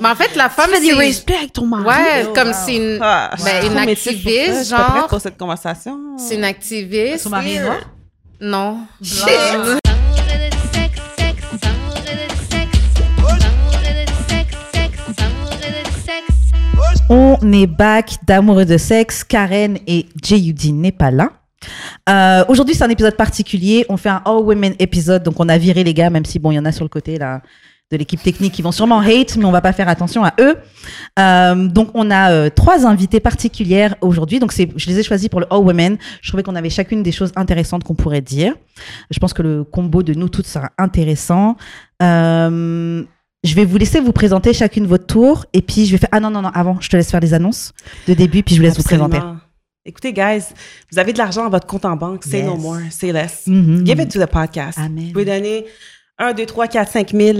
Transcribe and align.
Mais 0.00 0.08
en 0.10 0.14
fait, 0.14 0.36
la 0.36 0.50
femme, 0.50 0.66
Tu 0.68 0.74
fais 0.76 0.80
des 0.82 0.86
c'est... 0.90 0.94
respect 0.98 1.34
avec 1.36 1.52
ton 1.54 1.66
mari. 1.66 1.84
Ouais, 1.84 2.26
Oh, 2.28 2.32
comme 2.34 2.48
wow. 2.48 2.54
c'est 2.54 2.76
une... 2.76 2.98
Ah, 3.00 3.30
Ben, 3.42 3.62
je 3.62 3.66
une 3.68 3.72
ça, 3.74 3.80
activiste, 3.80 4.58
Je 4.58 4.62
suis 4.64 4.74
pas 4.74 4.82
prête 4.84 4.96
genre. 4.98 5.06
pour 5.08 5.20
cette 5.20 5.38
conversation. 5.38 5.98
C'est 6.18 6.34
une 6.34 6.44
activiste. 6.44 7.24
Son 7.24 7.30
mari 7.30 7.52
est 7.52 7.56
et- 7.56 7.60
noir? 7.60 7.78
Non. 8.38 8.80
On 17.10 17.38
est 17.52 17.66
back 17.66 18.16
d'amoureux 18.26 18.64
de 18.64 18.76
sexe. 18.76 19.24
Karen 19.24 19.78
et 19.86 20.06
J.U.D. 20.22 20.72
n'est 20.72 20.92
pas 20.92 21.10
là. 21.10 21.30
Euh, 22.08 22.44
Aujourd'hui, 22.48 22.74
c'est 22.74 22.84
un 22.84 22.90
épisode 22.90 23.16
particulier. 23.16 23.86
On 23.88 23.96
fait 23.96 24.10
un 24.10 24.22
All 24.24 24.36
Women 24.42 24.74
épisode. 24.78 25.22
Donc, 25.22 25.34
on 25.40 25.48
a 25.48 25.56
viré 25.58 25.84
les 25.84 25.94
gars, 25.94 26.10
même 26.10 26.24
si, 26.24 26.38
bon, 26.38 26.50
il 26.50 26.56
y 26.56 26.58
en 26.58 26.64
a 26.64 26.72
sur 26.72 26.84
le 26.84 26.88
côté 26.88 27.18
là, 27.18 27.40
de 27.90 27.96
l'équipe 27.96 28.22
technique 28.22 28.52
qui 28.52 28.60
vont 28.60 28.72
sûrement 28.72 29.00
hate, 29.00 29.36
mais 29.36 29.46
on 29.46 29.50
va 29.50 29.62
pas 29.62 29.72
faire 29.72 29.88
attention 29.88 30.22
à 30.22 30.34
eux. 30.40 30.56
Euh, 31.18 31.68
donc, 31.68 31.88
on 31.94 32.10
a 32.10 32.30
euh, 32.30 32.50
trois 32.50 32.86
invités 32.86 33.18
particulières 33.18 33.94
aujourd'hui. 34.02 34.40
Donc, 34.40 34.52
c'est, 34.52 34.68
je 34.76 34.86
les 34.88 34.98
ai 34.98 35.02
choisis 35.02 35.28
pour 35.28 35.40
le 35.40 35.46
All 35.50 35.60
Women. 35.60 35.96
Je 36.20 36.28
trouvais 36.28 36.42
qu'on 36.42 36.54
avait 36.54 36.68
chacune 36.68 37.02
des 37.02 37.12
choses 37.12 37.32
intéressantes 37.34 37.84
qu'on 37.84 37.94
pourrait 37.94 38.20
dire. 38.20 38.54
Je 39.10 39.18
pense 39.18 39.32
que 39.32 39.42
le 39.42 39.64
combo 39.64 40.02
de 40.02 40.12
nous 40.12 40.28
toutes 40.28 40.46
sera 40.46 40.70
intéressant. 40.76 41.56
Euh, 42.02 43.02
je 43.42 43.54
vais 43.54 43.64
vous 43.64 43.78
laisser 43.78 44.00
vous 44.00 44.12
présenter 44.12 44.52
chacune 44.52 44.86
votre 44.86 45.06
tour. 45.06 45.46
Et 45.54 45.62
puis, 45.62 45.86
je 45.86 45.92
vais 45.92 45.98
faire. 45.98 46.10
Ah 46.12 46.20
non, 46.20 46.30
non, 46.30 46.42
non, 46.42 46.50
avant, 46.52 46.76
je 46.80 46.90
te 46.90 46.96
laisse 46.96 47.10
faire 47.10 47.20
les 47.20 47.32
annonces 47.32 47.72
de 48.06 48.12
début, 48.12 48.42
puis 48.42 48.54
je 48.54 48.60
vous 48.60 48.66
laisse 48.66 48.76
vous 48.76 48.82
présenter. 48.82 49.18
Écoutez, 49.86 50.12
guys, 50.12 50.42
vous 50.92 50.98
avez 50.98 51.14
de 51.14 51.18
l'argent 51.18 51.44
dans 51.44 51.50
votre 51.50 51.66
compte 51.66 51.86
en 51.86 51.96
banque. 51.96 52.22
Say 52.22 52.42
no 52.42 52.58
more, 52.58 52.80
say 52.90 53.10
less. 53.10 53.46
Mhm. 53.46 53.86
Give 53.86 53.98
it 53.98 54.10
to 54.10 54.20
the 54.20 54.30
podcast. 54.30 54.76
Amen. 54.76 55.06
Vous 55.06 55.12
pouvez 55.12 55.24
donner 55.24 55.64
1, 56.18 56.32
2, 56.34 56.46
3, 56.46 56.66
4, 56.68 56.90
5 56.92 57.10
000 57.12 57.38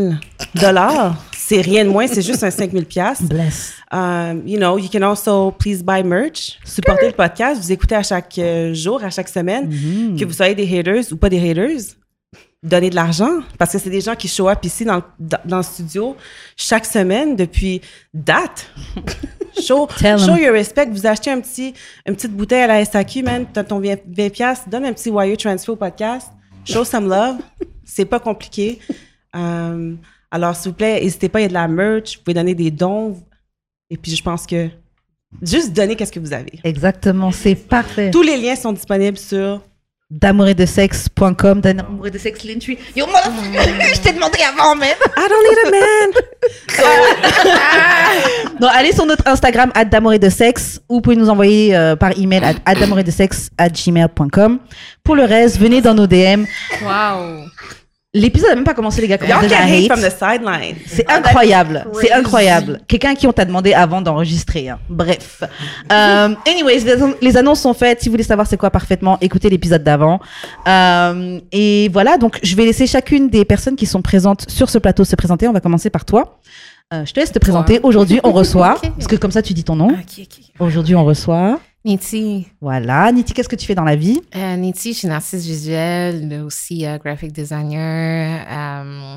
dollars. 0.54 1.16
C'est 1.36 1.60
rien 1.60 1.84
de 1.84 1.90
moins, 1.90 2.06
c'est 2.06 2.22
juste 2.22 2.44
un 2.44 2.50
5 2.50 2.70
000 2.72 2.84
piastres. 2.84 3.24
Bless. 3.24 3.72
Um, 3.90 4.42
you 4.46 4.58
know, 4.58 4.78
you 4.78 4.88
can 4.92 5.02
also 5.02 5.50
please 5.50 5.82
buy 5.82 6.02
merch, 6.04 6.58
supporter 6.64 7.06
le 7.06 7.12
podcast, 7.12 7.60
vous 7.60 7.72
écoutez 7.72 7.94
à 7.94 8.02
chaque 8.02 8.38
euh, 8.38 8.74
jour, 8.74 9.02
à 9.02 9.08
chaque 9.10 9.28
semaine, 9.30 9.68
Mhm. 9.68 10.18
que 10.18 10.24
vous 10.26 10.32
soyez 10.34 10.54
des 10.54 10.78
haters 10.78 11.04
ou 11.10 11.16
pas 11.16 11.30
des 11.30 11.38
haters, 11.50 11.94
donnez 12.62 12.90
de 12.90 12.94
l'argent 12.96 13.38
parce 13.56 13.72
que 13.72 13.78
c'est 13.78 13.88
des 13.88 14.00
gens 14.02 14.14
qui 14.14 14.28
show 14.28 14.48
up 14.48 14.58
ici 14.64 14.84
dans, 14.84 15.00
dans, 15.18 15.38
dans 15.44 15.56
le 15.58 15.62
studio 15.62 16.16
chaque 16.56 16.84
semaine 16.84 17.34
depuis 17.34 17.80
date. 18.12 18.66
show, 19.60 19.88
show 19.98 20.36
your 20.36 20.52
respect. 20.52 20.86
Vous 20.90 21.06
achetez 21.06 21.30
un 21.30 21.40
petit, 21.40 21.72
une 22.06 22.14
petite 22.14 22.32
bouteille 22.36 22.62
à 22.62 22.66
la 22.66 22.84
SAQ, 22.84 23.22
man, 23.22 23.46
t'as 23.52 23.64
ton 23.64 23.80
20 23.80 24.00
20 24.06 24.28
piastres, 24.30 24.68
donne 24.68 24.84
un 24.84 24.92
petit 24.92 25.08
wire 25.08 25.36
transfer 25.36 25.72
au 25.72 25.76
podcast. 25.76 26.28
Show 26.66 26.84
some 26.84 27.08
love. 27.08 27.36
C'est 27.88 28.04
pas 28.04 28.20
compliqué. 28.20 28.78
Um, 29.34 29.98
alors, 30.30 30.54
s'il 30.54 30.70
vous 30.70 30.76
plaît, 30.76 31.00
n'hésitez 31.00 31.28
pas, 31.28 31.40
il 31.40 31.42
y 31.42 31.46
a 31.46 31.48
de 31.48 31.54
la 31.54 31.68
merch, 31.68 32.16
vous 32.16 32.22
pouvez 32.24 32.34
donner 32.34 32.54
des 32.54 32.70
dons. 32.70 33.16
Et 33.90 33.96
puis, 33.96 34.14
je 34.14 34.22
pense 34.22 34.46
que 34.46 34.68
juste 35.42 35.72
donner 35.72 35.96
qu'est-ce 35.96 36.12
que 36.12 36.20
vous 36.20 36.32
avez. 36.32 36.60
Exactement, 36.62 37.32
c'est 37.32 37.54
parfait. 37.54 38.10
Tous 38.10 38.22
les 38.22 38.36
liens 38.36 38.56
sont 38.56 38.72
disponibles 38.72 39.18
sur 39.18 39.62
D'amoureuxdesexe.com, 40.10 41.60
d'amoureux 41.60 42.08
de 42.08 42.16
sexe 42.16 42.42
Linktree. 42.44 42.78
Yo, 42.96 43.04
motherfucker, 43.06 43.94
je 43.94 44.00
t'ai 44.00 44.12
demandé 44.14 44.38
avant 44.40 44.74
même. 44.74 44.96
I 45.18 45.28
don't 45.28 45.44
need 45.44 45.58
a 45.66 45.70
man. 45.70 46.12
Non, 48.60 48.68
allez 48.68 48.92
sur 48.92 49.04
notre 49.04 49.28
Instagram, 49.28 49.70
de 49.70 50.28
sexe, 50.30 50.80
ou 50.88 50.94
vous 50.94 51.00
pouvez 51.02 51.16
nous 51.16 51.28
envoyer 51.28 51.76
euh, 51.76 51.94
par 51.94 52.18
email 52.18 52.42
à 52.64 52.74
de 52.74 53.10
sexe 53.10 53.50
gmail.com. 53.58 54.58
Pour 55.04 55.14
le 55.14 55.24
reste, 55.24 55.58
venez 55.58 55.82
dans 55.82 55.92
nos 55.92 56.06
DM. 56.06 56.46
Wow. 56.82 57.44
L'épisode 58.20 58.50
n'a 58.50 58.54
même 58.56 58.64
pas 58.64 58.74
commencé, 58.74 59.00
les 59.00 59.08
gars. 59.08 59.16
Y'all 59.20 59.48
can 59.48 59.54
hate 59.56 59.84
hate. 59.84 59.86
from 59.92 60.00
the 60.00 60.10
sideline. 60.10 60.76
C'est 60.86 61.08
incroyable, 61.10 61.86
c'est 62.00 62.12
incroyable. 62.12 62.80
Quelqu'un 62.88 63.14
qui 63.14 63.26
on 63.26 63.32
t'a 63.32 63.44
demandé 63.44 63.72
avant 63.72 64.00
d'enregistrer. 64.00 64.68
hein. 64.68 64.78
Bref. 64.88 65.42
Euh, 65.90 66.34
anyways, 66.46 66.80
les, 66.80 66.96
les 67.22 67.36
annonces 67.36 67.60
sont 67.60 67.72
faites. 67.72 68.00
Si 68.02 68.08
vous 68.08 68.12
voulez 68.12 68.22
savoir 68.22 68.46
c'est 68.46 68.56
quoi 68.58 68.70
parfaitement, 68.70 69.16
écoutez 69.20 69.48
l'épisode 69.48 69.82
d'avant. 69.82 70.20
Euh, 70.66 71.40
et 71.52 71.88
voilà, 71.92 72.18
donc 72.18 72.38
je 72.42 72.54
vais 72.56 72.64
laisser 72.64 72.86
chacune 72.86 73.30
des 73.30 73.44
personnes 73.44 73.76
qui 73.76 73.86
sont 73.86 74.02
présentes 74.02 74.50
sur 74.50 74.68
ce 74.68 74.78
plateau 74.78 75.04
se 75.04 75.16
présenter. 75.16 75.48
On 75.48 75.52
va 75.52 75.60
commencer 75.60 75.88
par 75.90 76.04
toi. 76.04 76.38
Euh, 76.92 77.04
je 77.04 77.12
te 77.12 77.20
laisse 77.20 77.32
te 77.32 77.38
présenter. 77.38 77.80
Aujourd'hui, 77.82 78.20
on 78.24 78.32
reçoit, 78.42 78.76
parce 78.96 79.06
que 79.06 79.16
comme 79.16 79.30
ça 79.30 79.42
tu 79.42 79.52
dis 79.54 79.64
ton 79.64 79.76
nom. 79.76 79.90
Aujourd'hui, 80.58 80.94
on 80.94 81.04
reçoit. 81.04 81.58
Niti. 81.88 82.46
Voilà. 82.60 83.10
Niti, 83.12 83.32
qu'est-ce 83.32 83.48
que 83.48 83.56
tu 83.56 83.66
fais 83.66 83.74
dans 83.74 83.84
la 83.84 83.96
vie? 83.96 84.20
Euh, 84.36 84.56
Niti, 84.56 84.92
je 84.92 84.98
suis 84.98 85.08
une 85.08 85.14
artiste 85.14 85.44
visuelle, 85.46 86.26
mais 86.26 86.38
aussi 86.40 86.84
euh, 86.86 86.98
graphic 86.98 87.32
designer. 87.32 88.44
euh, 88.50 89.16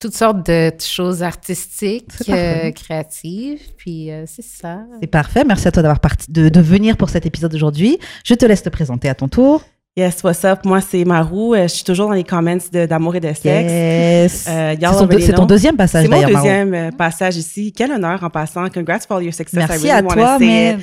toutes 0.00 0.14
sortes 0.16 0.44
de 0.46 0.72
choses 0.80 1.22
artistiques, 1.22 2.08
euh, 2.28 2.72
créatives. 2.72 3.60
Puis 3.76 4.10
euh, 4.10 4.24
c'est 4.26 4.44
ça. 4.44 4.78
C'est 5.00 5.06
parfait. 5.06 5.44
Merci 5.44 5.68
à 5.68 5.72
toi 5.72 5.82
d'avoir 5.82 6.00
parti, 6.00 6.26
de, 6.30 6.48
de 6.48 6.60
venir 6.60 6.96
pour 6.96 7.08
cet 7.10 7.24
épisode 7.26 7.54
aujourd'hui. 7.54 7.98
Je 8.24 8.34
te 8.34 8.44
laisse 8.44 8.62
te 8.64 8.68
présenter 8.68 9.08
à 9.08 9.14
ton 9.14 9.28
tour. 9.28 9.62
Yes, 9.96 10.22
what's 10.24 10.44
up? 10.44 10.60
Moi, 10.64 10.80
c'est 10.80 11.04
Marou. 11.04 11.54
Je 11.54 11.66
suis 11.68 11.84
toujours 11.84 12.08
dans 12.08 12.14
les 12.14 12.24
comments 12.24 12.56
de- 12.72 12.86
d'amour 12.86 13.14
et 13.14 13.20
de 13.20 13.28
sexe. 13.28 13.44
Yes. 13.44 14.46
Euh, 14.48 14.74
C'est 15.20 15.34
ton 15.34 15.44
deuxième 15.46 15.76
passage 15.76 16.06
C'est 16.06 16.10
mon 16.10 16.26
deuxième 16.26 16.92
passage 16.96 17.36
ici. 17.36 17.72
Quel 17.76 17.92
honneur 17.92 18.24
en 18.24 18.30
passant. 18.30 18.68
Congrats 18.70 19.00
for 19.06 19.18
all 19.18 19.22
your 19.24 19.34
success. 19.34 19.68
Merci 19.68 19.86
I 19.86 19.90
really 19.90 19.98
à 19.98 20.02
toi, 20.02 20.38
mais 20.40 20.70
it 20.72 20.80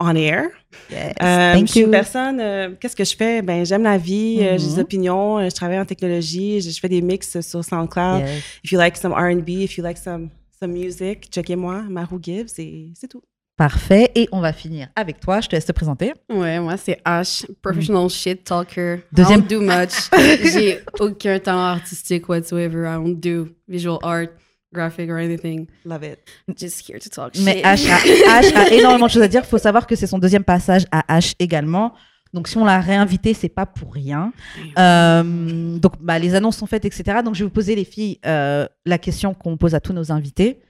on 0.00 0.14
air. 0.14 0.44
Yes, 0.90 1.12
Euh, 1.22 1.52
thank 1.54 1.66
je 1.66 1.70
suis 1.72 1.80
you. 1.80 1.86
une 1.86 1.90
personne, 1.92 2.38
euh, 2.40 2.70
qu'est-ce 2.80 2.94
que 2.96 3.04
je 3.04 3.16
fais? 3.16 3.42
Ben, 3.42 3.64
j'aime 3.66 3.82
la 3.82 3.98
vie, 3.98 4.38
euh, 4.42 4.56
j'ai 4.58 4.66
des 4.74 4.78
opinions, 4.78 5.38
euh, 5.38 5.48
je 5.50 5.54
travaille 5.54 5.78
en 5.80 5.84
technologie, 5.84 6.60
je, 6.60 6.70
je 6.70 6.78
fais 6.80 6.88
des 6.88 7.00
mix 7.02 7.40
sur 7.40 7.64
SoundCloud. 7.64 8.20
Yes. 8.20 8.42
If 8.64 8.72
you 8.72 8.78
like 8.78 8.96
some 8.96 9.12
R&B, 9.12 9.48
if 9.48 9.76
you 9.76 9.82
like 9.82 9.98
some, 9.98 10.30
some 10.60 10.72
music, 10.72 11.28
checkez-moi, 11.32 11.82
Marou 11.88 12.18
Gibbs, 12.22 12.58
et 12.58 12.92
c'est 12.94 13.08
tout. 13.08 13.22
Parfait. 13.56 14.12
Et 14.14 14.28
on 14.30 14.40
va 14.40 14.52
finir 14.52 14.86
avec 14.94 15.18
toi. 15.18 15.40
Je 15.40 15.48
te 15.48 15.56
laisse 15.56 15.64
te 15.66 15.72
présenter. 15.72 16.12
Ouais, 16.30 16.60
moi, 16.60 16.76
c'est 16.76 17.00
Ash, 17.04 17.44
professional 17.60 18.08
shit 18.08 18.44
talker. 18.44 18.98
Deuxième- 19.10 19.40
I 19.40 19.42
don't 19.42 19.48
do 19.48 19.60
much. 19.60 20.08
J'ai 20.52 20.78
aucun 21.00 21.40
talent 21.40 21.64
artistique 21.74 22.28
whatsoever. 22.28 22.84
I 22.86 22.94
don't 22.94 23.16
do 23.18 23.48
visual 23.66 23.98
art, 24.04 24.28
graphic 24.72 25.10
or 25.10 25.18
anything. 25.18 25.66
Love 25.84 26.02
it. 26.04 26.18
Just 26.56 26.88
here 26.88 26.98
to 26.98 27.08
talk 27.08 27.32
Mais. 27.42 27.62
H 27.62 27.86
a, 27.88 28.40
H 28.40 28.54
a 28.54 28.68
énormément 28.74 29.06
de 29.06 29.10
choses 29.10 29.22
à 29.22 29.28
dire. 29.28 29.42
Il 29.44 29.48
faut 29.48 29.58
savoir 29.58 29.86
que 29.86 29.96
c'est 29.96 30.06
son 30.06 30.18
deuxième 30.18 30.44
passage 30.44 30.86
à 30.90 31.18
H 31.18 31.34
également. 31.38 31.94
Donc, 32.34 32.46
si 32.48 32.58
on 32.58 32.64
l'a 32.64 32.80
réinvité, 32.80 33.32
c'est 33.32 33.48
pas 33.48 33.64
pour 33.64 33.94
rien. 33.94 34.32
Euh, 34.78 35.78
donc, 35.78 35.94
bah, 36.00 36.18
les 36.18 36.34
annonces 36.34 36.58
sont 36.58 36.66
faites, 36.66 36.84
etc. 36.84 37.20
Donc, 37.24 37.34
je 37.34 37.40
vais 37.40 37.44
vous 37.46 37.54
poser, 37.54 37.74
les 37.74 37.84
filles, 37.84 38.18
euh, 38.26 38.66
la 38.84 38.98
question 38.98 39.32
qu'on 39.32 39.56
pose 39.56 39.74
à 39.74 39.80
tous 39.80 39.94
nos 39.94 40.12
invités. 40.12 40.60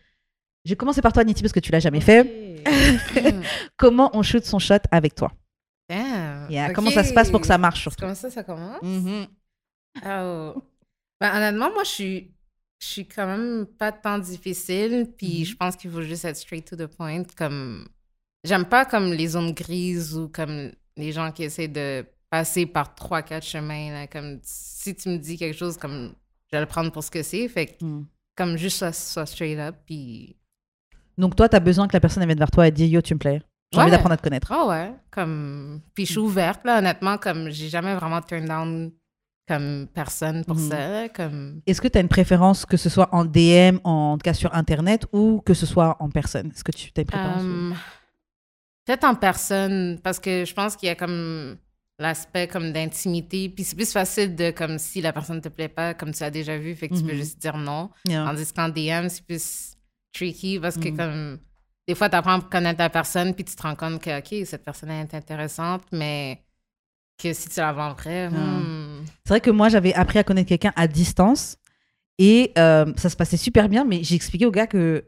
Je 0.64 0.70
vais 0.70 0.76
commencer 0.76 1.03
par 1.03 1.12
toi, 1.12 1.25
Niti, 1.25 1.42
parce 1.42 1.53
que 1.53 1.60
tu 1.60 1.72
l'as 1.72 1.81
jamais 1.81 2.00
fait. 2.00 2.62
Comment 3.76 4.10
on 4.16 4.22
shoot 4.22 4.44
son 4.44 4.60
shot 4.60 4.75
avec 4.92 5.14
toi? 5.16 5.32
Damn. 5.88 6.47
Yeah, 6.48 6.69
Ok. 6.69 6.75
Comment 6.75 6.91
ça 6.91 7.03
se 7.03 7.12
passe 7.12 7.31
pour 7.31 7.41
que 7.41 7.47
ça 7.47 7.58
marche 7.58 7.81
surtout? 7.81 8.03
Comment 8.03 8.14
ça, 8.14 8.31
ça 8.31 8.44
commence? 8.44 8.82
Mhm. 8.82 9.26
Oh. 10.06 10.62
Ben, 11.20 11.37
honnêtement, 11.37 11.70
moi, 11.72 11.82
je 11.84 11.91
suis, 11.91 12.31
je 12.81 12.87
suis 12.87 13.06
quand 13.06 13.27
même 13.27 13.66
pas 13.78 13.93
tant 13.93 14.19
difficile. 14.19 15.09
Puis 15.16 15.44
je 15.44 15.56
pense 15.56 15.77
qu'il 15.77 15.91
faut 15.91 16.03
juste 16.03 16.25
être 16.25 16.37
straight 16.37 16.65
to 16.69 16.77
the 16.77 16.87
point. 16.87 17.22
Comme, 17.37 17.89
j'aime 18.44 18.65
pas 18.65 18.84
comme 18.84 19.12
les 19.12 19.28
zones 19.28 19.53
grises 19.53 20.16
ou 20.16 20.28
comme 20.28 20.71
les 20.97 21.12
gens 21.12 21.31
qui 21.33 21.44
essaient 21.44 21.69
de 21.69 22.05
passer 22.31 22.67
par 22.67 22.94
trois, 22.94 23.22
quatre 23.22 23.44
chemins. 23.47 23.91
là. 23.93 24.06
Comme, 24.06 24.38
si 24.43 24.94
tu 24.94 25.09
me 25.09 25.17
dis 25.19 25.37
quelque 25.37 25.56
chose, 25.56 25.77
comme, 25.77 26.12
je 26.50 26.56
vais 26.56 26.61
le 26.61 26.67
prendre 26.67 26.91
pour 26.93 27.03
ce 27.03 27.11
que 27.11 27.22
c'est. 27.22 27.49
Fait 27.49 27.67
que, 27.67 27.84
Mm. 27.84 28.06
comme, 28.37 28.56
juste 28.56 28.78
soit, 28.78 28.93
soit 28.93 29.27
straight 29.27 29.59
up. 29.59 29.77
Puis, 29.87 30.37
Donc, 31.17 31.34
toi, 31.34 31.49
tu 31.49 31.56
as 31.56 31.61
besoin 31.61 31.88
que 31.88 31.94
la 31.97 32.00
personne 32.00 32.25
vienne 32.27 32.38
vers 32.38 32.50
toi 32.50 32.69
et 32.69 32.71
dire 32.71 32.87
Yo, 32.87 33.00
tu 33.00 33.15
me 33.15 33.19
plais. 33.19 33.43
J'ai 33.72 33.81
envie 33.81 33.91
d'apprendre 33.91 34.12
à 34.15 34.17
te 34.17 34.22
connaître. 34.22 34.50
oh 34.56 34.69
ouais. 34.71 34.93
Comme, 35.11 35.81
puis 35.94 36.06
je 36.06 36.12
suis 36.12 36.21
ouverte, 36.21 36.65
là, 36.65 36.78
honnêtement. 36.78 37.19
Comme, 37.19 37.50
j'ai 37.50 37.69
jamais 37.69 37.94
vraiment 37.94 38.22
turn 38.22 38.44
down 38.47 38.91
comme 39.48 39.88
personne 39.92 40.44
pour 40.44 40.56
Mhm. 40.56 40.69
ça. 40.70 41.09
Comme, 41.09 41.60
Est-ce 41.66 41.81
que 41.81 41.88
tu 41.88 41.98
as 41.98 42.00
une 42.03 42.09
préférence 42.09 42.64
que 42.66 42.76
ce 42.76 42.88
soit 42.88 43.09
en 43.12 43.25
DM, 43.25 43.78
en 43.84 44.16
tout 44.19 44.22
cas 44.22 44.34
sur 44.34 44.54
Internet, 44.54 45.06
ou 45.12 45.41
que 45.44 45.54
ce 45.54 45.66
soit 45.66 45.97
en 46.00 46.10
personne? 46.10 46.50
Est-ce 46.55 46.62
que 46.62 46.73
tu 46.73 46.90
as 46.96 47.00
une 47.00 47.06
préférence 47.06 47.43
ou- 47.43 47.46
Euh, 47.46 47.73
Peut-être 48.87 49.05
en 49.05 49.14
personne, 49.14 49.99
parce 50.02 50.19
que 50.19 50.44
je 50.46 50.55
pense 50.55 50.75
qu'il 50.76 50.87
y 50.87 50.90
a 50.90 50.94
comme 50.94 51.58
l'aspect 51.99 52.46
comme 52.49 52.73
d'intimité. 52.73 53.49
Puis 53.50 53.64
c'est 53.64 53.76
plus 53.76 53.93
facile 53.93 54.34
de, 54.34 54.50
comme 54.50 54.78
si 54.78 55.00
la 55.02 55.12
personne 55.12 55.37
ne 55.37 55.40
te 55.43 55.49
plaît 55.49 55.69
pas, 55.69 55.93
comme 55.94 56.12
tu 56.12 56.23
as 56.23 56.31
déjà 56.31 56.56
vu, 56.56 56.75
fait 56.75 56.88
que 56.88 56.94
tu 56.94 57.02
peux 57.02 57.12
Mhm. 57.12 57.19
juste 57.19 57.38
dire 57.40 57.56
non. 57.58 57.90
Yeah. 58.06 58.25
Tandis 58.25 58.52
qu'en 58.52 58.69
DM, 58.69 59.08
c'est 59.08 59.25
plus 59.26 59.75
tricky 60.14 60.58
parce 60.58 60.76
que 60.78 60.88
Mhm. 60.88 60.96
comme 60.96 61.38
des 61.87 61.94
fois, 61.94 62.08
tu 62.08 62.17
apprends 62.17 62.38
à 62.38 62.40
connaître 62.40 62.78
la 62.81 62.88
personne, 62.90 63.34
puis 63.34 63.44
tu 63.44 63.55
te 63.56 63.62
rends 63.62 63.75
compte 63.75 64.00
que, 64.00 64.19
OK, 64.20 64.46
cette 64.46 64.64
personne 64.64 64.90
est 64.90 65.12
intéressante, 65.14 65.82
mais 65.93 66.43
que 67.19 67.32
si 67.32 67.49
tu 67.49 67.61
la 67.61 67.73
vends 67.73 67.94
vrai, 67.94 68.29
hmm, 68.31 69.05
C'est 69.25 69.29
vrai 69.31 69.41
que 69.41 69.50
moi, 69.50 69.69
j'avais 69.69 69.94
appris 69.94 70.19
à 70.19 70.25
connaître 70.25 70.49
quelqu'un 70.49 70.73
à 70.76 70.87
distance 70.87 71.56
et 72.19 72.53
euh, 72.59 72.87
ça 72.97 73.09
se 73.11 73.17
passait 73.17 73.37
super 73.37 73.69
bien, 73.69 73.85
mais 73.85 74.03
j'ai 74.03 74.15
expliqué 74.15 74.47
au 74.47 74.50
gars 74.50 74.67
que 74.67 75.05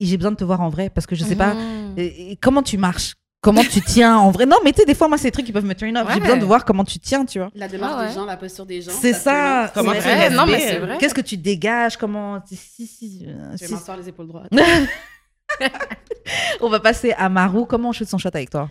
j'ai 0.00 0.16
besoin 0.16 0.32
de 0.32 0.36
te 0.36 0.44
voir 0.44 0.60
en 0.62 0.70
vrai 0.70 0.90
parce 0.90 1.06
que 1.06 1.14
je 1.14 1.24
sais 1.24 1.36
pas 1.36 1.54
euh, 1.98 2.34
comment 2.40 2.62
tu 2.62 2.78
marches? 2.78 3.14
comment 3.42 3.64
tu 3.64 3.80
tiens 3.80 4.18
en 4.18 4.30
vrai? 4.30 4.44
Non, 4.44 4.58
mais 4.64 4.72
tu 4.72 4.80
sais, 4.80 4.84
des 4.86 4.94
fois, 4.94 5.08
moi, 5.08 5.16
c'est 5.16 5.28
des 5.28 5.30
trucs 5.30 5.46
qui 5.46 5.52
peuvent 5.52 5.64
me 5.64 5.74
turn 5.74 5.96
off. 5.96 6.06
J'ai 6.08 6.14
Ouais. 6.14 6.20
besoin 6.20 6.36
de 6.36 6.44
voir 6.44 6.64
comment 6.66 6.84
tu 6.84 6.98
tiens, 6.98 7.24
tu 7.24 7.38
vois. 7.38 7.50
La 7.54 7.68
démarche 7.68 7.94
Ah 7.96 8.00
ouais. 8.02 8.08
des 8.08 8.14
gens, 8.14 8.24
la 8.26 8.36
posture 8.36 8.66
des 8.66 8.82
gens. 8.82 8.92
C'est 8.92 9.14
ça. 9.14 9.70
Comment 9.74 9.92
tu 9.92 9.98
vrai. 10.00 10.28
Non, 10.30 10.46
mais 10.46 10.60
c'est 10.60 10.78
vrai. 10.78 10.98
Qu'est-ce 10.98 11.14
que 11.14 11.22
tu 11.22 11.38
dégages? 11.38 11.96
Comment 11.96 12.42
si, 12.46 12.56
si, 12.56 12.86
si, 12.86 13.24
euh, 13.26 13.52
Je 13.52 13.58
vais 13.60 13.66
si- 13.66 13.72
m'asseoir 13.72 13.96
les 13.96 14.08
épaules 14.08 14.28
droites. 14.28 14.50
On 16.60 16.68
va 16.68 16.80
passer 16.80 17.12
à 17.12 17.28
Marou. 17.30 17.64
Comment 17.64 17.88
on 17.88 17.92
shoot 17.92 18.06
son 18.08 18.18
shot 18.18 18.28
avec 18.34 18.50
toi? 18.50 18.70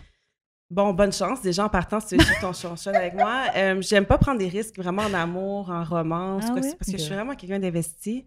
Bon, 0.70 0.92
bonne 0.94 1.12
chance. 1.12 1.42
Déjà, 1.42 1.64
en 1.64 1.68
partant, 1.68 1.98
si 1.98 2.16
tu 2.16 2.24
ton 2.40 2.52
shot 2.52 2.90
avec 2.90 3.14
moi. 3.14 3.46
Euh, 3.56 3.82
J'aime 3.82 4.06
pas 4.06 4.18
prendre 4.18 4.38
des 4.38 4.46
risques 4.48 4.76
vraiment 4.78 5.02
en 5.02 5.12
amour, 5.14 5.68
en 5.68 5.82
romance, 5.82 6.44
Ah 6.46 6.52
quoi, 6.52 6.62
parce 6.78 6.90
que 6.90 6.96
je 6.96 7.02
suis 7.02 7.12
vraiment 7.14 7.34
quelqu'un 7.34 7.58
d'investi. 7.58 8.24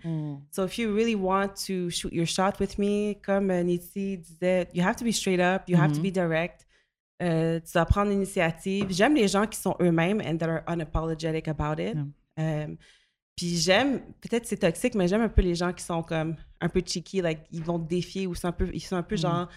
So 0.52 0.66
if 0.66 0.78
you 0.78 0.94
really 0.94 1.16
want 1.16 1.50
to 1.68 1.90
shoot 1.90 2.12
your 2.12 2.28
shot 2.28 2.54
with 2.60 2.78
me, 2.78 3.14
comme 3.26 3.50
euh, 3.50 3.64
Nitsi 3.64 4.18
disait, 4.18 4.68
you 4.74 4.84
have 4.86 4.98
to 4.98 5.06
be 5.06 5.12
straight 5.14 5.40
up, 5.40 5.62
you 5.70 5.78
have 5.78 5.92
to 5.94 6.00
Mhm. 6.00 6.04
be 6.04 6.12
direct. 6.12 6.68
Euh, 7.22 7.62
tu 7.66 7.72
dois 7.72 7.86
prendre 7.86 8.10
l'initiative. 8.12 8.88
J'aime 8.90 9.16
les 9.16 9.30
gens 9.30 9.48
qui 9.48 9.58
sont 9.58 9.78
eux-mêmes 9.80 10.20
and 10.26 10.36
that 10.38 10.50
are 10.50 10.62
unapologetic 10.68 11.48
about 11.48 11.82
it. 11.82 11.96
Euh, 12.40 12.68
puis 13.38 13.56
j'aime, 13.56 14.02
peut-être 14.20 14.46
c'est 14.46 14.58
toxique, 14.58 14.96
mais 14.96 15.08
j'aime 15.08 15.22
un 15.22 15.30
peu 15.30 15.42
les 15.42 15.56
gens 15.56 15.72
qui 15.72 15.84
sont 15.86 16.04
comme 16.04 16.36
un 16.60 16.68
peu 16.68 16.82
cheeky, 16.86 17.22
like 17.22 17.40
ils 17.52 17.64
vont 17.64 17.80
te 17.80 17.88
défier 17.88 18.28
ou 18.28 18.36
sont 18.36 18.48
un 18.50 18.52
peu, 18.52 18.70
ils 18.74 18.82
sont 18.82 18.98
un 18.98 19.04
peu 19.04 19.16
Mhm. 19.16 19.22
genre, 19.22 19.48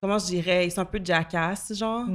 comment 0.00 0.18
je 0.18 0.26
dirais, 0.26 0.66
ils 0.66 0.70
sont 0.70 0.80
un 0.80 0.84
peu 0.84 1.00
jackass, 1.02 1.72
genre. 1.74 2.06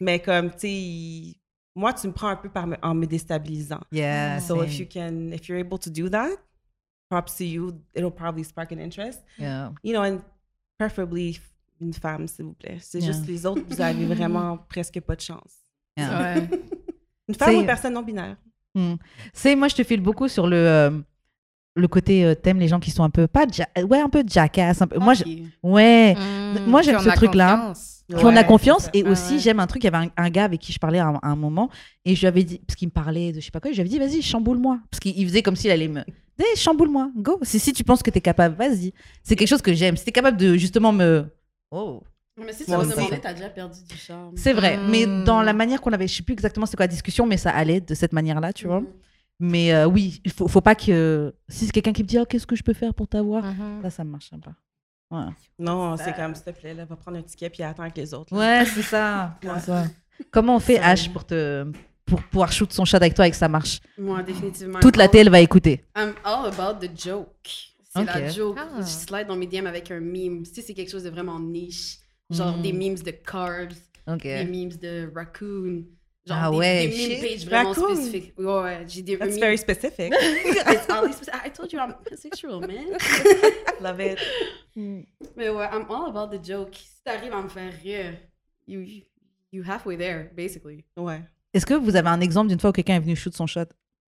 Mais 0.00 0.20
comme, 0.20 0.50
tu 0.52 0.58
sais, 0.58 1.36
moi, 1.74 1.92
tu 1.92 2.06
me 2.06 2.12
prends 2.12 2.28
un 2.28 2.36
peu 2.36 2.48
par 2.48 2.66
me- 2.66 2.76
en 2.82 2.94
me 2.94 3.06
déstabilisant. 3.06 3.80
Yeah. 3.92 4.40
So 4.40 4.56
same. 4.56 4.64
if 4.66 4.78
you 4.78 4.86
can, 4.92 5.30
if 5.32 5.48
you're 5.48 5.58
able 5.58 5.78
to 5.78 5.90
do 5.90 6.08
that, 6.10 6.30
props 7.08 7.36
to 7.38 7.44
you. 7.44 7.72
It'll 7.94 8.10
probably 8.10 8.44
spark 8.44 8.72
an 8.72 8.78
interest. 8.78 9.22
Yeah. 9.38 9.70
You 9.82 9.92
know, 9.94 10.02
and 10.02 10.20
preferably 10.78 11.38
une 11.80 11.92
femme, 11.94 12.26
s'il 12.28 12.44
vous 12.46 12.54
plaît. 12.54 12.78
C'est 12.80 12.98
Yeah. 13.00 13.12
juste 13.12 13.26
les 13.26 13.44
autres, 13.46 13.62
vous 13.68 13.80
avez 13.80 14.06
vraiment 14.14 14.58
presque 14.68 15.00
pas 15.00 15.16
de 15.16 15.20
chance. 15.22 15.54
Yeah. 15.96 16.20
Ouais. 16.38 16.48
Une 17.28 17.34
femme 17.36 17.54
ou 17.54 17.60
une 17.60 17.66
personne 17.66 17.94
non 17.94 18.02
binaire. 18.02 18.36
C'est 19.32 19.54
moi 19.54 19.68
je 19.68 19.76
te 19.76 19.84
file 19.84 20.00
beaucoup 20.00 20.26
sur 20.28 20.46
le 20.48 20.56
euh, 20.56 20.90
le 21.74 21.88
côté 21.88 22.24
euh, 22.24 22.34
t'aimes 22.34 22.58
les 22.58 22.68
gens 22.68 22.80
qui 22.80 22.90
sont 22.90 23.02
un 23.04 23.10
peu 23.10 23.26
pas 23.26 23.46
ja- 23.50 23.66
ouais 23.84 24.00
un 24.00 24.08
peu 24.10 24.22
jackass 24.26 24.82
un 24.82 24.86
peu. 24.86 24.98
Moi 24.98 25.14
je- 25.14 25.24
ouais 25.62 26.14
Mm, 26.14 26.66
Moi, 26.70 26.82
j'aime 26.82 26.98
ce 27.00 27.08
on 27.08 27.10
a 27.10 27.14
truc-là. 27.16 27.56
confiance. 27.56 27.88
qui 28.08 28.14
Ouais, 28.14 28.44
confiance 28.44 28.90
et 28.92 29.04
Ah 29.06 29.10
aussi 29.10 29.34
ouais. 29.34 29.38
j'aime 29.38 29.58
un 29.58 29.66
truc 29.66 29.82
il 29.84 29.86
y 29.86 29.94
avait 29.94 30.06
un, 30.06 30.10
un 30.18 30.28
gars 30.28 30.44
avec 30.44 30.60
qui 30.60 30.70
je 30.72 30.78
parlais 30.78 30.98
à 30.98 31.06
un, 31.06 31.14
à 31.22 31.28
un 31.28 31.36
moment 31.36 31.70
et 32.04 32.14
je 32.14 32.20
lui 32.20 32.26
avais 32.26 32.44
dit 32.44 32.58
parce 32.66 32.76
qu'il 32.76 32.88
me 32.88 32.92
parlait 32.92 33.32
de 33.32 33.40
je 33.40 33.44
sais 33.46 33.50
pas 33.50 33.60
quoi 33.60 33.70
je 33.70 33.76
lui 33.76 33.80
avais 33.80 33.88
dit 33.88 33.98
vas-y 33.98 34.20
chamboule-moi 34.20 34.80
parce 34.90 35.00
qu'il 35.00 35.18
il 35.18 35.26
faisait 35.26 35.40
comme 35.40 35.56
s'il 35.56 35.70
allait 35.70 35.88
me 35.88 36.02
Eh, 36.38 36.56
chamboule-moi 36.56 37.10
go 37.16 37.38
si 37.42 37.58
si 37.58 37.72
tu 37.72 37.84
penses 37.84 38.02
que 38.02 38.10
t'es 38.10 38.20
capable 38.20 38.54
vas-y 38.56 38.92
c'est 39.22 39.34
quelque 39.34 39.48
chose 39.48 39.62
que 39.62 39.72
j'aime 39.72 39.96
si 39.96 40.04
t'es 40.04 40.12
capable 40.12 40.36
de 40.36 40.56
justement 40.58 40.92
me 40.92 41.24
oh 41.70 42.02
Mais 42.38 42.52
si 42.52 42.66
tu 42.66 42.74
aussi. 42.74 42.90
demander, 42.90 43.18
t'as 43.18 43.32
déjà 43.32 43.48
perdu 43.48 43.78
du 43.88 43.96
charme. 43.96 44.32
c'est 44.36 44.52
vrai 44.52 44.78
mais 44.90 45.06
Mm. 45.06 45.24
dans 45.24 45.40
la 45.40 45.54
manière 45.54 45.80
qu'on 45.80 45.92
avait 45.92 46.06
je 46.08 46.14
sais 46.16 46.22
plus 46.22 46.34
exactement 46.34 46.66
c'est 46.66 46.76
quoi 46.76 46.84
la 46.84 46.88
discussion 46.92 47.24
mais 47.26 47.38
ça 47.38 47.50
allait 47.50 47.80
de 47.80 47.94
cette 47.94 48.12
manière 48.12 48.40
là 48.40 48.52
tu 48.52 48.66
vois 48.66 48.80
Mhm. 48.80 48.88
Mais 49.44 49.74
euh, 49.74 49.86
oui 49.86 50.20
il 50.24 50.30
faut, 50.30 50.46
faut 50.46 50.60
pas 50.60 50.74
que 50.76 51.34
si 51.48 51.66
c'est 51.66 51.72
quelqu'un 51.72 51.92
qui 51.92 52.02
me 52.04 52.08
dit 52.08 52.18
oh, 52.18 52.24
qu'est-ce 52.24 52.46
que 52.46 52.54
je 52.56 52.62
peux 52.62 52.72
faire 52.72 52.94
pour 52.94 53.08
t'avoir? 53.08 53.44
Mhm. 53.44 53.82
là 53.82 53.90
ça 53.90 54.04
me 54.04 54.10
marche 54.10 54.30
pas 54.30 54.54
ouais, 55.16 55.32
Non, 55.58 55.96
c'est 55.96 56.14
comme, 56.14 56.34
s'il 56.34 56.44
te 56.44 56.50
plaît, 56.52 56.74
là, 56.74 56.84
va 56.84 56.96
prendre 56.96 57.18
un 57.18 57.22
ticket 57.22 57.50
puis 57.50 57.62
attends 57.62 57.82
avec 57.82 57.96
les 57.96 58.14
autres. 58.14 58.32
là. 58.34 58.40
ouais 58.60 58.64
c'est 58.66 58.82
ça, 58.82 59.38
Ouais. 59.44 59.50
C'est 59.56 59.66
ça. 59.66 59.84
comment 60.30 60.56
on 60.56 60.60
fait 60.60 60.76
Ça- 60.76 60.94
H 60.94 61.12
pour 61.12 61.24
te 61.26 61.66
pour 62.06 62.22
pouvoir 62.24 62.52
shoot 62.52 62.70
son 62.72 62.84
shot 62.84 62.96
avec 62.98 63.14
toi 63.14 63.26
et 63.26 63.30
que 63.30 63.36
ça 63.36 63.48
marche? 63.48 63.80
Moi, 63.98 64.22
définitivement. 64.22 64.80
toute 64.80 64.96
la 64.96 65.04
I'm 65.06 65.10
télé 65.10 65.30
va 65.30 65.40
écouter 65.40 65.84
all- 65.94 66.08
I'm 66.10 66.14
all 66.24 66.46
about 66.46 66.86
the 66.86 66.90
joke. 66.98 67.28
C'est 67.94 68.00
Ok. 68.00 68.06
la 68.06 68.28
joke. 68.28 68.58
Ah. 68.58 68.80
Je 68.80 68.86
slide 68.86 69.26
dans 69.26 69.36
mes 69.36 69.46
DM 69.46 69.66
avec 69.66 69.90
un 69.90 70.00
meme. 70.00 70.44
Si 70.44 70.62
c'est 70.62 70.72
quelque 70.74 70.90
chose 70.90 71.04
de 71.04 71.10
vraiment 71.10 71.38
niche, 71.38 71.98
genre 72.30 72.56
Mm. 72.56 72.62
des 72.62 72.72
memes 72.72 72.94
de 72.98 73.10
cars, 73.10 73.68
ok 74.06 74.22
des 74.22 74.44
memes 74.44 74.76
de 74.80 75.10
raccoon. 75.14 75.84
Genre 76.24 76.38
Ah 76.40 76.50
des, 76.50 76.56
ouais, 76.56 76.88
des 76.88 77.08
meme 77.08 77.20
pages 77.20 77.46
vraiment 77.46 77.68
Raccoon. 77.72 77.94
spécifiques. 77.96 78.34
Ouais, 78.38 78.44
ouais, 78.62 78.84
j'ai 78.86 79.02
des 79.02 79.18
That's 79.18 79.30
memes- 79.30 79.40
very 79.40 79.58
specific. 79.58 80.12
It's 80.72 80.88
all 80.90 81.12
specific. 81.12 81.40
I 81.46 81.50
told 81.50 81.72
you 81.72 81.80
I'm 81.80 81.94
pansexual, 82.08 82.60
man. 82.60 82.96
Love 83.80 84.00
it. 84.00 84.18
Mais 84.76 85.48
ouais, 85.48 85.66
I'm 85.72 85.84
all 85.90 86.08
about 86.14 86.36
the 86.36 86.44
joke. 86.44 86.74
Si 86.76 87.02
t'arrives 87.04 87.32
à 87.32 87.42
me 87.42 87.48
faire 87.48 87.72
rire, 87.82 88.14
you, 88.68 88.84
you 89.52 89.64
halfway 89.66 89.96
there, 89.96 90.30
basically. 90.36 90.84
Ouais. 90.96 91.22
est-ce 91.52 91.66
que 91.66 91.74
vous 91.74 91.96
avez 91.96 92.08
un 92.08 92.20
exemple 92.20 92.48
d'une 92.48 92.60
fois 92.60 92.70
où 92.70 92.72
quelqu'un 92.72 92.94
est 92.96 93.00
venu 93.00 93.16
shoot 93.16 93.34
son 93.34 93.46
shot 93.46 93.66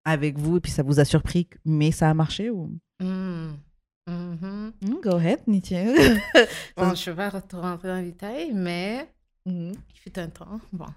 avec 0.03 0.37
vous 0.37 0.57
et 0.57 0.59
puis 0.59 0.71
ça 0.71 0.81
vous 0.83 0.99
a 0.99 1.05
surpris 1.05 1.47
mais 1.63 1.91
ça 1.91 2.09
a 2.09 2.13
marché 2.15 2.49
ou? 2.49 2.71
Mm. 2.99 3.51
Mhm. 4.07 4.73
Mm, 4.81 4.93
go 5.03 5.15
ahead 5.17 5.39
Nithya 5.47 5.83
Bon, 6.75 6.95
je 6.95 7.11
vais 7.11 7.15
pas 7.15 7.29
rentrer 7.29 7.87
dans 7.87 7.97
les 7.97 8.05
détails, 8.11 8.51
mais 8.53 9.07
il 9.45 9.75
fut 9.93 10.17
un 10.17 10.27
temps. 10.29 10.59
Bon. 10.73 10.87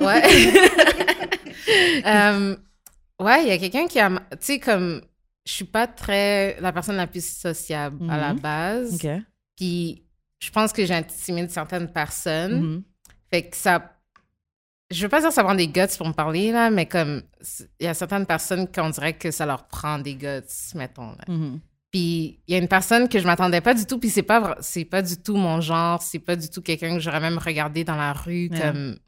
Ouais. 0.00 0.22
Euh, 2.06 2.56
ouais, 3.20 3.42
il 3.44 3.48
y 3.48 3.50
a 3.52 3.58
quelqu'un 3.58 3.86
qui 3.88 3.98
a. 3.98 4.08
Tu 4.10 4.36
sais, 4.40 4.58
comme. 4.60 5.00
Je 5.44 5.52
suis 5.52 5.64
pas 5.64 5.86
très 5.86 6.56
la 6.60 6.72
personne 6.72 6.96
la 6.96 7.06
plus 7.06 7.24
sociable 7.26 8.08
à 8.10 8.16
la 8.18 8.34
Mhm. 8.34 8.40
base. 8.40 8.94
ok 8.94 9.10
Puis 9.56 10.04
je 10.40 10.50
pense 10.50 10.72
que 10.72 10.84
j'intimide 10.84 11.50
certaines 11.50 11.92
personnes. 11.92 12.60
Mhm. 12.60 12.82
Fait 13.30 13.48
que 13.48 13.56
ça. 13.56 13.92
Je 14.92 15.02
veux 15.02 15.08
pas 15.08 15.18
dire 15.20 15.28
que 15.30 15.34
ça 15.34 15.42
prend 15.42 15.54
des 15.56 15.66
guts 15.66 15.80
pour 15.98 16.06
me 16.06 16.12
parler, 16.12 16.52
là, 16.52 16.70
mais 16.70 16.86
comme. 16.86 17.22
Il 17.80 17.86
y 17.86 17.88
a 17.88 17.94
certaines 17.94 18.26
personnes 18.26 18.70
qu'on 18.70 18.90
dirait 18.90 19.14
que 19.14 19.30
ça 19.32 19.44
leur 19.46 19.66
prend 19.66 19.98
des 19.98 20.14
guts, 20.14 20.74
mettons. 20.76 21.10
Là. 21.12 21.24
Mhm. 21.28 21.60
Puis 21.92 22.40
il 22.46 22.52
y 22.52 22.54
a 22.54 22.58
une 22.58 22.68
personne 22.68 23.08
que 23.08 23.18
je 23.18 23.24
m'attendais 23.26 23.60
pas 23.60 23.74
du 23.74 23.86
tout, 23.86 23.98
puis 23.98 24.10
c'est 24.10 24.22
pas 24.22 24.56
c'est 24.60 24.84
pas 24.84 25.02
du 25.02 25.16
tout 25.16 25.36
mon 25.36 25.60
genre, 25.60 26.00
c'est 26.02 26.18
pas 26.20 26.36
du 26.36 26.48
tout 26.48 26.62
quelqu'un 26.62 26.94
que 26.94 27.00
j'aurais 27.00 27.20
même 27.20 27.38
regardé 27.38 27.82
dans 27.84 27.96
la 27.96 28.12
rue 28.12 28.48
Yeah. 28.52 28.72
comme 28.72 28.98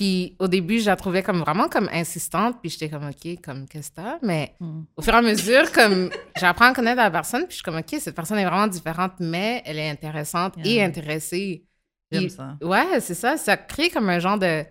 puis 0.00 0.34
au 0.38 0.48
début, 0.48 0.78
je 0.80 0.86
la 0.86 0.96
trouvais 0.96 1.22
comme 1.22 1.40
vraiment 1.40 1.68
comme 1.68 1.90
insistante, 1.92 2.56
puis 2.62 2.70
j'étais 2.70 2.88
comme 2.88 3.06
OK, 3.06 3.38
comme 3.42 3.68
qu'est-ce 3.68 3.90
que 3.90 3.96
t'as? 3.96 4.18
Mais 4.22 4.54
Mhm. 4.58 4.86
au 4.96 5.02
fur 5.02 5.12
et 5.12 5.16
à 5.18 5.20
mesure 5.20 5.70
comme 5.72 6.08
j'apprends 6.38 6.70
à 6.70 6.72
connaître 6.72 6.96
la 6.96 7.10
personne, 7.10 7.42
puis 7.42 7.50
je 7.50 7.54
suis 7.56 7.62
comme 7.62 7.76
OK, 7.76 7.96
cette 7.98 8.14
personne 8.14 8.38
est 8.38 8.46
vraiment 8.46 8.66
différente, 8.66 9.12
mais 9.20 9.62
elle 9.66 9.78
est 9.78 9.90
intéressante 9.90 10.54
et 10.64 10.82
intéressée. 10.82 11.66
j'aime 12.10 12.30
ça 12.30 12.56
Ouais, 12.62 12.98
c'est 13.00 13.14
ça, 13.14 13.36
ça 13.36 13.58
crée 13.58 13.90
comme 13.90 14.08
un 14.08 14.18
genre 14.20 14.38
de 14.38 14.64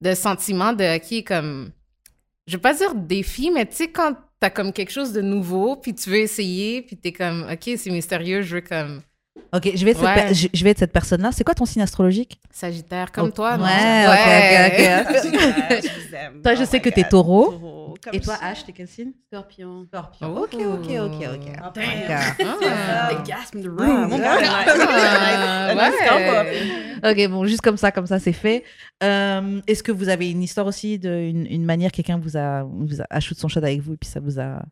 de 0.00 0.14
sentiment 0.14 0.72
de 0.72 0.96
OK 0.96 1.24
comme 1.26 1.72
je 2.46 2.56
veux 2.56 2.60
pas 2.62 2.72
dire 2.72 2.94
défi, 2.94 3.50
mais 3.50 3.66
tu 3.66 3.76
sais 3.76 3.90
quand 3.90 4.14
t'as 4.40 4.48
comme 4.48 4.72
quelque 4.72 4.92
chose 4.92 5.12
de 5.12 5.20
nouveau, 5.20 5.76
puis 5.76 5.94
tu 5.94 6.08
veux 6.08 6.16
essayer, 6.20 6.80
puis 6.80 6.96
t'es 6.96 7.12
comme 7.12 7.46
OK, 7.52 7.70
c'est 7.76 7.90
mystérieux, 7.90 8.40
je 8.40 8.54
veux 8.56 8.62
comme 8.62 9.02
ok 9.52 9.70
je 9.76 9.84
vais 9.84 9.92
être 9.92 10.00
cette, 10.00 10.06
Ouais. 10.28 10.34
je, 10.34 10.48
je 10.52 10.64
vais 10.64 10.70
être 10.70 10.78
cette 10.78 10.92
personne 10.92 11.22
là 11.22 11.30
c'est 11.32 11.44
quoi 11.44 11.54
ton 11.54 11.64
signe 11.64 11.82
astrologique 11.82 12.40
Sagittaire 12.52 13.10
comme 13.12 13.28
Oh, 13.28 13.30
toi, 13.30 13.56
non? 13.56 13.64
ouais, 13.64 14.06
ok, 14.06 14.18
ok, 14.66 14.80
ok. 15.06 15.82
je 15.82 15.88
vous 16.08 16.14
aime. 16.14 16.42
Toi, 16.42 16.54
je 16.56 16.62
Oh 16.62 16.66
sais 16.66 16.80
que 16.80 16.88
t'es 16.90 17.04
taureau. 17.04 17.52
Taureau, 17.52 17.94
et 18.12 18.20
toi 18.20 18.36
ça. 18.36 18.52
H 18.52 18.64
t'es 18.66 18.72
quel 18.72 18.88
signe 18.88 19.12
Scorpion. 19.32 19.84
Scorpion 19.86 20.34
Oh. 20.36 20.44
ok 20.44 20.54
ok 20.54 20.90
ok 20.90 21.28
ok 21.34 21.52
Ah, 21.62 21.72
Damn. 21.74 21.86
Ah. 22.40 23.10
The 23.22 23.26
gasp 23.26 23.54
in 23.56 23.60
the 23.62 23.70
Ah, 23.78 23.82
room. 23.84 24.20
Ah. 27.02 27.10
Ok, 27.10 27.28
bon, 27.28 27.44
juste 27.46 27.60
comme 27.62 27.76
ça, 27.76 27.90
comme 27.92 28.06
ça, 28.06 28.18
c'est 28.18 28.32
fait. 28.32 28.64
Euh, 29.02 29.60
Est-ce 29.66 29.82
que 29.82 29.92
vous 29.92 30.08
avez 30.08 30.30
une 30.30 30.42
histoire 30.42 30.66
aussi 30.66 30.98
d'une 30.98 31.46
une 31.46 31.64
manière 31.64 31.92
quelqu'un 31.92 32.18
vous 32.18 32.36
a, 32.36 32.62
vous 32.64 33.00
a, 33.00 33.04
a 33.08 33.20
shoot 33.20 33.38
son 33.38 33.48
shot 33.48 33.58
avec 33.60 33.80
vous 33.80 33.94
et 33.94 33.96
puis 33.96 34.08
ça 34.08 34.20
vous 34.20 34.38
a. 34.40 34.62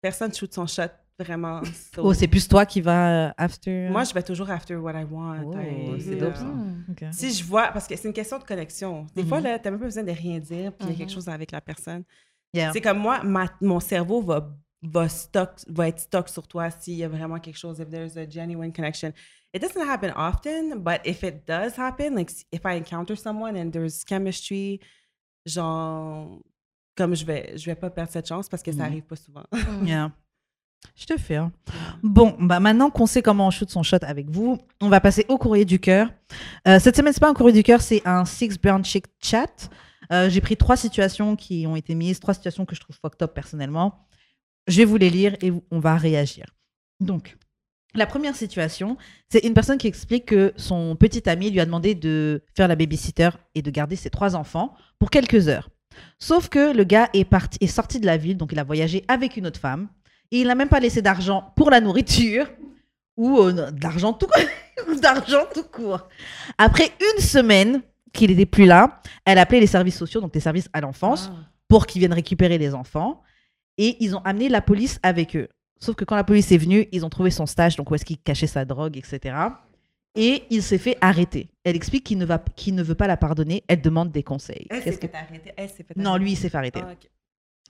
Personne 0.00 0.32
shoot 0.34 0.52
son 0.52 0.66
shot 0.66 0.82
vraiment. 1.22 1.62
so- 1.94 2.02
Oh, 2.04 2.12
c'est 2.14 2.28
plus 2.28 2.46
toi 2.48 2.64
qui 2.66 2.80
va 2.80 3.28
euh, 3.28 3.32
after. 3.36 3.88
Moi, 3.90 4.04
je 4.04 4.12
vais 4.14 4.22
toujours 4.22 4.50
after 4.50 4.76
what 4.76 4.92
I 5.00 5.04
want. 5.04 5.44
Oh, 5.46 5.52
c'est 5.98 6.14
euh, 6.14 6.20
dope, 6.20 6.36
ça. 6.36 6.44
Mm. 6.44 7.12
Si 7.12 7.32
je 7.32 7.44
vois, 7.44 7.68
parce 7.68 7.86
que 7.86 7.96
c'est 7.96 8.08
une 8.08 8.14
question 8.14 8.38
de 8.38 8.44
connexion. 8.44 9.06
Des 9.14 9.24
fois, 9.24 9.40
là, 9.40 9.58
t'as 9.58 9.70
même 9.70 9.78
pas 9.80 9.86
besoin 9.86 10.02
de 10.04 10.10
rien 10.12 10.38
dire, 10.38 10.72
puis 10.72 10.88
il 10.88 10.92
y 10.92 10.94
a 10.94 10.98
quelque 10.98 11.12
chose 11.12 11.28
avec 11.28 11.50
la 11.52 11.60
personne. 11.60 12.04
Yeah. 12.54 12.70
C'est 12.72 12.80
comme 12.82 12.98
moi, 12.98 13.22
ma- 13.22 13.50
mon 13.60 13.80
cerveau 13.80 14.20
va, 14.20 14.54
va, 14.82 15.08
stock, 15.08 15.50
va 15.68 15.88
être 15.88 16.00
stock 16.00 16.28
sur 16.28 16.46
toi 16.46 16.70
s'il 16.70 16.94
y 16.94 17.04
a 17.04 17.08
vraiment 17.08 17.38
quelque 17.38 17.58
chose, 17.58 17.78
if 17.80 17.88
there's 17.88 18.16
a 18.18 18.28
genuine 18.28 18.72
connection. 18.72 19.12
It 19.54 19.60
doesn't 19.62 19.88
happen 19.88 20.12
often, 20.16 20.78
but 20.78 21.00
if 21.04 21.22
it 21.22 21.46
does 21.46 21.78
happen, 21.78 22.14
like 22.14 22.30
if 22.52 22.60
I 22.64 22.76
encounter 22.76 23.14
someone 23.16 23.56
and 23.56 23.70
there's 23.70 24.02
chemistry, 24.06 24.80
genre, 25.46 26.40
comme 26.96 27.14
je 27.14 27.24
vais, 27.24 27.52
je 27.56 27.66
vais 27.66 27.74
pas 27.74 27.90
perdre 27.90 28.12
cette 28.12 28.26
chance 28.28 28.48
parce 28.48 28.62
que 28.62 28.70
ça 28.72 28.78
Mhm. 28.78 28.84
arrive 28.84 29.02
pas 29.04 29.16
souvent. 29.16 29.44
Yeah. 29.84 30.12
Je 30.96 31.06
te 31.06 31.16
fais. 31.16 31.36
hein. 31.36 31.52
Bon, 32.02 32.36
bah 32.38 32.60
maintenant 32.60 32.90
qu'on 32.90 33.06
sait 33.06 33.22
comment 33.22 33.46
on 33.46 33.50
shoot 33.50 33.70
son 33.70 33.82
shot 33.82 33.96
avec 34.02 34.28
vous, 34.30 34.58
on 34.80 34.88
va 34.88 35.00
passer 35.00 35.24
au 35.28 35.38
courrier 35.38 35.64
du 35.64 35.78
cœur. 35.80 36.08
Euh, 36.68 36.78
cette 36.78 36.96
semaine, 36.96 37.12
c'est 37.12 37.20
pas 37.20 37.30
un 37.30 37.34
courrier 37.34 37.54
du 37.56 37.62
cœur, 37.62 37.80
c'est 37.80 38.02
un 38.06 38.24
Six 38.24 38.58
Burn 38.60 38.84
Chick 38.84 39.06
chat. 39.20 39.70
Euh, 40.12 40.28
J'ai 40.28 40.40
pris 40.40 40.56
trois 40.56 40.76
situations 40.76 41.34
qui 41.36 41.66
ont 41.66 41.76
été 41.76 41.94
mises, 41.94 42.20
trois 42.20 42.34
situations 42.34 42.66
que 42.66 42.74
je 42.74 42.80
trouve 42.80 42.96
fucked 42.96 43.22
up 43.22 43.32
personnellement. 43.34 44.06
Je 44.68 44.78
vais 44.78 44.84
vous 44.84 44.96
les 44.96 45.10
lire 45.10 45.36
et 45.40 45.52
on 45.70 45.80
va 45.80 45.96
réagir. 45.96 46.46
Donc, 47.00 47.36
la 47.94 48.06
première 48.06 48.36
situation, 48.36 48.96
c'est 49.28 49.44
une 49.44 49.54
personne 49.54 49.78
qui 49.78 49.86
explique 49.86 50.26
que 50.26 50.52
son 50.56 50.94
petit 50.96 51.28
ami 51.28 51.50
lui 51.50 51.60
a 51.60 51.64
demandé 51.64 51.94
de 51.94 52.42
faire 52.54 52.68
la 52.68 52.76
babysitter 52.76 53.30
et 53.54 53.62
de 53.62 53.70
garder 53.70 53.96
ses 53.96 54.10
trois 54.10 54.36
enfants 54.36 54.74
pour 54.98 55.10
quelques 55.10 55.48
heures. 55.48 55.68
Sauf 56.18 56.48
que 56.48 56.74
le 56.74 56.84
gars 56.84 57.08
est, 57.12 57.24
parti, 57.24 57.58
est 57.60 57.66
sorti 57.66 57.98
de 58.00 58.06
la 58.06 58.16
ville, 58.16 58.36
donc 58.36 58.52
il 58.52 58.58
a 58.58 58.64
voyagé 58.64 59.04
avec 59.08 59.36
une 59.36 59.46
autre 59.46 59.60
femme. 59.60 59.88
Et 60.32 60.40
il 60.40 60.46
n'a 60.48 60.54
même 60.56 60.68
pas 60.68 60.80
laissé 60.80 61.00
d'argent 61.02 61.52
pour 61.54 61.70
la 61.70 61.80
nourriture 61.80 62.46
ou 63.16 63.38
euh, 63.38 63.70
de 63.70 63.82
l'argent 63.82 64.12
tout, 64.14 64.26
d'argent 65.00 65.44
tout 65.54 65.62
court. 65.64 66.08
Après 66.58 66.90
une 67.14 67.22
semaine 67.22 67.82
qu'il 68.12 68.30
n'était 68.30 68.46
plus 68.46 68.64
là, 68.64 69.00
elle 69.24 69.38
a 69.38 69.42
appelé 69.42 69.60
les 69.60 69.66
services 69.66 69.96
sociaux, 69.96 70.20
donc 70.20 70.34
les 70.34 70.40
services 70.40 70.68
à 70.72 70.80
l'enfance, 70.80 71.30
Ah. 71.32 71.36
pour 71.68 71.86
qu'ils 71.86 72.00
viennent 72.00 72.12
récupérer 72.12 72.58
les 72.58 72.74
enfants. 72.74 73.22
Et 73.78 73.96
ils 74.00 74.16
ont 74.16 74.20
amené 74.24 74.48
la 74.48 74.60
police 74.60 74.98
avec 75.02 75.36
eux. 75.36 75.48
Sauf 75.80 75.96
que 75.96 76.04
quand 76.04 76.16
la 76.16 76.24
police 76.24 76.50
est 76.52 76.58
venue, 76.58 76.88
ils 76.92 77.04
ont 77.04 77.10
trouvé 77.10 77.30
son 77.30 77.46
stage, 77.46 77.76
donc 77.76 77.90
où 77.90 77.94
est-ce 77.94 78.04
qu'il 78.04 78.18
cachait 78.18 78.46
sa 78.46 78.64
drogue, 78.64 78.96
etc. 78.96 79.34
Et 80.14 80.44
il 80.50 80.62
s'est 80.62 80.78
fait 80.78 80.96
arrêter. 81.00 81.48
Elle 81.64 81.74
explique 81.74 82.04
qu'il 82.04 82.18
ne, 82.18 82.24
va, 82.26 82.38
qu'il 82.54 82.74
ne 82.74 82.82
veut 82.82 82.94
pas 82.94 83.06
la 83.06 83.16
pardonner. 83.16 83.64
Elle 83.66 83.80
demande 83.80 84.12
des 84.12 84.22
conseils. 84.22 84.66
Que-. 84.68 84.74
Elle 85.56 85.68
s'est 85.68 85.82
fait 85.82 85.96
Non, 85.96 86.16
lui, 86.16 86.32
il 86.32 86.36
s'est 86.36 86.50
fait 86.50 86.58
arrêter. 86.58 86.80
Ah. 86.82 86.94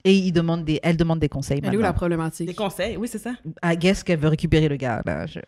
Et 0.05 0.15
il 0.15 0.33
demande 0.33 0.65
des... 0.65 0.81
elle 0.83 0.97
demande 0.97 1.21
des 1.21 1.29
conseils. 1.29 1.61
Elle 1.63 1.73
est 1.75 1.77
où 1.77 1.81
la 1.81 1.89
maintenant. 1.89 1.95
problématique? 1.99 2.47
Des 2.49 2.55
conseils, 2.55 2.97
oui, 2.97 3.07
c'est 3.09 3.19
ça. 3.19 3.33
I 3.65 3.77
guess 3.77 4.03
qu'elle 4.03 4.19
veut 4.19 4.29
récupérer 4.29 4.69
le 4.69 4.77
gars. 4.77 5.01
là. 5.07 5.27
Je- 5.27 5.39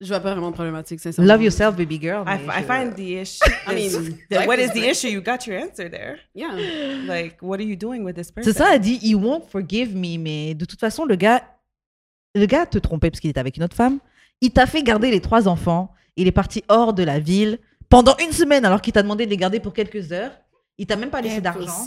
Je 0.00 0.08
vois 0.08 0.20
pas 0.20 0.32
vraiment 0.32 0.50
de 0.50 0.54
problématique, 0.54 0.98
sincèrement. 1.00 1.32
Love 1.32 1.42
yourself, 1.44 1.76
baby 1.76 2.00
girl. 2.00 2.24
I, 2.26 2.38
je- 2.44 2.62
find 2.64 2.94
the 2.94 3.22
issue. 3.22 3.40
I 3.68 3.74
mean, 3.74 4.14
the- 4.30 4.46
what 4.48 4.56
is 4.58 4.70
the 4.70 4.84
issue? 4.90 5.08
You 5.08 5.20
got 5.22 5.46
your 5.46 5.60
answer 5.62 5.88
there. 5.90 6.16
Yeah. 6.34 6.50
Like, 7.06 7.36
what 7.40 7.56
are 7.58 7.62
you 7.66 7.76
doing 7.76 8.02
with 8.02 8.14
this 8.16 8.30
person? 8.32 8.52
C'est 8.52 8.58
ça, 8.58 8.74
elle 8.74 8.80
dit, 8.80 8.98
he 9.02 9.14
won't 9.14 9.44
forgive 9.48 9.94
me. 9.94 10.18
Mais 10.18 10.54
de 10.54 10.64
toute 10.64 10.80
façon, 10.80 11.04
le 11.04 11.14
gars, 11.16 11.42
le 12.34 12.46
gars 12.46 12.66
te 12.66 12.78
trompait 12.78 13.10
parce 13.10 13.20
qu'il 13.20 13.30
était 13.30 13.40
avec 13.40 13.56
une 13.56 13.62
autre 13.64 13.76
femme. 13.76 13.98
Il 14.40 14.50
t'a 14.50 14.66
fait 14.66 14.82
garder 14.82 15.10
les 15.10 15.20
trois 15.20 15.46
enfants. 15.48 15.92
Il 16.16 16.26
est 16.26 16.32
parti 16.32 16.62
hors 16.68 16.94
de 16.94 17.02
la 17.04 17.18
ville 17.20 17.58
pendant 17.88 18.16
une 18.24 18.32
semaine 18.32 18.64
alors 18.64 18.80
qu'il 18.82 18.92
t'a 18.92 19.02
demandé 19.02 19.24
de 19.24 19.30
les 19.30 19.36
garder 19.36 19.60
pour 19.60 19.72
quelques 19.72 20.10
heures. 20.12 20.32
Il 20.78 20.86
t'a 20.86 20.96
même 20.96 21.10
pas 21.10 21.20
laissé 21.20 21.40
d'argent. 21.40 21.84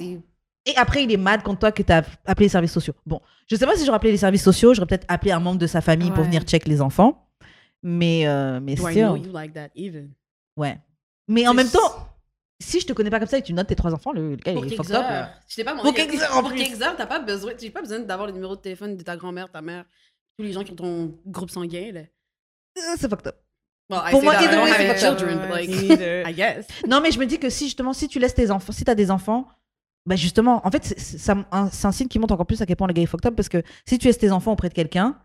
Et 0.65 0.75
après, 0.77 1.03
il 1.03 1.12
est 1.12 1.17
mad 1.17 1.43
contre 1.43 1.60
toi 1.60 1.72
que 1.72 1.84
tu 1.84 1.91
as 1.91 2.03
appelé 2.25 2.45
les 2.45 2.50
services 2.50 2.72
sociaux. 2.72 2.93
Bon, 3.05 3.22
je 3.48 3.55
sais 3.55 3.65
pas 3.65 3.75
si 3.75 3.86
j'aurais 3.86 3.98
appelé 3.98 4.12
les 4.12 4.17
services 4.17 4.43
sociaux. 4.43 4.74
J'aurais 4.74 4.88
peut-être 4.88 5.05
appelé 5.07 5.31
un 5.31 5.39
membre 5.39 5.60
de 5.60 5.67
sa 5.67 5.81
famille 5.81 6.12
pour 6.12 6.24
venir 6.24 6.41
check 6.43 6.67
les 6.67 6.81
enfants. 6.81 7.27
Mais, 7.84 8.25
euh, 8.27 8.60
mais 8.60 8.74
Do 8.75 8.88
I 8.88 8.91
still, 8.91 9.03
know 9.05 9.15
you 9.17 9.31
like 9.31 9.53
that 9.53 9.69
even? 9.75 10.10
ouais. 10.57 10.79
Mais 11.27 11.48
en 11.48 11.53
même 11.53 11.69
temps, 11.69 12.10
si 12.60 12.79
je 12.79 12.88
te 12.88 12.93
connais 12.93 13.12
pas 13.12 13.19
comme 13.19 13.27
ça 13.27 13.38
et 13.38 13.41
que 13.41 13.48
tu 13.48 13.53
notes 13.53 13.67
tes 13.67 13.75
trois 13.75 13.93
enfants, 13.93 14.12
le, 14.12 14.38
gars, 14.38 14.53
Pour 14.53 14.65
il 14.65 14.74
est 14.74 14.75
fucked 14.75 14.95
up. 14.95 15.05
Je 15.48 15.55
t'ai 15.55 15.63
pas 15.63 15.74
Pour 15.75 15.84
demandé. 15.84 15.98
quelques 16.07 16.22
heures 16.22 16.38
en 16.38 16.41
Pour 16.41 16.53
quelques 16.53 16.81
heures, 16.81 16.95
t'as 16.95 17.05
pas 17.05 17.19
besoin, 17.19 17.51
j'ai 17.60 17.69
pas 17.69 17.81
besoin 17.81 18.00
d'avoir 18.00 18.27
le 18.27 18.34
numéro 18.34 18.55
de 18.55 18.62
téléphone 18.62 18.98
de 18.98 19.03
ta 19.03 19.15
grand-mère, 19.17 19.51
ta 19.51 19.62
mère, 19.62 19.86
tous 20.38 20.43
les 20.45 20.51
gens 20.51 20.63
qui 20.63 20.72
ont 20.72 20.75
ton 20.75 21.15
groupe 21.27 21.51
sanguin, 21.51 21.91
là. 21.93 22.00
Euh, 22.01 22.95
C'est 22.98 23.10
fucked 23.10 23.27
up. 23.27 23.36
Well, 23.89 24.01
I 24.03 24.12
Pour 24.12 24.24
moi, 24.24 24.34
either 24.41 24.63
way, 24.63 24.72
have 24.72 24.77
c'est 24.77 24.88
pas 24.88 24.98
children, 24.98 25.39
but 25.39 25.50
like. 25.50 25.69
I 26.27 26.34
guess. 26.34 26.67
Non, 26.88 27.01
mais 27.01 27.12
je 27.12 27.19
me 27.19 27.25
dis 27.27 27.38
que 27.38 27.50
si 27.51 27.65
justement, 27.65 27.93
si 27.93 28.07
tu 28.07 28.17
laisses 28.17 28.34
tes 28.34 28.50
enfants, 28.50 28.72
si 28.74 28.84
tu 28.84 28.89
as 28.89 28.95
des 28.95 29.12
enfants, 29.12 29.48
bah 30.05 30.15
justement, 30.15 30.65
en 30.65 30.71
fait, 30.71 30.83
c'est- 30.97 31.33
un, 31.51 31.69
signe 31.91 32.07
qui 32.07 32.19
montre 32.19 32.33
encore 32.33 32.45
plus 32.45 32.62
à 32.62 32.65
quel 32.65 32.75
point 32.75 32.88
le 32.88 32.93
gars 32.93 33.01
est 33.01 33.07
fucked 33.07 33.25
up 33.25 33.35
parce 33.35 33.50
que 33.50 33.63
si 33.85 33.97
tu 33.97 34.07
laisses 34.07 34.17
tes 34.19 34.31
enfants 34.31 34.51
auprès 34.51 34.69
de 34.69 34.74
quelqu'un, 34.74 35.17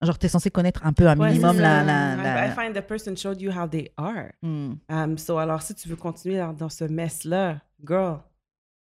genre, 0.00 0.16
t'es 0.18 0.28
censé 0.28 0.50
connaître 0.50 0.86
un 0.86 0.92
peu 0.92 1.08
un 1.08 1.18
Ouais, 1.18 1.30
minimum 1.30 1.58
la. 1.58 1.82
la, 1.82 2.14
I- 2.14 2.16
la- 2.22 2.46
I 2.46 2.50
find 2.52 2.74
the 2.74 2.86
person 2.86 3.16
showed 3.16 3.40
you 3.40 3.50
how 3.50 3.66
they 3.66 3.90
are. 3.96 4.30
Um, 4.44 5.18
so, 5.18 5.38
alors, 5.38 5.62
si 5.62 5.74
tu 5.74 5.88
veux 5.88 5.96
continuer 5.96 6.38
dans, 6.38 6.52
dans 6.52 6.68
ce 6.68 6.84
mess-là, 6.84 7.60
girl, 7.84 8.20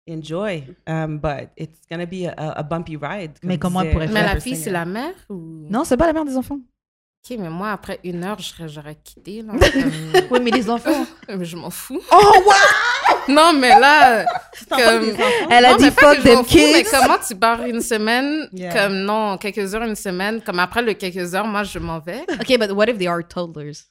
enjoy. 0.10 0.64
Um, 0.88 1.20
but 1.20 1.50
it's 1.56 1.82
gonna 1.90 2.06
be 2.08 2.26
a, 2.36 2.52
a 2.54 2.64
bumpy 2.64 2.98
ride. 2.98 3.40
comme 3.40 3.48
Mais 3.50 3.60
comment 3.60 3.82
elle 3.82 3.92
pourrait 3.92 4.08
Mais 4.08 4.14
faire? 4.24 4.34
La 4.34 4.40
fille, 4.42 4.56
c'est 4.56 4.72
la 4.72 4.86
mère 4.86 5.14
ou... 5.30 5.68
Non, 5.70 5.84
c'est 5.84 5.98
pas 5.98 6.08
la 6.08 6.14
mère 6.14 6.26
des 6.26 6.36
enfants. 6.36 6.58
Ok, 7.26 7.38
mais 7.40 7.50
moi, 7.50 7.72
après 7.72 8.00
une 8.04 8.24
heure, 8.24 8.38
j'aurais 8.68 8.96
quitté. 8.96 9.44
Là, 9.44 9.54
Oui, 10.32 10.40
mais 10.42 10.52
les 10.52 10.70
enfants. 10.70 11.06
je 11.42 11.56
m'en 11.56 11.70
fous. 11.70 12.02
oh, 12.12 12.34
wow! 12.46 13.13
Non, 13.28 13.54
mais 13.54 13.70
là, 13.80 14.26
comme... 14.70 15.16
Elle 15.50 15.66
a 15.66 15.72
Non, 15.72 15.78
dit 15.78 15.86
mais 15.86 15.92
fuck 15.92 16.24
them 16.24 16.44
fous, 16.46 16.58
mais 16.74 16.84
kids. 16.84 16.90
comment 16.92 17.18
tu 17.26 17.36
pars 17.36 17.64
une 17.66 17.82
semaine, 17.82 18.48
Yeah. 18.54 18.74
comme 18.74 18.96
non, 19.00 19.38
quelques 19.38 19.74
heures, 19.76 19.84
une 19.84 19.96
semaine, 19.96 20.42
comme 20.42 20.60
après 20.60 20.82
le 20.82 20.94
quelques 20.94 21.34
heures, 21.36 21.46
moi, 21.48 21.64
je 21.64 21.80
m'en 21.80 22.00
vais. 22.00 22.22
Okay, 22.42 22.58
but 22.58 22.72
what 22.72 22.86
if 22.90 22.98
they 22.98 23.08
are 23.08 23.22
toddlers? 23.28 23.86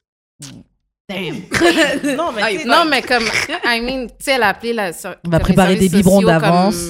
Damn. 1.08 1.42
Non, 2.16 2.32
mais 2.32 2.42
Ah, 2.42 2.64
Non, 2.66 2.84
mais 2.88 3.02
comme, 3.02 3.24
I 3.64 3.80
mean, 3.80 4.06
tu 4.08 4.14
sais, 4.24 4.32
elle 4.32 4.42
a 4.42 4.48
appelé 4.48 4.72
la... 4.72 4.90
On 5.26 5.30
va 5.30 5.38
préparer 5.40 5.76
des 5.76 5.88
biberons 5.88 6.22
d'avance. 6.22 6.82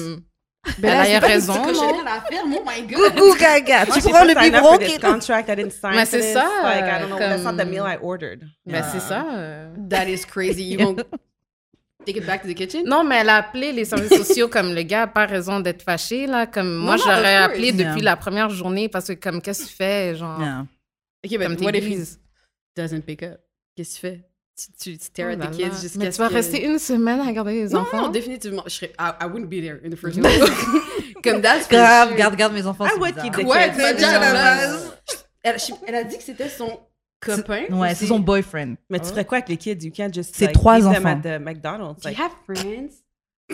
Elle 0.81 0.89
a 0.89 1.13
eu 1.15 1.17
raison, 1.17 1.55
non? 1.55 2.05
à 2.07 2.21
faire, 2.21 2.43
oh 2.45 2.47
my 2.65 2.81
god. 2.87 3.13
Coucou, 3.15 3.35
gaga. 3.37 3.85
Tu 3.85 3.99
prends 4.01 4.23
le 4.23 4.33
biberon 4.33 4.77
qui 4.77 4.97
contract, 4.97 5.49
I 5.49 5.55
didn't 5.57 5.71
sign 5.71 5.91
Mais 5.95 6.05
c'est 6.05 6.21
ça, 6.33 6.45
Like, 6.63 6.85
I 6.85 6.99
don't 7.01 7.09
know, 7.09 7.17
that's 7.19 7.43
not 7.43 7.53
the 7.53 7.57
comme- 7.57 7.69
meal 7.69 7.83
I 7.85 7.97
ordered. 8.01 8.43
Ben, 8.65 8.81
c'est 8.91 9.01
ça. 9.01 9.25
That 9.89 10.07
is 10.07 10.23
crazy. 10.25 10.63
You 10.63 10.79
won't 10.85 11.03
take 12.05 12.17
it 12.17 12.25
back 12.25 12.41
to 12.43 12.47
the 12.47 12.53
kitchen? 12.55 12.83
Non, 12.85 13.03
mais 13.03 13.17
elle 13.17 13.29
a 13.29 13.37
appelé 13.37 13.71
les 13.71 13.85
services 13.85 14.17
sociaux 14.25 14.47
comme 14.47 14.73
le 14.73 14.83
gars 14.83 15.01
n'a 15.01 15.07
pas 15.07 15.25
raison 15.25 15.59
d'être 15.59 15.81
fâché, 15.83 16.27
là. 16.27 16.45
Comme 16.47 16.75
moi, 16.75 16.97
j'aurais 16.97 17.35
appelé 17.35 17.71
depuis 17.71 17.83
Yeah. 17.83 18.01
la 18.03 18.15
première 18.15 18.49
journée 18.49 18.89
parce 18.89 19.07
que, 19.07 19.13
comme, 19.13 19.41
qu'est-ce 19.41 19.63
que 19.63 19.69
tu 19.69 19.75
fais, 19.75 20.15
genre, 20.15 20.39
Yeah. 20.39 20.65
Okay, 21.25 21.37
but 21.37 21.47
comme 21.57 21.65
what 21.65 21.71
if 21.75 21.85
he 21.85 21.97
doesn't 22.75 23.01
pick 23.01 23.23
up? 23.23 23.39
Qu'est-ce 23.75 23.95
que 24.01 24.07
tu 24.07 24.13
fais? 24.13 24.21
Tu, 24.55 24.65
tu, 24.91 24.97
tu 24.99 25.05
stare 25.05 25.29
Oh 25.29 25.31
at 25.31 25.35
the 25.37 25.39
là. 25.39 25.47
kids 25.69 25.81
jusqu'à 25.81 25.97
Mais 25.99 26.11
ce 26.11 26.17
tu 26.17 26.21
vas 26.21 26.29
que- 26.29 26.33
rester 26.35 26.63
une 26.65 26.77
semaine 26.77 27.19
à 27.19 27.23
regarder 27.25 27.53
les 27.63 27.69
Non, 27.69 27.79
enfants? 27.79 28.01
non, 28.03 28.09
définitivement. 28.09 28.61
Je 28.65 28.69
serais, 28.71 28.91
I, 28.99 29.11
I 29.21 29.25
wouldn't 29.25 29.47
be 29.49 29.61
there 29.61 29.79
in 29.83 29.89
the 29.89 29.95
first 29.95 30.19
place. 30.19 30.39
Comme 31.23 31.41
that's 31.41 31.67
Grave, 31.69 32.09
sure. 32.09 32.17
garde, 32.17 32.35
garde 32.35 32.53
mes 32.53 32.67
enfants. 32.67 32.85
Keep 32.85 33.33
the 33.33 33.45
Ouais, 33.45 33.69
dit 33.71 33.81
à 33.81 33.93
déjà 33.93 34.19
la 34.19 34.31
base. 34.33 34.97
Elle 35.87 35.95
a 35.95 36.03
dit 36.03 36.17
que 36.17 36.23
c'était 36.23 36.49
son 36.49 36.79
copain. 37.25 37.63
Ouais, 37.69 37.91
ou 37.91 37.95
c'est 37.95 38.05
son 38.07 38.19
boyfriend. 38.19 38.75
Mais 38.89 38.99
tu 38.99 39.07
ferais 39.07 39.25
quoi 39.25 39.37
avec 39.37 39.49
les 39.49 39.57
kids? 39.57 39.77
You 39.85 39.91
can't 39.91 40.13
just 40.13 40.35
C'est 40.35 40.45
like, 40.45 40.53
trois 40.55 40.77
leave 40.79 40.91
them 40.91 41.05
enfants. 41.05 41.21
at 41.23 41.37
the 41.39 41.41
McDonald's. 41.41 42.01
Do 42.03 42.09
you 42.09 42.15
have 42.17 42.31
friends? 42.45 42.99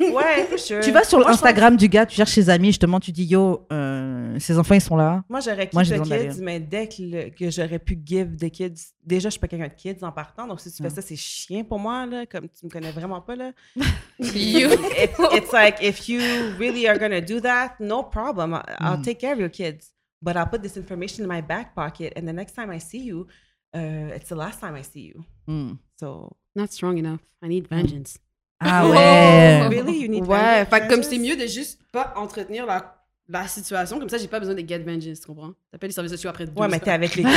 ouais, 0.00 0.46
for 0.48 0.58
sure. 0.58 0.80
Tu 0.80 0.90
vas 0.90 1.04
sur 1.04 1.20
l'Instagram 1.20 1.76
du 1.76 1.88
gars, 1.88 2.06
tu 2.06 2.16
cherches 2.16 2.32
ses 2.32 2.48
amis, 2.50 2.68
justement, 2.68 2.98
tu 2.98 3.12
dis 3.12 3.24
yo, 3.24 3.66
euh, 3.70 4.36
ses 4.40 4.58
enfants 4.58 4.74
ils 4.74 4.80
sont 4.80 4.96
là. 4.96 5.22
Moi, 5.28 5.40
j'aurais 5.40 5.66
d'aller. 5.66 6.28
kids, 6.28 6.40
mais 6.42 6.58
dès 6.58 6.88
que, 6.88 7.02
le- 7.02 7.30
que 7.30 7.50
j'aurais 7.50 7.78
pu 7.78 7.98
give 8.04 8.36
the 8.36 8.48
kids... 8.50 8.74
Déjà, 9.04 9.28
je 9.28 9.32
suis 9.32 9.40
pas 9.40 9.46
quelqu'un 9.46 9.68
de 9.68 9.74
kids 9.74 10.02
en 10.02 10.12
partant, 10.12 10.46
donc 10.46 10.60
si 10.60 10.70
tu 10.72 10.78
fais 10.82 10.88
Non. 10.88 10.94
ça, 10.94 11.02
c'est 11.02 11.14
chiant 11.16 11.62
pour 11.62 11.78
moi, 11.78 12.06
là, 12.06 12.24
comme 12.26 12.48
tu 12.48 12.64
me 12.66 12.70
connais 12.70 12.90
vraiment 12.90 13.20
pas, 13.20 13.36
là. 13.36 13.52
You. 14.18 14.70
It- 14.96 15.12
it's 15.32 15.52
like, 15.52 15.76
if 15.82 16.08
you 16.08 16.20
really 16.58 16.88
are 16.88 16.98
gonna 16.98 17.20
do 17.20 17.38
that, 17.40 17.74
no 17.80 18.02
problem. 18.02 18.54
I'll 18.80 18.98
Mm. 18.98 19.02
take 19.04 19.18
care 19.20 19.34
of 19.34 19.38
your 19.38 19.50
kids. 19.50 19.92
But 20.20 20.36
I'll 20.36 20.46
put 20.48 20.62
this 20.62 20.76
information 20.76 21.22
in 21.24 21.28
my 21.28 21.40
back 21.40 21.74
pocket, 21.74 22.12
and 22.16 22.26
the 22.26 22.32
next 22.32 22.54
time 22.54 22.70
I 22.70 22.78
see 22.80 22.98
you, 23.04 23.26
uh, 23.74 24.14
it's 24.16 24.28
the 24.28 24.34
last 24.36 24.60
time 24.60 24.74
I 24.74 24.82
see 24.82 25.12
you. 25.14 25.24
Hmm. 25.46 25.74
So, 26.00 26.36
Not 26.56 26.72
strong 26.72 26.98
enough. 26.98 27.20
I 27.42 27.46
need 27.48 27.68
vengeance. 27.68 28.18
Ah 28.60 28.82
Oh. 28.84 28.90
ouais. 28.92 29.68
really, 29.70 30.00
you 30.02 30.08
need 30.08 30.24
Ouais, 30.26 30.64
vengeance? 30.64 30.68
fait 30.70 30.88
comme 30.88 31.02
c'est 31.04 31.18
mieux 31.18 31.36
de 31.36 31.46
juste 31.46 31.78
pas 31.92 32.12
entretenir 32.16 32.66
la, 32.66 32.96
la 33.28 33.46
situation, 33.46 34.00
comme 34.00 34.08
ça 34.08 34.18
j'ai 34.18 34.26
pas 34.26 34.40
besoin 34.40 34.54
de 34.56 34.66
get 34.68 34.78
vengeance, 34.80 35.20
tu 35.20 35.26
comprends? 35.26 35.52
T'appelles 35.70 35.90
les 35.90 35.94
services 35.94 36.12
sociaux 36.12 36.30
après 36.30 36.46
deux 36.46 36.60
Ouais, 36.60 36.66
mais 36.68 36.80
t'es 36.80 36.90
avec 36.90 37.14
les. 37.14 37.22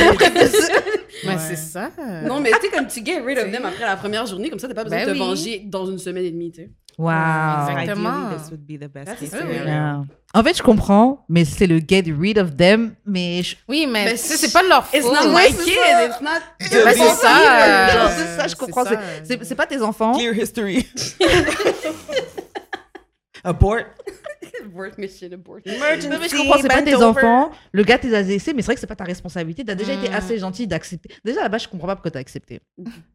Mais 1.24 1.34
Ouais. 1.34 1.38
c'est 1.38 1.56
ça. 1.56 1.90
Non, 2.24 2.40
mais 2.40 2.50
tu 2.50 2.62
sais, 2.62 2.68
comme 2.70 2.86
tu 2.88 3.04
get 3.04 3.20
rid 3.20 3.38
of 3.38 3.52
them 3.52 3.64
après 3.64 3.84
la 3.84 3.96
première 3.96 4.26
journée, 4.26 4.50
comme 4.50 4.58
ça 4.58 4.66
t'as 4.66 4.74
pas 4.74 4.82
besoin 4.82 4.98
Ben 5.00 5.06
de 5.08 5.12
te 5.12 5.18
oui. 5.18 5.24
venger 5.24 5.58
dans 5.60 5.86
une 5.86 5.98
semaine 5.98 6.24
et 6.24 6.30
demie, 6.32 6.50
tu 6.50 6.62
sais. 6.62 6.70
Wow. 6.98 7.68
Exactement. 7.70 8.10
Ideally, 8.10 8.36
this 8.38 8.50
would 8.50 8.66
be 8.66 8.76
the 8.78 8.88
best 8.88 9.18
case 9.18 9.30
scenario. 9.30 10.04
En 10.34 10.42
fait, 10.42 10.56
je 10.56 10.62
comprends, 10.62 11.24
mais 11.28 11.44
c'est 11.44 11.66
le 11.66 11.80
get 11.86 12.04
rid 12.18 12.38
of 12.38 12.56
them, 12.56 12.94
mais 13.06 13.42
je... 13.42 13.56
Oui, 13.68 13.86
mais, 13.86 14.04
Mais 14.04 14.16
c'est 14.16 14.52
pas 14.52 14.62
leur 14.62 14.86
faute. 14.86 15.00
It's 15.00 15.06
not 15.06 15.28
my 15.30 15.52
c'est 15.52 15.64
kid, 15.64 15.74
ça. 15.74 16.04
it's 16.06 16.20
not... 16.20 16.40
C'est 16.60 17.16
ça. 17.16 17.88
Genre, 17.92 18.10
c'est 18.16 18.36
ça, 18.36 18.42
je 18.44 18.48
c'est 18.48 18.58
comprends. 18.58 18.84
ça. 18.84 18.90
c'est- 19.24 19.38
C'est 19.38 19.44
c'est 19.44 19.54
pas 19.54 19.66
tes 19.66 19.80
enfants. 19.82 20.12
Clear 20.12 20.34
history. 20.34 20.86
Abort. 23.44 23.84
Abort 24.64 24.98
mission, 24.98 25.28
abort. 25.32 25.58
Emergency. 25.64 26.08
Non, 26.08 26.18
mais 26.20 26.28
je 26.28 26.36
comprends, 26.36 26.58
c'est 26.60 26.68
pas 26.68 26.82
tes 26.82 26.94
over. 26.94 27.04
enfants. 27.04 27.50
Le 27.72 27.82
gars 27.84 27.98
t'es 27.98 28.08
laissé, 28.08 28.52
mais 28.52 28.62
c'est 28.62 28.66
vrai 28.66 28.74
que 28.74 28.80
c'est 28.80 28.86
pas 28.86 28.96
ta 28.96 29.04
responsabilité. 29.04 29.64
T'as 29.64 29.74
déjà 29.74 29.94
été 29.94 30.08
Mm. 30.08 30.14
assez 30.14 30.38
gentil 30.38 30.66
d'accepter. 30.66 31.14
Déjà 31.24 31.42
là-bas, 31.42 31.58
je 31.58 31.68
comprends 31.68 31.86
pas 31.88 31.96
pourquoi 31.96 32.10
t'as 32.10 32.18
accepté. 32.20 32.60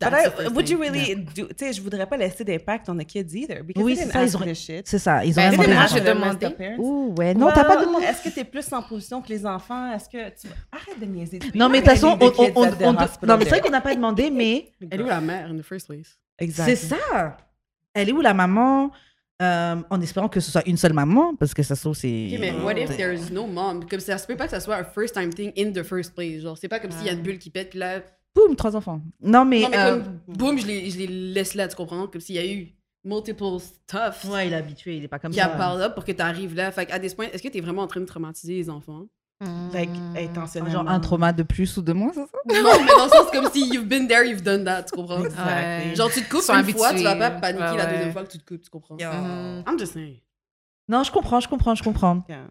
I, 0.01 0.47
would 0.53 0.69
you 0.69 0.79
really 0.79 1.15
do? 1.15 1.47
Tu 1.47 1.55
sais, 1.57 1.73
je 1.73 1.81
voudrais 1.81 2.05
pas 2.05 2.17
laisser 2.17 2.43
d'impact 2.43 2.87
on 2.89 2.95
the 2.97 3.05
kids 3.05 3.33
either. 3.33 3.61
Because 3.63 3.83
Oui, 3.83 3.95
they 3.95 4.05
c'est 4.05 4.11
ça, 4.11 4.23
ils 4.23 4.37
ont-. 4.37 4.53
C'est 4.85 4.99
ça, 4.99 5.25
ils 5.25 5.31
ont 5.37 5.41
Ben, 5.41 5.51
demandé. 5.51 5.73
moi, 5.73 5.85
j'ai 5.93 6.01
demandé. 6.01 6.47
Ouh, 6.77 7.15
ouais, 7.17 7.33
non, 7.33 7.49
t'as 7.53 7.63
pas 7.65 7.83
demandé. 7.85 8.05
Est-ce 8.05 8.23
que 8.23 8.29
t'es 8.33 8.43
plus 8.45 8.71
en 8.73 8.81
position 8.83 9.21
que 9.21 9.29
les 9.29 9.45
enfants? 9.45 9.91
Est-ce 9.93 10.07
que 10.09 10.29
tu... 10.29 10.47
Arrête 10.71 10.99
de 10.99 11.05
niaiser. 11.05 11.39
Non, 11.55 11.69
mais 11.69 11.81
de 11.81 11.85
toute 11.85 11.93
façon, 11.93 12.17
on, 12.19 12.25
on, 12.25 12.51
on, 12.55 12.93
non, 12.93 13.37
mais 13.37 13.43
c'est 13.43 13.49
vrai 13.49 13.61
qu'on 13.61 13.69
n'a 13.69 13.81
pas 13.81 13.93
demandé, 13.95 14.29
mais 14.31 14.71
Elle 14.89 15.01
est 15.01 15.03
où 15.03 15.07
la 15.07 15.21
mère, 15.21 15.47
in 15.49 15.57
the 15.57 15.61
first 15.63 15.87
place? 15.87 16.17
Exactly. 16.39 16.75
c'est 16.75 16.87
ça. 16.95 17.37
Elle 17.93 18.09
est 18.09 18.11
où 18.11 18.21
la 18.21 18.33
maman? 18.33 18.91
Euh, 19.41 19.75
En 19.89 20.01
espérant 20.01 20.27
que 20.29 20.39
ce 20.39 20.49
soit 20.51 20.67
une 20.67 20.77
seule 20.77 20.93
maman, 20.93 21.35
parce 21.35 21.53
que 21.53 21.61
ça 21.61 21.75
se 21.75 21.81
trouve, 21.81 21.95
c'est. 21.95 22.29
Ok, 22.33 22.39
mais 22.39 22.51
what 22.63 22.73
if 22.77 22.95
there's 22.97 23.29
no 23.31 23.45
mom? 23.45 23.85
Comme 23.87 23.99
ça 23.99 24.17
se 24.17 24.25
peut 24.25 24.35
pas 24.35 24.45
que 24.45 24.51
ça 24.51 24.59
soit 24.59 24.77
un 24.77 24.83
first 24.83 25.13
time 25.13 25.31
thing 25.33 25.51
in 25.57 25.71
the 25.71 25.83
first 25.83 26.15
place. 26.15 26.41
Genre, 26.41 26.57
c'est 26.57 26.67
pas 26.67 26.79
comme 26.79 26.91
s'il 26.91 27.05
y 27.05 27.09
a 27.09 27.13
une 27.13 27.21
bulle 27.21 27.37
qui 27.37 27.49
pète, 27.49 27.69
puis 27.71 27.79
là. 27.79 28.01
Boum, 28.35 28.55
trois 28.55 28.75
enfants. 28.75 29.01
Non, 29.21 29.45
mais. 29.45 29.61
non, 29.61 29.69
mais 29.69 29.77
euh, 29.77 29.91
comme, 29.99 30.19
boum, 30.27 30.59
je 30.59 30.65
les, 30.65 30.89
je 30.89 30.97
les 30.99 31.07
laisse 31.07 31.53
là, 31.55 31.67
tu 31.67 31.75
comprends? 31.75 32.07
Comme 32.07 32.21
s'il 32.21 32.35
y 32.35 32.39
a 32.39 32.45
eu 32.45 32.67
multiple 33.03 33.59
stuff 33.59 34.25
Ouais, 34.29 34.47
il 34.47 34.53
est 34.53 34.55
habitué, 34.57 34.97
il 34.97 35.03
est 35.03 35.07
pas 35.07 35.19
comme 35.19 35.31
qui 35.31 35.37
ça. 35.39 35.45
a 35.45 35.49
parlé 35.49 35.83
up 35.85 35.93
pour 35.93 36.03
que 36.03 36.11
tu 36.11 36.21
arrives 36.21 36.55
là. 36.55 36.71
Fait 36.71 36.91
à 36.91 36.97
des 36.99 37.09
points, 37.11 37.27
est-ce 37.31 37.41
que 37.43 37.47
tu 37.47 37.57
es 37.59 37.61
vraiment 37.61 37.83
en 37.83 37.87
train 37.87 37.99
de 38.01 38.05
traumatiser 38.05 38.55
les 38.55 38.69
enfants? 38.69 39.05
Like, 39.71 39.89
Hmm. 39.91 40.15
intentionnellement. 40.17 40.79
Genre 40.83 40.89
un 40.89 40.99
trauma 40.99 41.31
de 41.31 41.43
plus 41.43 41.77
ou 41.77 41.81
de 41.83 41.93
moins, 41.93 42.11
c'est 42.11 42.21
ça? 42.21 42.37
Non, 42.47 42.83
mais 42.83 42.91
dans 42.91 43.03
le 43.05 43.09
sens 43.11 43.29
comme 43.31 43.51
si 43.51 43.67
you've 43.69 43.85
been 43.87 44.07
there, 44.07 44.25
you've 44.27 44.41
done 44.41 44.63
that, 44.65 44.83
tu 44.85 44.95
comprends? 44.95 45.23
Exactly. 45.23 45.95
Genre, 45.95 46.09
tu 46.11 46.23
te 46.23 46.29
coupes 46.29 46.49
une 46.49 46.73
fois, 46.75 46.93
tu 46.93 47.03
vas 47.03 47.15
pas 47.15 47.29
paniquer 47.31 47.63
Ouais, 47.63 47.77
la 47.77 47.85
deuxième 47.85 48.11
fois 48.13 48.23
que 48.23 48.31
tu 48.31 48.39
te 48.39 48.45
coupes, 48.45 48.63
tu 48.63 48.69
comprends? 48.71 48.95
Mhm. 48.95 49.63
I'm 49.67 49.77
just 49.77 49.93
saying. 49.93 50.21
Non, 50.89 51.03
je 51.03 51.11
comprends, 51.11 51.39
je 51.39 51.47
comprends, 51.47 51.75
je 51.75 51.83
comprends. 51.83 52.23
Yeah. 52.27 52.47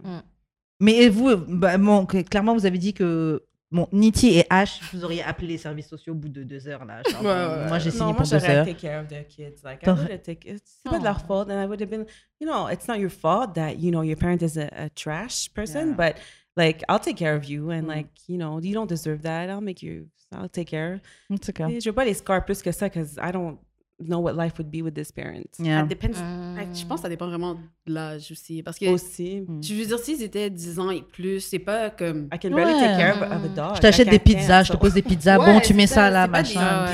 Mais 0.78 1.09
vous, 1.09 1.37
bah, 1.37 1.76
bon, 1.78 2.07
clairement, 2.07 2.55
vous 2.55 2.66
avez 2.66 2.78
dit 2.78 2.95
que 2.95 3.43
Bon, 3.73 3.88
Niti 3.90 4.38
et 4.38 4.47
Ash, 4.49 4.81
vous 4.93 5.05
auriez 5.05 5.25
appelé 5.25 5.49
les 5.49 5.59
services 5.59 5.88
sociaux 5.88 6.12
au 6.12 6.16
bout 6.16 6.28
de 6.28 6.45
deux 6.45 6.69
heures 6.69 6.85
là. 6.85 7.02
genre, 7.11 7.21
Ouais, 7.21 7.26
ouais, 7.26 7.66
Moi 7.69 7.78
j'ai 7.81 7.90
signé 7.90 8.05
non, 8.05 8.07
moi 8.12 8.16
pour 8.19 8.26
deux 8.31 8.38
j'aurais 8.38 8.57
heures. 8.59 8.64
take 8.64 8.76
care 8.81 9.00
of 9.02 9.09
the 9.09 9.26
kids. 9.26 9.57
Like, 9.64 9.83
I 9.83 9.87
T'aurais- 9.87 10.02
would 10.02 10.11
have 10.12 10.23
taken. 10.23 10.57
C'est 10.64 10.88
pas 10.88 10.99
de 11.00 11.05
leur 11.05 11.21
faute, 11.21 11.50
and 11.50 11.61
I 11.61 11.66
would 11.66 11.81
have 11.83 11.90
been. 11.90 12.07
You 12.40 12.47
know, 12.47 12.69
it's 12.69 12.87
not 12.87 12.95
your 13.00 13.11
fault 13.11 13.55
that 13.55 13.73
you 13.73 13.90
know 13.90 14.02
your 14.05 14.16
parent 14.16 14.38
is 14.40 14.57
a, 14.57 14.69
a 14.85 14.88
trash 14.90 15.50
person, 15.52 15.95
but 15.97 16.14
like 16.57 16.83
I'll 16.89 17.01
take 17.01 17.17
care 17.17 17.37
of 17.37 17.45
you, 17.49 17.71
and 17.71 17.83
like 17.87 18.09
you 18.29 18.37
know 18.37 18.59
you 18.61 18.75
don't 18.75 18.89
deserve 18.89 19.23
that. 19.23 19.49
I'll 19.49 19.61
make 19.61 19.83
you. 19.83 20.07
I'll 20.35 20.49
take 20.51 20.67
care. 20.71 21.01
En 21.31 21.37
tout 21.39 21.53
cas. 21.53 21.69
Et 21.69 21.81
Je 21.81 21.89
veux 21.89 21.95
pas 21.95 22.05
les 22.05 22.15
scars 22.15 22.45
plus 22.45 22.61
que 22.63 22.73
ça, 22.73 22.89
because 22.89 23.17
I 23.23 23.31
don't 23.33 23.59
know 23.99 24.19
what 24.21 24.33
life 24.35 24.55
would 24.59 24.71
be 24.71 24.83
with 24.83 24.93
this 24.95 25.11
parent. 25.13 25.45
Yeah. 25.59 25.81
Ça 25.81 25.87
dépend- 25.87 26.09
Mm. 26.09 26.75
Je 26.75 26.85
pense 26.85 26.97
que 26.99 27.03
ça 27.03 27.09
dépend 27.09 27.29
vraiment 27.29 27.55
de 27.55 27.95
l'âge 27.95 28.31
aussi. 28.33 28.63
Parce 28.63 28.79
que, 28.79 28.87
Aussi, 28.87 29.45
je 29.63 29.75
veux 29.75 29.87
dire, 29.87 29.99
s'ils 29.99 30.23
étaient 30.23 30.51
10 30.51 30.79
ans 30.81 30.91
et 30.91 31.03
plus, 31.03 31.41
c'est 31.41 31.59
pas 31.61 31.91
comme. 31.91 32.29
I 32.35 32.39
can 32.39 32.51
barely 32.51 32.75
Ouais. 32.75 32.81
take 32.81 32.97
care 32.99 33.17
of, 33.17 33.23
of 33.23 33.45
a 33.45 33.49
dog. 33.49 33.77
Je 33.77 33.81
t'achète 33.81 34.09
des 34.11 34.19
pizzas, 34.19 34.65
je 34.65 34.73
te 34.73 34.77
pose 34.77 34.95
des 34.95 35.03
pizzas. 35.03 35.39
Ouais, 35.39 35.47
bon, 35.47 35.61
tu 35.61 35.73
mets 35.75 35.87
ça 35.87 36.11
là, 36.11 36.27
pas 36.29 36.43
des- 36.43 36.55
machin. 36.55 36.87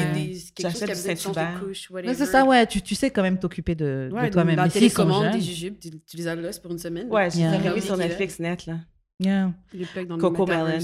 J'achète 0.61 0.85
du 0.85 0.91
de 0.91 0.95
Saint-Hubert. 0.95 1.61
de 1.65 2.13
c'est 2.15 2.27
ça, 2.27 2.45
ouais. 2.45 2.67
Tu, 2.67 2.83
tu 2.83 2.95
sais 2.95 3.11
quand 3.11 3.23
même 3.23 3.39
t'occuper 3.39 3.75
de, 3.75 4.09
de 4.11 4.15
Ouais, 4.15 4.31
toi-même. 4.31 4.57
La 4.57 4.69
télécommande, 4.69 5.33
des 5.33 5.41
jujubes, 5.41 5.79
tu, 5.81 6.17
les 6.17 6.27
adresses 6.29 6.59
pour 6.59 6.71
une 6.71 6.79
semaine. 6.79 7.09
Ouais, 7.11 7.31
j'ai 7.31 7.41
Yeah. 7.41 7.81
sur 7.81 7.97
Netflix 7.97 8.39
net, 8.39 8.67
là. 8.67 8.77
Yeah. 9.25 9.51
Les 9.73 10.05
dans 10.07 10.19
Coco. 10.19 10.47
Melon. 10.47 10.79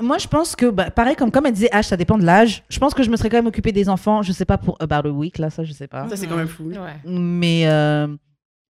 Moi- 0.00 0.18
je 0.18 0.26
pense 0.28 0.56
que, 0.56 0.66
bah, 0.66 0.90
pareil, 0.90 1.16
comme, 1.16 1.30
comme 1.30 1.46
elle 1.46 1.52
disait, 1.52 1.70
H, 1.72 1.84
ça 1.84 1.96
dépend 1.96 2.18
de 2.18 2.24
l'âge. 2.24 2.62
Je 2.68 2.78
pense 2.78 2.94
que 2.94 3.02
je 3.02 3.10
me 3.10 3.16
serais 3.16 3.28
quand 3.28 3.36
même 3.38 3.46
occupée 3.46 3.72
des 3.72 3.88
enfants, 3.88 4.22
je 4.22 4.32
sais 4.32 4.44
pas, 4.44 4.58
pour 4.58 4.76
About 4.80 5.08
a 5.08 5.10
Week, 5.12 5.38
là, 5.38 5.50
ça, 5.50 5.64
je 5.64 5.72
sais 5.72 5.88
pas. 5.88 6.08
Ça, 6.08 6.16
c'est 6.16 6.26
quand 6.26 6.36
même 6.36 6.48
fou. 6.48 6.64
Ouais. 6.70 6.76
Mais 7.04 7.66
euh, 7.66 8.08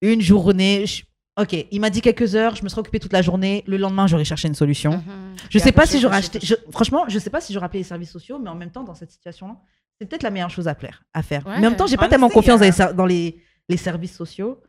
une 0.01 0.21
journée, 0.21 0.85
je- 0.85 1.03
ok, 1.41 1.65
il 1.71 1.79
m'a 1.81 1.89
dit 1.89 2.01
quelques 2.01 2.35
heures, 2.35 2.55
je 2.55 2.63
me 2.63 2.69
serais 2.69 2.79
occupée 2.79 2.99
toute 2.99 3.13
la 3.13 3.21
journée. 3.21 3.63
Le 3.67 3.77
lendemain, 3.77 4.07
j'aurais 4.07 4.25
cherché 4.25 4.47
une 4.47 4.55
solution. 4.55 4.91
Mhm. 4.91 5.03
Je 5.49 5.57
Yeah, 5.57 5.65
sais 5.65 5.71
pas 5.71 5.85
si 5.85 5.99
j'aurais 5.99 6.17
acheté. 6.17 6.39
je- 6.41 6.55
franchement, 6.71 7.05
je 7.07 7.19
sais 7.19 7.29
pas 7.29 7.41
si 7.41 7.53
j'aurais 7.53 7.65
appelé 7.67 7.79
les 7.79 7.83
services 7.85 8.11
sociaux, 8.11 8.39
mais 8.39 8.49
en 8.49 8.55
même 8.55 8.71
temps, 8.71 8.83
dans 8.83 8.95
cette 8.95 9.11
situation-là, 9.11 9.55
c'est 9.99 10.07
peut-être 10.09 10.23
la 10.23 10.29
meilleure 10.31 10.49
chose 10.49 10.67
à 10.67 10.75
faire. 10.75 11.03
À 11.13 11.21
faire. 11.21 11.45
Ouais. 11.45 11.53
Mais 11.59 11.67
en 11.67 11.69
même 11.71 11.77
temps, 11.77 11.87
j'ai 11.87 11.97
pas 11.97 12.07
tellement 12.09 12.29
confiance 12.29 12.59
dans 12.59 12.65
les, 12.65 12.75
yeah. 12.77 12.87
ser- 12.89 12.93
dans 12.93 13.05
les, 13.05 13.37
les 13.69 13.77
services 13.77 14.15
sociaux. 14.15 14.59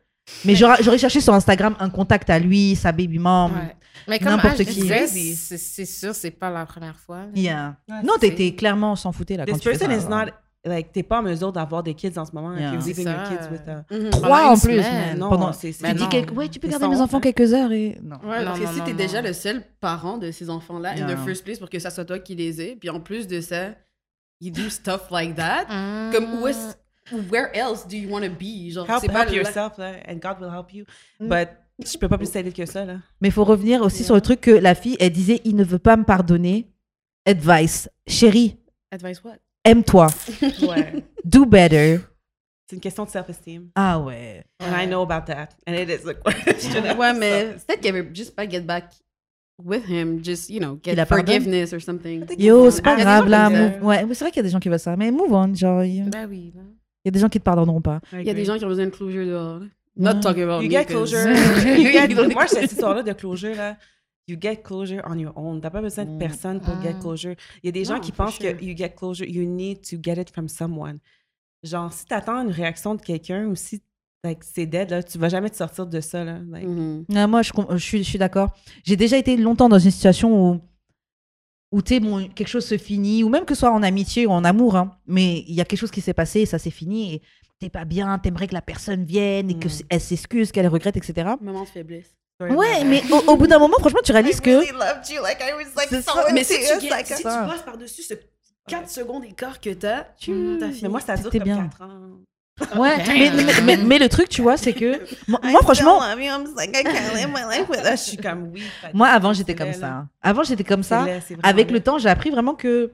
Mais 0.45 0.57
j'aurais 0.57 0.83
j'aurais 0.83 0.99
cherché 0.99 1.21
sur 1.21 1.33
Instagram 1.35 1.77
un 1.79 1.89
contact 1.89 2.31
à 2.31 2.39
lui, 2.41 2.75
sa 2.75 2.91
baby 2.91 3.19
mom. 3.21 3.53
Mais 4.09 4.19
comme 4.19 4.29
N'importe 4.29 4.65
qui. 4.65 4.89
c'est 4.89 5.07
c'est 5.59 5.85
sûr, 5.87 6.15
c'est 6.15 6.31
pas 6.31 6.51
la 6.51 6.67
première 6.67 6.99
fois. 6.99 7.25
Yeah. 7.35 7.77
Ouais, 7.89 8.03
non, 8.03 8.15
t'étais 8.21 8.55
clairement 8.55 8.97
s'en 8.97 9.13
foutait 9.13 9.37
là 9.37 9.45
quand 9.47 9.53
This 9.55 9.63
tu 9.63 9.69
fais 9.71 9.79
person 9.79 10.01
ça, 10.01 10.07
is 10.07 10.11
not 10.27 10.33
like 10.65 10.91
t'es 10.91 11.05
pas 11.05 11.21
en 11.21 11.23
mesure 11.23 11.53
d'avoir 11.53 11.83
des 11.85 11.95
kids 11.95 12.19
en 12.19 12.25
ce 12.25 12.33
moment. 12.33 12.57
Yeah. 12.57 12.73
C'est 12.81 12.89
leaving 12.89 13.07
your 13.07 13.15
ça. 13.27 13.31
kids 13.37 13.53
with 13.53 13.69
a... 13.69 13.85
Mhm. 13.95 14.11
Trois 14.11 14.29
Pendant 14.29 14.51
en 14.51 14.55
une 14.55 14.61
plus, 14.61 14.77
man. 14.81 15.19
Non, 15.19 15.29
Pendant- 15.29 15.53
c'est- 15.53 15.71
Tu 15.73 15.79
Mais 15.83 15.95
dis 15.95 16.03
non. 16.03 16.09
quelque- 16.09 16.35
ouais, 16.35 16.49
tu 16.49 16.59
peux 16.59 16.67
garder 16.69 16.89
mes 16.89 17.01
enfants 17.01 17.21
quelques 17.21 17.53
heures 17.55 17.71
et 17.73 17.99
non. 18.03 18.17
Ouais, 18.25 18.41
Non, 18.41 18.47
parce 18.47 18.61
que 18.61 18.67
si 18.67 18.81
t'es 18.83 18.93
déjà 18.95 19.23
le 19.23 19.33
seul 19.33 19.63
parent 19.81 20.19
de 20.19 20.31
ces 20.33 20.51
enfants-là, 20.51 20.91
in 20.99 21.07
the 21.07 21.19
first 21.25 21.45
place, 21.45 21.59
pour 21.61 21.71
que 21.71 21.79
ça 21.79 21.91
soit 21.91 22.05
toi 22.05 22.19
qui 22.19 22.35
les 22.35 22.61
ait, 22.61 22.77
puis 22.79 22.91
en 22.91 22.99
plus 23.01 23.27
de 23.29 23.41
ça, 23.41 23.71
you 24.41 24.51
do 24.51 24.69
stuff 24.69 25.09
like 25.13 25.37
that, 25.37 25.67
Mm. 25.71 26.11
comme 26.13 26.43
où 26.43 26.47
est-ce, 26.49 26.75
where 27.31 27.49
else 27.55 27.87
do 27.87 27.97
you 27.97 28.11
want 28.11 28.23
to 28.23 28.29
be? 28.31 28.69
Genre, 28.73 28.91
Help, 28.91 28.99
c'est 29.03 29.09
pas 29.13 29.21
help 29.23 29.31
là- 29.31 29.37
yourself, 29.37 29.79
là, 29.79 29.93
and 30.09 30.15
God 30.17 30.41
will 30.41 30.51
help 30.53 30.73
you. 30.75 30.85
Mm. 31.21 31.29
But 31.29 31.49
je 31.85 31.99
peux 31.99 32.09
pas 32.09 32.17
plus 32.19 32.31
t'aider 32.31 32.53
que 32.53 32.65
ça, 32.67 32.85
là. 32.85 32.99
Mais 33.21 33.29
il 33.29 33.33
faut 33.33 33.45
revenir 33.45 33.83
aussi 33.83 34.03
sur 34.05 34.15
le 34.15 34.21
truc 34.21 34.41
que 34.41 34.51
la 34.51 34.75
fille, 34.75 34.97
elle 35.01 35.11
disait, 35.13 35.41
il 35.45 35.57
ne 35.57 35.65
veut 35.65 35.79
pas 35.79 35.97
me 35.97 36.05
pardonner. 36.05 36.69
Advice. 37.27 37.89
Chérie, 38.07 38.57
Advice 38.91 39.23
what? 39.25 39.37
aime-toi. 39.65 40.07
Ouais. 40.63 41.03
Do 41.25 41.45
better. 41.45 41.99
C'est 42.69 42.77
une 42.77 42.81
question 42.81 43.05
de 43.05 43.11
self-esteem. 43.11 43.71
Ah 43.75 43.99
ouais. 44.01 44.45
And 44.61 44.73
I 44.81 44.87
know 44.87 45.03
about 45.03 45.27
that. 45.27 45.49
And 45.69 45.73
it 45.75 45.89
is 45.89 46.09
a 46.09 46.15
question. 46.15 46.83
Ouais, 46.99 47.13
mais 47.15 47.55
peut-être 47.67 47.81
qu'elle 47.81 47.95
veut 47.95 48.11
juste 48.15 48.35
pas 48.35 48.49
get 48.49 48.61
back 48.61 48.85
with 49.63 49.89
him, 49.89 50.23
just, 50.25 50.51
you 50.51 50.59
know, 50.61 50.79
get 50.83 50.95
pardonne? 50.97 51.19
forgiveness 51.27 51.73
or 51.73 51.81
something. 51.81 52.25
Yo, 52.39 52.71
c'est 52.71 52.83
pas 52.83 52.95
Il 52.95 53.01
y 53.01 53.03
grave 53.03 53.29
là. 53.29 53.49
Ouais, 53.83 54.05
c'est 54.13 54.21
vrai 54.21 54.31
qu'il 54.31 54.37
y 54.37 54.41
a 54.41 54.43
des 54.45 54.49
gens 54.51 54.61
qui 54.61 54.69
veulent 54.69 54.79
ça. 54.79 54.97
Mais 54.97 55.11
move 55.11 55.33
on. 55.33 55.53
Genre, 55.55 55.83
il 55.85 55.97
y 55.97 56.01
Ben 56.03 56.27
oui. 56.29 56.53
ben. 56.55 56.65
a 57.07 57.11
des 57.11 57.19
gens 57.21 57.29
qui 57.29 57.39
te 57.39 57.45
pardonneront 57.45 57.81
pas. 57.81 58.01
Il 58.13 58.23
y 58.23 58.31
a 58.31 58.35
des 58.35 58.45
gens 58.45 58.57
qui 58.59 58.65
ont 58.65 58.69
besoin 58.69 58.87
de 58.87 58.91
closure 58.91 59.27
dehors. 59.27 59.63
Not 59.97 60.15
Ouais. 60.15 60.21
talking 60.21 60.43
about 60.43 60.63
You 60.63 60.69
me, 60.69 60.75
get 60.75 60.85
closure. 60.87 61.27
you 61.79 61.91
get, 61.93 62.09
moi, 62.35 62.47
cette 62.47 62.71
histoire-là 62.71 63.03
de 63.03 63.13
closure, 63.13 63.55
là, 63.55 63.77
you 64.29 64.37
get 64.41 64.57
closure 64.63 65.03
on 65.07 65.19
your 65.19 65.33
own. 65.37 65.61
T'as 65.61 65.71
pas 65.71 65.81
besoin 65.81 66.05
de 66.05 66.19
personne 66.19 66.61
pour 66.61 66.81
get 66.83 66.95
Mm. 66.95 67.01
closure. 67.01 67.35
Il 67.63 67.67
y 67.67 67.69
a 67.69 67.73
des 67.73 67.85
gens 67.85 67.95
Non, 67.95 68.01
qui 68.01 68.13
pensent 68.13 68.35
sure. 68.37 68.57
que 68.57 68.65
you 68.65 68.77
get 68.77 68.91
closure, 68.91 69.27
you 69.27 69.45
need 69.45 69.81
to 69.89 69.97
get 70.03 70.21
it 70.21 70.31
from 70.31 70.49
someone. 70.49 70.99
Genre, 71.63 71.93
si 71.93 72.05
t'attends 72.05 72.43
une 72.43 72.51
réaction 72.51 72.95
de 72.95 73.01
quelqu'un 73.03 73.47
ou 73.47 73.55
si 73.57 73.81
like, 74.25 74.43
c'est 74.45 74.67
dead, 74.67 74.91
là, 74.91 75.03
tu 75.03 75.19
vas 75.19 75.29
jamais 75.29 75.49
te 75.51 75.57
sortir 75.57 75.87
de 75.87 76.01
ça. 76.01 76.25
Là. 76.25 76.41
Like, 76.51 76.67
Mhm. 76.67 77.05
Ah, 77.15 77.27
moi, 77.27 77.43
je, 77.43 77.53
suis, 77.79 77.99
je 78.03 78.09
suis 78.09 78.19
d'accord. 78.19 78.51
J'ai 78.85 78.97
déjà 78.97 79.17
été 79.17 79.37
longtemps 79.37 79.69
dans 79.69 79.79
une 79.79 79.91
situation 79.91 80.51
où, 80.53 80.61
où 81.73 81.81
tu 81.83 81.95
sais, 81.95 82.01
bon, 82.01 82.29
quelque 82.35 82.49
chose 82.49 82.65
se 82.67 82.77
finit, 82.77 83.23
ou 83.25 83.29
même 83.29 83.45
que 83.45 83.55
ce 83.55 83.61
soit 83.61 83.71
en 83.73 83.83
amitié 83.83 84.27
ou 84.27 84.31
en 84.31 84.45
amour, 84.45 84.77
hein, 84.77 84.99
mais 85.07 85.45
il 85.49 85.55
y 85.55 85.61
a 85.61 85.65
quelque 85.65 85.79
chose 85.81 85.91
qui 85.91 86.01
s'est 86.01 86.13
passé 86.15 86.41
et 86.41 86.47
ça 86.47 86.59
s'est 86.59 86.71
fini 86.71 87.15
et 87.15 87.23
t'es 87.59 87.71
pas 87.71 87.85
bien, 87.85 88.19
t'aimerais 88.19 88.47
que 88.49 88.55
la 88.55 88.63
personne 88.63 89.05
vienne 89.05 89.51
et 89.51 89.55
Mm. 89.55 89.61
qu'elle 89.89 90.01
s'excuse, 90.01 90.53
qu'elle 90.53 90.69
regrette, 90.69 90.97
etc. 90.97 91.31
Moment 91.41 91.63
de 91.65 91.69
faiblesse. 91.69 92.15
Ouais, 92.41 92.85
mais 92.85 93.03
au, 93.11 93.33
au 93.33 93.37
bout 93.37 93.47
d'un 93.47 93.59
moment, 93.59 93.77
franchement, 93.79 94.01
tu 94.05 94.13
réalises 94.13 94.41
que. 94.43 94.63
C'est 94.63 96.03
so 96.03 96.13
ça. 96.13 96.25
Mais 96.35 96.45
si 96.45 96.55
tu, 96.81 96.89
like, 96.89 97.07
si 97.07 97.15
tu 97.17 97.23
ça. 97.23 97.47
passes 97.49 97.63
par-dessus 97.63 98.03
ce 98.03 98.15
4 98.69 98.91
secondes 98.91 99.23
d'écart 99.23 99.61
que 99.61 99.71
t'as, 99.71 100.05
tu 100.19 100.33
Mm. 100.33 100.59
t'as 100.59 100.67
Mais 100.67 100.73
fini. 100.73 100.91
moi, 100.91 101.01
ça 101.01 101.17
dure 101.17 101.31
T'es 101.31 101.39
comme 101.39 101.45
bien. 101.49 101.63
4 101.79 101.83
ans. 101.83 102.01
Ouais, 102.79 102.97
Damn. 103.05 103.07
mais, 103.17 103.31
mais, 103.45 103.61
mais- 103.63 103.77
mais 103.77 103.99
le 103.99 104.09
truc, 104.09 104.29
tu 104.31 104.41
vois, 104.43 104.57
c'est 104.57 104.73
que. 104.73 104.99
Moi, 105.29 105.39
moi, 105.45 105.61
franchement. 105.63 106.01
Je 106.03 107.97
suis 107.97 108.17
comme, 108.17 108.51
oui. 108.53 108.63
moi, 108.95 109.09
avant, 109.09 109.33
j'étais 109.33 109.55
comme 109.55 109.73
ça. 109.73 109.89
hein. 109.89 110.09
Avant, 110.23 110.43
j'étais 110.43 110.65
comme 110.65 110.83
ça. 110.83 111.07
Avec 111.43 111.71
le 111.71 111.81
temps, 111.81 111.99
j'ai 111.99 112.09
appris 112.09 112.31
vraiment 112.31 112.55
que 112.55 112.93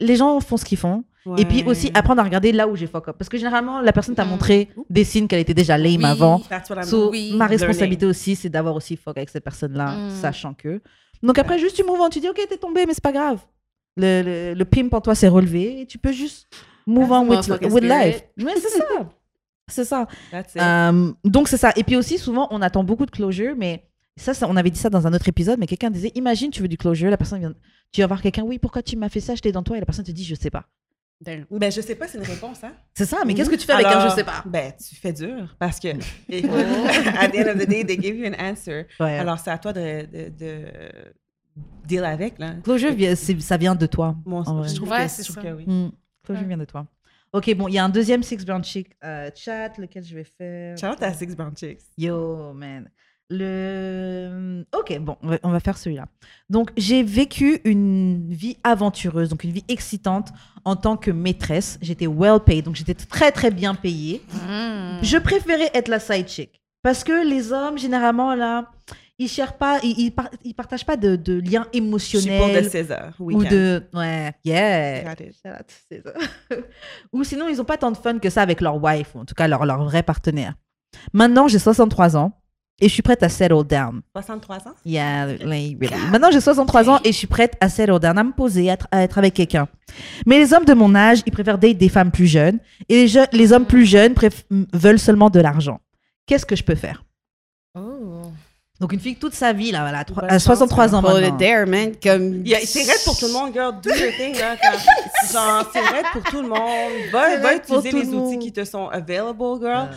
les 0.00 0.16
gens 0.16 0.38
font 0.40 0.56
ce 0.56 0.64
qu'ils 0.64 0.78
font. 0.78 1.04
Et 1.36 1.44
puis 1.44 1.62
aussi 1.64 1.90
apprendre 1.94 2.20
à 2.20 2.24
regarder 2.24 2.50
là 2.52 2.66
où 2.66 2.76
j'ai 2.76 2.86
fuck 2.86 3.08
up. 3.08 3.16
Parce 3.18 3.28
que 3.28 3.36
généralement, 3.36 3.80
la 3.80 3.92
personne 3.92 4.14
t'a 4.14 4.24
Mm. 4.24 4.28
montré 4.28 4.68
des 4.88 5.04
signes 5.04 5.26
qu'elle 5.26 5.40
était 5.40 5.54
déjà 5.54 5.76
lame 5.76 5.96
Oui. 5.98 6.04
avant. 6.04 6.38
That's 6.40 6.70
what 6.70 6.76
I'm 6.76 6.82
So, 6.84 7.10
Oui. 7.10 7.32
ma 7.32 7.44
learning. 7.46 7.58
responsabilité 7.58 8.06
aussi, 8.06 8.36
c'est 8.36 8.48
d'avoir 8.48 8.74
aussi 8.74 8.96
fuck 8.96 9.16
avec 9.18 9.28
cette 9.28 9.44
personne-là, 9.44 9.96
Mm. 9.96 10.10
sachant 10.10 10.54
que. 10.54 10.80
Donc 11.22 11.38
après, 11.38 11.58
juste 11.58 11.76
tu 11.76 11.84
move 11.84 12.00
on, 12.00 12.08
tu 12.08 12.20
dis, 12.20 12.28
ok, 12.28 12.40
t'es 12.48 12.56
tombé, 12.56 12.86
mais 12.86 12.94
c'est 12.94 13.02
pas 13.02 13.12
grave. 13.12 13.38
Le, 13.96 14.22
le, 14.22 14.54
le 14.54 14.64
pimp 14.64 14.94
en 14.94 15.00
toi 15.02 15.14
s'est 15.14 15.28
relevé 15.28 15.82
et 15.82 15.86
tu 15.86 15.98
peux 15.98 16.12
juste 16.12 16.48
move 16.86 17.10
on 17.12 17.28
with, 17.28 17.46
with 17.70 17.84
life. 17.84 18.22
Ouais, 18.42 18.54
c'est 18.56 18.78
ça. 18.78 18.84
C'est 19.68 19.84
ça. 19.84 20.08
That's 20.32 20.54
it. 20.56 20.60
Euh, 20.60 21.12
donc 21.22 21.46
c'est 21.46 21.56
ça. 21.56 21.70
Et 21.76 21.84
puis 21.84 21.94
aussi, 21.94 22.18
souvent, 22.18 22.48
on 22.50 22.60
attend 22.60 22.82
beaucoup 22.82 23.06
de 23.06 23.10
closure, 23.12 23.54
mais 23.56 23.84
ça, 24.16 24.34
ça, 24.34 24.48
on 24.48 24.56
avait 24.56 24.70
dit 24.70 24.78
ça 24.80 24.90
dans 24.90 25.06
un 25.06 25.12
autre 25.14 25.28
épisode, 25.28 25.60
mais 25.60 25.68
quelqu'un 25.68 25.90
disait, 25.90 26.10
imagine, 26.16 26.50
tu 26.50 26.60
veux 26.60 26.66
du 26.66 26.76
closure, 26.76 27.08
la 27.08 27.16
personne 27.16 27.38
vient, 27.38 27.54
tu 27.92 28.00
vas 28.00 28.08
voir 28.08 28.20
quelqu'un, 28.20 28.42
oui, 28.42 28.58
pourquoi 28.58 28.82
tu 28.82 28.96
m'as 28.96 29.08
fait 29.08 29.20
ça, 29.20 29.36
j'étais 29.36 29.52
dans 29.52 29.62
toi, 29.62 29.76
et 29.76 29.80
la 29.80 29.86
personne 29.86 30.04
te 30.04 30.10
dit, 30.10 30.24
je 30.24 30.34
sais 30.34 30.50
pas. 30.50 30.64
Damn. 31.20 31.44
Ben, 31.50 31.70
je 31.70 31.80
sais 31.82 31.94
pas, 31.96 32.08
c'est 32.08 32.16
une 32.16 32.24
réponse, 32.24 32.64
hein? 32.64 32.72
C'est 32.94 33.04
ça, 33.04 33.18
mais 33.26 33.34
qu'est-ce 33.34 33.50
que 33.50 33.56
tu 33.56 33.66
fais 33.66 33.74
avec 33.74 33.86
un 33.86 33.90
Alors, 33.90 34.10
je 34.10 34.14
sais 34.14 34.24
pas? 34.24 34.42
Ben, 34.46 34.72
tu 34.72 34.94
fais 34.96 35.12
dur 35.12 35.54
parce 35.58 35.78
que, 35.78 35.88
at 35.88 37.28
the 37.28 37.36
end 37.36 37.48
of 37.50 37.58
the 37.58 37.68
day, 37.68 37.84
they 37.84 38.00
give 38.00 38.16
you 38.16 38.26
an 38.26 38.34
answer. 38.40 38.86
Ouais. 38.98 39.18
Alors, 39.18 39.38
c'est 39.38 39.50
à 39.50 39.58
toi 39.58 39.72
de, 39.74 40.06
de, 40.06 40.28
de 40.30 40.64
deal 41.86 42.04
avec, 42.04 42.38
là. 42.38 42.54
Closure, 42.64 42.94
ça 43.40 43.56
vient 43.58 43.74
de 43.74 43.86
toi. 43.86 44.16
Mon, 44.24 44.38
en 44.48 44.62
je 44.66 44.74
trouve 44.76 44.88
Ouais, 44.88 45.04
que, 45.04 45.10
c'est 45.10 45.24
je 45.24 45.32
trouve 45.32 45.44
ça. 45.44 45.50
que 45.50 45.56
oui. 45.56 45.64
Mm. 45.66 45.90
Closure 46.24 46.42
Ouais. 46.42 46.48
vient 46.48 46.56
de 46.58 46.64
toi. 46.64 46.86
Ok, 47.32 47.54
bon, 47.54 47.68
il 47.68 47.74
y 47.74 47.78
a 47.78 47.84
un 47.84 47.88
deuxième 47.90 48.22
Six 48.22 48.44
Brown 48.44 48.64
Chick 48.64 48.96
euh, 49.04 49.30
chat, 49.36 49.76
lequel 49.78 50.02
je 50.02 50.14
vais 50.14 50.24
faire? 50.24 50.76
Shout 50.78 50.86
out 50.86 51.02
à 51.02 51.12
Six 51.12 51.36
Brown 51.36 51.54
Chicks. 51.56 51.80
Yo, 51.98 52.52
man. 52.54 52.90
Le... 53.30 54.64
Ok, 54.76 54.98
bon, 54.98 55.16
on 55.42 55.50
va, 55.50 55.60
faire 55.60 55.78
celui-là. 55.78 56.06
Donc, 56.48 56.70
j'ai 56.76 57.04
vécu 57.04 57.60
une 57.64 58.28
vie 58.28 58.56
aventureuse, 58.64 59.28
donc 59.28 59.44
une 59.44 59.52
vie 59.52 59.64
excitante 59.68 60.30
en 60.64 60.74
tant 60.74 60.96
que 60.96 61.12
maîtresse. 61.12 61.78
J'étais 61.80 62.08
well 62.08 62.40
paid, 62.44 62.64
donc 62.64 62.74
j'étais 62.74 62.94
très 62.94 63.30
très 63.30 63.52
bien 63.52 63.76
payée. 63.76 64.20
Mm. 64.32 65.02
Je 65.02 65.16
préférais 65.18 65.70
être 65.74 65.88
la 65.88 66.00
side 66.00 66.28
chick. 66.28 66.60
Parce 66.82 67.04
que 67.04 67.24
les 67.28 67.52
hommes, 67.52 67.78
généralement, 67.78 68.34
là, 68.34 68.70
ils 69.20 69.28
cherchent 69.28 69.58
pas, 69.58 69.78
ils, 69.82 69.98
ils, 69.98 70.10
par- 70.10 70.30
ils 70.42 70.54
partagent 70.54 70.86
pas 70.86 70.96
de, 70.96 71.14
de 71.14 71.40
suis 71.44 72.38
pour 72.38 72.48
de. 72.48 72.68
César. 72.68 73.12
Ou 73.20 73.26
weekend. 73.26 73.52
de. 73.52 73.82
Ouais, 73.92 74.32
yeah. 74.44 75.14
César. 75.88 76.14
ou 77.12 77.22
sinon, 77.22 77.48
ils 77.48 77.60
ont 77.60 77.64
pas 77.64 77.76
tant 77.76 77.90
de 77.92 77.96
fun 77.96 78.18
que 78.18 78.30
ça 78.30 78.42
avec 78.42 78.60
leur 78.60 78.82
wife, 78.82 79.14
ou 79.14 79.20
en 79.20 79.24
tout 79.24 79.34
cas 79.34 79.46
leur, 79.46 79.66
leur 79.66 79.84
vrai 79.84 80.02
partenaire. 80.02 80.54
Maintenant, 81.12 81.48
j'ai 81.48 81.58
63 81.58 82.16
ans 82.16 82.39
et 82.80 82.88
je 82.88 82.92
suis 82.92 83.02
prête 83.02 83.22
à 83.22 83.28
settle 83.28 83.64
down. 83.64 84.00
63 84.16 84.56
ans? 84.68 84.74
Yeah, 84.84 85.26
like, 85.44 85.78
really. 85.80 85.94
Maintenant, 86.10 86.30
j'ai 86.30 86.40
63 86.40 86.88
ans 86.90 86.98
et 87.04 87.12
je 87.12 87.16
suis 87.18 87.26
prête 87.26 87.54
à 87.60 87.68
settle 87.68 87.98
down, 87.98 88.16
à 88.18 88.24
me 88.24 88.32
poser, 88.32 88.70
à, 88.70 88.74
être- 88.74 88.88
à 88.90 89.02
être 89.02 89.18
avec 89.18 89.34
quelqu'un. 89.34 89.68
Mais 90.26 90.38
les 90.38 90.52
hommes 90.54 90.64
de 90.64 90.74
mon 90.74 90.94
âge, 90.94 91.20
ils 91.26 91.32
préfèrent 91.32 91.58
date 91.58 91.76
des 91.78 91.88
femmes 91.88 92.10
plus 92.10 92.26
jeunes 92.26 92.58
et 92.88 92.94
les, 93.02 93.08
je- 93.08 93.36
les 93.36 93.52
hommes 93.52 93.66
plus 93.66 93.84
jeunes 93.86 94.14
veulent 94.72 94.98
seulement 94.98 95.30
de 95.30 95.40
l'argent. 95.40 95.80
Qu'est-ce 96.26 96.46
que 96.46 96.56
je 96.56 96.62
peux 96.64 96.74
faire? 96.76 97.04
Oh. 97.74 98.22
Donc, 98.80 98.94
une 98.94 99.00
fille 99.00 99.16
toute 99.16 99.34
sa 99.34 99.52
vie, 99.52 99.72
là, 99.72 99.80
voilà, 99.82 100.04
à 100.32 100.38
63 100.38 100.94
ans 100.94 101.02
maintenant. 101.02 101.36
there, 101.36 101.66
man. 101.66 101.92
Comme... 102.02 102.46
Yeah, 102.46 102.60
c'est 102.64 102.80
raide 102.82 103.04
pour 103.04 103.18
tout 103.18 103.26
le 103.26 103.32
monde, 103.34 103.52
girl. 103.52 103.74
Do 103.82 103.90
your 103.90 104.10
thing, 104.16 104.34
là. 104.38 104.56
Quand- 104.56 105.30
genre, 105.32 105.70
c'est 105.70 105.80
raide 105.80 106.06
pour 106.14 106.22
tout 106.22 106.40
le 106.40 106.48
monde. 106.48 106.92
Va, 107.12 107.54
utiliser 107.56 107.90
les 107.92 108.02
le 108.04 108.08
outils 108.08 108.14
monde. 108.36 108.38
qui 108.38 108.52
te 108.52 108.64
sont 108.64 108.88
available, 108.88 109.38
girl. 109.60 109.88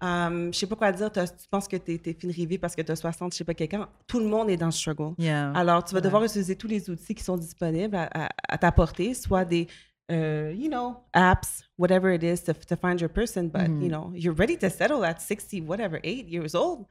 Um, 0.00 0.52
je 0.52 0.58
sais 0.58 0.66
pas 0.66 0.76
quoi 0.76 0.92
dire. 0.92 1.10
Tu 1.12 1.20
penses 1.50 1.66
que 1.68 1.76
t'es 1.76 2.00
es 2.04 2.12
fine 2.14 2.30
rivée 2.30 2.58
parce 2.58 2.74
que 2.76 2.82
tu 2.82 2.92
as 2.92 2.96
60, 2.96 3.32
je 3.32 3.38
sais 3.38 3.44
pas 3.44 3.54
quelqu'un. 3.54 3.88
Tout 4.06 4.20
le 4.20 4.26
monde 4.26 4.48
est 4.50 4.56
dans 4.56 4.66
le 4.66 4.72
struggle. 4.72 5.14
Yeah. 5.18 5.50
Alors, 5.54 5.84
tu 5.84 5.92
vas 5.94 5.98
Ouais. 5.98 6.02
devoir 6.04 6.24
utiliser 6.24 6.54
tous 6.56 6.68
les 6.68 6.88
outils 6.90 7.14
qui 7.14 7.24
sont 7.24 7.36
disponibles 7.36 7.96
à, 7.96 8.08
à- 8.26 8.28
à 8.48 8.58
ta 8.58 8.70
portée, 8.72 9.14
soit 9.14 9.44
des, 9.44 9.66
euh, 10.10 10.52
you 10.56 10.68
know, 10.68 10.96
apps, 11.12 11.64
whatever 11.78 12.14
it 12.14 12.22
is 12.22 12.42
to, 12.44 12.52
to 12.54 12.76
find 12.76 13.00
your 13.00 13.10
person. 13.10 13.44
But, 13.48 13.68
Mhm. 13.68 13.82
you 13.82 13.88
know, 13.88 14.10
you're 14.14 14.36
ready 14.36 14.56
to 14.58 14.68
settle 14.70 15.04
at 15.04 15.18
60, 15.20 15.60
whatever, 15.62 15.98
8 16.04 16.28
years 16.28 16.54
old. 16.54 16.86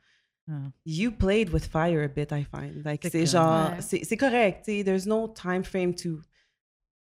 Ah. 0.49 0.53
You 0.85 1.11
played 1.11 1.51
with 1.51 1.65
fire 1.65 2.03
a 2.03 2.07
bit, 2.07 2.31
I 2.31 2.43
find. 2.45 2.83
Like, 2.85 3.07
C'est 3.11 3.25
genre, 3.25 3.71
Ouais. 3.71 3.81
c'est 4.03 4.17
correct. 4.17 4.65
tu 4.65 4.71
sais, 4.77 4.83
There's 4.83 5.05
no 5.05 5.27
time 5.27 5.63
frame 5.63 5.93
to, 5.95 6.21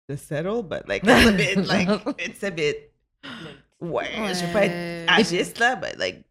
to 0.10 0.16
settle, 0.18 0.64
but 0.64 0.88
like, 0.88 1.04
it's 1.08 1.28
a 1.28 1.32
bit, 1.32 1.68
like, 1.68 1.90
it's 2.20 2.44
a 2.44 2.52
bit, 2.52 2.94
ouais, 3.84 4.06
je 4.34 4.46
vais 4.46 4.54
pas 4.54 4.66
être 4.66 5.10
agiste 5.12 5.60
là, 5.60 5.76
but 5.76 5.98
like, 5.98 6.24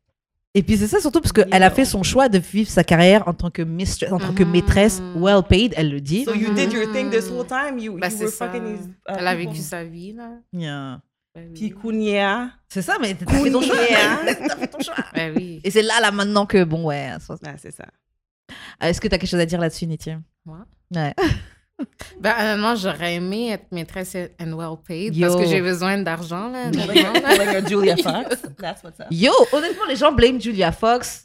Et 0.54 0.62
puis 0.62 0.76
c'est 0.76 0.86
ça 0.86 1.00
surtout 1.00 1.20
parce 1.20 1.32
qu'elle 1.32 1.62
a 1.62 1.70
fait 1.70 1.84
son 1.86 2.02
choix 2.02 2.28
de 2.28 2.38
vivre 2.38 2.68
sa 2.70 2.84
carrière 2.84 3.26
en 3.26 3.32
tant 3.32 3.50
que, 3.50 3.62
mistress, 3.62 4.12
en 4.12 4.18
tant 4.18 4.34
que 4.34 4.42
Mhm. 4.42 4.50
maîtresse, 4.50 5.00
well 5.16 5.42
paid, 5.48 5.72
elle 5.76 5.90
le 5.90 6.00
dit. 6.00 6.24
so 6.24 6.34
you 6.34 6.52
did 6.54 6.72
your 6.72 6.90
thing 6.92 7.10
this 7.10 7.30
Mhm. 7.30 7.36
whole 7.36 7.46
time. 7.46 7.78
You, 7.78 7.92
you 7.98 8.00
c'est 8.10 8.24
were 8.24 8.28
ça. 8.32 8.46
fucking 8.48 8.64
these. 8.76 8.86
uh, 8.86 9.14
Elle 9.18 9.26
a 9.26 9.34
people. 9.36 9.52
vécu 9.52 9.62
sa 9.62 9.84
vie, 9.84 10.12
là. 10.12 10.28
Yeah. 10.52 11.00
Ben 11.34 11.46
oui. 11.48 11.54
Puis 11.54 11.70
Kounia. 11.70 12.50
C'est 12.68 12.82
ça, 12.82 12.98
mais 13.00 13.14
t'as 13.14 13.24
fait 13.32 13.50
ton 13.50 13.62
choix. 13.62 13.74
T'as 14.26 14.56
fait 14.56 14.66
ton 14.68 14.80
choix. 14.80 14.94
Ben 15.14 15.32
oui. 15.34 15.60
Et 15.64 15.70
c'est 15.70 15.80
là, 15.82 15.98
là, 16.02 16.10
maintenant 16.10 16.44
que, 16.44 16.62
bon, 16.64 16.84
ouais. 16.84 17.08
Ah, 17.12 17.18
c'est 17.56 17.70
ça. 17.70 17.86
Est-ce 18.82 19.00
que 19.00 19.08
t'as 19.08 19.16
quelque 19.16 19.30
chose 19.30 19.40
à 19.40 19.46
dire 19.46 19.58
là-dessus, 19.58 19.86
Nithya? 19.86 20.20
Moi? 20.44 20.58
Ouais. 20.94 21.14
Ben, 22.20 22.34
honnêtement, 22.38 22.76
j'aurais 22.76 23.14
aimé 23.14 23.50
être 23.52 23.66
maîtresse 23.72 24.16
and 24.40 24.52
well 24.54 24.76
paid 24.86 25.16
Yo. 25.16 25.28
parce 25.28 25.40
que 25.42 25.48
j'ai 25.48 25.60
besoin 25.60 25.98
d'argent, 25.98 26.48
là. 26.48 26.70
Like 26.72 27.48
a 27.54 27.66
Julia 27.66 27.96
Fox. 27.96 28.42
That's 28.58 28.82
what's 28.82 29.00
up. 29.00 29.06
Yo, 29.10 29.32
honnêtement, 29.52 29.84
les 29.88 29.96
gens 29.96 30.12
blâment 30.12 30.40
Julia 30.40 30.72
Fox. 30.72 31.24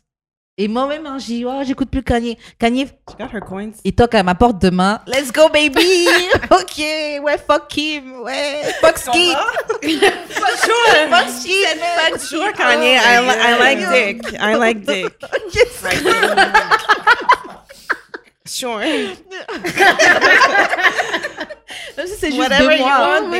Et 0.60 0.68
moi-même, 0.68 1.06
hein, 1.06 1.20
j'ai 1.20 1.36
dit, 1.36 1.46
oh, 1.46 1.62
j'écoute 1.64 1.92
plus 1.92 2.02
Kanye. 2.02 2.36
Kanye, 2.58 2.88
She 2.88 3.16
got 3.20 3.28
her 3.32 3.42
coins. 3.42 3.74
il 3.84 3.94
toque 3.94 4.16
à 4.16 4.24
ma 4.24 4.34
porte 4.34 4.60
demain. 4.60 5.00
Let's 5.06 5.32
go, 5.32 5.50
baby! 5.50 6.08
ok, 6.50 6.80
ouais, 7.24 7.38
fuck 7.48 7.68
Kim, 7.68 8.22
ouais, 8.22 8.64
fuck 8.82 8.98
Ski. 8.98 9.34
Sure. 9.84 11.10
Fuck 11.12 11.30
Ski, 11.30 11.64
fuck 12.10 12.20
Sure. 12.20 12.52
Kanye. 12.54 12.98
Oh 12.98 13.06
I, 13.06 13.20
li- 13.22 13.40
I 13.40 13.60
like 13.60 13.90
dick. 13.94 14.34
I 14.42 14.56
like 14.56 14.84
dick. 14.84 15.14
Yes. 15.54 15.84
Sure. 18.58 18.80
Même 21.98 22.08
si 22.08 22.14
c'est 22.18 22.32
juste 22.32 22.50
deux 22.58 22.78
mois. 22.78 23.20
want, 23.20 23.34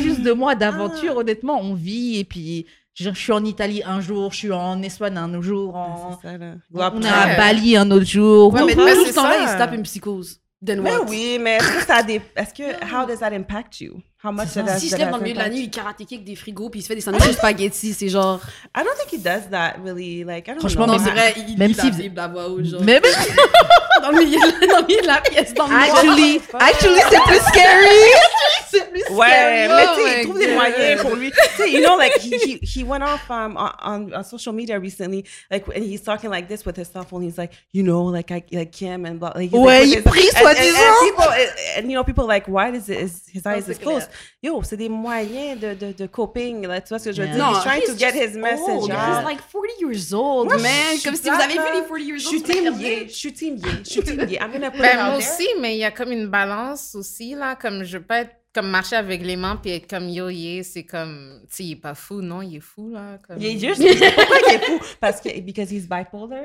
juste 0.00 0.20
deux 0.20 0.34
mois 0.34 0.54
d'aventure, 0.54 1.16
honnêtement, 1.16 1.58
on 1.60 1.74
vit. 1.74 2.18
Et 2.20 2.24
puis, 2.24 2.66
je, 2.94 3.10
suis 3.10 3.32
en 3.32 3.44
Italie 3.44 3.82
un 3.84 4.00
jour, 4.00 4.32
je 4.32 4.36
suis 4.36 4.52
en 4.52 4.80
Espagne 4.82 5.16
un 5.16 5.40
jour, 5.40 5.74
en- 5.74 6.18
C'est 6.22 6.28
ça, 6.28 6.38
là. 6.38 6.54
on 6.72 7.02
est 7.02 7.08
à 7.08 7.36
Bali 7.36 7.76
un 7.76 7.90
autre 7.90 8.06
jour. 8.06 8.54
Ouais, 8.54 8.64
mais 8.64 8.74
tout 8.74 9.04
ce 9.06 9.14
temps-là, 9.14 9.38
il 9.42 9.48
se 9.48 9.58
tape 9.58 9.74
une 9.74 9.82
psychose. 9.82 10.40
Then 10.64 10.80
Mais 10.80 10.96
what? 10.96 11.06
oui, 11.08 11.38
mais 11.40 11.56
est-ce 11.56 11.72
que 11.72 11.84
ça 11.84 11.96
a 11.96 12.02
des... 12.02 12.20
Est-ce 12.34 12.54
que... 12.54 12.62
How 12.84 13.06
does 13.06 13.18
that 13.18 13.32
impact 13.34 13.80
you? 13.80 14.00
How 14.26 14.32
much 14.32 14.48
Si 14.48 14.88
lève 14.90 15.10
dans 15.10 15.18
le 15.18 15.22
milieu 15.22 15.34
de 15.34 15.38
la 15.38 15.48
nuit, 15.48 15.60
il 15.64 15.70
karaté 15.70 16.04
kick 16.04 16.24
des 16.24 16.34
frigos 16.34 16.68
puis 16.70 16.80
il 16.80 16.82
se 16.82 16.88
fait 16.88 16.94
des 16.96 17.00
sandwichs 17.00 17.28
de 17.28 17.32
spaghetti, 17.32 17.92
c'est 17.92 18.08
genre. 18.08 18.40
I 18.76 18.80
don't 18.82 18.94
think 18.98 19.12
he 19.12 19.22
does 19.22 19.48
that, 19.50 19.76
really. 19.84 20.24
Like, 20.24 20.48
I 20.48 20.52
don't 20.52 20.60
Franchement, 20.60 20.86
know. 20.86 20.94
Non, 20.98 21.04
c'est 21.04 21.10
vrai, 21.10 21.34
il 21.48 21.56
même 21.58 21.72
si- 21.74 22.10
la 22.14 22.26
voix 22.28 22.48
haute, 22.48 22.64
genre. 22.64 22.80
Mais 22.82 23.00
Dans 24.02 24.10
le 24.10 24.18
milieu 24.18 24.38
dans 24.38 24.80
le 24.80 24.86
milieu 24.86 25.00
de 25.02 25.06
la 25.06 25.20
pièce, 25.20 25.54
dans 25.54 25.66
le 25.66 25.74
actually, 25.74 26.40
actually 26.60 27.00
c'est 27.10 27.22
plus 27.22 27.40
scary. 27.48 28.10
c'est 28.70 28.90
plus 28.90 29.02
Ouais, 29.10 29.26
scary. 29.26 29.68
mais 29.68 29.84
Oh 29.86 29.94
tu 29.96 30.02
sais, 30.02 30.18
il 30.20 30.24
trouve 30.24 30.38
des 30.38 30.54
moyens 30.54 31.00
pour 31.02 31.14
lui. 31.16 31.30
Tu 31.32 31.62
sais, 31.62 31.70
you 31.72 31.80
know, 31.80 31.96
like, 31.98 32.12
he, 32.20 32.34
he, 32.36 32.58
he 32.62 32.84
went 32.84 33.02
off 33.02 33.28
um, 33.30 33.56
on, 33.56 34.12
on, 34.14 34.22
social 34.22 34.52
media 34.52 34.78
recently, 34.78 35.24
like, 35.50 35.66
and 35.74 35.82
he's 35.82 36.02
talking 36.02 36.30
like 36.30 36.46
this 36.46 36.64
with 36.66 36.76
his 36.76 36.88
cell 36.92 37.04
phone. 37.04 37.22
He's 37.22 37.38
like, 37.38 37.52
you 37.72 37.82
know, 37.82 38.04
like, 38.04 38.30
I, 38.30 38.42
like 38.52 38.70
Kim 38.72 39.06
and 39.06 39.18
blah. 39.18 39.32
Like, 39.34 39.50
he's 39.50 39.58
Ouais, 39.58 39.80
like, 39.86 39.96
il 39.96 40.02
prie, 40.02 40.28
and- 40.34 40.46
and- 40.46 40.46
and 40.46 40.56
soi-disant. 40.56 41.08
people, 41.08 41.24
and, 41.32 41.50
and, 41.78 41.90
you 41.90 41.96
know, 41.96 42.04
people 42.04 42.26
like, 42.26 42.46
why 42.48 42.70
does 42.70 42.88
it, 42.90 42.98
is 43.00 43.22
his 43.32 43.46
eyes 43.46 43.66
is 43.68 43.78
closed? 43.78 44.08
Yo, 44.42 44.62
c'est 44.62 44.76
des 44.76 44.88
moyens 44.88 45.58
de, 45.60 45.74
de, 45.74 45.92
de 45.92 46.06
coping, 46.06 46.66
là, 46.66 46.80
tu 46.80 46.88
vois 46.90 46.98
ce 46.98 47.06
que 47.06 47.12
je 47.12 47.22
veux 47.22 47.28
Yeah. 47.28 47.36
dire? 47.36 47.44
Non, 47.46 47.52
he's 47.54 47.62
trying 47.64 47.82
to 47.84 47.92
he's 47.92 47.98
get 47.98 48.12
just 48.14 48.28
his 48.30 48.36
message 48.36 48.68
old. 48.68 48.90
out. 48.90 49.18
He's 49.18 49.24
like 49.24 49.40
40 49.40 49.72
years 49.80 50.12
old, 50.12 50.46
Moi, 50.48 50.58
je 50.58 50.62
man. 50.62 50.94
suis 50.96 51.02
Comme 51.02 51.16
si 51.16 51.22
vous 51.22 51.34
avez 51.34 51.52
vu 51.54 51.58
les 51.74 51.82
40 51.86 51.98
years 52.00 52.18
Je 52.20 52.26
old. 52.28 52.28
suis 52.28 52.40
c'est 52.40 52.52
team 52.52 52.74
je 53.08 53.12
suis 53.12 53.32
team 53.32 53.56
Ye, 53.56 53.62
je 53.84 53.90
suis 53.90 54.02
team. 54.02 54.20
I'm 54.20 54.52
gonna 54.52 54.70
put 54.70 54.78
it 54.78 54.82
Ben, 54.82 54.98
out 54.98 55.10
moi 55.12 55.18
there. 55.18 55.18
aussi, 55.18 55.48
mais 55.60 55.74
il 55.76 55.78
y 55.80 55.84
a 55.84 55.90
comme 55.90 56.12
une 56.12 56.28
balance 56.28 56.94
aussi, 56.94 57.34
là. 57.34 57.56
Comme 57.56 57.82
je 57.84 57.98
veux 57.98 58.04
pas 58.04 58.20
être 58.20 58.32
comme 58.54 58.68
marcher 58.70 58.96
avec 58.96 59.22
les 59.22 59.36
mains 59.36 59.56
puis 59.56 59.70
être 59.72 59.86
comme 59.88 60.08
yo, 60.08 60.28
yeah, 60.30 60.62
c'est 60.62 60.84
comme. 60.84 61.40
Tu 61.50 61.56
sais, 61.56 61.64
il 61.64 61.72
est 61.72 61.76
pas 61.76 61.94
fou, 61.94 62.22
non, 62.22 62.40
il 62.42 62.56
est 62.56 62.60
fou, 62.60 62.88
là. 62.90 63.18
Comme... 63.26 63.36
Il 63.38 63.46
est 63.46 63.58
juste, 63.58 63.82
pourquoi 64.14 64.36
il 64.48 64.54
est 64.54 64.64
fou? 64.64 64.80
Parce 65.00 65.20
que, 65.20 65.40
because 65.40 65.70
he's 65.70 65.86
bipolar? 65.86 66.44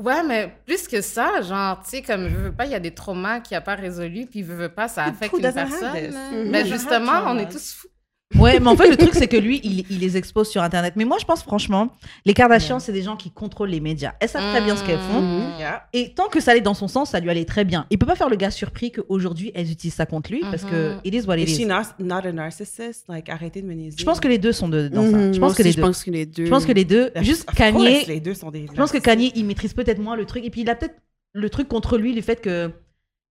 Ouais, 0.00 0.22
mais 0.22 0.50
plus 0.64 0.88
que 0.88 1.02
ça, 1.02 1.42
genre, 1.42 1.82
tu 1.82 1.90
sais, 1.90 2.02
comme, 2.02 2.26
je 2.28 2.34
veux 2.34 2.52
pas, 2.52 2.64
il 2.64 2.72
y 2.72 2.74
a 2.74 2.80
des 2.80 2.94
traumas 2.94 3.40
qu'il 3.40 3.54
a 3.54 3.60
pas 3.60 3.74
résolus, 3.74 4.24
puis 4.26 4.42
je 4.42 4.52
veux 4.52 4.70
pas, 4.70 4.88
ça 4.88 5.04
affecte 5.04 5.34
une 5.34 5.42
personne. 5.42 5.92
Mhm. 5.92 6.50
Ben, 6.50 6.62
doesn't 6.62 6.72
justement, 6.72 7.22
on 7.26 7.38
est 7.38 7.50
tous 7.50 7.74
fous. 7.74 7.88
Ouais, 8.38 8.60
mais 8.60 8.68
en 8.68 8.76
fait, 8.76 8.88
le 8.88 8.96
truc, 8.96 9.10
c'est 9.12 9.26
que 9.26 9.36
lui, 9.36 9.60
il, 9.64 9.84
il 9.90 9.98
les 9.98 10.16
expose 10.16 10.48
sur 10.48 10.62
Internet. 10.62 10.94
Mais 10.96 11.04
moi, 11.04 11.16
je 11.20 11.24
pense 11.24 11.42
franchement, 11.42 11.88
les 12.24 12.32
Kardashians, 12.32 12.78
c'est 12.78 12.92
des 12.92 13.02
gens 13.02 13.16
qui 13.16 13.30
contrôlent 13.32 13.70
les 13.70 13.80
médias. 13.80 14.14
Elles 14.20 14.28
savent 14.28 14.52
très 14.52 14.60
bien 14.62 14.76
ce 14.76 14.84
qu'elles 14.84 15.00
font. 15.00 15.48
Yeah. 15.58 15.84
Et 15.92 16.14
tant 16.14 16.28
que 16.28 16.38
ça 16.40 16.52
allait 16.52 16.60
dans 16.60 16.74
son 16.74 16.86
sens, 16.86 17.10
ça 17.10 17.18
lui 17.18 17.28
allait 17.28 17.44
très 17.44 17.64
bien. 17.64 17.86
Il 17.90 17.98
peut 17.98 18.06
pas 18.06 18.14
faire 18.14 18.28
le 18.28 18.36
gars 18.36 18.52
surpris 18.52 18.92
qu'aujourd'hui, 18.92 19.50
elles 19.54 19.70
utilisent 19.70 19.94
ça 19.94 20.06
contre 20.06 20.30
lui, 20.30 20.40
parce 20.42 20.62
que 20.64 20.94
Mhm. 20.94 21.00
it 21.04 21.14
is 21.14 21.26
what 21.26 21.38
it 21.38 21.48
Is 21.48 21.56
she 21.56 21.58
is. 21.60 21.66
not, 21.66 21.82
not 21.98 22.26
a 22.26 22.30
narcissist? 22.32 23.08
Like, 23.08 23.28
arrêtez 23.28 23.62
de 23.62 23.66
me 23.66 23.74
niaiser. 23.74 23.96
Je 23.98 24.04
pense 24.04 24.20
que 24.20 24.28
les 24.28 24.38
deux 24.38 24.52
sont 24.52 24.68
de- 24.68 24.86
dans 24.88 25.02
ça. 25.10 25.16
Mhm, 25.16 25.34
Je 25.34 25.40
pense 25.40 25.54
que 25.54 25.62
les 25.64 25.72
je 25.72 25.76
deux. 25.76 25.82
pense 25.82 26.04
que 26.04 26.10
les 26.12 26.24
deux. 26.26 26.44
Je 26.44 26.50
pense 26.50 26.66
que 26.66 26.72
les 26.72 26.84
deux. 26.84 27.10
Juste 27.22 27.50
Kanye. 27.56 27.72
course, 27.94 28.06
les 28.06 28.20
deux 28.20 28.34
sont 28.34 28.50
des. 28.52 28.66
Je 28.70 28.76
pense 28.76 28.92
que 28.92 28.98
Kanye, 28.98 29.32
il 29.34 29.44
maîtrise 29.44 29.74
peut-être 29.74 29.98
moins 29.98 30.14
le 30.16 30.24
truc. 30.24 30.44
Et 30.44 30.50
puis, 30.50 30.60
il 30.60 30.70
a 30.70 30.76
peut-être 30.76 30.94
le 31.32 31.50
truc 31.50 31.66
contre 31.68 31.98
lui, 31.98 32.12
le 32.14 32.22
fait 32.22 32.40
que 32.40 32.70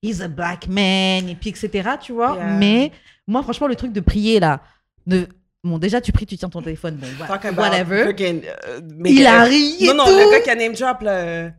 he's 0.03 0.19
a 0.21 0.27
black 0.27 0.67
man, 0.67 1.29
et 1.29 1.35
puis 1.39 1.49
etc. 1.49 1.89
Tu 2.01 2.11
vois. 2.11 2.35
Yeah. 2.35 2.57
Mais 2.57 2.91
moi, 3.27 3.43
franchement, 3.43 3.67
le 3.67 3.75
truc 3.75 3.93
de 3.93 4.01
prier 4.01 4.39
là, 4.41 4.61
ne... 5.07 5.25
bon, 5.63 5.77
déjà, 5.77 6.01
tu 6.01 6.11
pries, 6.11 6.25
tu 6.25 6.37
tiens 6.37 6.49
ton 6.49 6.61
téléphone. 6.61 6.95
Bon, 6.95 7.07
voilà, 7.17 7.33
Talk 7.37 7.45
about 7.45 7.61
whatever. 7.61 8.03
freaking, 8.03 8.43
uh, 8.43 8.81
Il 9.05 9.25
a 9.25 9.43
ri 9.43 9.75
et 9.79 9.87
Non, 9.87 9.95
non, 9.95 10.05
tout. 10.05 10.11
le 10.17 10.31
gars 10.31 10.41
qui 10.41 10.49
a 10.49 10.55
name 10.55 10.73
drop, 10.73 11.01
là. 11.01 11.51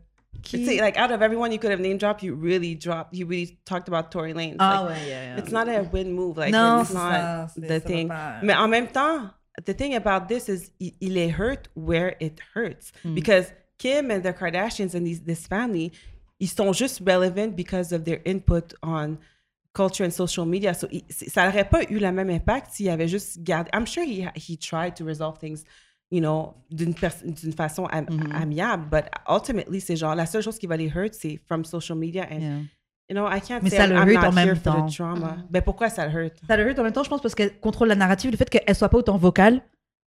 Qui? 0.43 0.79
Like, 0.79 0.97
out 0.97 1.11
of 1.11 1.21
everyone 1.21 1.51
you 1.51 1.59
could 1.59 1.71
have 1.71 1.79
name 1.79 1.97
dropped, 1.97 2.23
you 2.23 2.33
really 2.33 2.73
dropped, 2.75 3.13
you 3.13 3.27
really 3.27 3.59
talked 3.65 3.87
about 3.87 4.09
Tory 4.11 4.33
Lanez. 4.33 4.55
Ah 4.59 4.81
Like, 4.81 4.95
ouais, 4.97 5.07
yeah, 5.07 5.23
yeah. 5.23 5.37
It's 5.37 5.51
not 5.51 5.67
a 5.67 5.83
win 5.91 6.13
move. 6.13 6.37
Like, 6.37 6.51
non, 6.51 6.81
it's 6.81 6.93
not 6.93 7.11
ça, 7.11 7.47
the 7.55 7.79
thing. 7.79 8.07
pas. 8.07 8.39
Mais 8.41 8.55
en 8.55 8.67
même 8.67 8.87
temps, 8.87 9.29
the 9.65 9.73
thing 9.73 9.93
about 9.95 10.27
this 10.29 10.49
is, 10.49 10.71
il, 10.79 10.93
il 10.99 11.17
est 11.17 11.29
hurt 11.29 11.67
where 11.75 12.15
it 12.19 12.39
hurts. 12.55 12.91
Mm. 13.05 13.13
Because 13.13 13.53
Kim 13.77 14.09
and 14.09 14.23
the 14.23 14.33
Kardashians 14.33 14.95
and 14.95 15.05
these, 15.05 15.21
this 15.21 15.45
family, 15.45 15.91
ils 16.39 16.49
sont 16.49 16.73
juste 16.73 17.01
relevant 17.05 17.55
because 17.55 17.91
of 17.91 18.03
their 18.05 18.19
input 18.25 18.73
on 18.81 19.19
culture 19.73 20.05
and 20.05 20.11
social 20.11 20.45
media. 20.45 20.73
So, 20.73 20.87
il- 20.91 21.03
c'est- 21.09 21.29
ça 21.29 21.45
n'aurait 21.45 21.67
pas 21.69 21.83
eu 21.89 21.99
le 21.99 22.11
même 22.11 22.29
impact 22.29 22.71
s'il 22.71 22.89
avait 22.89 23.07
juste 23.07 23.41
gardé. 23.41 23.69
I'm 23.73 23.85
sure 23.87 24.03
he, 24.05 24.27
he 24.35 24.57
tried 24.57 24.95
to 24.95 25.05
resolve 25.05 25.37
things, 25.39 25.63
you 26.11 26.19
know, 26.19 26.53
d'une 26.69 26.93
façon 26.93 27.85
am- 27.91 28.05
Mhm. 28.09 28.31
amiable, 28.35 28.85
but 28.91 29.05
ultimately, 29.29 29.79
c'est 29.81 29.95
genre, 29.95 30.15
la 30.15 30.25
seule 30.25 30.43
chose 30.43 30.57
qui 30.57 30.67
va 30.67 30.75
les 30.77 30.87
hurt, 30.93 31.13
c'est 31.13 31.39
from 31.47 31.63
social 31.63 31.97
media. 31.97 32.27
And, 32.29 32.39
Yeah. 32.39 32.57
you 33.09 33.15
know, 33.15 33.27
I 33.27 33.39
can't 33.41 33.61
Mais 33.63 33.69
say 33.69 33.77
ça 33.77 33.85
I'm, 33.87 33.91
le 33.91 33.95
I'm 33.97 34.09
hurt 34.09 34.21
not 34.23 34.27
en 34.29 34.31
même 34.33 34.57
temps. 34.59 34.85
the 34.87 34.93
trauma. 34.93 35.37
Ben, 35.49 35.61
pourquoi 35.61 35.89
ça 35.89 36.05
le 36.07 36.13
hurt? 36.25 36.33
Ça 36.47 36.57
le 36.57 36.67
hurt 36.67 36.79
en 36.79 36.83
même 36.83 36.91
temps, 36.93 37.03
je 37.03 37.09
pense, 37.09 37.21
parce 37.21 37.35
qu'elle 37.35 37.57
contrôle 37.59 37.87
la 37.87 37.95
narrative. 37.95 38.31
Le 38.31 38.37
fait 38.37 38.49
qu'elle 38.49 38.75
soit 38.75 38.89
pas 38.89 38.97
autant 38.97 39.17
vocale, 39.17 39.61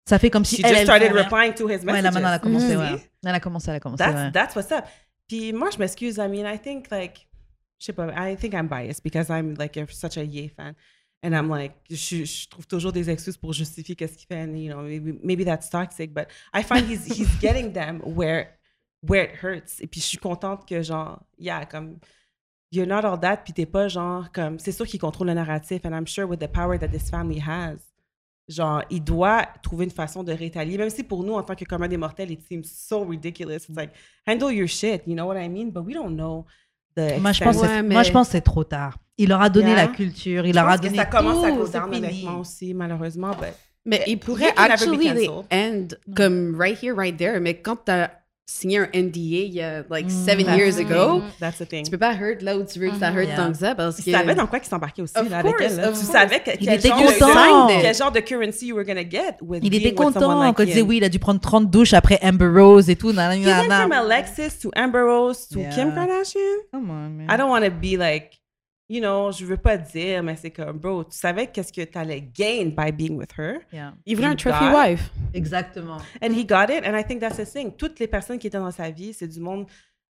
ça 0.07 0.17
fait 0.19 0.29
comme 0.29 0.45
si 0.45 0.55
She 0.55 0.61
elle, 0.63 0.69
just 0.69 0.79
elle 0.79 0.85
started 0.87 1.11
rien. 1.11 1.23
replying 1.23 1.53
to 1.53 1.65
his 1.67 1.83
messages. 1.83 1.93
Ouais, 1.93 2.01
là 2.01 2.11
maintenant 2.11 2.29
elle 2.29 2.33
a 2.35 2.39
commencé, 2.39 2.75
Mhm. 2.77 2.79
ouais. 2.81 3.09
Elle 3.25 3.35
a 3.35 3.39
commencé, 3.41 3.69
elle 3.69 3.75
a 3.75 3.79
commencé. 3.81 4.03
That's, 4.05 4.15
ouais. 4.15 4.31
that's 4.31 4.55
what's 4.55 4.71
up. 4.71 4.85
Puis 5.27 5.51
moi, 5.53 5.69
je 5.71 5.77
m'excuse. 5.77 6.15
I 6.17 6.27
mean, 6.29 6.51
I 6.51 6.57
think 6.57 6.89
like, 6.89 7.27
sais 7.85 7.93
pas, 7.93 8.07
I 8.15 8.35
think 8.35 8.53
I'm 8.53 8.67
biased 8.67 9.03
because 9.03 9.29
I'm 9.29 9.55
like 9.57 9.77
a, 9.77 9.87
such 9.89 10.17
a 10.17 10.23
Ye 10.23 10.49
fan. 10.49 10.75
And 11.21 11.35
I'm 11.35 11.49
like, 11.49 11.73
je, 11.89 12.23
je 12.23 12.47
trouve 12.47 12.65
toujours 12.65 12.93
des 12.93 13.09
excuses 13.09 13.35
pour 13.35 13.51
justifier 13.51 13.95
qu'est-ce 13.95 14.17
qu'il 14.17 14.27
fait. 14.27 14.41
And, 14.41 14.55
you 14.55 14.69
know, 14.69 14.81
maybe, 14.81 15.19
maybe 15.21 15.43
that's 15.43 15.69
toxic, 15.69 16.13
but 16.13 16.27
I 16.53 16.63
find 16.63 16.87
he's, 16.87 17.05
he's 17.05 17.29
getting 17.41 17.73
them 17.73 17.99
where, 18.01 18.57
where 19.01 19.25
it 19.25 19.35
hurts. 19.43 19.81
Et 19.81 19.87
puis 19.87 19.99
je 19.99 20.05
suis 20.05 20.17
contente 20.17 20.65
que 20.65 20.81
genre, 20.81 21.21
yeah, 21.37 21.65
comme, 21.65 21.99
you're 22.71 22.87
not 22.87 23.03
all 23.03 23.19
that, 23.19 23.43
puis 23.43 23.53
t'es 23.53 23.65
pas 23.65 23.89
genre, 23.89 24.31
comme, 24.31 24.59
c'est 24.59 24.71
sûr 24.71 24.87
qu'il 24.87 24.99
contrôle 24.99 25.27
le 25.27 25.33
narratif. 25.33 25.85
And 25.85 25.93
I'm 25.93 26.07
sure 26.07 26.25
with 26.25 26.39
the 26.39 26.47
power 26.47 26.77
that 26.77 26.87
this 26.87 27.09
family 27.09 27.41
has, 27.41 27.79
genre, 28.47 28.83
il 28.89 29.03
doit 29.03 29.45
trouver 29.61 29.85
une 29.85 29.91
façon 29.91 30.23
de 30.23 30.31
rétalier, 30.31 30.77
même 30.77 30.89
si 30.89 31.03
pour 31.03 31.23
nous, 31.25 31.33
en 31.33 31.43
tant 31.43 31.55
que 31.55 31.65
commun 31.65 31.89
des 31.89 31.97
mortels, 31.97 32.31
it 32.31 32.41
seems 32.47 32.63
so 32.63 33.03
ridiculous. 33.03 33.67
It's 33.67 33.75
like, 33.75 33.91
handle 34.25 34.53
your 34.53 34.67
shit, 34.67 35.03
you 35.05 35.15
know 35.15 35.27
what 35.27 35.37
I 35.37 35.49
mean? 35.49 35.69
But 35.69 35.83
we 35.83 35.93
don't 35.93 36.15
know 36.15 36.45
Moi, 37.19 37.31
je 37.31 37.43
pense, 37.43 37.55
que 37.57 37.61
extent. 37.61 37.67
c'est- 37.67 37.75
Ouais, 37.75 37.81
mais- 37.83 37.93
moi, 37.95 38.03
je 38.03 38.11
pense 38.11 38.27
que 38.27 38.31
c'est 38.33 38.41
trop 38.41 38.63
tard. 38.63 38.97
Il 39.17 39.29
leur 39.29 39.41
a 39.41 39.49
donné 39.49 39.71
Yeah. 39.71 39.75
la 39.81 39.87
culture, 39.87 40.45
il 40.45 40.49
Je 40.49 40.55
leur 40.55 40.65
a 40.65 40.71
pense 40.71 40.77
que 40.79 40.85
donné 40.85 40.97
ça 40.97 41.05
commence 41.05 41.43
à 41.75 41.83
fini. 41.83 41.97
honnêtement, 41.97 42.39
aussi, 42.39 42.73
malheureusement. 42.73 43.31
But 43.31 43.53
Mais 43.85 44.03
il 44.07 44.17
pourrait 44.19 44.53
actually 44.55 45.09
end 45.51 45.87
comme 46.15 46.55
right 46.59 46.77
here, 46.81 46.93
right 46.95 47.15
there. 47.17 47.39
Mais 47.39 47.55
quand 47.55 47.77
t'as 47.85 48.09
signé 48.51 48.79
un 48.79 48.89
NDA 48.93 49.45
il 49.45 49.53
y 49.53 49.61
a 49.61 49.83
like 49.91 50.07
Mm. 50.07 50.25
seven 50.25 50.57
years 50.57 50.77
ago. 50.79 51.21
That's 51.39 51.57
the 51.59 51.67
thing. 51.67 51.83
Tu 51.85 51.91
peux 51.91 51.97
pas 51.99 52.13
hurt 52.13 52.41
là 52.41 52.57
où 52.57 52.63
tu 52.65 52.79
veux 52.79 52.89
que 52.89 52.97
ça 52.97 53.11
Mhm. 53.11 53.17
hurt 53.17 53.27
Yeah. 53.27 53.35
tant 53.37 53.51
que 53.51 53.57
ça 53.57 53.75
parce 53.75 53.97
que. 53.97 54.01
Tu 54.01 54.11
savais 54.11 54.33
dans 54.33 54.47
quoi 54.47 54.59
qu'il 54.59 54.69
s'embarquait 54.69 55.01
aussi 55.03 55.13
là, 55.13 55.37
avec 55.39 55.55
course, 55.55 55.61
elle. 55.71 55.75
là. 55.77 55.83
Tu 55.89 55.93
course. 55.93 56.01
savais 56.11 56.39
que- 56.39 56.51
Il 56.59 56.65
quel 56.65 56.79
était 56.79 56.87
genre 56.89 56.97
content. 56.97 57.67
De, 57.67 57.81
quel 57.81 57.95
genre 57.95 58.11
de 58.11 58.19
currency 58.21 58.67
you 58.67 58.75
were 58.75 58.85
gonna 58.85 59.07
get 59.07 59.35
with 59.41 59.61
Il 59.63 59.73
était 59.75 59.93
content 59.93 60.39
like 60.41 60.55
quand 60.57 60.63
il 60.63 60.67
disait 60.67 60.81
oui, 60.81 60.97
il 60.97 61.03
a 61.03 61.09
dû 61.09 61.19
prendre 61.19 61.39
30 61.39 61.69
douches 61.69 61.93
après 61.93 62.17
Amber 62.23 62.47
Rose 62.47 62.89
et 62.89 62.95
tout. 62.95 63.13
nanana, 63.13 63.35
He 63.35 63.45
went 63.69 63.75
from 63.81 63.91
Alexis 63.91 64.59
to 64.61 64.71
Amber 64.75 65.01
Rose 65.03 65.47
to 65.47 65.59
Yeah. 65.59 65.69
Kim 65.69 65.91
Kardashian? 65.93 66.39
Come 66.73 66.89
on, 66.89 67.09
man. 67.09 67.27
I 67.31 67.37
don't 67.37 67.49
want 67.49 67.63
to 67.63 67.71
be 67.71 67.97
like, 67.97 68.38
you 68.89 68.99
know, 68.99 69.31
je 69.31 69.45
veux 69.45 69.57
pas 69.57 69.77
dire, 69.77 70.23
mais 70.23 70.35
c'est 70.35 70.49
comme, 70.51 70.79
bro, 70.79 71.03
tu 71.03 71.15
savais 71.17 71.47
qu'est-ce 71.47 71.71
que 71.71 71.83
t'allais 71.83 72.21
gain 72.21 72.71
by 72.75 72.91
being 72.91 73.15
with 73.17 73.31
her. 73.37 73.59
Yeah. 73.71 73.93
Il 74.05 74.15
voulait 74.15 74.29
un 74.29 74.35
trophy 74.35 74.65
got- 74.65 74.73
wife. 74.75 75.11
Exactement. 75.33 75.97
And 76.21 76.31
he 76.33 76.43
got 76.45 76.69
it, 76.69 76.83
and 76.85 76.97
I 76.97 77.03
think 77.03 77.21
that's 77.21 77.37
the 77.37 77.45
thing. 77.45 77.71
Toutes 77.77 77.99
les 77.99 78.07
personnes 78.07 78.39
qui 78.39 78.47
étaient 78.47 78.57
dans 78.57 78.71
sa 78.71 78.89
vie, 78.89 79.13
c'est 79.13 79.27
du 79.27 79.39
monde, 79.39 79.67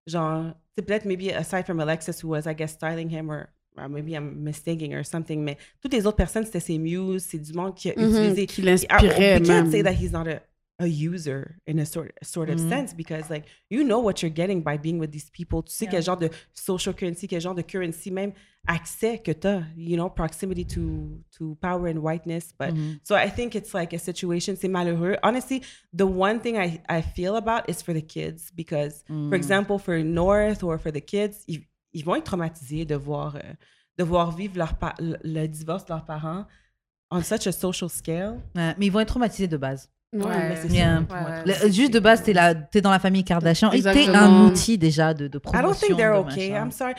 genre, 0.08 0.54
c'est 0.78 0.86
peut-être 0.86 1.06
maybe 1.06 1.30
aside 1.32 1.66
from 1.66 1.80
Alexis 1.80 2.24
who 2.24 2.30
was, 2.30 2.48
I 2.50 2.56
guess, 2.56 2.72
styling 2.74 3.10
him 3.10 3.30
or, 3.30 3.48
or 3.78 3.90
maybe 3.90 4.14
I'm 4.14 4.42
mistaking 4.44 4.96
or 4.96 5.04
something, 5.06 5.44
mais 5.44 5.58
toutes 5.82 5.94
les 5.94 6.06
autres 6.08 6.18
personnes, 6.18 6.46
c'était 6.46 6.60
ses 6.62 6.78
muses, 6.78 7.24
c'est 7.24 7.38
du 7.40 7.54
monde 7.54 7.76
qui 7.76 7.92
a 7.92 7.94
Mhm, 7.98 8.08
utilisé. 8.10 8.46
qui 8.46 8.62
l'inspirait 8.62 9.42
can't 9.42 9.48
même. 9.48 9.72
say 9.72 9.84
that 9.84 9.92
he's 9.94 10.12
not 10.12 10.28
a, 10.28 10.42
a 10.82 10.88
user 10.88 11.44
in 11.68 11.78
a 11.80 11.86
sort, 11.86 12.08
sort 12.22 12.50
of 12.50 12.56
Mhm. 12.62 12.70
sense 12.70 12.94
because, 12.96 13.30
like, 13.30 13.46
you 13.70 13.84
know 13.84 14.00
what 14.00 14.22
you're 14.22 14.34
getting 14.34 14.62
by 14.64 14.78
being 14.78 14.98
with 15.00 15.12
these 15.12 15.30
people. 15.30 15.62
Tu 15.62 15.74
sais 15.74 15.86
Yeah. 15.86 15.92
quel 15.92 16.04
genre 16.04 16.18
de 16.18 16.30
social 16.54 16.96
currency, 16.96 17.28
quel 17.28 17.42
genre 17.42 17.54
de 17.56 17.62
currency, 17.64 18.10
même 18.12 18.32
accès 18.72 19.18
que 19.18 19.32
t'as, 19.32 19.62
you 19.76 19.96
know, 19.98 20.10
proximity 20.12 20.64
to, 20.64 21.20
to 21.36 21.56
power 21.60 21.88
and 21.88 21.98
whiteness. 21.98 22.54
But 22.58 22.74
Mhm. 22.76 23.00
so 23.04 23.16
I 23.16 23.30
think 23.32 23.56
it's 23.56 23.74
like 23.74 23.94
a 23.96 23.98
situation, 23.98 24.56
c'est 24.56 24.68
malheureux. 24.68 25.18
Honestly, 25.24 25.62
the 25.92 26.04
one 26.04 26.40
thing 26.40 26.56
I, 26.56 26.80
I 26.88 27.02
feel 27.02 27.36
about 27.36 27.64
is 27.68 27.82
for 27.84 27.94
the 27.96 28.06
kids 28.06 28.52
because, 28.56 29.04
Mm. 29.10 29.30
for 29.30 29.36
example, 29.36 29.80
for 29.80 29.98
North 30.04 30.64
or 30.64 30.78
for 30.80 30.92
the 30.92 31.02
kids, 31.04 31.44
ils, 31.48 31.62
ils 31.94 32.04
vont 32.06 32.16
être 32.16 32.26
traumatisés 32.26 32.86
de 32.86 32.94
voir, 32.96 33.38
euh, 33.38 33.40
de 33.98 34.04
voir 34.04 34.32
vivre 34.36 34.58
leur 34.58 34.76
pa- 34.78 34.94
le, 35.00 35.48
divorce 35.48 35.86
de 35.86 35.94
leurs 35.94 36.06
parents 36.06 36.46
on 37.12 37.24
such 37.24 37.48
a 37.48 37.52
social 37.52 37.90
scale. 37.90 38.40
Ouais, 38.56 38.76
mais 38.78 38.86
ils 38.86 38.92
vont 38.92 39.00
être 39.00 39.08
traumatisés 39.08 39.48
de 39.48 39.58
base. 39.58 39.90
Ouais, 40.14 40.22
mais 40.50 40.56
c'est 40.58 40.68
Yeah. 40.72 41.04
ça. 41.10 41.16
Ouais, 41.16 41.44
Le- 41.44 41.66
ouais. 41.66 41.72
juste 41.72 41.92
de 41.92 42.00
base, 42.00 42.22
t'es 42.22 42.34
t'es 42.72 42.82
dans 42.82 42.92
la 42.92 43.00
famille 43.00 43.24
Kardashian 43.24 43.72
et 43.72 43.82
t'es 43.82 43.88
un 43.88 43.94
Exactement. 43.94 44.46
outil 44.46 44.78
déjà 44.78 45.16
de, 45.16 45.28
de 45.28 45.38
I 45.40 45.42
promotion. 45.42 45.68
don't 45.68 45.76
think 45.80 45.98
they're 45.98 46.14
de 46.14 46.20
okay. 46.20 46.50
machin. 46.52 46.66
I'm 46.66 46.72
sorry. 46.72 46.94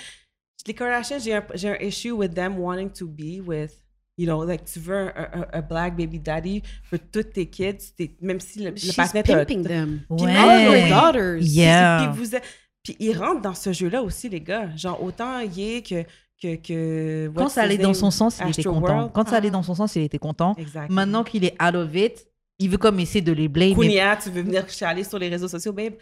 Les 0.67 0.75
Kardashians, 0.75 1.19
j'ai 1.19 1.35
un, 1.35 1.45
j'ai 1.55 1.69
un 1.71 1.77
issue 1.81 2.13
with 2.13 2.35
them 2.35 2.59
wanting 2.59 2.91
to 2.91 3.07
be 3.07 3.41
with, 3.45 3.73
you 4.19 4.27
know, 4.27 4.45
like 4.45 4.65
tu 4.65 4.79
veux 4.79 5.09
un, 5.17 5.29
un- 5.41 5.47
un 5.53 5.61
black 5.63 5.97
baby 5.97 6.19
daddy 6.19 6.63
pour 6.89 6.99
toutes 7.13 7.33
tes 7.33 7.47
kids, 7.47 7.93
t'es- 7.97 8.15
même 8.21 8.41
si 8.41 8.61
le, 8.63 8.71
le 8.71 8.77
She's 8.77 8.95
partenaire 8.95 9.25
t'a- 9.25 9.37
pimping 9.39 9.63
them. 9.67 10.01
Puis 10.17 10.27
Ouais. 10.27 10.89
daughters. 10.91 11.39
Puis- 11.39 11.47
Yeah. 11.49 12.09
Puis, 12.13 12.19
vous 12.23 12.35
êtes- 12.37 12.45
puis 12.83 12.97
ils 12.99 13.17
rentrent 13.17 13.41
dans 13.43 13.55
ce 13.55 13.73
jeu-là 13.73 14.03
aussi, 14.03 14.29
les 14.29 14.41
gars. 14.41 14.69
Genre, 14.77 15.03
autant 15.03 15.41
Ye 15.41 15.83
que. 15.83 16.05
que, 16.43 16.57
que 16.57 17.31
Quand 17.37 17.49
ça 17.51 17.63
allait 17.63 17.75
his 17.75 17.79
dans 17.79 17.93
son 17.93 18.11
sens, 18.11 18.41
il 18.43 18.49
était 18.51 18.63
content. 18.65 18.81
World? 18.97 19.11
Quand 19.13 19.29
ça 19.29 19.37
allait 19.37 19.49
Ah. 19.49 19.53
dans 19.53 19.63
son 19.63 19.75
sens, 19.75 19.95
il 19.97 20.03
était 20.03 20.19
content. 20.19 20.55
Exactement. 20.57 20.95
Maintenant 20.95 21.23
qu'il 21.23 21.45
est 21.45 21.55
out 21.63 21.75
of 21.75 21.95
it, 21.95 22.27
il 22.59 22.71
veut 22.71 22.79
comme 22.79 22.99
essayer 22.99 23.21
de 23.21 23.33
les 23.33 23.47
blame. 23.49 23.71
mais 23.71 23.75
Kounia, 23.75 24.17
tu 24.17 24.31
veux 24.31 24.41
venir 24.43 24.67
chialer 24.69 25.05
sur 25.05 25.19
les 25.19 25.29
réseaux 25.29 25.49
sociaux, 25.49 25.73
babe? 25.75 25.95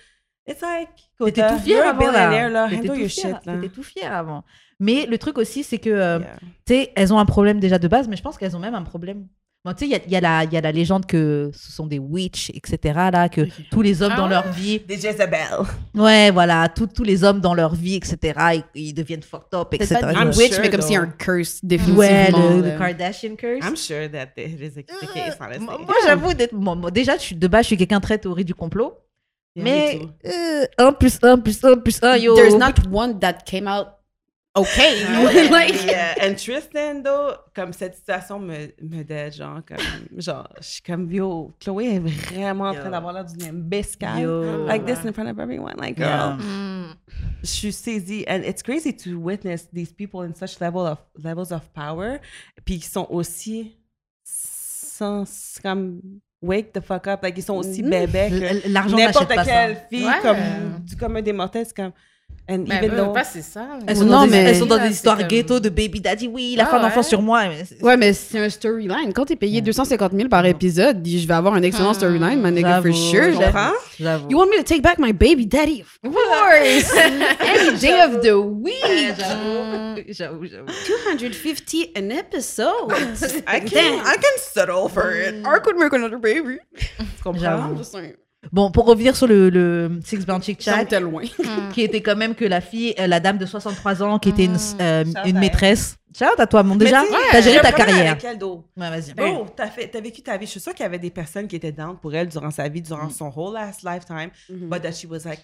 It's 0.49 0.63
like. 0.63 0.89
T'étais 1.23 1.49
tout 1.49 1.59
fier 1.59 1.87
avant, 1.87 2.11
là. 2.11 2.49
là. 2.49 2.69
T'étais 2.69 2.89
tout 2.89 2.95
your 2.95 3.09
fier, 3.09 3.37
shit, 3.37 3.47
là. 3.47 3.55
t'étais 3.55 3.69
tout 3.69 3.83
fier 3.83 4.13
avant. 4.13 4.45
Mais 4.81 5.07
le 5.07 5.19
truc 5.19 5.37
aussi, 5.39 5.65
c'est 5.65 5.79
que, 5.79 5.91
euh, 5.91 6.19
Yeah. 6.21 6.29
tu 6.67 6.75
sais, 6.75 6.93
elles 6.97 7.13
ont 7.13 7.19
un 7.19 7.27
problème 7.27 7.59
déjà 7.61 7.79
de 7.79 7.89
base, 7.89 8.09
mais 8.09 8.17
je 8.17 8.23
pense 8.23 8.39
qu'elles 8.39 8.57
ont 8.57 8.61
même 8.61 8.75
un 8.77 8.83
problème. 8.85 9.27
Bon, 9.65 9.73
tu 9.73 9.81
sais, 9.81 9.87
il 9.87 9.91
y 9.91 9.95
a, 9.97 9.99
y, 10.07 10.17
a 10.17 10.21
la- 10.21 10.45
il 10.45 10.53
y 10.53 10.57
a 10.57 10.61
la 10.61 10.71
légende 10.71 11.05
que 11.05 11.51
ce 11.53 11.73
sont 11.73 11.89
des 11.89 11.99
witches, 11.99 12.51
etc., 12.55 12.79
là, 13.13 13.29
que 13.29 13.41
tous 13.73 13.83
les 13.83 14.03
hommes 14.03 14.13
Ah 14.15 14.17
dans 14.19 14.23
ouais? 14.25 14.31
leur 14.31 14.53
vie, 14.53 14.79
Des 14.79 14.95
Jezebel. 14.95 15.49
ouais, 15.97 16.31
voilà, 16.31 16.69
tous 16.69 16.87
tous 16.87 17.03
les 17.03 17.25
hommes 17.25 17.41
dans 17.41 17.55
leur 17.55 17.75
vie, 17.75 17.97
etc., 17.97 18.19
ils, 18.55 18.65
ils 18.83 18.95
deviennent 18.95 19.23
fucked 19.25 19.53
up, 19.59 19.75
etc. 19.75 19.97
pas 20.01 20.13
I'm 20.13 20.31
du 20.31 20.39
witch, 20.39 20.53
sure, 20.53 20.63
mais 20.63 20.71
comme 20.71 20.81
s'il 20.81 20.93
y 20.93 20.97
a 20.97 21.01
un 21.03 21.09
curse, 21.09 21.59
définitivement. 21.65 21.99
Ouais, 21.99 22.31
le, 22.31 22.71
le. 22.71 22.79
Kardashian 22.79 23.35
curse. 23.35 23.67
I'm 23.67 23.77
sure 23.77 24.09
that 24.13 24.29
it 24.37 24.61
is 24.61 24.71
the 24.81 24.87
case, 24.87 25.37
honestly. 25.41 25.67
Moi, 25.67 25.95
j'avoue, 26.07 26.33
d'être- 26.35 26.53
moi, 26.55 26.77
moi, 26.77 26.93
déjà, 26.93 27.17
je 27.17 27.23
suis, 27.23 27.35
de 27.37 27.49
base, 27.49 27.63
je 27.65 27.67
suis 27.67 27.77
quelqu'un 27.77 28.01
très 28.01 28.17
théorie 28.17 28.45
du 28.45 28.55
complot. 28.55 28.95
Mais 29.63 30.01
euh, 30.27 30.67
1 30.79 30.93
plus 30.93 31.19
1 31.23 31.39
plus 31.39 31.65
1 31.65 31.77
plus 31.79 32.03
1, 32.03 32.17
yo. 32.17 32.35
There's 32.35 32.55
not 32.55 32.75
one 32.91 33.19
that 33.21 33.45
came 33.45 33.67
out 33.67 33.99
okay. 34.59 35.49
Like, 35.51 35.85
yeah. 35.85 36.15
And 36.21 36.37
Tristan, 36.37 37.03
though, 37.03 37.37
comme 37.55 37.73
cette 37.73 37.97
situation 37.97 38.39
me, 38.41 38.73
me 38.83 39.03
dead, 39.05 39.35
genre, 39.35 39.63
comme, 39.67 39.79
genre, 40.17 40.49
je 40.61 40.67
suis 40.67 40.83
comme, 40.83 41.11
yo, 41.11 41.53
Chloé 41.61 41.97
est 41.97 41.99
vraiment 41.99 42.71
en 42.71 42.75
train 42.75 42.91
d'avoir 42.91 43.13
l'air 43.13 43.25
d'une. 43.25 43.69
Yo. 44.21 44.67
Like 44.67 44.85
this 44.85 45.05
in 45.05 45.13
front 45.13 45.29
of 45.29 45.39
everyone. 45.39 45.77
Like, 45.79 45.97
girl, 45.97 46.09
Yeah. 46.09 46.37
Mm. 46.37 46.97
je 47.43 47.47
suis 47.47 47.73
saisie. 47.73 48.25
And 48.27 48.43
it's 48.45 48.63
crazy 48.63 48.93
to 48.93 49.19
witness 49.19 49.69
these 49.73 49.93
people 49.93 50.23
in 50.23 50.35
such 50.35 50.61
level 50.61 50.87
of, 50.87 50.99
levels 51.23 51.53
of 51.53 51.63
power, 51.73 52.21
puis 52.65 52.77
ils 52.77 52.85
sont 52.85 53.07
aussi 53.11 53.77
sans, 54.25 55.25
comme, 55.63 56.01
wake 56.43 56.73
the 56.73 56.81
fuck 56.81 57.07
up. 57.07 57.23
Like, 57.23 57.37
ils 57.39 57.43
sont 57.43 57.57
aussi 57.57 57.83
Mhm. 57.83 57.91
bébés 57.91 58.29
que 58.31 58.69
n'importe 58.97 59.35
quelle 59.45 59.77
fille, 59.91 60.05
Ouais. 60.07 60.13
comme, 60.23 60.37
du 60.85 60.97
commun 60.97 61.23
des 61.23 61.33
mortels, 61.33 61.67
c'est 61.67 61.77
comme, 61.77 61.93
and 62.49 62.65
Mais 62.67 62.77
even 62.79 62.91
veux 62.91 62.97
though... 62.97 63.13
pas, 63.13 63.25
c'est 63.25 63.43
ça. 63.43 63.67
Elles 63.87 63.97
sont, 63.97 64.05
Non, 64.05 64.11
dans, 64.21 64.25
des, 64.25 64.31
mais- 64.31 64.37
elles 64.45 64.57
sont 64.57 64.67
dans 64.67 64.79
des 64.79 64.89
histoires 64.91 65.19
comme- 65.19 65.29
ghetto 65.29 65.61
de 65.61 65.69
baby 65.69 66.01
daddy. 66.01 66.29
Oui, 66.29 66.53
il 66.55 66.61
a 66.61 66.65
Ah 66.65 66.71
fait 66.71 66.77
un 66.77 66.85
enfant 66.85 66.97
ouais? 67.01 67.03
sur 67.03 67.21
moi. 67.23 67.43
mais 67.49 67.65
Ouais, 67.83 67.97
mais 67.97 68.13
c'est 68.13 68.39
un 68.39 68.49
storyline. 68.49 69.13
Quand 69.15 69.27
t'es 69.27 69.37
payé 69.37 69.61
250 69.61 70.13
000 70.15 70.29
par 70.29 70.45
épisode, 70.47 71.03
dis, 71.03 71.21
je 71.21 71.29
vais 71.29 71.35
avoir 71.35 71.55
un 71.55 71.63
excellent 71.63 71.91
Hmm. 71.91 71.95
storyline, 71.95 72.41
my 72.43 72.51
nigga, 72.53 72.81
for 72.83 72.93
sure. 72.95 73.33
Tu 73.97 74.03
j'avoue. 74.03 74.31
You 74.31 74.39
want 74.39 74.47
me 74.47 74.57
to 74.59 74.63
take 74.65 74.83
back 74.83 74.99
my 74.99 75.13
baby 75.13 75.47
daddy? 75.47 75.85
Of 76.05 76.13
course! 76.13 76.93
Any 77.41 77.79
day 77.79 78.01
of 78.03 78.21
the 78.23 78.35
week! 78.35 78.75
Ouais, 78.85 79.15
J'avoue, 80.09 80.47
j'avoue, 80.47 80.47
j'avoue. 80.47 80.73
250 81.17 81.93
an 81.97 82.11
episode! 82.11 82.93
I 83.47 83.61
can, 83.61 84.01
I 84.05 84.17
can 84.17 84.39
settle 84.39 84.89
for 84.89 85.13
it. 85.13 85.35
I 85.45 85.59
could 85.61 85.77
make 85.77 85.93
another 85.93 86.19
baby. 86.19 86.59
J'avoue. 87.41 87.77
Just. 88.43 88.53
Bon, 88.55 88.71
pour 88.71 88.87
revenir 88.87 89.17
sur 89.17 89.27
le, 89.27 89.51
le 89.51 90.01
Six 90.05 90.25
Bound 90.27 90.43
Chick 90.43 90.61
Chat, 90.63 90.85
loin. 91.01 91.23
qui 91.73 91.83
était 91.83 92.01
quand 92.01 92.17
même 92.17 92.35
que 92.35 92.45
la 92.45 92.61
fille, 92.61 92.95
euh, 92.99 93.07
la 93.07 93.21
dame 93.21 93.39
de 93.39 93.47
63 93.47 94.03
ans, 94.03 94.19
qui 94.19 94.29
était 94.31 94.45
une, 94.45 94.53
Mm. 94.55 94.81
euh, 94.81 95.05
une 95.27 95.39
maîtresse. 95.39 95.97
Shout 96.17 96.25
à 96.39 96.47
toi, 96.47 96.63
mon 96.63 96.75
Mais 96.75 96.87
déjà. 96.87 97.03
tu 97.03 97.09
sais, 97.09 97.15
T'as 97.31 97.41
j'ai 97.41 97.51
géré 97.53 97.59
un 97.59 97.63
ta 97.63 97.69
problème 97.73 97.89
carrière. 97.97 98.13
avec 98.13 98.25
elle. 98.25 98.43
Ouais, 98.43 98.63
vas-y. 98.77 99.13
Bro, 99.15 99.47
t'as, 99.55 99.67
fait, 99.69 99.89
t'as 99.89 100.01
vécu 100.01 100.23
ta 100.23 100.37
vie. 100.37 100.47
Je 100.47 100.53
suis 100.53 100.61
sûre 100.61 100.73
qu'il 100.75 100.83
y 100.83 100.87
avait 100.87 100.99
des 100.99 101.11
personnes 101.11 101.47
qui 101.47 101.57
étaient 101.57 101.71
down 101.73 101.97
pour 101.99 102.15
elle 102.15 102.29
durant 102.29 102.51
sa 102.51 102.69
vie, 102.69 102.81
durant 102.83 103.07
Mm. 103.07 103.11
son 103.11 103.33
whole 103.35 103.55
last 103.55 103.83
lifetime, 103.83 104.31
Mhm. 104.49 104.69
but 104.69 104.83
that 104.83 104.93
she 104.93 105.07
was 105.07 105.21
like, 105.25 105.41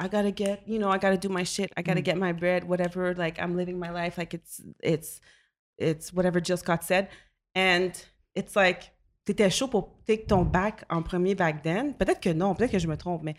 I 0.00 0.04
gotta 0.08 0.30
get, 0.34 0.60
you 0.66 0.78
know, 0.78 0.90
I 0.92 0.98
gotta 0.98 1.16
do 1.16 1.28
my 1.28 1.44
shit. 1.44 1.70
I 1.76 1.82
Mm. 1.82 1.86
gotta 1.86 2.00
get 2.00 2.16
my 2.16 2.32
bread, 2.32 2.64
whatever. 2.64 3.14
Like, 3.16 3.38
I'm 3.40 3.56
living 3.56 3.78
my 3.78 3.90
life 3.90 4.16
like 4.18 4.34
it's, 4.34 4.60
it's, 4.82 5.20
it's 5.78 6.12
whatever 6.12 6.40
Jill 6.42 6.56
Scott 6.56 6.82
said. 6.84 7.08
And 7.54 7.92
it's 8.34 8.54
like, 8.56 8.90
t'étais 9.28 9.50
chaud 9.50 9.68
pour 9.68 9.98
take 10.06 10.26
ton 10.26 10.42
back 10.44 10.84
en 10.90 11.02
premier 11.02 11.34
back 11.34 11.62
then? 11.62 11.94
Peut-être 11.94 12.20
que 12.20 12.30
non, 12.30 12.54
peut-être 12.54 12.72
que 12.72 12.78
je 12.78 12.86
me 12.88 12.96
trompe, 12.96 13.22
mais 13.22 13.34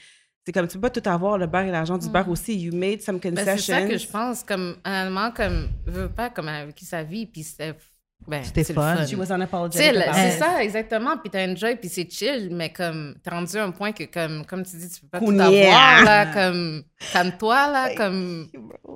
c'est 0.46 0.52
comme 0.52 0.68
tu 0.68 0.78
peux 0.80 0.90
pas 0.90 1.02
tout 1.02 1.08
avoir, 1.10 1.38
le 1.38 1.48
beurre 1.48 1.64
et 1.66 1.72
l'argent 1.72 1.98
du 1.98 2.10
beurre 2.10 2.30
aussi. 2.30 2.58
You 2.60 2.74
made 2.76 3.02
some 3.02 3.20
Ben, 3.20 3.36
concessions. 3.36 3.76
c'est 3.76 3.82
ça 3.82 3.88
que 3.88 3.98
je 3.98 4.08
pense, 4.08 4.44
comme, 4.44 4.78
honnêtement, 4.86 5.32
comme, 5.32 5.70
veut 5.86 6.10
pas, 6.10 6.30
comme, 6.30 6.48
elle 6.48 6.56
a 6.62 6.66
vécu 6.66 6.86
sa 6.86 7.04
vie, 7.04 7.26
puis 7.26 7.44
c'était, 7.44 7.76
ben, 8.28 8.44
fun. 8.44 9.06
She 9.08 9.16
was 9.16 9.26
Tu 9.28 9.32
unapologetic 9.34 9.88
about 9.96 10.14
c'est 10.14 10.38
ça, 10.38 10.64
exactement. 10.64 11.18
Puis 11.18 11.30
t'as 11.32 11.48
enjoy, 11.48 11.76
puis 11.78 11.90
c'est 11.90 12.08
chill, 12.12 12.50
mais 12.52 12.72
comme, 12.72 13.16
t'es 13.24 13.30
rendu 13.30 13.58
à 13.58 13.64
un 13.66 13.72
point 13.72 13.92
que, 13.92 14.04
comme, 14.04 14.46
comme 14.46 14.64
tu 14.64 14.78
dis, 14.78 14.90
tu 14.90 15.02
peux 15.02 15.08
pas 15.08 15.20
tout 15.20 15.26
Kounia. 15.26 15.46
avoir, 15.48 16.04
là, 16.04 16.26
comme, 16.34 16.84
calme-toi, 17.12 17.72
là, 17.72 17.96
comme, 17.96 18.48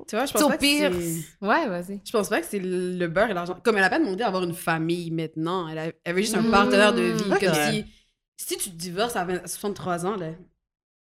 Tu 0.06 0.14
vois, 0.16 0.26
je 0.26 0.32
pense 0.32 0.42
au 0.42 0.48
pas 0.48 0.56
que 0.56 0.60
pire. 0.60 0.90
c'est- 0.92 1.44
Ouais, 1.46 1.66
vas-y. 1.68 2.00
Je 2.04 2.12
pense 2.12 2.28
pas 2.28 2.40
que 2.40 2.46
c'est 2.46 2.60
le 2.60 3.06
beurre 3.08 3.30
et 3.30 3.34
l'argent. 3.34 3.56
Comme 3.64 3.76
elle 3.78 3.84
a 3.84 3.90
pas 3.90 3.98
demandé 3.98 4.22
à 4.22 4.28
avoir 4.28 4.44
une 4.44 4.54
famille 4.54 5.10
maintenant. 5.10 5.68
Elle, 5.68 5.78
a- 5.78 5.84
elle 5.86 5.94
avait 6.04 6.22
juste 6.22 6.36
un 6.36 6.42
partenaire 6.50 6.92
de 6.92 7.02
vie. 7.02 7.24
Comme 7.40 7.54
si, 7.72 7.84
si 8.36 8.56
tu 8.56 8.70
te 8.70 8.76
divorces 8.76 9.16
à 9.16 9.24
20 9.24 9.46
63 9.46 10.06
ans, 10.06 10.16
là, 10.16 10.26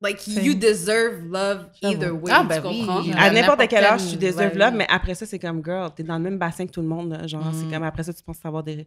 like, 0.03 0.27
you 0.27 0.53
deserve 0.53 1.23
love 1.31 1.67
either 1.81 2.11
way. 2.13 2.31
Ah, 2.31 2.43
ben 2.43 2.61
tu 2.61 2.67
oui. 2.67 2.79
comprends? 2.85 3.11
À 3.13 3.23
À 3.23 3.31
n'importe 3.31 3.67
quel 3.69 3.83
âge, 3.85 4.01
tu 4.11 4.17
deserves 4.17 4.53
ouais, 4.53 4.59
love, 4.59 4.73
mais 4.75 4.85
après 4.89 5.15
ça, 5.15 5.25
c'est 5.25 5.39
comme, 5.39 5.63
girl, 5.63 5.89
t'es 5.95 6.03
dans 6.03 6.17
le 6.17 6.23
même 6.23 6.37
bassin 6.37 6.65
que 6.67 6.71
tout 6.71 6.81
le 6.81 6.87
monde. 6.87 7.11
là. 7.11 7.25
Genre, 7.27 7.43
Mm. 7.43 7.53
c'est 7.53 7.73
comme 7.73 7.83
après 7.83 8.03
ça, 8.03 8.13
tu 8.13 8.21
penses 8.23 8.37
avoir 8.43 8.63
des. 8.63 8.85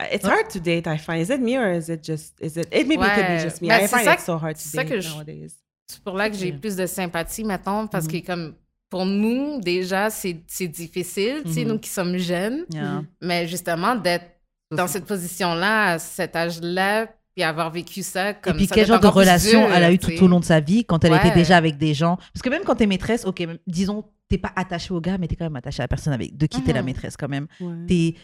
Uh, 0.00 0.14
It's 0.14 0.24
hard 0.24 0.48
to 0.52 0.58
date, 0.58 0.86
I 0.86 0.96
find. 0.98 1.20
Is 1.20 1.30
it 1.32 1.40
me 1.40 1.58
or 1.58 1.66
is 1.74 1.90
it 1.90 2.04
just. 2.04 2.34
Is 2.40 2.56
it, 2.58 2.66
it 2.72 2.86
maybe 2.86 2.94
it 3.04 3.14
could 3.14 3.26
be 3.26 3.30
Ouais. 3.36 3.42
just 3.42 3.60
me. 3.62 3.68
Ben, 3.68 3.78
I 3.78 3.88
c'est 3.88 3.96
find 3.96 4.04
ça 4.04 4.14
it 4.14 4.20
so 4.20 4.32
hard 4.38 4.56
to 4.56 4.76
date 4.76 5.04
nowadays. 5.10 5.54
C'est 5.88 6.02
pour 6.02 6.16
là 6.16 6.30
que 6.30 6.36
j'ai 6.36 6.52
plus 6.52 6.76
de 6.76 6.86
sympathie, 6.86 7.44
mettons, 7.44 7.86
parce 7.86 8.06
Mhm. 8.06 8.12
que, 8.22 8.26
comme, 8.26 8.54
pour 8.88 9.04
nous, 9.04 9.60
déjà, 9.60 10.08
c'est 10.10 10.40
c'est 10.46 10.68
difficile, 10.68 11.42
tu 11.44 11.52
sais, 11.52 11.64
Mhm. 11.64 11.68
nous 11.72 11.78
qui 11.78 11.90
sommes 11.90 12.16
jeunes, 12.16 12.64
Yeah. 12.72 13.02
mais 13.20 13.46
justement, 13.46 13.94
d'être 13.94 14.26
dans 14.70 14.86
cette 14.86 15.04
position-là, 15.04 15.92
à 15.92 15.98
cet 15.98 16.34
âge-là, 16.36 17.06
puis 17.34 17.42
avoir 17.42 17.70
vécu 17.70 18.02
ça, 18.02 18.34
comme 18.34 18.54
Et 18.54 18.56
puis 18.58 18.66
ça 18.66 18.74
quel 18.74 18.86
genre 18.86 19.00
de 19.00 19.06
relation 19.06 19.60
dur, 19.66 19.74
elle 19.74 19.84
a 19.84 19.92
eu 19.92 19.98
tout 19.98 20.10
au 20.22 20.28
long 20.28 20.40
de 20.40 20.44
sa 20.44 20.60
vie 20.60 20.84
quand 20.84 21.04
elle 21.04 21.14
était 21.14 21.30
déjà 21.32 21.56
avec 21.56 21.78
des 21.78 21.94
gens? 21.94 22.16
Parce 22.16 22.42
que 22.42 22.50
même 22.50 22.62
quand 22.64 22.74
t'es 22.76 22.86
maîtresse, 22.86 23.24
ok, 23.24 23.46
disons, 23.66 24.04
t'es 24.28 24.38
pas 24.38 24.52
attaché 24.56 24.92
au 24.94 25.00
gars, 25.00 25.18
mais 25.18 25.28
t'es 25.28 25.36
quand 25.36 25.44
même 25.44 25.56
attaché 25.56 25.80
à 25.80 25.84
la 25.84 25.88
personne 25.88 26.12
avec 26.12 26.36
de 26.36 26.46
qui 26.46 26.62
t'es 26.62 26.72
la 26.72 26.80
Mhm. 26.80 26.86
maîtresse 26.86 27.16
quand 27.16 27.28
même. 27.28 27.46
Ouais. 27.60 27.74
T'es 27.88 28.14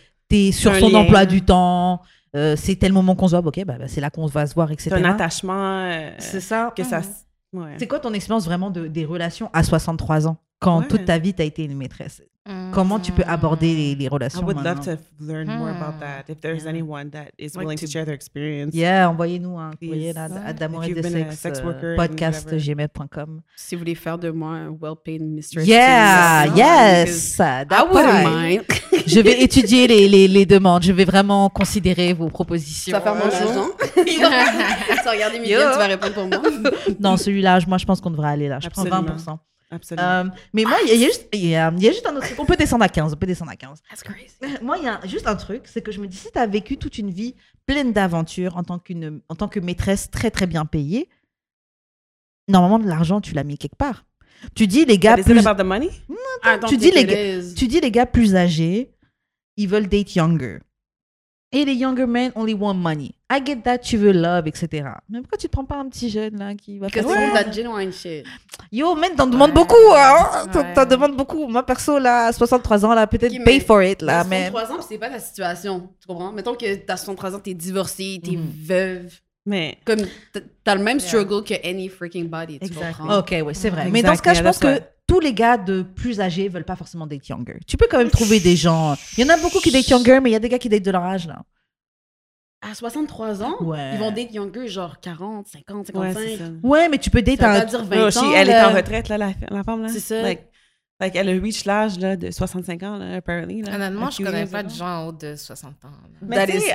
es 0.49 0.53
sur 0.53 0.73
un 0.73 0.81
son 0.81 0.91
lien. 0.91 0.99
emploi 0.99 1.25
du 1.27 1.43
temps, 1.43 2.03
euh, 2.37 2.55
c'est 2.57 2.77
tel 2.77 2.93
moment 2.93 3.15
qu'on 3.15 3.29
se 3.29 3.37
voit, 3.37 3.47
ok, 3.47 3.65
bah, 3.65 3.77
bah, 3.79 3.89
c'est 3.89 4.01
là 4.03 4.11
qu'on 4.11 4.27
va 4.27 4.47
se 4.47 4.55
voir, 4.55 4.71
etc. 4.71 4.91
C'est 4.93 5.03
un 5.05 5.11
attachement. 5.11 5.85
euh, 5.87 6.11
C'est 6.19 6.41
ça. 6.41 6.73
que 6.77 6.85
ça. 6.85 7.01
Ouais. 7.55 7.77
C'est 7.79 7.87
quoi 7.87 7.99
ton 7.99 8.13
expérience 8.13 8.45
vraiment 8.45 8.71
de, 8.71 8.89
des 8.89 9.07
relations 9.07 9.49
à 9.55 9.63
63 9.63 10.29
ans? 10.29 10.37
Quand 10.59 10.81
Ouais. 10.81 10.89
toute 10.89 11.05
ta 11.05 11.19
vie 11.19 11.35
t'as 11.35 11.45
été 11.45 11.65
une 11.65 11.77
maîtresse 11.77 12.23
Mm. 12.51 12.71
Comment 12.73 12.99
tu 12.99 13.13
peux 13.13 13.25
aborder 13.27 13.75
les, 13.75 13.95
les 13.95 14.05
I 14.07 14.09
relations 14.09 14.43
would 14.43 14.65
love 14.65 14.81
to 14.81 14.93
learn 15.21 15.47
more 15.49 15.69
about 15.69 15.97
Hmm. 15.97 16.01
that. 16.01 16.33
If 16.33 16.41
there's 16.41 16.63
Yeah. 16.63 16.71
anyone 16.71 17.11
that 17.11 17.27
is 17.39 17.49
Like 17.49 17.59
willing 17.59 17.77
to 17.77 17.85
to- 17.85 17.93
share 17.93 18.07
their 18.07 18.15
experience. 18.15 18.75
Yeah, 18.75 19.11
envoyez-nous 19.11 19.59
un 19.59 19.73
Please. 19.73 19.89
courrier 19.89 20.15
à 20.17 20.53
d'amour 20.55 20.83
et 20.85 20.95
de 20.95 21.03
sexe, 21.03 21.37
sex 21.41 21.61
euh, 21.63 21.95
podcast 21.97 22.49
gmail.com. 22.57 23.43
Si 23.55 23.75
vous 23.75 23.81
voulez 23.81 23.95
faire 23.95 24.17
de 24.17 24.31
moi 24.31 24.53
un 24.53 24.71
well-paid 24.71 25.21
mistress. 25.23 25.67
Yeah, 25.67 26.47
to- 26.49 26.57
yes. 26.57 27.35
I 27.35 27.67
that 27.69 27.87
wouldn't 27.93 28.23
part. 28.25 28.41
mind. 28.41 28.63
Je 29.07 29.21
vais 29.21 29.43
étudier 29.43 29.87
les, 29.87 30.09
les, 30.09 30.27
les 30.27 30.47
demandes. 30.47 30.83
Je 30.85 30.93
vais 30.93 31.05
vraiment 31.05 31.51
considérer 31.51 32.15
vos 32.15 32.31
propositions. 32.31 32.85
Tu 32.87 32.93
vas 32.93 33.01
faire 33.03 33.15
mon 33.15 33.27
argent. 33.27 33.69
tu 33.95 34.21
vas 34.21 35.11
regarder 35.11 35.39
biens, 35.41 35.71
tu 35.73 35.79
vas 35.79 35.87
répondre 35.87 36.15
pour 36.15 36.27
moi. 36.29 36.41
Non, 36.99 37.19
celui-là, 37.19 37.59
moi, 37.69 37.77
je 37.77 37.85
pense 37.85 38.01
qu'on 38.01 38.11
devrait 38.11 38.31
aller 38.31 38.49
là. 38.49 38.59
Je 38.59 38.69
Absolument. 38.69 39.03
prends 39.05 39.15
20%. 39.17 39.39
Absolument. 39.71 40.09
Euh, 40.09 40.25
mais 40.55 40.65
moi, 40.65 40.79
il 40.85 40.89
y, 40.89 40.93
a- 41.05 41.07
juste, 41.07 41.29
il 41.33 41.47
y 41.47 41.55
a, 41.55 41.71
il 41.77 41.83
y 41.83 41.89
a 41.89 41.93
juste 41.93 42.07
un 42.07 42.17
autre 42.17 42.27
truc. 42.27 42.41
On 42.41 42.47
peut 42.47 42.57
descendre 42.57 42.85
à 42.85 42.89
15. 42.89 43.13
On 43.13 43.17
peut 43.17 43.27
descendre 43.27 43.51
à 43.51 43.57
15. 43.57 43.83
That's 43.91 44.03
crazy. 44.03 44.35
Moi, 44.63 44.79
il 44.79 44.85
y 44.85 44.89
a 44.89 45.01
juste 45.07 45.27
un 45.27 45.37
truc, 45.37 45.63
c'est 45.67 45.83
que 45.83 45.93
je 45.93 46.01
me 46.01 46.07
dis, 46.07 46.17
si 46.17 46.31
tu 46.33 46.39
as 46.39 46.47
vécu 46.47 46.79
toute 46.79 46.97
une 46.99 47.11
vie 47.11 47.35
pleine 47.67 47.93
d'aventures 47.93 48.57
en, 48.57 48.63
tant 48.65 48.79
qu'une- 48.79 49.21
en 49.29 49.35
tant 49.35 49.49
que 49.49 49.61
maîtresse 49.61 50.11
très, 50.11 50.31
très 50.31 50.47
bien 50.47 50.65
payée, 50.65 51.09
normalement, 52.49 52.79
de 52.79 52.87
l'argent, 52.89 53.21
tu 53.21 53.35
l'as 53.35 53.45
mis 53.45 53.59
quelque 53.59 53.77
part. 53.77 54.07
Tu 54.55 54.67
dis, 54.67 54.85
les 54.85 54.99
gars, 54.99 55.17
plus, 55.17 55.47
about 55.47 55.63
the 55.63 55.67
money? 55.67 55.91
Tu 56.69 56.77
dis 56.79 56.91
les 56.93 57.39
is. 57.41 57.55
tu 57.55 57.67
dis, 57.67 57.81
les 57.81 57.91
gars 57.91 58.07
plus 58.07 58.37
âgés, 58.37 58.95
ils 59.57 59.69
veulent 59.69 59.89
date 59.89 60.15
younger. 60.15 60.61
Et 61.51 61.65
les 61.65 61.73
younger 61.75 62.05
men 62.07 62.31
only 62.35 62.53
want 62.53 62.75
money. 62.75 63.13
I 63.33 63.41
get 63.45 63.63
that, 63.65 63.79
tu 63.79 63.97
veux 63.97 64.13
love, 64.13 64.47
etc. 64.47 64.69
Mais 65.09 65.21
pourquoi 65.21 65.39
tu 65.39 65.47
te 65.47 65.53
prends 65.53 65.65
pas 65.65 65.77
un 65.77 65.89
petit 65.89 66.11
jeune, 66.11 66.39
là, 66.39 66.55
qui 66.55 66.79
va 66.79 66.91
faire 66.91 67.09
ça? 67.09 67.15
that 67.43 67.51
genuine 67.53 67.91
shit. 67.91 68.27
Yo, 68.71 68.95
man, 68.95 69.13
t'en 69.17 69.27
demandes 69.27 69.49
Ouais. 69.51 69.55
beaucoup, 69.55 69.75
hein? 69.97 70.47
T'en- 70.53 70.61
Ouais. 70.61 70.73
T'en 70.75 70.85
demandes 70.85 71.17
beaucoup. 71.17 71.47
Moi, 71.49 71.63
perso, 71.65 71.99
là, 71.99 72.27
à 72.27 72.33
63 72.35 72.85
ans, 72.85 72.93
là, 72.93 73.07
peut-être 73.07 73.33
Ok, 73.33 73.45
pay 73.45 73.61
for 73.61 73.83
it, 73.83 74.03
là, 74.03 74.25
Mais 74.25 74.45
mais... 74.45 74.51
63 74.51 74.77
ans, 74.77 74.87
c'est 74.87 74.99
pas 74.99 75.09
ta 75.09 75.19
situation. 75.19 75.89
Tu 76.01 76.07
comprends? 76.07 76.33
Mettons 76.33 76.55
que 76.55 76.75
t'as 76.75 76.99
63 76.99 77.35
ans, 77.35 77.41
t'es 77.41 77.55
divorcée, 77.55 78.21
t'es 78.23 78.33
Mhm. 78.33 78.51
veuve. 78.67 79.13
Mais 79.47 79.79
Comme 79.87 80.01
t'as- 80.65 80.75
le 80.75 80.83
même 80.83 81.01
struggle 81.01 81.43
que 81.43 81.55
any 81.67 81.89
freaking 81.89 82.29
body. 82.29 82.59
Tu 82.59 82.67
Exactly. 82.67 82.93
comprends? 82.99 83.19
Ok, 83.21 83.31
ouais, 83.47 83.55
c'est 83.55 83.71
vrai. 83.71 83.89
Mais 83.91 84.03
dans 84.03 84.15
ce 84.15 84.21
cas, 84.21 84.35
je 84.35 84.43
pense 84.43 84.59
que 84.59 84.79
tous 85.09 85.19
les 85.21 85.33
gars 85.35 85.57
de 85.57 85.83
plus 85.83 86.21
âgés 86.21 86.49
veulent 86.49 86.65
pas 86.65 86.77
forcément 86.77 87.07
date 87.07 87.27
younger. 87.29 87.59
Tu 87.67 87.77
peux 87.77 87.87
quand 87.91 87.99
même 87.99 88.11
trouver 88.11 88.39
des 88.39 88.55
gens. 88.57 88.95
Il 89.17 89.27
y 89.27 89.29
en 89.29 89.33
a 89.35 89.39
beaucoup 89.39 89.59
qui 89.59 89.73
date 89.73 89.89
younger, 89.89 90.21
mais 90.23 90.31
il 90.31 90.35
y 90.35 90.37
a 90.37 90.39
des 90.39 90.49
gars 90.49 90.59
qui 90.59 90.69
date 90.69 90.85
de 90.85 90.91
leur 90.91 91.03
âge, 91.03 91.27
là. 91.27 91.43
À 92.61 92.75
63 92.75 93.43
ans, 93.45 93.57
Ouais. 93.61 93.93
ils 93.95 93.99
vont 93.99 94.11
date 94.11 94.35
younger, 94.35 94.67
genre 94.67 94.99
40, 95.01 95.47
50, 95.47 95.89
ouais, 95.95 96.13
55. 96.13 96.21
c'est 96.21 96.37
ça. 96.39 96.51
Ouais, 96.63 96.89
mais 96.89 96.99
tu 96.99 97.09
peux 97.09 97.23
date 97.23 97.39
ça 97.41 97.49
veut 97.53 97.57
un. 97.57 97.61
pas 97.61 97.65
dire 97.67 97.85
20 97.85 97.97
Oh, 97.97 98.07
ans. 98.07 98.09
she- 98.09 98.35
elle 98.35 98.51
est 98.51 98.61
en 98.61 98.73
retraite, 98.75 99.09
là, 99.09 99.17
la, 99.19 99.31
la 99.49 99.63
femme, 99.63 99.83
là. 99.83 99.89
C'est 99.89 100.01
ça. 100.01 100.21
Like, 100.23 100.49
like, 101.01 101.15
elle 101.15 101.29
a 101.29 101.33
reach 101.41 101.65
l'âge, 101.65 102.01
là, 102.01 102.17
de 102.17 102.33
65 102.33 102.83
ans, 102.83 102.97
là, 102.99 103.15
apparently. 103.15 103.63
Là, 103.63 103.77
Honnêtement, 103.77 104.11
je 104.11 104.17
few 104.17 104.25
connais 104.25 104.39
years 104.41 104.51
pas 104.51 104.65
de 104.65 104.71
gens 104.71 104.87
en 105.05 105.07
haut 105.07 105.13
de 105.13 105.37
60 105.37 105.85
ans. 105.85 105.89
là. 105.91 106.19
Mais 106.21 106.35
That 106.37 106.47
tu 106.49 106.61
sais, 106.61 106.73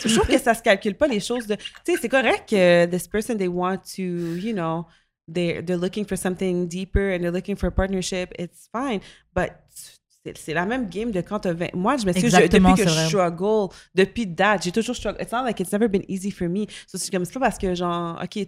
je 0.04 0.08
je 0.08 0.14
trouve 0.14 0.28
que 0.28 0.38
ça 0.38 0.54
se 0.54 0.62
calcule 0.62 0.94
pas 0.94 1.08
les 1.08 1.18
choses 1.20 1.48
de. 1.48 1.56
Tu 1.56 1.62
sais, 1.86 1.98
c'est 2.00 2.08
correct 2.08 2.48
que 2.48 2.86
this 2.86 3.08
person 3.08 3.36
they 3.36 3.48
want 3.48 3.78
to, 3.96 4.02
you 4.02 4.52
know, 4.52 4.86
they're 5.32 5.62
they're 5.62 5.76
looking 5.76 6.04
for 6.04 6.16
something 6.16 6.66
deeper 6.68 7.10
and 7.10 7.22
they're 7.22 7.32
looking 7.32 7.56
for 7.56 7.68
a 7.68 7.72
partnership. 7.72 8.32
It's 8.38 8.68
fine, 8.72 9.00
but 9.34 9.52
c'est 10.36 10.54
la 10.54 10.66
même 10.66 10.88
game 10.88 11.10
de 11.10 11.20
quand 11.22 11.40
t'as 11.40 11.52
20. 11.52 11.74
Moi, 11.74 11.96
je 11.96 12.04
m'excuse, 12.04 12.32
depuis 12.32 12.74
que 12.74 12.88
je 12.88 13.06
struggle, 13.06 13.68
depuis 13.94 14.26
date, 14.26 14.62
j'ai 14.64 14.72
toujours 14.72 14.94
struggle. 14.94 15.20
It's 15.20 15.32
not 15.32 15.44
like 15.44 15.60
it's 15.60 15.72
never 15.72 15.88
been 15.88 16.04
easy 16.08 16.30
for 16.30 16.48
me. 16.48 16.66
So, 16.86 16.98
c'est 16.98 17.10
comme 17.10 17.24
c'est 17.24 17.32
pas 17.32 17.40
parce 17.40 17.58
que 17.58 17.74
genre, 17.74 18.20
ok, 18.22 18.46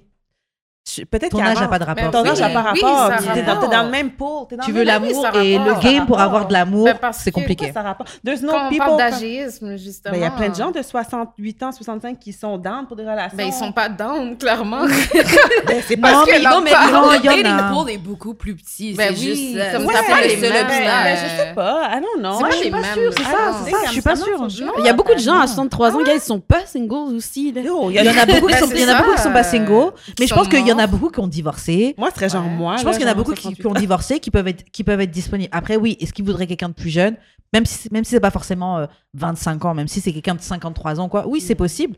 peut-être 1.11 1.31
Ton 1.31 1.41
âge 1.41 1.61
n'a 1.61 1.69
pas 1.69 1.79
de 1.79 1.85
rapport. 1.85 2.11
Ton 2.11 2.27
âge 2.27 2.41
n'a 2.41 2.49
pas 2.51 2.63
rapport. 2.63 3.11
T'es 3.35 3.43
dans, 3.43 3.69
dans 3.69 3.83
le 3.85 3.91
même 3.91 4.11
pool. 4.11 4.47
dans 4.51 4.65
Tu 4.65 4.73
le 4.73 4.79
veux 4.79 4.85
l'amour 4.85 5.27
et 5.37 5.57
le 5.59 5.81
game 5.81 6.07
pour 6.07 6.21
avoir 6.21 6.47
de 6.49 6.53
l'amour, 6.53 6.85
Ben, 6.85 7.13
c'est 7.13 7.31
compliqué. 7.31 7.71
Ça? 7.73 7.97
There's 8.25 8.43
no 8.43 8.51
Quand 8.53 8.67
on 8.67 8.69
people. 8.69 8.87
parle 8.87 8.97
d'agéisme, 8.99 9.77
justement. 9.77 10.13
Ben, 10.13 10.19
il 10.21 10.23
y 10.23 10.27
a 10.27 10.31
plein 10.31 10.49
de 10.49 10.55
gens 10.55 10.71
de 10.71 10.83
68 10.83 11.63
ans, 11.63 11.73
65 11.73 12.19
qui 12.19 12.33
sont 12.33 12.59
down 12.59 12.87
pour 12.87 12.97
des 12.97 13.05
relations. 13.05 13.37
Ben, 13.37 13.47
ils 13.47 13.53
sont 13.53 13.73
pas 13.73 13.89
down, 13.89 14.37
clairement. 14.37 14.83
Ben, 15.67 15.81
c'est 15.87 15.97
Non, 15.97 16.03
parce 16.03 16.27
mais 16.27 16.33
que 16.39 16.43
non, 16.45 16.51
l'homme 16.51 16.65
mais 16.65 16.71
non, 16.93 17.11
le 17.13 17.17
il 17.19 17.25
y 17.25 17.29
en 17.29 17.33
dating 17.37 17.47
a. 17.47 17.73
pool 17.73 17.91
est 17.91 17.99
beaucoup 17.99 18.35
plus 18.35 18.55
petit. 18.57 18.95
Ben 18.95 19.15
c'est 19.15 19.21
oui, 19.21 19.37
juste 19.53 19.57
euh, 19.57 19.73
comme 19.73 19.87
Ouais, 19.87 19.95
pas 19.95 20.01
mais- 20.21 20.29
les 20.29 20.37
mais- 20.37 20.51
mêmes 20.51 20.67
mais 20.69 21.17
je 21.17 21.37
sais 21.37 21.53
pas. 21.55 21.91
Know. 22.19 22.33
C'est 22.35 22.43
pas 22.43 22.51
je 22.51 22.57
suis 22.57 22.71
pas 22.71 22.83
sûre, 22.95 23.13
c'est 23.15 23.23
ça, 23.25 23.77
je 23.87 23.91
suis 23.93 24.03
pas 24.03 24.17
sûre. 24.17 24.47
Il 24.81 24.85
y 24.85 24.89
a 24.89 24.93
beaucoup 24.93 25.15
de 25.15 25.19
gens 25.21 25.39
à 25.39 25.43
Ah 25.45 25.47
63 25.47 25.95
ans, 25.97 26.03
gars, 26.03 26.15
ils 26.15 26.21
sont 26.21 26.41
pas 26.41 26.67
singles 26.67 27.15
aussi. 27.15 27.49
Il 27.55 27.57
y 27.57 28.01
en 28.01 28.07
a 28.07 28.27
beaucoup 28.27 28.47
qui 28.49 28.55
sont, 28.59 28.67
c'est 28.67 28.75
il 28.77 28.81
y 28.81 28.85
en 28.85 28.89
a 28.89 28.93
ça, 28.93 28.99
beaucoup 29.03 29.15
qui 29.15 29.23
sont 29.23 29.33
pas 29.33 29.43
singles, 29.45 29.93
mais 30.19 30.27
je 30.27 30.35
pense 30.35 30.49
qu'il 30.49 30.67
y 30.73 30.75
en 30.75 30.79
a 30.85 30.87
beaucoup 30.87 31.11
qui 31.11 31.21
ont 31.21 31.27
divorcé. 31.29 31.95
Moi, 31.99 32.11
ce 32.11 32.17
serait 32.17 32.29
genre 32.29 32.43
moi. 32.45 32.77
Je 32.77 32.85
pense 32.85 32.97
qu'il 32.97 33.07
y 33.07 33.09
en 33.09 33.13
a 33.13 33.15
beaucoup 33.15 33.33
qui, 33.35 33.43
68. 33.43 33.61
qui 33.63 33.67
ont 33.67 33.75
divorcé, 33.75 34.21
qui 34.21 34.31
peuvent 34.31 34.49
être, 34.49 34.65
qui 34.71 34.85
peuvent 34.85 35.01
être 35.01 35.11
disponibles. 35.11 35.51
Après, 35.53 35.77
oui, 35.77 35.97
est-ce 36.01 36.13
qu'ils 36.13 36.25
voudraient 36.25 36.47
quelqu'un 36.47 36.69
de 36.69 36.75
plus 36.75 36.91
jeune? 36.91 37.17
Même 37.53 37.67
si, 37.67 37.89
même 37.93 38.05
si 38.05 38.11
c'est 38.11 38.21
pas 38.21 38.31
forcément 38.31 38.79
euh, 38.79 38.87
25 39.15 39.65
ans, 39.67 39.75
même 39.75 39.89
si 39.89 40.01
c'est 40.01 40.13
quelqu'un 40.13 40.35
de 40.35 40.41
53 40.41 41.01
ans, 41.01 41.09
quoi. 41.09 41.27
Oui, 41.27 41.41
c'est 41.41 41.55
possible. 41.55 41.97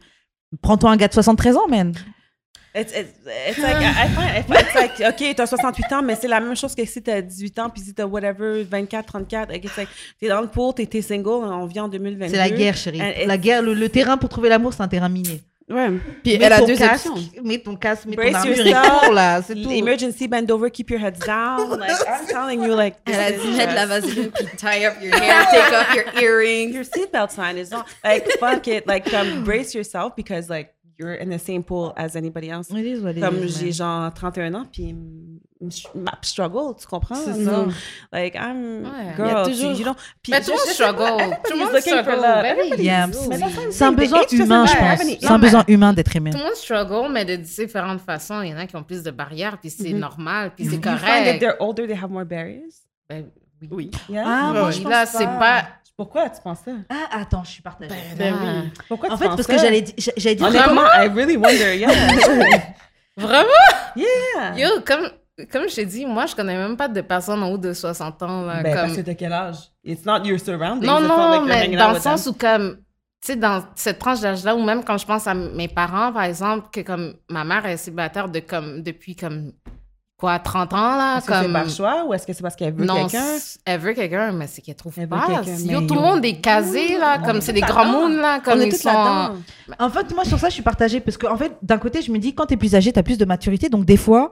Prends-toi 0.63 0.91
un 0.91 0.97
gars 0.97 1.09
de 1.09 1.13
73 1.15 1.57
ans, 1.57 1.69
man. 1.69 1.93
It's, 2.77 2.91
it's, 2.93 3.15
it's 3.49 3.59
like, 3.59 3.77
I 3.77 3.85
I 3.85 4.09
find, 4.09 4.31
I 4.37 4.43
find- 4.43 4.61
it's 4.61 4.75
like, 4.75 5.01
OK, 5.09 5.35
t'as 5.37 5.47
68 5.47 5.93
ans, 5.93 6.03
mais 6.03 6.17
c'est 6.17 6.27
la 6.27 6.41
même 6.41 6.57
chose 6.57 6.75
que 6.75 6.85
si 6.85 7.01
t'as 7.01 7.21
18 7.23 7.59
ans, 7.61 7.71
puis 7.71 7.81
si 7.81 7.95
t'as 7.95 8.05
whatever, 8.05 8.65
24, 8.65 9.07
34. 9.07 9.49
Like, 9.53 9.65
it's 9.65 9.77
like, 9.77 9.89
t'es 10.19 10.27
dans 10.29 10.41
le 10.41 10.49
pool, 10.49 10.75
t'es 10.75 10.85
t'es 10.87 11.01
single, 11.01 11.29
on 11.45 11.67
vit 11.67 11.79
en 11.79 11.87
2022. 11.87 12.33
C'est 12.35 12.37
la 12.37 12.51
guerre, 12.51 12.77
chérie. 12.77 13.01
La 13.27 13.39
guerre, 13.39 13.63
le, 13.63 13.75
le 13.75 13.89
terrain 13.89 14.17
pour 14.17 14.29
trouver 14.29 14.49
l'amour, 14.49 14.73
c'est 14.73 14.83
un 14.83 14.89
terrain 14.89 15.09
miné. 15.09 15.41
Ouais. 15.67 15.91
Puis 16.23 16.37
Mets 16.39 16.45
elle 16.45 16.53
a 16.53 16.59
ton 16.59 16.67
deux 16.67 16.77
casque, 16.77 17.07
options. 17.07 17.43
Mets 17.43 17.59
ton 17.59 17.75
casque, 17.75 18.05
mets 18.05 18.17
ton 18.17 18.23
Brace 18.23 18.35
armure 18.35 18.53
et 18.67 18.69
yourself. 18.71 19.01
cours, 19.01 19.13
là. 19.15 19.41
C'est 19.43 19.55
tout. 19.55 19.71
Emergency 19.71 20.29
bend 20.29 20.51
over, 20.51 20.69
keep 20.71 20.91
your 20.91 21.01
heads 21.01 21.19
down. 21.27 21.71
Like, 21.81 21.93
I'm 22.07 22.27
telling 22.27 22.63
you, 22.63 22.75
like, 22.75 22.97
Elle 23.07 23.15
a 23.15 23.33
dit 23.33 23.49
is 23.49 23.57
mettre 23.57 23.75
la 23.75 23.87
vaseline 23.87 24.31
puis 24.31 24.47
tie 24.59 24.85
up 24.87 25.03
your 25.03 25.17
hair, 25.17 25.47
take 25.51 25.73
off 25.73 25.95
your 25.95 26.05
earrings. 26.23 26.75
your 26.75 26.85
seatbelt 26.85 27.31
sign 27.31 27.57
is 27.57 27.71
not 27.71 27.87
like 28.05 28.27
fuck 28.39 28.69
it 28.69 28.87
like 28.87 29.11
um, 29.15 29.43
brace 29.43 29.75
yourself 29.75 30.15
because 30.17 30.51
like 30.51 30.74
you're 30.99 31.21
in 31.21 31.31
the 31.31 31.39
same 31.41 31.63
pool 31.65 31.93
as 31.97 32.17
anybody 32.17 32.49
else 32.51 32.71
It 32.71 32.77
is 32.85 33.01
what 33.03 33.13
it 33.13 33.21
comme 33.21 33.47
j'ai 33.49 33.73
genre 33.73 34.13
31 34.15 34.55
ans 34.55 34.67
puis 34.71 34.91
m- 34.91 35.39
m- 35.61 35.69
ma 35.95 36.13
struggle 36.23 36.75
tu 36.79 36.87
comprends? 36.87 37.15
C'est 37.17 37.45
So, 37.45 37.51
ça. 37.51 37.67
like 38.13 38.35
I'm 38.37 38.85
Ouais. 38.85 39.15
girl 39.17 39.27
Il 39.27 39.27
y 39.27 39.31
a 39.31 39.45
tu- 39.45 39.51
toujours- 39.53 39.73
you 39.73 39.83
know 39.85 39.95
puis 40.23 40.33
Mais 40.33 40.41
tout 40.43 40.51
le 40.51 40.57
monde 40.57 40.67
pas, 40.67 40.73
struggle. 40.73 41.37
Tout 41.45 41.53
le 41.53 41.59
monde 41.59 41.81
struggle. 41.81 42.83
Yeah. 42.83 43.09
C'est 43.71 43.85
un 43.85 43.93
besoin 43.93 44.23
humain, 44.33 44.67
je 44.67 44.77
pense. 44.77 45.01
C'est 45.21 45.27
un 45.31 45.39
besoin 45.39 45.65
humain 45.69 45.93
d'être 45.93 46.15
aimé. 46.15 46.31
Tout 46.31 46.39
le 46.39 46.45
monde 46.45 46.55
struggle, 46.55 47.13
mais 47.13 47.25
de 47.25 47.37
différentes 47.37 48.01
façons. 48.01 48.43
Il 48.43 48.51
y 48.51 48.55
en 48.55 48.59
a 48.59 48.67
qui 48.67 48.77
ont 48.77 48.83
plus 48.83 49.03
de 49.03 49.11
barrières, 49.11 49.59
puis 49.59 49.71
c'est 49.71 49.93
normal, 49.93 50.53
puis 50.55 50.65
c'est 50.67 50.77
you 50.77 50.81
find 50.83 51.01
that 51.01 51.01
correct. 51.01 51.41
they're 51.41 51.57
older 51.61 51.87
they 51.87 51.97
have 51.97 52.11
more 52.11 52.25
barriers? 52.25 52.63
Ben, 53.09 53.27
oui. 53.71 53.91
Ah, 54.17 54.53
moi, 54.53 54.71
je 54.71 54.81
pense 54.81 54.91
là, 54.91 55.07
c'est 55.07 55.25
pas. 55.27 55.65
Pourquoi 55.97 56.29
tu 56.31 56.41
penses 56.43 56.59
ça? 56.65 56.73
Ah, 56.91 57.21
attends, 57.21 57.45
je 57.45 57.51
suis 57.51 57.63
partagée. 57.63 57.95
Ben, 58.19 58.35
oui. 58.43 58.71
pourquoi 58.89 59.11
En 59.11 59.13
tu 59.17 59.19
fait, 59.23 59.27
penses 59.29 59.37
parce 59.37 59.47
ça? 59.49 59.55
que 59.55 59.61
j'allais 59.61 59.83
di- 59.83 59.95
j'allais 60.17 60.35
dire. 60.35 60.47
honnêtement 60.47 60.83
I 60.95 61.09
really 61.09 61.37
wonder 61.37 61.77
yeah 61.77 61.89
Vraiment? 63.17 63.49
yeah 63.97 64.57
Yo, 64.57 64.81
comme, 64.85 65.09
comme 65.53 65.69
je 65.69 65.75
t'ai 65.77 65.87
dit, 65.87 66.05
moi, 66.05 66.27
je 66.27 66.35
connais 66.35 66.57
même 66.57 66.77
pas 66.77 66.89
de 66.89 67.01
personnes 67.01 67.43
en 67.43 67.51
haut 67.51 67.59
de 67.59 67.73
60 67.73 68.23
ans. 68.25 68.43
Là, 68.43 68.63
ben, 68.63 68.75
comme... 68.75 68.83
parce 68.87 68.97
que 68.97 69.01
t'as 69.03 69.15
quel 69.15 69.33
âge? 69.33 69.57
It's 69.85 70.05
not 70.05 70.25
your 70.25 70.39
surroundings 70.41 70.87
Non, 70.89 71.01
non, 71.01 71.45
like 71.45 71.71
mais 71.71 71.77
dans 71.77 71.93
le 71.93 72.01
sens 72.01 72.25
them. 72.25 72.33
où, 72.33 72.37
comme, 72.37 72.77
tu 73.21 73.33
sais, 73.33 73.37
dans 73.37 73.63
cette 73.77 73.99
tranche 74.01 74.21
d'âge-là, 74.21 74.57
ou 74.57 74.65
même 74.65 74.83
quand 74.85 74.99
je 74.99 75.07
pense 75.07 75.27
à 75.29 75.35
mes 75.35 75.69
parents, 75.69 76.13
par 76.13 76.25
exemple, 76.25 76.69
que 76.73 76.81
comme 76.81 77.15
ma 77.31 77.45
mère 77.45 77.65
est 77.67 77.77
célibataire 77.77 78.29
de, 78.29 78.41
comme, 78.41 78.83
depuis 78.83 79.15
comme 79.15 79.53
quoi, 80.25 80.39
30 80.39 80.73
ans, 80.73 80.97
là. 80.97 81.19
Est-ce 81.19 81.27
que 81.27 81.33
comme... 81.33 81.43
c'est 81.47 81.53
par 81.53 81.69
choix 81.69 82.05
ou 82.07 82.15
est-ce 82.15 82.27
que 82.27 82.33
c'est 82.33 82.43
parce 82.43 82.57
qu'elle 82.57 82.73
veut 82.75 82.85
non, 82.85 83.07
quelqu'un? 83.09 83.25
elle 83.67 83.81
veut 83.81 83.93
quelqu'un, 83.93 84.33
mais 84.33 84.47
c'est 84.47 84.63
qu'elle 84.63 84.75
trouve 84.75 84.95
Elle 84.97 85.09
pas. 85.09 85.27
Yo, 85.65 85.83
tout 85.83 85.95
le 85.95 86.01
monde 86.01 86.25
est 86.25 86.41
casé, 86.41 86.97
là, 86.99 87.19
On 87.23 87.27
comme 87.27 87.37
est 87.37 87.41
c'est 87.43 87.53
des 87.53 87.61
grands 87.61 87.85
mondes, 87.85 88.15
là, 88.17 88.41
comme 88.41 88.59
On 88.59 88.61
est 88.63 88.69
ils 88.69 88.73
tous 88.73 88.81
sont... 88.83 88.89
là-dedans. 88.93 89.39
En 89.79 89.91
fait, 89.91 90.15
moi, 90.15 90.25
sur 90.25 90.39
ça, 90.39 90.49
je 90.49 90.55
suis 90.55 90.63
partagée. 90.63 91.01
Parce 91.01 91.17
qu'en 91.19 91.37
fait, 91.37 91.53
d'un 91.63 91.79
côté, 91.79 92.01
je 92.03 92.11
me 92.11 92.19
dis, 92.19 92.35
quand 92.35 92.47
t'es 92.47 92.57
plus 92.57 92.75
âgé, 92.75 92.93
t'as 92.93 93.03
plus 93.03 93.19
de 93.19 93.25
maturité. 93.25 93.69
Donc, 93.69 93.85
des 93.85 93.97
fois, 93.97 94.31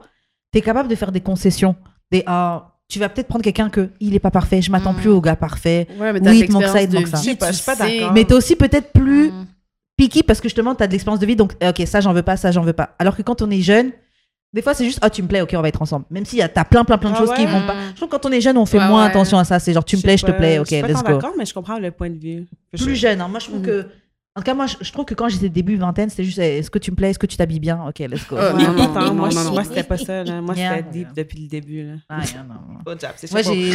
t'es 0.51 0.61
capable 0.61 0.89
de 0.89 0.95
faire 0.95 1.11
des 1.11 1.21
concessions. 1.21 1.75
Des, 2.11 2.23
ah, 2.25 2.69
tu 2.89 2.99
vas 2.99 3.09
peut-être 3.09 3.27
prendre 3.27 3.43
quelqu'un 3.43 3.69
que 3.69 3.89
il 3.99 4.13
est 4.13 4.19
pas 4.19 4.29
parfait, 4.31 4.61
je 4.61 4.69
m'attends 4.71 4.93
Mm. 4.93 4.97
plus 4.97 5.09
au 5.09 5.21
gars 5.21 5.35
parfait. 5.35 5.87
Ouais, 5.99 6.13
mais 6.13 6.19
Oui, 6.27 6.39
il 6.39 6.47
te 6.47 6.51
manque 6.51 6.63
ça, 6.65 6.81
il 6.81 6.89
te 6.89 6.95
manque 6.95 7.07
ça. 7.07 7.17
vie, 7.17 7.23
Je 7.23 7.29
sais 7.29 7.35
pas, 7.35 7.47
tu 7.47 7.53
je 7.53 7.57
suis 7.57 7.65
pas 7.65 7.75
sais. 7.75 7.97
d'accord. 7.99 8.13
Mais 8.13 8.23
t'es 8.25 8.33
aussi 8.33 8.55
peut-être 8.55 8.91
plus 8.91 9.29
Mm. 9.31 9.45
picky 9.97 10.21
parce 10.23 10.39
que 10.41 10.47
justement, 10.49 10.75
t'as 10.75 10.87
de 10.87 10.91
l'expérience 10.91 11.19
de 11.19 11.25
vie. 11.25 11.35
Donc, 11.35 11.53
euh, 11.63 11.69
ok, 11.71 11.87
ça, 11.87 12.01
j'en 12.01 12.13
veux 12.13 12.21
pas, 12.23 12.37
ça, 12.37 12.51
j'en 12.51 12.61
veux 12.61 12.73
pas. 12.73 12.89
Alors 12.99 13.15
que 13.15 13.21
quand 13.21 13.41
on 13.41 13.49
est 13.49 13.61
jeune, 13.61 13.91
des 14.53 14.61
fois, 14.61 14.73
c'est 14.73 14.85
juste, 14.85 14.99
ah, 15.01 15.09
tu 15.09 15.23
me 15.23 15.27
plais, 15.27 15.41
ok, 15.41 15.53
on 15.57 15.61
va 15.61 15.67
être 15.67 15.81
ensemble. 15.81 16.05
Même 16.11 16.25
s'il 16.25 16.39
y 16.39 16.41
a, 16.41 16.47
t'as 16.49 16.63
plein, 16.63 16.83
plein, 16.83 16.97
plein 16.97 17.09
de 17.09 17.15
Ah 17.15 17.19
choses 17.19 17.33
qui 17.33 17.41
ouais? 17.45 17.51
vont 17.51 17.65
pas. 17.65 17.73
Je 17.91 17.95
trouve 17.95 18.07
que 18.09 18.15
quand 18.15 18.25
on 18.27 18.31
est 18.31 18.41
jeune, 18.41 18.57
on 18.57 18.65
fait 18.65 18.77
Ouais, 18.77 18.87
moins 18.87 19.03
ouais. 19.03 19.09
attention 19.09 19.37
à 19.39 19.43
ça. 19.43 19.59
C'est 19.59 19.73
genre, 19.73 19.83
tu 19.83 19.95
me 19.95 20.01
Je 20.01 20.05
plais, 20.05 20.17
je 20.17 20.25
te 20.25 20.31
plais, 20.31 20.55
je 20.55 20.61
ok, 20.61 20.67
suis 20.67 20.81
pas 20.81 20.87
let's 20.87 21.03
go. 21.03 21.13
d'accord, 21.13 21.33
mais 21.37 21.45
je 21.45 21.53
comprends 21.53 21.79
le 21.79 21.89
point 21.91 22.09
de 22.09 22.17
vue. 22.19 22.45
Plus 22.77 22.95
jeune, 22.95 23.19
hein. 23.21 23.27
moi, 23.27 23.39
je 23.39 23.45
trouve 23.47 23.59
Mhm. 23.59 23.65
que 23.65 23.85
En 24.35 24.41
tout 24.41 24.45
cas, 24.45 24.55
moi, 24.55 24.65
je, 24.65 24.91
trouve 24.91 25.05
que 25.05 25.13
quand 25.13 25.29
j'étais 25.29 25.47
début 25.47 25.75
vingtaine, 25.75 26.09
c'était 26.09 26.23
juste 26.23 26.39
eh, 26.39 26.57
est-ce 26.57 26.71
que 26.71 26.79
tu 26.79 26.89
me 26.89 26.95
plais, 26.95 27.11
est-ce 27.11 27.19
que 27.19 27.27
tu 27.27 27.37
t'habilles 27.37 27.59
bien? 27.59 27.79
Ok, 27.87 27.99
let's 27.99 28.27
go. 28.27 28.35
Euh, 28.35 28.51
Ouais, 28.55 28.63
non, 28.63 28.73
non, 28.73 28.83
attends, 28.85 29.05
non, 29.05 29.13
moi, 29.13 29.29
non, 29.29 29.39
je- 29.41 29.45
non. 29.45 29.51
moi, 29.53 29.63
c'était 29.63 29.83
pas 29.83 29.95
ça. 29.95 30.23
Là. 30.23 30.41
Moi, 30.41 30.55
Yeah. 30.55 30.77
c'était 30.77 30.89
deep 30.89 31.07
depuis 31.15 31.39
le 31.41 31.47
début. 31.47 31.83
Là. 31.83 31.93
Ah, 32.09 32.17
yeah, 32.23 32.41
non, 32.41 32.55
non. 32.55 32.79
Good 32.83 32.99
job. 32.99 33.11
C'est 33.17 33.31
Moi, 33.31 33.43
j'ai. 33.43 33.71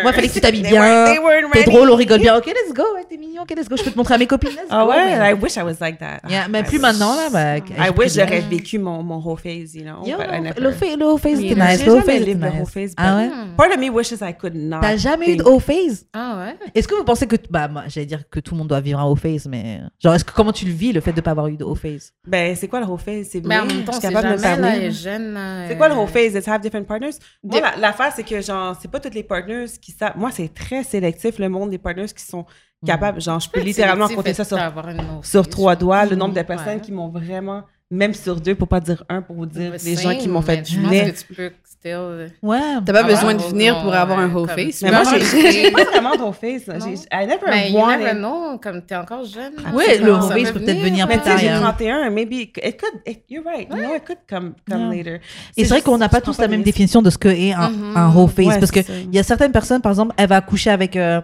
Moi, 0.00 0.12
fallait 0.12 0.28
que 0.28 0.32
tu 0.34 0.40
t'habilles 0.40 0.62
bien. 0.62 1.04
T'es 1.52 1.64
drôle, 1.64 1.90
on 1.90 1.96
rigole 1.96 2.20
bien. 2.20 2.36
Ok, 2.36 2.46
let's 2.46 2.72
go. 2.72 2.84
Ouais, 2.94 3.06
t'es 3.10 3.16
mignon. 3.16 3.42
Ok, 3.42 3.50
let's 3.56 3.68
go. 3.68 3.76
Je 3.76 3.82
peux 3.82 3.90
te 3.90 3.98
montrer 3.98 4.14
à 4.14 4.18
mes 4.18 4.28
copines. 4.28 4.50
Let's 4.50 4.66
Ah 4.70 4.84
go, 4.84 4.90
ouais, 4.90 5.18
man. 5.18 5.30
I 5.30 5.42
wish 5.42 5.56
I 5.56 5.62
was 5.62 5.78
like 5.80 5.98
that. 5.98 6.20
Yeah, 6.28 6.46
mais 6.48 6.60
I 6.60 6.62
plus 6.62 6.74
wish. 6.74 6.80
maintenant, 6.82 7.16
là, 7.16 7.28
bah. 7.32 7.56
I 7.58 7.90
wish 7.98 8.14
j'aurais 8.14 8.38
vécu 8.48 8.78
mon, 8.78 9.02
mon 9.02 9.16
whole 9.20 9.36
phase, 9.40 9.74
you 9.74 9.82
know. 9.82 10.06
Yo, 10.06 10.16
but 10.16 10.26
I 10.32 10.40
never. 10.40 10.60
le 10.60 11.06
whole 11.06 11.18
phase, 11.18 11.40
j'ai 11.40 11.56
nice. 11.56 11.84
Le 11.84 11.90
whole 11.92 12.02
phase, 12.04 12.22
whole 12.22 12.36
nice. 12.36 12.70
phase, 12.72 12.94
Ah 12.96 13.16
ouais? 13.16 13.30
Part 13.56 13.70
of 13.72 13.78
me 13.78 13.90
wishes 13.90 14.20
I 14.22 14.32
could 14.32 14.54
not. 14.54 14.78
T'as 14.80 14.96
jamais 14.96 15.32
eu 15.32 15.36
de 15.38 15.42
think- 15.42 15.48
whole 15.52 15.60
phase? 15.60 16.06
Ah 16.12 16.38
ouais? 16.38 16.56
Est-ce 16.76 16.86
que 16.86 16.94
vous 16.94 17.02
pensez 17.02 17.26
que. 17.26 17.34
Bah, 17.50 17.66
moi, 17.66 17.82
j'allais 17.88 18.06
dire 18.06 18.22
que 18.30 18.38
tout 18.38 18.54
le 18.54 18.58
monde 18.58 18.68
doit 18.68 18.80
vivre 18.80 19.00
un 19.00 19.04
whole 19.04 19.18
phase, 19.18 19.48
mais. 19.50 19.80
Genre, 20.02 20.14
est-ce 20.14 20.24
que 20.24 20.32
comment 20.32 20.52
tu 20.52 20.64
le 20.64 20.72
vis, 20.72 20.92
le 20.92 21.00
fait 21.00 21.12
de 21.12 21.20
pas 21.20 21.32
avoir 21.32 21.48
eu 21.48 21.56
de 21.56 21.64
whole 21.64 21.76
phase? 21.76 22.12
Ben, 22.26 22.54
c'est 22.54 22.68
quoi 22.68 22.80
le 22.80 22.86
whole 22.86 22.98
phase? 22.98 23.28
C'est 23.30 23.44
Mais 23.44 23.58
en 23.58 23.64
même 23.66 23.84
temps, 23.84 23.92
c'est 23.92 24.08
de 24.08 24.12
jamais 24.12 24.36
là, 24.36 24.56
parler. 24.56 24.78
les 24.80 24.90
jeunes. 24.90 25.32
là, 25.34 25.68
C'est 25.68 25.76
quoi 25.76 25.88
le 25.88 25.94
whole 25.94 26.08
phase? 26.08 26.34
It's 26.34 26.46
have 26.48 26.60
different 26.60 26.84
partners? 26.86 27.12
Moi, 27.42 27.60
la- 27.60 27.76
l'affaire, 27.76 28.12
c'est 28.14 28.22
que, 28.24 28.40
genre, 28.40 28.76
c'est 28.80 28.90
pas 28.90 29.00
tous 29.00 29.12
les 29.14 29.22
partners 29.22 29.66
qui 29.80 29.92
savent. 29.92 30.16
Moi, 30.16 30.30
c'est 30.32 30.52
très 30.52 30.82
sélectif, 30.84 31.38
le 31.38 31.48
monde 31.48 31.70
des 31.70 31.78
partners 31.78 32.06
qui 32.14 32.22
sont 32.24 32.44
capables. 32.86 33.20
Genre, 33.20 33.40
je 33.40 33.48
peux 33.50 33.60
littéralement 33.60 34.08
compter 34.08 34.34
ça 34.34 34.44
sur, 34.44 34.58
sur 35.22 35.48
trois 35.48 35.74
doigts, 35.76 36.04
le 36.06 36.16
nombre 36.16 36.34
de 36.34 36.38
Ouais. 36.38 36.44
personnes 36.44 36.80
qui 36.80 36.92
m'ont 36.92 37.08
vraiment, 37.08 37.64
même 37.90 38.14
sur 38.14 38.40
deux, 38.40 38.54
pour 38.54 38.68
pas 38.68 38.80
dire 38.80 39.02
un, 39.08 39.20
pour 39.22 39.34
vous 39.36 39.46
dire 39.46 39.72
les 39.84 39.96
gens 39.96 40.16
qui 40.16 40.28
m'ont 40.28 40.42
fait 40.42 40.62
du 40.62 40.78
nez. 40.78 41.12
Tu 41.82 41.88
still. 41.88 42.32
Ouais. 42.42 42.58
T'as 42.84 42.92
pas 42.92 43.02
besoin 43.04 43.34
de 43.34 43.42
non, 43.54 43.82
pour 43.82 43.94
avoir 43.94 44.18
un 44.18 44.28
ouais, 44.28 44.34
whole 44.34 44.46
comme- 44.48 44.56
face. 44.56 44.82
Mais 44.82 44.90
moi, 44.90 45.02
j'ai 45.52 45.70
pas 45.72 45.84
vraiment 45.84 46.16
de 46.16 46.22
whole 46.22 46.34
face. 46.34 46.62
I 47.12 47.26
never 47.26 47.38
Mais 47.48 47.70
you 47.70 47.86
never 47.86 48.12
know, 48.14 48.58
comme 48.62 48.82
t'es 48.82 48.96
encore 48.96 49.24
jeune. 49.24 49.54
Ouais, 49.72 49.96
Ça 49.96 50.02
le 50.04 50.12
whole 50.12 50.32
face 50.32 50.50
peut 50.52 50.60
peut-être 50.60 50.80
venir 50.80 51.06
Mais 51.06 51.14
plus 51.18 51.22
tu 51.22 51.24
sais, 51.24 51.30
tard. 51.30 51.38
j'ai 51.38 51.46
yeah. 51.46 51.60
31, 51.60 52.10
maybe 52.10 52.32
it 52.32 52.80
could, 52.80 53.00
it- 53.06 53.24
you're 53.28 53.44
right, 53.44 53.68
you 53.70 53.76
know, 53.76 53.94
it 53.94 54.04
could 54.04 54.18
come, 54.28 54.54
come 54.68 54.92
Yeah. 54.92 54.96
later. 54.96 55.20
Et 55.56 55.64
c'est 55.64 55.68
vrai 55.70 55.82
qu'on 55.82 55.98
n'a 55.98 56.08
pas 56.08 56.20
tous 56.20 56.38
la 56.38 56.48
même 56.48 56.62
définition 56.62 57.02
de 57.02 57.10
ce 57.10 57.18
que 57.18 57.28
est 57.28 57.52
un, 57.52 57.70
Mhm. 57.70 57.96
un 57.96 58.12
whole 58.14 58.28
face. 58.30 58.46
Ouais, 58.46 58.58
parce 58.58 58.70
que 58.72 58.82
c'est 58.82 58.92
ça. 58.92 58.98
il 58.98 59.14
y 59.14 59.18
a 59.18 59.22
certaines 59.22 59.52
personnes, 59.52 59.80
par 59.82 59.92
exemple, 59.92 60.14
elle 60.16 60.28
va 60.28 60.40
coucher 60.40 60.70
avec, 60.70 60.96
euh, 60.96 61.20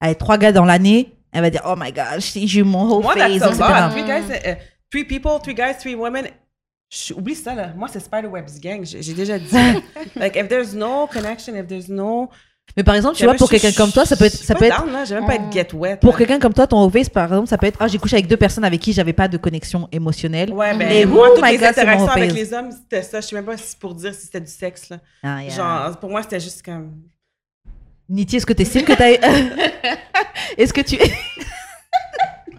avec 0.00 0.18
trois 0.18 0.38
gars 0.38 0.52
dans 0.52 0.64
l'année, 0.64 1.12
elle 1.32 1.42
va 1.42 1.50
dire 1.50 1.62
Oh 1.66 1.74
my 1.76 1.92
gosh, 1.92 2.34
j'ai 2.34 2.60
eu 2.60 2.62
mon 2.62 2.88
whole 2.88 3.02
Moi, 3.02 3.14
face, 3.14 3.38
that's 3.40 3.60
a 3.60 3.64
etc. 3.64 3.68
lot. 3.68 3.90
Three 3.90 4.04
guys, 4.04 4.50
uh, 4.50 4.54
three 4.90 5.04
people, 5.04 5.32
three 5.42 5.54
guys, 5.54 5.74
three 5.80 5.94
women. 5.94 6.26
Je- 6.90 7.12
Oublie 7.14 7.34
ça, 7.34 7.54
là. 7.54 7.72
Moi, 7.76 7.88
c'est 7.92 8.00
Spiderweb's 8.00 8.58
gang. 8.60 8.84
J'ai 8.84 9.12
déjà 9.14 9.38
dit. 9.38 9.54
like, 10.16 10.36
if 10.36 10.48
there's 10.48 10.74
no 10.74 11.06
connection, 11.06 11.54
if 11.54 11.66
there's 11.66 11.88
no. 11.88 12.30
Mais 12.76 12.84
par 12.84 12.94
exemple, 12.94 13.16
tu 13.16 13.24
vois, 13.24 13.34
pour 13.34 13.48
quelqu'un 13.48 13.72
comme 13.72 13.90
toi, 13.90 14.04
ça 14.04 14.14
peut 14.14 14.26
être, 14.26 14.36
ça 14.36 14.54
peut 14.54 14.66
être 14.66 14.78
Down, 14.82 14.92
là. 14.92 15.04
Je 15.04 15.14
vais 15.14 15.20
même 15.20 15.26
pas 15.26 15.34
être 15.36 15.52
get 15.52 15.68
wet. 15.74 15.96
pour 15.96 16.16
quelqu'un 16.16 16.38
comme 16.38 16.52
toi, 16.52 16.66
ton 16.66 16.88
face, 16.90 17.08
par 17.08 17.24
exemple, 17.24 17.48
ça 17.48 17.56
peut 17.56 17.66
être 17.66 17.78
Ah, 17.80 17.88
j'ai 17.88 17.98
couché 17.98 18.16
avec 18.16 18.26
deux 18.26 18.36
personnes 18.36 18.64
avec 18.64 18.80
qui 18.80 18.92
j'avais 18.92 19.14
pas 19.14 19.26
de 19.26 19.38
connexion 19.38 19.88
émotionnelle. 19.90 20.52
Ouais, 20.52 20.76
ben, 20.76 20.90
Et 20.90 21.06
moi, 21.06 21.28
oh 21.30 21.34
toutes 21.34 21.44
my 21.44 21.52
les 21.52 21.58
God, 21.58 21.72
c'est 21.74 21.84
mon 21.84 21.92
interactions 21.92 22.22
avec 22.22 22.32
les 22.34 22.52
hommes, 22.52 22.70
c'était 22.70 23.02
ça. 23.02 23.20
Je 23.22 23.26
sais 23.26 23.36
même 23.36 23.46
pas 23.46 23.56
si 23.56 23.64
c'est 23.68 23.78
pour 23.78 23.94
dire 23.94 24.14
si 24.14 24.26
c'était 24.26 24.40
du 24.40 24.50
sexe, 24.50 24.90
là. 24.90 24.98
Ah, 25.22 25.42
yeah. 25.42 25.54
Genre, 25.54 25.96
pour 25.98 26.10
moi, 26.10 26.22
c'était 26.22 26.40
juste 26.40 26.62
comme. 26.62 26.92
Niti, 28.08 28.36
est-ce 28.36 28.46
que 28.46 28.52
tu 28.52 28.62
estimes 28.62 28.84
que 28.84 28.92
tu 28.92 29.02
as. 29.02 29.10
est-ce 30.58 30.72
que 30.72 30.80
tu. 30.82 30.96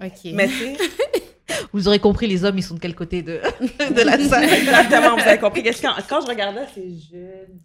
Ok. 0.04 0.32
Mais 0.34 0.48
tu 0.48 0.54
sais, 0.58 0.78
Vous 1.74 1.88
aurez 1.88 2.00
compris, 2.00 2.28
les 2.28 2.44
hommes, 2.46 2.58
ils 2.58 2.64
sont 2.64 2.76
de 2.76 2.80
quel 2.80 2.96
côté 2.96 3.22
de, 3.22 3.40
de 3.94 4.02
la 4.02 4.18
salle? 4.30 4.44
Exactement, 4.52 5.16
vous 5.16 5.28
avez 5.28 5.38
compris. 5.40 5.64
Que- 5.64 5.82
Quand, 5.82 5.94
quand 6.10 6.22
je 6.22 6.28
regardais, 6.28 6.66
c'est 6.74 6.82
jeune. 7.12 7.60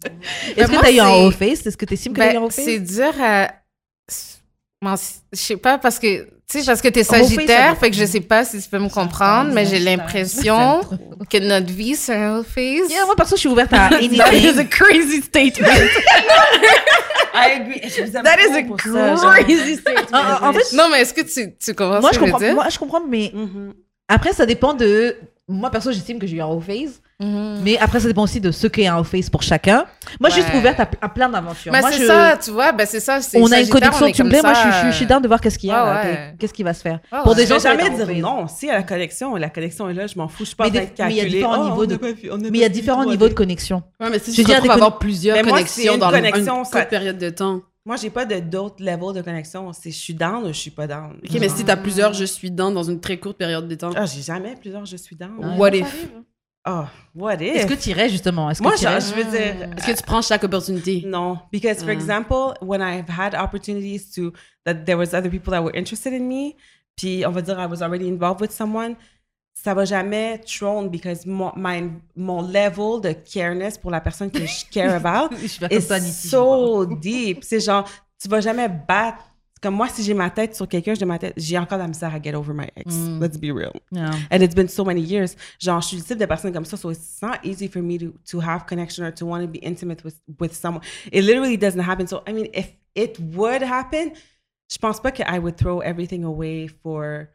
Est-ce 0.55 0.67
que 0.67 0.71
moi, 0.71 0.81
tu 0.81 0.87
as 0.87 0.91
eu 0.91 0.99
un 0.99 1.09
whole 1.09 1.33
face? 1.33 1.65
Est-ce 1.65 1.77
que 1.77 1.85
tu 1.85 1.93
estimes 1.93 2.13
que 2.13 2.21
tu 2.21 2.27
as 2.27 2.33
eu 2.33 2.35
un 2.37 2.39
Ben, 2.39 2.43
whole 2.43 2.51
face? 2.51 2.65
c'est 2.65 2.79
dur 2.79 3.13
à. 3.21 3.49
Bon, 4.81 4.95
c- 4.95 5.15
je 5.31 5.37
sais 5.39 5.57
pas, 5.57 5.77
parce 5.79 5.97
que, 5.97 6.25
tu 6.47 6.59
sais, 6.59 6.65
parce 6.65 6.81
que 6.81 6.89
t'es 6.89 7.03
sagittaire, 7.03 7.75
fait 7.77 7.89
que 7.89 7.95
je 7.95 8.05
sais 8.05 8.19
pas 8.19 8.43
si 8.45 8.61
tu 8.61 8.69
peux 8.69 8.77
me 8.77 8.89
comprendre, 8.89 9.51
mais 9.51 9.65
j'ai 9.65 9.79
l'impression 9.79 10.81
que 11.29 11.37
notre 11.39 11.71
vie, 11.71 11.95
c'est 11.95 12.13
un 12.13 12.35
whole 12.37 12.45
face. 12.45 12.89
Yeah, 12.91 13.05
moi, 13.05 13.15
perso, 13.15 13.35
je 13.35 13.39
suis 13.39 13.49
ouverte 13.49 13.73
à 13.73 13.89
That 13.89 14.01
is 14.01 14.19
anything. 14.21 14.59
a 14.59 14.63
crazy 14.65 15.21
statement. 15.23 15.67
I 17.33 17.51
agree. 17.61 17.79
That 17.81 18.37
is 18.39 18.51
a 18.55 19.17
ça, 19.17 19.33
crazy 19.43 19.75
statement. 19.77 20.19
En- 20.41 20.53
fait, 20.53 20.75
Non, 20.75 20.89
mais 20.91 21.01
est-ce 21.01 21.13
que 21.13 21.21
tu, 21.21 21.55
tu 21.57 21.73
moi, 21.79 22.01
ce 22.11 22.15
je 22.15 22.19
que 22.19 22.23
comprends, 22.25 22.39
dire? 22.39 22.53
moi, 22.53 22.69
je 22.69 22.77
comprends, 22.79 23.01
mais 23.07 23.31
Mhm. 23.33 23.73
Après, 24.07 24.33
ça 24.33 24.45
dépend 24.45 24.73
de. 24.73 25.15
Moi, 25.47 25.69
perso, 25.69 25.91
j'estime 25.91 26.17
que 26.17 26.25
j'ai 26.25 26.37
eu 26.37 26.41
un 26.41 26.47
whole 26.47 26.63
face. 26.63 27.01
Mhm. 27.19 27.61
Mais 27.63 27.77
après, 27.77 27.99
ça 27.99 28.07
dépend 28.07 28.23
aussi 28.23 28.41
de 28.41 28.49
ce 28.51 28.65
qu'est 28.67 28.87
un 28.87 29.03
face 29.03 29.29
pour 29.29 29.41
chacun. 29.43 29.85
Moi, 30.19 30.29
je 30.31 30.41
suis 30.41 30.51
Ouais. 30.51 30.57
ouverte 30.57 30.79
à, 30.79 30.89
à 31.01 31.07
plein 31.07 31.29
d'aventures. 31.29 31.71
Ben, 31.71 31.79
Moi, 31.81 31.91
c'est 31.91 32.01
je- 32.01 32.07
ça, 32.07 32.35
tu 32.43 32.49
vois, 32.51 32.71
ben 32.73 32.85
c'est 32.85 32.99
ça. 32.99 33.19
On 33.35 33.49
a 33.51 33.59
une 33.61 33.69
connexion, 33.69 34.11
tu 34.11 34.23
me 34.23 34.29
plais. 34.29 34.41
Moi, 34.41 34.53
je 34.53 34.87
je 34.87 34.91
je 34.91 34.95
suis 34.97 35.05
down 35.05 35.21
de 35.21 35.27
voir 35.27 35.39
qu'est-ce 35.39 35.57
qu'il 35.59 35.69
y 35.69 35.71
a. 35.71 35.85
Ouais, 35.85 36.09
ouais. 36.09 36.35
Qu'est-ce 36.39 36.53
qui 36.53 36.63
va 36.63 36.73
se 36.73 36.81
faire. 36.81 36.99
Ouais, 37.11 37.19
Pour 37.23 37.29
ouais. 37.33 37.35
des 37.37 37.45
gens, 37.47 37.59
jamais 37.59 37.89
dire 37.91 38.07
non. 38.17 38.47
Si 38.47 38.69
à 38.69 38.73
la 38.73 38.83
connexion, 38.83 39.35
la 39.35 39.49
connexion 39.49 39.87
est 39.87 39.93
là, 39.93 40.07
je 40.07 40.17
m'en 40.17 40.27
fous. 40.27 40.39
Je 40.43 40.45
suis 40.45 40.55
pas 40.55 40.65
Mais 40.65 40.71
des- 40.71 40.79
mais 40.99 41.11
il 41.11 41.15
y 41.17 41.21
a 41.21 41.25
différents 41.25 41.61
Oh, 41.61 41.69
niveaux 41.69 41.83
on 41.83 41.85
de- 41.85 41.95
vu- 41.95 42.49
Mais 42.51 42.57
il 42.57 42.61
y 42.61 42.65
a 42.65 42.69
différents 42.69 43.05
niveaux 43.05 43.29
de 43.29 43.33
connexion. 43.33 43.83
Ouais, 43.99 44.09
mais 44.09 44.19
si 44.19 44.31
tu 44.43 44.51
avoir 44.51 44.97
plusieurs 44.99 45.37
Mais 45.37 45.43
connexions 45.43 45.97
dans 45.97 46.11
une 46.11 46.31
courte 46.31 46.89
période 46.89 47.17
de 47.19 47.29
temps. 47.29 47.61
Moi, 47.85 47.97
j'ai 47.97 48.09
pas 48.09 48.25
de 48.25 48.39
d'autres 48.39 48.83
levels 48.83 49.13
de 49.13 49.21
connexion. 49.21 49.71
C'est 49.71 49.91
je 49.91 49.97
suis 49.97 50.13
down 50.15 50.43
ou 50.43 50.47
je 50.47 50.53
suis 50.59 50.71
pas 50.71 50.87
down. 50.87 51.19
Ok, 51.23 51.37
mais 51.39 51.49
si 51.49 51.63
t'as 51.63 51.77
plusieurs, 51.77 52.13
je 52.13 52.25
suis 52.25 52.49
dedans 52.49 52.71
dans 52.71 52.83
une 52.83 52.99
très 52.99 53.17
courte 53.19 53.37
période 53.37 53.67
de 53.67 53.75
temps. 53.75 53.91
Ah, 53.95 54.05
j'ai 54.07 54.21
jamais 54.23 54.55
plusieurs 54.55 54.85
je 54.85 54.97
suis 54.97 55.15
down. 55.15 55.57
What 55.59 55.69
if? 55.75 56.09
Oh, 56.67 56.85
what 57.13 57.35
if? 57.35 57.41
Est-ce 57.57 57.67
que 57.67 57.75
tu 57.75 57.91
irais 57.91 58.09
justement? 58.09 58.49
Est-ce 58.49 58.57
que 58.59 58.63
Moi, 58.63 58.73
tu 58.75 58.85
irais? 58.85 58.99
genre, 58.99 59.09
je 59.11 59.15
veux 59.23 59.31
dire. 59.31 59.69
Est-ce 59.77 59.85
que 59.85 59.97
tu 59.97 60.03
prends 60.03 60.23
chaque 60.23 60.43
opportunité? 60.43 61.03
No, 61.05 61.37
because 61.51 61.77
for 61.83 61.89
Ah. 61.89 61.93
example, 61.93 62.53
when 62.59 62.81
I've 62.81 63.07
had 63.07 63.35
opportunities 63.35 64.09
to 64.15 64.31
that 64.65 64.73
there 64.85 64.97
was 64.97 65.13
other 65.13 65.29
people 65.29 65.51
that 65.51 65.61
were 65.61 65.75
interested 65.77 66.11
in 66.11 66.21
me, 66.27 66.55
puis 66.95 67.23
on 67.23 67.29
va 67.29 67.43
dire 67.43 67.59
I 67.59 67.67
was 67.67 67.83
already 67.83 68.07
involved 68.07 68.41
with 68.41 68.49
someone, 68.51 68.95
ça 69.55 69.73
va 69.73 69.85
jamais 69.85 70.39
thrown 70.45 70.89
because 70.89 71.25
mon, 71.25 71.51
my, 71.55 71.89
mon 72.15 72.41
level 72.41 73.01
de 73.01 73.13
careness 73.13 73.77
pour 73.77 73.89
la 73.89 74.01
personne 74.01 74.29
que 74.29 74.45
je 74.45 74.65
care 74.69 74.93
about 75.05 75.33
Je 75.41 75.47
suis 75.47 75.59
pas 75.59 75.69
comme 75.69 75.77
est 75.77 75.81
ça, 75.81 75.99
Niti, 75.99 76.27
so 76.27 76.85
deep. 76.85 77.43
C'est 77.43 77.61
genre, 77.61 77.89
tu 78.21 78.27
vas 78.27 78.41
jamais 78.41 78.67
battre. 78.69 79.23
Comme 79.61 79.75
moi, 79.75 79.87
si 79.87 80.03
j'ai 80.03 80.13
ma 80.13 80.29
tête 80.29 80.55
sur 80.55 80.67
quelqu'un, 80.67 80.93
j'ai 80.93 81.05
ma 81.05 81.17
tête, 81.17 81.33
j'ai 81.37 81.57
encore 81.57 81.79
la 81.79 81.87
misère 81.87 82.13
à 82.13 82.21
get 82.21 82.35
over 82.35 82.53
my 82.53 82.67
ex. 82.75 82.93
Mm. 82.93 83.19
Let's 83.19 83.37
be 83.37 83.45
real. 83.45 83.71
Yeah. 83.91 84.11
And 84.29 84.41
it's 84.41 84.53
been 84.53 84.67
so 84.67 84.83
many 84.83 85.01
years. 85.01 85.35
Genre, 85.59 85.81
je 85.81 85.87
suis 85.87 85.97
le 85.97 86.03
type 86.03 86.19
de 86.19 86.25
personne 86.25 86.53
comme 86.53 86.65
ça, 86.65 86.77
so 86.77 86.91
it's 86.91 87.19
not 87.23 87.39
easy 87.43 87.67
for 87.67 87.81
me 87.81 87.97
to, 87.97 88.13
to 88.29 88.41
have 88.41 88.65
connection 88.67 89.05
or 89.05 89.11
to 89.13 89.25
want 89.25 89.41
to 89.41 89.47
be 89.47 89.59
intimate 89.59 90.03
with, 90.03 90.19
with 90.39 90.53
someone. 90.53 90.83
It 91.11 91.23
literally 91.23 91.57
doesn't 91.57 91.81
happen. 91.81 92.05
So, 92.05 92.21
I 92.27 92.33
mean, 92.33 92.49
if 92.53 92.73
it 92.93 93.17
would 93.19 93.63
happen, 93.63 94.11
je 94.69 94.77
pense 94.77 94.99
pas 94.99 95.11
que 95.11 95.23
I 95.25 95.39
would 95.39 95.57
throw 95.57 95.79
everything 95.79 96.25
away 96.25 96.67
for 96.67 97.29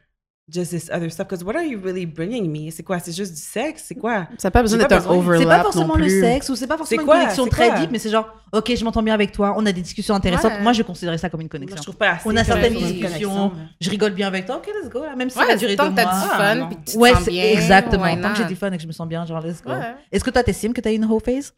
just 0.49 0.71
this 0.71 0.89
other 0.91 1.09
stuff. 1.09 1.27
Because 1.27 1.43
what 1.43 1.55
are 1.55 1.63
you 1.65 1.79
really 1.81 2.05
bringing 2.05 2.51
me? 2.51 2.71
C'est 2.71 2.83
quoi? 2.83 2.99
C'est 2.99 3.15
juste 3.15 3.33
du 3.33 3.39
sexe? 3.41 3.83
C'est 3.87 3.95
quoi? 3.95 4.27
Ça 4.37 4.47
n'a 4.47 4.51
pas 4.51 4.61
besoin 4.61 4.79
d'être 4.79 4.91
un 4.91 4.97
besoin. 4.97 5.11
C'est 5.13 5.17
overlap 5.19 5.57
pas 5.57 5.63
forcément 5.63 5.87
non 5.97 6.03
le 6.03 6.09
sexe 6.09 6.49
ou 6.49 6.55
c'est 6.55 6.67
pas 6.67 6.77
forcément 6.77 6.99
C'est 6.99 7.03
une 7.03 7.05
quoi? 7.07 7.19
connexion 7.19 7.47
très 7.47 7.69
quoi? 7.69 7.79
deep, 7.79 7.91
mais 7.91 7.99
c'est 7.99 8.09
genre, 8.09 8.27
ok, 8.51 8.75
je 8.75 8.83
m'entends 8.83 9.03
bien 9.03 9.13
avec 9.13 9.31
toi, 9.31 9.53
on 9.57 9.65
a 9.65 9.71
des 9.71 9.81
discussions 9.81 10.13
intéressantes. 10.15 10.53
Ouais. 10.53 10.61
Moi, 10.61 10.73
je 10.73 10.81
considérais 10.83 11.17
ça 11.17 11.29
comme 11.29 11.41
une 11.41 11.45
Moi, 11.45 11.51
connexion. 11.51 11.77
je 11.77 11.83
trouve 11.83 11.95
pas 11.97 12.09
assez 12.11 12.27
On 12.27 12.35
a 12.35 12.43
certaines 12.43 12.73
discussions, 12.73 13.51
je 13.79 13.89
rigole 13.89 14.11
bien 14.13 14.27
avec 14.27 14.45
toi, 14.45 14.57
ok, 14.57 14.67
let's 14.81 14.89
go, 14.89 15.03
là, 15.03 15.15
même 15.15 15.29
si 15.29 15.37
ça 15.37 15.45
Ouais, 15.45 15.51
a 15.53 15.55
duré 15.55 15.75
tant 15.75 15.85
deux 15.85 15.91
que 15.91 15.95
t'as 15.95 16.03
du 16.03 16.09
Ah, 16.11 16.37
fun, 16.37 16.55
non. 16.55 16.67
puis 16.67 16.75
que 16.77 16.83
tu 16.85 16.93
te 16.93 16.97
Ouais, 16.97 17.13
sens 17.13 17.25
bien. 17.27 17.43
exactement. 17.45 18.15
Tant 18.21 18.29
que 18.31 18.37
j'ai 18.37 18.45
du 18.45 18.55
fun 18.55 18.71
et 18.71 18.77
que 18.77 18.83
je 18.83 18.87
me 18.87 18.91
sens 18.93 19.07
bien, 19.07 19.25
genre, 19.25 19.41
let's 19.41 19.61
go. 19.61 19.71
Ouais. 19.71 19.95
Est-ce 20.11 20.23
que 20.23 20.29
toi, 20.31 20.43
t'estimes 20.43 20.73
que 20.73 20.81
t'as 20.81 20.91
eu 20.91 20.95
une 20.95 21.05
whole 21.05 21.21
phase? 21.23 21.53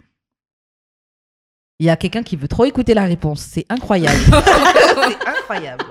Il 1.80 1.88
y 1.88 1.90
a 1.90 1.96
quelqu'un 1.98 2.22
qui 2.24 2.36
veut 2.36 2.48
trop 2.48 2.66
écouter 2.66 2.94
la 2.94 3.04
réponse. 3.04 3.42
C'est 3.42 3.66
incroyable. 3.68 4.20
c'est 5.10 5.28
incroyable. 5.28 5.86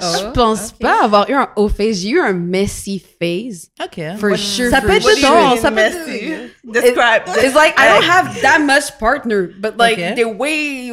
Je 0.00 0.30
pense 0.32 0.70
ok. 0.72 0.78
pas 0.80 1.04
avoir 1.04 1.28
eu 1.28 1.34
un 1.34 1.48
haut 1.56 1.68
phase. 1.68 2.00
J'ai 2.00 2.10
eu 2.10 2.20
un 2.20 2.32
messy 2.32 2.98
phase. 3.20 3.70
Ok. 3.82 4.00
For 4.18 4.36
sure. 4.36 4.70
Ça 4.70 4.80
for 4.80 4.88
peut 4.90 4.96
être 4.96 5.08
sure. 5.10 5.16
dedans, 5.16 5.56
ça 5.56 5.70
peut 5.70 5.78
être-. 5.78 6.50
Describe. 6.64 7.22
It's 7.42 7.54
like 7.54 7.74
I 7.78 7.88
don't 7.88 8.04
have 8.08 8.40
that 8.42 8.60
much 8.60 8.98
partner, 8.98 9.48
but 9.60 9.76
like 9.78 9.94
Okay. 9.98 10.14
they're 10.14 10.28
way 10.28 10.90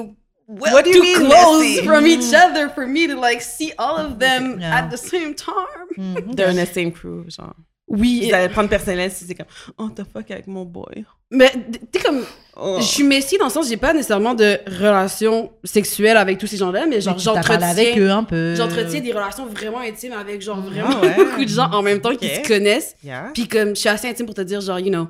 well 0.47 0.74
What 0.74 0.84
do 0.86 0.89
you 0.91 0.95
too 0.95 1.01
mean 1.01 1.30
close 1.30 1.64
messy? 1.64 1.86
from 1.86 2.06
each 2.06 2.34
other 2.34 2.70
for 2.70 2.86
me 2.86 3.08
to 3.08 3.16
like 3.16 3.41
see 3.41 3.72
all 3.80 3.97
of 3.97 4.20
them 4.20 4.60
Yeah. 4.60 4.78
at 4.80 4.89
the 4.91 4.97
same 4.97 5.34
time. 5.34 5.88
Mhm. 5.97 6.36
They're 6.36 6.49
in 6.49 6.58
the 6.58 6.66
same 6.72 6.91
crew, 6.91 7.26
genre. 7.30 7.56
Oui, 7.88 8.28
Vous 8.30 8.34
allez 8.34 8.49
prendre 8.49 8.70
personnel 8.70 9.12
si 9.12 9.26
c'est 9.26 9.36
comme 9.36 9.45
Oh, 9.78 9.89
the 9.89 10.04
fuck 10.06 10.32
avec 10.32 10.47
mon 10.47 10.64
boy. 10.66 11.06
mais 11.32 11.51
t'es 11.91 11.99
comme 11.99 12.26
Oh. 12.56 12.78
je 12.80 12.86
suis 12.86 13.04
messie 13.04 13.38
dans 13.39 13.45
le 13.45 13.51
sens 13.51 13.68
j'ai 13.68 13.78
pas 13.78 13.93
nécessairement 13.93 14.36
de 14.36 14.60
relation 14.80 15.51
sexuelle 15.64 16.18
avec 16.18 16.38
tous 16.38 16.45
ces 16.47 16.58
gens-là, 16.58 16.86
mais 16.86 17.01
genre 17.01 17.14
avec 17.14 17.24
j'entretiens 17.24 17.97
eux 17.97 18.12
un 18.12 18.24
peu. 18.24 18.54
j'entretiens 18.56 18.99
des 19.01 19.12
relations 19.12 19.45
vraiment 19.47 19.80
intimes 19.80 20.14
avec 20.14 20.41
genre 20.41 20.62
vraiment 20.62 20.89
Ah 20.91 21.01
ouais? 21.01 21.16
beaucoup 21.16 21.43
de 21.45 21.49
gens 21.49 21.72
en 21.72 21.82
même 21.82 21.99
temps 21.99 22.16
qui 22.16 22.28
se 22.28 22.47
connaissent. 22.47 22.95
Yeah. 23.04 23.32
Puis 23.34 23.47
comme 23.47 23.70
je 23.70 23.80
suis 23.80 23.89
assez 23.89 24.08
intime 24.08 24.28
pour 24.28 24.36
te 24.36 24.41
dire 24.41 24.62
genre 24.62 24.80
you 24.80 24.91
know 24.91 25.08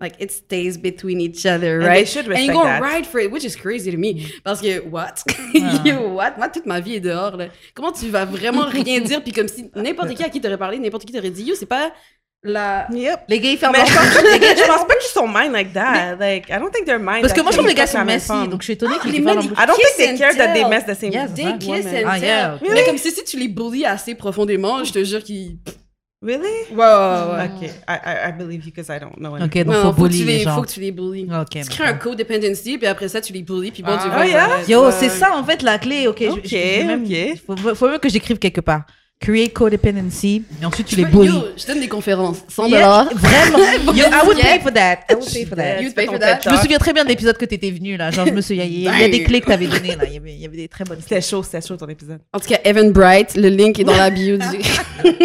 like 0.00 0.14
it 0.20 0.30
stays 0.30 0.76
between 0.78 1.20
each 1.20 1.44
other, 1.46 1.76
And 1.80 1.80
they 1.80 1.86
right? 1.86 2.08
should 2.08 2.30
And 2.30 2.36
you 2.38 2.52
go 2.52 2.62
that. 2.64 2.80
ride 2.80 3.06
for 3.06 3.18
it, 3.20 3.30
which 3.30 3.44
is 3.44 3.56
crazy 3.56 3.90
to 3.90 3.98
me. 3.98 4.26
Parce 4.44 4.60
que 4.62 4.80
what? 4.88 5.22
Ah. 5.62 5.82
You 5.84 5.96
what? 6.14 6.32
Moi 6.38 6.48
toute 6.48 6.66
ma 6.66 6.80
vie 6.80 6.96
est 6.96 7.00
dehors 7.00 7.36
là. 7.36 7.46
Comment 7.74 7.92
tu 7.92 8.08
vas 8.08 8.24
vraiment 8.24 8.64
rien 8.66 9.00
dire? 9.00 9.22
Puis 9.22 9.32
comme 9.32 9.48
si 9.48 9.70
n'importe 9.74 10.14
qui 10.14 10.22
à 10.22 10.28
qui 10.30 10.40
t'aurais 10.40 10.58
parlé, 10.58 10.78
n'importe 10.78 11.04
qui 11.04 11.12
t'aurait 11.12 11.30
dit 11.30 11.44
yo 11.44 11.54
c'est 11.54 11.66
pas 11.66 11.92
La... 12.46 12.86
Yep. 12.92 13.20
Les 13.28 13.36
ils 13.38 13.58
ferment 13.58 13.76
Mais 13.78 13.84
leur 13.90 14.32
les 14.32 14.38
gars, 14.38 14.54
je 14.56 14.66
pense 14.66 14.86
pas 14.86 14.94
qu'ils 14.96 15.10
sont 15.12 15.26
mind 15.26 15.52
like 15.52 15.72
that. 15.72 16.16
Like, 16.18 16.48
I 16.48 16.58
don't 16.58 16.70
think 16.72 16.86
they're 16.86 16.98
mind. 16.98 17.20
Parce 17.22 17.32
que 17.32 17.40
moi, 17.40 17.50
je 17.50 17.56
trouve 17.56 17.66
they 17.68 17.74
les 17.74 17.80
gars 17.80 17.86
sont 17.86 18.04
messy, 18.04 18.48
donc 18.48 18.60
je 18.60 18.64
suis 18.64 18.72
étonnée 18.74 18.96
qu'ils 19.02 19.12
les 19.12 19.18
ils- 19.18 19.24
bouche. 19.24 19.44
I 19.44 19.66
don't 19.66 19.76
think 19.76 19.96
they 19.96 20.16
care 20.18 20.36
that 20.36 20.52
they 20.54 20.64
mess 20.64 20.84
the 20.86 20.94
same. 20.94 21.12
Yes. 21.12 21.34
They 21.34 21.58
kiss 21.58 21.86
and 21.86 22.04
Ah, 22.06 22.18
yeah. 22.18 22.58
tell. 22.60 22.70
Mais 22.72 22.84
comme 22.84 22.98
si, 22.98 23.10
si 23.10 23.24
tu 23.24 23.38
les 23.38 23.48
bullies 23.48 23.84
assez 23.86 24.14
profondément, 24.14 24.82
je 24.84 24.92
te 24.92 25.02
jure 25.04 25.22
qu'ils. 25.22 25.58
Really? 26.22 26.40
Ouais, 26.72 26.76
ouais, 26.76 26.84
ouais. 26.84 27.50
Okay, 27.56 27.70
I, 27.86 27.92
I, 28.04 28.28
I 28.30 28.32
believe 28.32 28.64
you 28.64 28.72
because 28.74 28.88
I 28.88 28.98
don't 28.98 29.16
know. 29.18 29.34
Ok, 29.34 29.42
anything. 29.42 29.64
donc 29.64 29.74
Non, 29.74 29.82
faut 29.82 29.92
que 29.92 29.96
bully 30.08 30.18
tu 30.20 30.24
les 30.24 30.38
les, 30.38 30.44
gens. 30.44 30.54
faut 30.56 30.62
que 30.62 30.68
tu 30.70 30.80
les 30.80 30.90
bullies. 30.90 31.28
Ok, 31.30 31.50
tu 31.62 31.68
crées 31.68 31.84
un 31.84 31.94
codependency, 31.94 32.78
puis 32.78 32.86
après 32.86 33.08
ça, 33.08 33.20
tu 33.20 33.32
les 33.34 33.42
bullies, 33.42 33.70
puis 33.70 33.82
bon, 33.82 33.92
Ah. 33.92 34.00
tu 34.02 34.08
Oh, 34.10 34.16
vas. 34.18 34.26
yeah? 34.26 34.48
Yo, 34.66 34.90
c'est 34.90 35.10
ça 35.10 35.36
en 35.36 35.44
fait 35.44 35.62
la 35.62 35.78
clé. 35.78 36.08
Ok, 36.08 36.24
Ok, 36.30 36.40
je, 36.44 36.48
je 36.48 36.86
même, 36.86 37.04
ok. 37.04 37.38
Faut, 37.58 37.74
faut 37.74 37.88
même 37.90 37.98
que 38.00 38.08
j'écrive 38.08 38.38
quelque 38.38 38.62
part. 38.62 38.86
Create 39.18 39.54
codependency, 39.54 40.44
et 40.60 40.66
ensuite 40.66 40.86
tu 40.88 40.96
les 40.96 41.02
Yo, 41.04 41.08
bullies. 41.08 41.42
je 41.56 41.66
donne 41.66 41.80
des 41.80 41.88
conférences. 41.88 42.42
100 42.48 42.66
Yeah, 42.66 42.80
dollars. 42.82 43.08
Vraiment. 43.14 43.58
Yo, 43.94 44.04
I 44.04 44.26
would 44.26 44.36
pay 44.38 44.60
for 44.60 44.70
that. 44.74 44.98
I 45.10 45.14
would 45.14 45.32
pay 45.32 45.46
for 45.46 45.56
that. 45.56 45.80
You 45.80 45.90
pay 45.92 46.04
for 46.06 46.18
that? 46.18 46.40
Je 46.44 46.50
me 46.50 46.56
souviens 46.58 46.76
très 46.78 46.92
bien 46.92 47.02
de 47.02 47.08
l'épisode 47.08 47.38
que 47.38 47.46
t'étais 47.46 47.70
venu 47.70 47.96
là. 47.96 48.10
Genre, 48.10 48.26
je 48.26 48.32
me 48.32 48.42
souviens. 48.42 48.64
Il 48.64 48.78
y, 48.80 48.86
a- 48.88 48.92
il 48.94 49.00
y 49.00 49.04
a 49.04 49.08
des 49.08 49.22
clés 49.24 49.40
que 49.40 49.46
t'avais 49.46 49.66
données 49.68 49.96
là. 49.96 50.04
Il 50.06 50.12
y 50.12 50.16
avait, 50.18 50.34
il 50.34 50.40
y 50.40 50.44
avait 50.44 50.58
des 50.58 50.68
très 50.68 50.84
bonnes 50.84 50.98
clés. 50.98 51.06
C'était 51.08 51.22
chaud, 51.22 51.42
c'était 51.42 51.66
chaud 51.66 51.76
ton 51.78 51.88
épisode. 51.88 52.20
En 52.34 52.38
tout 52.38 52.48
cas, 52.48 52.58
Evan 52.62 52.92
Bright, 52.92 53.36
le 53.36 53.48
link 53.48 53.78
est 53.80 53.84
dans 53.84 53.96
la 53.96 54.10
bio 54.10 54.36
du. 54.36 54.44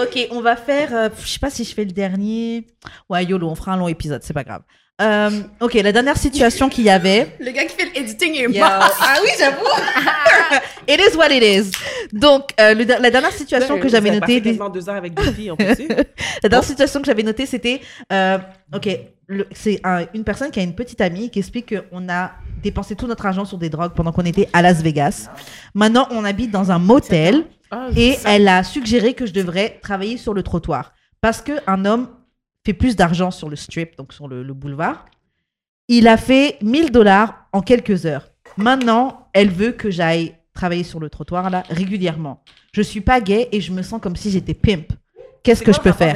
Ok, 0.00 0.28
on 0.30 0.40
va 0.40 0.54
faire. 0.54 0.94
euh, 0.94 1.08
je 1.20 1.26
sais 1.28 1.38
pas 1.38 1.50
si 1.50 1.64
je 1.64 1.74
fais 1.74 1.84
le 1.84 1.90
dernier. 1.92 2.66
Ouais, 3.08 3.24
YOLO, 3.24 3.48
on 3.48 3.54
fera 3.54 3.72
un 3.72 3.76
long 3.78 3.88
épisode, 3.88 4.22
c'est 4.22 4.34
pas 4.34 4.44
grave. 4.44 4.62
Euh, 5.00 5.30
ok, 5.60 5.74
la 5.74 5.92
dernière 5.92 6.16
situation 6.16 6.68
qu'il 6.68 6.82
y 6.84 6.90
avait. 6.90 7.36
le 7.38 7.52
gars 7.52 7.64
qui 7.66 7.76
fait 7.76 7.88
l'editing 7.94 8.34
est 8.34 8.42
Yo. 8.52 8.64
mort. 8.64 8.96
Ah 9.00 9.14
oui, 9.22 9.28
j'avoue. 9.38 9.64
it 10.88 11.00
is 11.00 11.16
what 11.16 11.28
it 11.30 11.42
is. 11.42 11.70
Donc, 12.12 12.50
euh, 12.60 12.74
le- 12.74 12.84
la 12.84 13.10
dernière 13.10 13.30
situation 13.32 13.78
que 13.78 13.88
j'avais 13.88 14.10
notée. 14.10 14.42
quasiment 14.42 14.68
deux 14.68 14.88
heures 14.88 14.96
avec 14.96 15.14
Buffy, 15.14 15.50
on 15.52 15.56
peut-tu? 15.56 15.86
La 16.42 16.48
dernière 16.48 16.64
situation 16.64 17.00
que 17.00 17.06
j'avais 17.06 17.22
notée, 17.22 17.46
c'était. 17.46 17.80
euh, 18.12 18.38
ok, 18.74 18.88
c'est 19.52 19.80
un- 19.84 20.06
une 20.14 20.24
personne 20.24 20.50
qui 20.50 20.58
a 20.58 20.64
une 20.64 20.74
petite 20.74 21.00
amie 21.00 21.30
qui 21.30 21.38
explique 21.38 21.74
qu'on 21.90 22.08
a 22.08 22.32
dépensé 22.62 22.96
tout 22.96 23.06
notre 23.06 23.24
argent 23.24 23.44
sur 23.44 23.58
des 23.58 23.68
drogues 23.70 23.92
pendant 23.94 24.10
qu'on 24.10 24.24
était 24.24 24.48
à 24.52 24.62
Las 24.62 24.82
Vegas. 24.82 25.28
Maintenant, 25.74 26.08
on 26.10 26.24
habite 26.24 26.50
dans 26.50 26.72
un 26.72 26.78
motel 26.80 27.44
Ah, 27.70 27.86
et 27.94 28.14
ça- 28.14 28.34
elle 28.34 28.48
a 28.48 28.64
suggéré 28.64 29.14
que 29.14 29.26
je 29.26 29.32
devrais 29.32 29.78
travailler 29.80 30.16
sur 30.16 30.34
le 30.34 30.42
trottoir 30.42 30.92
parce 31.20 31.40
qu'un 31.40 31.84
homme 31.84 32.08
fait 32.68 32.74
plus 32.74 32.96
d'argent 32.96 33.30
sur 33.30 33.48
le 33.48 33.56
strip, 33.56 33.96
donc 33.96 34.12
sur 34.12 34.28
le, 34.28 34.42
le 34.42 34.52
boulevard. 34.52 35.06
Il 35.88 36.06
a 36.06 36.18
fait 36.18 36.58
1000 36.60 36.90
dollars 36.90 37.46
en 37.54 37.62
quelques 37.62 38.04
heures. 38.04 38.28
Maintenant, 38.58 39.28
elle 39.32 39.48
veut 39.48 39.72
que 39.72 39.90
j'aille 39.90 40.34
travailler 40.52 40.84
sur 40.84 41.00
le 41.00 41.08
trottoir 41.08 41.48
là 41.48 41.62
régulièrement. 41.70 42.42
Je 42.72 42.82
suis 42.82 43.00
pas 43.00 43.22
gay 43.22 43.48
et 43.52 43.62
je 43.62 43.72
me 43.72 43.80
sens 43.80 44.02
comme 44.02 44.16
si 44.16 44.30
j'étais 44.30 44.52
pimp. 44.52 44.92
Qu'est-ce 45.42 45.62
que 45.62 45.72
je 45.72 45.80
peux 45.80 45.92
faire? 45.92 46.14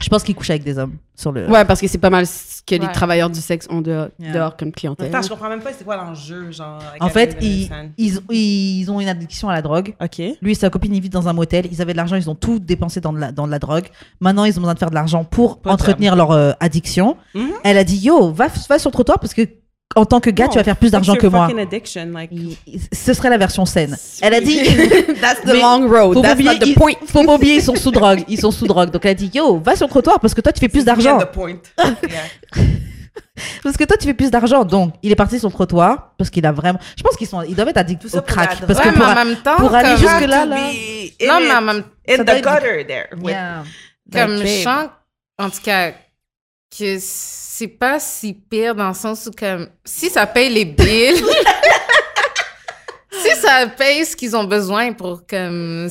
Je 0.00 0.08
pense 0.08 0.24
qu'il 0.24 0.34
couche 0.34 0.50
avec 0.50 0.64
des 0.64 0.78
hommes 0.78 0.96
sur 1.14 1.30
le. 1.30 1.48
Ouais, 1.48 1.64
parce 1.64 1.80
que 1.80 1.86
c'est 1.86 1.98
pas 1.98 2.10
mal 2.10 2.26
ce 2.26 2.60
que 2.66 2.74
les 2.74 2.90
travailleurs 2.92 3.30
du 3.30 3.40
sexe 3.40 3.68
ont 3.70 3.80
dehors, 3.80 4.08
Yeah. 4.18 4.32
dehors 4.32 4.56
comme 4.56 4.72
clientèle. 4.72 5.08
Attends, 5.14 5.22
je 5.22 5.28
comprends 5.28 5.48
même 5.48 5.60
pas 5.60 5.70
c'est 5.76 5.84
quoi 5.84 5.96
l'enjeu, 5.96 6.50
genre. 6.50 6.80
En 7.00 7.06
I 7.06 7.10
fait, 7.10 7.36
ils, 7.40 7.70
ils, 7.98 8.20
ils 8.30 8.90
ont 8.90 8.98
une 9.00 9.08
addiction 9.08 9.48
à 9.48 9.52
la 9.52 9.62
drogue. 9.62 9.94
Ok. 10.02 10.20
Lui 10.42 10.52
et 10.52 10.54
sa 10.54 10.70
copine, 10.70 10.94
ils 10.94 11.00
vivent 11.00 11.12
dans 11.12 11.28
un 11.28 11.32
motel. 11.32 11.66
Ils 11.70 11.80
avaient 11.80 11.92
de 11.92 11.98
l'argent, 11.98 12.16
ils 12.16 12.28
ont 12.28 12.34
tout 12.34 12.58
dépensé 12.58 13.00
dans 13.00 13.12
de 13.12 13.18
la, 13.20 13.30
dans 13.30 13.46
de 13.46 13.52
la 13.52 13.60
drogue. 13.60 13.86
Maintenant, 14.20 14.44
ils 14.44 14.58
ont 14.58 14.62
besoin 14.62 14.74
de 14.74 14.78
faire 14.80 14.90
de 14.90 14.94
l'argent 14.96 15.22
pour 15.24 15.60
entretenir 15.66 16.16
leur 16.16 16.32
euh, 16.32 16.52
addiction. 16.58 17.16
Mhm. 17.34 17.50
Elle 17.62 17.78
a 17.78 17.84
dit 17.84 17.98
Yo, 17.98 18.32
va, 18.32 18.48
va 18.68 18.78
sur 18.80 18.90
le 18.90 18.92
trottoir 18.94 19.20
parce 19.20 19.34
que 19.34 19.42
en 19.96 20.04
tant 20.04 20.20
que 20.20 20.30
gars, 20.30 20.48
tu 20.48 20.58
vas 20.58 20.64
faire 20.64 20.76
plus 20.76 20.90
d'argent 20.90 21.14
que 21.14 21.26
moi. 21.26 21.48
like. 21.48 22.30
Ce 22.92 23.12
serait 23.14 23.30
la 23.30 23.38
version 23.38 23.64
saine. 23.64 23.96
Elle 24.20 24.34
a 24.34 24.40
dit 24.40 24.58
That's 25.20 25.42
the 25.42 25.54
long 25.54 25.88
road. 25.88 26.14
faut 26.14 26.22
That's 26.22 26.34
oublier, 26.34 26.50
not 26.54 26.58
the 26.58 26.66
ils- 26.68 26.74
point. 26.74 26.92
faut 27.06 27.24
pas 27.24 27.34
oublier, 27.34 27.54
ils 27.56 27.62
sont 27.62 27.74
sous 27.76 27.90
drogue. 27.92 28.24
Ils 28.28 28.40
sont 28.40 28.50
sous 28.50 28.66
drogue. 28.66 28.90
Donc 28.90 29.04
elle 29.04 29.10
a 29.12 29.14
dit 29.14 29.30
Yo, 29.34 29.58
va 29.58 29.76
sur 29.76 29.86
le 29.86 29.90
trottoir 29.90 30.20
parce 30.20 30.34
que 30.34 30.40
toi, 30.40 30.52
tu 30.52 30.60
fais 30.60 30.68
plus 30.68 30.84
d'argent. 30.84 31.18
Get 31.18 31.26
the 31.26 31.30
point. 31.32 31.56
Yeah. 31.78 32.64
Parce 33.62 33.76
que 33.76 33.84
toi, 33.84 33.96
tu 33.96 34.06
fais 34.06 34.14
plus 34.14 34.30
d'argent. 34.30 34.64
Donc, 34.64 34.94
il 35.02 35.10
est 35.10 35.14
parti 35.16 35.38
sur 35.38 35.48
le 35.48 35.52
trottoir 35.52 36.12
parce 36.18 36.30
qu'il 36.30 36.44
a 36.46 36.52
vraiment. 36.52 36.78
Je 36.96 37.02
pense 37.02 37.16
qu'ils 37.16 37.26
sont, 37.26 37.42
ils 37.42 37.54
doivent 37.54 37.68
être 37.68 37.78
addicts 37.78 38.02
Tout 38.02 38.08
ça 38.08 38.18
au 38.18 38.22
crack. 38.22 38.60
Parce 38.66 38.78
Ouais, 38.78 38.84
que 38.84 38.90
mais 38.90 38.94
pour, 38.96 39.06
en 39.08 39.14
même 39.14 39.36
temps, 39.36 39.56
pour 39.56 39.74
aller 39.74 39.96
jusque 39.96 40.26
là, 40.26 40.44
là. 40.46 40.56
in 40.56 41.26
Non, 41.26 41.40
mais 41.40 41.52
en 41.54 41.62
même 41.62 41.82
In 42.08 42.16
Ça 42.16 42.24
the 42.24 42.42
gutter 42.42 42.86
there. 42.86 43.08
Comme 44.12 44.36
je 44.38 44.62
sens, 44.62 44.86
en 45.38 45.48
tout 45.50 45.60
cas, 45.64 45.92
que 46.76 46.96
c'est 46.98 47.68
pas 47.68 48.00
si 48.00 48.34
pire 48.34 48.74
dans 48.74 48.88
le 48.88 48.94
sens 48.94 49.26
où, 49.26 49.30
comme, 49.30 49.68
si 49.84 50.08
ça 50.08 50.26
paye 50.26 50.48
les 50.48 50.64
billes, 50.64 51.22
si 53.10 53.36
ça 53.40 53.66
paye 53.66 54.04
ce 54.06 54.16
qu'ils 54.16 54.34
ont 54.34 54.44
besoin 54.44 54.92
pour, 54.92 55.26
comme, 55.26 55.88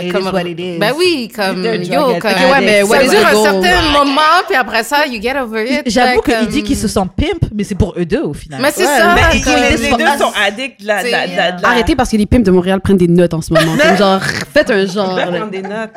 It 0.00 0.10
comme 0.12 0.22
is 0.26 0.30
what 0.32 0.42
it 0.46 0.58
is. 0.58 0.78
Ben 0.78 0.92
oui, 0.96 1.30
comme, 1.34 1.62
yo, 1.64 2.18
comme, 2.18 2.30
addicts. 2.30 2.50
ouais, 2.50 2.60
mais 2.60 2.84
ça 2.84 3.04
dure 3.04 3.26
un 3.26 3.42
certain 3.44 3.82
moment, 3.92 4.20
puis 4.48 4.56
après 4.56 4.82
ça, 4.82 5.06
you 5.06 5.20
get 5.22 5.38
over 5.38 5.64
it. 5.70 5.82
J'avoue 5.86 6.22
Fait 6.22 6.32
qu'il 6.32 6.34
comme- 6.40 6.46
dit 6.48 6.62
qu'ils 6.64 6.76
se 6.76 6.88
sentent 6.88 7.14
pimp, 7.14 7.48
mais 7.54 7.62
c'est 7.62 7.74
pour 7.76 7.94
eux 7.96 8.04
deux 8.04 8.22
au 8.22 8.32
final. 8.34 8.60
Mais 8.60 8.70
c'est 8.72 8.84
Ouais, 8.84 8.98
ça. 8.98 9.14
mais 9.14 9.20
ils- 9.38 9.44
comme- 9.44 9.54
les, 9.54 9.76
les 9.76 9.96
deux 9.96 10.04
Ah, 10.06 10.18
sont 10.18 10.32
addicts 10.44 10.80
de 10.80 10.86
la, 10.88 11.02
la- 11.02 11.26
la- 11.26 11.50
la- 11.52 11.68
Arrêtez 11.68 11.94
parce 11.94 12.10
que 12.10 12.16
les 12.16 12.26
pimps 12.26 12.44
de 12.44 12.50
Montréal 12.50 12.80
prennent 12.80 12.96
des 12.96 13.06
notes 13.08 13.34
en 13.34 13.40
ce 13.40 13.52
moment. 13.52 13.76
Comme 13.82 13.96
genre, 13.96 14.20
faites 14.52 14.70
un 14.70 14.78
Ils 14.80 14.90
genre. 14.90 15.14
peuvent 15.14 15.30
là. 15.30 15.36
prendre 15.38 15.50
des 15.52 15.62
notes. 15.62 15.90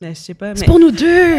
Mais 0.00 0.14
je 0.14 0.20
sais 0.20 0.34
pas. 0.34 0.52
C'est 0.54 0.60
Mais... 0.62 0.66
pour 0.66 0.78
nous 0.78 0.90
deux. 0.90 1.36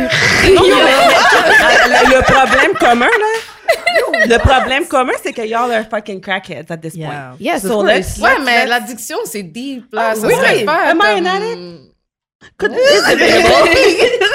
Non, 0.53 0.61
le 0.61 2.21
problème 2.23 2.73
commun, 2.79 3.05
là. 3.05 3.27
Le 4.27 4.37
problème 4.37 4.85
commun, 4.87 5.13
c'est 5.23 5.33
que 5.33 5.41
y'all 5.41 5.71
are 5.71 5.85
fucking 5.89 6.21
crackheads 6.21 6.69
at 6.71 6.77
this 6.77 6.93
Yeah. 6.95 7.07
point. 7.07 7.37
Yes, 7.39 7.61
So 7.63 7.79
of 7.81 7.85
let's- 7.87 8.17
course. 8.17 8.19
Ouais, 8.19 8.43
mais 8.43 8.65
let's- 8.65 8.69
l'addiction, 8.69 9.17
c'est 9.25 9.43
deep, 9.43 9.85
là. 9.93 10.09
Ah, 10.11 10.15
ça 10.15 10.27
oui, 10.27 10.33
serait 10.33 10.57
oui. 10.59 10.63
pas 10.65 10.91
Am 10.91 10.99
I 11.03 11.19
an 11.19 11.23
comme- 11.23 11.79
Could- 12.57 12.71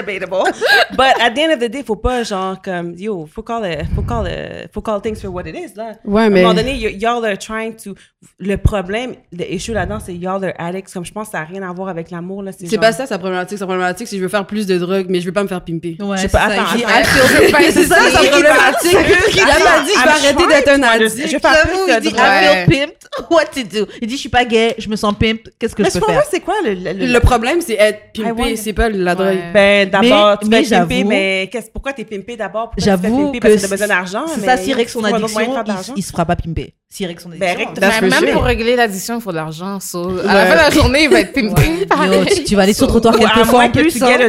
debatable. 0.00 0.50
But 0.96 1.14
at 1.20 1.30
the 1.34 1.38
end 1.40 1.52
of 1.52 1.58
the 1.60 1.70
day, 1.70 1.82
faut 1.82 1.96
pas 1.96 2.22
genre 2.22 2.60
comme 2.62 2.94
yo, 2.96 3.26
faut 3.32 3.42
call 3.42 3.64
it, 3.70 3.86
faut 3.94 4.02
call 4.02 4.26
it, 4.26 4.70
faut 4.72 4.80
call 4.82 5.00
things 5.00 5.20
for 5.20 5.30
what 5.32 5.42
it 5.46 5.54
is 5.54 5.74
là. 5.76 5.92
Ouais, 6.04 6.22
À 6.22 6.24
un 6.26 6.30
mais- 6.30 6.42
moment 6.42 6.54
donné, 6.54 6.74
y'all 6.76 7.24
are 7.24 7.38
trying 7.38 7.74
to. 7.84 7.94
Le 8.40 8.56
problème, 8.56 9.14
le 9.32 9.44
issue 9.52 9.72
là-dedans, 9.72 9.98
c'est 10.04 10.14
y'all 10.14 10.44
are 10.44 10.52
addicts. 10.58 10.92
Comme 10.92 11.04
je 11.04 11.12
pense, 11.12 11.26
que 11.28 11.32
ça 11.32 11.40
a 11.40 11.44
rien 11.44 11.62
à 11.68 11.72
voir 11.72 11.88
avec 11.88 12.10
l'amour 12.10 12.42
là. 12.42 12.50
C'est 12.52 12.66
genre- 12.68 12.80
pas 12.80 12.92
ça 12.92 13.06
sa 13.06 13.18
problématique. 13.18 13.58
Sa 13.58 13.66
problématique, 13.66 14.08
c'est 14.08 14.16
je 14.16 14.22
veux 14.22 14.28
faire 14.28 14.46
plus 14.46 14.66
de 14.66 14.76
drogue, 14.78 15.06
mais 15.08 15.20
je 15.20 15.26
veux 15.26 15.32
pas 15.32 15.42
me 15.42 15.48
faire 15.48 15.62
pimper. 15.62 15.96
Ouais, 16.00 16.16
Je 16.16 16.22
sais 16.22 16.28
pas, 16.28 16.48
c'est 16.50 16.56
ça, 16.56 16.62
attends, 16.62 17.52
pas 17.52 17.58
c'est 17.70 17.84
ça 17.84 17.96
sa 18.10 18.22
problématique. 18.28 18.98
Il 19.34 19.40
a 19.40 19.46
pas 19.46 19.82
dit, 19.84 19.90
je 19.94 20.02
vais 20.02 20.08
arrêter 20.08 20.46
d'être 20.46 20.68
un 20.68 20.78
to 20.80 20.84
addict. 20.86 21.26
Je 21.26 21.32
vais 21.32 21.38
faire 21.38 21.62
plus 21.62 21.78
il 21.88 21.94
de 21.94 22.00
dit 22.00 22.08
drogue. 22.12 22.20
I 22.24 22.48
Ouais. 22.48 22.66
feel 22.68 22.86
pimped. 22.86 22.94
What 23.30 23.46
to 23.46 23.62
do? 23.62 23.86
Il 24.00 24.08
dit 24.08 24.14
je 24.14 24.20
suis 24.20 24.28
pas 24.28 24.44
gay, 24.44 24.74
je 24.78 24.88
me 24.88 24.96
sens 24.96 25.14
pimp. 25.18 25.40
Qu'est-ce 25.58 25.74
que 25.74 25.82
Mais 25.82 25.90
je 25.92 25.98
peux 25.98 26.06
faire? 26.06 26.22
c'est 26.30 26.40
quoi 26.40 26.54
le, 26.64 26.74
le, 27.06 27.20
problème, 27.20 27.60
c'est 27.60 27.74
être 27.74 28.12
pimpé, 28.14 28.56
c'est 28.56 28.72
pas 28.72 28.88
la 28.88 29.14
drogue. 29.14 29.36
Ben, 29.52 29.87
d'abord, 29.88 30.38
tu 30.38 30.48
Mais- 30.48 30.56
vas 30.56 30.62
être 30.62 30.70
mais 30.70 30.78
pimpé, 30.78 30.94
j'avoue- 30.96 31.08
mais 31.08 31.48
qu'est-ce, 31.52 31.70
pourquoi 31.70 31.92
t'es 31.92 32.04
pimpé 32.04 32.36
d'abord? 32.36 32.70
Pourquoi 32.70 32.76
tu 32.76 32.80
te 32.80 32.84
fais 32.84 32.90
J'avoue 33.08 33.26
pimper 33.32 33.38
que 33.40 33.42
parce 33.48 33.54
que 33.56 33.60
t'as 33.62 33.68
besoin 33.68 33.86
d'argent? 33.88 34.24
c'est 34.28 34.40
mais 34.40 34.46
ça, 34.46 34.56
s'il 34.56 34.74
règle 34.74 34.90
son 34.90 35.04
addiction, 35.04 35.40
il, 35.40 35.92
il 35.96 36.02
se 36.02 36.10
fera 36.10 36.24
pas 36.24 36.36
pimper. 36.36 36.74
S'il 36.90 37.06
règle 37.06 37.20
son 37.20 37.28
Ben, 37.28 37.42
addiction. 37.42 37.74
for 38.08 38.20
même 38.24 38.32
pour 38.34 38.42
régler 38.44 38.76
l'addiction, 38.76 39.16
il 39.16 39.20
faut 39.20 39.30
de 39.30 39.36
l'argent. 39.36 39.78
so, 39.80 40.08
À 40.26 40.34
la 40.34 40.46
fin 40.46 40.52
de 40.54 40.58
la 40.58 40.70
journée, 40.70 41.04
il 41.04 41.10
va 41.10 41.20
être 41.20 41.32
pimpé. 41.34 41.62
Yo, 42.06 42.24
tu, 42.24 42.44
tu 42.44 42.54
vas 42.56 42.62
aller 42.62 42.72
sur 42.72 42.86
le 42.86 42.92
trottoir 42.92 43.16
quelques 43.16 43.44
fois 43.46 43.64
en 43.64 43.68
que 43.70 43.80
plus. 43.80 43.92
tu 43.92 43.98
get 43.98 44.22
a, 44.24 44.28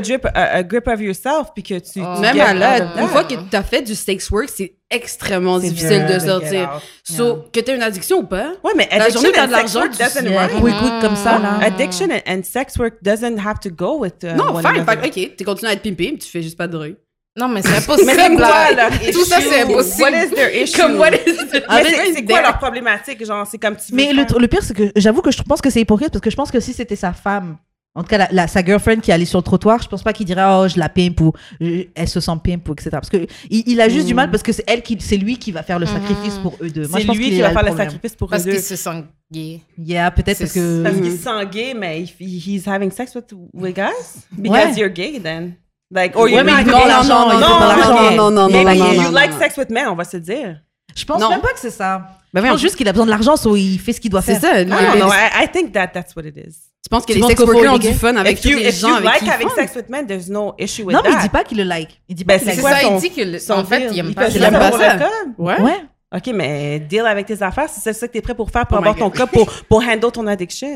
grip 0.64 0.88
of 0.88 1.00
yourself, 1.00 1.48
puis 1.54 1.64
que 1.64 1.76
tu... 1.80 2.02
Oh. 2.02 2.20
Même 2.20 2.40
à 2.40 2.54
of 2.54 2.82
une 3.02 3.08
fois 3.08 3.24
que 3.24 3.36
t'as 3.50 3.64
fait 3.64 3.82
du 3.82 3.96
sex 3.96 4.30
work, 4.30 4.50
c'est 4.54 4.74
extrêmement 4.92 5.60
difficile 5.60 6.06
de 6.06 6.20
sortir. 6.20 6.82
So, 7.04 7.46
que 7.54 7.60
t'aies 7.60 7.76
une 7.76 7.84
addiction 7.84 8.20
ou 8.20 8.24
pas, 8.24 8.54
Ouais, 8.64 8.72
mais 8.76 8.88
La 8.92 9.04
addiction 9.06 9.22
journée 9.22 9.40
and 9.40 9.48
de 9.48 9.54
sex 9.56 9.74
l'argent, 9.74 9.80
work 9.82 9.92
tu- 9.92 9.98
doesn't 10.04 10.60
quick, 10.62 10.76
quick, 10.78 11.02
comme 11.02 11.16
ça, 11.16 11.40
là. 11.40 11.60
Addiction 11.62 12.08
and, 12.12 12.22
and 12.32 12.42
sex 12.44 12.78
work 12.78 12.96
doesn't 13.04 13.38
have 13.40 13.60
to 13.62 13.70
go 13.70 13.98
with 14.00 14.14
uh, 14.24 14.36
non, 14.36 14.58
fine, 14.62 14.82
ok, 14.82 15.36
tu 15.38 15.44
continues 15.44 15.70
à 15.70 15.74
être 15.74 15.82
pimpé, 15.84 16.10
mais 16.12 16.18
tu 16.18 16.30
fais 16.30 16.42
juste 16.42 16.58
pas 16.58 16.68
de 16.68 16.74
drogue. 16.74 16.96
Non, 17.38 17.48
mais 17.48 17.62
c'est 17.62 17.70
impossible. 17.78 18.08
Mais 18.08 18.16
c'est 18.16 18.36
quoi, 18.36 18.48
là. 18.72 18.74
là? 18.74 18.90
Tout 19.14 19.24
ça, 19.24 19.40
c'est 19.40 19.62
impossible. 19.62 20.02
What 20.02 20.26
is 20.26 20.30
their 20.32 20.56
issue? 20.64 20.78
Comme, 20.82 20.98
what 20.98 21.12
is 21.12 21.20
Mais 21.54 21.64
Avec- 21.68 21.96
c'est, 21.96 22.14
c'est 22.16 22.26
quoi 22.26 22.42
leur 22.42 22.58
problématique? 22.58 23.24
Genre, 23.26 23.48
c'est 23.50 23.58
comme 23.60 23.76
tu 23.78 23.94
Mais 23.94 24.12
le 24.12 24.48
pire, 24.48 24.64
c'est 24.64 24.76
que 24.76 24.92
j'avoue 24.96 25.22
que 25.22 25.32
je 25.32 25.42
pense 25.44 25.62
que 25.62 25.70
c'est 25.70 25.80
hypocrite 25.82 26.10
parce 26.10 26.22
que 26.22 26.30
je 26.32 26.36
pense 26.36 26.52
que 26.52 26.60
si 26.60 26.74
c'était 26.74 26.96
sa 26.98 27.14
femme, 27.14 27.58
en 28.00 28.04
tout 28.04 28.10
cas 28.10 28.18
la, 28.18 28.28
la- 28.32 28.48
sa 28.48 28.64
girlfriend 28.64 29.02
qui 29.02 29.12
allait 29.12 29.26
sur 29.26 29.40
le 29.40 29.44
trottoir, 29.44 29.82
je 29.82 29.88
pense 29.88 30.04
pas 30.04 30.14
qu'il 30.14 30.26
dirait 30.26 30.44
oh 30.48 30.68
je 30.68 30.80
la 30.80 30.90
pimpe 30.90 31.20
ou 31.22 31.34
je- 31.60 31.86
elle 31.94 32.08
se 32.08 32.20
sent 32.20 32.32
pimpe 32.44 32.68
ou 32.70 32.74
etc. 32.74 32.90
Parce 32.92 33.10
que 33.10 33.28
il, 33.50 33.64
il 33.68 33.82
a 33.82 33.90
juste 33.90 34.08
du 34.08 34.14
mal 34.14 34.32
parce 34.32 34.42
que 34.44 34.52
c'est 34.52 34.64
elle 34.68 34.82
qui, 34.82 34.98
c'est 35.00 35.18
lui 35.18 35.38
qui 35.38 35.52
va 35.52 35.64
faire 35.64 35.80
le 35.80 35.86
sacrifice 35.86 36.38
pour 36.42 36.56
eux 36.62 36.70
deux. 36.70 36.88
Moi, 36.88 36.98
c'est 36.98 37.02
je 37.02 37.08
pense 37.08 37.16
lui 37.18 37.24
qu'il 37.26 37.34
qui 37.34 37.40
est 37.40 37.44
va 37.44 37.52
faire 37.52 37.64
le 37.72 37.78
sacrifice 37.78 38.16
pour 38.16 38.30
Parce 38.30 38.44
eux 38.44 38.46
deux. 38.46 38.52
qu'il 38.54 38.62
se 38.62 38.76
sent 38.76 39.04
gay. 39.32 39.60
Yeah, 39.78 40.12
peut-être 40.12 40.40
parce 40.40 40.54
que 40.54 40.84
Parce 40.84 40.96
qu'il 40.96 41.12
se 41.12 41.18
sent 41.18 41.46
gay, 41.52 41.74
mais 41.76 42.02
if 42.02 42.16
he- 42.20 42.40
he's 42.48 42.68
having 42.68 42.90
sex 42.92 43.14
with, 43.16 43.26
with 43.54 43.76
guys? 43.76 44.24
Because 44.32 44.74
Ouais. 44.76 44.80
you're 44.80 44.90
gay, 44.94 45.20
then. 45.20 45.54
Like, 45.92 46.16
or 46.16 46.24
Ouais, 46.24 46.34
you're 46.34 46.44
mais 46.44 46.52
not 46.52 46.64
gay. 46.64 46.72
non, 46.72 47.04
non. 47.04 47.04
Non, 47.04 47.40
non, 47.40 47.40
non, 47.40 48.32
non, 48.32 48.32
non, 48.32 48.48
you 48.50 49.02
non, 49.04 49.12
like 49.12 49.32
non. 49.32 49.40
sex 49.40 49.58
with 49.58 49.70
men, 49.72 49.88
on 49.88 49.96
va 49.96 50.04
se 50.06 50.18
dire. 50.18 50.62
je 50.96 51.04
pense 51.06 51.20
Non. 51.22 51.30
même 51.30 51.42
pas 51.42 51.52
que 51.54 51.60
c'est 51.60 51.70
ça. 51.72 52.19
Ben 52.34 52.44
je 52.46 52.48
pense 52.52 52.62
juste 52.62 52.76
qu'il 52.76 52.88
a 52.88 52.92
besoin 52.92 53.06
de 53.06 53.12
l'argent, 53.12 53.36
so 53.36 53.56
il 53.56 53.80
fait 53.80 53.94
ce 53.94 54.00
qu'il 54.02 54.12
doit 54.12 54.22
C'est 54.22 54.40
faire. 54.40 54.54
ça. 54.54 54.62
I 54.62 54.66
lui, 54.66 54.72
don't 54.72 54.94
les- 54.94 55.00
know. 55.00 55.10
I, 55.12 55.44
I 55.46 55.48
think 55.52 55.72
that 55.74 55.88
that's 55.88 56.16
what 56.16 56.24
it 56.24 56.38
is. 56.38 56.56
Tu 56.84 56.90
penses 56.90 57.06
que 57.06 57.14
Tu 57.14 57.20
les 57.20 57.26
sex 57.28 57.36
qu'il 57.42 57.46
workers 57.50 57.74
ont 57.74 57.78
les 57.78 57.90
du 57.92 57.94
fun 57.94 58.16
avec 58.16 58.40
tous 58.42 58.50
les 58.50 58.72
gens 58.72 58.94
avec 58.96 59.06
like 59.06 59.20
qui 59.20 59.26
ils 59.26 59.32
having 59.32 59.48
font? 59.50 59.56
sex 59.56 59.76
with 59.76 59.90
men, 59.90 60.08
there's 60.08 60.30
no 60.30 60.54
issue 60.60 60.84
with 60.84 60.96
Non, 60.96 61.02
mais 61.04 61.10
that. 61.12 61.18
il 61.18 61.22
dit 61.24 61.30
pas 61.30 61.44
qu'il 61.44 61.58
le 61.58 61.64
like. 61.64 62.00
Il 62.08 62.16
dit 62.16 62.24
Ben, 62.24 62.36
pas 62.40 62.40
qu'il 62.40 62.50
c'est 62.50 62.56
like 62.56 62.62
quoi 62.62 62.72
Ça, 62.72 62.82
ça. 62.82 62.88
il 62.96 63.02
dit 63.02 63.10
que, 63.12 63.22
le- 63.22 63.40
son 63.40 63.54
en 63.54 63.66
fait, 63.66 63.90
il 63.92 64.00
aime 64.00 64.08
Il 64.10 64.16
pas 64.16 64.30
ça. 64.32 64.40
ça 64.40 64.48
aime 64.48 64.54
pas 64.54 64.72
ça. 64.72 64.98
Ouais. 65.38 65.62
Ouais. 65.62 65.78
OK, 66.16 66.32
mais 66.34 66.80
deal 66.80 67.02
avec 67.06 67.28
tes 67.28 67.40
affaires, 67.44 67.70
si 67.70 67.80
c'est 67.82 67.94
ça 67.94 68.08
que 68.08 68.14
t'es 68.14 68.22
prêt 68.22 68.34
pour 68.34 68.50
faire 68.50 68.66
pour 68.66 68.78
Oh 68.78 68.80
avoir 68.80 68.96
ton 68.96 69.12
cas, 69.12 69.28
pour, 69.28 69.48
pour 69.70 69.84
handle 69.84 70.12
ton 70.12 70.26
addiction. 70.26 70.68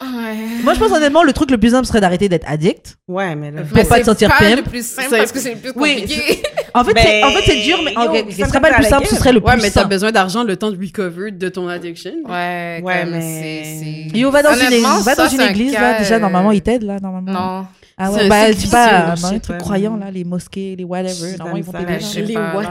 Ouais. 0.00 0.34
Moi, 0.64 0.74
je 0.74 0.80
pense 0.80 0.90
honnêtement, 0.90 1.22
le 1.22 1.32
truc 1.32 1.52
le 1.52 1.58
plus 1.58 1.70
simple 1.70 1.86
serait 1.86 2.00
d'arrêter 2.00 2.28
d'être 2.28 2.48
addict. 2.50 2.96
Ouais, 3.06 3.36
mais 3.36 3.52
là. 3.52 3.62
Pour 3.62 3.78
pas 3.86 3.94
te 3.94 3.98
c'est 4.00 4.04
sentir 4.06 4.28
pas 4.30 4.38
pimp. 4.40 4.56
le 4.56 4.62
plus 4.64 4.84
simple 4.84 5.10
parce 5.16 5.30
que 5.30 5.38
c'est 5.38 5.54
le 5.54 5.60
plus 5.60 5.72
Oui, 5.76 6.00
compliqué. 6.00 6.42
En 6.74 6.84
fait, 6.84 6.94
Ben, 6.94 7.02
c'est 7.04 7.22
en 7.22 7.30
fait, 7.30 7.42
c'est 7.44 7.60
dur, 7.62 7.78
mais 7.84 7.92
yo, 7.92 8.00
ok, 8.00 8.30
ça 8.32 8.44
ce 8.44 8.48
serait 8.48 8.60
pas 8.60 8.70
le 8.70 8.74
plus 8.76 8.84
simple, 8.88 9.06
ce 9.06 9.14
serait 9.16 9.32
le 9.32 9.40
Ouais, 9.40 9.52
plus 9.52 9.62
mais 9.62 9.68
t'as 9.70 9.80
simple. 9.82 9.90
besoin 9.90 10.10
d'argent 10.10 10.42
le 10.42 10.56
temps 10.56 10.70
de 10.70 10.76
recover 10.78 11.30
de 11.30 11.48
ton 11.50 11.68
addiction. 11.68 12.12
Ouais, 12.26 12.80
Ouais, 12.82 13.04
mais- 13.04 14.08
c'est- 14.10 14.18
Yo, 14.18 14.30
va 14.30 14.42
dans 14.42 14.54
une, 14.54 14.66
Honnêtement, 14.68 14.98
va 15.00 15.14
dans 15.14 15.28
une 15.28 15.42
église, 15.42 15.74
là, 15.74 15.98
déjà, 15.98 16.18
normalement, 16.18 16.50
ils 16.50 16.62
t'aident, 16.62 16.84
là, 16.84 16.98
normalement. 16.98 17.32
Non. 17.32 17.66
Ah 18.04 18.12
ouais, 18.12 18.28
bah, 18.28 18.52
je 18.52 18.56
sais 18.58 18.68
pas, 18.70 19.14
les 19.32 19.40
trucs 19.40 19.58
croyants, 19.58 19.96
là, 19.96 20.10
les 20.10 20.24
mosquées, 20.24 20.74
les 20.76 20.84
whatever, 20.84 21.36
normalement, 21.36 21.56
ils 21.56 21.64
vont 21.64 21.72
t'aider, 21.72 22.26
Les 22.26 22.34
pas, 22.34 22.54
what 22.54 22.62
là. 22.62 22.70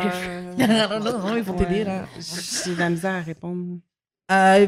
Non, 0.58 1.00
non, 1.00 1.20
non, 1.20 1.36
ils 1.38 1.44
vont 1.44 1.54
t'aider, 1.54 1.84
là. 1.84 2.06
J'ai 2.66 2.74
de 2.76 2.80
la 2.80 2.90
misère 2.90 3.14
à 3.16 3.22
répondre. 3.22 3.78
Euh, 4.32 4.68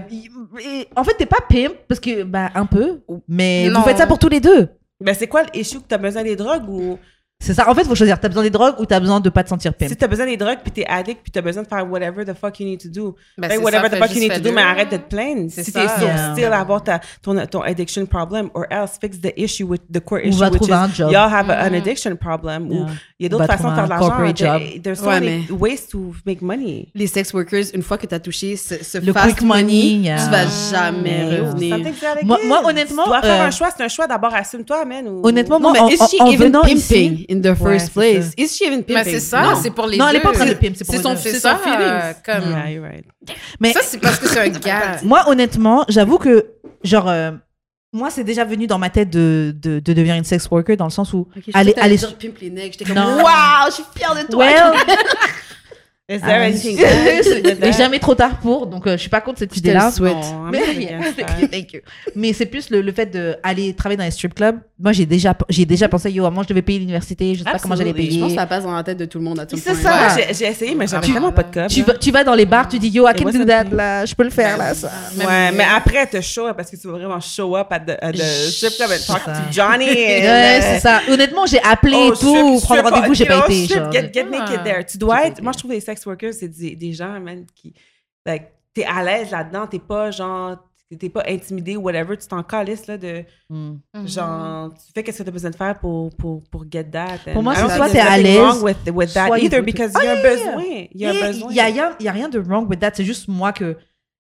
et- 0.64 0.88
en 0.95 1.03
fait, 1.03 1.14
t'es 1.18 1.26
pas 1.26 1.39
pimp, 1.49 1.74
parce 1.88 1.99
que, 1.99 2.24
bah, 2.24 2.49
un 2.55 2.66
peu, 2.66 3.01
mais 3.28 3.70
Non. 3.70 3.80
vous 3.82 3.86
faites 3.88 3.97
ça 3.97 4.07
pour 4.07 4.20
tous 4.20 4.30
les 4.30 4.39
deux. 4.39 4.70
Ben, 4.99 5.14
c'est 5.14 5.28
quoi 5.28 5.43
l'issue 5.53 5.80
que 5.80 5.88
t'as 5.88 5.97
besoin 5.97 6.24
des 6.24 6.36
drogues 6.36 6.68
ou 6.70 6.97
C'est 7.44 7.54
ça. 7.54 7.70
En 7.70 7.76
fait, 7.76 7.82
il 7.82 7.88
faut 7.88 7.96
choisir. 7.96 8.18
T'as 8.20 8.30
besoin 8.30 8.44
des 8.44 8.50
drogues 8.50 8.76
ou 8.80 8.86
t'as 8.86 9.00
besoin 9.00 9.20
de 9.20 9.30
pas 9.30 9.44
te 9.44 9.50
sentir 9.50 9.74
pimp. 9.74 9.89
si 9.89 9.96
t'as 9.98 10.08
besoin 10.08 10.26
des 10.26 10.38
drogues 10.38 10.60
puis 10.64 10.72
t'es 10.72 10.86
addict 10.88 11.20
puis 11.24 11.32
t'as 11.32 11.41
besoin 11.41 11.64
de 11.64 11.68
faire 11.68 11.89
whatever 11.89 12.24
the 12.24 12.34
fuck 12.34 12.60
you 12.60 12.66
need 12.66 12.80
to 12.82 12.88
do. 12.89 13.16
Ben, 13.38 13.50
c'est 13.52 13.58
whatever 13.58 13.89
ça, 13.89 13.98
the 13.98 14.00
fuck 14.00 14.16
you 14.16 14.22
need 14.22 14.34
to 14.34 14.39
do, 14.39 14.52
mais 14.54 14.62
arrête 14.62 14.89
d'être 14.89 15.10
pleine. 15.10 15.50
C'est 15.50 15.64
Si 15.64 15.72
ça. 15.72 15.82
t'es 15.82 16.06
Yeah. 16.06 16.32
still 16.34 16.46
avoir 16.54 16.84
ta, 16.84 17.02
ton, 17.22 17.46
ton 17.48 17.62
addiction 17.62 18.06
problem 18.06 18.50
or 18.54 18.66
else 18.72 18.98
fix 19.00 19.20
the 19.20 19.34
issue 19.38 19.64
with 19.66 19.82
the 19.91 20.00
core 20.00 20.20
Ou 20.24 20.28
issue 20.30 20.39
va 20.39 20.50
which 20.50 20.62
trouver 20.62 20.72
is 20.74 20.76
un 20.76 20.89
job. 20.94 21.12
y'all 21.12 21.32
have 21.34 21.50
a- 21.50 21.66
an 21.66 21.70
Mhm. 21.70 21.76
addiction 21.76 22.16
problem 22.16 22.72
ou 22.72 22.86
il 23.20 23.24
y 23.24 23.26
a 23.26 23.30
d'autres 23.30 23.46
façons 23.46 23.70
de 23.70 23.76
faire 23.76 23.84
de 23.86 23.89
l'argent. 23.89 24.60
There's 24.82 25.00
so 25.00 25.06
Ouais, 25.08 25.20
many 25.20 25.46
mais- 25.50 25.56
ways 25.58 25.80
to 25.91 26.14
make 26.26 26.41
money. 26.41 26.88
Les 26.96 27.08
sex 27.08 27.34
workers, 27.34 27.66
une 27.74 27.82
fois 27.84 27.98
que 27.98 28.06
t'as 28.08 28.20
touché 28.20 28.56
ce, 28.56 28.76
ce 28.84 28.98
Le 29.00 29.12
fast 29.12 29.28
quick 29.36 29.41
money, 29.41 29.62
money, 29.64 29.76
yeah. 30.04 30.18
tu 30.26 30.32
vas 30.32 30.46
jamais 30.72 31.02
Mais 31.04 31.39
revenir. 31.39 31.78
Moi- 32.24 32.62
honnêtement, 32.66 33.04
tu 33.04 33.10
dois 33.10 33.22
faire 33.22 33.41
euh, 33.41 33.48
un 33.48 33.52
choix. 33.52 33.70
C'est 33.76 33.84
un 33.84 33.88
choix. 33.88 34.08
D'abord, 34.08 34.34
assume-toi, 34.34 34.86
man. 34.86 35.08
Honnêtement, 35.24 35.60
Non, 35.60 35.72
moi, 35.72 35.74
mais 35.74 35.80
en, 36.22 36.32
venant 36.32 36.62
pimping? 36.62 36.78
ici, 36.78 37.26
in 37.34 37.41
the 37.41 37.55
first 37.55 37.86
c'est 37.88 37.91
place? 37.93 38.25
ça. 38.27 38.34
Is 38.38 38.47
she 38.57 38.61
even 38.63 38.84
pimping? 38.84 38.95
Mais 38.95 39.03
c'est 39.05 39.19
ça, 39.19 39.41
Non. 39.41 39.55
c'est 39.61 39.71
pour 39.71 39.88
les 39.88 39.97
Non, 39.97 40.07
elle 40.09 40.15
est 40.15 40.19
deux. 40.19 40.23
pas 40.23 40.29
en 40.29 40.34
train 40.34 40.45
de 40.45 40.53
pimp, 40.53 40.75
c'est 40.75 40.86
pour 40.86 40.93
C'est 40.93 40.97
les 40.99 41.03
son- 41.03 41.13
deux. 41.13 41.19
C'est 41.19 41.39
son 41.39 41.57
feelings. 41.57 41.77
euh, 41.79 42.13
comme... 42.25 42.51
Yeah, 42.51 42.69
you're 42.71 42.84
right. 42.84 43.05
Mais 43.59 43.73
Ça, 43.73 43.79
c'est 43.84 43.97
parce 43.99 44.19
que 44.19 44.27
c'est 44.27 44.39
un 44.39 44.49
gars. 44.59 44.97
moi, 45.03 45.23
honnêtement, 45.27 45.86
j'avoue 45.89 46.17
que, 46.17 46.45
genre, 46.84 47.09
euh, 47.09 47.31
moi, 47.95 48.09
c'est 48.09 48.23
déjà 48.23 48.43
venu 48.43 48.65
dans 48.67 48.79
ma 48.79 48.89
tête 48.89 49.09
de, 49.11 49.53
de, 49.55 49.79
de 49.79 49.93
devenir 49.93 50.15
une 50.15 50.23
sex 50.23 50.47
worker 50.49 50.75
dans 50.77 50.86
le 50.86 50.91
sens 50.91 51.13
où 51.13 51.27
Ok, 51.38 51.43
je 51.47 51.51
aller, 51.53 51.73
aller 51.77 51.95
dire 51.97 52.15
pimp 52.17 52.38
les 52.41 52.49
nègres. 52.49 52.73
J'étais 52.77 52.86
comme, 52.86 52.95
Non. 52.95 53.17
waouh, 53.23 53.67
je 53.67 53.71
suis 53.73 53.84
fière 53.95 54.15
de 54.15 54.23
toi. 54.31 54.45
Well, 54.45 54.73
Is 56.10 56.20
there 56.20 56.32
euh, 56.41 56.47
anything 56.47 56.78
mais 57.62 57.72
jamais 57.72 57.97
trop 57.97 58.14
tard 58.14 58.38
pour, 58.41 58.68
donc 58.68 58.86
euh, 58.86 58.91
je 58.93 58.97
suis 58.97 59.10
pas 59.10 59.22
contre 59.22 59.39
cette 59.39 59.56
idée-là. 59.56 59.89
souhaite. 59.89 60.14
Non, 60.14 60.49
Mais. 60.51 60.60
Thank 61.49 61.72
you. 61.74 61.80
mais 62.14 62.34
c'est 62.34 62.45
plus 62.45 62.70
le, 62.70 62.82
le 62.82 62.91
fait 62.91 63.06
d'aller 63.06 63.74
travailler 63.74 63.95
dans 63.97 64.04
les 64.04 64.12
strip 64.12 64.36
clubs. 64.36 64.58
Moi, 64.78 64.91
j'ai 64.91 65.06
déjà, 65.06 65.34
j'ai 65.47 65.64
déjà 65.66 65.88
pensé, 65.88 66.12
yo, 66.12 66.30
moi, 66.30 66.43
je 66.43 66.49
devais 66.49 66.62
payer 66.62 66.80
l'université, 66.80 67.36
je 67.36 67.39
sais 67.39 67.49
pas 67.49 67.58
comment 67.58 67.78
j'allais 67.78 67.93
payer. 67.93 68.12
Je 68.12 68.20
pense 68.20 68.34
que 68.34 68.38
ça 68.38 68.45
passe 68.45 68.64
dans 68.66 68.76
la 68.76 68.84
tête 68.84 68.97
de 68.97 69.06
tout 69.06 69.18
le 69.18 69.24
monde 69.24 69.39
à 69.39 69.45
tout 69.45 69.56
C'est 69.56 69.76
ça. 69.76 70.10
J'ai- 70.34 70.45
essayé, 70.45 70.76
mais 70.76 70.88
j'avais 70.88 71.06
Tu- 71.06 71.14
tellement 71.14 71.32
pas 71.32 71.43
de 71.43 71.68
tu, 71.70 71.80
là. 71.80 71.86
vas, 71.86 71.93
tu 71.93 72.12
vas 72.12 72.24
dans 72.26 72.36
les 72.36 72.45
bars, 72.45 72.68
tu 72.68 72.80
dis, 72.80 72.89
yo, 72.89 73.08
I 73.08 73.14
can 73.14 73.30
do 73.30 73.45
that, 73.45 73.64
là, 73.72 74.06
je 74.06 74.14
peux 74.14 74.26
le 74.26 74.30
faire, 74.30 74.58
là, 74.58 74.74
ça. 74.74 74.91
Ouais, 75.18 75.54
mais 75.54 75.64
après, 75.74 76.06
te 76.08 76.20
show 76.20 76.47
up 76.47 76.58
parce 76.58 76.70
que 76.70 76.76
tu 76.76 76.86
vas 76.88 76.93
vraiment 76.97 77.22
show 77.22 77.56
up 77.56 77.68
à 77.70 77.80
the, 77.80 77.91
at 78.01 78.12
the 78.12 78.18
strip 78.51 78.76
club 78.76 78.89
and 78.91 79.06
talk 79.14 79.22
ça. 79.24 79.32
to 79.32 79.51
Johnny. 79.51 79.86
and, 79.88 79.93
Ouais, 79.93 80.60
c'est 80.62 80.80
ça. 80.82 80.99
Honnêtement, 81.10 81.45
j'ai 81.45 81.62
appelé 81.64 81.95
oh, 81.97 82.14
et 82.14 82.18
tout, 82.18 82.58
strip- 82.60 82.62
prendre 82.82 82.89
rendez-vous, 82.91 83.14
j'ai 83.14 83.26
pas 83.26 83.45
été. 83.47 83.68
Ah. 83.78 83.89
naked 83.89 84.64
there. 84.66 84.86
Tu 84.86 84.97
dois 84.97 85.28
être. 85.28 85.41
Moi, 85.41 85.54
je 85.54 85.60
trouve 85.60 85.72
sex 85.94 86.06
workers, 86.06 86.34
c'est 86.34 86.48
des, 86.50 86.76
des 86.76 86.94
gens, 86.94 87.20
man, 87.20 87.46
qui. 87.56 87.74
Like, 88.26 88.46
t'es 88.74 88.86
à 88.86 89.04
l'aise 89.04 89.32
là-dedans, 89.32 89.68
t'es 89.68 89.80
pas 89.80 90.12
genre. 90.12 90.58
T'es 91.00 91.10
pas 91.10 91.24
intimidé 91.28 91.76
ou 91.76 91.82
whatever, 91.82 92.16
tu 92.16 92.28
t'en 92.28 92.44
calisses 92.44 92.86
là 92.86 93.00
de. 93.00 93.24
Mm. 93.50 93.78
Mhm. 93.96 94.08
Genre, 94.08 94.72
tu 94.76 94.91
fais 94.94 95.02
qu'est-ce 95.02 95.18
que 95.20 95.24
t'as 95.24 95.32
besoin 95.32 95.50
de 95.50 95.56
faire 95.56 95.80
pour, 95.80 96.16
pour, 96.16 96.44
pour 96.52 96.66
get 96.72 96.84
that. 96.84 97.18
Pour 97.34 97.41
moi, 97.41 97.56
c'est 97.56 97.68
soit 97.76 97.89
t'es 97.89 98.00
à 98.00 98.16
l'aise, 98.20 98.38
wrong 98.39 98.62
with, 98.62 98.78
with 98.94 99.12
that 99.14 99.26
soit 99.26 99.39
il 99.39 99.46
either 99.46 99.58
faut- 99.58 99.64
because 99.64 99.91
Ah, 99.96 100.00
il 100.04 100.06
y 100.06 100.08
a 100.08 100.12
un 100.12 100.22
besoin. 100.22 100.64
Il 100.91 101.02
y 101.02 101.06
a 101.06 101.10
un 101.10 101.28
besoin. 101.32 101.50
Il 101.52 102.04
y 102.06 102.08
a 102.08 102.12
rien 102.12 102.30
de 102.30 102.38
wrong 102.38 102.70
with 102.70 102.80
that, 102.80 102.91
c'est 102.94 103.06
juste 103.06 103.28
moi 103.28 103.52
que 103.54 103.76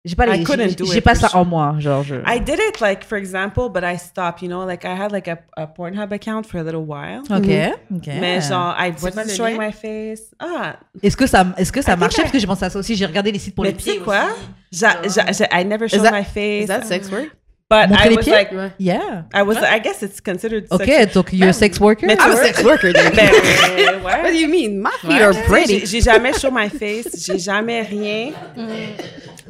j'ai 0.05 0.15
pas 0.15 0.27
I 0.35 0.43
couldn't 0.43 0.69
j'ai- 0.69 0.75
do 0.75 0.85
j'ai 0.85 0.97
it 0.97 1.03
pas 1.03 1.15
ça 1.15 1.29
sure. 1.29 1.39
en 1.39 1.45
moi, 1.45 1.75
genre. 1.79 2.03
Je... 2.03 2.15
I 2.27 2.39
did 2.39 2.59
it 2.59 2.81
like 2.81 3.03
for 3.05 3.17
example, 3.17 3.69
but 3.69 3.83
I 3.83 3.97
stopped. 3.97 4.41
You 4.41 4.49
know, 4.49 4.65
like 4.65 4.83
I 4.83 4.93
had 4.99 5.11
like 5.11 5.27
a, 5.29 5.39
a 5.55 5.65
Pornhub 5.65 6.11
account 6.11 6.43
for 6.45 6.57
a 6.59 6.63
little 6.63 6.83
while. 6.85 7.21
Ok, 7.29 7.47
ok. 7.95 8.07
Mais 8.19 8.41
genre, 8.41 8.75
I 8.77 8.91
wasn't 9.01 9.29
showing 9.31 9.57
my 9.57 9.71
face. 9.71 10.33
Ah, 10.39 10.75
Est-ce 11.01 11.15
que 11.15 11.25
ça, 11.25 11.45
est-ce 11.57 11.71
que 11.71 11.81
ça 11.81 11.91
I 11.91 11.95
think 11.95 11.99
marchait? 12.01 12.21
I- 12.21 12.23
Parce 12.23 12.31
que 12.33 12.39
j'ai 12.39 12.47
pensé 12.47 12.65
à 12.65 12.69
ça 12.69 12.79
aussi. 12.79 12.95
J'ai 12.95 13.05
regardé 13.05 13.31
les 13.31 13.39
sites 13.39 13.55
pour 13.55 13.63
mais 13.63 13.71
les 13.71 13.77
tu 13.77 13.83
sais 13.83 13.91
pieds. 13.91 13.99
quoi? 14.01 14.25
J'a- 14.71 15.01
j'a- 15.07 15.31
j'a- 15.31 15.47
I 15.61 15.63
never 15.65 15.87
showed 15.87 16.03
that- 16.03 16.11
my 16.11 16.23
face. 16.25 16.63
Is 16.65 16.67
that 16.67 16.83
sex 16.85 17.09
work? 17.11 17.29
but 17.69 17.89
Montrer 17.89 18.05
I 18.05 18.09
les 18.09 18.15
was 18.17 18.25
pieds? 18.25 18.51
like. 18.53 18.73
Yeah. 18.77 19.23
I 19.33 19.41
was, 19.41 19.55
I 19.57 19.79
guess 19.79 20.03
it's 20.03 20.19
considered. 20.21 20.65
Ok, 20.69 20.85
sex- 20.85 21.13
donc 21.13 21.31
you're 21.33 21.49
a 21.49 21.53
sex 21.53 21.79
worker. 21.79 22.05
Mais 22.05 22.17
tu 22.17 22.23
I'm 22.23 22.33
a 22.33 22.35
sex 22.35 22.61
worker, 22.63 22.91
then. 22.93 23.13
Ben, 23.15 24.03
What 24.03 24.31
do 24.31 24.37
you 24.37 24.47
mean? 24.49 24.79
My 24.81 24.91
feet 25.01 25.21
are 25.21 25.33
pretty. 25.47 25.79
J'ai 25.79 25.85
j'ai 25.87 26.01
jamais 26.01 26.33
show 26.33 26.51
my 26.51 26.69
face, 26.69 27.25
j'ai 27.25 27.39
jamais 27.39 27.81
rien. 27.81 28.31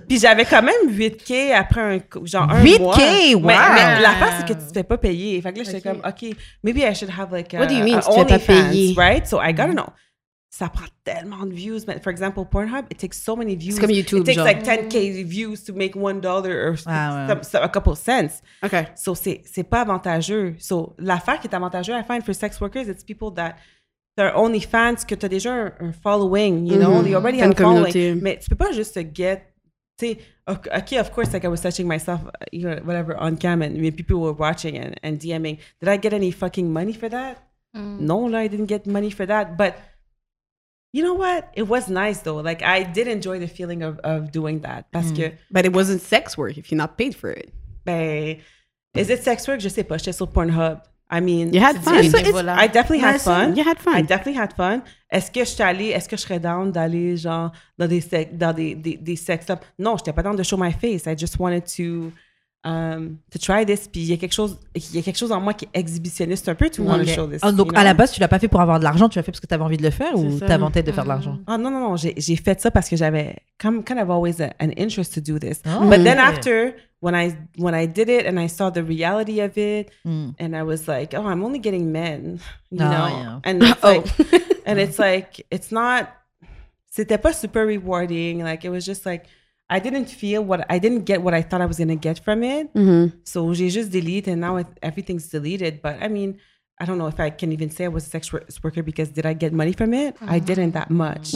Puis 0.07 0.19
j'avais 0.19 0.45
quand 0.45 0.61
même 0.61 0.89
8K 0.89 1.53
après 1.53 1.81
un, 1.81 1.99
genre 2.25 2.49
un 2.49 2.63
8K, 2.63 2.79
mois. 2.81 2.95
wow. 2.97 3.39
Mais, 3.41 3.73
mais 3.75 4.01
l'affaire, 4.01 4.33
c'est 4.39 4.47
que 4.53 4.59
tu 4.59 4.67
te 4.67 4.73
fais 4.73 4.83
pas 4.83 4.97
payer. 4.97 5.41
Fait 5.41 5.51
que 5.53 5.59
là, 5.59 5.63
j'étais 5.63 5.89
Ok. 5.89 6.01
comme, 6.01 6.09
OK, 6.09 6.35
maybe 6.63 6.77
I 6.79 6.93
should 6.95 7.11
have 7.17 7.31
like 7.31 7.53
a, 7.53 7.59
What 7.59 7.67
do 7.67 7.73
you 7.75 7.83
mean, 7.83 7.97
a 7.97 8.01
tu 8.01 8.07
te 8.09 8.13
fais 8.13 8.25
pas 8.25 8.33
OnlyFans, 8.35 8.69
payer? 8.71 8.93
right? 8.97 9.25
So 9.27 9.39
I 9.41 9.53
gotta 9.53 9.73
know. 9.73 9.87
Ça 10.55 10.69
prend 10.69 10.85
tellement 11.03 11.47
de 11.47 11.51
views. 11.53 11.79
Mais 11.87 11.99
for 11.99 12.11
example, 12.11 12.45
Pornhub, 12.45 12.85
it 12.91 12.99
takes 12.99 13.17
so 13.19 13.35
many 13.35 13.55
views. 13.55 13.79
comme 13.79 13.89
YouTube, 13.89 14.19
It 14.19 14.25
takes 14.25 14.35
genre. 14.37 14.45
like 14.45 14.63
10K 14.63 15.23
views 15.23 15.63
to 15.65 15.73
make 15.73 15.95
one 15.95 16.19
dollar 16.21 16.69
or 16.69 16.75
Ah, 16.85 17.25
ouais. 17.25 17.33
some- 17.33 17.41
some- 17.43 17.63
a 17.63 17.69
couple 17.69 17.95
cents. 17.95 18.41
Okay. 18.63 18.85
So 18.95 19.15
c'est 19.15 19.41
c'est 19.45 19.63
pas 19.63 19.81
avantageux. 19.81 20.53
So 20.59 20.93
l'affaire 20.99 21.39
qui 21.39 21.47
est 21.47 21.55
avantageuse, 21.55 21.95
I 21.99 22.03
find 22.05 22.23
for 22.23 22.35
sex 22.35 22.61
workers, 22.61 22.83
it's 22.87 23.03
people 23.03 23.29
that 23.35 23.55
they're 24.15 24.37
only 24.37 24.61
fans 24.61 24.97
que 25.07 25.15
t'as 25.15 25.27
déjà 25.27 25.51
un, 25.53 25.71
un 25.79 25.91
following, 25.91 26.67
you 26.67 26.77
know, 26.77 26.99
Mhm. 26.99 27.03
they 27.05 27.15
already 27.15 27.37
T'as 27.39 27.45
have 27.45 27.53
a 27.53 27.55
following. 27.55 28.21
Mais 28.21 28.37
tu 28.37 28.47
peux 28.47 28.55
pas 28.55 28.71
juste 28.73 28.93
te 28.93 28.99
get, 29.11 29.41
tu 30.03 30.15
ok, 30.47 30.67
okay, 30.79 30.97
of 30.97 31.11
course, 31.11 31.33
like 31.33 31.45
I 31.45 31.47
was 31.47 31.61
touching 31.61 31.87
myself, 31.87 32.21
uh, 32.25 32.45
you 32.51 32.67
know, 32.67 32.75
whatever, 32.83 33.15
on 33.17 33.37
cam, 33.37 33.61
and 33.61 33.77
I 33.77 33.79
mean, 33.79 33.93
people 33.93 34.19
were 34.19 34.33
watching 34.33 34.77
and, 34.77 34.99
and 35.03 35.19
DMing. 35.19 35.59
Did 35.79 35.89
I 35.89 35.97
get 35.97 36.13
any 36.13 36.31
fucking 36.31 36.71
money 36.71 36.93
for 36.93 37.09
that? 37.09 37.47
Mm. 37.75 37.99
No, 38.01 38.27
no, 38.27 38.37
I 38.37 38.47
didn't 38.47 38.67
get 38.67 38.85
money 38.85 39.09
for 39.09 39.25
that. 39.25 39.57
But 39.57 39.77
you 40.93 41.01
know 41.01 41.15
what? 41.15 41.49
It 41.55 41.63
was 41.63 41.89
nice 41.89 42.21
though. 42.21 42.37
Like 42.37 42.61
I 42.61 42.83
did 42.83 43.07
enjoy 43.07 43.39
the 43.39 43.47
feeling 43.47 43.81
of, 43.81 43.99
of 43.99 44.31
doing 44.31 44.61
that. 44.61 44.91
Parce 44.91 45.11
que 45.11 45.31
But 45.49 45.65
it 45.65 45.73
wasn't 45.73 46.01
sex 46.01 46.37
work 46.37 46.57
if 46.57 46.71
you're 46.71 46.77
not 46.77 46.97
paid 46.97 47.15
for 47.15 47.31
it. 47.31 47.51
Ben, 47.83 48.41
is 48.93 49.09
it 49.09 49.23
sex 49.23 49.47
work? 49.47 49.59
Je 49.59 49.69
sais 49.69 49.83
pas. 49.83 49.97
J'étais 49.97 50.13
sur 50.13 50.27
Pornhub. 50.27 50.81
I 51.15 51.21
mean, 51.21 51.53
You 51.53 51.61
had 51.61 51.75
fun. 51.77 51.95
it's- 51.95 52.07
it's- 52.07 52.23
Bénévolat. 52.23 52.57
I 52.63 52.67
definitely 52.67 53.03
had 53.05 53.19
fun. 53.19 53.53
You 53.55 53.63
had 53.67 53.77
fun. 53.77 53.97
I 53.99 54.01
definitely 54.03 54.37
had 54.41 54.53
fun. 54.55 54.81
Est-ce 55.11 55.29
que 55.29 55.41
je 55.41 55.49
suis 55.49 55.61
allée, 55.63 55.89
est-ce 55.89 56.09
que 56.09 56.17
je 56.17 56.21
serais 56.23 56.39
down 56.39 56.71
d'aller 56.71 57.15
genre 57.17 57.51
dans 57.77 57.87
des 57.87 58.01
sex, 58.01 58.31
dans 58.33 58.51
des, 58.53 58.73
des, 58.73 58.97
des 58.97 59.15
sex 59.15 59.45
clubs? 59.45 59.59
Non, 59.77 59.95
j'étais 59.97 60.11
pas 60.13 60.23
down 60.23 60.35
de 60.35 60.41
show 60.43 60.57
my 60.57 60.71
face. 60.71 61.05
I 61.05 61.15
just 61.17 61.37
wanted 61.39 61.65
to 61.77 62.11
um, 62.65 63.17
to 63.31 63.37
try 63.39 63.65
this. 63.65 63.87
Puis 63.87 64.01
il 64.01 64.07
y 64.07 64.13
a 64.13 64.17
quelque 64.17 64.33
chose, 64.33 64.57
il 64.75 64.95
y 64.95 64.99
a 64.99 65.01
quelque 65.01 65.17
chose 65.17 65.31
en 65.31 65.41
moi 65.41 65.53
qui 65.53 65.65
est 65.65 65.79
exhibitionniste 65.79 66.47
un 66.49 66.55
peu 66.55 66.69
to 66.69 66.83
want 66.83 66.99
to 66.99 67.05
show 67.05 67.27
this. 67.27 67.39
Ah, 67.41 67.51
donc 67.51 67.71
you 67.71 67.77
à 67.77 67.83
la 67.83 67.93
base, 67.93 68.11
tu 68.11 68.19
l'as 68.21 68.27
pas 68.27 68.39
fait 68.39 68.47
pour 68.47 68.61
avoir 68.61 68.79
de 68.79 68.83
l'argent, 68.83 69.09
tu 69.09 69.17
l'as 69.19 69.23
fait 69.23 69.31
parce 69.31 69.39
que 69.41 69.47
tu 69.47 69.53
avais 69.53 69.63
envie 69.63 69.77
de 69.77 69.83
le 69.83 69.89
faire 69.91 70.15
ou 70.17 70.39
tête 70.71 70.85
de 70.85 70.91
faire 70.91 71.03
de 71.03 71.09
l'argent? 71.09 71.39
Ah 71.47 71.57
non, 71.57 71.69
non, 71.71 71.79
non, 71.79 71.95
j'ai 71.95 72.13
j'ai 72.17 72.35
fait 72.35 72.59
ça 72.61 72.71
parce 72.71 72.87
que 72.89 72.95
j'avais 72.95 73.35
comme 73.59 73.83
kind 73.83 73.99
of 73.99 74.09
always 74.09 74.41
a- 74.41 74.53
an 74.63 74.69
interest 74.77 75.13
to 75.13 75.21
do 75.21 75.37
this. 75.39 75.61
Oh, 75.65 75.85
But 75.87 76.03
then 76.03 76.17
ok. 76.19 76.23
after, 76.25 76.75
when 77.01 77.15
I 77.15 77.35
when 77.57 77.73
I 77.75 77.85
did 77.87 78.09
it 78.09 78.25
and 78.27 78.37
I 78.39 78.47
saw 78.47 78.69
the 78.71 78.83
reality 78.83 79.39
of 79.41 79.57
it, 79.57 79.89
Mm. 80.05 80.33
and 80.39 80.53
I 80.55 80.63
was 80.63 80.87
like, 80.87 81.13
oh, 81.17 81.25
I'm 81.27 81.43
only 81.43 81.59
getting 81.59 81.91
men, 81.91 82.39
you 82.71 82.79
Oh, 82.81 82.89
know, 82.89 83.07
yeah. 83.07 83.39
and 83.43 83.61
it's 83.63 83.79
Oh. 83.83 83.87
like, 83.87 84.05
and 84.65 84.79
it's 84.79 84.97
like, 84.99 85.45
it's 85.51 85.71
not, 85.71 86.07
c'était 86.89 87.17
pas 87.17 87.33
super 87.33 87.65
rewarding. 87.65 88.43
Like 88.43 88.63
it 88.65 88.69
was 88.69 88.85
just 88.85 89.05
like, 89.05 89.25
I 89.75 89.79
didn't 89.79 90.09
feel 90.21 90.41
what 90.49 90.59
I 90.69 90.77
didn't 90.79 91.03
get 91.05 91.17
what 91.25 91.33
I 91.33 91.41
thought 91.47 91.61
I 91.61 91.67
was 91.71 91.77
gonna 91.81 91.95
get 92.07 92.17
from 92.25 92.43
it. 92.43 92.65
Mm-hmm. 92.73 93.05
So 93.25 93.39
j'ai 93.53 93.69
just 93.69 93.89
delete, 93.91 94.27
and 94.31 94.39
now 94.41 94.57
it, 94.61 94.67
everything's 94.81 95.27
deleted. 95.29 95.73
But 95.81 95.95
I 96.01 96.07
mean. 96.09 96.31
I 96.81 96.85
don't 96.85 96.97
know 96.97 97.07
if 97.07 97.19
I 97.19 97.29
can 97.29 97.51
even 97.51 97.69
say 97.69 97.85
I 97.85 97.87
was 97.87 98.03
a 98.07 98.09
sex 98.09 98.33
worker 98.63 98.81
because 98.83 99.09
did 99.09 99.25
I 99.27 99.33
get 99.35 99.53
money 99.53 99.73
from 99.73 99.93
it? 99.93 100.15
I 100.27 100.39
didn't 100.39 100.71
that 100.71 100.89
much. 100.89 101.35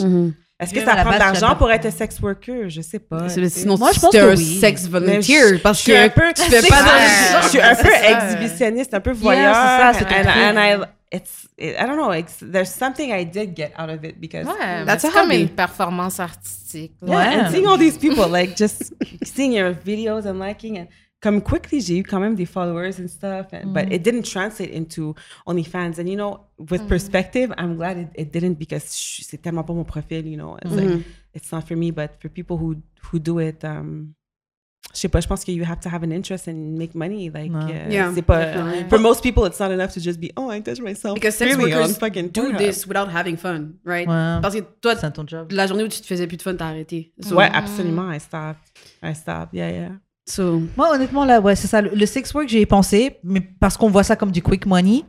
Est-ce 0.60 0.74
que 0.74 0.80
ça 0.84 0.96
prend 0.96 1.12
de 1.14 1.18
l'argent 1.18 1.54
pour 1.54 1.70
être 1.70 1.86
un 1.86 1.90
sex 1.92 2.18
worker? 2.20 2.68
Je 2.68 2.80
sais 2.82 2.98
pas. 2.98 3.28
C'est- 3.28 3.48
Sinon, 3.48 3.78
Moi, 3.78 3.92
je 3.94 4.00
pense 4.00 4.12
es 4.14 4.18
que 4.18 4.24
un 4.32 4.34
oui. 4.36 4.58
sex 4.60 4.82
Mais 4.82 4.90
volunteer 4.98 5.54
je- 5.54 5.62
parce 5.62 5.78
je 5.78 5.82
suis 5.84 5.96
un 5.96 6.08
que 6.08 6.14
peu, 6.20 6.32
tu 6.34 6.42
fais 6.42 6.68
pas 6.68 6.82
ça, 6.84 7.38
de... 7.38 7.42
je 7.44 7.48
suis 7.50 7.60
un 7.62 7.74
peu 7.76 7.88
C'est 7.88 8.02
ça. 8.02 8.24
exhibitionniste, 8.34 8.94
un 8.94 9.00
peu 9.00 9.12
voyeur. 9.12 9.52
Yeah, 9.54 9.92
c'est 9.94 9.98
ça, 10.00 10.06
c'est 10.10 10.22
ton 10.24 10.28
and, 10.28 10.58
and 10.58 10.82
I, 10.82 10.84
it's, 11.10 11.48
it, 11.56 11.76
I 11.78 11.86
don't 11.86 11.96
know, 11.96 12.10
it's, 12.10 12.38
there's 12.40 12.72
something 12.72 13.12
I 13.12 13.24
did 13.24 13.54
get 13.54 13.72
out 13.76 13.90
of 13.90 14.04
it 14.04 14.20
because 14.20 14.46
Ouais, 14.46 14.84
That's 14.84 15.02
c'est 15.02 15.08
a 15.08 15.12
comme 15.12 15.30
hobby. 15.30 15.42
une 15.42 15.48
performance 15.48 16.20
artistique. 16.20 16.92
yeah, 17.02 17.16
Ouais. 17.16 17.40
and 17.40 17.50
seeing 17.50 17.66
all 17.66 17.78
these 17.78 17.98
people, 17.98 18.28
like 18.28 18.56
just 18.56 18.92
seeing 19.24 19.52
your 19.52 19.74
videos 19.74 20.26
and 20.26 20.38
liking 20.38 20.78
and 20.78 20.88
come 21.20 21.40
quickly, 21.40 21.80
j'ai 21.80 21.98
eu 21.98 22.02
quand 22.02 22.20
même 22.20 22.34
des 22.34 22.46
followers 22.46 23.00
and 23.00 23.08
stuff, 23.08 23.52
and, 23.52 23.72
but 23.72 23.86
mm. 23.86 23.92
it 23.92 24.02
didn't 24.02 24.24
translate 24.24 24.70
into 24.70 25.14
OnlyFans. 25.46 25.98
And 25.98 26.08
you 26.08 26.16
know, 26.16 26.46
with 26.58 26.82
mm. 26.82 26.88
perspective, 26.88 27.52
I'm 27.58 27.76
glad 27.76 27.98
it, 27.98 28.08
it 28.14 28.32
didn't 28.32 28.54
because 28.54 28.84
c'est 28.86 29.42
tellement 29.42 29.64
pas 29.64 29.74
mon 29.74 29.84
profil, 29.84 30.26
you 30.26 30.36
know. 30.36 30.56
It's 30.62 30.72
like, 30.72 30.88
mm. 30.88 31.04
it's 31.34 31.50
not 31.50 31.66
for 31.66 31.76
me, 31.76 31.90
but 31.90 32.20
for 32.20 32.28
people 32.28 32.56
who 32.56 32.76
who 33.10 33.18
do 33.18 33.38
it, 33.40 33.64
um, 33.64 34.14
je 34.94 35.00
sais 35.00 35.08
pas, 35.08 35.20
je 35.20 35.28
pense 35.28 35.44
que 35.44 35.52
you 35.52 35.64
have 35.64 35.80
to 35.80 35.88
have 35.90 36.02
an 36.02 36.10
interest 36.10 36.48
and 36.48 36.76
make 36.76 36.94
money. 36.94 37.30
Like, 37.30 37.52
Ouais. 37.52 37.86
uh, 37.86 37.92
Yeah, 37.92 38.10
c'est 38.14 38.22
pas, 38.22 38.38
definitely. 38.44 38.88
for 38.88 38.98
most 38.98 39.22
people, 39.22 39.44
it's 39.46 39.60
not 39.60 39.70
enough 39.70 39.92
to 39.94 40.00
just 40.00 40.18
be, 40.18 40.30
oh, 40.36 40.50
I 40.50 40.60
touch 40.62 40.80
myself. 40.80 41.14
Because 41.14 41.36
sex 41.36 41.54
freely 41.54 41.72
on 41.74 41.80
workers 41.80 41.98
fucking 41.98 42.28
do 42.28 42.42
Pornhub. 42.52 42.58
this 42.58 42.86
without 42.86 43.08
having 43.14 43.36
fun, 43.36 43.74
right? 43.84 44.08
Ouais. 44.08 44.38
Parce 44.40 44.54
que 44.54 44.60
toi, 44.80 44.96
C'est 44.96 45.12
ton 45.12 45.26
job. 45.26 45.52
la 45.52 45.66
journée 45.66 45.84
où 45.84 45.88
tu 45.88 46.00
te 46.00 46.06
faisais 46.06 46.26
plus 46.26 46.36
de 46.38 46.42
fun, 46.42 46.54
t'as 46.56 46.68
arrêté. 46.68 47.12
So, 47.20 47.36
Ouais, 47.36 47.50
absolument, 47.52 48.10
I 48.12 48.18
stopped. 48.18 48.60
I 49.02 49.14
stopped, 49.14 49.52
yeah, 49.52 49.70
yeah. 49.70 49.88
So, 50.28 50.62
Moi, 50.76 50.92
honnêtement, 50.94 51.24
là, 51.24 51.40
ouais, 51.40 51.56
c'est 51.56 51.66
ça. 51.66 51.80
Le, 51.80 51.90
le 51.94 52.06
sex 52.06 52.32
work, 52.34 52.48
j'y 52.48 52.58
ai 52.58 52.66
pensé, 52.66 53.16
mais 53.24 53.40
parce 53.40 53.76
qu'on 53.76 53.90
voit 53.90 54.02
ça 54.04 54.14
comme 54.16 54.30
du 54.30 54.42
quick 54.42 54.66
money. 54.66 55.02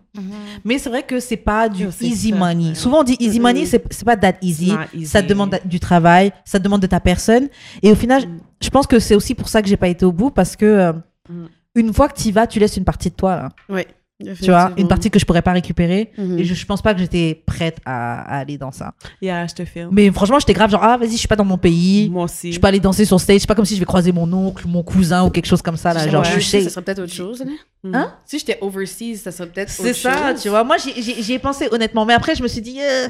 Mais 0.65 0.77
c'est 0.79 0.89
vrai 0.89 1.03
que 1.03 1.19
c'est 1.19 1.37
pas 1.37 1.69
du 1.69 1.87
easy 2.01 2.29
ça, 2.31 2.35
money. 2.35 2.69
ouais. 2.69 2.75
Souvent, 2.75 3.01
on 3.01 3.03
dit 3.03 3.15
easy 3.19 3.39
money, 3.39 3.65
c'est 3.65 3.83
c'est 3.91 4.05
pas 4.05 4.17
that 4.17 4.33
easy. 4.41 4.73
Ça 5.05 5.21
te 5.21 5.27
demande 5.27 5.59
du 5.65 5.79
travail, 5.79 6.31
ça 6.45 6.59
te 6.59 6.63
demande 6.63 6.81
de 6.81 6.87
ta 6.87 6.99
personne. 6.99 7.47
Et 7.83 7.91
au 7.91 7.95
final, 7.95 8.23
je 8.61 8.69
pense 8.69 8.87
que 8.87 8.99
c'est 8.99 9.15
aussi 9.15 9.35
pour 9.35 9.49
ça 9.49 9.61
que 9.61 9.67
j'ai 9.67 9.77
pas 9.77 9.87
été 9.87 10.05
au 10.05 10.11
bout, 10.11 10.31
parce 10.31 10.55
que 10.55 10.65
euh, 10.65 10.93
Mm. 11.29 11.45
une 11.75 11.93
fois 11.93 12.09
que 12.09 12.19
tu 12.19 12.29
y 12.29 12.31
vas, 12.31 12.47
tu 12.47 12.57
laisses 12.59 12.75
une 12.75 12.83
partie 12.83 13.11
de 13.11 13.15
toi, 13.15 13.35
là. 13.35 13.49
ouais. 13.69 13.85
Tu 14.21 14.45
vois, 14.51 14.71
une 14.77 14.89
partie 14.89 15.09
que 15.09 15.17
je 15.17 15.25
pourrais 15.25 15.41
pas 15.41 15.53
récupérer. 15.53 16.11
Mhm. 16.17 16.39
Et 16.39 16.43
je, 16.43 16.53
je 16.53 16.65
pense 16.65 16.81
pas 16.81 16.93
que 16.93 16.99
j'étais 16.99 17.41
prête 17.45 17.77
à, 17.85 18.21
à 18.21 18.39
aller 18.39 18.57
dans 18.57 18.71
ça. 18.71 18.93
Yeah, 19.21 19.47
je 19.47 19.53
te 19.55 19.63
filme. 19.63 19.89
Mais 19.93 20.11
franchement, 20.11 20.39
j'étais 20.39 20.51
grave 20.53 20.69
genre, 20.69 20.83
ah, 20.83 20.97
vas-y, 20.97 21.11
je 21.11 21.17
suis 21.17 21.27
pas 21.29 21.37
dans 21.37 21.45
mon 21.45 21.57
pays. 21.57 22.09
Moi 22.09 22.25
aussi. 22.25 22.51
Je 22.51 22.59
peux 22.59 22.67
aller 22.67 22.81
danser 22.81 23.05
sur 23.05 23.17
stage. 23.21 23.39
C'est 23.39 23.47
pas 23.47 23.55
comme 23.55 23.63
si 23.63 23.75
je 23.75 23.79
vais 23.79 23.85
croiser 23.85 24.11
mon 24.11 24.31
oncle, 24.33 24.67
mon 24.67 24.83
cousin 24.83 25.23
ou 25.25 25.29
quelque 25.29 25.45
chose 25.45 25.61
comme 25.61 25.77
ça, 25.77 25.93
là. 25.93 26.05
Genre, 26.09 26.21
Ouais. 26.23 26.31
je 26.35 26.39
sais. 26.41 26.61
ça 26.61 26.69
serait 26.69 26.81
peut-être 26.83 26.99
autre 26.99 27.13
chose. 27.13 27.41
Hein? 27.43 27.93
Hein? 27.93 28.13
Si 28.25 28.39
j'étais 28.39 28.57
overseas, 28.59 29.15
ça 29.23 29.31
serait 29.31 29.47
peut-être 29.47 29.69
C'est 29.69 29.93
ça, 29.93 30.31
chose. 30.33 30.41
tu 30.41 30.49
vois. 30.49 30.65
Moi, 30.65 30.75
j'y- 30.77 31.31
ai 31.33 31.39
pensé 31.39 31.69
honnêtement. 31.71 32.05
Mais 32.05 32.13
après, 32.13 32.35
je 32.35 32.43
me 32.43 32.49
suis 32.49 32.61
dit, 32.61 32.79
euh, 32.81 33.07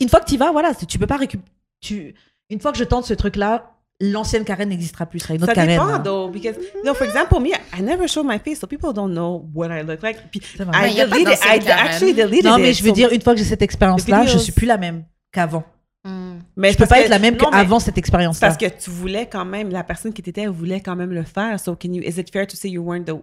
une 0.00 0.08
fois 0.08 0.20
que 0.20 0.26
tu 0.26 0.34
y 0.34 0.36
vas, 0.38 0.52
voilà, 0.52 0.72
tu 0.74 0.98
peux 0.98 1.06
pas 1.06 1.18
récupérer. 1.18 1.48
Tu... 1.82 2.14
Une 2.48 2.60
fois 2.60 2.72
que 2.72 2.78
je 2.78 2.84
tente 2.84 3.04
ce 3.04 3.12
truc-là, 3.14 3.75
l'ancienne 4.00 4.44
Karen 4.44 4.68
n'existera 4.68 5.06
plus. 5.06 5.20
Ce 5.20 5.24
sera 5.26 5.34
une 5.34 5.42
autre 5.42 5.52
Ça 5.52 5.54
Karen. 5.54 5.70
dépend, 5.70 5.86
là. 5.86 5.98
though, 5.98 6.30
because, 6.30 6.56
you 6.74 6.82
know, 6.82 6.94
for 6.94 7.06
example, 7.06 7.40
me, 7.40 7.48
I 7.76 7.82
never 7.82 8.06
show 8.08 8.22
my 8.22 8.38
face, 8.38 8.60
so 8.60 8.66
people 8.66 8.92
don't 8.92 9.10
know 9.12 9.48
what 9.54 9.68
I 9.68 9.82
look 9.82 10.02
like. 10.02 10.18
Puis. 10.30 10.40
I 10.58 10.94
deleted, 10.94 11.38
I 11.42 11.58
Karen. 11.60 11.86
actually 11.86 12.12
deleted 12.14 12.44
Non, 12.44 12.58
mais 12.58 12.70
it, 12.72 12.76
je 12.78 12.82
veux 12.82 12.90
so- 12.90 12.94
dire, 12.94 13.12
une 13.12 13.22
fois 13.22 13.32
que 13.34 13.38
j'ai 13.38 13.44
cette 13.46 13.62
expérience-là, 13.62 14.24
The 14.24 14.28
je 14.28 14.38
suis 14.38 14.52
plus 14.52 14.66
la 14.66 14.76
même 14.76 15.04
qu'avant. 15.32 15.64
Mm. 16.04 16.38
mais 16.56 16.72
Je 16.72 16.78
peux 16.78 16.86
pas 16.86 16.96
que- 16.98 17.04
être 17.04 17.08
la 17.10 17.18
même 17.18 17.36
qu'avant 17.36 17.80
cette 17.80 17.98
expérience-là. 17.98 18.48
Parce 18.48 18.58
que 18.58 18.66
tu 18.66 18.90
voulais 18.90 19.26
quand 19.26 19.44
même, 19.44 19.70
la 19.70 19.82
personne 19.82 20.12
qui 20.12 20.22
t'était 20.22 20.46
voulait 20.46 20.80
quand 20.80 20.94
même 20.94 21.12
le 21.12 21.24
faire. 21.24 21.58
So, 21.58 21.74
can 21.74 21.92
you, 21.92 22.02
is 22.02 22.20
it 22.20 22.30
fair 22.32 22.46
to 22.46 22.54
say 22.56 22.68
you 22.68 22.82
weren't 22.82 23.04
the, 23.06 23.14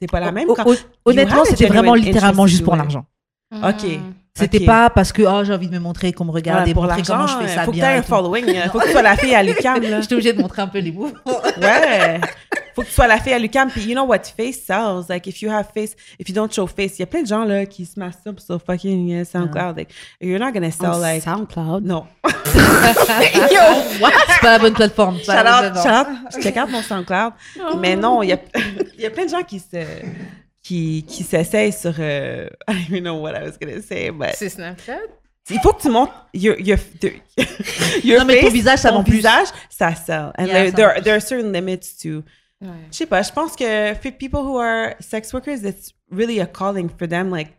t'es 0.00 0.06
pas 0.06 0.20
la 0.20 0.30
même 0.32 0.48
quand, 0.54 0.64
Honnêtement, 1.04 1.44
c'était 1.44 1.66
vraiment 1.66 1.94
littéralement 1.94 2.46
juste 2.46 2.62
pour 2.64 2.76
l'argent. 2.76 3.04
Ok. 3.52 3.84
C'était 4.34 4.58
Ok. 4.58 4.66
pas 4.66 4.90
parce 4.90 5.12
que 5.12 5.22
oh, 5.22 5.44
j'ai 5.44 5.52
envie 5.52 5.66
de 5.68 5.74
me 5.74 5.80
montrer, 5.80 6.12
qu'on 6.12 6.24
me 6.24 6.30
regarde 6.30 6.64
Ouais, 6.64 6.70
et 6.70 6.74
pour 6.74 6.84
montrer 6.84 7.02
comment 7.02 7.26
je 7.26 7.36
fais 7.38 7.48
ça 7.48 7.64
faut 7.64 7.72
que 7.72 7.76
bien. 7.76 7.84
t'aies 7.86 7.94
et 7.96 7.98
un 7.98 8.02
following. 8.02 8.48
euh, 8.48 8.68
Faut 8.70 8.78
que 8.78 8.84
tu 8.86 8.92
sois 8.92 9.02
la 9.02 9.16
fille 9.16 9.34
à 9.34 9.42
l'UQAM, 9.42 9.82
là. 9.82 10.00
J'étais 10.00 10.14
obligée 10.14 10.32
de 10.32 10.40
montrer 10.40 10.62
un 10.62 10.68
peu 10.68 10.78
les 10.78 10.92
moves. 10.92 11.12
Ouais. 11.60 12.20
Faut 12.74 12.82
que 12.82 12.86
tu 12.86 12.92
sois 12.92 13.08
la 13.08 13.18
fille 13.18 13.32
à 13.32 13.38
l'UQAM. 13.40 13.68
Puis, 13.70 13.82
you 13.82 13.92
know 13.94 14.04
what? 14.06 14.20
Face 14.36 14.62
sells. 14.64 15.06
Like, 15.08 15.26
if 15.26 15.42
you 15.42 15.50
have 15.50 15.66
face, 15.74 15.94
if 16.18 16.28
you 16.28 16.34
don't 16.34 16.50
show 16.52 16.66
face, 16.68 16.98
il 16.98 17.00
y 17.00 17.02
a 17.02 17.06
plein 17.06 17.22
de 17.22 17.26
gens, 17.26 17.44
là, 17.44 17.66
qui 17.66 17.84
se 17.84 17.98
masturbent 17.98 18.38
sur 18.38 18.60
fucking 18.64 19.20
uh, 19.20 19.24
SoundCloud. 19.26 19.76
Like, 19.76 19.90
you're 20.20 20.38
not 20.38 20.52
gonna 20.52 20.70
sell, 20.70 20.90
On 20.94 20.98
like, 21.00 21.22
SoundCloud? 21.24 21.84
non. 21.84 22.04
C'est 22.52 24.40
pas 24.40 24.50
la 24.52 24.58
bonne 24.58 24.74
plateforme. 24.74 25.18
Shout 25.18 25.26
la 25.32 25.42
bonne 25.42 25.52
out, 25.52 25.72
plateforme. 25.72 26.06
shout 26.06 26.10
out. 26.26 26.32
Je 26.36 26.40
check 26.42 26.56
out 26.56 26.70
mon 26.70 26.82
SoundCloud. 26.82 27.32
Mais 27.80 27.96
non, 27.96 28.22
il 28.22 28.28
y 28.30 28.32
a, 28.32 28.38
il 28.96 29.00
y 29.02 29.06
a 29.06 29.10
plein 29.10 29.24
de 29.24 29.30
gens 29.30 29.42
qui 29.42 29.58
se, 29.58 29.76
qui, 30.62 31.04
qui 31.08 31.22
s'essayent 31.24 31.72
sur, 31.72 31.94
euh, 31.98 32.48
I 32.68 32.72
don't 32.74 32.82
even 32.90 33.02
know 33.04 33.16
what 33.20 33.32
I 33.34 33.42
was 33.44 33.56
gonna 33.60 33.80
say, 33.82 34.10
but 34.10 34.34
C'est 34.34 34.48
Snapchat? 34.50 34.98
il 35.50 35.58
faut 35.60 35.72
que 35.72 35.82
tu 35.82 35.88
montes 35.90 36.10
your, 36.34 36.60
your, 36.60 36.78
your 38.04 38.20
Non, 38.20 38.24
mais 38.26 38.40
ton 38.40 38.50
visage, 38.50 38.78
ça 38.80 38.90
ton 38.90 38.96
vend 38.96 39.04
plus. 39.04 39.16
visage, 39.16 39.48
ça 39.68 39.94
sell. 39.94 40.32
And 40.38 40.46
Yeah, 40.46 40.52
there, 40.52 40.70
ça 40.70 40.76
there, 40.76 40.92
plus. 40.94 41.02
there 41.04 41.14
are 41.16 41.20
certain 41.22 41.52
limits 41.52 41.96
to, 42.02 42.22
Ouais. 42.62 42.68
je 42.92 42.96
sais 42.98 43.06
pas, 43.06 43.22
je 43.22 43.32
pense 43.32 43.56
que 43.56 43.94
for 43.94 44.12
people 44.12 44.40
who 44.40 44.58
are 44.58 44.94
sex 45.00 45.32
workers, 45.32 45.64
it's 45.64 45.92
really 46.10 46.40
a 46.40 46.46
calling 46.46 46.90
for 46.90 47.08
them, 47.08 47.30
like, 47.30 47.52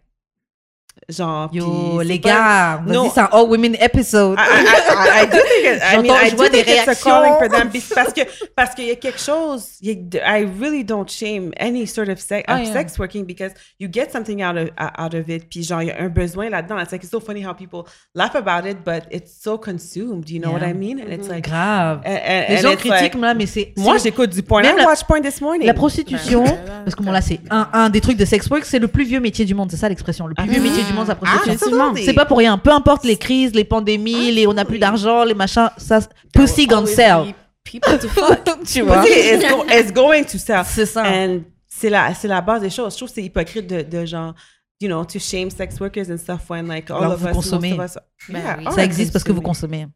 genre, 1.10 1.50
Yo, 1.54 2.02
les 2.02 2.20
pas- 2.20 2.30
gars, 2.30 2.82
Non. 2.86 3.04
vas-y, 3.04 3.12
c'est 3.14 3.20
un 3.22 3.30
all 3.32 3.50
women 3.50 3.76
episode. 3.80 4.38
I, 4.38 4.42
I, 4.42 5.24
I, 5.24 5.26
do 5.26 5.32
think 5.38 5.66
it, 5.66 5.82
I 5.82 5.98
mean, 5.98 6.06
J'entends- 6.06 6.22
I 6.22 6.26
je 6.26 6.32
do 6.32 6.36
vois 6.38 6.50
think 6.50 6.66
des 6.66 6.72
it's 6.72 6.80
a 6.80 6.84
réactions. 6.86 7.10
calling 7.12 7.34
for 7.40 7.50
them 7.50 7.70
parce 7.96 8.14
que 8.14 8.22
parce 8.56 8.76
qu'il 8.76 8.86
y 8.86 8.92
a 8.92 8.96
quelque 8.96 9.20
chose. 9.20 9.66
I 9.82 10.46
really 10.60 10.84
don't 10.84 11.10
shame 11.10 11.52
any 11.60 11.86
sort 11.88 12.10
of 12.10 12.20
sex, 12.20 12.44
Ah, 12.48 12.56
of 12.56 12.62
yeah. 12.68 12.74
sex 12.74 12.98
working 13.00 13.26
because 13.26 13.52
you 13.80 13.90
get 13.92 14.12
something 14.12 14.42
out 14.44 14.56
of 14.58 14.70
out 14.78 15.14
of 15.14 15.28
it. 15.30 15.50
Puis 15.50 15.64
genre 15.64 15.82
il 15.84 15.88
y 15.88 15.92
a 15.92 16.02
un 16.02 16.10
besoin 16.10 16.50
là-dedans. 16.50 16.80
It's 16.80 16.92
like 16.92 17.04
it's 17.04 17.12
so 17.12 17.20
funny 17.20 17.44
how 17.46 17.54
people 17.54 17.84
laugh 18.16 18.36
about 18.36 18.68
it, 18.68 18.78
but 18.86 19.04
it's 19.12 19.32
so 19.42 19.58
consumed. 19.58 20.30
You 20.30 20.40
know 20.40 20.52
what 20.52 20.62
Yeah. 20.62 20.70
I 20.70 20.74
mean? 20.74 21.00
And 21.00 21.12
it's 21.12 21.28
like 21.28 21.48
Grave. 21.48 22.02
and- 22.06 22.20
and- 22.26 22.46
Les 22.50 22.58
and 22.58 22.62
gens 22.62 22.76
critiquent, 22.76 23.16
like- 23.16 23.22
là, 23.22 23.34
mais 23.34 23.46
c'est. 23.48 23.74
moi 23.78 23.98
j'écoute 23.98 24.30
du 24.32 24.44
porn. 24.44 24.62
Même 24.64 24.76
I 24.78 24.82
la- 24.82 24.86
watched 24.88 25.08
porn 25.08 25.22
this 25.22 25.42
morning. 25.42 25.68
La 25.68 25.74
prostitution, 25.74 26.44
parce 26.84 26.96
que 26.96 27.04
bon 27.04 27.12
là 27.12 27.22
c'est 27.22 27.40
un, 27.50 27.68
un 27.74 27.90
des 27.90 28.02
trucs 28.02 28.18
de 28.18 28.26
sex 28.26 28.48
work, 28.50 28.66
c'est 28.66 28.80
le 28.80 28.88
plus 28.88 29.04
vieux 29.04 29.20
métier 29.20 29.46
du 29.46 29.54
monde, 29.56 29.70
c'est 29.72 29.78
ça 29.78 29.90
l'expression, 29.90 30.28
le 30.28 30.36
plus 30.36 30.48
vieux 30.48 30.62
métier 30.62 30.81
du 30.84 30.94
monde, 30.94 31.06
c'est 31.06 31.12
la 31.12 31.16
prostitution. 31.16 31.54
Absolutely. 31.54 32.06
C'est 32.06 32.14
pas 32.14 32.26
pour 32.26 32.38
rien, 32.38 32.58
peu 32.58 32.72
importe 32.72 33.04
les 33.06 33.18
crises, 33.18 33.54
les 33.54 33.64
pandémies, 33.64 34.32
les 34.32 34.48
on 34.48 34.54
n'a 34.54 34.66
plus 34.66 34.80
d'argent, 34.80 35.24
les 35.24 35.34
machins, 35.34 35.70
ça, 35.78 36.00
pussy 36.34 36.68
Always 36.72 36.88
sell. 36.88 37.34
People 37.64 38.00
to 38.00 38.08
fuck. 38.10 38.44
tu 38.66 38.82
vois? 38.82 39.04
Is, 39.08 39.40
go- 39.40 39.66
is 39.70 39.92
going 39.92 40.24
to 40.26 40.38
sell. 40.38 40.64
C'est 40.66 40.86
ça. 40.86 41.04
And 41.06 41.42
c'est 41.68 41.90
la, 41.90 42.14
c'est 42.14 42.28
la 42.28 42.42
base 42.42 42.62
des 42.62 42.70
choses. 42.70 42.94
Je 42.94 42.98
trouve 42.98 43.10
que 43.10 43.16
c'est 43.16 43.24
hypocrite 43.24 43.68
de, 43.68 43.82
de 43.82 44.06
genre, 44.06 44.34
you 44.80 44.88
know, 44.88 45.06
to 45.06 45.20
shame 45.20 45.50
sex 45.50 45.80
workers 45.80 46.10
and 46.12 46.18
stuff 46.18 46.50
when 46.50 46.68
like 46.68 46.90
all 46.90 46.98
Alors, 47.04 47.14
of 47.14 47.20
vous 47.22 47.28
us, 47.28 47.34
consommez. 47.34 47.74
most 47.76 47.98
of 47.98 48.04
us, 48.04 48.34
Ben 48.34 48.40
yeah, 48.42 48.58
oui. 48.58 48.66
Ça 48.76 48.84
existe 48.84 49.14
parce 49.14 49.24
que 49.24 49.32
vous 49.32 49.42
consommez. 49.42 49.88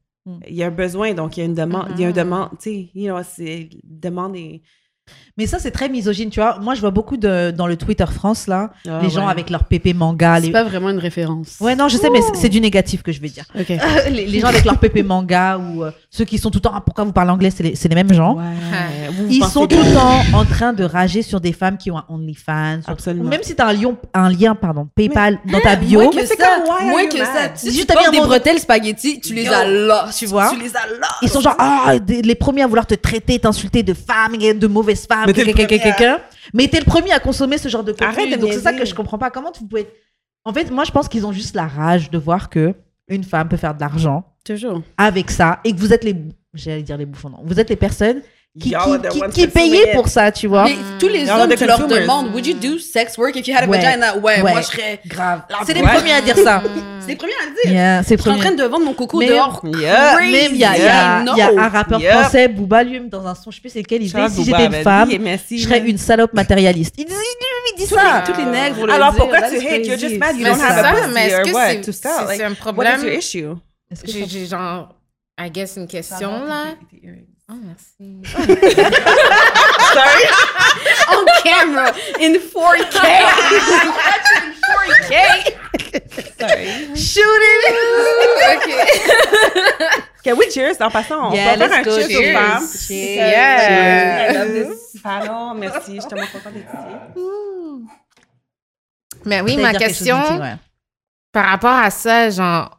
Il 0.47 0.55
y 0.55 0.63
a 0.63 0.67
un 0.67 0.71
besoin, 0.71 1.13
donc 1.13 1.37
il 1.37 1.41
y 1.41 1.43
a 1.43 1.45
une 1.45 1.53
demande, 1.53 1.87
il 1.95 2.01
y 2.01 2.05
a 2.05 2.07
une 2.07 2.13
demande, 2.13 2.49
tu 2.59 2.69
sais, 2.69 2.89
you 2.95 3.13
know, 3.13 3.21
c'est 3.23 3.69
demande 3.83 4.35
et 4.35 4.61
Mais 5.37 5.47
ça 5.47 5.59
c'est 5.59 5.71
très 5.71 5.89
misogyne, 5.89 6.29
tu 6.29 6.39
vois. 6.39 6.59
Moi 6.59 6.75
je 6.75 6.81
vois 6.81 6.91
beaucoup 6.91 7.17
de 7.17 7.51
dans 7.51 7.67
le 7.67 7.75
Twitter 7.75 8.05
France 8.09 8.47
là, 8.47 8.69
Ah, 8.87 8.99
les 9.01 9.09
gens 9.09 9.27
avec 9.27 9.49
leur 9.49 9.65
pépé 9.65 9.93
manga, 9.93 10.35
C'est 10.39 10.45
les 10.47 10.51
pas 10.53 10.63
vraiment 10.63 10.89
une 10.89 10.97
référence. 10.99 11.57
Ouais, 11.59 11.75
non, 11.75 11.89
je 11.89 11.97
sais, 11.97 12.09
mais 12.09 12.21
c'est- 12.33 12.47
du 12.47 12.61
négatif 12.61 13.03
que 13.03 13.11
je 13.11 13.19
vais 13.19 13.27
dire. 13.29 13.43
Les, 13.55 14.27
les 14.27 14.39
gens 14.39 14.47
avec 14.47 14.63
leur 14.65 14.77
pépé 14.77 15.03
manga 15.03 15.57
ou 15.57 15.83
euh, 15.83 15.91
ceux 16.09 16.23
qui 16.25 16.37
sont 16.37 16.49
tout 16.51 16.59
le 16.59 16.61
temps, 16.61 16.71
ah, 16.73 16.79
pourquoi 16.79 17.03
vous 17.03 17.11
parlez 17.11 17.31
anglais, 17.31 17.49
c'est 17.49 17.63
les, 17.89 17.95
mêmes 17.95 18.13
gens. 18.13 18.35
Ouais. 18.35 18.43
Vous, 19.09 19.25
vous 19.25 19.31
Ils 19.31 19.43
sont 19.43 19.67
tout 19.67 19.75
le 19.75 19.93
temps 19.93 20.37
en 20.37 20.45
train 20.45 20.71
de 20.73 20.83
rager 20.83 21.21
sur 21.21 21.41
des 21.41 21.51
femmes 21.53 21.77
qui 21.77 21.91
ont 21.91 21.97
un 21.97 22.05
OnlyFans. 22.07 22.81
sur- 22.83 22.91
Absolument. 22.91 23.29
Même 23.29 23.43
si 23.43 23.55
tu 23.55 23.61
as 23.61 23.67
un, 23.67 23.73
lion- 23.73 23.97
un 24.13 24.29
lien 24.29 24.55
pardon, 24.55 24.87
PayPal 24.95 25.39
dans 25.51 25.59
ta 25.59 25.75
bio. 25.75 26.01
Moins 26.01 26.11
que 26.11 26.15
Mais 26.17 26.25
c'est 26.25 26.37
ça, 26.37 26.47
comme, 26.63 27.09
que 27.09 27.17
ça. 27.17 27.51
Si 27.55 27.77
tu 27.77 27.85
portes 27.85 28.11
des 28.11 28.19
bretelles 28.19 28.59
spaghetti, 28.59 29.19
tu 29.19 29.33
les 29.33 29.47
as 29.47 29.65
là. 29.67 30.07
Tu 30.15 30.27
vois? 30.27 30.51
Tu 30.51 30.59
les 30.61 30.69
as 30.75 30.87
là. 30.99 31.07
Ils 31.21 31.29
sont 31.29 31.41
genre, 31.41 31.55
ah, 31.59 31.95
les 32.07 32.35
premiers 32.35 32.61
à 32.61 32.67
vouloir 32.67 32.85
te 32.85 32.95
traiter, 32.95 33.39
t'insulter 33.39 33.83
de 33.83 33.93
femme, 33.93 34.37
de 34.37 34.67
mauvaise 34.67 35.05
femme, 35.07 35.24
Mais 35.27 36.67
t'es 36.67 36.79
le 36.79 36.85
premier 36.85 37.11
à- 37.11 37.19
consommer 37.19 37.57
ce 37.57 37.69
genre 37.69 37.83
de 37.83 37.91
contenu. 37.91 38.07
Arrête 38.07 38.39
Donc 38.39 38.53
c'est 38.53 38.59
ça 38.59 38.73
que 38.73 38.85
je 38.85 38.93
comprends 38.93 39.17
pas. 39.17 39.29
Comment 39.31 39.51
vous 39.57 39.67
pouvez. 39.67 39.87
En 40.43 40.53
fait, 40.53 40.69
moi, 40.71 40.83
je 40.83 40.91
pense 40.91 41.07
qu'ils 41.07 41.25
ont 41.25 41.31
juste 41.31 41.55
la 41.55 41.67
rage 41.67 42.11
de 42.11 42.17
voir 42.17 42.49
que 42.49 42.73
une 43.07 43.23
femme 43.23 43.47
peut 43.49 43.57
faire 43.57 43.73
de 43.75 43.79
l'argent 43.79 44.23
Toujours. 44.43 44.81
avec 44.97 45.31
ça 45.31 45.59
et 45.63 45.73
que 45.73 45.79
vous 45.79 45.93
êtes 45.93 46.03
les. 46.03 46.15
J'allais 46.53 46.83
dire 46.83 46.97
les 46.97 47.05
bouffons, 47.05 47.29
non. 47.29 47.39
Vous 47.43 47.59
êtes 47.59 47.69
les 47.69 47.75
personnes 47.75 48.21
qui, 48.57 48.69
qui, 48.69 48.75
qui, 48.75 48.75
ones 48.77 49.01
qui 49.01 49.19
consuming 49.19 49.49
payaient 49.51 49.89
it. 49.89 49.93
pour 49.95 50.07
ça, 50.07 50.31
tu 50.31 50.47
vois? 50.47 50.63
Mais 50.63 50.75
tous 50.97 51.09
les 51.09 51.29
hommes, 51.29 51.49
tu 51.57 51.65
leur 51.65 51.85
demandes, 51.87 52.33
would 52.33 52.45
you 52.47 52.53
do 52.53 52.77
sex 52.79 53.17
work 53.17 53.35
if 53.35 53.45
you 53.47 53.53
had 53.55 53.65
a 53.65 53.67
Ouais. 53.67 53.77
vagina? 53.79 54.15
Ouais, 54.17 54.41
Ouais. 54.41 54.51
moi 54.51 54.61
je 54.61 54.67
serais. 54.67 55.01
Grave. 55.05 55.41
C'est 55.65 55.73
les 55.73 55.81
Ouais. 55.81 55.93
premiers 55.93 56.13
à 56.13 56.21
dire 56.21 56.37
ça. 56.37 56.63
C'est 57.01 57.07
les 57.11 57.15
premiers 57.17 57.33
à 57.33 57.45
le 57.49 57.51
dire. 57.63 57.71
Yeah, 57.73 58.01
c'est 58.03 58.15
Je 58.17 58.21
suis 58.21 58.31
en 58.31 58.37
train 58.37 58.51
de 58.53 58.63
vendre 58.63 58.85
mon 58.85 58.93
coco 58.93 59.19
Mais- 59.19 59.27
dehors. 59.27 59.61
Yeah. 59.79 60.15
Crazy. 60.15 60.31
Même 60.31 60.51
il 60.53 60.57
y 60.57 60.63
a, 60.63 60.75
il 60.77 60.83
y 60.83 61.41
a- 61.41 61.49
un 61.61 61.69
rappeur 61.69 62.01
français, 62.01 62.47
Booba, 62.47 62.83
lui, 62.83 62.99
dans 63.09 63.27
un 63.27 63.35
son, 63.35 63.51
je 63.51 63.57
sais 63.57 63.61
plus 63.61 63.69
c'est 63.69 63.79
lequel, 63.81 64.01
il 64.01 64.11
dit 64.11 64.33
si 64.33 64.43
j'étais 64.45 64.65
une 64.67 64.73
femme, 64.83 65.09
merci, 65.19 65.59
je 65.59 65.67
serais 65.67 65.79
une 65.87 65.97
salope 65.97 66.33
matérialiste. 66.33 66.95
Il 66.97 67.05
dit, 67.05 67.13
il 67.13 67.77
dit 67.77 67.85
ça. 67.87 68.23
Toutes 68.25 68.37
les 68.37 68.45
nègres 68.45 68.89
Alors 68.89 69.13
pourquoi 69.15 69.41
tu 69.49 69.57
hate? 69.57 69.85
You're 69.85 69.99
just 69.99 70.17
mad 70.17 70.35
you 70.37 70.43
Mais 70.43 70.49
don't 70.51 70.57
c'est 70.59 70.65
have 70.65 70.85
a 70.85 70.93
pussy 70.93 71.09
mais 71.13 71.27
est-ce 71.27 71.41
que 71.85 71.91
c'est- 71.91 72.07
un 72.43 72.47
what 72.47 72.51
is 72.53 72.55
problème? 72.55 73.01
your 73.03 73.11
issue? 73.13 73.49
J'ai 74.27 74.45
genre, 74.47 74.95
I 75.39 75.51
guess, 75.51 75.75
une 75.77 75.87
question 75.87 76.29
là. 76.45 76.75
Oh, 77.47 77.53
merci. 77.61 78.23
Sorry? 79.93 80.25
On 81.13 81.25
camera, 81.43 81.93
in 82.19 82.33
4K. 82.39 82.97
in 84.41 84.53
4K. 84.65 85.13
Sorry. 86.39 86.95
Shoot 86.95 87.41
it! 87.43 87.65
OK. 88.49 88.69
Can 90.23 90.35
we 90.39 90.49
cheers? 90.49 90.81
En 90.81 90.89
passant, 90.89 91.29
on 91.29 91.33
Yeah, 91.35 91.53
peut 91.55 91.67
faire 91.67 91.71
un 91.71 91.81
let's 91.83 91.85
go. 91.85 91.91
cheers 92.01 92.05
aux 92.05 92.09
Cheers. 92.09 92.33
femmes. 92.33 92.67
Cheers. 92.87 94.31
I 94.31 94.33
love 94.33 94.51
this 94.53 95.01
panel. 95.03 95.53
Merci, 95.55 95.95
je 95.95 95.99
suis 96.01 96.09
tellement 96.09 96.25
contente 96.33 96.53
d'être 96.53 96.73
ici. 96.73 96.95
Mais 99.25 99.41
oui, 99.41 99.57
ma 99.57 99.73
question 99.75 100.17
ouais. 100.41 100.55
par 101.31 101.45
rapport 101.45 101.75
à 101.77 101.91
ça, 101.91 102.31
genre, 102.31 102.74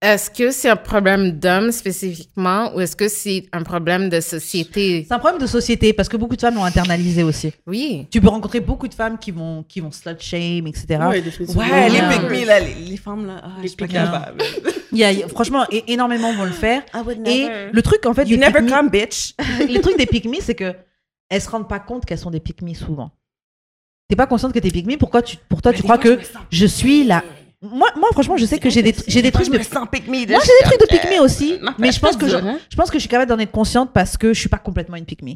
est-ce 0.00 0.30
que 0.30 0.52
c'est 0.52 0.68
un 0.68 0.76
problème 0.76 1.32
d'homme 1.32 1.72
spécifiquement 1.72 2.72
ou 2.74 2.80
est-ce 2.80 2.94
que 2.94 3.08
c'est 3.08 3.46
un 3.52 3.62
problème 3.64 4.08
de 4.08 4.20
société? 4.20 5.04
C'est 5.08 5.12
un 5.14 5.18
problème 5.18 5.40
de 5.40 5.46
société 5.46 5.92
parce 5.92 6.08
que 6.08 6.16
beaucoup 6.16 6.36
de 6.36 6.40
femmes 6.40 6.54
l'ont 6.54 6.64
internalisé 6.64 7.24
aussi. 7.24 7.52
Oui. 7.66 8.06
Tu 8.10 8.20
peux 8.20 8.28
rencontrer 8.28 8.60
beaucoup 8.60 8.86
de 8.86 8.94
femmes 8.94 9.18
qui 9.18 9.32
vont, 9.32 9.64
qui 9.64 9.80
vont 9.80 9.90
slut 9.90 10.14
shame, 10.20 10.68
etc. 10.68 10.86
Ouais. 11.00 11.20
Ouais, 11.56 11.88
les 11.88 11.96
Yeah. 11.96 12.10
pygmies, 12.10 12.44
là, 12.44 12.60
les, 12.60 12.74
les 12.74 12.96
femmes, 12.96 13.26
là. 13.26 13.40
Ah, 13.42 13.48
je 13.62 13.66
suis 13.68 13.76
pas 13.76 13.88
capable. 13.88 14.40
Il 14.92 14.98
y 14.98 15.04
a, 15.04 15.12
il 15.12 15.18
y 15.18 15.22
a- 15.22 15.28
franchement, 15.28 15.66
énormément 15.86 16.32
vont 16.32 16.44
le 16.46 16.50
faire. 16.50 16.82
I 16.94 17.00
would 17.04 17.26
Et 17.28 17.46
le 17.70 17.82
truc, 17.82 18.06
en 18.06 18.14
fait, 18.14 18.24
You 18.26 18.38
never 18.38 18.64
come, 18.66 18.88
bitch. 18.88 19.34
le 19.60 19.80
truc 19.80 19.98
des 19.98 20.06
pick-me, 20.06 20.36
c'est 20.40 20.54
que 20.54 20.74
elles 21.28 21.42
se 21.42 21.50
rendent 21.50 21.68
pas 21.68 21.78
compte 21.78 22.06
qu'elles 22.06 22.18
sont 22.18 22.30
des 22.30 22.40
pick-me 22.40 22.72
souvent. 22.72 23.10
T'es 24.08 24.16
pas 24.16 24.26
consciente 24.26 24.54
que 24.54 24.58
t'es 24.60 24.70
pick-me, 24.70 24.96
pourquoi 24.96 25.20
tu, 25.20 25.36
pour 25.50 25.60
toi, 25.60 25.74
tu 25.74 25.82
crois 25.82 25.98
que 25.98 26.18
je 26.50 26.64
suis 26.66 27.04
là. 27.04 27.22
Moi, 27.60 27.88
moi, 27.96 28.08
franchement, 28.12 28.36
je 28.36 28.46
sais 28.46 28.58
que 28.58 28.70
j'ai 28.70 28.82
des, 28.82 28.94
j'ai 29.08 29.20
des 29.20 29.32
trucs 29.32 29.48
de. 29.50 29.58
Moi, 29.58 29.64
j'ai 29.68 30.78
des 30.78 30.78
trucs 30.78 31.02
de 31.02 31.22
aussi, 31.22 31.58
mais 31.78 31.90
je 31.90 31.98
pense 31.98 32.16
que 32.16 32.28
je, 32.28 32.36
hein. 32.36 32.58
je 32.70 32.76
pense 32.76 32.88
que 32.90 32.98
je 32.98 33.00
suis 33.00 33.08
capable 33.08 33.28
d'en 33.28 33.38
être 33.38 33.50
consciente 33.50 33.92
parce 33.92 34.16
que 34.16 34.32
je 34.32 34.38
suis 34.38 34.48
pas 34.48 34.58
complètement 34.58 34.96
une 34.96 35.04
pick-me. 35.04 35.34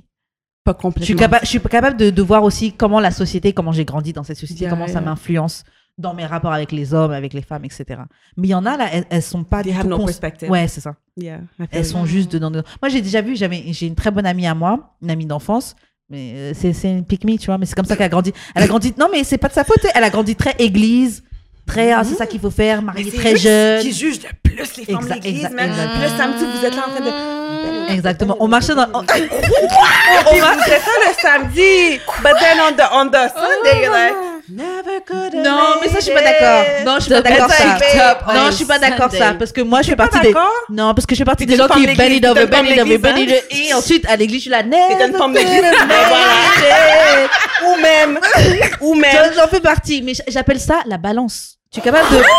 Pas 0.64 0.72
Je 0.72 0.76
suis 0.76 0.82
complètement. 0.82 1.16
capable, 1.18 1.44
je 1.44 1.48
suis 1.48 1.60
capable 1.60 1.96
de, 1.96 2.10
de 2.10 2.22
voir 2.22 2.44
aussi 2.44 2.72
comment 2.72 3.00
la 3.00 3.10
société, 3.10 3.52
comment 3.52 3.72
j'ai 3.72 3.84
grandi 3.84 4.12
dans 4.12 4.22
cette 4.22 4.36
société, 4.36 4.62
Yeah, 4.62 4.70
comment 4.70 4.86
ça 4.86 5.00
m'influence 5.00 5.64
dans 5.98 6.14
mes 6.14 6.24
rapports 6.24 6.52
avec 6.52 6.70
les 6.70 6.94
hommes, 6.94 7.10
avec 7.10 7.34
les 7.34 7.42
femmes, 7.42 7.64
etc. 7.64 8.02
Mais 8.36 8.46
il 8.46 8.50
y 8.50 8.54
en 8.54 8.64
a 8.64 8.76
là, 8.76 8.88
elles, 8.92 9.04
elles 9.10 9.22
sont 9.22 9.42
pas 9.42 9.62
They 9.64 9.72
du 9.72 9.78
have 9.78 9.84
tout 9.84 9.90
no 9.90 10.04
perspective. 10.04 10.48
Ouais, 10.48 10.68
c'est 10.68 10.80
ça. 10.80 10.94
Yeah, 11.16 11.40
Elles 11.72 11.84
sont 11.84 12.06
juste 12.06 12.30
dedans, 12.30 12.50
dedans. 12.52 12.66
Moi, 12.80 12.88
j'ai 12.90 13.02
déjà 13.02 13.20
vu, 13.20 13.34
j'avais, 13.34 13.64
j'ai 13.72 13.86
une 13.88 13.96
très 13.96 14.12
bonne 14.12 14.24
amie 14.26 14.46
à 14.46 14.54
moi, 14.54 14.94
une 15.02 15.10
amie 15.10 15.26
d'enfance. 15.26 15.74
Mais 16.08 16.32
euh, 16.36 16.52
c'est, 16.54 16.72
c'est 16.72 16.90
une 16.90 17.04
pick 17.04 17.24
me, 17.24 17.36
tu 17.36 17.46
vois. 17.46 17.58
Mais 17.58 17.66
c'est 17.66 17.74
comme 17.74 17.84
ça 17.84 17.96
qu'elle 17.96 18.06
a 18.06 18.10
grandi. 18.10 18.32
Elle 18.54 18.62
a 18.62 18.68
grandi. 18.68 18.94
Non, 18.98 19.08
mais 19.10 19.24
c'est 19.24 19.38
pas 19.38 19.48
de 19.48 19.54
sa 19.54 19.64
faute. 19.64 19.84
Elle 19.94 20.04
a 20.04 20.10
grandi 20.10 20.36
très 20.36 20.54
église, 20.58 21.24
très. 21.66 21.92
Ah, 21.92 22.02
c'est 22.04 22.14
ça 22.14 22.26
qu'il 22.26 22.40
faut 22.40 22.50
faire. 22.50 22.80
C'est 22.96 23.16
très 23.16 23.36
jeune. 23.36 23.82
Qui 23.82 23.92
jugent 23.92 24.20
le 24.22 24.50
plus 24.50 24.76
les 24.76 24.84
femmes 24.84 25.04
de 25.08 25.14
l'église. 25.14 25.48
Puis 25.48 26.02
le 26.02 26.08
samedi, 26.18 26.44
vous 26.44 26.64
êtes 26.66 26.74
là 26.76 26.82
en 26.86 26.90
train 26.90 27.04
de. 27.04 27.92
Exactement. 27.92 28.36
On 28.40 28.48
marchait 28.48 28.74
dans. 28.74 28.86
on- 28.94 29.02
Puis 29.04 29.22
vous 29.22 30.40
là 30.40 30.56
le 30.56 31.20
samedi. 31.20 32.00
But 32.22 32.34
then 32.40 32.58
on 32.68 32.72
the, 32.76 32.84
on 32.92 33.06
the 33.08 33.30
Sunday, 33.34 33.88
like. 33.88 34.31
Never 34.55 35.00
could 35.07 35.34
have 35.34 35.42
Non, 35.44 35.80
mais 35.80 35.88
ça, 35.88 35.94
je 35.96 36.05
suis 36.05 36.12
pas 36.12 36.20
d'accord. 36.22 36.64
Non, 36.84 36.94
je 36.96 37.00
suis 37.05 37.11
pas 37.12 37.22
d'accord 37.22 37.50
ça. 37.50 38.34
Non, 38.34 38.46
je 38.46 38.53
suis 38.53 38.64
pas 38.66 38.78
d'accord 38.78 39.11
ça. 39.11 39.34
Parce 39.38 39.53
que 39.53 39.61
moi, 39.62 39.80
je 39.82 39.88
fais 39.90 39.96
partie 39.96 40.20
des. 40.20 40.34
Non, 40.68 40.92
parce 40.94 41.07
que 41.07 41.14
je 41.14 41.18
fais 41.18 41.24
partie 41.24 41.46
des 41.46 41.57
gens 41.57 41.68
une 41.76 41.86
qui 41.86 41.94
bend 41.94 42.05
it 42.05 42.26
over, 42.26 42.42
une 42.42 42.46
bend 42.48 42.64
it 42.64 42.80
over, 42.80 42.98
bend 42.98 43.16
it. 43.16 43.44
Et 43.50 43.72
ensuite, 43.72 44.07
à 44.09 44.16
l'église, 44.16 44.38
je 44.38 44.42
suis 44.42 44.50
là, 44.50 44.62
T'es 44.62 45.07
une 45.07 45.16
femme 45.16 45.32
d'église. 45.32 45.62
never. 45.62 47.28
Ou 47.66 47.76
même. 47.80 48.20
Ou 48.80 48.94
même. 49.00 49.32
J'en- 49.34 49.48
fais 49.48 49.61
partie, 49.61 50.03
mais 50.03 50.12
j'appelle 50.28 50.61
ça 50.61 50.80
la 50.86 50.98
balance. 50.98 51.57
Tu 51.72 51.80
es 51.80 51.82
capable 51.82 52.09
de. 52.11 52.22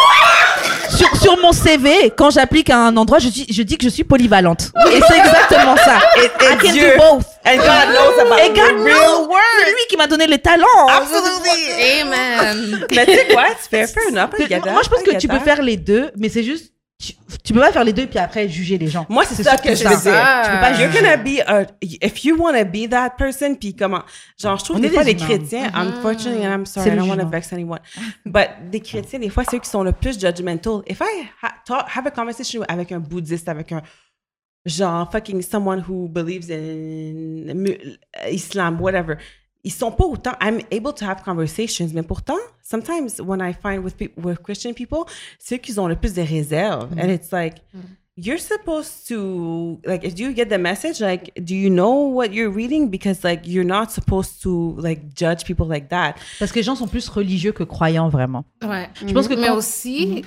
Sur, 0.89 1.15
sur 1.17 1.38
mon 1.38 1.51
CV, 1.51 2.11
quand 2.15 2.29
j'applique 2.29 2.69
à 2.69 2.77
un 2.77 2.95
endroit, 2.97 3.19
je 3.19 3.29
dis, 3.29 3.45
je 3.49 3.61
dis 3.63 3.77
que 3.77 3.84
je 3.86 3.89
suis 3.89 4.03
polyvalente. 4.03 4.71
Et 4.91 4.99
c'est 5.07 5.17
exactement 5.17 5.75
ça. 5.77 5.99
Et, 6.17 6.25
I 6.25 6.57
can 6.61 6.71
Dieu. 6.71 6.91
do 6.91 6.97
both. 6.97 7.25
And 7.45 7.57
God 7.57 7.89
knows 7.93 8.19
about 8.21 8.39
Et 8.39 8.49
God 8.49 8.55
the 8.55 8.84
real 8.84 8.95
knows. 8.95 9.29
C'est 9.63 9.71
lui 9.71 9.81
qui 9.89 9.97
m'a 9.97 10.07
donné 10.07 10.27
les 10.27 10.39
talents. 10.39 10.88
Absolutely. 10.89 12.01
Amen. 12.01 12.86
Mais 12.91 13.05
tu 13.05 13.13
sais 13.13 13.27
quoi? 13.34 13.45
Tu 13.61 13.69
fais 13.69 13.88
fair 13.88 14.03
enough. 14.09 14.29
I 14.39 14.47
get 14.47 14.59
that, 14.61 14.71
Moi, 14.71 14.81
je 14.84 14.89
pense 14.89 15.03
que 15.03 15.15
tu 15.17 15.27
peux 15.27 15.39
faire 15.39 15.61
les 15.61 15.77
deux, 15.77 16.11
mais 16.17 16.29
c'est 16.29 16.43
juste. 16.43 16.72
Tu, 17.04 17.14
tu 17.43 17.51
peux 17.51 17.60
pas 17.60 17.74
faire 17.74 17.84
les 17.84 17.91
deux 17.91 18.08
puis 18.08 18.18
après 18.18 18.47
juger 18.47 18.78
les 18.78 18.88
gens. 18.88 19.06
Moi, 19.10 19.26
c'est 19.26 19.43
ça 19.43 19.51
surtout 19.51 19.68
que 19.68 19.76
je 19.76 19.84
veux 19.84 19.89
dire. 19.89 19.97
Tu 19.97 20.51
peux 20.51 20.60
pas 20.60 20.72
You're 20.80 20.91
juger. 20.91 21.01
gonna 21.01 21.18
be 21.18 21.39
a, 21.45 21.66
if 21.82 22.24
you 22.24 22.38
want 22.38 22.54
to 22.54 22.64
be 22.64 22.89
that 22.89 23.16
person, 23.18 23.56
puis 23.56 23.76
comment, 23.76 24.04
genre, 24.39 24.58
je 24.58 24.64
trouve 24.64 24.78
On 24.78 24.80
des 24.80 24.89
fois 24.89 25.04
des 25.04 25.14
les 25.14 25.20
chrétiens, 25.20 25.70
unfortunately, 25.74 26.45
and 26.45 26.54
I'm 26.54 26.66
sorry, 26.66 26.91
I 26.91 26.95
don't 26.95 27.10
want 27.10 27.18
to 27.18 27.28
vex 27.28 27.51
anyone, 27.51 27.80
but 28.26 28.47
des 28.72 28.80
chrétiens, 28.80 29.20
des 29.20 29.30
fois, 29.30 29.43
c'est 29.43 29.58
eux 29.58 29.60
qui 29.60 29.70
sont 29.70 29.84
le 29.84 29.91
plus 29.91 30.18
judgmental. 30.18 30.82
If 30.88 31.01
I 31.01 31.28
ha 31.41 31.54
talk, 31.66 31.86
have 31.93 32.08
a 32.08 32.12
conversation 32.12 32.64
avec 32.70 32.93
un 32.93 32.99
bouddhiste, 32.99 33.49
avec 33.49 33.74
un, 33.74 33.82
genre, 34.66 35.12
fucking 35.12 35.41
someone 35.41 35.84
who 35.86 36.08
believes 36.08 36.49
in 36.49 37.66
Islam, 38.32 38.80
whatever, 38.80 39.18
ils 39.64 39.72
sont 39.72 39.91
pas 39.91 40.05
autant, 40.05 40.34
I'm 40.41 40.59
able 40.72 40.93
to 40.93 41.05
have 41.05 41.24
conversations, 41.24 41.89
mais 41.93 42.03
pourtant, 42.03 42.38
sometimes 42.61 43.20
when 43.20 43.39
I 43.41 43.53
find 43.53 43.84
with, 43.84 43.95
peop- 43.95 44.18
with 44.18 44.39
Christian 44.43 44.74
people, 44.74 45.05
c'est 45.39 45.55
eux 45.55 45.59
qui 45.59 45.78
ont 45.80 45.88
le 45.88 45.95
plus 45.95 46.14
de 46.14 46.22
réserve. 46.22 46.89
And 46.99 47.09
it's 47.09 47.32
like, 47.32 47.55
you're 48.18 48.39
supposed 48.39 49.07
to, 49.07 49.80
like, 49.86 50.03
do 50.14 50.24
you 50.24 50.36
get 50.36 50.47
the 50.47 50.59
message? 50.59 50.99
Like, 50.99 51.32
do 51.41 51.55
you 51.55 51.70
know 51.70 52.09
what 52.14 52.34
you're 52.34 52.51
reading? 52.53 52.89
Because, 52.89 53.24
like, 53.24 53.47
you're 53.47 53.66
not 53.66 53.89
supposed 53.89 54.41
to, 54.43 54.76
like, 54.80 55.16
judge 55.16 55.45
people 55.45 55.66
like 55.68 55.88
that. 55.89 56.16
Parce 56.39 56.51
que 56.51 56.59
les 56.59 56.64
gens 56.64 56.76
sont 56.76 56.88
plus 56.89 57.07
religieux 57.09 57.53
que 57.53 57.64
croyants, 57.64 58.09
vraiment. 58.09 58.43
Ouais. 58.61 58.89
Je 59.05 59.14
pense 59.14 59.28
que 59.30 59.34
Mais 59.36 59.47
quand- 59.47 59.55
aussi, 59.55 60.24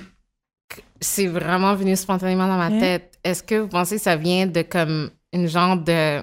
que 0.67 0.81
c'est 0.99 1.27
vraiment 1.27 1.75
venu 1.75 1.95
spontanément 1.95 2.47
dans 2.47 2.57
ma 2.57 2.71
tête. 2.71 3.19
Est-ce 3.23 3.43
que 3.43 3.55
vous 3.59 3.67
pensez 3.69 3.97
que 3.97 4.01
ça 4.01 4.15
vient 4.15 4.47
de 4.47 4.63
comme 4.63 5.11
une 5.31 5.47
genre 5.47 5.77
de 5.77 6.21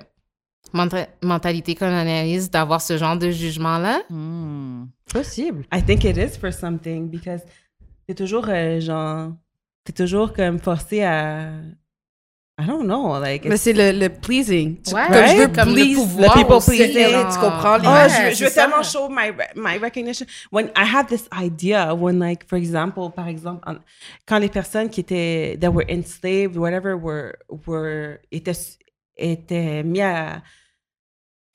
mentalité 1.23 1.75
colonialiste 1.75 2.53
d'avoir 2.53 2.81
ce 2.83 2.99
genre 2.99 3.17
de 3.17 3.31
jugement-là? 3.31 4.01
Hmm, 4.11 4.85
Possible. 5.13 5.65
I 5.73 5.81
think 5.83 6.05
it 6.05 6.17
is 6.17 6.37
for 6.39 6.53
something 6.53 7.09
because 7.09 7.43
t'es 8.07 8.15
toujours, 8.15 8.47
euh, 8.49 8.81
genre, 8.81 9.33
t'es 9.85 9.93
toujours 9.93 10.33
comme 10.33 10.59
forcé 10.59 11.03
à, 11.03 11.51
I 12.57 12.67
don't 12.67 12.85
know, 12.85 13.19
like, 13.21 13.45
Mais 13.47 13.57
c'est 13.57 13.73
le, 13.73 13.91
le 13.99 14.09
pleasing. 14.09 14.81
Tu- 14.81 14.95
Ouais, 14.95 15.09
comme 15.13 15.27
je 15.27 15.37
veux 15.43 15.49
comme 15.49 15.69
le 15.71 15.75
please 15.75 15.95
pouvoir 15.97 16.33
the 16.35 16.37
people 16.39 16.53
aussi, 16.57 16.71
pleasing, 16.71 17.09
tu 17.33 17.39
comprends? 17.41 17.79
Ouais, 17.81 18.07
oh, 18.07 18.09
je, 18.09 18.31
je 18.31 18.35
c'est 18.37 18.45
veux 18.45 18.51
ça. 18.51 18.63
tellement 18.63 18.83
show 18.85 19.09
my, 19.09 19.33
my 19.57 19.77
recognition. 19.79 20.25
When 20.53 20.67
I 20.77 20.85
had 20.85 21.09
this 21.09 21.29
idea, 21.37 21.93
when 21.95 22.19
like, 22.21 22.47
for 22.49 22.57
example, 22.57 23.11
par 23.11 23.27
exemple, 23.27 23.69
en- 23.69 23.79
quand 24.27 24.39
les 24.39 24.49
personnes 24.49 24.89
qui 24.89 25.01
étaient, 25.01 25.59
that 25.61 25.71
were 25.71 25.85
enslaved, 25.91 26.57
whatever, 26.57 26.95
were, 26.97 27.33
were, 27.67 28.19
étaient, 28.31 28.53
étaient 29.17 29.83
mis 29.83 30.01
à, 30.03 30.41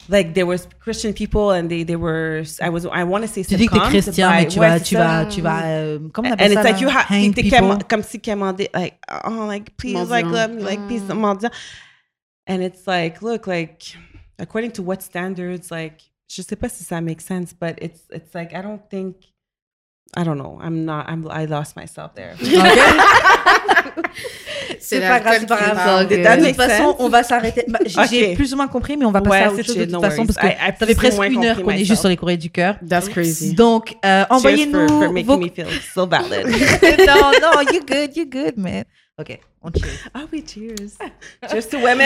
like, 0.07 0.33
there 0.33 0.45
was 0.45 0.67
Christian 0.79 1.13
people 1.13 1.51
and 1.51 1.69
they, 1.69 1.83
they 1.83 1.95
were, 1.95 2.43
I 2.61 2.69
was, 2.69 2.85
I 2.85 3.03
want 3.03 3.23
to 3.23 3.27
say 3.27 3.43
Tu 3.43 3.57
dis 3.57 3.67
que 3.67 3.73
t'es 3.73 4.01
chrétien, 4.01 4.29
by- 4.29 4.43
mais 4.43 4.47
tu 4.47 4.59
vas, 4.59 4.79
tu 4.79 4.95
vas, 4.95 5.25
tu 5.25 5.41
vas, 5.41 5.63
euh, 5.65 5.99
comment 6.13 6.29
on 6.31 6.33
And 6.39 6.51
it's 6.51 6.55
ça 6.55 6.63
like 6.63 6.79
you 6.81 6.87
là? 6.87 6.93
have 6.93 7.05
Hang 7.09 7.33
t'es 7.33 7.43
people. 7.43 7.59
comme, 7.59 7.83
comme 7.83 8.03
si 8.03 8.19
commandé 8.19 8.69
like 8.73 8.97
oh 9.25 9.45
like 9.47 9.75
please 9.77 10.09
like 10.09 10.25
Mendiant. 10.25 10.33
let 10.33 10.51
me 10.51 10.63
like 10.63 10.79
please 10.87 11.01
mm. 11.03 11.19
mendiant. 11.19 11.51
And 12.47 12.63
it's 12.63 12.87
like 12.87 13.21
look 13.21 13.45
like 13.45 13.83
according 14.39 14.71
to 14.71 14.81
what 14.81 15.03
standards 15.03 15.69
like 15.69 16.01
je 16.27 16.41
sais 16.41 16.55
pas 16.55 16.69
si 16.69 16.83
ça 16.83 17.01
makes 17.03 17.25
sense 17.25 17.53
but 17.53 17.77
it's 17.81 18.01
it's 18.11 18.33
like 18.33 18.53
I 18.55 18.61
don't 18.61 18.81
think 18.89 19.15
I 20.15 20.23
don't 20.23 20.37
know 20.39 20.57
I'm 20.59 20.85
not 20.85 21.07
I'm 21.07 21.27
I 21.29 21.45
lost 21.45 21.75
myself 21.75 22.15
there. 22.15 22.35
C'est 24.79 24.99
pas 24.99 25.19
grave, 25.19 25.37
c'est 25.39 25.47
pas 25.47 26.05
De 26.05 26.45
toute 26.45 26.55
façon, 26.55 26.95
on 26.99 27.09
va 27.09 27.23
s'arrêter. 27.23 27.65
Bah, 27.67 27.79
J'ai 28.09 28.33
plus 28.33 28.53
ou 28.53 28.57
moins 28.57 28.67
compris, 28.67 28.97
mais 28.97 29.05
on 29.05 29.11
va 29.11 29.21
passer 29.21 29.43
à 29.43 29.51
autre 29.51 29.63
chose 29.63 29.75
de 29.75 29.83
toute 29.85 29.93
no 29.93 30.01
façon 30.01 30.23
worries. 30.23 30.33
parce 30.33 30.47
que 30.47 30.79
ça 30.79 30.85
fait 30.85 30.95
presque 30.95 31.23
une 31.23 31.45
heure 31.45 31.61
qu'on 31.61 31.71
est 31.71 31.83
juste 31.83 32.01
sur 32.01 32.09
les 32.09 32.17
courriers 32.17 32.37
du 32.37 32.49
cœur. 32.49 32.75
That's 32.87 33.09
crazy. 33.13 33.53
Donc, 33.53 33.95
euh, 34.05 34.25
envoyez-nous 34.29 34.87
vos... 35.23 35.37
me 35.37 35.49
feel 35.49 35.65
so 35.93 36.05
valid. 36.05 36.45
non, 37.07 37.31
non, 37.41 37.61
you 37.73 37.81
good, 37.85 38.15
you 38.15 38.25
good, 38.25 38.57
man. 38.57 38.83
Ok, 39.19 39.37
on 39.61 39.69
cheers. 39.77 40.09
Ah 40.13 40.21
oui, 40.31 40.43
cheers. 40.47 40.75
Cheers 41.51 41.67
to 41.69 41.77
women. 41.77 41.99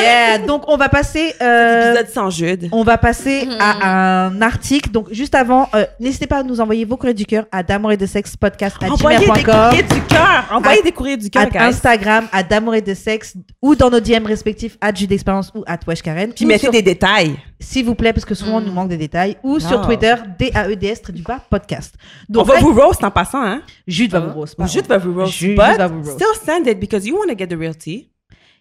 Yeah, 0.00 0.38
donc 0.38 0.62
on 0.68 0.76
va 0.76 0.88
passer... 0.88 1.34
euh, 1.42 1.92
Épisode 1.94 2.08
sans 2.14 2.30
Jude. 2.30 2.68
on 2.72 2.84
va 2.84 2.98
passer 2.98 3.48
à 3.58 4.26
un 4.26 4.42
article. 4.42 4.90
Donc, 4.90 5.08
juste 5.12 5.34
avant, 5.34 5.68
euh, 5.74 5.86
n'hésitez 5.98 6.26
pas 6.26 6.38
à 6.38 6.42
nous 6.42 6.60
envoyer 6.60 6.84
vos 6.84 6.96
courriers 6.96 7.14
du 7.14 7.26
cœur 7.26 7.46
à 7.50 7.62
d'amour 7.62 7.92
et 7.92 7.96
de 7.96 8.06
sexe 8.06 8.36
podcast 8.36 8.76
à 8.80 8.86
Envoyez 8.92 9.18
des 9.18 9.26
courriers 9.26 9.82
du 9.82 10.00
cœur. 10.02 10.44
Envoyez 10.52 10.80
À- 10.80 10.82
des 10.82 10.92
courriers 10.92 11.16
du 11.16 11.26
à 11.26 11.46
cœur, 11.46 11.48
guys. 11.50 11.58
Instagram, 11.58 12.28
à 12.32 12.42
d'amour 12.42 12.74
et 12.74 12.82
de 12.82 12.94
sexe, 12.94 13.34
ou 13.60 13.74
dans 13.74 13.90
nos 13.90 14.00
DM 14.00 14.24
respectifs, 14.26 14.76
à 14.80 14.92
Jude 14.94 15.08
d'expérience 15.10 15.50
ou 15.54 15.64
à 15.66 15.76
Wesh 15.86 16.02
Karen. 16.02 16.32
Puis 16.32 16.46
mettez 16.46 16.60
sur- 16.60 16.72
des 16.72 16.82
détails. 16.82 17.36
S'il 17.58 17.84
vous 17.86 17.94
plaît, 17.94 18.12
parce 18.12 18.24
que 18.26 18.34
souvent, 18.34 18.58
on 18.58 18.60
nous 18.60 18.72
manque 18.72 18.88
des 18.90 18.96
détails. 18.98 19.36
Ou 19.42 19.58
sur 19.58 19.80
Oh. 19.82 19.86
Twitter, 19.86 20.14
D-A-E-D-S, 20.38 21.02
du 21.10 21.22
bas, 21.22 21.40
podcast. 21.50 21.94
On 22.34 22.42
va 22.42 22.58
vous 22.60 22.74
roast 22.74 23.02
en 23.02 23.10
passant, 23.10 23.42
hein? 23.42 23.62
Jude 23.86 24.10
va 24.12 24.20
vous 24.20 24.32
roast. 24.32 24.54
pardon. 24.56 24.72
Jude 24.72 24.86
va 24.86 24.98
vous 24.98 25.14
roast. 25.14 25.32
Jude 25.32 25.56
va 25.56 25.86
vous 25.86 26.02
roast. 26.02 26.12
still 26.20 26.26
send 26.44 26.66
it 26.68 26.78
because 26.86 27.06
you 27.06 27.16
want 27.16 27.28
to 27.32 27.36
get 27.38 27.46
the 27.48 27.58
real 27.58 27.74
tea. 27.76 28.10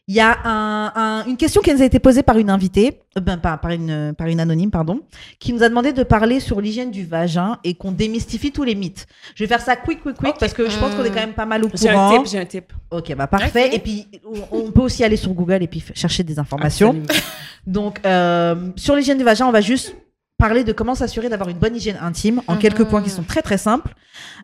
Il 0.10 0.16
y 0.16 0.20
a 0.20 0.38
un- 0.44 0.92
un- 0.98 1.26
une 1.28 1.38
question 1.38 1.62
qui 1.62 1.74
nous 1.74 1.82
a 1.82 1.86
été 1.86 1.98
posée 1.98 2.24
par 2.24 2.38
une 2.38 2.50
invitée, 2.50 3.00
euh, 3.18 3.22
ben, 3.22 3.38
pas, 3.38 3.56
par, 3.56 3.72
une, 3.72 4.14
par 4.18 4.28
une 4.28 4.42
anonyme, 4.42 4.70
pardon, 4.70 5.00
qui 5.40 5.54
nous 5.54 5.64
a 5.64 5.70
demandé 5.70 5.94
de 5.94 6.04
parler 6.04 6.42
sur 6.42 6.60
l'hygiène 6.60 6.92
du 6.92 7.06
vagin 7.06 7.58
et 7.64 7.74
qu'on 7.76 7.94
démystifie 7.94 8.52
tous 8.52 8.66
les 8.66 8.76
mythes. 8.76 9.08
Je 9.34 9.46
vais 9.46 9.48
faire 9.48 9.62
ça 9.62 9.78
quick, 9.78 10.02
quick, 10.02 10.18
quick, 10.18 10.36
parce 10.42 10.54
que 10.54 10.70
je 10.70 10.78
pense 10.78 10.94
qu'on 10.94 11.06
est 11.06 11.10
quand 11.10 11.22
même 11.22 11.32
pas 11.34 11.46
mal 11.46 11.64
au 11.64 11.70
J'ai 11.74 11.88
un 11.88 11.94
courant. 11.94 12.18
tip, 12.22 12.32
j'ai 12.34 12.40
un 12.40 12.46
tip. 12.46 12.74
Ok, 12.92 13.16
bah 13.16 13.28
parfait. 13.28 13.74
Et 13.74 13.80
puis, 13.80 14.08
on, 14.52 14.58
on 14.68 14.72
peut 14.72 14.82
aussi 14.82 15.06
aller 15.06 15.16
sur 15.16 15.32
Google 15.34 15.64
et 15.64 15.68
puis 15.68 15.82
chercher 15.96 16.24
des 16.24 16.38
informations. 16.38 16.90
Absolument. 16.90 17.24
Donc, 17.66 18.02
euh, 18.06 18.72
sur 18.76 18.98
l'hygiène 18.98 19.18
du 19.18 19.24
vagin, 19.24 19.48
on 19.48 19.52
va 19.54 19.62
juste 19.62 19.96
parler 20.38 20.64
de 20.64 20.74
comment 20.74 20.96
s'assurer 20.96 21.30
d'avoir 21.30 21.50
une 21.50 21.58
bonne 21.58 21.76
hygiène 21.76 21.98
intime 22.02 22.42
en 22.48 22.58
quelques 22.58 22.86
points 22.86 23.02
qui 23.02 23.10
sont 23.10 23.24
très 23.24 23.42
très 23.42 23.58
simples. 23.58 23.96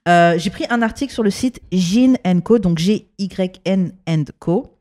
Euh, 0.07 0.35
J'ai 0.37 0.49
pris 0.49 0.65
un 0.69 0.81
article 0.81 1.13
sur 1.13 1.23
le 1.23 1.29
site 1.29 1.61
Gyn 1.71 2.15
Co, 2.43 2.59
donc 2.59 2.77
G-Y-N 2.77 3.91
Co. 4.39 4.75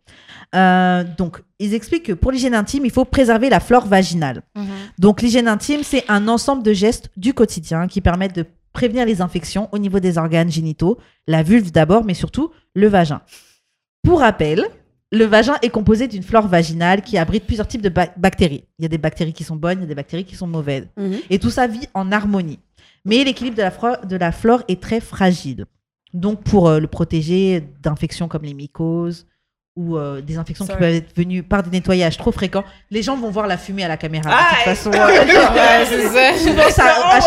Euh, 0.54 1.04
donc, 1.16 1.42
ils 1.58 1.74
expliquent 1.74 2.06
que 2.06 2.12
pour 2.12 2.32
l'hygiène 2.32 2.54
intime, 2.54 2.84
il 2.84 2.90
faut 2.90 3.04
préserver 3.04 3.50
la 3.50 3.60
flore 3.60 3.86
vaginale. 3.86 4.42
Donc, 4.98 5.22
l'hygiène 5.22 5.48
intime, 5.48 5.82
c'est 5.82 6.04
un 6.08 6.28
ensemble 6.28 6.62
de 6.62 6.72
gestes 6.72 7.10
du 7.16 7.34
quotidien 7.34 7.86
qui 7.88 8.00
permettent 8.00 8.34
de 8.36 8.46
prévenir 8.72 9.04
les 9.04 9.20
infections 9.20 9.68
au 9.72 9.78
niveau 9.78 9.98
des 9.98 10.18
organes 10.18 10.50
génitaux, 10.50 10.98
la 11.26 11.42
vulve 11.42 11.72
d'abord, 11.72 12.04
mais 12.04 12.14
surtout 12.14 12.52
le 12.74 12.86
vagin. 12.86 13.20
Pour 14.02 14.20
rappel, 14.20 14.64
le 15.10 15.24
vagin 15.24 15.56
est 15.62 15.70
composé 15.70 16.06
d'une 16.08 16.22
flore 16.22 16.48
vaginale 16.48 17.02
qui 17.02 17.16
abrite 17.16 17.44
plusieurs 17.44 17.66
types 17.66 17.80
de 17.82 17.88
ba- 17.88 18.12
bactéries. 18.16 18.64
Il 18.78 18.82
y 18.82 18.86
a 18.86 18.88
des 18.88 18.98
bactéries 18.98 19.32
qui 19.32 19.44
sont 19.44 19.56
bonnes, 19.56 19.78
il 19.78 19.82
y 19.82 19.84
a 19.84 19.88
des 19.88 19.94
bactéries 19.94 20.24
qui 20.24 20.36
sont 20.36 20.46
mauvaises. 20.46 20.86
Mhm. 20.96 21.16
Et 21.30 21.38
tout 21.38 21.50
ça 21.50 21.66
vit 21.66 21.86
en 21.94 22.12
harmonie. 22.12 22.58
Mais 23.04 23.24
l'équilibre 23.24 23.56
de 23.56 23.62
la, 23.62 23.70
flore, 23.70 24.04
de 24.06 24.16
la 24.16 24.32
flore 24.32 24.62
est 24.68 24.82
très 24.82 25.00
fragile. 25.00 25.64
Donc, 26.12 26.42
pour 26.42 26.68
euh, 26.68 26.80
le 26.80 26.86
protéger 26.86 27.62
d'infections 27.82 28.28
comme 28.28 28.42
les 28.42 28.54
mycoses 28.54 29.26
ou 29.78 29.96
euh, 29.96 30.20
des 30.20 30.36
infections 30.38 30.66
Sorry. 30.66 30.76
qui 30.76 30.80
peuvent 30.84 30.94
être 30.94 31.16
venues 31.16 31.42
par 31.44 31.62
des 31.62 31.70
nettoyages 31.70 32.16
trop 32.16 32.32
fréquents, 32.32 32.64
les 32.90 33.00
gens 33.00 33.16
vont 33.16 33.30
voir 33.30 33.46
la 33.46 33.56
fumée 33.56 33.84
à 33.84 33.88
la 33.88 33.96
caméra. 33.96 34.28
de 34.28 34.34
Ah, 34.36 34.46
toute 34.54 34.64
façon, 34.64 34.90
souvent, 36.38 36.68
ça- 36.70 36.84
à, 37.10 37.20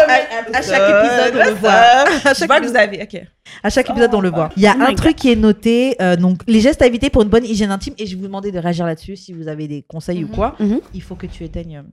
chaque 0.62 0.90
épisode, 0.90 1.34
on 1.42 1.50
le 1.50 1.56
voit. 1.56 1.72
À 2.26 2.34
chaque 2.34 2.50
que 2.62 2.68
vous 2.68 2.76
avez. 2.76 3.04
OK. 3.04 3.22
à 3.64 3.70
chaque 3.70 3.90
épisode, 3.90 4.14
on 4.14 4.22
le 4.22 4.30
voit. 4.30 4.50
Il 4.58 4.64
y 4.64 4.68
a 4.68 4.76
Oh 4.78 4.84
un 4.84 4.94
truc 4.96 5.16
qui 5.16 5.32
est 5.32 5.36
noté, 5.36 5.96
euh, 6.02 6.16
donc 6.18 6.42
les 6.48 6.60
gestes 6.60 6.82
à 6.82 6.88
éviter 6.88 7.10
pour 7.10 7.22
une 7.22 7.30
bonne 7.30 7.46
hygiène 7.46 7.72
intime, 7.72 7.94
et 7.98 8.06
je 8.06 8.16
vais 8.16 8.22
vous 8.22 8.28
demander 8.28 8.52
de 8.52 8.60
réagir 8.60 8.86
là-dessus 8.86 9.16
si 9.16 9.32
vous 9.34 9.48
avez 9.48 9.68
des 9.68 9.84
conseils 9.88 10.24
ou 10.24 10.28
Mhm. 10.28 10.34
quoi. 10.36 10.56
Mhm. 10.60 10.82
Il 10.94 11.02
faut 11.02 11.16
que 11.16 11.28
tu 11.28 11.44
éteignes. 11.44 11.84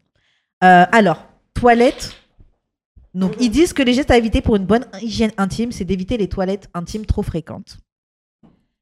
Euh, 0.64 0.84
alors, 0.90 1.24
toilettes. 1.54 2.12
Donc, 3.14 3.32
ils 3.40 3.50
disent 3.50 3.72
que 3.72 3.82
les 3.82 3.94
gestes 3.94 4.10
à 4.10 4.16
éviter 4.18 4.40
pour 4.42 4.56
une 4.56 4.66
bonne 4.66 4.84
hygiène 5.00 5.30
intime, 5.38 5.72
c'est 5.72 5.84
d'éviter 5.84 6.16
les 6.16 6.28
toilettes 6.28 6.68
intimes 6.74 7.06
trop 7.06 7.22
fréquentes. 7.22 7.78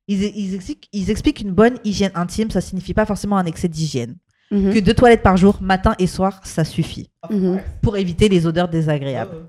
Ils, 0.09 0.23
ils 0.23 0.55
expliquent, 0.55 0.89
ils 0.93 1.11
expliquent 1.11 1.39
qu'une 1.39 1.53
bonne 1.53 1.79
hygiène 1.85 2.13
intime, 2.15 2.51
ça 2.51 2.61
signifie 2.61 2.95
pas 2.95 3.07
forcément 3.07 3.37
un 3.37 3.45
excès 3.47 3.69
d'hygiène. 3.69 4.17
Mhm. 4.53 4.73
Que 4.75 4.79
deux 4.79 4.95
toilettes 4.95 5.25
par 5.25 5.37
jour, 5.37 5.59
matin 5.61 5.95
et 5.99 6.07
soir, 6.07 6.41
ça 6.45 6.65
suffit 6.65 7.11
Mhm. 7.31 7.61
pour 7.83 7.97
éviter 7.97 8.29
les 8.29 8.47
odeurs 8.47 8.69
désagréables. 8.69 9.47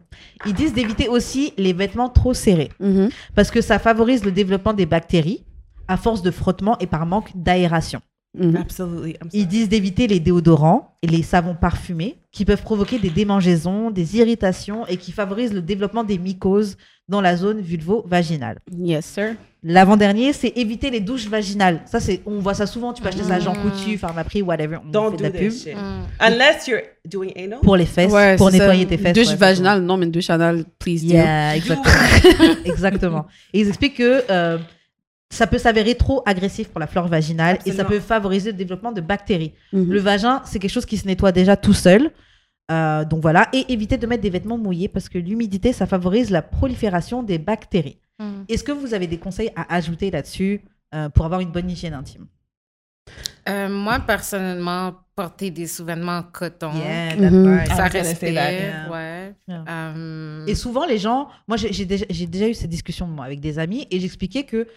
Ils 0.47 0.53
disent 0.55 0.73
d'éviter 0.73 1.07
aussi 1.07 1.53
les 1.57 1.73
vêtements 1.73 2.09
trop 2.09 2.33
serrés 2.33 2.71
Mhm. 2.79 3.09
parce 3.35 3.51
que 3.51 3.61
ça 3.61 3.77
favorise 3.77 4.25
le 4.25 4.31
développement 4.31 4.73
des 4.73 4.87
bactéries 4.87 5.43
à 5.87 5.97
force 5.97 6.23
de 6.23 6.31
frottement 6.31 6.77
et 6.79 6.87
par 6.87 7.05
manque 7.05 7.29
d'aération. 7.35 8.01
Mhm. 8.37 8.55
Absolutely. 8.55 9.11
I'm 9.11 9.29
sorry. 9.29 9.29
Ils 9.33 9.47
disent 9.47 9.69
d'éviter 9.69 10.07
les 10.07 10.19
déodorants 10.19 10.95
et 11.01 11.07
les 11.07 11.23
savons 11.23 11.55
parfumés 11.55 12.17
qui 12.31 12.45
peuvent 12.45 12.61
provoquer 12.61 12.99
des 12.99 13.09
démangeaisons, 13.09 13.89
des 13.91 14.17
irritations 14.17 14.85
et 14.87 14.97
qui 14.97 15.11
favorisent 15.11 15.53
le 15.53 15.61
développement 15.61 16.03
des 16.03 16.17
mycoses 16.17 16.77
dans 17.07 17.21
la 17.21 17.35
zone 17.37 17.61
vulvo-vaginale. 17.61 18.59
Yes, 18.77 19.05
sir. 19.05 19.35
L'avant-dernier, 19.63 20.33
c'est 20.33 20.49
éviter 20.55 20.91
les 20.91 20.99
douches 20.99 21.27
vaginales. 21.27 21.81
Ça, 21.85 21.99
c'est, 21.99 22.21
on 22.25 22.39
voit 22.39 22.53
ça 22.53 22.67
souvent. 22.67 22.93
Tu 22.93 23.01
peux 23.01 23.07
acheter 23.07 23.23
ça 23.23 23.35
à 23.35 23.39
Jean. 23.39 23.53
Coutu, 23.53 23.97
Pharmaprix, 23.97 24.41
whatever. 24.41 24.77
On 24.85 24.89
Don't 24.91 25.11
fait 25.11 25.11
de 25.11 25.17
do 25.17 25.23
la 25.23 25.31
that 25.31 25.39
pub 25.39 25.51
shit. 25.51 25.75
Mm. 25.75 26.05
Unless 26.19 26.67
you're 26.67 26.81
doing 27.05 27.31
anal? 27.35 27.59
pour 27.61 27.75
les 27.75 27.85
fesses, 27.85 28.11
Ouais, 28.11 28.35
pour 28.35 28.51
nettoyer 28.51 28.83
ça. 28.83 28.89
tes 28.89 28.97
fesses. 28.97 29.13
Douche 29.13 29.29
ouais, 29.29 29.35
vaginale, 29.35 29.81
non, 29.81 29.97
mais 29.97 30.05
une 30.05 30.11
douche 30.11 30.29
anale, 30.29 30.63
please 30.77 31.01
do. 31.05 31.13
Yeah, 31.13 31.55
exactement. 31.55 32.55
exactement. 32.65 33.25
Et 33.53 33.61
ils 33.61 33.67
expliquent 33.67 33.97
que 33.97 34.23
euh, 34.29 34.57
ça 35.29 35.45
peut 35.47 35.57
s'avérer 35.57 35.95
trop 35.95 36.23
agressif 36.25 36.69
pour 36.69 36.79
la 36.79 36.87
flore 36.87 37.07
vaginale 37.07 37.59
et 37.65 37.71
ça 37.71 37.83
peut 37.83 37.99
favoriser 37.99 38.51
le 38.51 38.57
développement 38.57 38.91
de 38.91 39.01
bactéries. 39.01 39.53
Mhm. 39.73 39.91
Le 39.91 39.99
vagin, 39.99 40.41
c'est 40.45 40.59
quelque 40.59 40.71
chose 40.71 40.85
qui 40.85 40.97
se 40.97 41.05
nettoie 41.07 41.31
déjà 41.31 41.57
tout 41.57 41.73
seul. 41.73 42.11
Euh, 42.71 43.05
donc 43.05 43.21
voilà. 43.21 43.47
Et 43.53 43.71
éviter 43.71 43.97
de 43.97 44.07
mettre 44.07 44.23
des 44.23 44.29
vêtements 44.29 44.57
mouillés 44.57 44.87
parce 44.87 45.09
que 45.09 45.17
l'humidité, 45.17 45.73
ça 45.73 45.85
favorise 45.85 46.29
la 46.31 46.41
prolifération 46.41 47.23
des 47.23 47.37
bactéries. 47.37 47.97
Mm. 48.19 48.43
Est-ce 48.49 48.63
que 48.63 48.71
vous 48.71 48.93
avez 48.93 49.07
des 49.07 49.17
conseils 49.17 49.51
à 49.55 49.73
ajouter 49.75 50.11
là-dessus 50.11 50.61
euh, 50.95 51.09
pour 51.09 51.25
avoir 51.25 51.41
une 51.41 51.51
bonne 51.51 51.69
hygiène 51.69 51.93
intime? 51.93 52.27
Euh, 53.47 53.69
moi, 53.69 53.99
personnellement, 53.99 54.95
porter 55.15 55.49
des 55.49 55.67
sous-vêtements 55.67 56.17
en 56.17 56.23
coton, 56.23 56.71
Mhm. 56.71 57.65
ça 57.67 57.89
say 57.89 57.99
respire, 58.01 58.33
that, 58.33 58.51
yeah. 58.51 58.89
ouais. 58.91 59.33
Yeah. 59.47 59.93
Et 60.45 60.55
souvent, 60.55 60.85
les 60.85 60.97
gens, 60.97 61.29
moi, 61.47 61.55
j'ai 61.57 61.71
j'ai 61.71 61.85
déjà, 61.85 62.05
j'ai 62.09 62.27
déjà 62.27 62.49
eu 62.49 62.53
cette 62.53 62.69
discussion 62.69 63.07
moi, 63.07 63.25
avec 63.25 63.39
des 63.39 63.59
amis 63.59 63.87
et 63.91 63.99
j'expliquais 63.99 64.43
que, 64.43 64.67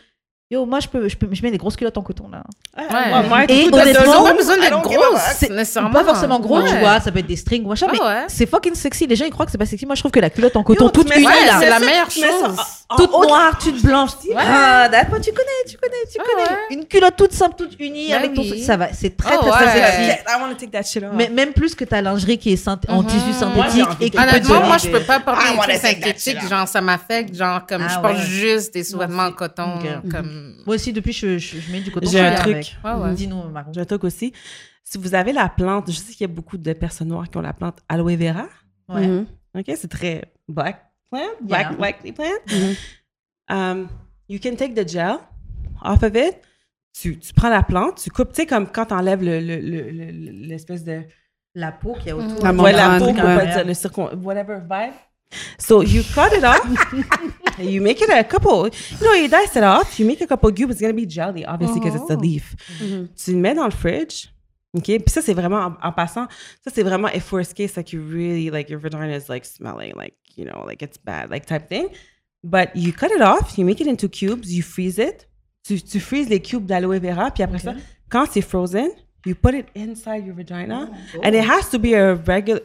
yo, 0.51 0.66
moi, 0.66 0.80
je, 0.80 0.88
peux, 0.88 1.09
je, 1.09 1.16
peux, 1.16 1.28
je 1.30 1.42
mets 1.42 1.51
des 1.51 1.59
grosses 1.59 1.76
culottes 1.76 1.96
en 1.96 2.03
coton 2.03 2.28
là. 2.30 2.42
Ouais. 2.76 2.84
Ouais, 2.84 3.28
moi, 3.28 3.44
Et 3.44 3.68
tout 3.68 3.74
honnêtement, 3.74 4.24
pas 4.24 4.32
besoin 4.34 4.57
d'être 4.59 4.82
fuck. 4.82 5.51
nécessairement. 5.51 5.90
Pas 5.90 6.05
forcément 6.05 6.40
gros, 6.40 6.61
tu 6.62 6.72
Ouais. 6.72 6.80
vois, 6.80 7.01
ça 7.01 7.12
peut 7.12 7.20
être 7.20 7.26
des 7.26 7.36
strings 7.36 7.64
ou 7.64 7.68
machin, 7.68 7.86
Ah 7.88 7.92
mais 7.92 8.01
ouais. 8.03 8.24
c'est 8.28 8.46
fucking 8.46 8.74
sexy. 8.74 9.07
Les 9.07 9.16
gens, 9.16 9.24
ils 9.26 9.30
croient 9.30 9.46
que 9.46 9.53
c'est 9.53 9.59
pas 9.59 9.66
sexy. 9.66 9.86
Moi, 9.86 9.94
je 9.94 10.01
trouve 10.03 10.11
que 10.12 10.20
la 10.20 10.30
culotte 10.30 10.57
en 10.57 10.62
coton, 10.64 10.84
Yo, 10.86 10.90
tu 10.90 11.01
toute 11.05 11.14
unie, 11.16 11.24
là, 11.24 11.59
c'est 11.61 11.70
la 11.70 11.78
meilleure 11.78 12.09
tu 12.09 12.20
chose. 12.20 12.57
Toute 12.97 13.11
noire, 13.12 13.57
toute 13.59 13.82
blanche. 13.82 14.11
Ah, 14.36 14.88
d'accord, 14.91 15.20
tu 15.20 15.30
connais, 15.32 15.64
tu 15.68 15.76
connais, 15.76 15.95
tu 16.12 16.18
Ouais, 16.18 16.24
connais. 16.28 16.49
ouais. 16.51 16.57
Une 16.70 16.84
culotte 16.86 17.16
toute 17.16 17.32
simple, 17.32 17.55
toute 17.57 17.78
unie, 17.78 18.11
Bah 18.11 18.16
avec 18.16 18.34
ton... 18.34 18.43
oui. 18.43 18.62
Ça 18.62 18.76
va, 18.76 18.93
c'est 18.93 19.16
très, 19.16 19.36
Oh, 19.36 19.49
très, 19.51 19.64
sexy. 19.72 20.03
Yeah, 20.03 20.16
I 20.28 20.41
want 20.43 20.49
to 20.51 20.55
take 20.57 20.70
that 20.72 20.82
shit 20.82 21.03
off. 21.03 21.11
Mais 21.14 21.28
même 21.28 21.53
plus 21.53 21.74
que 21.74 21.84
ta 21.84 22.03
lingerie 22.03 22.38
qui 22.38 22.53
est 22.53 22.62
synth- 22.64 22.88
en 22.91 23.03
Mhm. 23.03 23.09
tissu 23.09 23.32
synthétique 23.32 23.86
envie 23.86 24.05
et 24.05 24.11
qui 24.11 24.16
de- 24.16 24.22
peut 24.22 24.28
Honnêtement, 24.28 24.66
moi, 24.66 24.78
je 24.78 24.88
peux 24.88 25.01
pas 25.01 25.20
porter 25.20 25.45
I 25.55 25.66
des 25.66 25.76
synthétiques. 25.78 26.49
Genre, 26.49 26.66
ça 26.68 26.80
m'affecte. 26.80 27.34
Genre, 27.34 27.64
comme 27.66 27.82
Ah 27.82 27.88
je 27.95 28.01
porte 28.01 28.14
ouais. 28.18 28.24
juste 28.26 28.74
des 28.74 28.84
sous-vêtements 28.84 29.24
en 29.26 29.32
coton. 29.32 29.78
Comme... 30.11 30.57
Moi 30.66 30.74
aussi, 30.76 30.93
depuis, 30.93 31.12
je, 31.12 31.38
je, 31.38 31.59
je 31.61 31.72
mets 31.72 31.80
du 31.80 31.91
coton. 31.91 32.09
J'ai 32.11 32.20
un 32.20 32.34
truc. 32.34 32.76
Dis-nous, 33.14 33.43
Margot. 33.51 33.70
J'ai 33.74 33.80
un 33.80 33.84
truc 33.84 34.05
aussi. 34.05 34.32
Si 34.82 34.99
vous 34.99 35.14
avez 35.14 35.32
la 35.32 35.49
plante, 35.49 35.84
je 35.88 35.97
sais 35.97 36.12
qu'il 36.12 36.22
y 36.22 36.24
a 36.24 36.34
beaucoup 36.34 36.59
de 36.59 36.72
personnes 36.72 37.09
noires 37.09 37.28
qui 37.30 37.36
ont 37.38 37.43
la 37.43 37.53
plante 37.53 37.78
aloe 37.88 38.16
vera. 38.16 38.47
Ouais. 38.88 39.07
Mhm. 39.07 39.26
OK, 39.57 39.64
c'est 39.76 39.88
très 39.88 40.24
black 40.49 40.82
plant, 41.11 41.30
black, 41.40 41.66
Yeah. 41.70 41.76
black 41.76 42.14
plant. 42.14 42.40
Mhm. 42.46 42.76
Um, 43.50 43.88
you 44.28 44.38
can 44.38 44.54
take 44.56 44.74
the 44.74 44.86
gel 44.86 45.20
off 45.82 46.02
of 46.02 46.14
it. 46.16 46.36
Tu, 46.92 47.18
tu 47.18 47.32
prends 47.32 47.50
la 47.50 47.62
plante, 47.62 48.00
tu 48.02 48.11
coupes, 48.11 48.32
tu 48.32 48.42
sais, 48.42 48.46
comme 48.46 48.66
quand 48.66 48.86
tu 48.86 48.94
enlèves 48.94 49.22
le, 49.22 49.40
le, 49.40 49.56
le- 49.61 49.90
le- 49.90 50.46
l'espèce 50.48 50.84
de. 50.84 51.02
La 51.54 51.72
peau 51.72 51.94
qu'il 51.94 52.08
y 52.08 52.11
a 52.11 52.16
autour. 52.16 52.44
La 52.44 52.52
Ouais, 52.52 52.72
la 52.72 52.98
peau, 52.98 53.06
on 53.06 53.14
peut 53.14 53.46
dire 53.46 53.64
le 53.64 53.74
circon, 53.74 54.08
whatever 54.22 54.58
vibe. 54.61 54.92
So 55.58 55.82
you 55.82 56.02
cut 56.14 56.32
it 56.36 56.42
off, 56.44 56.64
and 57.58 57.64
you 57.70 57.80
make 57.80 58.00
it 58.00 58.08
a 58.11 58.22
couple. 58.24 58.68
You 59.00 59.06
know, 59.06 59.14
you 59.14 59.28
dice 59.28 59.54
it 59.56 59.62
off, 59.64 59.98
you 59.98 60.06
make 60.06 60.20
a 60.22 60.26
couple 60.26 60.52
cubes. 60.52 60.72
It's 60.74 60.80
gonna 60.80 60.92
be 60.92 61.06
jelly, 61.08 61.44
obviously, 61.46 61.80
because 61.80 61.94
it's 62.00 62.11
a 62.11 62.14
Oh. 62.16 62.20
leaf. 62.20 62.54
Mhm. 62.80 63.08
Tu 63.16 63.32
le 63.32 63.38
mets 63.38 63.54
dans 63.54 63.64
le 63.66 63.70
fridge. 63.72 64.28
OK? 64.77 64.85
Puis 64.85 65.03
ça, 65.09 65.21
c'est 65.23 65.35
vraiment, 65.35 65.59
en, 65.83 65.89
en 65.89 65.93
passant, 65.93 66.27
ça, 66.64 66.71
c'est 66.73 66.83
vraiment 66.83 67.09
if 67.09 67.31
worst 67.33 67.55
case, 67.55 67.77
like 67.77 67.93
you 67.93 68.01
really, 68.03 68.51
like 68.51 68.71
your 68.71 68.81
vagina 68.81 69.16
is 69.16 69.29
like 69.29 69.45
smelling, 69.45 69.93
like, 69.97 70.14
you 70.37 70.45
know, 70.45 70.64
like 70.66 70.83
it's 70.83 70.97
bad, 70.99 71.31
like 71.31 71.47
type 71.47 71.68
thing. 71.68 71.89
But 72.43 72.71
you 72.75 72.93
cut 72.93 73.11
it 73.11 73.21
off, 73.21 73.59
you 73.59 73.64
make 73.66 73.81
it 73.81 73.87
into 73.87 74.09
cubes, 74.09 74.53
you 74.53 74.62
freeze 74.62 74.99
it. 74.99 75.27
Tu, 75.66 75.81
tu 75.81 76.01
freezes 76.01 76.29
les 76.29 76.41
cubes 76.41 76.64
d'aloe 76.66 76.99
vera, 77.01 77.31
puis 77.31 77.43
après 77.43 77.59
ça, 77.59 77.75
quand 78.09 78.25
c'est 78.31 78.41
frozen, 78.41 78.89
you 79.27 79.35
put 79.35 79.55
it 79.55 79.66
inside 79.77 80.25
your 80.25 80.35
vagina. 80.35 80.89
And 81.23 81.33
it 81.35 81.45
has 81.45 81.68
to 81.71 81.79
be 81.79 81.93
a 81.95 82.14
regular. 82.14 82.61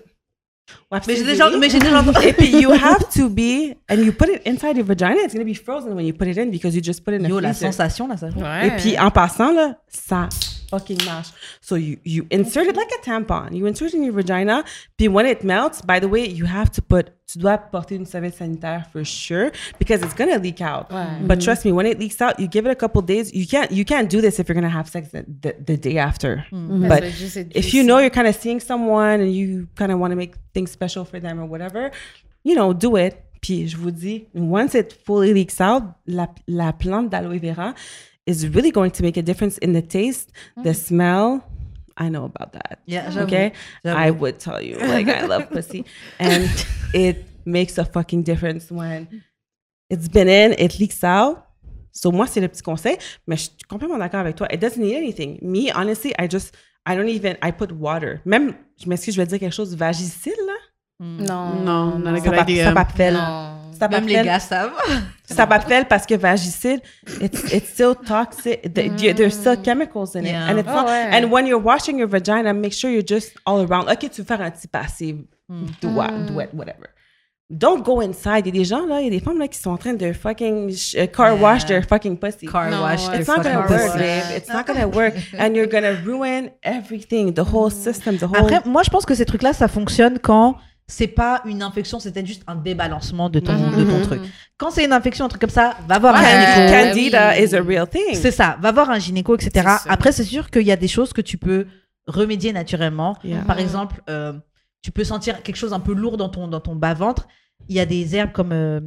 Ouais, 0.91 0.99
Mais 1.07 1.15
j'ai 1.15 1.23
déjà, 1.23 1.45
désolé. 1.45 1.59
mais 1.59 1.69
j'ai 1.69 1.77
déjà 1.79 1.99
entendu. 2.01 2.25
Et 2.25 2.33
puis, 2.33 2.47
you 2.49 2.71
have 2.71 3.07
to 3.13 3.29
be, 3.29 3.75
and 3.89 3.97
you 3.97 4.11
put 4.13 4.29
it 4.29 4.41
inside 4.47 4.77
your 4.77 4.85
vagina, 4.85 5.17
it's 5.23 5.33
going 5.35 5.45
to 5.45 5.51
be 5.51 5.53
frozen 5.55 5.93
when 5.93 6.05
you 6.05 6.13
put 6.13 6.27
it 6.27 6.37
in 6.37 6.49
because 6.49 6.73
you 6.75 6.81
just 6.81 7.03
put 7.03 7.13
it 7.13 7.21
in 7.21 7.27
Yo, 7.29 7.37
the 7.39 7.43
la 7.43 7.53
freezer. 7.53 7.71
sensation, 7.73 8.07
là, 8.07 8.17
ça. 8.17 8.27
Ouais. 8.29 8.67
Et 8.67 8.71
puis, 8.77 8.97
en 8.97 9.11
passant, 9.11 9.51
là, 9.51 9.77
ça 9.87 10.29
fucking 10.69 10.97
mash. 11.05 11.31
So, 11.61 11.75
you, 11.75 11.97
you 12.03 12.27
insert 12.29 12.67
it 12.67 12.75
like 12.75 12.91
a 12.91 13.01
tampon. 13.01 13.55
You 13.55 13.65
insert 13.65 13.93
it 13.93 13.97
in 13.97 14.03
your 14.03 14.13
vagina. 14.13 14.63
Puis, 14.97 15.07
when 15.07 15.25
it 15.25 15.43
melts, 15.43 15.81
by 15.81 15.99
the 15.99 16.07
way, 16.07 16.27
you 16.27 16.45
have 16.45 16.71
to 16.71 16.81
put, 16.81 17.11
tu 17.27 17.39
dois 17.39 17.57
porter 17.57 17.95
une 17.95 18.05
serviette 18.05 18.35
sanitaire 18.35 18.85
for 18.91 19.03
sure 19.03 19.51
because 19.79 20.01
it's 20.03 20.13
going 20.13 20.29
to 20.29 20.37
leak 20.39 20.61
out. 20.61 20.89
But 21.27 21.41
trust 21.41 21.65
me, 21.65 21.71
when 21.71 21.85
it 21.85 21.99
leaks 21.99 22.21
out, 22.21 22.39
you 22.39 22.47
give 22.47 22.65
it 22.65 22.71
a 22.71 22.75
couple 22.75 23.01
days. 23.01 23.33
You 23.33 23.47
can't, 23.47 23.71
you 23.71 23.83
can't 23.83 24.09
do 24.09 24.21
this 24.21 24.39
if 24.39 24.47
you're 24.47 24.53
going 24.53 24.63
to 24.63 24.69
have 24.69 24.87
sex 24.87 25.09
the, 25.09 25.25
the, 25.41 25.55
the 25.59 25.77
day 25.77 25.97
after. 25.97 26.45
Mm-hmm. 26.51 26.87
But 26.87 27.03
Ça 27.03 27.09
va 27.09 27.09
juste 27.09 27.37
être 27.37 27.55
if 27.55 27.73
you 27.73 27.83
know 27.83 27.99
you're 27.99 28.09
kind 28.09 28.27
of 28.27 28.35
seeing 28.35 28.59
someone 28.59 29.21
and 29.21 29.33
you 29.33 29.67
kind 29.75 29.91
of 29.91 29.99
want 29.99 30.11
to 30.11 30.15
make 30.15 30.35
things 30.53 30.71
special 30.71 31.03
for 31.03 31.19
them 31.19 31.39
or 31.39 31.45
whatever, 31.45 31.91
you 32.43 32.55
know, 32.55 32.73
do 32.73 32.95
it. 32.95 33.15
Puis 33.41 33.67
je 33.67 33.77
vous 33.77 33.91
dis, 33.91 34.25
once 34.33 34.73
it 34.73 34.93
fully 35.05 35.31
leaks 35.33 35.61
out, 35.61 35.83
la, 36.07 36.27
la 36.47 36.73
plante 36.73 37.09
d'aloe 37.11 37.37
vera 37.39 37.75
is 38.25 38.47
really 38.47 38.71
going 38.71 38.91
to 38.91 39.03
make 39.03 39.17
a 39.17 39.21
difference 39.21 39.57
in 39.59 39.73
the 39.73 39.81
taste, 39.81 40.31
the 40.63 40.73
smell. 40.73 41.43
I 41.97 42.09
know 42.09 42.25
about 42.25 42.51
that. 42.53 42.79
Yeah. 42.85 43.09
Okay, 43.23 43.53
J'avoue. 43.85 43.97
I 43.97 44.11
would 44.11 44.39
tell 44.39 44.61
you 44.61 44.75
like 44.77 45.07
I 45.07 45.25
love 45.25 45.49
pussy, 45.49 45.85
and 46.19 46.49
it 46.93 47.25
makes 47.45 47.77
a 47.77 47.85
fucking 47.85 48.23
difference 48.23 48.69
when 48.69 49.07
it's 49.89 50.07
been 50.09 50.27
in, 50.27 50.53
it 50.57 50.77
leaks 50.79 51.03
out. 51.03 51.43
So 51.93 52.11
moi 52.11 52.25
c'est 52.27 52.41
le 52.41 52.49
petit 52.49 52.61
conseil, 52.63 52.97
mais 53.27 53.37
je 53.37 53.43
suis 53.43 53.51
complètement 53.69 53.97
d'accord 53.97 54.19
avec 54.19 54.35
toi. 54.35 54.47
It 54.51 54.59
doesn't 54.59 54.81
need 54.81 54.95
anything. 54.97 55.39
Me 55.41 55.71
honestly, 55.73 56.13
I 56.19 56.27
just 56.29 56.53
I 56.85 56.95
don't 56.95 57.07
even 57.07 57.37
I 57.41 57.51
put 57.51 57.71
water. 57.71 58.19
Même 58.25 58.55
je 58.77 58.89
m'excuse, 58.89 59.15
je 59.15 59.21
vais 59.21 59.25
dire 59.27 59.39
quelque 59.39 59.55
chose 59.55 59.73
vagicile 59.77 60.33
là. 60.45 60.53
Non. 60.99 61.55
Non, 61.63 61.99
not 61.99 62.09
a 62.15 62.19
Ça 62.19 62.25
good 62.25 62.35
va, 62.35 62.41
idea. 62.41 62.65
ça 62.65 62.73
va 62.73 62.85
faire. 62.85 63.13
Non. 63.13 63.19
Ça 63.19 63.25
va 63.29 63.64
Même 63.89 64.07
les 64.07 64.23
gars 64.23 64.39
savent. 64.39 64.71
ça 65.25 65.45
va 65.45 65.59
faire 65.59 65.87
parce 65.87 66.05
que 66.05 66.15
vagicide, 66.15 66.81
it's, 67.21 67.53
it's 67.53 67.69
still 67.69 67.95
toxic. 67.95 68.61
The- 68.73 68.89
the- 68.95 69.13
There's 69.15 69.33
still 69.33 69.55
chemicals 69.63 70.15
in 70.15 70.21
it. 70.25 70.27
Yeah. 70.31 70.47
And, 70.49 70.57
it's 70.59 70.67
Oh, 70.69 70.73
not, 70.75 70.85
ouais. 70.87 71.09
and 71.13 71.31
when 71.31 71.45
you're 71.47 71.61
washing 71.63 71.97
your 71.97 72.07
vagina, 72.09 72.53
make 72.53 72.73
sure 72.73 72.89
you're 72.91 73.05
just 73.07 73.33
all 73.45 73.61
around. 73.65 73.89
OK, 73.89 74.09
tu 74.09 74.21
veux 74.21 74.25
faire 74.27 74.41
un 74.41 74.51
petit 74.51 74.67
passé, 74.67 75.15
do 75.81 75.89
what, 75.89 76.09
do 76.27 76.39
it, 76.41 76.49
whatever. 76.53 76.89
Don't 77.47 77.83
go 77.83 78.01
inside. 78.01 78.47
Il 78.47 78.55
y 78.55 78.57
a 78.57 78.63
des 78.63 78.65
gens, 78.65 78.87
là, 78.87 79.01
il 79.01 79.03
y 79.03 79.07
a 79.07 79.11
des 79.11 79.19
femmes 79.19 79.37
là, 79.37 79.47
qui 79.47 79.59
sont 79.59 79.69
en 79.69 79.77
train 79.77 79.93
de 79.93 80.11
fucking 80.13 80.71
uh, 80.97 81.07
car 81.07 81.33
Yeah. 81.33 81.41
wash 81.43 81.65
their 81.67 81.83
fucking 81.85 82.17
pussy. 82.17 82.47
Car 82.47 82.71
No, 82.71 82.81
wash. 82.81 83.07
it's 83.13 83.27
not 83.27 83.43
gonna 83.43 83.61
fucking 83.61 83.77
work, 83.77 83.85
pussy. 83.91 83.97
babe. 83.99 84.23
It's 84.35 84.49
not 84.51 84.63
gonna 84.65 84.87
work. 84.87 85.13
And 85.37 85.53
you're 85.55 85.67
gonna 85.69 85.93
ruin 86.03 86.49
everything, 86.63 87.33
the 87.35 87.43
whole 87.43 87.69
system, 87.69 88.17
the 88.17 88.23
whole... 88.23 88.37
Après, 88.51 88.61
moi, 88.65 88.81
je 88.83 88.89
pense 88.89 89.05
que 89.05 89.13
ces 89.13 89.25
trucs-là, 89.25 89.53
ça 89.53 89.67
fonctionne 89.67 90.17
quand 90.17 90.55
c'est 90.87 91.07
pas 91.07 91.41
une 91.45 91.63
infection, 91.63 91.99
c'est 91.99 92.11
peut-être 92.11 92.27
juste 92.27 92.43
un 92.47 92.55
débalancement 92.55 93.29
de 93.29 93.39
ton, 93.39 93.53
Mhm. 93.53 93.75
de 93.77 93.83
ton 93.91 94.01
truc. 94.03 94.21
Quand 94.57 94.69
c'est 94.71 94.85
une 94.85 94.93
infection, 94.93 95.25
un 95.25 95.27
truc 95.29 95.41
comme 95.41 95.49
ça, 95.49 95.75
va 95.87 95.97
voir 95.99 96.13
Ouais. 96.13 96.19
un 96.25 96.55
gynéco. 96.55 96.71
Can- 96.73 96.87
Candida 96.89 97.33
oui. 97.35 97.43
is 97.43 97.55
a 97.55 97.61
real 97.61 97.87
thing. 97.89 98.13
C'est 98.13 98.31
ça, 98.31 98.57
va 98.61 98.71
voir 98.71 98.89
un 98.91 98.99
gynéco, 98.99 99.35
etc. 99.35 99.67
Après, 99.87 100.11
c'est 100.11 100.23
sûr 100.23 100.49
qu'il 100.51 100.61
y 100.63 100.71
a 100.71 100.75
des 100.75 100.87
choses 100.87 101.11
que 101.13 101.21
tu 101.21 101.37
peux 101.37 101.65
remédier 102.07 102.53
naturellement. 102.53 103.17
Yeah. 103.23 103.41
Par 103.45 103.59
exemple, 103.59 104.01
euh, 104.09 104.33
tu 104.83 104.91
peux 104.91 105.03
sentir 105.03 105.41
quelque 105.41 105.55
chose 105.55 105.73
un 105.73 105.79
peu 105.79 105.93
lourd 105.93 106.17
dans 106.17 106.29
ton, 106.29 106.47
dans 106.47 106.59
ton 106.59 106.75
bas-ventre. 106.75 107.27
Il 107.67 107.75
y 107.75 107.79
a 107.79 107.85
des 107.87 108.15
herbes 108.15 108.31
comme. 108.31 108.51
euh, 108.51 108.79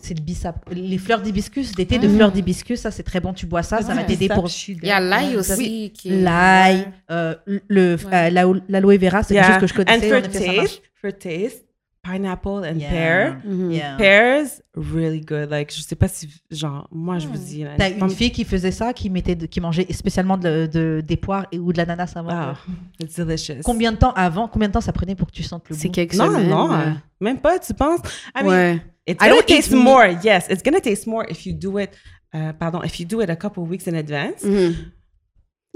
c'est 0.00 0.14
le 0.18 0.22
bissap. 0.24 0.56
Les 0.72 0.98
fleurs 0.98 1.20
d'hibiscus, 1.20 1.72
des 1.72 1.86
thés 1.86 1.98
de 1.98 2.08
Mm. 2.08 2.14
fleurs 2.16 2.32
d'hibiscus, 2.32 2.80
ça 2.80 2.90
c'est 2.90 3.02
très 3.04 3.20
bon. 3.20 3.32
Tu 3.32 3.46
bois 3.46 3.62
ça, 3.62 3.80
ça 3.82 3.94
va 3.94 4.02
t'aider 4.04 4.28
pour 4.28 4.48
Il 4.68 4.84
y 4.84 4.90
a 4.90 5.00
l'ail 5.00 5.36
aussi. 5.36 5.92
l'ail, 6.04 6.88
euh, 7.10 7.34
le, 7.68 7.94
Ouais. 7.96 8.00
euh, 8.12 8.30
l'alo- 8.30 8.60
l'aloe 8.68 8.98
vera, 8.98 9.22
c'est 9.22 9.34
quelque 9.34 9.60
chose 9.60 9.72
que 9.72 9.82
je 9.86 9.94
And 9.94 10.00
connaissais. 10.00 10.46
marche. 10.56 10.56
taste, 10.56 10.82
for 11.00 11.12
taste, 11.16 11.64
pineapple 12.02 12.66
and 12.70 12.76
Yeah. 12.78 12.90
pear. 12.90 13.36
Mhm. 13.46 13.70
Yeah. 13.72 13.96
Pears, 13.96 14.46
really 14.76 15.20
good. 15.22 15.48
Like, 15.48 15.72
je 15.74 15.80
sais 15.80 15.94
pas 15.96 16.08
si, 16.08 16.28
genre, 16.50 16.86
moi, 16.92 17.18
je 17.18 17.26
vous 17.28 17.38
dis. 17.38 17.64
T'as 17.78 17.90
une 17.90 18.10
fille 18.10 18.30
qui 18.30 18.44
faisait 18.44 18.72
ça, 18.72 18.92
qui 18.92 19.08
mettait, 19.08 19.34
de- 19.36 19.46
qui 19.46 19.58
mangeait 19.60 19.86
spécialement 19.90 20.36
de, 20.36 20.66
de- 20.70 21.02
des 21.06 21.16
poires 21.16 21.46
et 21.50 21.58
ou 21.58 21.72
de 21.72 21.78
l'ananas 21.78 22.12
avant. 22.16 22.28
Ah, 22.30 22.54
it's 23.00 23.16
delicious. 23.18 23.62
Combien 23.64 23.92
de 23.92 23.96
temps 23.96 24.12
avant 24.12 24.48
Combien 24.48 24.68
de 24.68 24.74
temps 24.74 24.82
ça 24.82 24.92
prenait 24.92 25.14
pour 25.14 25.28
que 25.28 25.32
tu 25.32 25.42
sentes 25.44 25.68
le 25.70 25.76
C'est 25.76 25.88
goût? 25.88 25.92
quelques 25.94 26.14
Non, 26.16 26.26
semaines. 26.26 26.48
non, 26.50 26.70
ouais. 26.70 26.92
même 27.20 27.38
pas, 27.38 27.58
tu 27.58 27.72
penses? 27.72 28.00
I 28.36 28.42
mean, 28.42 28.48
ouais. 28.50 28.82
It's 29.06 29.22
I 29.22 29.28
don't 29.28 29.42
eat 29.44 29.48
taste 29.54 29.70
meat. 29.72 29.82
more. 29.82 30.06
Yes, 30.22 30.48
it's 30.48 30.62
gonna 30.62 30.80
taste 30.80 31.06
more 31.06 31.24
if 31.28 31.44
you 31.46 31.52
do 31.52 31.78
it. 31.78 31.90
Uh, 32.32 32.52
pardon, 32.58 32.82
if 32.84 32.98
you 32.98 33.06
do 33.06 33.20
it 33.20 33.30
a 33.30 33.36
couple 33.36 33.64
weeks 33.64 33.86
in 33.86 33.94
advance. 33.94 34.42
Mhm. 34.42 34.92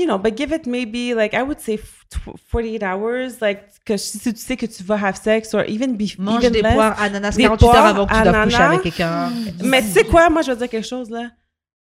You 0.01 0.07
know, 0.07 0.17
but 0.19 0.37
give 0.37 0.53
it 0.53 0.65
maybe 0.67 1.13
like 1.13 1.35
I 1.35 1.43
would 1.43 1.61
say 1.61 1.75
f- 1.75 2.05
tw- 2.09 2.39
48 2.51 2.83
hours. 2.85 3.41
Like 3.41 3.65
que 3.85 3.97
si 3.97 4.19
tu 4.21 4.33
sais 4.37 4.57
que 4.57 4.67
tu 4.67 4.83
vas 4.85 4.97
have 4.97 5.17
sex 5.17 5.53
or 5.55 5.65
even 5.67 5.97
be 5.97 6.07
Mange 6.19 6.45
even 6.45 6.53
des 6.53 6.63
less. 6.63 6.75
poires 6.75 6.97
ananas 7.01 7.37
48 7.37 7.65
heures 7.67 7.87
avant 7.87 8.07
que 8.07 8.15
tu 8.15 8.23
dois 8.23 8.45
coucher 8.45 8.57
avec 8.63 8.83
quelqu'un. 8.83 9.31
Mais 9.65 9.83
tu 9.83 9.89
sais 9.89 10.05
quoi, 10.05 10.31
moi 10.31 10.43
je 10.43 10.53
vais 10.53 10.57
dire 10.57 10.69
quelque 10.69 10.87
chose 10.87 11.11
là. 11.11 11.31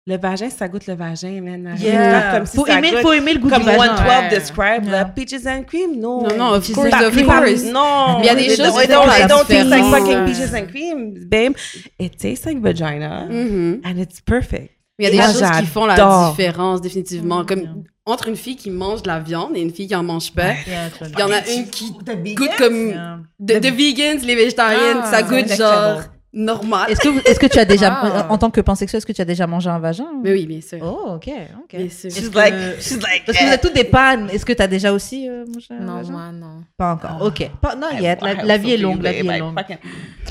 Le 0.08 0.16
vagin, 0.16 0.48
ça 0.48 0.66
goûte 0.68 0.86
le 0.86 0.94
vagin, 0.94 1.40
man. 1.42 1.76
Yeah. 1.78 2.32
Comme 2.36 2.46
si 2.46 2.56
faut, 2.56 2.64
ça 2.64 2.78
aimer, 2.78 2.92
goûte 2.92 3.00
faut 3.02 3.12
aimer 3.12 3.34
le 3.34 3.40
goût 3.40 3.48
comme 3.50 3.58
du 3.60 3.66
vagin. 3.66 3.96
112 3.96 4.08
Ouais. 4.08 4.28
describe 4.30 4.84
Yeah. 4.84 4.90
là. 4.92 5.04
Peaches 5.04 5.46
and 5.46 5.64
cream, 5.66 6.00
no. 6.00 6.22
Non, 6.22 6.36
non, 6.38 6.46
of 6.54 6.72
course, 6.72 6.92
of 6.94 7.10
cream. 7.12 7.26
course. 7.26 7.64
No. 7.64 8.18
Mais 8.18 8.22
il 8.22 8.26
y 8.26 8.28
a 8.30 8.34
des 8.34 8.48
choses 8.56 8.58
don't- 8.58 8.80
qui 8.80 8.88
la 8.88 9.14
they 9.18 9.26
don't 9.28 9.46
taste 9.46 9.68
like 9.68 9.82
différence. 9.84 10.08
fucking 10.08 10.24
peaches 10.24 10.54
and 10.54 10.66
cream, 10.72 11.14
babe. 11.28 11.52
It 12.00 12.16
tastes 12.16 12.46
like 12.46 12.58
vagina. 12.62 13.26
Mhm. 13.28 13.82
And 13.84 13.98
it's 13.98 14.20
perfect. 14.22 14.70
Il 14.98 15.04
y 15.04 15.08
a 15.08 15.10
des 15.10 15.16
Moi, 15.18 15.26
choses 15.26 15.60
qui 15.60 15.66
font 15.66 15.84
la 15.86 16.30
différence, 16.30 16.80
définitivement. 16.80 17.42
Mm. 17.42 17.46
Comme 17.46 17.62
entre 18.06 18.28
une 18.28 18.36
fille 18.36 18.56
qui 18.56 18.70
mange 18.70 19.02
de 19.02 19.08
la 19.08 19.20
viande 19.20 19.50
et 19.56 19.60
une 19.60 19.70
fille 19.72 19.86
qui 19.86 19.94
en 19.94 20.02
mange 20.02 20.32
pas. 20.32 20.54
Yeah. 20.66 20.88
Il 21.12 21.18
y 21.18 21.22
en 21.22 21.30
a 21.30 21.46
une 21.54 21.68
qui 21.68 21.92
goûte 22.34 22.56
comme 22.56 22.88
Yeah. 22.88 23.18
de, 23.38 23.58
de 23.58 23.68
vegans, 23.68 24.24
les 24.26 24.34
végétariennes, 24.34 25.00
Ah, 25.02 25.10
ça 25.10 25.22
goûte 25.22 25.54
genre. 25.54 26.00
Normal. 26.32 26.90
Est-ce 26.90 27.00
que, 27.00 27.28
est-ce 27.30 27.40
que 27.40 27.46
tu 27.46 27.58
as 27.58 27.64
déjà, 27.64 27.92
Ah. 27.92 28.26
en 28.30 28.38
tant 28.38 28.50
que 28.50 28.60
pansexuel, 28.60 28.98
est-ce 28.98 29.06
que 29.06 29.12
tu 29.12 29.22
as 29.22 29.24
déjà 29.24 29.46
mangé 29.46 29.70
un 29.70 29.78
vagin 29.78 30.06
Mais 30.22 30.32
oui, 30.32 30.46
bien 30.46 30.60
sûr. 30.60 30.78
Oh, 30.82 31.14
ok, 31.16 31.28
ok. 31.28 31.76
Bien 31.76 31.88
sûr. 31.88 32.10
She's 32.10 32.18
Est-ce 32.18 32.34
like, 32.34 32.54
que- 32.54 32.80
she's 32.82 33.02
like, 33.02 33.24
Parce 33.26 33.38
que 33.38 33.44
vous 33.44 33.52
êtes 33.52 33.60
toutes 33.62 33.74
des 33.74 33.84
pannes. 33.84 34.28
Est-ce 34.32 34.44
que 34.44 34.52
tu 34.52 34.62
as 34.62 34.66
déjà 34.66 34.92
aussi 34.92 35.28
euh, 35.28 35.44
mangé 35.46 35.66
un 35.70 35.80
Non, 35.84 35.96
vagin? 35.96 36.12
moi, 36.12 36.22
non. 36.32 36.62
Pas 36.76 36.92
encore. 36.94 37.18
Ok. 37.22 37.50
Pas, 37.60 37.74
non, 37.74 37.88
I- 37.92 38.02
yet. 38.02 38.18
I 38.22 38.36
La, 38.36 38.44
la 38.44 38.56
vie 38.58 38.72
est 38.72 38.76
longue. 38.78 39.02
La 39.02 39.12
vie 39.12 39.26
est 39.28 39.38
longue. 39.38 39.54
good. 39.54 39.78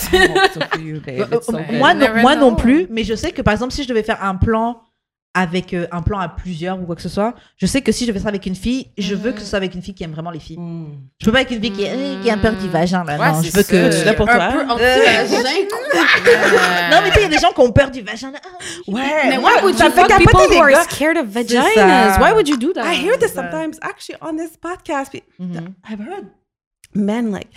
moi, 1.80 1.94
non, 1.94 2.08
moi 2.22 2.36
non 2.36 2.56
plus, 2.56 2.88
mais 2.90 3.04
je 3.04 3.16
sais 3.16 3.32
que 3.32 3.42
par 3.42 3.54
exemple, 3.54 3.74
si 3.74 3.84
je 3.84 3.88
devais 3.88 4.04
faire 4.04 4.24
un 4.24 4.36
plan 4.36 4.82
avec 5.40 5.74
euh, 5.76 5.86
un 5.92 6.02
plan 6.02 6.18
à 6.18 6.28
plusieurs 6.30 6.80
ou 6.82 6.86
quoi 6.86 6.96
que 6.96 7.02
ce 7.04 7.10
soit, 7.10 7.36
je 7.58 7.68
sais 7.68 7.82
que 7.84 7.92
si 7.92 8.06
je 8.08 8.12
fais 8.12 8.18
ça 8.20 8.30
avec 8.30 8.46
une 8.48 8.56
fille, 8.56 8.88
je 8.98 9.14
veux 9.14 9.32
que 9.32 9.40
ce 9.40 9.46
soit 9.46 9.58
avec 9.58 9.76
une 9.76 9.84
fille 9.84 9.94
qui 9.94 10.04
aime 10.04 10.12
vraiment 10.14 10.32
les 10.32 10.40
filles. 10.40 10.58
Mm. 10.58 10.88
Je 11.20 11.26
peux 11.26 11.32
pas 11.32 11.40
avec 11.40 11.52
une 11.52 11.62
fille 11.62 11.72
qui, 11.72 11.86
euh, 11.88 12.22
qui 12.24 12.30
a 12.32 12.38
peur 12.38 12.54
du 12.56 12.68
vagin 12.68 13.04
là. 13.04 13.18
Ouais, 13.20 13.32
non, 13.34 13.42
je 13.44 13.50
c'est 13.50 13.58
veux 13.58 13.64
ça. 13.64 13.72
que. 13.72 13.92
Je 13.92 13.98
suis 13.98 14.06
là 14.06 14.14
pour 14.16 14.28
un 14.28 14.36
toi. 14.36 14.50
peu 14.52 14.62
anti-vagin, 14.72 15.68
quoi. 15.70 16.02
Non, 16.92 16.98
mais 17.04 17.10
tu 17.10 17.14
sais, 17.16 17.20
il 17.20 17.24
y 17.24 17.26
a 17.26 17.30
des 17.30 17.38
gens 17.38 17.52
qui 17.52 17.60
ont 17.62 17.72
peur 17.72 17.92
du 17.92 18.02
vagin 18.02 18.32
là. 18.32 18.40
Ah, 18.44 18.58
Ouais, 18.88 19.04
Mais 19.30 19.38
why 19.38 19.62
would 19.64 19.76
ça 19.78 19.86
you 19.86 19.92
fait 19.92 20.00
fuck 20.02 20.08
capoter 20.10 20.26
people 20.26 20.48
les 20.50 20.58
who 20.58 20.64
are 20.64 20.72
gars. 20.72 20.84
scared 20.90 21.18
of 21.18 21.32
ça. 21.32 21.40
vaginas? 21.42 22.20
Why 22.20 22.34
would 22.34 22.48
you 22.50 22.58
do 22.58 22.74
that? 22.74 22.84
I 22.86 22.96
hear 22.96 23.18
this 23.18 23.34
ça. 23.34 23.44
sometimes, 23.44 23.78
actually, 23.82 24.18
on 24.22 24.38
this 24.38 24.58
podcast. 24.58 25.12
Mhm. 25.40 25.74
I've 25.88 26.00
heard 26.00 26.26
men 26.96 27.32
like, 27.32 27.48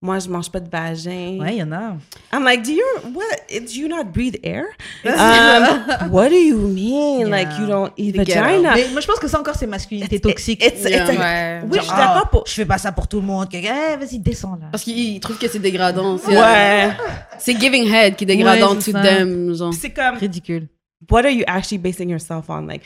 moi, 0.00 0.20
je 0.20 0.28
mange 0.28 0.48
pas 0.50 0.60
de 0.60 0.68
vagin. 0.70 1.38
Ouais, 1.40 1.54
il 1.54 1.58
y 1.58 1.62
en 1.62 1.72
a. 1.72 1.96
I'm 2.32 2.44
like, 2.44 2.62
do 2.62 2.70
you 2.70 2.84
what? 3.14 3.24
Do 3.50 3.72
you 3.74 3.88
not 3.88 4.04
breathe 4.12 4.36
air? 4.44 4.64
um, 5.04 6.10
what 6.12 6.28
do 6.28 6.36
you 6.36 6.56
mean? 6.56 7.28
Like 7.30 7.48
you 7.58 7.66
Yeah. 7.66 7.74
don't 7.74 7.92
eat 7.96 8.12
The 8.14 8.18
vagina? 8.18 8.74
Mais 8.74 8.86
moi, 8.92 9.00
je 9.00 9.06
pense 9.06 9.18
que 9.18 9.26
c'est 9.26 9.36
encore 9.36 9.56
ces 9.56 9.66
masculinités 9.66 10.20
toxiques. 10.20 10.62
It's, 10.64 10.82
it's, 10.84 10.88
Yeah. 10.90 11.06
a- 11.08 11.12
Ouais. 11.12 11.62
Oui, 11.70 11.78
je 11.80 11.84
suis 11.84 11.96
d'accord 11.96 12.28
pour. 12.30 12.44
Je 12.46 12.52
fais 12.52 12.64
pas 12.64 12.78
ça 12.78 12.92
pour 12.92 13.08
tout 13.08 13.20
le 13.20 13.26
monde. 13.26 13.48
Eh, 13.52 13.60
vas-y, 13.62 14.18
descends 14.20 14.56
là. 14.60 14.68
Parce 14.70 14.84
qu'ils 14.84 15.18
trouvent 15.20 15.38
que 15.38 15.48
c'est 15.48 15.58
dégradant. 15.58 16.16
C'est 16.18 16.38
Ouais. 16.38 16.90
c'est 17.38 17.58
giving 17.58 17.92
head 17.92 18.14
qui 18.14 18.22
est 18.24 18.26
dégradant 18.28 18.74
Ouais, 18.74 18.80
c'est 18.80 18.92
to 18.92 18.98
ça. 18.98 19.02
them, 19.04 19.52
genre. 19.54 19.74
C'est 19.74 19.90
comme, 19.90 20.16
Ridicule. 20.18 20.68
what 21.10 21.20
are 21.24 21.30
you 21.30 21.42
actually 21.48 21.78
basing 21.78 22.08
yourself 22.10 22.44
on? 22.48 22.66
Like, 22.66 22.82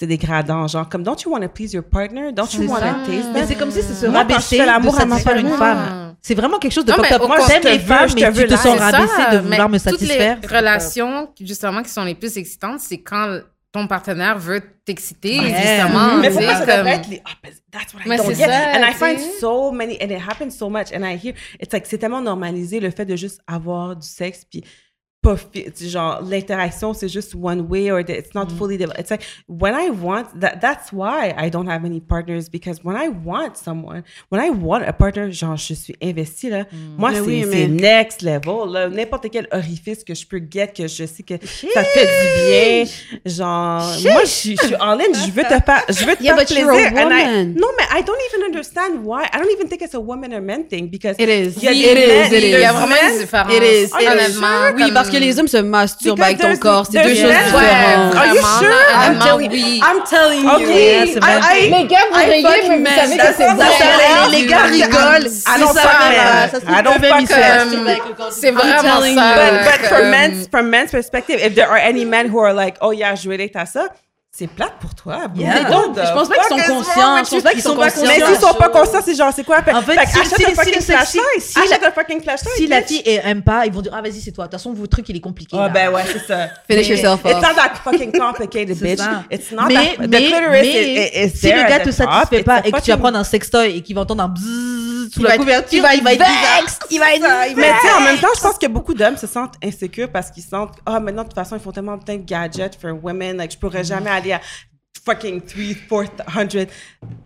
c'est 0.00 0.06
dégradant, 0.06 0.66
genre, 0.68 0.88
comme, 0.88 1.02
don't 1.02 1.16
you 1.24 1.30
want 1.32 1.40
to 1.40 1.48
please 1.48 1.72
your 1.74 1.84
partner? 1.84 2.32
Don't 2.32 2.44
you 2.54 2.62
C'est 2.62 2.66
want 2.66 2.80
ça. 2.80 2.94
to 3.04 3.10
taste 3.10 3.28
Mais 3.34 3.40
that? 3.42 3.46
c'est 3.48 3.54
comme 3.56 3.70
si 3.70 3.82
c'est 3.82 3.94
se 3.94 4.06
rabaisser 4.06 4.58
de 4.58 4.64
l'amour 4.64 4.98
à 4.98 5.04
ma 5.04 5.18
satisfaire 5.18 5.38
une 5.38 5.56
femme. 5.56 6.05
C'est 6.26 6.34
vraiment 6.34 6.58
quelque 6.58 6.72
chose 6.72 6.84
de 6.84 6.90
Non, 6.90 6.98
mais 7.00 7.12
up. 7.12 7.22
au 7.22 7.28
Moi, 7.28 7.38
j'aime 7.46 7.62
les 7.62 7.78
femmes, 7.78 8.08
mais 8.16 8.32
te 8.32 8.40
tu 8.40 8.46
te 8.48 8.56
sens 8.56 8.62
C'est 8.76 8.82
rabaissé 8.84 9.14
ça, 9.16 9.30
de 9.30 9.36
mais 9.36 9.42
vouloir 9.50 9.68
me 9.68 9.78
toutes 9.78 9.90
satisfaire. 9.90 10.38
les 10.42 10.48
relations, 10.56 11.28
justement, 11.40 11.82
qui 11.84 11.90
sont 11.90 12.02
les 12.02 12.16
plus 12.16 12.36
excitantes, 12.36 12.80
c'est 12.80 12.98
quand 12.98 13.38
ton 13.70 13.86
partenaire 13.86 14.36
veut 14.36 14.60
t'exciter, 14.84 15.38
Ouais. 15.38 15.54
justement. 15.54 16.16
Mais 16.16 16.28
tu 16.28 16.34
pourquoi 16.34 16.54
ça 16.56 16.76
devrait 16.78 16.94
être 16.96 17.08
les 17.08 17.20
opposites? 17.20 17.62
That's 17.70 17.94
what 17.94 18.00
I 18.04 18.08
Mais 18.08 18.16
don't 18.16 18.26
c'est 18.26 18.34
get. 18.34 18.46
ça, 18.46 18.72
and 18.74 18.82
I 18.88 18.92
find 18.92 19.20
so 19.40 19.70
many, 19.70 19.98
and 20.02 20.06
it 20.10 20.20
happens 20.28 20.50
so 20.50 20.68
much, 20.68 20.86
and 20.92 21.04
I 21.04 21.16
hear, 21.16 21.34
it's 21.60 21.72
like, 21.72 21.86
c'est 21.86 21.98
tellement 21.98 22.20
normalisé 22.22 22.80
le 22.80 22.90
fait 22.90 23.04
de 23.04 23.14
juste 23.14 23.40
avoir 23.46 23.94
du 23.94 24.08
sexe, 24.08 24.44
puis 24.50 24.64
pas, 25.34 25.86
genre, 25.88 26.20
l'interaction, 26.22 26.92
c'est 26.94 27.08
juste 27.08 27.34
one 27.34 27.66
way, 27.68 27.90
or 27.90 28.00
it's 28.00 28.34
not 28.34 28.46
Mm. 28.46 28.56
fully, 28.58 28.76
developed. 28.78 29.00
it's 29.00 29.10
like, 29.10 29.22
when 29.48 29.74
I 29.74 29.90
want, 29.90 30.26
that, 30.40 30.58
that's 30.60 30.92
why 30.92 31.34
I 31.36 31.50
don't 31.50 31.68
have 31.68 31.84
any 31.84 32.00
partners, 32.00 32.48
because 32.50 32.80
when 32.84 32.96
I 32.96 33.08
want 33.08 33.56
someone, 33.56 34.02
when 34.30 34.40
I 34.40 34.50
want 34.50 34.82
a 34.86 34.92
partner, 34.92 35.30
genre, 35.32 35.56
je 35.56 35.74
suis 35.74 35.94
investie, 36.02 36.50
là, 36.50 36.64
moi, 36.96 37.10
Mais 37.10 37.16
c'est 37.16 37.20
oui, 37.22 37.44
mais- 37.46 37.66
next 37.68 38.22
level, 38.22 38.70
là, 38.72 38.88
n'importe 38.88 39.28
quel 39.30 39.48
orifice 39.52 40.04
que 40.04 40.14
je 40.14 40.26
peux 40.26 40.40
get, 40.50 40.68
que 40.76 40.86
je 40.86 41.06
sais 41.06 41.22
que 41.22 41.34
ça 41.74 41.82
fait 41.84 42.06
du 42.06 42.50
bien, 42.50 42.84
genre, 43.24 43.82
moi, 44.12 44.22
je 44.24 44.30
suis 44.30 44.56
je 44.56 44.66
suis 44.66 44.76
en 44.76 44.94
ligne, 44.94 45.14
je 45.14 45.30
veux 45.32 45.42
te 45.42 45.48
faire, 45.48 45.82
je 45.88 46.04
veux 46.04 46.16
te 46.16 46.22
Yeah, 46.22 46.36
faire 46.36 46.46
plaisir, 46.46 46.92
and 46.96 47.10
I- 47.10 47.44
no, 47.56 47.66
mais 47.78 47.98
I 47.98 48.02
don't 48.04 48.16
even 48.32 48.46
understand 48.46 49.04
why. 49.04 49.24
I 49.32 49.38
don't 49.38 49.50
even 49.52 49.68
think 49.68 49.82
it's 49.82 49.94
a 49.94 50.00
woman 50.00 50.32
or 50.32 50.40
men 50.40 50.66
thing 50.66 50.88
because 50.90 51.16
It 51.18 51.28
is. 51.28 51.56
il 51.58 51.64
y 51.64 51.68
a 51.68 51.72
It 51.72 51.94
des 51.94 52.36
is, 52.36 52.36
it 52.38 52.42
is. 52.44 52.46
Il 52.52 52.60
y 52.60 52.64
a 52.64 52.72
vraiment 52.72 52.94
men- 52.94 53.12
une 53.14 53.18
différence. 53.20 53.52
It 53.52 53.62
is, 53.62 53.84
it 53.84 54.00
is. 54.00 54.06
Honnêtement. 54.06 54.74
Oui, 54.76 54.90
parce 54.92 55.10
que 55.10 55.15
les 55.18 55.38
hommes 55.38 55.48
se 55.48 55.56
masturbent 55.58 56.20
avec 56.22 56.38
ton 56.38 56.56
corps. 56.56 56.86
C'est 56.90 57.02
deux 57.02 57.14
choses 57.14 57.30
différentes. 57.44 58.14
Are 58.16 58.26
you 58.34 58.40
sure? 58.60 58.76
I'm 58.94 59.18
telling- 59.18 59.50
oui. 59.50 59.80
I'm 59.82 60.02
telling 60.08 60.44
you. 60.44 60.50
Okay. 60.50 60.92
Yeah, 60.92 61.06
c'est 61.12 61.20
vrai. 61.20 61.32
I- 61.40 61.66
I- 61.66 61.70
Les 61.70 61.86
gars, 61.86 61.98
vous 62.10 62.14
riez, 62.30 62.42
mais 62.78 62.90
vous 62.90 62.96
savez 63.00 63.16
que 63.16 63.34
c'est 63.36 63.46
vrai. 63.54 63.66
Les- 64.30 64.46
gars 64.46 64.62
rigolent. 64.62 65.30
C'est 68.30 68.50
vraiment 68.50 68.82
ça. 69.14 69.34
But, 69.36 70.50
from 70.50 70.68
men's 70.70 70.90
perspective, 70.90 71.38
if 71.44 71.54
there 71.54 71.68
are 71.68 71.78
any 71.78 72.04
men 72.04 72.28
who 72.30 72.40
are 72.40 72.52
like, 72.54 72.76
oh 72.80 72.92
yeah, 72.92 73.14
je 73.14 73.28
relate 73.28 73.54
à 73.56 73.66
ça, 73.66 73.88
c'est 74.38 74.48
plate 74.48 74.74
pour 74.80 74.94
toi. 74.94 75.20
Yeah. 75.34 75.64
Donc, 75.70 75.96
je 75.96 76.12
pense 76.12 76.28
pas 76.28 76.34
qu'ils 76.34 76.62
sont 76.62 76.74
conscients. 76.74 77.24
Je 77.24 77.30
pense 77.30 77.42
pas 77.42 77.52
qu'ils 77.52 77.62
sont 77.62 77.74
pas 77.76 77.90
conscients. 77.90 78.02
Mais 78.06 78.20
s'ils 78.26 78.36
sont 78.36 78.54
pas 78.54 78.68
conscients, 78.68 79.00
c'est 79.02 79.14
genre, 79.14 79.32
c'est 79.34 79.44
quoi? 79.44 79.60
En 79.72 79.80
fait, 79.80 79.94
fait 79.94 80.06
si- 80.06 80.18
achète 80.18 80.34
si- 80.36 80.54
fucking 80.54 80.74
si- 80.74 80.82
flashlight. 80.82 81.24
si- 81.40 81.58
Achète 81.58 81.80
la- 81.80 81.88
un 81.88 81.92
fucking 81.92 82.20
flashlight. 82.22 82.54
Si 82.56 82.66
la 82.66 82.80
bitch. 82.82 82.88
fille 82.88 83.20
aime 83.24 83.42
pas, 83.42 83.64
ils 83.64 83.72
vont 83.72 83.80
dire 83.80 83.92
ah 83.96 84.02
vas-y 84.02 84.20
c'est 84.20 84.32
toi. 84.32 84.44
De 84.44 84.50
toute 84.50 84.58
façon 84.60 84.74
votre 84.74 84.90
truc 84.90 85.08
il 85.08 85.16
est 85.16 85.20
compliqué. 85.20 85.56
Là. 85.56 85.70
ben 85.70 85.90
ouais, 85.90 86.02
c'est 86.12 86.26
ça. 86.26 86.48
Finish 86.68 86.88
yourself 86.88 87.20
It's 87.24 87.34
off. 87.34 87.42
not 87.42 87.54
that 87.54 87.72
fucking 87.82 88.12
complicated, 88.12 88.76
bitch. 88.76 89.00
It's 89.30 89.50
not 89.52 89.68
that. 89.68 90.06
The 90.06 90.10
clitoris 90.10 91.32
si 91.34 91.46
le 91.52 91.68
gars 91.68 91.80
te 91.80 91.90
satisfait 91.90 92.36
It's 92.40 92.44
pas 92.44 92.60
et 92.64 92.72
que 92.72 92.80
tu 92.80 92.90
vas 92.90 92.96
prendre 92.98 93.18
un 93.18 93.24
sextoy 93.24 93.76
et 93.78 93.82
qu'il 93.82 93.94
va 93.94 94.02
entendre 94.02 94.22
un 94.24 94.28
bzzz 94.28 95.10
sous 95.14 95.22
la 95.22 95.28
va 95.30 95.34
être- 95.36 95.40
couverture, 95.40 95.78
il 95.78 95.82
va 95.82 95.94
il 95.94 96.02
va 96.02 96.12
être 96.12 96.18
vexed. 96.58 96.78
Il 96.90 96.98
va 96.98 97.14
être 97.14 97.56
Mais 97.56 97.72
tu 97.80 97.86
sais, 97.86 97.92
en 97.94 98.00
même 98.00 98.18
temps, 98.18 98.28
je 98.36 98.40
pense 98.40 98.58
que 98.58 98.66
beaucoup 98.66 98.92
d'hommes 98.92 99.16
se 99.16 99.26
sentent 99.26 99.54
insécures 99.64 100.10
parce 100.10 100.30
qu'ils 100.30 100.42
sentent, 100.42 100.74
ah, 100.84 100.98
maintenant, 101.00 101.22
de 101.22 101.28
toute 101.28 101.36
façon, 101.36 101.56
ils 101.56 101.62
font 101.62 101.70
tellement 101.72 101.96
de 101.96 102.14
gadgets 102.16 102.76
for 102.80 102.90
women, 103.02 103.36
like, 103.36 103.52
je 103.52 103.56
pourrais 103.56 103.84
jamais 103.84 104.10
aller 104.10 104.25
à 104.32 104.40
fucking 105.04 105.40
300, 105.88 106.10
400 106.26 106.66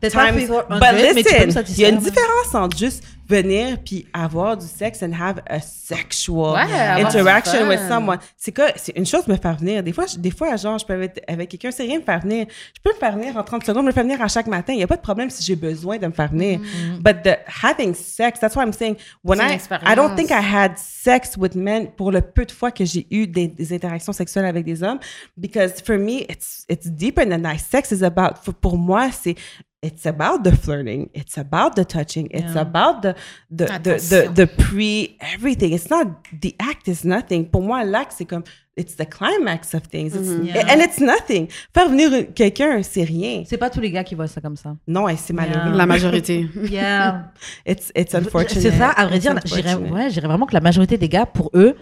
Peut-être 0.01 0.15
pas 0.15 0.33
times. 0.33 0.47
400, 0.49 0.63
But 0.69 1.15
listen, 1.17 1.65
il 1.69 1.81
y 1.81 1.85
a 1.85 1.89
une 1.89 1.99
différence 1.99 2.55
entre 2.55 2.77
juste 2.77 3.05
venir 3.31 3.79
puis 3.85 4.07
avoir 4.13 4.57
du 4.57 4.67
sexe 4.67 5.03
and 5.03 5.13
have 5.13 5.41
a 5.49 5.61
sexual 5.61 6.55
Ouais, 6.55 7.03
interaction 7.05 7.69
with 7.69 7.81
someone. 7.89 8.19
C'est 8.37 8.53
que 8.53 8.63
c'est 8.77 8.97
une 8.97 9.07
chose 9.07 9.25
de 9.27 9.33
me 9.33 9.37
faire 9.37 9.57
venir. 9.57 9.83
Des 9.83 9.93
fois, 9.93 10.07
je- 10.07 10.19
des 10.19 10.31
fois, 10.31 10.57
genre, 10.57 10.79
je 10.79 10.85
peux 10.85 11.01
être 11.03 11.21
avec 11.29 11.49
quelqu'un, 11.51 11.71
c'est 11.71 11.85
rien 11.85 11.99
me 11.99 12.05
faire 12.05 12.21
venir. 12.21 12.47
Je 12.75 12.81
peux 12.83 12.91
me 12.93 12.99
faire 12.99 13.17
venir 13.17 13.37
en 13.37 13.43
30 13.43 13.65
secondes, 13.65 13.85
me 13.87 13.93
faire 13.93 14.03
venir 14.05 14.21
à 14.21 14.29
chaque 14.29 14.47
matin. 14.47 14.73
Il 14.73 14.77
n'y 14.77 14.83
a 14.83 14.87
pas 14.87 14.97
de 14.97 15.03
problème 15.03 15.31
si 15.31 15.43
j'ai 15.45 15.57
besoin 15.57 15.99
de 15.99 16.07
me 16.07 16.13
faire 16.13 16.31
venir. 16.31 16.61
But 17.01 17.23
the 17.23 17.39
having 17.63 17.95
sex, 17.95 18.41
that's 18.41 18.55
what 18.57 18.65
I'm 18.65 18.73
saying. 18.73 18.97
When 19.23 19.39
I. 19.41 19.59
I 19.87 19.95
don't 19.95 20.15
think 20.17 20.31
I 20.31 20.41
had 20.43 20.73
sex 20.79 21.37
with 21.37 21.55
men 21.55 21.89
pour 21.97 22.11
le 22.13 22.21
peu 22.21 22.45
de 22.45 22.53
fois 22.53 22.71
que 22.71 22.85
j'ai 22.85 23.07
eu 23.11 23.27
des, 23.27 23.49
des 23.49 23.73
interactions 23.73 24.13
sexuelles 24.13 24.47
avec 24.47 24.65
des 24.65 24.83
hommes. 24.83 24.99
Because 25.37 25.81
for 25.85 25.97
me, 25.99 26.25
it's, 26.29 26.65
it's 26.69 26.87
deeper 26.87 27.25
than 27.29 27.43
that. 27.43 27.59
Sex 27.59 27.91
is 27.93 28.03
about, 28.03 28.37
for- 28.43 28.55
pour 28.55 28.77
moi, 28.77 29.11
c'est 29.13 29.35
it's 29.83 30.05
about 30.07 30.45
the 30.45 30.53
flirting, 30.53 31.09
it's 31.15 31.39
about 31.39 31.75
the 31.75 31.85
touching, 31.85 32.29
it's 32.31 32.55
Yeah. 32.55 32.61
about 32.63 33.03
the 33.03 33.15
the 33.51 33.67
the, 33.83 33.97
the, 34.11 34.29
the 34.35 34.47
pre 34.47 35.17
everything. 35.21 35.73
It's 35.73 35.89
not 35.91 36.07
the 36.41 36.55
act 36.59 36.87
is 36.89 37.05
nothing. 37.05 37.47
Pour 37.47 37.63
moi, 37.63 37.83
l'acte 37.85 38.13
c'est 38.19 38.27
comme 38.27 38.43
it's 38.77 38.95
the 38.97 39.07
climax 39.09 39.75
of 39.75 39.83
things. 39.89 40.15
It's, 40.15 40.29
Yeah. 40.45 40.67
and 40.71 40.81
it's 40.83 41.01
nothing. 41.01 41.49
Faire 41.75 41.89
venir 41.89 42.11
quelqu'un, 42.35 42.83
c'est 42.83 43.05
rien. 43.05 43.43
C'est 43.47 43.57
pas 43.59 43.71
tous 43.71 43.81
les 43.81 43.91
gars 43.91 44.05
qui 44.05 44.15
voient 44.15 44.29
ça 44.29 44.41
comme 44.41 44.57
ça. 44.57 44.77
Non, 44.87 45.09
et 45.09 45.17
c'est 45.17 45.33
malheureux. 45.33 45.73
La 45.77 45.87
majorité. 45.87 46.47
Yeah. 46.71 47.33
It's 47.67 47.91
it's 47.97 48.15
unfortunate. 48.15 48.63
C'est 48.63 48.77
ça, 48.79 48.91
à 48.91 49.07
vrai 49.07 49.19
dire, 49.19 49.35
j'irais 49.45 49.75
ouais, 49.77 50.11
j'irais 50.11 50.27
vraiment 50.29 50.47
que 50.47 50.55
la 50.55 50.61
majorité 50.61 50.99
des 50.99 51.09
gars, 51.09 51.27
pour 51.27 51.51
eux, 51.55 51.75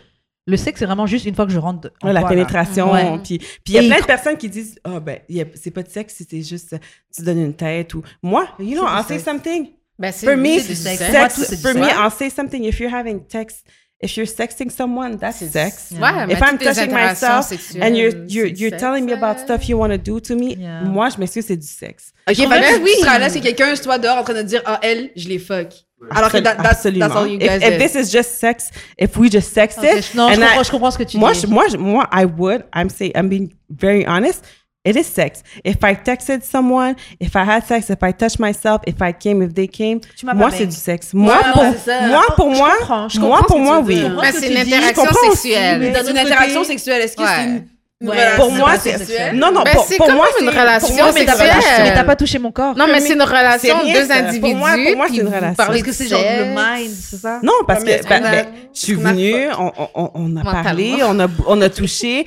le 0.48 0.56
sexe, 0.56 0.80
c'est 0.80 0.86
vraiment 0.86 1.06
juste 1.06 1.26
une 1.26 1.34
fois 1.34 1.44
que 1.46 1.52
je 1.52 1.58
rentre. 1.58 1.90
en 2.02 2.08
Ouais, 2.08 2.12
la 2.14 2.22
là. 2.22 2.28
pénétration. 2.28 2.92
Ouais. 2.92 3.18
Puis 3.22 3.38
puis 3.38 3.46
il 3.66 3.72
y 3.74 3.78
a 3.78 3.82
Et 3.82 3.88
plein 3.88 4.00
de 4.00 4.06
personnes 4.06 4.36
qui 4.36 4.48
disent 4.48 4.78
Ah, 4.82 4.98
ben, 4.98 5.20
c'est 5.54 5.70
pas 5.70 5.82
de 5.82 5.90
sexe, 5.90 6.14
c'était 6.18 6.42
juste 6.42 6.74
tu 7.14 7.22
donnes 7.22 7.38
une 7.40 7.54
tête 7.54 7.92
ou. 7.94 8.02
Moi, 8.22 8.48
you 8.58 8.74
know, 8.76 8.86
C'est 9.06 9.14
I'll 9.14 9.20
say 9.20 9.24
something. 9.24 9.68
Ben, 9.98 10.10
c'est 10.12 10.26
For 10.26 10.36
me, 10.36 10.58
c'est 10.58 10.68
du 10.68 10.74
sex. 10.74 10.98
sexe. 10.98 11.12
Moi, 11.12 11.28
tout, 11.28 11.40
c'est 11.44 11.56
du 11.56 11.62
For 11.62 11.74
me. 11.74 11.86
I'll 11.86 12.10
say 12.10 12.30
something. 12.30 12.64
If 12.64 12.80
you're 12.80 12.92
having 12.94 13.20
text, 13.26 13.66
if 14.00 14.16
you're 14.16 14.26
sexting 14.26 14.70
someone, 14.70 15.16
that's 15.18 15.38
C'est- 15.38 15.48
sex. 15.50 15.90
Ouais, 15.92 16.26
If 16.32 16.40
I'm 16.40 16.56
toutes 16.58 16.64
touching 16.74 16.92
myself 16.92 17.46
sexuelles, 17.46 17.82
and 17.82 17.96
you're 17.96 18.12
you're 18.28 18.46
you're 18.46 18.76
telling 18.76 19.04
me 19.04 19.12
about 19.12 19.38
stuff 19.40 19.68
you 19.68 19.76
want 19.78 19.90
to 19.90 19.98
do 19.98 20.20
to 20.20 20.34
me, 20.36 20.54
Yeah. 20.56 20.82
moi, 20.84 21.08
je 21.10 21.18
m'excuse, 21.18 21.44
c'est 21.46 21.56
du 21.56 21.66
sexe. 21.66 22.12
Ok, 22.28 22.36
Ben 22.48 22.62
fait 22.62 22.78
que 22.78 22.82
oui. 22.84 22.90
ce 22.96 23.00
seras 23.04 23.18
là, 23.18 23.28
c'est 23.28 23.40
quelqu'un, 23.40 23.74
soit 23.76 23.98
dehors 23.98 24.18
en 24.18 24.22
train 24.24 24.34
de 24.34 24.42
dire, 24.42 24.62
ah, 24.66 24.78
elle, 24.82 25.10
je 25.16 25.28
l'ai 25.28 25.38
fuck. 25.38 25.68
Alors 26.10 26.30
que 26.30 26.36
that- 26.38 26.54
that's, 26.56 26.64
absolument. 26.86 27.08
that's 27.08 27.16
all 27.16 27.26
you 27.28 27.38
if, 27.40 27.48
guys 27.48 27.56
if 27.56 27.70
did. 27.70 27.80
this 27.80 27.94
is 27.96 28.12
just 28.12 28.38
sex, 28.38 28.70
if 29.00 29.16
we 29.16 29.28
just 29.28 29.52
sexted, 29.52 29.96
Ok, 29.96 30.04
je- 30.12 30.16
non, 30.16 30.28
je 30.28 30.34
and 30.34 30.42
I- 30.42 30.46
comprends, 30.46 30.62
je 30.62 30.70
comprends 30.70 30.90
ce 30.92 30.98
que 30.98 31.02
tu 31.02 31.18
moi, 31.18 31.32
dis. 31.32 31.40
je- 31.40 31.46
moi, 31.48 31.64
je- 31.68 31.76
moi, 31.76 32.08
I 32.12 32.24
would. 32.24 32.64
I'm 32.72 32.88
saying, 32.88 33.12
I'm 33.16 33.28
being 33.28 33.52
very 33.68 34.04
honest. 34.06 34.44
It 34.88 34.96
is 34.96 35.04
sex. 35.04 35.42
If 35.64 35.84
I 35.84 35.94
texted 35.94 36.42
someone, 36.44 36.94
if 37.20 37.36
I 37.36 37.44
had 37.44 37.66
sex, 37.66 37.90
if 37.90 38.02
I 38.02 38.10
touched 38.12 38.38
myself, 38.38 38.80
if 38.86 39.02
I 39.02 39.12
came, 39.12 39.42
if 39.42 39.52
they 39.52 39.68
came, 39.68 40.00
moi, 40.34 40.50
c'est 40.50 40.64
du 40.66 40.74
sexe. 40.76 41.12
Moi, 41.12 41.34
Ouais, 41.34 41.42
pour, 41.52 41.62
moi, 41.62 42.22
pour 42.36 42.50
Je 42.54 42.56
moi, 42.58 42.70
comprends, 42.78 43.08
je 43.08 43.20
moi, 43.20 43.40
pour 43.46 43.58
moi, 43.58 43.80
oui. 43.80 44.00
Ben, 44.00 44.32
c'est 44.32 44.50
une 44.50 44.56
interaction 44.56 45.04
sexuelle. 45.30 45.78
mais 45.80 45.90
Dans 45.90 46.02
d'un 46.04 46.10
une 46.12 46.18
autre 46.18 46.26
interaction 46.26 46.60
côté- 46.62 46.72
sexuelle, 46.72 47.02
est-ce 47.02 47.16
que 47.16 47.22
Ouais. 47.22 47.28
c'est 47.36 47.44
une, 47.44 47.50
une 47.56 47.64
Ouais. 48.00 48.14
Pour 48.36 48.52
moi, 48.52 48.78
c'est 48.78 49.32
non, 49.32 49.50
non. 49.50 49.64
Ben, 49.64 49.72
pour, 49.72 49.84
pour 49.96 50.12
moi, 50.12 50.26
une 50.40 50.48
relation 50.48 50.86
pour 50.86 50.96
moi, 50.96 51.10
mais 51.12 51.24
t'as 51.24 51.36
pas, 51.36 51.48
touché- 51.48 51.82
mais 51.82 51.94
t'as 51.94 52.04
pas 52.04 52.14
touché 52.14 52.38
mon 52.38 52.52
corps. 52.52 52.76
Non, 52.76 52.86
mais 52.86 53.00
c'est 53.00 53.14
une 53.14 53.22
relation 53.22 53.80
rien, 53.80 53.92
deux 53.92 54.06
ça. 54.06 54.14
Pour 54.14 54.28
individus. 54.28 54.54
moi- 54.54 54.70
pour 54.86 54.96
moi, 54.96 55.06
c'est 55.10 55.16
une 55.16 55.26
relation. 55.26 55.54
Parce 55.56 55.82
que 55.82 55.86
de 55.88 55.92
c'est 55.92 56.06
genre 56.06 56.20
le 56.22 56.44
mind, 56.44 56.94
c'est 56.94 57.16
ça? 57.16 57.40
Non, 57.42 57.52
parce 57.66 57.82
que 57.82 58.08
ben, 58.08 58.24
a- 58.24 58.30
ben, 58.30 58.46
je 58.72 58.80
suis 58.80 58.96
on 58.96 59.04
a 59.04 59.10
venue, 59.12 59.46
on, 59.58 59.72
on, 59.96 60.10
on, 60.14 60.36
a 60.36 60.44
parlé, 60.62 60.94
on 61.02 61.18
a, 61.18 61.26
on 61.48 61.60
a 61.60 61.68
touché. 61.70 62.24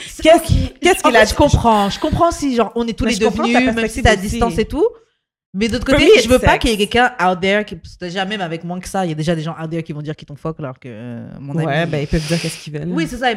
Qu'est-ce 0.82 1.04
qu'il 1.04 1.16
a 1.16 1.24
je 1.24 1.34
comprends. 1.36 1.90
Je 1.90 2.00
comprends 2.02 2.32
si 2.32 2.54
genre 2.54 2.74
on 2.76 2.86
est 2.86 2.92
tous 2.98 3.06
les 3.06 3.16
deux 3.16 3.30
venus, 3.30 3.54
même 3.54 3.68
si 3.88 4.02
perspective 4.02 4.04
t'es 4.04 4.10
à 4.10 4.16
distance 4.18 4.58
et 4.58 4.66
tout. 4.66 4.86
Mais 5.54 5.68
d'autre 5.68 5.86
côté, 5.86 6.08
je 6.24 6.30
veux 6.30 6.40
pas 6.40 6.58
qu'il 6.58 6.70
y 6.70 6.74
ait 6.74 6.78
quelqu'un 6.78 7.12
out 7.22 7.42
there 7.42 7.66
qui, 7.66 7.78
déjà 8.00 8.24
même 8.24 8.40
avec 8.40 8.64
moins 8.64 8.80
que 8.80 8.88
ça, 8.88 9.06
il 9.06 9.10
y 9.10 9.12
a 9.12 9.16
déjà 9.16 9.36
des 9.36 9.42
gens 9.42 9.54
out 9.62 9.70
there 9.70 9.84
qui 9.84 9.92
vont 9.92 10.02
dire 10.02 10.16
qu'ils 10.16 10.26
t'ont 10.26 10.38
fuck 10.38 10.58
alors 10.60 10.80
que 10.80 10.88
euh, 10.88 11.28
mon 11.42 11.58
ami. 11.58 11.66
Ouais, 11.66 11.86
ben 11.86 11.98
ils 12.00 12.08
peuvent 12.08 12.26
dire 12.26 12.40
qu'est-ce 12.42 12.58
qu'ils 12.58 12.72
veulent. 12.72 12.88
Oui, 12.88 13.06
c'est 13.06 13.18
ça. 13.18 13.34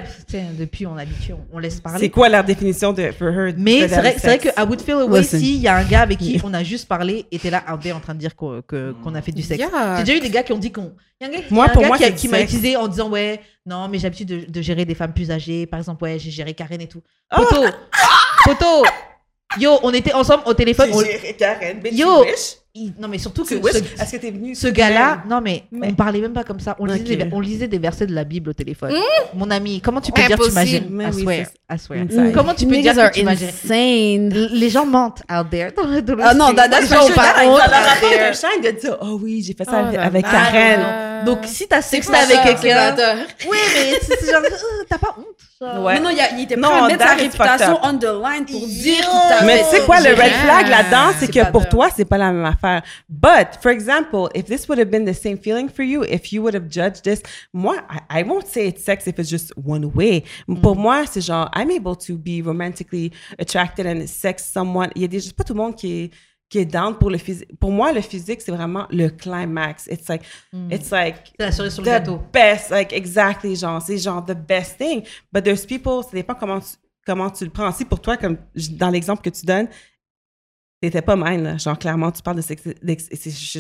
depuis 0.57 0.87
on 0.87 0.97
est 0.97 1.03
habitué, 1.03 1.33
on, 1.33 1.45
on 1.53 1.59
laisse 1.59 1.75
c'est 1.75 1.83
parler. 1.83 2.11
quoi 2.11 2.29
leur 2.29 2.45
définition 2.45 2.93
de 2.93 3.11
for 3.11 3.31
her? 3.31 3.53
Mais 3.59 3.89
c'est 3.89 3.97
vrai, 3.97 4.15
c'est 4.17 4.27
vrai 4.29 4.39
que 4.39 4.49
I 4.51 4.63
would 4.65 4.81
feel 4.81 4.95
away 4.95 5.21
Listen. 5.23 5.41
si 5.41 5.57
il 5.57 5.61
y 5.61 5.67
a 5.67 5.75
un 5.75 5.83
gars 5.85 6.03
avec 6.03 6.19
qui 6.19 6.41
on 6.45 6.55
a 6.55 6.63
juste 6.63 6.87
parlé 6.87 7.27
et 7.33 7.39
t'es 7.41 7.51
là 7.51 7.65
out 7.73 7.81
there 7.81 7.95
en 7.97 8.01
train 8.01 8.15
de 8.15 8.21
dire 8.21 8.37
qu'on 8.37 9.15
a 9.15 9.23
fait 9.23 9.33
du 9.33 9.43
sexe. 9.43 9.59
Yeah. 9.61 9.97
J'ai 9.97 10.05
déjà 10.05 10.19
eu 10.19 10.21
des 10.21 10.31
gars 10.31 10.45
qui 10.45 10.53
ont 10.53 10.59
dit 10.59 10.71
qu'on. 10.71 10.93
Il 11.21 11.27
y 11.27 11.31
a 11.31 11.33
un 11.33 11.33
gars, 11.41 11.45
Moi, 11.51 11.65
y 11.65 11.69
a 11.69 11.71
un 11.71 11.75
pour 11.75 11.83
gars 11.83 11.89
moi, 11.89 11.99
qui, 11.99 12.17
c'est 12.17 12.29
m'a 12.29 12.41
utilisé 12.43 12.77
en 12.77 12.87
disant 12.87 13.11
Ouais, 13.11 13.41
non, 13.67 13.89
mais 13.89 13.99
j'ai 13.99 14.05
l'habitude 14.05 14.29
de, 14.29 14.45
de 14.49 14.63
gérer 14.63 14.85
des 14.85 14.95
femmes 14.95 15.15
plus 15.15 15.33
âgées. 15.33 15.67
Par 15.67 15.81
exemple, 15.81 16.05
ouais, 16.05 16.21
j'ai 16.21 16.31
géré 16.31 16.55
Karen 16.55 16.81
et 16.81 16.87
tout. 16.87 17.03
Oh! 17.37 17.43
Poto 17.51 17.67
Poto 18.45 18.85
Yo, 19.61 19.79
on 19.83 19.93
était 19.93 20.13
ensemble 20.13 20.43
au 20.47 20.55
téléphone. 20.55 20.91
on- 20.93 21.03
Karen, 21.39 21.81
Yo! 21.93 22.25
Il- 22.75 22.93
Non, 22.99 23.07
mais 23.09 23.19
surtout 23.19 23.45
que 23.45 23.55
Tu 23.55 23.55
ce, 23.63 24.13
que 24.13 24.17
t'es 24.21 24.31
venu? 24.31 24.55
ce 24.55 24.67
gars-là, 24.69 25.23
non, 25.29 25.41
mais, 25.41 25.65
Mais- 25.71 25.89
on 25.91 25.95
parlait 25.95 26.21
même 26.21 26.33
pas 26.33 26.43
comme 26.45 26.59
ça. 26.61 26.75
On 26.81 26.87
lisait, 26.87 27.15
Ok. 27.15 27.29
des, 27.29 27.29
on 27.33 27.41
lisait 27.41 27.69
des 27.69 27.79
versets 27.79 28.07
de 28.07 28.15
la 28.15 28.25
Bible 28.25 28.51
au 28.51 28.53
téléphone. 28.53 28.93
Mon 29.35 29.51
ami, 29.51 29.81
comment 29.81 30.01
tu 30.01 30.11
peux 30.13 30.23
dire 30.23 30.33
Impossible. 30.35 30.51
tu 30.51 30.55
m'as 30.59 30.65
géré 30.65 30.87
Mais 30.91 31.05
I 31.05 31.09
oui, 31.15 31.23
swear, 31.23 31.47
c'est- 31.47 31.75
I 31.75 31.79
swear. 31.79 32.03
Inside. 32.03 32.33
Comment 32.35 32.55
tu 32.55 32.67
peux 32.67 32.73
dire 32.73 32.93
Niggas 32.93 33.11
que 33.11 33.21
tu 33.21 33.27
insane. 33.29 34.29
Les 34.53 34.71
gens 34.71 34.87
mentent 34.87 35.23
out 35.31 35.51
there. 35.51 35.71
Dans 35.77 35.85
le, 35.87 36.03
dans 36.03 36.15
le 36.17 36.23
Ah 36.25 36.35
non, 36.35 36.47
ont 36.47 37.07
sure. 37.07 37.15
pas 37.15 37.35
honte 37.45 37.61
there. 38.01 38.29
un 38.29 38.33
shine 38.33 38.63
de 38.63 38.71
dire, 38.81 38.97
oh 39.01 39.19
oui, 39.23 39.43
j'ai 39.47 39.55
fait 39.55 39.65
ça 39.65 39.91
Oh 39.93 39.97
avec. 39.99 40.25
Karen. 40.25 41.25
Donc, 41.25 41.39
si 41.45 41.67
t'as 41.69 41.81
C'est 41.81 41.97
avec 42.15 42.43
quelqu'un. 42.43 42.95
c'est. 42.97 43.49
Oui, 43.49 43.57
mais 43.75 43.99
c'est 44.03 44.19
c'est 44.21 44.31
genre, 44.33 44.43
euh, 44.45 44.85
t'as 44.89 44.99
pas 44.99 45.15
honte. 45.17 45.25
Ouais. 45.83 45.95
Non, 45.99 46.05
non, 46.05 46.11
il, 46.11 46.21
a- 46.21 46.31
il 46.37 46.43
était 46.43 46.57
prêt 46.57 46.71
Non, 46.71 46.85
à 46.85 46.89
mettre 46.89 47.07
sa 47.07 47.15
réputation 47.15 47.79
on 47.83 47.97
the 47.97 48.05
line 48.05 48.45
pour 48.45 48.67
dire 48.67 48.97
qu'il 48.99 49.47
Mais 49.47 49.63
tu 49.63 49.77
sais 49.77 49.81
quoi, 49.87 49.99
le 50.01 50.11
red 50.11 50.33
flag 50.45 50.69
là-dedans, 50.69 51.13
c'est 51.19 51.27
C'est 51.27 51.33
que 51.33 51.51
pour 51.51 51.63
de- 51.63 51.69
toi, 51.69 51.89
c'est 51.97 52.05
pas 52.05 52.19
la 52.19 52.33
même 52.33 52.45
affaire. 52.45 52.64
But, 53.09 53.63
for 53.63 53.71
example, 53.71 54.31
if 54.35 54.47
this 54.47 54.69
would 54.69 54.79
have 54.79 54.91
been 54.91 55.05
the 55.05 55.15
same 55.15 55.39
feeling 55.39 55.69
for 55.69 55.83
you, 55.83 56.03
if 56.03 56.33
you 56.33 56.43
would 56.43 56.55
have 56.55 56.69
judged 56.69 57.05
this, 57.05 57.23
moi, 57.53 57.77
I, 57.89 58.01
I 58.21 58.23
won't 58.23 58.47
say 58.47 58.67
it's 58.69 58.83
sex 58.85 59.07
if 59.07 59.19
it's 59.19 59.31
just 59.31 59.53
one 59.57 59.93
way. 59.93 60.25
Pour 60.63 60.75
moi, 60.77 61.05
c'est 61.07 61.21
genre, 61.21 61.49
I'm 61.53 61.71
able 61.71 61.97
to 61.97 62.17
be 62.17 62.43
romantically 62.43 63.13
attracted 63.39 63.87
and 63.87 64.07
sex 64.09 64.45
someone. 64.45 64.91
Il 64.95 65.03
y 65.03 65.05
a 65.05 65.09
des, 65.09 65.33
pas 65.37 65.45
tout 65.45 65.55
le 65.55 65.59
monde 65.61 65.77
qui 65.77 66.05
est, 66.05 66.11
qui 66.49 66.59
est 66.59 66.65
down 66.65 66.95
pour 66.95 67.11
le 67.11 67.19
physique. 67.19 67.49
Pour 67.59 67.71
moi, 67.71 67.93
le 67.93 68.01
physique, 68.01 68.41
c'est 68.41 68.53
vraiment 68.53 68.87
le 68.91 69.09
climax. 69.09 69.87
It's 69.89 70.09
like, 70.09 70.23
it's 70.71 70.91
like, 70.91 71.33
la 71.39 71.51
sur 71.53 71.65
the 71.69 71.83
gâteau. 71.83 72.21
best, 72.33 72.71
like 72.71 72.93
exactly, 72.93 73.57
genre, 73.57 73.83
c'est 73.83 73.99
genre 73.99 74.25
the 74.25 74.37
best 74.37 74.79
thing. 74.79 75.03
But 75.33 75.45
there's 75.45 75.67
people, 75.67 76.03
ça 76.03 76.11
dépend 76.13 76.35
comment 76.35 76.61
tu, 76.61 76.77
comment 77.07 77.31
tu 77.31 77.45
le 77.45 77.51
prends. 77.51 77.73
Si 77.73 77.85
pour 77.85 78.01
toi, 78.01 78.17
comme 78.17 78.37
dans 78.73 78.91
l'exemple 78.91 79.23
que 79.23 79.31
tu 79.31 79.45
donnes, 79.45 79.69
t'étais 80.91 81.03
pas 81.03 81.17
mine, 81.17 81.43
là. 81.43 81.57
genre 81.59 81.79
clairement, 81.79 82.11
tu 82.13 82.23
parles 82.23 82.37
de 82.37 82.43
sexe, 82.43 82.63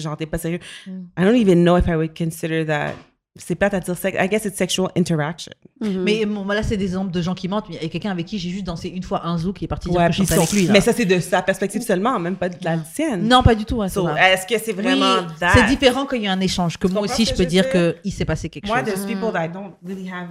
genre 0.00 0.16
t'es 0.16 0.26
pas 0.26 0.38
sérieux. 0.38 0.58
I 0.86 1.22
don't 1.24 1.36
even 1.36 1.62
know 1.64 1.76
if 1.76 1.86
I 1.86 1.94
would 1.94 2.16
consider 2.16 2.64
that. 2.66 2.92
C'est 3.36 3.56
plate 3.56 3.74
à 3.74 3.80
dire 3.80 3.96
sexe. 3.96 4.16
I 4.22 4.28
guess 4.28 4.44
it's 4.44 4.56
sexual 4.56 4.90
interaction. 4.96 5.50
Mais 5.80 6.24
bon, 6.24 6.44
là, 6.46 6.62
c'est 6.62 6.76
des 6.76 6.84
exemples 6.84 7.10
de 7.10 7.20
gens 7.20 7.34
qui 7.34 7.48
mentent. 7.48 7.68
Mais 7.68 7.74
il 7.74 7.82
y 7.82 7.86
a 7.86 7.88
quelqu'un 7.88 8.12
avec 8.12 8.26
qui 8.26 8.38
j'ai 8.38 8.50
juste 8.50 8.62
dansé 8.64 8.88
une 8.88 9.02
fois 9.02 9.26
un 9.26 9.36
zoo 9.38 9.52
qui 9.52 9.64
est 9.64 9.68
parti 9.68 9.88
dire 9.88 9.98
Ouais, 9.98 10.06
que 10.06 10.12
je 10.12 10.22
avec 10.32 10.52
lui. 10.52 10.66
là. 10.68 10.72
mais 10.72 10.80
ça, 10.80 10.92
c'est 10.92 11.04
de 11.04 11.18
sa 11.18 11.42
perspective 11.42 11.82
seulement, 11.82 12.20
même 12.20 12.36
pas 12.36 12.48
de 12.48 12.56
la 12.62 12.78
tienne. 12.78 13.26
Non, 13.26 13.42
pas 13.42 13.56
du 13.56 13.64
tout. 13.64 13.82
So, 13.88 14.04
vrai. 14.04 14.34
est-ce 14.34 14.46
que 14.46 14.56
c'est 14.64 14.72
Oui, 14.76 14.82
vraiment 14.84 15.26
that? 15.40 15.50
c'est 15.52 15.66
différent 15.66 16.06
quand 16.06 16.14
il 16.14 16.22
y 16.22 16.26
a 16.28 16.32
un 16.32 16.38
échange. 16.38 16.78
Que 16.78 16.86
moi 16.86 17.02
aussi, 17.02 17.24
je 17.24 17.32
peux 17.34 17.42
je 17.42 17.48
dire 17.48 17.64
dire? 17.72 17.90
qu'il 18.02 18.12
s'est 18.12 18.24
passé 18.24 18.48
quelque 18.48 18.68
Moi, 18.68 18.84
chose. 18.84 18.86
there's 18.94 19.04
people 19.04 19.32
that 19.32 19.46
I 19.46 19.48
don't 19.48 19.72
really 19.84 20.08
have. 20.08 20.28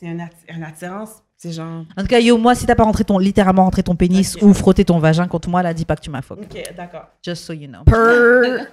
C'est 0.00 0.06
un, 0.08 0.18
atti- 0.18 0.54
un 0.56 0.62
attirance. 0.62 1.23
C'est 1.36 1.52
genre. 1.52 1.84
En 1.96 2.02
tout 2.02 2.06
cas, 2.06 2.20
yo, 2.20 2.38
moi, 2.38 2.54
si 2.54 2.64
t'as 2.64 2.74
pas 2.74 2.84
rentré 2.84 3.04
ton, 3.04 3.18
littéralement 3.18 3.64
rentré 3.64 3.82
ton 3.82 3.96
pénis 3.96 4.36
ou 4.40 4.54
frotté 4.54 4.84
ton 4.84 4.98
vagin 4.98 5.26
contre 5.26 5.48
moi, 5.48 5.62
là, 5.62 5.74
dis 5.74 5.84
pas 5.84 5.96
que 5.96 6.00
tu 6.00 6.10
m'as 6.10 6.22
fuck. 6.22 6.38
Ok, 6.38 6.62
d'accord. 6.76 7.06
Just 7.22 7.44
so 7.44 7.52
you 7.52 7.68
know. 7.68 7.80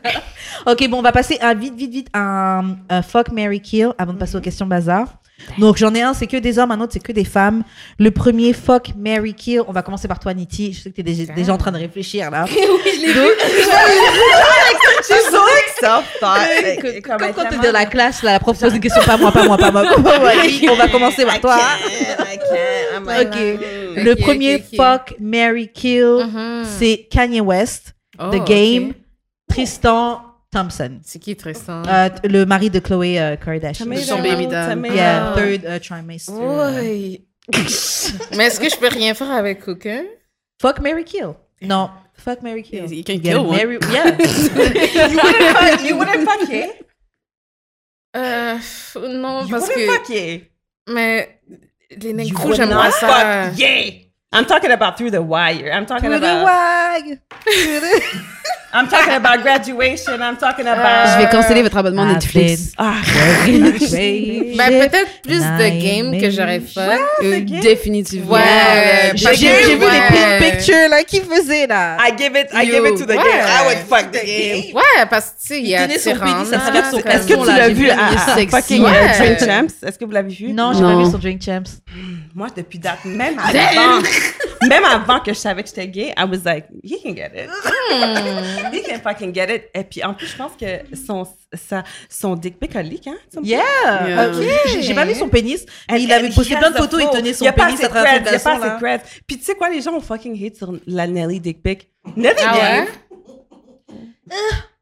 Ok, 0.65 0.87
bon, 0.89 0.99
on 0.99 1.01
va 1.01 1.11
passer 1.11 1.37
à 1.39 1.53
vite, 1.53 1.75
vite, 1.75 1.91
vite 1.91 2.07
un, 2.13 2.75
un 2.89 3.01
fuck, 3.01 3.31
Mary 3.31 3.61
kill 3.61 3.89
avant 3.97 4.13
de 4.13 4.17
passer 4.17 4.35
aux 4.37 4.41
questions 4.41 4.65
bazar. 4.67 5.20
Donc, 5.57 5.77
j'en 5.77 5.93
ai 5.93 6.01
un, 6.01 6.13
c'est 6.13 6.27
que 6.27 6.37
des 6.37 6.57
hommes, 6.59 6.71
un 6.71 6.79
autre, 6.81 6.93
c'est 6.93 6.99
que 7.03 7.11
des 7.11 7.25
femmes. 7.25 7.63
Le 7.99 8.11
premier 8.11 8.53
fuck, 8.53 8.91
Mary 8.97 9.33
kill. 9.33 9.61
On 9.67 9.71
va 9.71 9.81
commencer 9.81 10.07
par 10.07 10.19
toi, 10.19 10.33
Niti. 10.33 10.73
Je 10.73 10.81
sais 10.81 10.89
que 10.89 10.95
t'es 10.95 11.03
déjà, 11.03 11.31
déjà 11.33 11.53
en 11.53 11.57
train 11.57 11.71
de 11.71 11.77
réfléchir, 11.77 12.31
là. 12.31 12.45
oui, 12.49 12.55
je 12.95 13.01
l'ai 13.05 13.13
vu. 13.13 13.27
She's 15.03 15.25
so 15.29 15.37
like 15.37 15.75
self-thought. 15.79 16.81
Que- 16.81 17.01
Comme 17.01 17.33
quand 17.33 17.49
t'es 17.49 17.57
dans 17.67 17.71
la 17.73 17.85
classe, 17.85 18.23
là, 18.23 18.33
la 18.33 18.39
prof 18.39 18.57
pose 18.59 18.73
une 18.73 18.79
question, 18.79 19.01
pas 19.05 19.17
moi, 19.17 19.31
pas 19.31 19.45
moi, 19.45 19.57
pas 19.57 19.71
moi. 19.71 19.83
pas 20.03 20.19
moi. 20.19 20.31
Oui, 20.43 20.67
on 20.71 20.75
va 20.75 20.87
commencer 20.87 21.25
par 21.25 21.39
toi. 21.41 21.57
Ok. 22.99 23.37
Le 23.95 24.13
premier 24.15 24.59
fuck, 24.75 25.15
Mary 25.19 25.69
kill, 25.73 26.25
Mhm. 26.31 26.65
c'est 26.79 27.07
Kanye 27.11 27.41
West, 27.41 27.93
Oh, 28.19 28.29
The 28.31 28.35
ok. 28.35 28.45
Game, 28.47 28.93
Tristan 29.49 30.21
Thompson. 30.51 30.99
C'est 31.03 31.19
qui 31.19 31.35
Tristan? 31.35 31.83
Euh, 31.87 32.09
le 32.23 32.45
mari 32.45 32.69
de 32.69 32.79
Chloé 32.79 33.19
euh, 33.19 33.35
Kardashian. 33.37 33.85
Son 33.97 34.21
baby 34.21 34.47
dad. 34.47 34.77
Yeah, 34.93 35.33
third 35.35 35.63
uh, 35.65 35.79
trimester. 35.79 36.33
Oui. 36.33 37.25
Mais 38.37 38.45
est-ce 38.45 38.59
que 38.59 38.69
je 38.69 38.75
peux 38.77 38.87
rien 38.87 39.13
faire 39.13 39.31
avec 39.31 39.67
aucun? 39.67 40.03
Fuck, 40.61 40.79
Mary 40.79 41.03
kill. 41.05 41.33
Non, 41.61 41.89
fuck, 42.15 42.41
Mary 42.43 42.63
kill. 42.63 42.91
You 42.91 43.03
can 43.03 43.15
Get 43.21 43.31
kill 43.33 43.45
one. 43.45 43.79
Yeah. 43.91 44.17
You 45.09 45.17
wouldn't 45.17 45.57
fuck, 45.57 45.83
you 45.83 45.97
wouldn't 45.97 46.25
fuck 46.29 46.49
yeah? 46.49 46.67
Euh, 48.15 48.57
non, 48.95 49.43
You 49.45 49.49
parce 49.49 49.67
wouldn't 49.69 49.75
que. 49.75 49.87
fuck 49.87 50.09
yeah? 50.09 50.37
Mais 50.89 51.39
les 51.91 52.27
You 52.27 52.37
would 52.43 52.55
j'aime 52.55 52.69
pas 52.69 52.91
ça. 52.91 53.07
fuck 53.49 53.59
yeah. 53.59 54.00
I'm 54.33 54.45
talking 54.45 54.71
about 54.71 54.97
through 54.97 55.11
the 55.11 55.21
wire. 55.21 55.71
I'm 55.73 55.85
talking 55.85 56.09
Through 56.09 56.19
the 56.21 56.41
about. 56.41 56.45
wag. 56.45 57.19
I'm 58.73 58.87
talking 58.87 59.13
about 59.13 59.41
graduation. 59.41 60.21
I'm 60.21 60.37
talking 60.37 60.65
about. 60.65 61.09
Je 61.09 61.17
vais 61.25 61.29
canceller 61.29 61.61
votre 61.61 61.75
abonnement 61.75 62.03
I've 62.07 62.13
Netflix. 62.13 62.71
Ah, 62.77 62.93
Baby. 63.45 64.53
Ben, 64.57 64.69
peut-être 64.89 65.21
plus 65.23 65.39
de 65.39 65.63
Nine 65.69 65.79
game 66.11 66.21
que 66.21 66.29
j'aurais 66.31 66.61
fait. 66.61 66.79
Euh, 67.23 67.39
gay. 67.41 67.59
Définitivement. 67.59 68.31
Ouais, 68.35 69.11
J'ai 69.15 69.25
vu 69.33 69.79
les 69.79 69.85
ouais. 69.85 70.51
pictures 70.51 70.87
là 70.89 71.03
qui 71.03 71.19
faisaient 71.19 71.67
là? 71.67 71.97
I 71.99 72.13
give 72.17 72.31
it. 72.37 72.47
I 72.53 72.65
You- 72.65 72.71
give 72.75 72.85
it 72.87 72.97
to 72.99 73.05
the 73.05 73.09
ouais. 73.09 73.15
game. 73.17 73.45
I 73.45 73.65
would 73.67 73.77
fuck 73.89 74.11
the 74.11 74.25
game. 74.25 74.73
Ouais, 74.73 75.05
parce 75.09 75.25
que, 75.31 75.41
tu 75.41 75.47
sais, 75.47 75.59
il 75.59 75.67
y 75.67 75.75
a 75.75 75.87
comme- 75.87 75.91
Est-ce 75.91 77.27
que 77.27 77.33
tu 77.33 77.45
l'as 77.57 77.69
vu 77.69 77.89
à, 77.89 77.95
fucking 78.49 78.85
euh, 78.85 78.89
Ouais. 78.89 79.17
Drink 79.17 79.39
Champs? 79.39 79.87
Est-ce 79.87 79.99
que 79.99 80.05
vous 80.05 80.11
l'avez 80.11 80.33
vu? 80.33 80.53
Non, 80.53 80.71
j'ai 80.73 80.81
pas 80.83 80.95
vu 80.95 81.09
sur 81.09 81.19
Drink 81.19 81.41
Champs. 81.43 81.63
Moi, 82.33 82.47
depuis 82.55 82.79
date, 82.79 83.03
même 83.03 83.37
avant, 83.37 84.01
Même 84.67 84.83
avant 84.85 85.19
que 85.19 85.33
je 85.33 85.37
savais 85.39 85.63
que 85.63 85.69
j'étais 85.69 85.87
gay, 85.87 86.13
I 86.17 86.23
was 86.23 86.39
like, 86.45 86.65
he 86.83 87.01
can 87.01 87.15
get 87.15 87.31
it. 87.35 87.49
he 88.73 88.81
can 88.83 88.99
fucking 89.01 89.33
get 89.33 89.53
it. 89.53 89.63
Et 89.73 89.83
puis, 89.83 90.03
en 90.03 90.13
plus, 90.13 90.27
je 90.27 90.35
pense 90.37 90.51
que 90.59 90.65
son, 90.95 91.27
sa, 91.53 91.83
son 92.09 92.35
dick 92.35 92.59
pic 92.59 92.75
a 92.75 92.81
leak, 92.83 93.07
hein? 93.07 93.17
Yeah! 93.41 93.59
Yeah. 94.07 94.27
Ok. 94.29 94.43
J'ai- 94.73 94.81
J'ai 94.83 94.93
pas 94.93 95.05
vu 95.05 95.15
son 95.15 95.29
pénis. 95.29 95.65
And- 95.89 95.95
il 95.95 96.11
avait 96.13 96.29
posté 96.29 96.55
plein 96.55 96.69
de 96.71 96.77
photos, 96.77 97.01
il 97.01 97.09
tenait 97.09 97.33
son 97.33 97.45
y 97.45 97.47
a 97.47 97.53
pas 97.53 97.65
pénis 97.65 97.83
à 97.83 97.89
travers 97.89 98.21
creds, 98.21 98.23
cette 98.23 98.25
y 98.25 98.29
a 98.29 98.31
pas 98.33 98.39
façon, 98.39 98.61
assez 98.61 98.69
de 98.79 98.85
là. 98.85 98.97
creds. 98.97 99.21
Puis 99.27 99.37
tu 99.37 99.43
sais 99.45 99.55
quoi, 99.55 99.69
les 99.69 99.81
gens 99.81 99.93
ont 99.93 100.01
fucking 100.01 100.45
hate 100.45 100.55
sur 100.57 100.73
la 100.85 101.07
Nelly 101.07 101.39
dick 101.39 101.61
pic. 101.63 101.89
Nelly 102.15 102.35
Ah 102.45 102.55
ouais? 102.55 102.87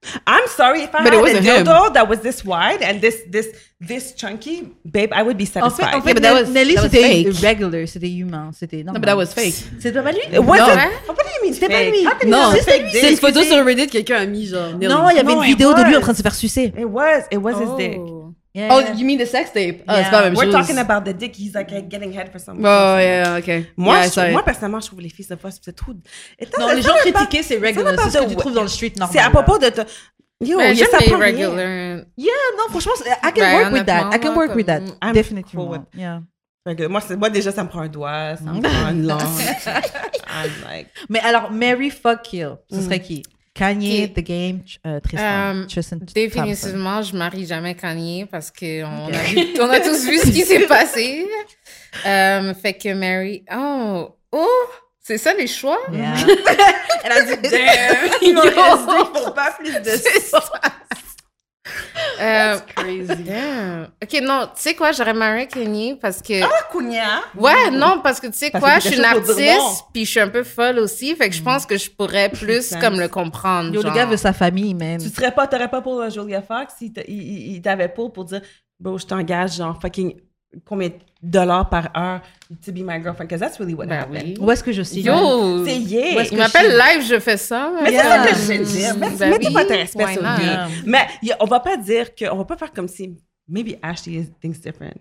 Gave. 0.01 0.21
I'm 0.27 0.47
sorry 0.55 0.81
if 0.83 0.93
I 0.95 1.03
But 1.03 1.07
it 1.07 1.13
had 1.13 1.13
a 1.13 1.21
wasn't 1.21 1.45
him. 1.45 1.63
dildo 1.65 1.93
that 1.93 2.07
was 2.07 2.19
this 2.21 2.43
wide 2.45 2.81
and 2.81 3.01
this 3.01 3.17
this 3.29 3.47
this 3.81 4.13
chunky, 4.15 4.73
babe, 4.85 5.11
I 5.13 5.23
would 5.23 5.37
be 5.37 5.43
En 5.43 5.47
fait, 5.47 5.59
satisfied. 5.59 5.95
en 5.95 6.01
fait 6.01 6.13
but 6.13 6.21
that 6.23 6.33
Nel- 6.33 6.43
was- 6.43 6.49
Nelly, 6.53 6.75
that 6.75 6.83
was 6.83 6.91
c'était 6.91 7.23
fake. 7.23 7.41
regular, 7.41 7.87
c'était 7.87 8.09
humain, 8.09 8.51
c'était 8.53 8.83
normal. 8.83 8.93
No, 8.95 8.99
but 8.99 9.05
that 9.07 9.15
was 9.17 9.33
fake. 9.33 9.53
C'était 9.79 10.01
pas 10.01 10.11
lui? 10.11 10.19
It 10.31 10.39
wasn't. 10.39 10.67
Non. 10.67 11.13
What 11.13 11.15
do 11.15 11.29
you 11.35 11.45
mean 11.45 11.53
C'était 11.53 11.67
pas 11.67 11.73
fake? 11.79 11.91
lui. 11.91 12.05
How 12.05 12.11
can 12.19 12.27
you 12.27 12.31
Non, 12.31 12.51
say 12.51 12.57
c'est- 12.59 12.71
fake 12.71 12.85
C'est 12.91 13.01
dick? 13.01 13.11
une 13.11 13.17
photo 13.17 13.39
Excusez- 13.39 13.55
sur 13.55 13.65
Reddit, 13.65 13.87
quelqu'un 13.87 14.17
a 14.17 14.25
mis 14.25 14.45
genre. 14.47 14.73
Nelly. 14.77 14.87
Non, 14.93 15.09
il 15.09 15.15
y 15.15 15.19
avait 15.19 15.23
No, 15.33 15.43
une 15.43 15.49
it 15.49 15.57
vidéo 15.57 15.73
de 15.73 15.81
lui 15.83 15.93
en 15.95 15.97
was. 15.97 16.01
train 16.01 16.11
de 16.13 16.17
se 16.17 16.21
faire 16.23 16.35
sucer. 16.35 16.73
It 16.77 16.85
was. 16.85 17.23
It 17.31 17.39
was 17.39 17.53
his 17.61 17.69
dick. 17.77 17.97
Oh. 17.99 18.33
Oh. 18.55 18.59
Yeah. 18.59 18.69
Oh, 18.71 18.93
you 18.97 19.05
mean 19.05 19.19
the 19.19 19.25
sex 19.27 19.51
tape? 19.53 19.83
Yeah. 19.87 20.03
c'est 20.05 20.09
pas 20.09 20.21
la 20.21 20.29
même 20.29 20.35
We're 20.35 20.45
chose. 20.51 20.53
talking 20.67 20.77
about 20.79 21.03
the 21.05 21.13
dick. 21.15 21.35
He's 21.37 21.53
like 21.53 21.69
getting 21.89 22.11
head 22.11 22.31
for 22.31 22.39
some. 22.39 22.57
Oh, 22.59 22.97
yeah, 22.99 23.37
ok. 23.37 23.65
Moi, 23.77 23.95
Yeah, 23.95 24.05
I 24.07 24.09
je- 24.09 24.31
moi, 24.31 24.43
personnellement, 24.43 24.79
je 24.79 24.87
trouve 24.87 25.01
les 25.01 25.09
filles 25.09 25.27
de 25.29 25.35
fois, 25.35 25.51
c'est 25.51 25.75
trop. 25.75 25.93
Étant- 26.39 26.59
Non, 26.67 26.73
les 26.73 26.81
gens 26.81 26.93
critiquaient, 27.01 27.43
c'est 27.43 27.57
regular. 27.57 27.93
C'est 28.03 28.09
ce 28.09 28.23
que 28.23 28.29
tu 28.29 28.35
trouves 28.35 28.53
dans 28.53 28.63
le 28.63 28.67
street 28.67 28.93
normal. 28.97 29.13
C'est 29.15 29.23
à 29.23 29.29
propos 29.29 29.57
de. 29.59 29.67
Yo, 30.41 30.59
il 30.61 30.75
j'aime 30.75 30.87
ça 30.89 30.97
prend 30.97 31.17
rien. 31.17 31.49
regular. 31.49 32.05
Yeah, 32.17 32.31
non, 32.57 32.69
franchement, 32.69 32.93
I 33.05 33.31
can 33.31 33.31
Ben, 33.35 33.61
work 33.61 33.73
with 33.73 33.85
that. 33.85 34.09
I 34.15 34.19
can 34.19 34.35
work 34.35 34.55
with 34.55 34.65
that. 34.65 34.81
I'm 35.03 35.13
Définitivement. 35.13 35.65
cool 35.67 35.71
with- 35.77 35.81
Yeah. 35.93 36.21
Moi, 36.89 37.01
c'est- 37.01 37.15
moi, 37.17 37.29
déjà, 37.29 37.51
ça 37.51 37.63
me 37.63 37.69
prend 37.69 37.81
un 37.81 37.87
doigt, 37.87 38.35
ça 38.37 38.43
me 38.51 38.61
prend 38.61 38.89
une 38.91 39.05
langue. 39.05 39.19
I'm 40.27 40.51
like. 40.67 40.87
Mais 41.09 41.19
alors, 41.19 41.51
Mary 41.51 41.89
fuck 41.89 42.21
kill, 42.23 42.57
ce 42.71 42.81
serait 42.81 42.99
qui? 43.01 43.23
Kanye, 43.59 44.07
Qui? 44.07 44.13
The 44.13 44.25
Game, 44.25 44.61
euh, 44.87 44.99
Tristan. 45.01 45.65
Tristan 45.67 45.97
Thompson. 45.99 46.13
Définitivement, 46.15 47.01
je 47.01 47.15
marie 47.15 47.45
jamais 47.45 47.75
Kanye 47.75 48.25
parce 48.31 48.49
que 48.51 48.83
on, 48.83 49.07
a, 49.07 49.17
vu- 49.23 49.59
on 49.61 49.69
a 49.69 49.79
tous 49.81 50.05
vu 50.05 50.17
ce 50.17 50.31
qui 50.31 50.41
s'est 50.41 50.65
passé. 50.67 51.27
Euh, 52.05 52.53
fait 52.53 52.73
que 52.73 52.93
Mary. 52.93 53.43
Oh, 53.53 54.15
oh, 54.31 54.47
c'est 55.01 55.17
ça 55.17 55.33
les 55.33 55.47
choix? 55.47 55.79
Yeah. 55.91 56.13
Elle 57.03 57.11
a 57.11 57.21
dit, 57.23 57.49
damn, 57.49 58.11
il 58.21 58.33
m'en 58.33 58.41
reste 58.43 59.11
pour 59.13 59.33
pas 59.33 59.51
plus 59.59 59.71
de 59.73 59.89
ça. 59.97 60.43
Euh, 62.21 62.57
Crazy. 62.75 63.23
damn. 63.23 63.87
Ok, 64.03 64.21
non, 64.21 64.47
tu 64.53 64.61
sais 64.61 64.75
quoi, 64.75 64.91
j'aurais 64.91 65.13
marié 65.13 65.47
Kanye 65.47 65.97
parce 66.01 66.21
que. 66.21 66.43
Ah, 66.43 66.67
Kounia? 66.71 67.21
Ouais, 67.37 67.71
non, 67.71 68.01
parce 68.01 68.19
que 68.19 68.27
tu 68.27 68.37
sais 68.37 68.51
quoi, 68.51 68.79
je 68.79 68.87
suis 68.87 68.97
une 68.97 69.05
artiste, 69.05 69.85
puis 69.93 70.05
je 70.05 70.11
suis 70.11 70.19
un 70.19 70.27
peu 70.27 70.43
folle 70.43 70.79
aussi, 70.79 71.15
fait 71.15 71.29
que 71.29 71.35
je 71.35 71.41
pense 71.41 71.65
que 71.65 71.77
je 71.77 71.89
pourrais 71.89 72.29
plus 72.29 72.67
sense. 72.67 72.81
comme 72.81 72.99
le 72.99 73.07
comprendre. 73.07 73.73
Yo, 73.73 73.81
le 73.81 73.91
gars 73.91 74.05
veut 74.05 74.17
sa 74.17 74.33
famille, 74.33 74.73
même. 74.73 75.01
Tu 75.01 75.09
serais 75.09 75.31
pas, 75.31 75.47
t'aurais 75.47 75.69
pas 75.69 75.81
pour 75.81 76.09
Julia 76.09 76.41
Fox 76.41 76.73
il, 76.81 76.91
il, 77.07 77.55
il 77.55 77.61
t'avait 77.61 77.89
pour 77.89 78.11
pour 78.11 78.25
dire, 78.25 78.41
bon, 78.79 78.97
je 78.97 79.05
t'engage, 79.05 79.55
genre, 79.57 79.79
fucking, 79.81 80.19
combien 80.65 80.89
dollars 81.21 81.69
par 81.69 81.89
heure 81.97 82.21
to 82.65 82.71
be 82.71 82.77
my 82.83 83.01
girlfriend? 83.01 83.27
Because 83.27 83.39
that's 83.39 83.59
really 83.59 83.73
what 83.73 83.87
Ben 83.87 83.99
happened. 83.99 84.23
oui. 84.23 84.35
Où 84.39 84.51
est-ce 84.51 84.63
que 84.63 84.71
je 84.71 84.83
signe? 84.83 85.05
Yo! 85.05 85.65
C'est 85.65 85.77
yeah. 85.77 86.15
Où 86.15 86.19
est-ce 86.19 86.31
Il 86.31 86.37
que 86.37 86.41
m'appelle 86.41 86.71
je 86.71 86.77
live, 86.97 87.07
je 87.07 87.19
fais 87.19 87.37
ça. 87.37 87.71
Mais 87.83 87.91
Yeah. 87.91 88.03
c'est 88.03 88.09
ça 88.09 88.27
que 88.27 88.35
je 88.35 88.41
veux 88.59 88.65
dire. 88.65 88.95
Mais, 88.97 89.09
Ben 89.11 89.29
mettez 89.31 89.47
oui, 89.47 89.53
pas 89.53 89.65
de 89.65 89.73
respect 89.73 90.13
sur 90.13 90.21
lui. 90.21 90.81
Mais 90.85 91.07
y 91.23 91.31
on 91.39 91.45
va 91.45 91.59
pas 91.59 91.77
dire 91.77 92.15
que, 92.15 92.25
on 92.31 92.37
va 92.37 92.45
pas 92.45 92.57
faire 92.57 92.71
comme 92.71 92.87
si, 92.87 93.15
maybe 93.47 93.77
Ashley 93.81 94.13
is- 94.13 94.31
thinks 94.41 94.59
different. 94.61 94.95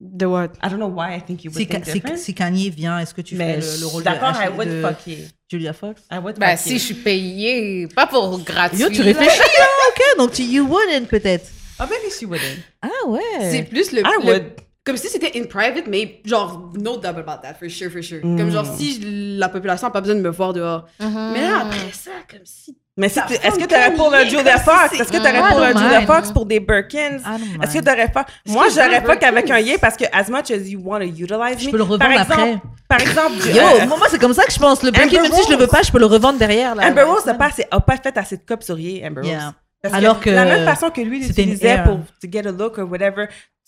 De 0.00 0.26
what? 0.26 0.48
I 0.62 0.68
don't 0.68 0.78
know 0.78 0.88
why 0.88 1.16
I 1.16 1.20
think 1.22 1.44
you 1.44 1.50
would 1.50 1.56
Si, 1.60 1.66
think 1.66 1.84
si, 1.86 1.92
different. 1.94 2.18
si 2.18 2.34
Kanye 2.34 2.68
vient, 2.68 2.98
est-ce 2.98 3.14
que 3.14 3.22
tu 3.22 3.36
mais 3.36 3.60
fais 3.60 3.76
le, 3.76 3.80
le 3.80 3.86
rôle 3.86 4.02
de, 4.02 4.08
d'accord, 4.08 4.34
I 4.34 4.48
would 4.48 4.68
de 4.68 4.82
fuck 4.82 5.06
you. 5.06 5.16
Julia 5.48 5.72
Fox? 5.72 6.02
I 6.10 6.18
would 6.18 6.36
Ben, 6.38 6.56
fuck 6.56 6.58
si 6.66 6.72
you. 6.74 6.78
je 6.78 6.84
suis 6.84 6.94
payée, 6.94 7.88
pas 7.94 8.06
pour 8.08 8.38
gratuit. 8.40 8.80
Yo, 8.80 8.88
tu 8.90 8.98
là. 8.98 9.04
réfléchis, 9.04 9.40
hein? 9.40 9.64
Ok, 9.88 10.18
donc 10.18 10.32
tu 10.32 10.42
you 10.42 10.66
wouldn't 10.66 11.06
peut-être. 11.08 11.46
Oh, 11.80 11.84
maybe 11.88 12.12
she 12.12 12.24
wouldn't. 12.24 12.58
Ah 12.82 12.88
ouais. 13.08 13.20
C'est 13.50 13.62
plus 13.62 13.92
le, 13.92 14.00
I 14.00 14.02
le- 14.20 14.26
would. 14.26 14.44
Comme 14.84 14.98
si 14.98 15.08
c'était 15.08 15.32
in 15.34 15.44
private, 15.44 15.86
mais 15.88 16.20
genre, 16.26 16.70
no 16.78 16.98
doubt 16.98 17.16
about 17.16 17.40
that, 17.42 17.54
for 17.58 17.70
sure, 17.70 17.90
for 17.90 18.02
sure. 18.02 18.20
Mm. 18.22 18.36
Comme 18.36 18.50
genre, 18.50 18.66
si 18.76 18.98
la 19.38 19.48
population 19.48 19.86
n'a 19.86 19.90
pas 19.90 20.02
besoin 20.02 20.16
de 20.16 20.20
me 20.20 20.28
voir 20.28 20.52
dehors. 20.52 20.84
Mhm. 21.00 21.30
Mais 21.32 21.40
là, 21.40 21.60
après 21.62 21.92
ça, 21.92 22.10
comme 22.30 22.44
si. 22.44 22.76
Mais 22.96 23.08
si 23.08 23.18
est-ce 23.18 23.58
que 23.58 23.64
tu 23.64 23.74
aurais 23.74 23.94
pour 23.94 24.10
le 24.10 24.18
Kanye, 24.18 24.30
Julia 24.30 24.58
Fox? 24.58 24.92
Est-ce 24.92 25.10
que 25.10 25.16
tu 25.16 25.22
aurais 25.22 25.38
I 25.38 25.50
pour 25.50 25.58
le 25.58 25.72
don't 25.72 25.82
Julia. 25.82 26.00
Fox 26.02 26.30
pour 26.32 26.46
des 26.46 26.60
Birkins? 26.60 27.18
Est-ce 27.62 27.78
que 27.78 27.82
tu 27.82 27.90
aurais 27.90 28.12
pas. 28.12 28.26
Moi, 28.46 28.66
je 28.68 28.74
j'aurais 28.74 28.98
un 28.98 29.00
pas 29.00 29.16
qu'avec 29.16 29.50
un 29.50 29.58
yé 29.58 29.78
parce 29.78 29.96
que, 29.96 30.04
as 30.12 30.28
much 30.28 30.50
as 30.50 30.68
you 30.68 30.80
want 30.84 31.00
to 31.00 31.06
utilize 31.06 31.58
Je 31.58 31.66
me, 31.66 31.70
peux 31.72 31.78
le 31.78 31.84
par 31.84 32.08
revendre 32.08 32.20
exemple, 32.20 32.32
après. 32.32 32.60
Par 32.86 33.00
exemple, 33.00 33.48
Yo, 33.48 33.62
euh, 33.62 33.86
moi, 33.86 34.06
c'est 34.10 34.20
comme 34.20 34.34
ça 34.34 34.44
que 34.44 34.52
je 34.52 34.58
pense. 34.58 34.82
Le 34.82 34.90
Birkin, 34.90 35.22
même 35.22 35.32
si 35.32 35.42
je 35.44 35.52
le 35.54 35.58
veux 35.60 35.66
pas, 35.66 35.82
je 35.82 35.90
peux 35.90 35.98
le 35.98 36.06
revendre 36.06 36.38
derrière. 36.38 36.74
Là. 36.74 36.86
Amber 36.88 37.02
Rose 37.02 37.24
n'a 37.24 37.34
pas, 37.34 37.48
a 37.70 37.80
pas 37.80 37.96
fait 37.96 38.16
assez 38.16 38.36
de 38.36 38.42
copes 38.46 38.62
sur 38.62 38.78
Ye, 38.78 39.02
Amber 39.04 39.22
Rose. 39.22 39.52
Yeah. 39.84 39.90
Parce 39.90 39.94
Alors 40.02 40.20
que 40.20 40.30
la 40.30 40.44
même 40.44 40.64
façon 40.64 40.90
que 40.90 41.00
lui 41.02 41.20
l'utilisait 41.20 41.82
pour 41.84 41.98
to 42.20 42.28
get 42.30 42.46
a 42.46 42.52
look 42.52 42.78
or 42.78 42.90
whatever, 42.90 43.26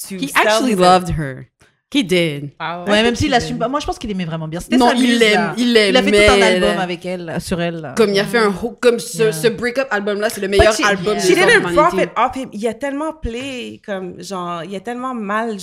to 0.08 0.14
He 0.16 0.28
sell 0.28 0.46
actually 0.46 0.72
his- 0.72 0.76
loved 0.78 1.10
her. 1.18 1.46
He 1.94 2.02
did. 2.04 2.50
Ah 2.58 2.84
Ouais, 2.86 3.02
même 3.02 3.14
s'il 3.14 3.32
assume 3.32 3.58
pas. 3.58 3.68
Moi, 3.68 3.80
je 3.80 3.86
pense 3.86 3.98
qu'il 3.98 4.10
aimait 4.10 4.24
vraiment 4.26 4.48
bien. 4.48 4.60
C'était 4.60 4.76
Non, 4.76 4.88
sa 4.88 4.96
il 4.96 5.18
l'aime, 5.18 5.54
il 5.56 5.72
l'aime, 5.72 5.90
Il 5.90 5.96
a 5.96 6.02
fait 6.02 6.10
tout 6.26 6.32
un 6.32 6.42
album 6.42 6.78
avec 6.78 7.06
elle, 7.06 7.36
sur 7.40 7.58
elle. 7.60 7.94
Comme 7.96 8.10
il 8.12 8.18
a 8.20 8.24
fait 8.24 8.38
un. 8.38 8.52
Comme 8.80 8.98
ce, 8.98 9.22
Yeah. 9.22 9.32
ce 9.32 9.46
break-up 9.48 9.86
album-là, 9.90 10.28
c'est 10.28 10.40
le 10.42 10.48
meilleur 10.48 10.74
she- 10.74 10.84
album 10.84 11.18
She 11.20 11.28
de 11.30 11.34
didn't 11.36 11.72
profit 11.74 12.08
off 12.16 12.36
him. 12.36 12.48
Il 12.52 12.66
a 12.66 12.74
tellement 12.74 13.12
play, 13.14 13.80
comme, 13.86 14.20
genre, 14.20 14.62
il 14.64 14.74
a 14.74 14.80
tellement 14.80 15.14
mal 15.14 15.56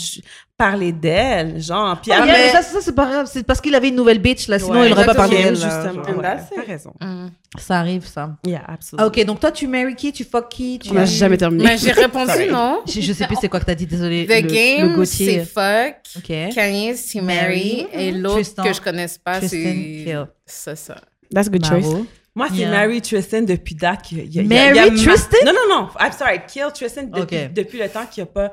parlé 0.65 0.91
d'elle, 0.91 1.61
genre. 1.61 1.99
Puis 2.01 2.11
Ah, 2.13 2.25
mais 2.25 2.49
ça, 2.49 2.61
ça 2.61 2.79
c'est 2.81 2.95
pas 2.95 3.05
grave. 3.05 3.29
C'est 3.31 3.43
parce 3.43 3.59
qu'il 3.59 3.75
avait 3.75 3.89
une 3.89 3.95
nouvelle 3.95 4.19
bitch, 4.19 4.47
là. 4.47 4.59
Sinon, 4.59 4.79
Ouais, 4.79 4.87
il 4.87 4.93
aurait 4.93 5.05
pas 5.05 5.13
parlé 5.13 5.43
d'elle. 5.43 5.55
Justement, 5.55 6.03
And 6.07 6.17
ouais, 6.19 6.37
t'as 6.55 6.61
raison. 6.65 6.93
Mm. 7.01 7.27
Ça 7.59 7.79
arrive, 7.79 8.05
ça. 8.07 8.31
Yeah, 8.45 8.63
Ah, 8.67 8.73
absolument. 8.73 9.07
ok, 9.07 9.25
donc 9.25 9.39
toi, 9.39 9.51
tu 9.51 9.67
marry 9.67 9.95
qui? 9.95 10.11
Tu 10.11 10.23
fuck 10.23 10.49
qui? 10.49 10.79
Tu 10.79 10.89
On 10.91 10.93
n'a 10.93 11.05
jamais 11.05 11.37
terminé. 11.37 11.63
Mais 11.65 11.77
j'ai 11.77 11.91
répondu 11.91 12.31
non. 12.49 12.81
Je, 12.87 13.01
je 13.01 13.13
sais 13.13 13.27
plus 13.27 13.35
c'est 13.41 13.49
quoi 13.49 13.59
que 13.59 13.65
t'as 13.65 13.75
dit, 13.75 13.85
désolé. 13.85 14.25
The 14.25 14.41
le, 14.41 14.47
Game, 14.53 14.95
le 14.97 15.05
c'est 15.05 15.45
fuck. 15.45 15.95
Ok. 16.17 16.53
Kanye, 16.55 16.95
c'est 16.95 17.21
Mary. 17.21 17.85
Mary. 17.91 18.07
Et 18.07 18.11
l'autre 18.11 18.35
Tristan. 18.35 18.63
que 18.63 18.73
je 18.73 18.81
connaisse 18.81 19.17
pas, 19.17 19.37
Tristan 19.39 19.57
c'est. 19.57 20.03
Kill. 20.05 20.25
C'est 20.45 20.77
ça. 20.77 20.95
That's 21.33 21.47
a 21.47 21.49
good 21.51 21.65
choice. 21.65 21.85
Moi, 22.35 22.47
c'est 22.49 22.55
Yeah. 22.61 22.71
Mary 22.71 22.99
Tristan 23.01 23.41
depuis 23.43 23.75
date. 23.75 24.01
qu'il 24.01 24.17
y 24.17 24.21
a- 24.21 24.23
il 24.23 24.33
y 24.33 24.39
a- 24.39 24.41
y 24.41 24.47
Mary 24.47 24.79
a 24.79 24.89
ma- 24.89 24.97
Tristan? 24.97 25.37
Non, 25.45 25.51
non, 25.53 25.75
non. 25.75 25.87
I'm 25.99 26.11
sorry. 26.11 26.39
Kill 26.47 26.65
Tristan 26.73 27.03
depuis, 27.03 27.37
Ok. 27.45 27.53
depuis 27.53 27.77
le 27.77 27.89
temps 27.89 28.05
qu'il 28.11 28.23
n'y 28.23 28.29
a 28.29 28.31
pas. 28.33 28.51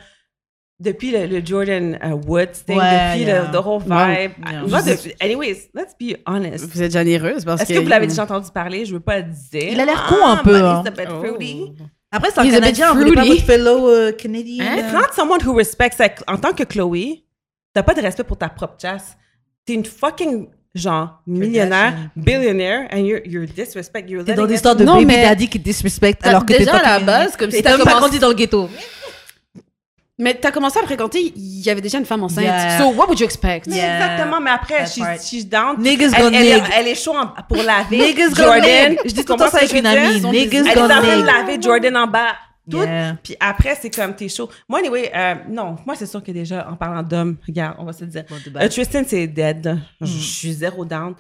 Depuis 0.81 1.11
le, 1.11 1.27
le 1.27 1.45
Jordan 1.45 1.99
uh, 2.03 2.13
Woods 2.27 2.65
thing, 2.67 2.79
Ouais, 2.79 3.11
depuis 3.13 3.25
yeah. 3.27 3.43
le 3.43 3.53
the 3.53 3.63
whole 3.65 3.83
Ouais, 3.87 4.29
vibe. 4.29 4.47
yeah. 4.51 4.63
Moi, 4.67 4.81
depuis- 4.83 5.13
anyways, 5.21 5.69
let's 5.75 5.95
be 6.01 6.17
honest. 6.27 6.65
Vous 6.73 6.83
êtes 6.83 6.93
généreuse 6.93 7.45
parce 7.45 7.61
Est-ce 7.63 7.75
que 7.75 7.79
vous 7.81 7.89
l'avez 7.89 8.07
déjà 8.07 8.23
entendu 8.25 8.49
parler? 8.53 8.87
Je 8.87 8.95
veux 8.95 9.01
pas 9.01 9.21
dire. 9.21 9.73
Il 9.73 9.79
a 9.79 9.85
l'air 9.85 10.07
con 10.09 10.17
un 10.27 10.37
Ah, 10.39 10.41
peu, 10.43 10.55
but 10.55 11.01
hein. 11.07 11.21
fruity. 11.23 11.73
Après, 12.11 12.31
c'est 12.35 12.41
un 12.41 12.51
Canadien, 12.51 12.93
vous 12.93 12.99
voulez 13.01 13.13
pas 13.13 13.21
fruity. 13.25 13.37
votre 13.43 13.47
fellow 13.53 13.89
euh, 13.91 14.13
Canadian 14.13 14.65
Hein? 14.65 14.77
euh, 14.79 14.81
It's 14.81 14.93
not 14.95 15.15
someone 15.15 15.41
who 15.47 15.55
respects. 15.55 15.99
Like, 15.99 16.19
en 16.27 16.39
tant 16.39 16.53
que 16.55 16.65
Chloé, 16.65 17.25
t'as 17.75 17.83
pas 17.83 17.95
de 17.95 18.01
respect 18.01 18.25
pour 18.25 18.37
ta 18.39 18.49
propre 18.49 18.77
chasse. 18.81 19.17
T'es 19.67 19.75
une 19.75 19.85
fucking, 19.85 20.49
genre, 20.75 21.21
millionnaire, 21.27 21.93
billionaire, 22.17 22.89
and 22.93 23.01
you're, 23.01 23.21
you're 23.27 23.47
disrespect. 23.47 24.09
You're 24.09 24.25
T'es 24.25 24.35
dans 24.35 24.47
it- 24.47 24.51
l'histoire 24.53 24.75
de 24.75 24.85
Non, 24.85 24.95
baby 24.95 25.07
mais- 25.07 25.23
daddy 25.23 25.47
qui 25.49 25.59
disrespect 25.59 26.17
alors 26.23 26.45
que 26.47 26.53
t'es 26.55 26.61
déjà 26.61 26.79
à 26.79 26.99
la 26.99 27.05
base, 27.05 27.37
comme 27.37 27.51
si 27.51 27.63
t'as 27.63 27.77
pas 27.79 27.95
grandi 28.01 28.19
dans 28.19 28.29
le 28.29 28.35
ghetto. 28.35 28.69
Mais 30.21 30.35
t'as 30.35 30.51
commencé 30.51 30.79
à 30.79 30.83
fréquenter, 30.83 31.33
il 31.35 31.61
y 31.65 31.71
avait 31.71 31.81
déjà 31.81 31.99
une 31.99 32.05
femme 32.05 32.23
enceinte. 32.23 32.45
Yeah. 32.45 32.79
So 32.79 32.91
what 32.91 33.07
would 33.07 33.19
you 33.19 33.25
expect? 33.25 33.67
Mais 33.67 33.77
Yeah. 33.77 33.97
Exactement, 33.97 34.41
mais 34.41 34.51
après, 34.51 34.87
she's, 34.87 35.27
she's 35.27 35.49
down. 35.49 35.81
Niggas 35.81 36.13
elle, 36.15 36.23
gonna 36.23 36.39
elle, 36.77 36.89
est 36.89 36.95
chaud 36.95 37.15
pour 37.49 37.63
laver. 37.63 37.97
Niggas 38.07 38.29
gonna 38.31 38.61
Jordan. 38.61 38.97
Je 39.05 39.13
dis 39.13 39.25
tout 39.25 39.33
le 39.33 39.39
temps 39.39 39.49
ça 39.51 39.59
avec 39.59 39.73
une 39.73 39.87
amie. 39.87 40.21
Niggas. 40.21 40.65
Elle 40.71 40.79
est 40.79 40.81
en 40.83 40.89
train 40.89 41.21
de 41.21 41.25
laver 41.27 41.61
Jordan 41.61 41.97
en 41.97 42.07
bas. 42.07 42.35
Tout. 42.71 42.83
Yeah. 42.83 43.17
Puis 43.23 43.35
après, 43.41 43.77
c'est 43.81 43.89
comme 43.91 44.15
t'es 44.15 44.29
chaud. 44.29 44.49
Moi, 44.69 44.81
anyway, 44.81 45.11
euh, 45.15 45.35
non, 45.49 45.77
moi, 45.87 45.97
c'est 45.97 46.07
sûr 46.07 46.23
que 46.23 46.31
déjà, 46.31 46.69
en 46.71 46.77
parlant 46.77 47.03
d'homme, 47.03 47.37
regarde, 47.47 47.77
on 47.79 47.85
va 47.85 47.93
se 47.95 48.05
le 48.05 48.11
dire. 48.11 48.25
Base. 48.53 48.71
Tristan, 48.71 49.03
c'est 49.07 49.27
dead. 49.27 49.65
là. 49.65 49.77
Je 50.03 50.07
suis 50.07 50.53
zéro 50.53 50.85
down. 50.85 51.15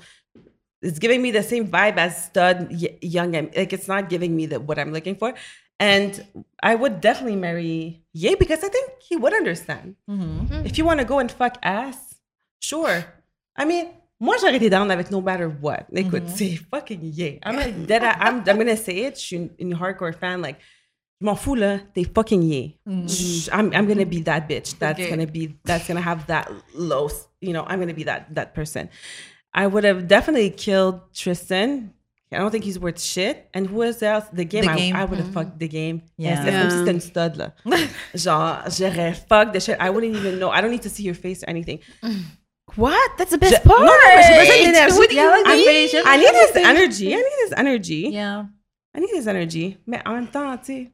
It's 0.82 0.98
giving 1.00 1.20
me 1.20 1.30
the 1.32 1.42
same 1.42 1.64
vibe 1.64 1.98
as 1.98 2.26
stud 2.26 2.68
y- 2.70 2.96
young. 3.02 3.32
Like 3.32 3.72
it's 3.72 3.88
not 3.88 4.08
giving 4.08 4.34
me 4.34 4.46
the 4.46 4.58
what 4.58 4.76
I'm 4.78 4.92
looking 4.92 5.16
for. 5.16 5.32
And 5.80 6.24
I 6.62 6.74
would 6.74 7.00
definitely 7.00 7.36
marry 7.36 8.02
Ye 8.12 8.34
because 8.36 8.62
I 8.62 8.68
think 8.68 8.86
he 9.00 9.16
would 9.16 9.32
understand. 9.32 9.96
Mhm. 10.08 10.66
If 10.66 10.76
you 10.76 10.84
want 10.84 11.00
to 11.00 11.06
go 11.06 11.18
and 11.20 11.30
fuck 11.32 11.56
ass, 11.62 11.96
sure. 12.60 13.04
I 13.56 13.64
mean, 13.64 13.86
moi 14.20 14.36
j'aurais 14.38 14.56
été 14.56 14.68
down 14.68 14.90
avec 14.90 15.10
no 15.10 15.22
matter 15.22 15.46
what. 15.48 15.86
Écoute, 15.94 16.28
c'est 16.28 16.56
fucking 16.70 17.00
Ye. 17.02 17.38
I'm 17.42 17.56
like 17.56 17.86
dead. 17.86 18.02
I'm 18.02 18.42
I'm 18.46 18.58
gonna 18.58 18.76
say 18.76 19.06
it. 19.06 19.16
Je 19.16 19.20
suis 19.22 19.36
une, 19.36 19.50
une 19.58 19.74
hardcore 19.74 20.12
fan. 20.14 20.42
Like, 20.42 20.58
je 21.20 21.24
m'en 21.24 21.34
fous 21.34 21.54
là. 21.54 21.78
T'es 21.94 22.04
fucking 22.04 22.42
Ye. 22.42 22.78
Je- 23.06 23.48
I'm 23.50 23.72
I'm 23.72 23.86
gonna 23.86 24.04
be 24.04 24.22
that 24.24 24.46
bitch. 24.48 24.78
That's 24.78 25.00
Okay. 25.00 25.08
gonna 25.08 25.26
be 25.26 25.56
that's 25.64 25.88
gonna 25.88 26.02
have 26.04 26.26
that 26.26 26.50
low. 26.74 27.08
You 27.40 27.54
know, 27.54 27.64
I'm 27.66 27.80
gonna 27.80 27.94
be 27.94 28.04
that 28.04 28.34
that 28.34 28.52
person. 28.54 28.90
I 29.54 29.66
would 29.66 29.84
have 29.84 30.06
definitely 30.06 30.50
killed 30.50 31.00
Tristan. 31.14 31.94
I 32.32 32.38
don't 32.38 32.50
think 32.52 32.64
he's 32.64 32.78
worth 32.78 33.00
shit. 33.00 33.48
And 33.54 33.66
who 33.66 33.82
is 33.82 34.02
else? 34.02 34.26
The 34.32 34.44
game. 34.44 34.64
The 34.64 34.70
I, 34.70 34.76
Game. 34.76 34.96
I 34.96 35.04
would 35.04 35.18
have 35.18 35.32
fucked 35.32 35.58
the 35.58 35.66
game. 35.68 36.02
Yeah. 36.16 36.44
Yes, 36.44 36.44
comme 36.44 36.70
si 36.70 36.76
c'était 36.78 36.90
une 36.92 37.00
stud 37.00 37.36
là. 37.36 37.52
Genre, 38.14 38.62
j'aurais 38.68 39.14
fuck 39.28 39.52
the 39.52 39.60
shit. 39.60 39.76
I 39.80 39.90
wouldn't 39.90 40.14
even 40.14 40.38
know. 40.38 40.50
I 40.50 40.60
don't 40.60 40.70
need 40.70 40.82
to 40.82 40.88
see 40.90 41.02
your 41.02 41.16
face 41.16 41.42
or 41.42 41.50
anything. 41.50 41.80
What? 42.76 42.94
That's 43.18 43.30
the 43.30 43.38
Je- 43.38 43.50
best 43.50 43.64
non, 43.64 43.74
part. 43.74 43.84
non, 43.84 43.92
mais 44.16 44.22
j'ai 44.22 44.38
besoin 44.38 44.58
de 44.58 44.66
l'énergie. 44.66 44.98
What 44.98 45.08
do 45.08 45.14
you 45.14 45.20
Yeah, 45.20 45.30
like 45.30 45.46
I, 45.46 45.56
need 45.56 46.34
his 46.36 46.56
energy. 46.66 47.12
I 47.12 47.16
need 47.16 47.46
his 47.46 47.52
energy. 47.56 48.08
Yeah. 48.12 48.44
I 48.94 49.00
need 49.00 49.10
his 49.12 49.26
energy. 49.26 49.78
Mais 49.86 50.00
en 50.06 50.12
même 50.14 50.28
temps, 50.28 50.56
tu 50.58 50.64
sais, 50.66 50.90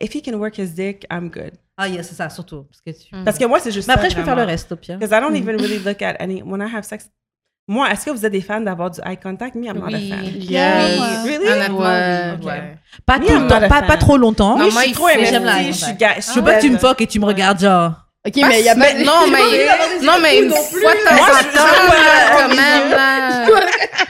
if 0.00 0.14
he 0.14 0.20
can 0.22 0.34
work 0.38 0.58
his 0.58 0.74
dick, 0.74 1.06
I'm 1.10 1.30
good. 1.30 1.52
Ah, 1.78 1.88
yeah, 1.88 2.02
c'est 2.02 2.14
ça, 2.14 2.28
surtout. 2.28 2.64
Parce 2.64 2.80
que 2.82 2.90
tu... 2.90 3.24
Parce 3.24 3.38
que 3.38 3.44
moi, 3.46 3.58
c'est 3.58 3.72
juste 3.72 3.88
Mais 3.88 3.94
ça, 3.94 4.00
après, 4.00 4.10
je 4.10 4.16
peux 4.16 4.22
faire 4.22 4.36
le 4.36 4.44
reste, 4.44 4.70
au 4.70 4.76
pire. 4.76 4.98
Because 4.98 5.16
I 5.16 5.20
don't 5.20 5.34
even 5.34 5.56
really 5.56 5.78
look 5.78 6.02
at 6.02 6.16
any 6.20 6.42
when 6.42 6.60
I 6.60 6.68
have 6.72 6.84
sex. 6.84 7.08
Moi, 7.66 7.90
est-ce 7.90 8.04
que 8.04 8.10
vous 8.10 8.26
êtes 8.26 8.32
des 8.32 8.42
fans 8.42 8.60
d'avoir 8.60 8.90
du 8.90 9.00
eye 9.06 9.16
contact? 9.16 9.54
Me, 9.54 9.64
I'm 9.66 9.78
not 9.78 9.86
Oui. 9.86 10.12
a 10.12 10.16
fan. 10.16 10.24
Yes. 10.38 11.00
Really? 11.24 11.48
Honnêtement, 11.48 11.78
Ouais. 11.78 12.34
oui. 12.38 12.46
Ouais. 12.46 12.76
Pas 13.06 13.18
Me, 13.18 13.26
I'm 13.28 13.42
not 13.46 13.48
pas, 13.48 13.68
fan. 13.68 13.86
pas 13.86 13.96
trop 13.96 14.18
longtemps. 14.18 14.58
Non, 14.58 14.66
Oui, 14.66 14.72
moi, 14.72 14.82
je 14.82 14.86
suis 14.88 14.94
trop 14.94 15.08
j'aime 15.08 15.44
la 15.44 15.62
je 15.62 15.72
suis 15.72 15.94
ga- 15.94 16.14
Je 16.20 16.32
veux 16.34 16.42
pas 16.44 16.56
que 16.56 16.60
tu 16.60 16.70
me 16.70 16.76
fuck 16.78 17.00
et 17.00 17.06
tu 17.06 17.18
me 17.18 17.24
regardes 17.24 17.60
genre. 17.60 17.92
Ok, 18.26 18.34
mais 18.36 18.60
il 18.60 18.64
y 18.64 18.68
a 18.68 18.74
pas. 18.74 18.92
Non, 18.94 19.26
mais, 19.30 19.66
non, 20.02 20.12
mais 20.20 20.42
une 20.42 20.50
fois 20.50 20.92
de 20.92 21.54
temps 21.54 22.38
quand 22.38 22.48
même, 22.48 22.90
là. 22.90 23.46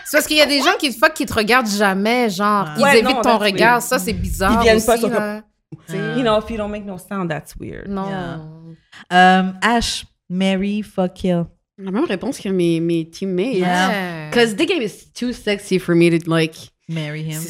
C'est 0.05 0.17
parce 0.19 0.27
qu'il 0.27 0.37
y 0.37 0.41
a 0.43 0.47
des 0.47 0.59
gens 0.61 0.75
qui 0.79 0.93
te 0.93 0.99
fuck 0.99 1.15
qui 1.15 1.27
te 1.27 1.35
regardent 1.35 1.69
jamais, 1.69 2.31
genre, 2.31 2.69
ils 2.77 2.99
évitent 2.99 3.23
ton 3.23 3.39
regard. 3.39 3.83
Ça, 3.83 3.99
c'est 4.01 4.13
bizarre. 4.13 4.53
Ils 4.61 4.63
viennent 4.63 4.77
aussi, 4.77 5.09
pas. 5.11 5.43
You 5.93 6.23
know, 6.23 6.39
if 6.41 6.49
you 6.51 6.57
don't 6.57 6.71
make 6.71 6.85
no 6.85 6.97
sound, 6.99 7.29
that's 7.31 7.55
weird. 7.59 7.89
Non. 7.89 8.07
Euh, 9.13 9.43
Ash, 9.63 10.05
Mary, 10.29 10.83
fuck 10.83 11.15
kill. 11.15 11.45
La 11.79 11.91
même 11.91 12.05
réponse 12.05 12.39
que 12.39 12.49
mes, 12.49 12.81
mes 12.81 13.09
teammates. 13.09 13.57
Yeah. 13.57 14.29
Because 14.31 14.55
the 14.55 14.67
game 14.67 14.83
is 14.83 15.11
too 15.13 15.33
sexy 15.33 15.79
for 15.79 15.95
me 15.95 16.11
to 16.19 16.31
like. 16.31 16.55
Marry 16.89 17.23
him. 17.23 17.41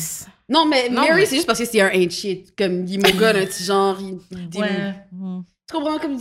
Non, 0.48 0.66
mais 0.66 0.88
Non, 0.88 1.02
Mary, 1.02 1.20
mais- 1.22 1.26
c'est 1.26 1.36
juste 1.36 1.46
parce 1.46 1.58
que 1.58 1.64
c'est 1.64 1.80
un 1.80 1.90
ain't 1.90 2.10
shit. 2.10 2.54
Comme, 2.56 2.86
il 2.86 2.98
me 2.98 3.18
gun 3.18 3.34
un 3.34 3.44
petit 3.46 3.64
genre. 3.64 3.98
Il, 4.00 4.18
il- 4.54 4.60
Ouais. 4.60 4.94
Mm. 5.12 5.40
Tu 5.68 5.74
comprends? 5.74 5.98
Comme, 5.98 6.18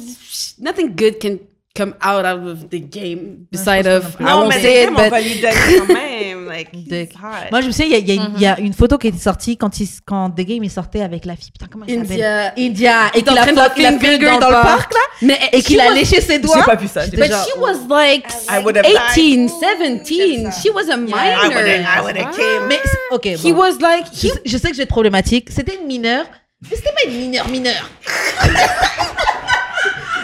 nothing 0.59 0.95
good 0.95 1.19
can 1.21 1.37
come 1.75 1.93
out, 2.03 2.23
of 2.25 2.69
the 2.69 2.79
game 2.79 3.45
beside 3.51 3.87
of. 3.87 4.03
pense 4.17 4.19
I 4.19 4.23
Non, 4.23 4.39
won't 4.41 4.49
mais 4.49 4.61
say 4.61 4.61
c'est 4.61 4.83
it, 4.83 4.89
on 4.89 4.93
but. 5.01 5.09
va 5.09 5.21
lui 5.21 5.35
donner 5.41 5.77
quand 5.87 5.93
même. 5.93 6.45
Like, 6.47 6.69
he's 6.73 7.09
hot. 7.15 7.49
Moi, 7.51 7.61
je 7.61 7.67
me 7.67 7.71
souviens, 7.71 7.97
il 7.97 8.07
y 8.09 8.11
y 8.11 8.15
une- 8.15 8.33
il 8.35 8.41
y 8.41 8.45
a 8.45 8.59
une 8.59 8.73
photo 8.73 8.97
qui 8.99 9.07
était 9.07 9.17
sortie 9.17 9.57
quand, 9.57 9.79
il, 9.79 9.87
quand 10.05 10.29
The 10.29 10.41
Game 10.41 10.63
est 10.63 10.69
sorti 10.69 11.01
avec 11.01 11.25
la 11.25 11.35
fille. 11.35 11.49
Putain, 11.51 11.65
comment 11.71 11.85
elle 11.87 12.01
s'appelle 12.07 12.11
India. 12.13 12.53
India. 12.57 12.95
Et 13.15 13.23
qu'il 13.23 13.37
a 13.37 13.43
fucking 13.47 13.99
finger 13.99 13.99
finger 14.17 14.39
dans 14.39 14.49
le 14.49 14.61
parc, 14.61 14.93
là. 14.93 14.99
Mais 15.23 15.39
Et 15.51 15.63
qu'il 15.63 15.79
a 15.79 15.89
léché 15.91 16.21
ses 16.21 16.37
doigts. 16.39 16.57
J'ai 16.59 16.63
pas 16.63 16.75
vu 16.75 16.87
ça. 16.87 17.05
j'ai 17.05 17.11
But 17.17 17.25
vu 17.25 17.33
she 17.33 17.57
was 17.57 17.87
like 17.89 18.25
I 18.51 18.61
would 18.63 18.77
have 18.77 18.85
18, 18.85 19.49
17. 19.49 20.51
She 20.61 20.69
was 20.69 20.89
a 20.91 20.97
would 20.97 21.11
have, 21.11 21.79
I 21.79 21.87
minor. 21.87 22.03
would 22.03 22.17
have 22.17 22.35
came. 22.35 22.67
Mais, 22.67 22.79
ok, 23.11 23.25
He 23.25 23.51
bon. 23.51 23.59
was 23.59 23.79
like, 23.81 24.05
Je, 24.13 24.27
sais- 24.27 24.41
je 24.45 24.57
sais 24.57 24.69
que 24.69 24.75
être 24.83 24.89
problématique. 24.89 25.49
C'était 25.49 25.77
une 25.81 25.87
mineure. 25.87 26.25
Mais 26.69 26.75
c'était 26.77 26.91
pas 26.91 27.09
une 27.09 27.17
mineure 27.17 27.47
mineure. 27.49 27.89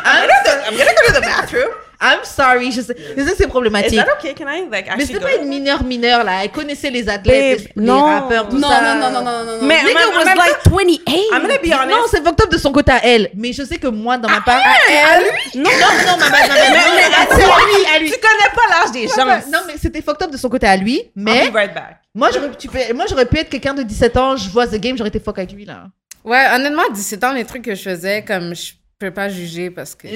I'm 0.05 0.27
gonna, 0.27 0.67
I'm 0.67 0.77
gonna 0.77 0.91
go 0.91 1.07
to 1.07 1.13
the 1.13 1.21
bathroom. 1.21 1.69
I'm 2.01 2.23
sorry. 2.23 2.71
Je 2.71 2.79
sais, 2.79 2.95
je 2.97 3.23
sais 3.23 3.31
que 3.31 3.35
c'est 3.37 3.43
Is 3.43 3.47
problématique. 3.47 3.95
that 3.99 4.07
okay? 4.17 4.33
Can 4.33 4.47
I 4.47 4.61
like 4.61 4.71
Mais 4.71 4.77
actually 4.91 5.05
c'était 5.07 5.19
go? 5.19 5.25
pas 5.25 5.35
une 5.43 5.49
mineure 5.49 5.83
mineure, 5.83 6.23
là. 6.23 6.43
Elle 6.45 6.49
connaissait 6.51 6.89
les 6.89 7.09
athlètes, 7.09 7.65
Babe, 7.65 7.67
les, 7.75 7.83
non. 7.83 8.05
les 8.07 8.13
rappeurs, 8.13 8.47
tout 8.47 8.57
no, 8.57 8.69
ça. 8.69 8.95
no, 8.95 9.01
no, 9.01 9.09
no, 9.09 9.21
no, 9.21 9.43
no, 9.45 9.57
no. 9.59 9.67
Mais- 9.67 9.83
Nigga 9.83 9.93
mais- 9.99 10.17
was 10.17 10.23
mais- 10.23 10.35
like 10.35 10.57
28. 10.65 11.01
I'm 11.33 11.41
gonna 11.41 11.57
be 11.57 11.73
honest. 11.73 11.89
Non, 11.89 12.05
c'est 12.09 12.23
fucked 12.23 12.41
up 12.45 12.51
de 12.51 12.57
son 12.57 12.71
côté 12.71 12.93
à 12.93 13.05
elle. 13.05 13.29
Mais 13.35 13.51
je 13.51 13.63
sais 13.63 13.77
que 13.77 13.87
moi, 13.87 14.17
dans 14.17 14.29
ma 14.29 14.39
part. 14.39 14.61
elle? 14.87 15.23
Non, 15.61 15.69
Non, 15.69 15.77
non, 16.07 16.17
ma 16.17 16.29
ma- 16.29 16.29
ma- 16.29 16.47
ma- 16.47 16.53
mais, 16.53 16.69
ma- 16.69 16.95
mais 16.95 17.09
ma- 17.09 17.53
à 17.53 17.65
lui, 17.65 17.95
à 17.95 17.99
lui. 17.99 18.11
Tu 18.11 18.17
connais 18.17 18.53
pas 18.55 18.61
l'âge 18.69 18.91
des 18.93 19.07
gens. 19.09 19.25
Non, 19.51 19.59
mais 19.67 19.73
c'était 19.77 20.01
fucked 20.01 20.23
up 20.23 20.31
de 20.31 20.37
son 20.37 20.47
côté 20.47 20.67
à 20.67 20.77
lui. 20.77 21.01
Mais 21.17 21.45
I'll 21.47 21.51
be 21.51 21.55
right 21.55 21.73
back. 21.73 21.97
moi, 22.15 22.29
j'aurais 22.33 22.51
tu 22.57 22.69
peux- 22.69 22.93
moi, 22.93 23.05
j'aurais 23.09 23.25
pu 23.25 23.39
être 23.39 23.49
quelqu'un 23.49 23.73
de 23.73 23.83
17 23.83 24.15
ans. 24.15 24.37
Je 24.37 24.49
vois 24.49 24.67
The 24.67 24.75
Game, 24.75 24.97
j'aurais 24.97 25.09
été 25.09 25.19
fuck 25.19 25.37
avec 25.37 25.51
lui, 25.51 25.65
là. 25.65 25.87
Ouais, 26.23 26.45
honnêtement, 26.53 26.83
à 26.89 26.93
17 26.93 27.23
ans, 27.25 27.33
les 27.33 27.43
trucs 27.45 27.63
que 27.63 27.75
je 27.75 27.81
faisais, 27.81 28.23
comme, 28.25 28.53
je 28.55 28.71
peux 28.99 29.11
pas 29.11 29.29
juger 29.29 29.69
parce 29.69 29.95
que. 29.95 30.07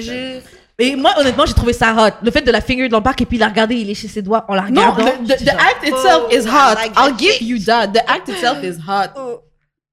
Et 0.78 0.96
moi, 0.96 1.12
honnêtement, 1.18 1.46
j'ai 1.46 1.54
trouvé 1.54 1.72
ça 1.72 1.94
hot. 1.94 2.24
Le 2.24 2.30
fait 2.30 2.42
de 2.42 2.50
la 2.50 2.60
finger 2.60 2.88
dans 2.88 2.98
le 2.98 3.02
parc 3.02 3.22
et 3.22 3.26
puis 3.26 3.38
la 3.38 3.48
regarder, 3.48 3.76
il 3.76 3.86
léchait 3.86 4.08
ses 4.08 4.22
doigts 4.22 4.44
en 4.48 4.54
la 4.54 4.62
regardant. 4.62 5.04
the, 5.04 5.28
the, 5.28 5.36
the 5.38 5.44
genre, 5.44 5.60
act 5.60 5.88
itself 5.88 6.22
oh, 6.26 6.34
is 6.34 6.46
hot. 6.46 6.74
like 6.76 6.92
I'll 6.96 7.16
give 7.16 7.32
shit. 7.34 7.42
you 7.42 7.58
that. 7.60 7.88
The 7.88 8.02
act 8.08 8.28
itself 8.28 8.62
is 8.62 8.78
hot. 8.86 9.10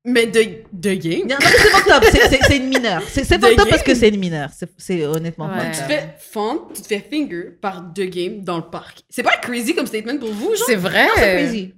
Mais 0.04 0.26
the, 0.26 0.64
the 0.74 0.98
game? 1.00 1.28
Non, 1.28 1.36
non, 1.36 1.38
mais 1.40 1.58
c'est 1.58 1.70
fucked 1.70 1.92
up. 1.94 2.04
C'est- 2.12 2.58
une 2.58 2.70
mineure. 2.70 3.04
C'est 3.08 3.24
fucked 3.24 3.60
up 3.60 3.70
parce 3.70 3.84
que 3.84 3.92
game. 3.92 3.96
c'est 3.96 4.10
une 4.10 4.20
mineure. 4.20 4.50
C'est- 4.78 5.06
honnêtement 5.06 5.46
Ouais. 5.48 5.72
Tu 5.72 5.80
te 5.80 5.84
fais 5.84 6.16
fendre, 6.18 6.70
tu 6.74 6.82
te 6.82 6.88
fais 6.88 7.06
finger 7.08 7.52
par 7.62 7.82
deux 7.82 8.06
games 8.06 8.42
dans 8.42 8.58
le 8.58 8.64
parc. 8.64 9.02
C'est 9.10 9.22
pas 9.22 9.38
crazy 9.40 9.76
comme 9.76 9.86
statement 9.86 10.18
pour 10.18 10.32
vous, 10.32 10.56
genre? 10.56 10.66
C'est 10.66 10.76
vrai. 10.76 11.08
C'est 11.16 11.22
crazy. 11.22 11.74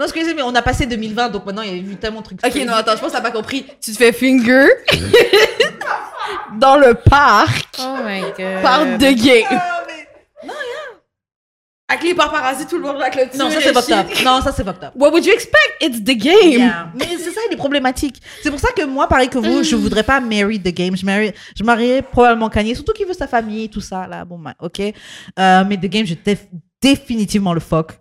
Non, 0.00 0.06
c'est 0.08 0.14
crazy, 0.14 0.34
mais 0.34 0.42
on 0.42 0.54
a 0.56 0.62
passé 0.62 0.86
2020, 0.86 1.28
donc 1.28 1.46
maintenant, 1.46 1.62
il 1.62 1.70
y 1.70 1.74
a 1.74 1.76
eu 1.76 1.96
tellement 1.96 2.20
de 2.20 2.24
trucs. 2.24 2.44
Ok, 2.44 2.50
crazy. 2.50 2.64
non, 2.66 2.72
attends, 2.72 2.96
je 2.96 3.00
pense 3.00 3.12
que 3.12 3.16
t'as 3.16 3.22
pas 3.22 3.30
compris. 3.30 3.64
Tu 3.80 3.92
te 3.92 3.96
fais 3.96 4.12
finger 4.12 4.66
dans 6.58 6.76
le 6.76 6.94
parc 6.94 7.78
Oh 7.80 7.96
my 8.04 8.20
god. 8.36 8.62
par 8.62 8.84
deux 8.98 9.12
games. 9.12 9.60
Non, 10.44 10.54
yeah. 10.54 10.98
Avec 11.88 12.04
les 12.04 12.14
paparazzi 12.14 12.66
tout 12.66 12.76
le 12.76 12.82
long 12.82 12.94
de 12.94 12.98
la 12.98 13.10
clôture. 13.10 13.38
Non, 13.38 13.50
ça 13.50 13.60
c'est 13.60 13.72
fucked 13.72 13.92
up. 13.94 14.06
Non, 14.24 14.40
ça 14.40 14.52
c'est 14.52 14.64
fucked 14.64 14.84
up. 14.84 14.92
What 14.94 15.10
would 15.10 15.24
you 15.24 15.32
expect? 15.32 15.76
It's 15.80 16.00
the 16.00 16.16
game. 16.16 16.60
Yeah. 16.60 16.88
Mais 16.94 17.06
c'est 17.18 17.30
ça, 17.30 17.40
il 17.48 17.54
est 17.54 17.56
problématique. 17.56 18.20
C'est 18.42 18.50
pour 18.50 18.60
ça 18.60 18.68
que 18.72 18.84
moi, 18.84 19.08
pareil 19.08 19.28
que 19.28 19.38
vous, 19.38 19.62
je 19.62 19.76
voudrais 19.76 20.02
pas 20.02 20.20
marry 20.20 20.58
the 20.60 20.74
game. 20.74 20.96
Je, 20.96 21.04
marry, 21.04 21.32
je 21.56 21.62
marierais 21.62 22.02
probablement 22.02 22.48
Kanye, 22.48 22.74
surtout 22.74 22.92
qu'il 22.92 23.06
veut 23.06 23.14
sa 23.14 23.26
famille, 23.26 23.68
tout 23.68 23.80
ça, 23.80 24.06
là. 24.06 24.24
Bon, 24.24 24.38
bah, 24.38 24.54
ok. 24.60 24.80
Euh, 24.80 25.64
mais 25.68 25.76
the 25.76 25.86
game, 25.86 26.06
je 26.06 26.14
définitivement 26.80 27.52
le 27.52 27.60
fuck. 27.60 27.92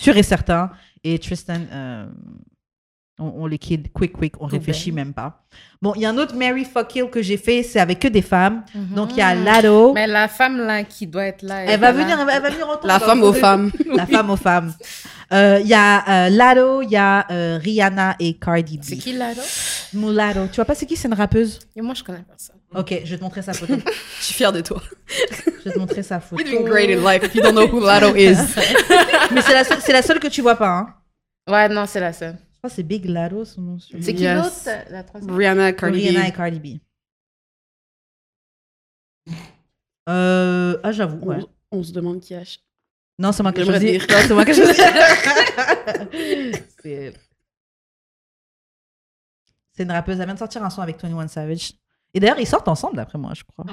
Sûr 0.00 0.16
et 0.16 0.22
certain. 0.22 0.70
Et 1.02 1.18
Tristan, 1.18 1.60
euh, 1.72 2.06
on, 3.18 3.32
on 3.38 3.46
les 3.46 3.58
kill 3.58 3.84
quick, 3.92 4.12
quick, 4.12 4.34
on 4.40 4.46
réfléchit 4.46 4.92
même 4.92 5.12
pas. 5.14 5.42
Bon, 5.80 5.92
il 5.96 6.02
y 6.02 6.06
a 6.06 6.10
un 6.10 6.18
autre 6.18 6.34
Mary 6.34 6.64
fuck 6.64 6.88
kill 6.88 7.08
que 7.10 7.22
j'ai 7.22 7.36
fait, 7.36 7.62
c'est 7.62 7.80
avec 7.80 7.98
que 7.98 8.08
des 8.08 8.22
femmes. 8.22 8.62
Donc, 8.74 9.12
il 9.12 9.18
y 9.18 9.22
a 9.22 9.34
Lado. 9.34 9.92
Mais 9.94 10.06
la 10.06 10.28
femme, 10.28 10.58
là, 10.58 10.84
qui 10.84 11.06
doit 11.06 11.24
être 11.26 11.42
là. 11.42 11.64
Elle 11.64 11.80
va 11.80 11.92
venir, 11.92 12.18
elle 12.20 12.26
va, 12.26 12.36
elle 12.36 12.42
va 12.42 12.50
venir 12.50 12.66
entendre. 12.68 12.86
La 12.86 12.98
femme 13.00 13.22
aux 13.22 13.32
femmes. 13.32 13.70
La 13.94 14.06
femme 14.06 14.30
aux 14.30 14.36
femmes. 14.36 14.72
Euh, 15.32 15.58
Il 15.62 15.66
y 15.66 15.74
a 15.74 16.26
euh, 16.26 16.28
Lado, 16.30 16.82
il 16.82 16.90
y 16.90 16.96
a 16.96 17.26
euh, 17.30 17.58
Rihanna 17.62 18.16
et 18.20 18.34
Cardi 18.34 18.78
B. 18.78 18.82
C'est 18.84 18.96
qui, 18.96 19.12
là? 19.14 19.30
Mulatto. 19.94 20.46
Tu 20.48 20.56
vois 20.56 20.64
pas 20.64 20.74
c'est 20.74 20.86
qui 20.86 20.96
C'est 20.96 21.08
une 21.08 21.14
rappeuse? 21.14 21.58
Et 21.74 21.80
moi, 21.82 21.94
je 21.94 22.02
connais 22.04 22.18
pas 22.18 22.34
ça. 22.36 22.52
Ok, 22.74 23.00
je 23.04 23.10
vais 23.10 23.16
te 23.18 23.22
montrer 23.22 23.42
sa 23.42 23.52
photo. 23.54 23.74
Je 24.20 24.24
suis 24.24 24.34
fière 24.34 24.52
de 24.52 24.60
toi. 24.60 24.82
je 25.60 25.64
vais 25.68 25.72
te 25.72 25.78
montrer 25.78 26.02
sa 26.02 26.20
photo. 26.20 26.42
You're 26.42 26.58
doing 26.60 26.68
great 26.68 26.90
in 26.90 27.02
life 27.02 27.22
if 27.24 27.34
you 27.34 27.40
don't 27.42 27.52
know 27.54 27.66
who 27.66 27.80
Lotto 27.80 28.14
is. 28.16 28.36
Mais 29.32 29.40
c'est 29.40 29.54
la, 29.54 29.64
seule- 29.64 29.80
c'est 29.80 29.92
la 29.92 30.02
seule 30.02 30.18
que 30.20 30.26
tu 30.28 30.42
vois 30.42 30.56
pas. 30.56 30.68
Hein. 30.68 30.94
Ouais, 31.48 31.68
non, 31.68 31.86
c'est 31.86 32.00
la 32.00 32.12
seule. 32.12 32.36
Je 32.66 32.68
crois 32.68 32.70
que 32.70 32.74
c'est 32.74 32.82
Big 32.82 33.04
Lado, 33.04 33.44
son 33.44 33.60
nom. 33.62 33.78
sur- 33.78 33.96
C'est 34.02 34.14
qui 34.14 34.22
Yes. 34.22 34.66
l'autre? 34.66 34.78
La 34.90 35.04
troisième? 35.04 35.36
Rihanna, 35.36 35.72
Cardi 35.72 35.98
Rihanna 36.00 36.24
B. 36.24 36.28
et 36.28 36.32
Cardi 36.32 36.60
B. 36.60 36.80
Euh, 40.08 40.78
ah, 40.82 40.92
j'avoue. 40.92 41.18
ouais. 41.26 41.38
On, 41.72 41.78
on 41.78 41.82
se 41.82 41.92
demande 41.92 42.20
qui 42.20 42.34
a. 42.34 42.38
ch- 42.44 42.60
Non, 43.18 43.32
c'est 43.32 43.42
moi 43.42 43.52
qui 43.52 43.60
ai 43.60 43.64
J'aimerais 43.64 43.80
choisi. 43.80 43.98
dire. 43.98 44.06
Non, 44.08 44.16
c'est 44.26 44.34
moi 44.34 44.44
ai 44.44 44.54
choisi. 44.54 44.80
c'est... 46.82 47.12
c'est 49.72 49.82
une 49.82 49.90
rappeuse. 49.92 50.18
Elle 50.20 50.26
vient 50.26 50.34
de 50.34 50.38
sortir 50.38 50.62
un 50.64 50.70
son 50.70 50.82
avec 50.82 51.00
21 51.02 51.28
Savage. 51.28 51.72
Et 52.14 52.20
d'ailleurs, 52.20 52.38
ils 52.40 52.46
sortent 52.46 52.68
ensemble, 52.68 52.96
d'après 52.96 53.18
moi, 53.18 53.32
je 53.34 53.42
crois. 53.44 53.66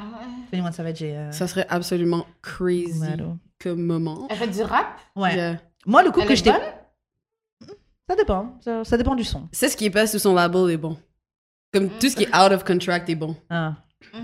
21 0.51 0.71
Savage 0.71 1.01
et 1.03 1.15
euh, 1.17 1.31
Ça 1.31 1.47
serait 1.47 1.65
absolument 1.69 2.25
crazy 2.41 2.99
comme 3.61 3.83
moment. 3.83 4.27
Elle 4.29 4.37
fait 4.37 4.47
du 4.47 4.61
rap? 4.63 4.99
Ouais. 5.15 5.35
Yeah. 5.35 5.61
Moi, 5.85 6.03
le 6.03 6.11
coup 6.11 6.21
Elle 6.21 6.27
que 6.27 6.35
j'étais. 6.35 6.51
Ça 8.09 8.15
dépend. 8.15 8.57
Ça, 8.63 8.83
ça 8.83 8.97
dépend 8.97 9.15
du 9.15 9.23
son. 9.23 9.47
C'est 9.51 9.69
ce 9.69 9.77
qui 9.77 9.85
est 9.85 9.89
pas 9.89 10.07
sous 10.07 10.19
son 10.19 10.33
label 10.33 10.69
est 10.71 10.77
bon. 10.77 10.97
Comme 11.73 11.89
tout 11.89 12.09
ce 12.09 12.15
qui 12.15 12.23
est 12.23 12.35
out 12.35 12.51
of 12.51 12.63
contract 12.63 13.09
est 13.09 13.15
bon. 13.15 13.35
Ah. 13.49 13.75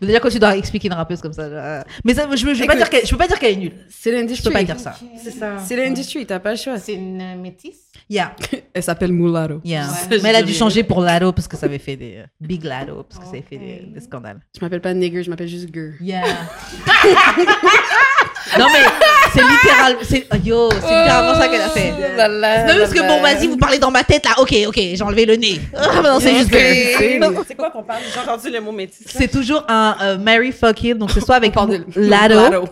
Mais 0.00 0.06
déjà, 0.06 0.20
quand 0.20 0.28
tu 0.28 0.38
dois 0.38 0.56
expliquer 0.56 0.86
une 0.86 0.94
rappeuse 0.94 1.20
comme 1.20 1.32
ça. 1.32 1.42
euh, 1.42 1.82
Mais 2.04 2.14
ça, 2.14 2.28
je, 2.30 2.36
je, 2.36 2.46
veux 2.46 2.54
pas 2.58 2.62
Écoute. 2.64 2.76
dire 2.76 2.90
qu'elle, 2.90 3.04
je 3.04 3.10
peux 3.10 3.16
pas 3.16 3.26
dire 3.26 3.40
qu'elle 3.40 3.54
est 3.54 3.56
nulle. 3.56 3.72
C'est 3.88 4.12
Je 4.12 4.16
l'industrie. 4.16 4.48
peux 4.50 4.52
pas 4.52 4.62
dire 4.62 4.78
ça. 4.78 4.94
C'est 5.16 5.32
ça. 5.32 5.58
C'est 5.58 5.74
l'industrie, 5.74 6.24
t'as 6.26 6.38
pas 6.38 6.52
le 6.52 6.56
choix. 6.56 6.78
C'est 6.78 6.94
une 6.94 7.20
euh, 7.20 7.36
métisse? 7.36 7.90
Yeah. 8.08 8.36
Elle 8.74 8.82
s'appelle 8.84 9.10
Mulatto. 9.12 9.60
yeah. 9.64 9.88
Ouais. 9.88 10.20
Mais 10.22 10.28
elle 10.30 10.36
a 10.36 10.42
dû 10.42 10.52
changer 10.52 10.84
pour 10.84 11.00
Lado 11.00 11.32
parce 11.32 11.48
que 11.48 11.56
ça 11.56 11.66
avait 11.66 11.80
fait 11.80 11.96
des. 11.96 12.18
euh, 12.18 12.26
Big 12.40 12.62
Lado 12.62 13.02
parce 13.02 13.18
que 13.18 13.24
ça 13.24 13.30
avait 13.32 13.42
fait 13.42 13.58
des, 13.58 13.86
des 13.92 14.00
scandales. 14.00 14.38
Je 14.56 14.64
m'appelle 14.64 14.80
pas 14.80 14.94
nigger, 14.94 15.24
je 15.24 15.30
m'appelle 15.30 15.48
juste 15.48 15.74
girl. 15.74 15.94
Yeah. 16.00 16.22
non, 18.58 18.66
mais 18.72 18.84
c'est 19.32 19.40
littéral. 19.42 19.96
C'est, 20.02 20.26
oh, 20.32 20.36
yo, 20.44 20.68
c'est 20.70 20.76
littéralement 20.76 21.34
ça 21.34 21.48
qu'elle 21.48 21.60
a 21.60 21.68
fait. 21.68 21.92
Oh 21.96 22.00
Non, 22.18 22.28
là 22.40 22.64
parce 22.78 22.92
que 22.92 23.00
bon, 23.00 23.20
vas-y, 23.22 23.46
vous 23.48 23.56
parlez 23.56 23.78
dans 23.78 23.90
ma 23.90 24.04
tête 24.04 24.24
là. 24.24 24.32
Ok, 24.38 24.54
ok, 24.66 24.74
j'ai 24.76 25.02
enlevé 25.02 25.26
le 25.26 25.36
nez. 25.36 25.60
Ah, 25.76 26.00
non, 26.02 26.20
c'est 26.20 26.34
juste. 26.34 26.50
C'est 26.52 27.20
c'est 27.48 27.54
quoi 27.54 27.70
qu'on 27.70 27.82
parle? 27.82 28.00
J'ai 28.12 28.20
entendu 28.20 28.50
le 28.50 28.60
mot 28.60 28.72
métis. 28.72 29.04
C'est 29.06 29.28
toujours 29.30 29.64
un 29.68 29.96
euh, 30.02 30.18
Mary 30.18 30.52
fuck 30.52 30.82
it, 30.84 30.98
donc 30.98 31.10
c'est 31.10 31.20
soit 31.20 31.36
avec 31.36 31.54
Lado. 31.54 31.74
Mulatto. 31.96 32.68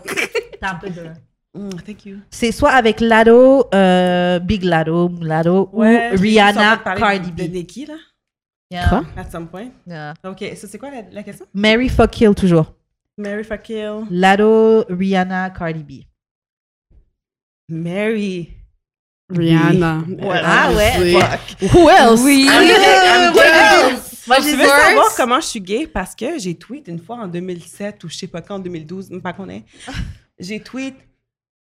T'as 0.61 0.71
un 0.73 0.75
peu 0.75 0.91
de. 0.91 1.07
Mm, 1.53 1.71
thank 1.85 2.07
you. 2.07 2.17
C'est 2.31 2.53
soit 2.53 2.71
avec 2.71 3.01
Lado, 3.01 3.67
euh, 3.75 4.39
Big 4.39 4.63
Lado, 4.63 5.11
Lado, 5.21 5.69
Ouais, 5.73 6.11
ou 6.13 6.21
Rihanna, 6.21 6.77
Cardi 6.97 7.33
de, 7.33 7.43
de 7.43 7.49
B. 7.49 7.53
Nicki, 7.53 7.87
là, 7.87 7.95
Yeah. 8.73 8.89
Quoi? 8.89 9.03
at 9.17 9.29
some 9.33 9.49
point. 9.49 9.71
Yeah. 9.85 10.15
OK, 10.25 10.45
ça, 10.55 10.69
c'est 10.71 10.79
quoi 10.79 10.91
la, 10.91 11.03
la 11.11 11.23
question? 11.25 11.45
Mary 11.53 11.89
fuck 11.89 12.11
kill 12.11 12.37
toujours. 12.37 12.73
Mary 13.21 13.45
fuck 13.45 13.63
kill. 13.65 14.07
Lado, 14.11 14.85
Rihanna, 14.85 15.51
Cardi 15.57 15.83
B. 15.83 16.07
Mary. 17.69 18.57
Rihanna. 19.33 20.05
Ouais. 20.09 20.41
Ah 20.43 20.73
ouais, 20.75 20.93
Obviously. 20.97 21.21
Fuck. 21.21 21.73
Who 21.73 21.89
else? 21.89 22.21
I'm 22.21 22.47
gonna, 22.47 22.75
I'm 23.07 23.33
gonna, 23.33 24.01
Moi, 24.27 24.37
Tu 24.39 24.43
j'ai 24.43 24.57
veux 24.57 24.65
dit- 24.65 24.69
savoir 24.69 25.15
comment 25.17 25.41
je 25.41 25.47
suis 25.47 25.61
gay? 25.61 25.87
Parce 25.87 26.15
que 26.17 26.39
j'ai 26.39 26.55
tweet 26.57 26.89
une 26.89 26.99
fois 26.99 27.17
en 27.17 27.29
2007 27.29 28.03
ou 28.05 28.09
je 28.09 28.17
sais 28.17 28.27
pas 28.27 28.41
quand, 28.43 28.57
en 28.57 28.59
2012, 28.59 29.11
même 29.11 29.23
pas 29.23 29.33
qu'on 29.33 29.49
est. 29.49 29.65
J'ai 30.39 30.59
tweet, 30.61 30.95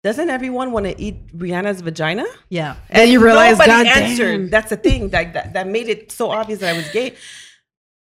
Doesn't 0.05 0.29
everyone 0.31 0.71
want 0.73 0.85
to 0.85 0.95
eat 0.99 1.17
Rihanna's 1.39 1.83
vagina? 1.83 2.25
Yeah. 2.51 2.77
And 2.91 3.09
you 3.11 3.21
realize, 3.23 3.59
Nobody 3.59 3.71
God 3.71 3.87
answered. 3.87 4.51
That's 4.51 4.71
the 4.71 4.77
thing 4.77 5.11
like, 5.11 5.33
that, 5.35 5.53
that 5.55 5.67
made 5.67 5.89
it 5.89 6.11
so 6.13 6.31
obvious 6.31 6.61
that 6.61 6.75
I 6.75 6.77
was 6.77 6.89
gay. 6.91 7.15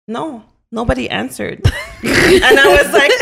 No, 0.07 0.43
nobody 0.71 1.09
answered. 1.11 1.61
and 2.03 2.59
I 2.59 2.69
was 2.69 2.93
like, 2.93 3.13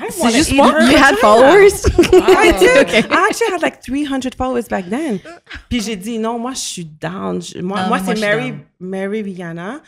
I 0.00 0.08
want 0.18 0.34
just 0.34 0.50
eat 0.52 0.60
her 0.60 0.90
You 0.90 0.96
had 0.96 1.16
followers? 1.18 1.84
I 2.12 2.52
did. 2.58 3.06
I 3.10 3.26
actually 3.28 3.50
had 3.52 3.62
like 3.62 3.82
300 3.82 4.34
followers 4.34 4.68
back 4.68 4.86
then. 4.88 5.20
Puis 5.68 5.80
j'ai 5.80 5.96
dit, 5.96 6.18
non, 6.18 6.38
moi, 6.38 6.52
je 6.52 6.58
suis 6.60 6.84
down. 6.84 7.40
Je- 7.40 7.60
moi, 7.60 7.82
Non, 7.82 7.88
moi 7.88 7.98
mais 8.00 8.14
c'est 8.14 8.20
Mary. 8.20 8.54
Mary 8.80 9.22
Rihanna. 9.22 9.80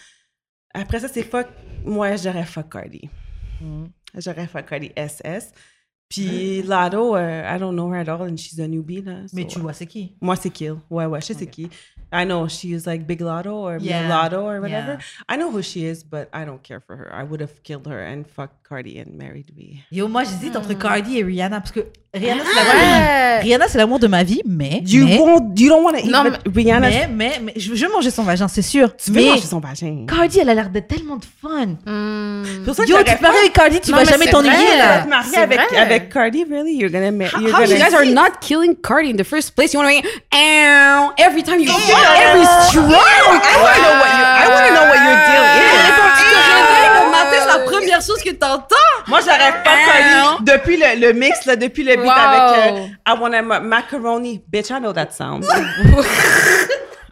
Après 0.74 1.00
ça, 1.00 1.08
c'est 1.08 1.22
fuck. 1.22 1.46
Moi, 1.84 2.16
j'aurais 2.16 2.44
fuck 2.44 2.70
Cardi. 2.70 3.08
Mm. 3.60 3.84
J'aurais 4.18 4.46
fuck 4.46 4.66
Cardi 4.66 4.90
SS. 4.96 5.52
Puis 6.08 6.62
Lado, 6.62 7.14
uh, 7.16 7.44
I 7.54 7.58
don't 7.58 7.74
know 7.74 7.90
her 7.92 7.98
at 8.00 8.08
all, 8.08 8.22
and 8.22 8.36
she's 8.38 8.58
a 8.58 8.66
newbie, 8.66 9.02
là. 9.02 9.24
Mais 9.34 9.42
so- 9.42 9.48
tu 9.48 9.58
vois, 9.60 9.74
c'est 9.74 9.86
qui? 9.86 10.14
Moi, 10.22 10.36
c'est 10.36 10.48
Kill. 10.50 10.76
Ouais, 10.88 11.04
ouais, 11.04 11.20
je 11.20 11.26
sais 11.26 11.34
c'est 11.34 11.46
qui. 11.46 11.68
I 12.10 12.24
know 12.24 12.48
she 12.48 12.64
is 12.70 12.86
like 12.86 13.06
Big 13.06 13.20
Lotto 13.20 13.50
or 13.52 13.76
Yeah. 13.78 14.08
Lotto 14.08 14.40
or 14.40 14.60
whatever. 14.60 14.92
Yeah. 14.94 14.98
I 15.28 15.36
know 15.36 15.50
who 15.50 15.60
she 15.60 15.84
is, 15.84 16.02
but 16.02 16.30
I 16.32 16.46
don't 16.46 16.62
care 16.62 16.80
for 16.80 16.96
her. 16.96 17.12
I 17.12 17.22
would 17.22 17.42
have 17.42 17.62
killed 17.62 17.86
her 17.86 18.00
and 18.02 18.24
fucked 18.26 18.62
Cardi 18.68 18.98
and 19.00 19.16
married 19.16 19.46
me. 19.56 19.82
Yo, 19.90 20.08
moi, 20.08 20.24
j'hésite 20.24 20.54
entre 20.54 20.74
Cardi 20.74 21.18
et 21.18 21.22
Rihanna 21.24 21.60
parce 21.60 21.72
que 21.72 21.86
Rihanna, 22.12 22.42
c'est 22.44 22.58
Ouais. 22.58 22.64
l'amour. 22.66 23.42
Rihanna, 23.42 23.68
c'est 23.68 23.78
l'amour 23.78 23.98
de 23.98 24.06
ma 24.08 24.22
vie, 24.24 24.42
mais. 24.44 24.82
You 24.86 25.06
mais, 25.06 25.18
won't, 25.18 25.54
you 25.58 25.68
don't 25.70 25.82
want 25.84 25.92
to 25.92 25.98
eat 26.04 26.10
Non, 26.10 26.24
but 26.24 26.40
Rihanna's 26.54 26.92
mais, 26.92 27.08
mais, 27.08 27.40
mais 27.44 27.52
je 27.56 27.74
je 27.74 27.86
veux 27.86 27.92
manger 27.92 28.10
son 28.10 28.24
vagin, 28.24 28.46
c'est 28.48 28.60
sûr. 28.62 28.94
Tu 28.96 29.10
veux 29.10 29.20
mais 29.22 29.28
manger 29.30 29.46
son 29.46 29.58
vagin. 29.60 30.04
Cardi, 30.06 30.38
elle 30.40 30.50
a 30.50 30.54
l'air 30.54 30.68
d'être 30.68 30.88
tellement 30.88 31.16
de 31.16 31.24
fun. 31.24 31.76
Hmm. 31.86 32.44
C'est 32.44 32.64
pour 32.64 32.74
ça 32.74 32.84
que 32.84 32.90
Yo, 32.90 32.96
tu 32.98 33.04
j'aurais 33.04 33.16
te 33.16 33.22
maries 33.22 33.38
avec 33.38 33.52
Cardi, 33.54 33.80
tu 33.80 33.90
Non, 33.90 33.96
vas 33.98 34.04
mais 34.04 34.10
jamais 34.10 34.24
c'est 34.26 34.30
t'ennuyer 34.32 34.52
vrai. 34.54 34.76
là. 34.78 34.98
te 35.02 35.08
marier 35.08 35.30
C'est 35.32 35.40
avec, 35.40 35.60
vrai. 35.60 35.76
avec 35.78 36.08
Cardi, 36.12 36.44
really? 36.44 36.76
You're 36.76 36.90
gonna, 36.90 37.10
ma- 37.10 37.24
you're 37.24 37.48
How 37.54 37.60
gonna 37.60 37.66
you 37.66 37.76
guys 37.78 37.94
are 37.94 38.04
not 38.04 38.40
killing 38.42 38.74
Cardi 38.76 39.10
in 39.10 39.16
the 39.16 39.24
first 39.24 39.54
place? 39.54 39.72
You 39.72 39.80
want 39.80 39.88
to 39.90 40.02
make 40.02 40.04
ow 40.34 41.12
every 41.18 41.42
time 41.42 41.60
you 41.60 41.70
every 41.70 42.44
stroke. 42.68 42.84
I 42.84 43.30
want 43.30 43.76
to 43.76 43.82
know 43.82 43.96
what 43.96 44.12
you, 44.12 44.24
I 44.24 44.46
want 44.52 44.66
to 44.68 44.74
know 44.74 44.86
what 44.90 44.98
your 45.00 45.16
deal 45.24 45.44
is. 46.72 46.77
C'est 47.40 47.58
la 47.58 47.64
première 47.64 48.00
chose 48.02 48.22
que 48.22 48.30
t'entends. 48.30 48.74
Moi, 49.06 49.20
j'aurais 49.20 49.62
pas 49.62 49.76
Cardi 49.86 50.44
depuis 50.44 50.76
le, 50.76 51.00
le 51.06 51.12
mix, 51.12 51.44
là, 51.46 51.56
depuis 51.56 51.82
le 51.84 51.96
beat 51.96 52.04
Wow. 52.04 52.10
avec 52.10 52.74
euh, 52.74 52.86
I 53.06 53.12
want 53.20 53.32
a 53.32 53.42
ma- 53.42 53.60
macaroni. 53.60 54.42
Bitch, 54.52 54.70
I 54.70 54.78
know 54.80 54.92
that 54.92 55.10
sound. 55.12 55.44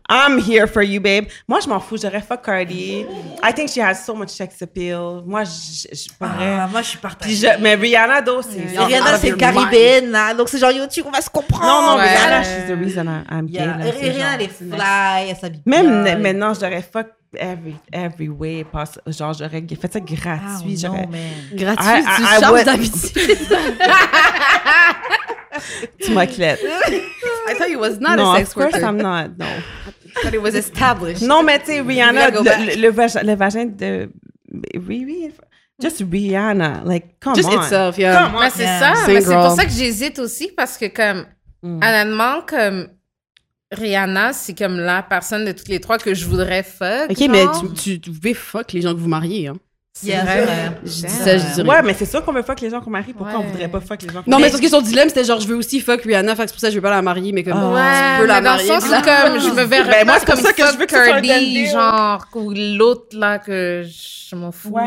I'm 0.09 0.39
here 0.39 0.69
for 0.69 0.82
you, 0.85 1.01
babe. 1.01 1.27
Moi, 1.48 1.59
je 1.59 1.69
m'en 1.69 1.81
fous. 1.81 1.97
J'aurais 2.01 2.20
fuck 2.20 2.40
Cardi. 2.44 3.05
I 3.43 3.53
think 3.53 3.69
she 3.70 3.78
has 3.81 4.05
so 4.07 4.15
much 4.15 4.28
sex 4.28 4.62
appeal. 4.62 5.23
Moi, 5.27 5.43
je, 5.43 5.89
je. 5.93 6.09
Ah, 6.20 6.69
moi, 6.70 6.81
je 6.82 6.86
suis 6.90 6.98
partagée. 6.98 7.35
je- 7.35 7.61
mais 7.61 7.74
Rihanna, 7.74 8.23
though, 8.23 8.40
c'est... 8.40 8.78
Rihanna, 8.85 9.19
c'est 9.19 9.36
caribéenne, 9.36 10.12
là. 10.12 10.32
Donc, 10.32 10.48
c'est 10.48 10.59
genre, 10.59 10.70
yo, 10.70 10.86
tu, 10.86 11.03
on 11.05 11.11
va 11.11 11.20
se 11.20 11.28
comprendre. 11.28 11.65
Non, 11.66 11.90
non, 11.90 11.97
Ouais. 11.97 12.09
Rihanna, 12.15 12.43
she's 12.44 12.69
the 12.69 12.78
reason 12.78 13.07
I'm 13.28 13.47
gay. 13.47 13.59
Yeah. 13.59 13.66
là, 13.78 13.86
Et 13.89 13.93
c'est 13.98 14.11
Rihanna, 14.11 14.35
elle 14.36 14.43
est 14.43 14.48
fly, 14.48 15.31
elle 15.31 15.36
s'habille 15.36 15.62
Même 15.66 16.20
maintenant, 16.23 16.53
j'aurais 16.55 16.82
fuck 16.82 17.09
every, 17.39 17.77
every 17.93 18.29
way. 18.29 18.65
possible. 18.65 19.03
Genre, 19.13 19.33
j'aurais 19.35 19.63
fait 19.81 19.93
ça 19.93 20.01
gratuit. 20.01 20.75
non, 20.75 20.77
j'aurais... 20.77 21.07
man. 21.07 21.33
Gratuit, 21.55 21.87
I- 21.87 22.03
tu 22.17 22.23
I- 22.23 22.41
I 22.43 22.51
would- 22.51 22.65
d'habitude. 22.65 23.39
Tu 26.01 26.13
m'as 26.13 26.27
clette. 26.27 26.61
I 27.49 27.55
thought 27.57 27.71
you 27.71 27.79
was 27.79 27.99
not 27.99 28.17
non, 28.17 28.33
a 28.33 28.37
sex 28.39 28.51
of 28.51 28.55
course 28.55 28.73
worker. 28.75 28.87
I'm 28.87 28.97
not. 28.99 29.39
Non. 29.39 29.47
I 29.47 30.21
thought 30.23 30.35
it 30.35 30.43
was 30.43 30.55
established. 30.55 31.23
Non, 31.23 31.43
mais 31.43 31.59
tu 31.61 31.67
sais, 31.67 31.81
Rihanna, 31.81 32.31
le, 32.31 32.43
le, 32.43 32.81
le 32.83 32.91
vagin, 32.91 33.23
le 33.23 33.35
vagin 33.35 33.67
de 33.67 34.11
Riri, 34.75 35.31
just 35.81 36.03
Rihanna, 36.11 36.83
like, 36.85 37.19
come 37.21 37.35
Just 37.37 37.49
on. 37.49 37.61
itself, 37.63 37.99
yeah. 37.99 38.25
Come 38.27 38.37
on. 38.37 38.41
Mais 38.41 38.51
c'est 38.51 38.63
Yeah. 38.65 38.79
ça, 38.95 39.07
mais 39.07 39.21
c'est 39.21 39.35
pour 39.35 39.51
ça 39.53 39.65
que 39.65 39.71
j'hésite 39.73 40.19
aussi 40.19 40.49
parce 40.57 40.77
que 40.77 40.87
comme 40.87 41.27
Mm. 41.63 41.77
honnêtement 41.83 42.43
comme 42.47 42.89
Rihanna, 43.72 44.32
c'est 44.32 44.56
comme 44.56 44.78
la 44.78 45.02
personne 45.02 45.44
de 45.44 45.52
toutes 45.52 45.68
les 45.68 45.80
trois 45.80 45.98
que 45.98 46.14
je 46.14 46.24
voudrais 46.26 46.62
fuck. 46.62 47.10
Ok, 47.10 47.28
mais 47.28 47.44
tu, 47.60 48.01
tu, 48.01 48.12
tu 48.12 48.34
fuck 48.34 48.72
les 48.72 48.80
gens 48.80 48.94
que 48.94 49.01
vous 49.01 49.09
mariez. 49.09 49.48
Hein. 49.48 49.56
C'est 49.98 50.09
Yeah, 50.09 50.24
vrai. 50.24 50.35
c'est 50.40 50.44
vrai. 50.44 50.73
Je 50.85 50.89
dis 50.90 51.09
ça, 51.09 51.39
je. 51.39 51.62
Ouais, 51.62 51.82
mais 51.82 51.94
c'est 51.94 52.05
sûr 52.05 52.23
qu'on 52.23 52.32
veut 52.35 52.43
fuck 52.43 52.60
les 52.60 52.68
gens 52.68 52.82
qu'on 52.82 52.90
marie. 52.90 53.14
Pourquoi 53.14 53.36
on 53.39 53.40
Ouais. 53.40 53.47
voudrait 53.47 53.68
pas 53.68 53.81
fuck 53.81 54.02
les 54.02 54.09
gens 54.09 54.23
qu'on 54.23 54.31
Non, 54.31 54.36
mais 54.36 54.43
marie? 54.43 54.51
parce 54.51 54.60
que 54.60 54.68
son 54.68 54.82
dilemme, 54.82 55.09
c'était 55.09 55.24
genre, 55.24 55.40
je 55.40 55.48
veux 55.48 55.56
aussi 55.56 55.81
fuck 55.81 56.02
Rihanna, 56.02 56.36
fait 56.36 56.43
que 56.43 56.48
c'est 56.48 56.52
pour 56.55 56.60
ça 56.60 56.66
que 56.66 56.73
je 56.73 56.77
veux 56.77 56.82
pas 56.82 56.90
la 56.90 57.01
marier, 57.01 57.32
mais 57.32 57.43
comme, 57.43 57.55
Ah. 57.56 57.73
Ouais, 57.73 58.16
tu 58.16 58.20
peux 58.20 58.27
la 58.27 58.35
mais 58.40 58.44
dans 58.47 58.56
le 58.56 58.56
marier. 58.59 58.68
sens 58.68 58.86
où 58.86 58.90
la- 58.90 59.01
comme 59.01 59.40
je 59.40 59.48
me 59.48 59.62
verrais 59.64 59.90
Ben, 59.90 60.05
moi, 60.05 60.14
pas 60.14 60.20
c'est 60.20 60.27
pour 60.27 60.35
comme 60.35 60.44
ça 60.44 60.52
que 60.52 60.62
je 60.70 60.78
veux 60.78 60.85
que 60.86 61.66
genre 61.73 62.27
ou 62.35 62.52
l'autre 62.55 63.16
là 63.18 63.39
que 63.39 63.85
je 64.31 64.36
m'en 64.36 64.52
fous. 64.52 64.68
Ouais, 64.70 64.82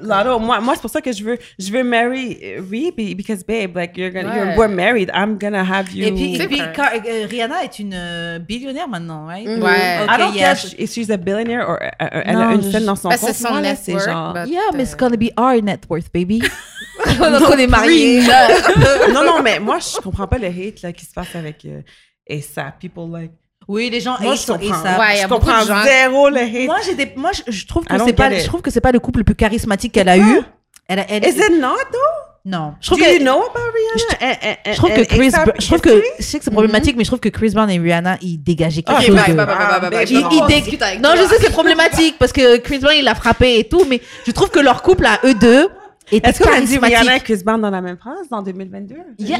Lotto, 0.00 0.38
moi, 0.38 0.60
moi 0.60 0.74
c'est 0.74 0.80
pour 0.80 0.90
ça 0.90 1.00
que 1.00 1.12
je 1.12 1.22
veux, 1.22 1.38
je 1.58 1.70
veux 1.70 1.84
marry 1.84 2.38
Riri 2.70 3.14
because 3.14 3.44
babe, 3.46 3.76
like 3.76 3.96
you're 3.96 4.10
gonna, 4.10 4.28
Ouais. 4.28 4.38
you're, 4.38 4.58
we're 4.58 4.68
married. 4.68 5.10
I'm 5.14 5.38
gonna 5.38 5.62
have 5.62 5.92
you. 5.92 6.06
Et 6.06 6.12
puis, 6.12 6.34
et 6.36 6.40
euh, 6.42 7.26
Rihanna 7.30 7.64
est 7.64 7.78
une 7.78 7.92
euh, 7.94 8.38
billionnaire 8.38 8.88
maintenant, 8.88 9.26
right? 9.26 9.46
Mhm. 9.46 9.62
Ouais. 9.62 9.98
Ok, 10.04 10.10
I 10.14 10.18
don't 10.18 10.34
yeah. 10.34 10.54
care 10.54 10.56
if 10.78 10.90
she's 10.90 11.10
a 11.10 11.16
billionaire 11.16 11.68
or 11.68 11.78
elle 11.98 12.34
Non, 12.34 12.48
a 12.48 12.54
une 12.54 12.62
scène 12.62 12.84
dans 12.86 12.96
son 12.96 13.10
compte. 13.10 13.18
c'est 13.18 13.32
son 13.34 13.54
là, 13.54 13.74
genre. 14.04 14.34
Yeah, 14.48 14.70
mais 14.74 14.84
it's 14.84 14.96
gonna 14.96 15.16
be 15.16 15.30
our 15.38 15.60
net 15.62 15.80
worth, 15.88 16.10
baby. 16.12 16.40
Donc, 17.18 17.42
on 17.48 17.58
est 17.58 17.66
mariés. 17.66 18.22
non, 19.12 19.24
non, 19.24 19.42
mais 19.42 19.60
moi, 19.60 19.78
je 19.78 20.00
comprends 20.00 20.26
pas 20.26 20.38
le 20.38 20.46
hate 20.48 20.82
là, 20.82 20.92
qui 20.92 21.04
se 21.04 21.12
passe 21.12 21.34
avec 21.34 21.64
euh, 21.64 21.82
ASAP. 22.28 22.80
People 22.80 23.10
like. 23.12 23.32
Oui, 23.68 23.90
les 23.90 24.00
gens 24.00 24.16
Moi, 24.20 24.32
hate 24.32 24.40
je 24.40 24.46
comprends. 24.52 24.80
ASAP. 24.80 24.98
Ouais, 24.98 25.16
je 25.22 25.28
comprends 25.28 25.60
gens- 25.64 25.84
zéro 25.84 26.30
le 26.30 26.38
hate. 26.40 26.66
Moi, 26.66 26.78
j'ai 26.84 26.94
des, 26.94 27.12
moi, 27.16 27.30
je, 27.32 27.42
je 27.52 27.66
trouve 27.66 27.84
que 27.84 27.98
c'est 28.04 28.12
pas, 28.14 28.32
je 28.34 28.46
trouve 28.46 28.62
que 28.62 28.70
c'est 28.70 28.80
pas 28.80 28.92
le 28.92 29.00
couple 29.00 29.18
le 29.20 29.24
plus 29.24 29.34
charismatique 29.34 29.92
qu'elle 29.92 30.08
a 30.08 30.16
eu. 30.16 30.40
Elle, 30.88 31.00
a- 31.00 31.06
elle, 31.10 31.24
Is 31.26 31.36
it 31.38 31.60
not 31.60 31.76
though? 31.92 32.27
Non. 32.44 32.74
Je 32.80 32.90
Do 32.90 32.96
trouve 32.96 33.06
que, 33.08 33.12
you 33.18 33.22
know 33.22 33.42
about 33.42 33.72
Rihanna? 33.74 34.58
Je 34.72 34.76
trouve 34.76 34.90
que 34.90 35.00
and 35.00 35.04
Chris, 35.04 35.30
Brown- 35.30 35.52
je 35.58 35.66
trouve 35.66 35.80
que, 35.80 36.02
je 36.18 36.22
sais 36.24 36.38
que 36.38 36.44
c'est 36.44 36.50
problématique, 36.50 36.96
mais 36.96 37.04
je 37.04 37.08
trouve 37.10 37.20
que 37.20 37.28
Chris 37.28 37.50
Brown 37.50 37.68
et 37.70 37.78
Rihanna, 37.78 38.16
ils 38.22 38.38
dégageaient 38.42 38.82
quelque 38.82 39.02
chose 39.02 39.14
bye, 39.14 39.30
de. 39.30 39.34
bye, 39.36 39.46
bye, 39.46 39.56
bye, 39.56 39.80
bye, 39.80 39.90
bye. 39.90 40.04
Il- 40.08 40.16
il 40.32 40.46
dé- 40.46 40.98
Non, 41.02 41.10
je 41.16 41.24
sais, 41.28 41.36
c'est 41.40 41.50
problématique 41.52 42.16
parce 42.18 42.32
que 42.32 42.56
Chris 42.58 42.78
Brown, 42.78 42.94
il 42.98 43.04
l'a 43.04 43.14
frappé 43.14 43.58
et 43.58 43.64
tout, 43.64 43.84
mais 43.88 44.00
je 44.26 44.30
trouve 44.32 44.50
que 44.50 44.60
leur 44.60 44.82
couple 44.82 45.06
à 45.06 45.20
eux 45.24 45.34
deux 45.34 45.68
était 46.10 46.30
Est-ce 46.30 46.42
qu'on 46.42 46.50
a 46.52 46.60
dit 46.60 46.78
Rihanna 46.78 47.16
et. 47.16 47.20
Chris 47.20 47.42
Brown 47.44 47.60
dans 47.60 47.70
la 47.70 47.80
même 47.82 47.98
phrase 47.98 48.26
en 48.30 48.40
2022? 48.42 48.94
Yeah. 49.18 49.38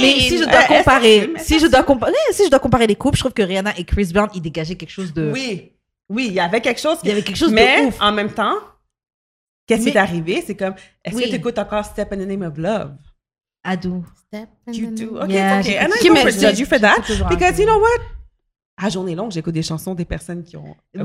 Mais 0.00 0.20
si 0.20 0.38
je 0.38 0.44
dois 0.44 0.62
que 0.62 0.68
comparer, 0.68 1.22
tu- 1.24 1.30
mais 1.32 1.40
si 1.40 1.58
je 1.58 1.66
dois 1.66 1.82
comparer, 1.82 2.12
si 2.32 2.44
je 2.44 2.50
dois 2.50 2.58
comparer 2.58 2.86
les 2.86 2.94
couples, 2.94 3.16
je 3.16 3.22
trouve 3.22 3.32
que 3.32 3.42
Rihanna 3.42 3.72
et 3.78 3.84
Chris 3.84 4.10
Brown, 4.12 4.28
ils 4.34 4.40
dégageaient 4.42 4.74
quelque 4.76 4.90
chose 4.92 5.12
de. 5.12 5.30
Oui. 5.32 5.72
Oui, 6.08 6.26
il 6.28 6.34
y 6.34 6.40
avait 6.40 6.60
quelque 6.60 6.80
chose. 6.80 6.96
Il 7.04 7.08
y 7.08 7.12
avait 7.12 7.22
quelque 7.22 7.36
chose 7.36 7.52
mais 7.52 7.82
de 7.82 7.86
ouf. 7.86 7.94
en 8.00 8.10
même 8.12 8.30
temps, 8.32 8.54
qu'est-ce 9.76 9.82
qui 9.84 9.90
est 9.90 9.96
arrivé? 9.96 10.42
C'est 10.46 10.54
comme, 10.54 10.74
est-ce 11.04 11.14
Oui. 11.16 11.24
que 11.24 11.28
tu 11.28 11.34
écoutes 11.36 11.58
encore 11.58 11.84
Step 11.84 12.12
in 12.12 12.16
the 12.16 12.26
Name 12.28 12.42
of 12.42 12.56
Love? 12.58 12.92
Adou. 13.64 14.04
Step 14.28 14.48
in 14.68 14.72
You 14.72 14.90
the 14.90 14.94
do? 14.94 15.04
name- 15.12 15.22
Okay, 15.24 15.32
Yeah, 15.34 15.60
it's 15.60 15.68
okay. 15.68 15.78
And 15.78 15.88
I 15.88 16.08
Ok, 16.08 16.14
don't 16.24 16.40
judge 16.40 16.58
you 16.58 16.66
for 16.66 16.78
that. 16.80 17.02
Because 17.28 17.58
you 17.58 17.66
know 17.66 17.78
what? 17.78 18.00
À 18.82 18.88
journée 18.88 19.14
longue, 19.14 19.30
j'écoute 19.30 19.52
des 19.52 19.62
chansons 19.62 19.94
des 19.94 20.06
personnes 20.06 20.42
qui 20.42 20.56
ont. 20.56 20.74
Chris-. 20.94 21.04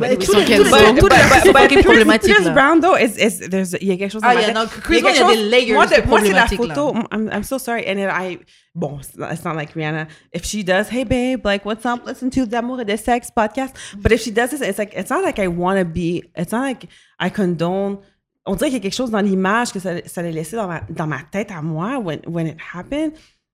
Brown, 2.54 2.80
though, 2.80 2.96
is, 2.96 3.18
is, 3.20 3.50
there's- 3.50 3.76
il 3.82 3.90
y 3.90 3.92
a 3.92 3.98
quelque 3.98 4.12
chose 4.14 4.22
Ah, 4.24 4.34
il 4.34 4.40
y 4.40 4.44
a- 4.46 4.66
Chris 4.82 5.02
Brown, 5.02 5.14
il 5.14 5.20
y 5.20 5.24
a 5.24 5.36
des 5.36 5.50
layers 5.50 5.74
Moi, 5.74 5.86
de 5.86 6.02
de- 6.02 6.08
moi, 6.08 6.22
c'est 6.22 6.32
la 6.32 6.48
photo. 6.48 6.94
I'm, 7.12 7.30
I'm 7.34 7.44
so 7.44 7.58
sorry. 7.58 7.82
And 7.86 7.96
then 7.96 8.10
I, 8.10 8.40
bon, 8.74 9.00
it's 9.00 9.18
not, 9.18 9.28
it's 9.34 9.44
not 9.44 9.56
like 9.56 9.74
Rihanna. 9.76 10.08
If 10.34 10.46
she 10.46 10.64
does, 10.64 10.88
hey 10.90 11.04
babe, 11.04 11.46
like 11.46 11.66
what's 11.66 11.86
up? 11.86 12.06
Listen 12.06 12.30
to 12.30 12.46
D'amour 12.46 12.80
et 12.80 12.86
de 12.86 12.96
sexe 12.96 13.30
podcast. 13.36 13.74
But 13.98 14.14
if 14.14 14.22
she 14.22 14.32
does 14.32 14.52
this, 14.52 14.62
it's 14.62 14.78
like 14.80 14.94
it's 14.96 15.10
not 15.10 15.22
like 15.24 15.38
I 15.38 15.48
want 15.48 15.78
to 15.78 15.84
be. 15.84 16.24
It's 16.38 16.54
not 16.54 16.62
like 16.62 16.88
I 17.20 17.30
condone. 17.30 17.98
On 18.46 18.56
dirait 18.56 18.70
qu'il 18.70 18.78
y 18.78 18.80
a 18.80 18.84
quelque 18.84 18.96
chose 18.96 19.12
dans 19.12 19.22
l'image 19.22 19.72
que 19.74 19.80
ça, 19.80 19.92
ça 20.06 20.22
l'a 20.22 20.30
laissé 20.32 20.56
dans 20.56 20.68
ma, 20.68 20.82
dans 20.90 21.08
ma 21.08 21.20
tête 21.32 21.52
à 21.52 21.62
moi 21.62 21.98
when 22.00 22.20
when 22.28 22.48
it 22.48 22.58
happened 22.74 23.14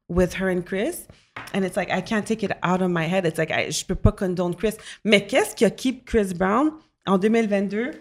with 0.10 0.34
her 0.40 0.50
and 0.50 0.64
Chris. 0.66 1.08
And 1.54 1.64
it's 1.64 1.78
like 1.78 1.90
I 1.90 2.02
can't 2.04 2.26
take 2.26 2.44
it 2.44 2.52
out 2.62 2.82
of 2.82 2.90
my 2.90 3.06
head. 3.06 3.26
It's 3.26 3.38
like 3.38 3.52
I, 3.52 3.72
je 3.72 3.86
peux 3.86 3.96
pas 3.96 4.12
condone 4.12 4.54
Chris. 4.56 4.74
Mais 5.06 5.26
qu'est-ce 5.26 5.56
qui 5.56 5.64
a 5.64 5.70
keep 5.70 6.04
Chris 6.06 6.34
Brown 6.36 6.72
en 7.08 7.18
2022 7.18 7.92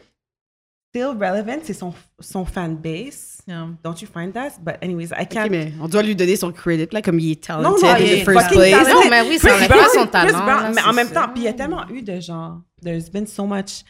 still 0.93 1.11
relevant? 1.17 1.61
C'est 1.63 1.75
son 1.75 1.95
son 2.19 2.45
fan 2.45 2.75
base. 2.77 3.39
Yeah. 3.47 3.69
Don't 3.85 4.01
you 4.03 4.09
find 4.13 4.33
that? 4.35 4.59
But 4.61 4.77
anyways, 4.83 5.13
I 5.17 5.25
can't. 5.27 5.49
mais 5.51 5.73
on 5.81 5.89
doit 5.89 6.03
lui 6.03 6.15
donner 6.17 6.37
son 6.37 6.53
credit, 6.53 6.89
là, 6.93 7.03
comme 7.03 7.19
il 7.21 7.33
est 7.33 7.49
non, 7.49 7.75
talented 7.75 7.83
non, 7.83 7.89
in 7.95 7.99
il 7.99 8.21
the 8.21 8.25
first 8.25 8.49
place. 8.51 8.71
talented. 8.71 8.95
Non, 8.95 9.11
mais 9.11 9.23
oui, 9.29 9.39
Chris 9.39 9.69
pas 9.69 9.89
son 9.95 10.01
Chris 10.03 10.11
talent, 10.11 10.45
Brown, 10.45 10.63
là, 10.63 10.71
mais 10.75 10.83
en 10.83 10.91
c'est 10.91 10.93
même 10.97 11.09
ça. 11.09 11.15
temps, 11.15 11.29
puis 11.33 11.43
il 11.43 11.45
y 11.45 11.49
a 11.49 11.53
tellement 11.53 11.89
eu 11.89 12.03
de 12.03 12.21
genre, 12.21 12.61
there's 12.83 13.09
been 13.11 13.27
so 13.27 13.47
much 13.47 13.83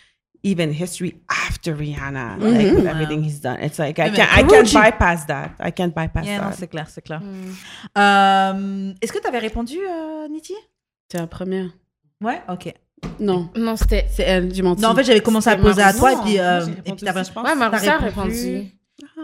even 0.43 0.73
history 0.73 1.21
after 1.29 1.75
Rihanna, 1.77 2.39
like 2.41 2.75
with 2.75 2.87
everything 2.87 3.23
he's 3.23 3.41
done. 3.41 3.59
It's 3.61 3.79
like 3.79 3.99
I 3.99 4.11
can't, 4.11 4.33
I 4.39 4.43
can't 4.43 4.73
bypass 4.73 5.27
that. 5.27 5.51
I 5.61 5.71
can't 5.71 5.95
bypass 5.95 6.25
Yeah, 6.27 6.39
non, 6.41 6.51
that. 6.51 6.57
c'est 6.59 6.69
clair, 6.69 6.87
c'est 6.89 7.03
clair. 7.03 7.21
Mm. 7.21 7.53
Euh, 7.99 8.93
Est-ce 9.01 9.13
que 9.13 9.19
tu 9.21 9.27
avais 9.27 9.39
répondu, 9.39 9.77
euh, 9.79 10.29
Niti? 10.29 10.55
C'est 11.11 11.19
la 11.19 11.27
première. 11.27 11.71
Ouais, 12.23 12.41
ok. 12.49 12.73
Non, 13.19 13.51
Non, 13.57 13.77
c'était. 13.77 14.07
c'est 14.11 14.23
elle, 14.23 14.55
j'ai 14.55 14.63
menti. 14.63 14.83
Non, 14.83 14.91
en 14.91 14.95
fait, 14.95 15.05
j'avais 15.05 15.21
commencé 15.21 15.49
à 15.51 15.57
poser 15.57 15.83
à 15.83 15.93
toi 15.93 16.13
et 16.13 16.17
puis, 16.25 16.39
euh, 16.39 16.67
et 16.85 16.93
puis 16.93 17.07
pense. 17.07 17.31
Ouais, 17.45 17.55
Marissa 17.55 17.95
a 17.95 17.99
répondu. 17.99 18.31
répondu. 18.31 18.71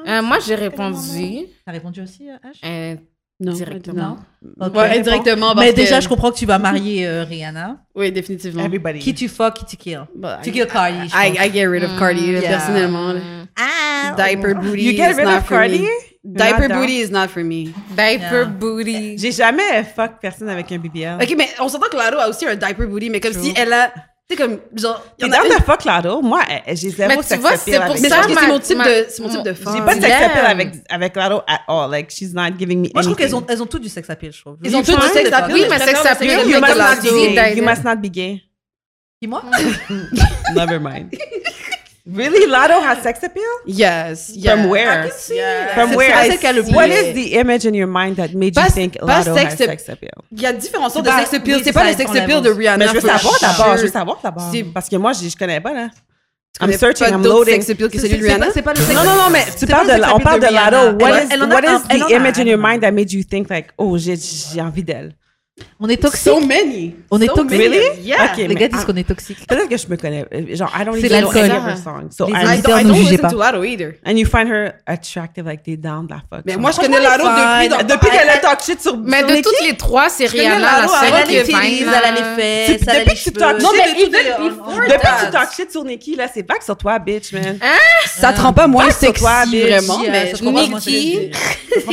Euh, 0.07 0.23
moi, 0.23 0.39
j'ai 0.47 0.55
répondu. 0.55 1.47
T'as 1.65 1.73
répondu 1.73 2.01
aussi, 2.01 2.29
H 2.29 2.65
Euh, 2.65 2.97
Non, 3.39 3.53
Directement. 3.53 4.17
Ok. 4.61 4.75
Ouais, 4.75 4.99
indirectement. 4.99 5.55
parce 5.55 5.67
Mais 5.67 5.73
déjà, 5.75 5.99
que- 5.99 6.05
je 6.05 6.09
comprends 6.09 6.31
que 6.31 6.39
tu 6.39 6.47
vas 6.47 6.59
marier 6.59 7.07
euh, 7.07 7.25
Rihanna. 7.25 7.77
Oui, 7.95 8.11
définitivement. 8.11 8.65
Everybody. 8.65 9.01
Qui 9.01 9.13
tu 9.15 9.29
fuck, 9.29 9.55
qui 9.55 9.65
tu 9.67 9.77
kill. 9.77 10.01
But 10.15 10.41
Tu 10.43 10.49
I, 10.49 10.53
kill 10.53 10.67
Cardi. 10.67 10.97
je 11.09 11.15
I, 11.15 11.33
pense. 11.35 11.47
I 11.47 11.53
get 11.53 11.67
rid 11.69 11.85
of 11.85 11.99
Cardi, 11.99 12.31
yeah. 12.31 12.41
personnellement. 12.41 13.13
là. 13.13 13.21
Ah, 13.61 14.15
Diaper 14.17 14.55
booty 14.55 14.83
You 14.85 14.93
get 14.97 15.15
rid 15.17 15.27
of 15.29 15.47
Cardi? 15.47 15.85
Diaper 16.25 16.69
booty 16.69 17.01
is 17.03 17.11
not 17.11 17.29
for 17.29 17.45
me. 17.45 17.73
Diaper 17.95 18.43
Yeah. 18.43 18.45
booty. 18.47 19.19
J'ai 19.19 19.33
jamais 19.33 19.85
fuck 19.95 20.13
personne 20.21 20.49
avec 20.49 20.73
un 20.73 20.79
BBL. 20.79 21.19
Ok, 21.23 21.35
mais 21.37 21.49
on 21.61 21.69
s'entend 21.69 21.89
que 21.91 21.97
Lado 21.97 22.19
a 22.19 22.29
aussi 22.31 22.47
un 22.47 22.57
diaper 22.57 22.87
booty, 22.87 23.11
mais 23.11 23.21
comme 23.21 23.35
si 23.35 23.53
elle 23.55 23.73
a. 23.73 23.93
Sais, 24.29 24.37
comme. 24.37 24.59
Genre. 24.75 25.05
T'es 25.17 25.27
en 25.27 25.29
a 25.29 25.37
down 25.37 25.47
une- 25.47 25.59
de 25.59 25.63
fuck 25.63 25.85
Lado? 25.85 26.21
Moi, 26.21 26.41
eh, 26.67 26.75
j'ai 26.75 26.91
zéro 26.91 27.09
Mais 27.11 27.17
tu 27.19 27.23
sex 27.23 27.41
vois, 27.41 27.51
appeal 27.51 27.75
c'est 27.75 27.79
pour 27.87 27.97
ça, 27.97 28.23
que 28.23 28.35
c'est 28.35 28.47
mon 28.49 28.59
type 28.59 28.79
de, 28.79 29.07
c'est 29.09 29.23
mon 29.23 29.29
type 29.29 29.43
de 29.45 29.53
femme. 29.53 29.75
J'ai 29.77 29.83
pas 29.85 29.95
de 29.95 30.01
sex 30.01 30.15
appeal 30.15 30.45
avec, 30.47 30.69
avec 30.89 31.15
Lado 31.17 31.43
at 31.47 31.61
all. 31.69 31.91
Like, 31.91 32.11
she's 32.11 32.33
not 32.35 32.51
giving 32.59 32.81
me 32.83 32.89
Moi, 32.93 33.03
je 33.03 33.07
trouve 33.07 33.17
qu'elles 33.17 33.37
ont, 33.37 33.45
elles 33.49 33.63
ont 33.63 33.67
tout 33.67 33.79
du 33.79 33.89
sex 33.89 34.11
appeal, 34.11 34.33
je 34.33 34.41
trouve. 34.41 34.57
Ils 34.65 34.75
ont 34.75 34.83
Je 34.83 34.87
tout 34.91 34.97
trouve 34.99 35.07
du 35.09 35.15
sex 35.15 35.29
c'est 35.29 35.35
appeal. 35.35 35.55
Oui, 35.55 35.67
mais 35.71 35.79
sex 35.79 36.05
appeal, 36.05 36.41
You, 36.49 36.61
must 36.61 36.77
not 36.77 36.97
be 37.03 37.35
gay. 37.35 37.55
You 37.57 37.63
must 37.65 37.85
not 37.85 37.97
be 37.97 38.11
gay. 38.11 38.43
Qui, 39.23 39.29
moi? 39.29 39.43
Never 40.57 40.79
mind. 40.81 41.11
Really? 42.09 42.47
Lado 42.47 42.75
has 42.81 43.03
sex 43.03 43.19
appeal? 43.25 43.43
Yes. 43.67 44.31
yeah. 44.37 44.53
From 44.57 44.71
where? 44.71 45.11
Yeah. 45.29 45.75
From 45.75 45.91
C'est 45.91 45.97
where? 45.97 46.13
pas 46.13 46.25
celle 46.27 46.39
qui 46.39 46.47
a 46.47 46.53
le 46.53 46.63
What 46.63 46.89
the 46.89 47.33
image 47.35 47.67
in 47.67 47.75
your 47.75 47.89
mind 47.89 48.15
that 48.17 48.29
made 48.33 48.55
Pas- 48.55 48.67
you 48.67 48.71
think 48.73 48.99
pas 49.01 49.07
Lado 49.25 49.35
sex 49.35 49.55
has 49.55 49.57
sex 49.67 49.89
appeal? 49.89 50.13
Il 50.31 50.41
y 50.41 50.47
a 50.47 50.53
différents 50.53 50.89
sortes 50.89 51.05
de 51.05 51.11
sex 51.11 51.35
appeal. 51.35 51.55
oui, 51.57 51.61
c'est 51.65 51.65
c'est 51.65 51.73
pas 51.73 51.85
le 51.91 51.97
sex 51.97 52.09
appeal 52.11 52.37
la 52.37 52.41
de. 52.43 52.51
Rihanna. 52.51 52.77
Mais 52.79 52.89
je 52.89 52.95
veux 52.95 53.01
for 53.01 53.11
savoir 53.11 53.39
sure. 53.39 53.49
d'abord, 53.49 53.77
je 53.77 53.83
veux 53.83 53.89
savoir 53.89 54.21
d'abord. 54.23 54.49
C'est- 54.53 54.63
Parce 54.73 54.89
que 54.89 54.97
moi, 54.97 55.13
je, 55.15 55.29
je 55.29 55.37
connais 55.37 55.61
pas, 55.61 55.73
là. 55.75 55.89
I'm 56.59 56.69
connais 56.69 56.79
searching, 56.79 57.09
I'm 57.09 57.23
loading. 57.25 57.55
sex 57.55 57.71
appeal 57.71 57.91
que 57.91 57.99
C'est- 57.99 58.07
celui 58.09 58.19
de 58.19 58.23
c'est 58.23 58.29
pas- 58.29 58.35
Rihanna? 58.37 58.53
C'est 58.55 58.63
pas 58.63 58.73
le 58.73 58.81
sex 58.81 58.95
Non, 58.95 59.05
non, 59.05 59.15
non, 59.17 59.31
mais 59.31 59.45
tu 59.59 59.67
parles 59.67 59.87
de, 59.89 59.93
on 59.93 60.05
appeal 60.05 60.23
parle 60.23 60.41
de 60.41 60.47
Rihanna. 60.47 60.71
Lado. 60.71 60.99
What 61.05 61.09
Elle- 61.11 61.25
is, 61.25 61.29
elle 61.33 61.43
en 61.43 61.51
a 61.51 61.55
what 61.55 61.63
un- 61.67 61.77
is 61.77 62.01
the 62.07 62.11
image 62.13 62.39
in 62.39 62.47
your 62.47 62.59
mind 62.59 62.81
that 62.83 62.93
made 62.93 63.13
you 63.13 63.23
think 63.25 63.51
like, 63.51 63.67
oh, 63.79 63.99
j'ai, 63.99 64.15
j'ai 64.17 64.61
envie 64.61 64.85
d'elle? 64.85 65.13
On 65.81 65.89
est 65.89 65.97
toxique. 65.97 66.23
So 66.33 66.41
many. 66.41 66.95
On 67.11 67.21
est 67.21 67.27
So 67.27 67.35
toxique. 67.35 67.59
Really? 67.61 68.01
Yeah. 68.03 68.33
Les 68.37 68.55
gars 68.55 68.69
disent 68.69 68.81
ah, 68.83 68.85
qu'on 68.87 68.97
est 68.97 69.09
toxique. 69.09 69.39
Peut-être 69.47 69.69
que 69.69 69.77
je 69.77 69.87
me 69.89 69.97
connais. 69.97 70.25
euh, 70.35 70.55
Genre, 70.55 70.71
I 70.79 70.85
don't 70.85 70.95
C'est 71.01 71.07
even 71.07 71.21
know 71.23 71.33
l'alcool. 71.33 71.51
any 71.51 71.59
of 71.59 71.65
her 71.67 71.77
songs. 71.83 72.11
So 72.17 72.27
Les 72.27 72.33
I- 72.33 72.37
I 72.37 72.47
auditeurs 72.55 72.75
don't, 72.77 72.81
I 72.81 72.85
ne 72.85 72.89
don't 72.89 72.97
jugez 72.97 73.11
listen 73.13 73.21
pas. 73.23 73.31
to 73.31 73.39
Lado 73.39 73.63
either. 73.65 73.95
and 74.07 74.13
you 74.13 74.27
find 74.27 74.49
her 74.51 74.73
attractive, 74.87 75.47
like 75.47 75.63
t'es 75.63 75.77
down 75.77 76.07
la 76.11 76.17
fuck. 76.17 76.45
Mais 76.45 76.57
moi, 76.57 76.71
je 76.73 76.77
connais 76.81 76.97
est 76.97 77.01
depuis 77.01 77.69
dans... 77.69 77.95
Depuis 77.95 78.11
qu'elle 78.11 78.29
a 78.29 78.39
talk 78.39 78.63
shit 78.63 78.81
sur 78.83 78.97
Mais 78.99 79.19
sur 79.19 79.29
de 79.29 79.37
toutes 79.37 79.63
les 79.67 79.77
trois, 79.77 80.09
c'est 80.11 80.27
Rihanna 80.27 80.59
la 80.83 80.89
seule 80.89 80.99
Elle 81.09 81.15
a 81.15 81.23
qui 81.23 81.33
les 81.33 81.39
est 81.39 81.45
titties, 81.45 81.57
fine. 81.59 81.87
elle 81.89 81.95
a 81.95 82.11
les 82.15 82.21
là. 82.21 82.37
fesses, 82.37 82.71
Depuis- 82.71 82.87
elle 82.89 82.97
a 82.97 82.99
depuis 83.01 83.11
les 83.15 83.17
cheveux. 83.17 83.63
Non, 83.63 83.71
mais 83.73 83.95
depuis- 83.95 84.11
que 84.11 85.25
tu 85.27 85.31
talk 85.33 85.49
shit 85.55 85.71
sur 85.71 85.85
Nicki, 85.85 86.17
là, 86.17 86.27
c'est 86.33 86.43
back 86.43 86.63
sur 86.63 86.77
toi, 86.77 86.99
bitch, 86.99 87.33
man. 87.33 87.59
Ça 88.07 88.33
te 88.33 88.41
rend 88.41 88.53
pas 88.53 88.67
moins 88.67 88.91
sexy, 88.91 89.23
vraiment, 89.25 90.01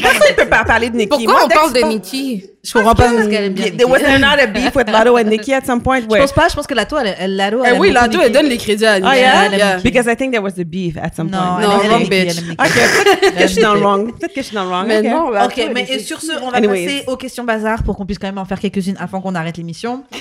Personne 0.01 0.29
ne 0.29 0.33
peut 0.35 0.49
pas 0.49 0.63
parler 0.63 0.89
de. 0.89 1.05
Pourquoi 1.05 1.45
on 1.45 1.47
parle 1.47 1.73
de 1.73 1.81
Nicki? 1.81 2.49
Je 2.65 2.71
comprends 2.71 2.95
pas. 2.95 3.11
Parce 3.11 3.27
qu'elle 3.27 3.43
aime 3.43 3.53
bien 3.53 3.65
Yeah, 3.65 3.75
There 3.75 3.89
was 3.89 3.99
not 4.19 4.39
a 4.41 4.47
beef 4.47 4.73
with 4.73 4.89
Lado 4.89 5.17
and 5.17 5.25
Nicki 5.25 5.53
at 5.53 5.65
some 5.65 5.81
point? 5.81 6.03
Je 6.03 6.07
Where? 6.07 6.21
pense 6.21 6.31
pas, 6.31 6.47
je 6.47 6.55
pense 6.55 6.65
que 6.65 6.73
Lato, 6.73 6.97
elle, 6.97 7.13
elle, 7.19 7.35
Lado, 7.35 7.61
Eh 7.61 7.67
elle 7.67 7.73
aime 7.75 7.81
oui, 7.81 7.91
Lado, 7.91 8.19
elle 8.23 8.31
donne 8.31 8.45
les 8.45 8.57
crédits 8.57 8.85
à 8.85 8.95
Oh 8.97 9.01
Nicki. 9.01 9.17
yeah? 9.17 9.45
elle 9.47 9.53
aime 9.53 9.59
Yeah. 9.59 9.75
Nicki. 9.77 9.83
Because 9.91 10.07
I 10.11 10.15
think 10.15 10.31
there 10.31 10.41
was 10.41 10.53
a 10.57 10.63
beef 10.63 10.95
at 10.95 11.11
some 11.13 11.29
Non, 11.29 11.39
point. 11.39 11.61
Non, 11.67 11.81
aime 11.81 11.89
wrong 11.91 12.07
bitch. 12.09 12.37
Ok, 12.39 12.71
peut-être 13.19 13.35
que 13.35 13.41
je 13.41 13.47
suis 13.47 13.61
dans 13.61 13.73
le 13.73 13.79
wrong. 13.85 14.17
Peut-être 14.17 14.33
que 14.33 14.41
je 14.41 14.45
suis 14.47 14.55
dans 14.55 14.63
le 14.63 14.69
wrong. 14.69 14.87
Mais 14.87 14.99
ok. 14.99 15.03
non, 15.05 15.29
Lado, 15.31 15.45
Ok, 15.47 15.69
mais 15.73 15.85
et 15.89 15.99
sur 15.99 16.21
ce, 16.21 16.31
on 16.41 16.51
va 16.51 16.57
Anyways. 16.57 16.85
passer 16.85 17.03
aux 17.07 17.17
questions 17.17 17.43
bazar 17.43 17.83
pour 17.83 17.97
qu'on 17.97 18.05
puisse 18.05 18.17
quand 18.19 18.27
même 18.27 18.37
en 18.37 18.45
faire 18.45 18.59
quelques-unes 18.61 18.95
avant 18.97 19.19
qu'on 19.19 19.35
arrête 19.35 19.57
l'émission. 19.57 20.03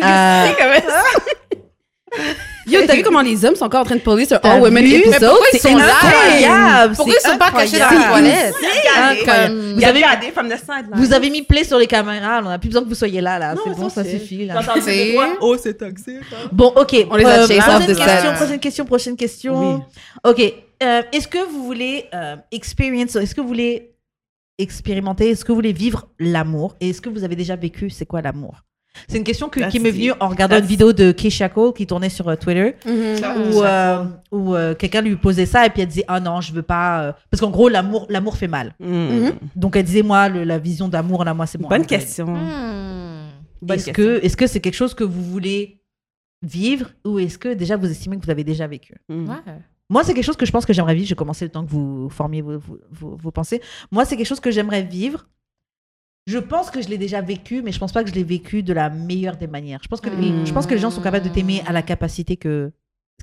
Euh. 0.00 0.46
Yo, 2.66 2.80
t'as 2.86 2.94
vu 2.96 3.02
comment 3.04 3.20
les 3.22 3.44
hommes 3.44 3.54
sont 3.56 3.64
encore 3.64 3.80
en 3.80 3.84
train 3.84 3.96
de 3.96 4.00
poser 4.00 4.24
sur 4.26 4.38
All 4.42 4.60
Women 4.62 4.84
episode? 4.84 5.10
Mais 5.20 5.26
pourquoi 5.28 5.46
ils 5.52 5.58
C'est 5.58 5.68
sont 5.70 5.76
là? 5.76 5.84
incroyable, 6.02 6.94
Pourquoi 6.96 7.14
ils 7.24 7.30
sont 7.30 7.38
pas 7.38 7.50
cachés 7.50 7.78
dans 7.78 7.90
la 7.90 8.08
toilette? 8.08 8.54
Vous 9.74 9.84
avez, 9.84 9.98
Regardez 9.98 10.30
from 10.32 10.48
the 10.48 10.56
sideline. 10.58 10.90
vous 10.94 11.12
avez 11.12 11.30
mis 11.30 11.42
play 11.42 11.64
sur 11.64 11.78
les 11.78 11.86
caméras, 11.86 12.40
on 12.44 12.48
n'a 12.48 12.58
plus 12.58 12.68
besoin 12.68 12.82
que 12.82 12.88
vous 12.88 12.94
soyez 12.94 13.20
là, 13.20 13.38
là. 13.38 13.54
Non, 13.54 13.62
C'est 13.64 13.80
bon, 13.80 13.88
ça 13.88 14.04
suffit, 14.04 14.46
là. 14.46 14.60
Oh, 15.40 15.56
c'est 15.62 15.74
toxique. 15.74 16.16
hein. 16.32 16.48
Bon, 16.52 16.72
ok. 16.76 17.06
On 17.10 17.16
les 17.16 17.24
a 17.24 17.46
chased 17.46 17.60
prochaine 17.62 17.96
question, 17.96 18.34
prochaine 18.34 18.58
question, 18.60 18.84
prochaine 18.84 19.16
question. 19.16 19.84
Ok. 20.24 20.40
euh, 20.82 21.02
est-ce 21.12 21.28
que 21.28 21.38
vous 21.50 21.64
voulez 21.64 22.06
euh, 22.14 22.36
experience, 22.52 23.16
est-ce 23.16 23.34
que 23.34 23.40
vous 23.40 23.48
voulez 23.48 23.92
expérimenter, 24.58 25.30
est-ce 25.30 25.44
que 25.44 25.52
vous 25.52 25.56
voulez 25.56 25.72
vivre 25.72 26.08
l'amour? 26.18 26.74
Et 26.80 26.90
est-ce 26.90 27.00
que 27.00 27.08
vous 27.08 27.24
avez 27.24 27.36
déjà 27.36 27.56
vécu 27.56 27.90
c'est 27.90 28.06
quoi 28.06 28.20
l'amour? 28.22 28.62
C'est 29.08 29.18
une 29.18 29.24
question 29.24 29.48
que- 29.48 29.60
That's 29.60 29.70
qui 29.70 29.78
m'est 29.80 29.90
venue 29.92 30.12
en 30.18 30.28
regardant 30.28 30.56
that's- 30.56 30.60
une 30.62 30.66
vidéo 30.66 30.92
de 30.92 31.12
Keisha 31.12 31.48
Cole 31.48 31.72
qui 31.72 31.86
tournait 31.86 32.08
sur 32.08 32.28
euh, 32.28 32.34
Twitter 32.36 32.74
Mhm. 32.84 33.52
où, 33.54 33.62
euh, 33.62 34.04
où 34.32 34.54
euh, 34.54 34.74
quelqu'un 34.74 35.02
lui 35.02 35.14
posait 35.16 35.46
ça 35.46 35.64
et 35.66 35.70
puis 35.70 35.82
elle 35.82 35.88
disait 35.88 36.04
ah 36.08 36.18
non 36.20 36.40
je 36.40 36.52
veux 36.52 36.62
pas 36.62 37.02
euh, 37.02 37.12
parce 37.30 37.40
qu'en 37.40 37.50
gros 37.50 37.68
l'amour 37.68 38.06
l'amour 38.08 38.36
fait 38.36 38.48
mal 38.48 38.74
Mm. 38.80 39.30
donc 39.54 39.76
elle 39.76 39.84
disait 39.84 40.02
moi 40.02 40.28
le- 40.28 40.42
la 40.44 40.58
vision 40.58 40.88
d'amour 40.88 41.24
là 41.24 41.32
moi 41.34 41.46
c'est 41.46 41.58
bon 41.58 41.68
Bonne 41.68 41.86
question. 41.86 42.26
Bonne 43.60 43.76
est-ce 43.76 43.86
question. 43.86 43.92
que 43.92 44.24
est-ce 44.24 44.36
que 44.36 44.46
c'est 44.46 44.60
quelque 44.60 44.74
chose 44.74 44.94
que 44.94 45.04
vous 45.04 45.22
voulez 45.22 45.80
vivre 46.42 46.90
ou 47.04 47.18
est-ce 47.18 47.38
que 47.38 47.52
déjà 47.54 47.76
vous 47.76 47.90
estimez 47.90 48.16
que 48.18 48.24
vous 48.24 48.30
avez 48.30 48.44
déjà 48.44 48.66
vécu? 48.66 48.94
Mm. 49.08 49.28
Ouais. 49.28 49.34
Moi, 49.90 50.04
c'est 50.04 50.12
quelque 50.12 50.24
chose 50.26 50.36
que 50.36 50.44
je 50.44 50.52
pense 50.52 50.66
que 50.66 50.74
j'aimerais 50.74 50.94
vivre. 50.94 51.08
J'ai 51.08 51.14
commencé 51.14 51.46
le 51.46 51.50
temps 51.50 51.64
que 51.64 51.70
vous 51.70 52.10
formiez 52.10 52.42
vos, 52.42 52.58
vos, 52.58 52.78
vos- 52.90 53.16
vos 53.16 53.30
pensées. 53.30 53.62
Moi, 53.90 54.04
c'est 54.04 54.18
quelque 54.18 54.26
chose 54.26 54.38
que 54.38 54.50
j'aimerais 54.50 54.82
vivre. 54.82 55.26
Je 56.28 56.36
pense 56.38 56.70
que 56.70 56.82
je 56.82 56.88
l'ai 56.88 56.98
déjà 56.98 57.22
vécu, 57.22 57.62
mais 57.62 57.72
je 57.72 57.78
pense 57.78 57.90
pas 57.92 58.04
que 58.04 58.10
je 58.10 58.14
l'ai 58.14 58.22
vécu 58.22 58.62
de 58.62 58.74
la 58.74 58.90
meilleure 58.90 59.36
des 59.38 59.46
manières. 59.46 59.80
Je 59.82 59.88
pense 59.88 60.00
que, 60.02 60.10
les, 60.10 60.44
je 60.44 60.52
pense 60.52 60.66
que 60.66 60.74
les 60.74 60.80
gens 60.80 60.90
sont 60.90 61.00
capables 61.00 61.24
de 61.26 61.30
t'aimer 61.32 61.62
à 61.66 61.72
la 61.72 61.80
capacité 61.82 62.36
que 62.36 62.70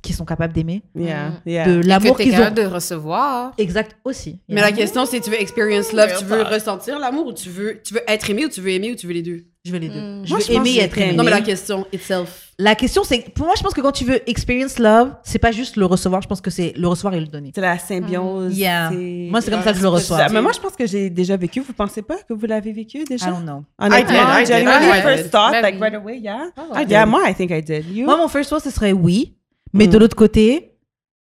qu'ils 0.02 0.16
sont 0.16 0.26
capables 0.26 0.54
d'aimer. 0.54 0.82
Yeah, 0.96 1.30
Mm. 1.30 1.50
yeah. 1.50 1.66
De 1.68 1.82
l'amour 1.88 2.18
qu'ils 2.18 2.36
ont. 2.36 2.52
de 2.52 2.64
recevoir. 2.64 3.54
Exact, 3.58 3.96
aussi. 4.04 4.40
Mais 4.50 4.60
la 4.62 4.72
question, 4.72 5.06
c'est 5.06 5.20
tu 5.22 5.30
veux 5.30 5.40
experience 5.40 5.94
love, 5.94 6.14
tu 6.20 6.26
veux 6.26 6.42
ressentir 6.42 7.00
l'amour 7.00 7.28
ou 7.28 7.34
tu 7.34 7.50
veux, 7.50 7.80
tu 7.84 7.94
veux 7.94 8.02
être 8.08 8.30
aimé 8.30 8.46
ou 8.46 8.50
tu 8.50 8.60
veux 8.62 8.70
aimer 8.72 8.92
ou 8.92 8.96
tu 8.96 9.08
veux 9.08 9.14
les 9.14 9.22
deux? 9.24 9.46
Je 9.64 9.72
veux 9.72 9.78
les 9.80 9.90
deux. 9.90 10.00
Mm. 10.02 10.26
Je 10.26 10.30
Moi, 10.30 10.40
veux 10.40 10.44
je 10.46 10.52
pense 10.54 10.68
aimer 10.68 10.70
et 10.72 10.82
être 10.82 10.98
aimé. 10.98 11.14
Non, 11.14 11.24
mais 11.24 11.32
la 11.32 11.42
question 11.42 11.86
itself. 11.94 12.45
La 12.58 12.74
question, 12.74 13.04
c'est... 13.04 13.20
Pour 13.34 13.46
moi, 13.48 13.56
je 13.58 13.62
pense 13.64 13.74
que 13.74 13.82
quand 13.82 13.92
tu 13.92 14.06
veux 14.06 14.22
experience 14.30 14.80
love, 14.80 15.12
c'est 15.24 15.40
pas 15.40 15.52
juste 15.52 15.76
le 15.76 15.86
recevoir. 15.86 16.22
Je 16.22 16.28
pense 16.30 16.40
que 16.40 16.50
c'est 16.50 16.72
le 16.78 16.88
recevoir 16.88 17.14
et 17.14 17.20
le 17.20 17.28
donner. 17.28 17.52
C'est 17.54 17.60
la 17.60 17.78
symbiose. 17.78 18.58
Yeah. 18.58 18.92
c'est- 18.92 19.28
Moi, 19.30 19.42
c'est 19.42 19.52
comme 19.52 19.62
ça 19.62 19.72
que 19.74 19.78
je 19.78 19.84
le 19.84 19.90
reçois. 19.90 20.30
Mais 20.30 20.42
moi, 20.42 20.54
je 20.54 20.60
pense 20.62 20.74
que 20.74 20.86
j'ai 20.88 21.10
déjà 21.10 21.36
vécu. 21.36 21.60
Vous 21.60 21.74
pensez 21.74 22.02
pas 22.02 22.16
que 22.18 22.34
vous 22.34 22.46
l'avez 22.46 22.72
vécu 22.72 23.04
déjà? 23.04 23.28
I 23.28 23.30
don't 23.32 23.44
know. 23.44 23.64
Honnêtement, 23.78 24.38
I 24.40 24.46
did, 24.46 24.52
I 24.52 24.64
did, 24.64 24.68
I 24.68 25.02
first 25.02 25.32
thought, 25.32 25.52
Ben 25.52 25.62
like 25.64 25.82
right 25.82 25.96
away, 25.96 26.18
yeah. 26.20 26.46
I 26.74 26.86
Yeah, 26.88 27.04
did. 27.04 27.12
moi, 27.12 27.30
I 27.30 27.34
think 27.36 27.52
I 27.52 27.62
did. 27.62 27.86
You? 27.94 28.06
Moi, 28.06 28.16
mon 28.16 28.30
first 28.30 28.50
thought, 28.50 28.64
ce 28.64 28.70
serait 28.70 28.94
oui. 28.94 29.36
Mais 29.74 29.88
Mm. 29.88 29.90
de 29.90 29.98
l'autre 29.98 30.16
côté, 30.16 30.78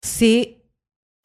c'est... 0.02 0.56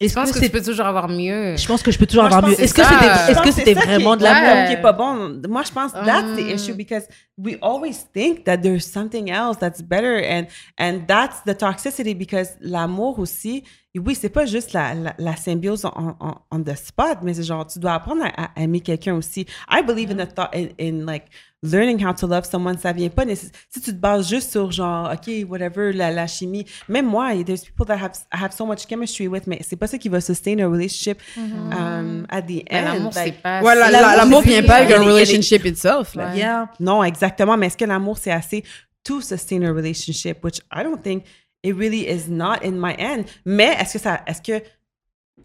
Je 0.01 0.07
Est-ce 0.07 0.13
pense 0.15 0.29
que 0.29 0.33
que 0.33 0.39
c'est 0.41 0.47
tu 0.47 0.57
peux 0.57 0.61
toujours 0.61 0.85
avoir 0.87 1.07
mieux. 1.07 1.55
Je 1.55 1.65
pense 1.67 1.81
que 1.81 1.89
je 1.89 1.97
peux 1.97 2.05
toujours 2.05 2.23
Moi, 2.23 2.35
avoir 2.35 2.49
mieux. 2.51 2.59
Est-ce 2.59 2.73
que 2.73 2.83
c'est 2.83 2.93
c'était, 2.93 3.31
est-ce 3.31 3.41
que 3.41 3.51
c'était 3.51 3.73
vraiment 3.75 4.17
de 4.17 4.23
l'amour 4.23 4.67
qui 4.67 4.73
est 4.73 4.81
pas 4.81 4.91
bon? 4.91 5.39
Moi, 5.47 5.63
je 5.65 5.71
pense 5.71 5.93
that's 5.93 6.35
the 6.35 6.41
Um. 6.41 6.49
issue 6.49 6.73
because 6.73 7.07
we 7.37 7.57
always 7.61 8.05
think 8.13 8.43
that 8.43 8.57
there's 8.57 8.85
something 8.85 9.29
else 9.31 9.57
that's 9.57 9.81
better 9.81 10.17
and 10.21 10.47
and 10.77 11.05
that's 11.07 11.41
the 11.45 11.57
toxicity 11.57 12.13
because 12.13 12.49
l'amour 12.59 13.19
aussi, 13.19 13.63
oui, 13.97 14.15
c'est 14.15 14.27
pas 14.27 14.45
juste 14.45 14.73
la, 14.73 14.93
la, 14.95 15.13
la 15.17 15.35
symbiose 15.37 15.85
on, 15.85 16.13
on, 16.19 16.33
on 16.51 16.61
the 16.61 16.75
spot, 16.75 17.19
mais 17.23 17.33
c'est 17.33 17.43
genre 17.43 17.65
tu 17.65 17.79
dois 17.79 17.93
apprendre 17.93 18.25
à, 18.25 18.47
à 18.53 18.61
aimer 18.61 18.81
quelqu'un 18.81 19.13
aussi. 19.15 19.45
I 19.71 19.81
believe 19.81 20.11
in 20.11 20.17
the 20.17 20.27
thought 20.27 20.53
in, 20.53 20.67
in 20.77 21.05
like 21.05 21.27
learning 21.71 22.05
how 22.05 22.13
to 22.13 22.27
love 22.27 22.45
someone, 22.45 22.77
ça 22.77 22.93
vient 22.93 23.09
pas 23.09 23.23
si 23.35 23.49
tu 23.81 23.81
te 23.81 23.91
bases 23.91 24.29
juste 24.29 24.51
sur 24.51 24.71
genre 24.71 25.11
OK, 25.13 25.29
whatever 25.49 25.91
la, 25.93 26.11
la 26.11 26.27
chimie. 26.27 26.65
Même 26.89 27.05
moi, 27.07 27.31
there's 27.43 27.63
people 27.63 27.85
that 27.85 27.97
have 27.97 28.11
I 28.33 28.37
have 28.43 28.51
so 28.53 28.65
much 28.65 28.87
chemistry 28.87 29.27
with, 29.27 29.47
mais 29.47 29.59
c'est 29.61 29.75
pas 29.75 29.87
ça 29.87 29.97
qui 29.97 30.09
va 30.09 30.21
sustain 30.21 30.57
a 30.59 30.67
relationship 30.67 31.19
um, 31.37 32.25
at 32.29 32.41
the 32.43 32.63
Mais 32.71 32.79
end. 32.79 32.83
l'amour, 32.93 33.13
c'est 33.13 33.25
Like, 33.25 33.41
pas. 33.41 33.61
Ouais, 33.61 33.75
la- 33.75 33.85
c'est- 33.85 33.91
la- 33.91 34.15
l'amour 34.17 34.41
vient 34.41 34.63
pas 34.63 34.75
avec 34.75 34.89
il 34.89 34.95
un 34.95 35.01
il 35.03 35.09
relationship 35.09 35.65
itself. 35.65 36.15
là. 36.15 36.29
Ouais. 36.31 36.37
Yeah. 36.37 36.69
Non, 36.79 37.03
exactement. 37.03 37.57
Mais 37.57 37.67
est-ce 37.67 37.77
que 37.77 37.85
l'amour, 37.85 38.17
c'est 38.17 38.31
assez 38.31 38.63
to 39.03 39.21
sustain 39.21 39.61
a 39.63 39.71
relationship? 39.71 40.43
Which 40.43 40.59
I 40.73 40.83
don't 40.83 41.01
think 41.01 41.23
it 41.63 41.75
really 41.75 42.07
is 42.09 42.29
not 42.29 42.57
in 42.63 42.73
my 42.73 42.93
end. 42.99 43.23
Mais 43.45 43.75
est-ce 43.79 43.93
que 43.93 43.99
ça, 43.99 44.21
est-ce 44.27 44.41
que, 44.41 44.63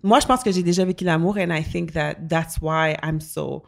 moi, 0.02 0.20
je 0.20 0.26
pense 0.26 0.42
que 0.42 0.50
j'ai 0.52 0.62
déjà 0.62 0.84
vécu 0.84 1.04
l'amour 1.04 1.36
and 1.38 1.50
I 1.54 1.62
think 1.62 1.92
that 1.92 2.14
that's 2.28 2.58
why 2.60 2.94
I'm 3.02 3.20
so, 3.20 3.62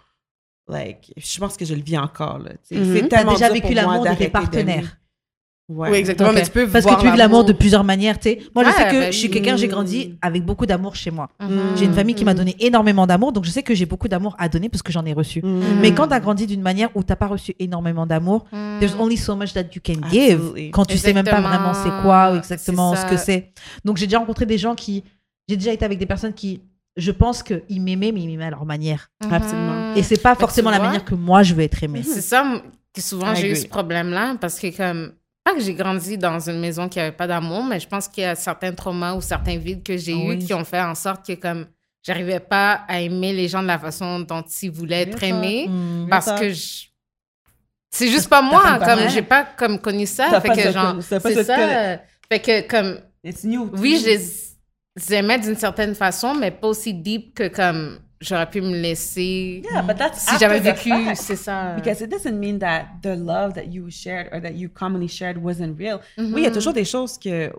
like, 0.73 1.13
je 1.17 1.39
pense 1.39 1.57
que 1.57 1.65
je 1.65 1.75
le 1.75 1.83
vis 1.83 1.99
encore, 1.99 2.39
là. 2.39 2.51
tu. 2.69 2.77
Mhm. 2.79 2.97
C'est 2.97 3.09
tellement 3.09 3.33
déjà 3.33 3.51
vécu 3.51 3.75
l'amour 3.75 4.05
de 4.05 4.15
tes 4.15 4.29
partenaires. 4.29 4.97
Ouais. 5.69 5.91
Oui, 5.91 5.97
exactement. 5.99 6.31
Ok. 6.31 6.35
Mais 6.35 6.43
tu 6.43 6.51
peux 6.51 6.67
Parce 6.67 6.85
voir 6.85 6.99
que 6.99 7.03
tu 7.05 7.11
vis 7.11 7.17
l'amour 7.17 7.45
de 7.45 7.53
plusieurs 7.53 7.85
manières, 7.85 8.19
tu 8.19 8.31
sais. 8.31 8.41
Moi, 8.55 8.65
je 8.65 8.71
sais 8.73 8.89
que 8.89 9.01
ben 9.01 9.13
je 9.13 9.17
suis 9.17 9.31
quelqu'un, 9.31 9.57
j'ai 9.57 9.69
grandi 9.69 10.19
avec 10.21 10.45
beaucoup 10.45 10.67
d'amour 10.67 10.97
chez 10.97 11.11
moi. 11.11 11.31
Mhm. 11.41 11.77
J'ai 11.77 11.85
une 11.87 11.95
famille 11.95 12.15
qui 12.15 12.25
m'a 12.25 12.35
donné 12.35 12.57
énormément 12.59 13.07
d'amour, 13.07 13.33
donc 13.33 13.45
je 13.45 13.51
sais 13.51 13.63
que 13.63 13.75
j'ai 13.75 13.87
beaucoup 13.87 14.09
d'amour 14.09 14.35
à 14.39 14.49
donner 14.51 14.69
parce 14.69 14.83
que 14.83 14.93
j'en 14.93 15.07
ai 15.07 15.13
reçu. 15.15 15.41
Mhm. 15.43 15.79
Mais 15.81 15.95
quand 15.95 16.09
tu 16.09 16.15
as 16.15 16.21
grandi 16.21 16.47
d'une 16.47 16.61
manière 16.61 16.91
où 16.95 17.03
t'as 17.03 17.17
pas 17.17 17.29
reçu 17.29 17.55
énormément 17.59 18.07
d'amour, 18.07 18.45
Mhm. 18.53 18.81
there's 18.81 18.97
only 18.99 19.17
so 19.17 19.35
much 19.35 19.55
that 19.55 19.67
you 19.75 19.81
can 19.87 20.07
give 20.11 20.33
Absolutely. 20.41 20.71
quand 20.73 20.85
tu 20.85 20.99
sais 20.99 21.13
même 21.15 21.25
pas 21.25 21.39
Exactement. 21.39 21.73
vraiment 21.73 21.75
c'est 21.75 22.03
quoi 22.03 22.33
ou 22.33 22.37
exactement 22.37 22.95
ce 22.97 23.07
que 23.07 23.17
c'est. 23.17 23.53
Donc 23.85 23.97
j'ai 23.97 24.07
déjà 24.07 24.19
rencontré 24.19 24.45
des 24.45 24.59
gens 24.59 24.75
qui, 24.75 25.05
j'ai 25.49 25.57
déjà 25.57 25.73
été 25.73 25.85
avec 25.87 25.99
des 25.99 26.07
personnes 26.07 26.35
qui, 26.35 26.61
je 26.97 27.11
pense 27.11 27.43
qu'ils 27.43 27.81
m'aimaient, 27.83 28.13
mais 28.13 28.21
ils 28.21 28.27
m'aimaient 28.29 28.47
à 28.47 28.51
leur 28.51 28.65
manière. 28.67 29.09
Mhm. 29.25 29.33
Absolument. 29.33 29.95
Et 29.95 30.03
c'est 30.03 30.21
pas 30.23 30.35
forcément 30.35 30.71
la 30.71 30.79
vois, 30.79 30.87
manière 30.87 31.05
que 31.05 31.15
moi 31.15 31.43
je 31.43 31.55
veux 31.55 31.63
être 31.63 31.83
aimée. 31.83 32.03
C'est 32.03 32.21
ça 32.21 32.63
que 32.95 33.01
souvent 33.01 33.33
I 33.33 33.37
j'ai 33.37 33.51
eu 33.53 33.57
ce 33.57 33.67
problème-là 33.67 34.37
parce 34.41 34.59
que 34.61 34.75
comme 34.77 35.13
pas 35.45 35.55
que 35.55 35.61
j'ai 35.61 35.75
grandi 35.75 36.19
dans 36.19 36.39
une 36.49 36.61
maison 36.61 36.89
qui 36.89 37.01
avait 37.01 37.11
pas 37.13 37.27
d'amour, 37.27 37.65
mais 37.65 37.81
je 37.81 37.89
pense 37.89 38.07
qu'il 38.09 38.23
y 38.23 38.27
a 38.27 38.35
certains 38.35 38.73
traumas 38.73 39.15
ou 39.15 39.21
certains 39.21 39.57
vides 39.59 39.83
que 39.83 39.97
j'ai 39.97 40.15
Oui. 40.15 40.35
eus 40.37 40.39
qui 40.47 40.55
ont 40.55 40.65
fait 40.65 40.81
en 40.81 40.95
sorte 40.95 41.27
que 41.27 41.33
comme 41.33 41.67
j'arrivais 42.03 42.39
pas 42.41 42.85
à 42.87 43.01
aimer 43.01 43.33
les 43.33 43.49
gens 43.49 43.63
de 43.63 43.67
la 43.69 43.79
façon 43.79 44.21
dont 44.21 44.45
ils 44.63 44.71
voulaient 44.71 45.03
être 45.03 45.23
aimés 45.23 45.67
Mm. 45.69 46.09
parce 46.11 46.27
ça. 46.27 46.39
que 46.39 46.51
je- 46.51 46.85
c'est 47.91 48.09
juste 48.09 48.29
pas 48.29 48.41
moi 48.43 48.79
comme 48.85 49.09
j'ai 49.09 49.23
pas 49.23 49.45
comme 49.45 49.79
connu 49.79 50.07
ça 50.07 50.41
fait 50.41 50.49
que 50.51 50.71
genre 50.73 50.97
c'est 51.01 51.21
ça 51.45 51.59
euh, 51.59 51.97
fait 52.31 52.41
que 52.41 52.69
comme 52.69 52.99
It's 53.25 53.45
new. 53.45 53.71
oui 53.79 54.01
je 54.05 54.19
les 54.97 55.15
aimais 55.15 55.39
d'une 55.39 55.57
certaine 55.57 55.95
façon 55.95 56.35
mais 56.35 56.51
pas 56.51 56.69
aussi 56.69 56.93
deep 56.95 57.35
que 57.35 57.49
comme 57.49 57.99
j'aurais 58.21 58.49
pu 58.49 58.61
me 58.61 58.77
laisser 58.81 59.63
Yeah, 59.73 59.83
but 59.83 59.97
that's 59.97 60.21
si 60.29 60.39
j'avais 60.39 60.61
vécu 60.61 60.91
c'est 61.15 61.37
ça 61.37 61.75
Because 61.77 62.01
it 62.03 62.11
doesn't 62.11 62.39
mean 62.39 62.59
that 62.59 62.87
the 63.03 63.17
love 63.17 63.55
that 63.55 63.67
you 63.71 63.91
shared 63.91 64.29
or 64.33 64.41
that 64.41 64.53
you 64.55 64.69
commonly 64.69 65.09
shared 65.09 65.39
wasn't 65.43 65.77
real. 65.79 66.01
Oui, 66.19 66.33
il 66.37 66.43
y 66.43 66.47
a 66.47 66.51
Mhm. 66.51 66.55
toujours 66.55 66.73
des 66.73 66.85
choses 66.85 67.19
que 67.19 67.51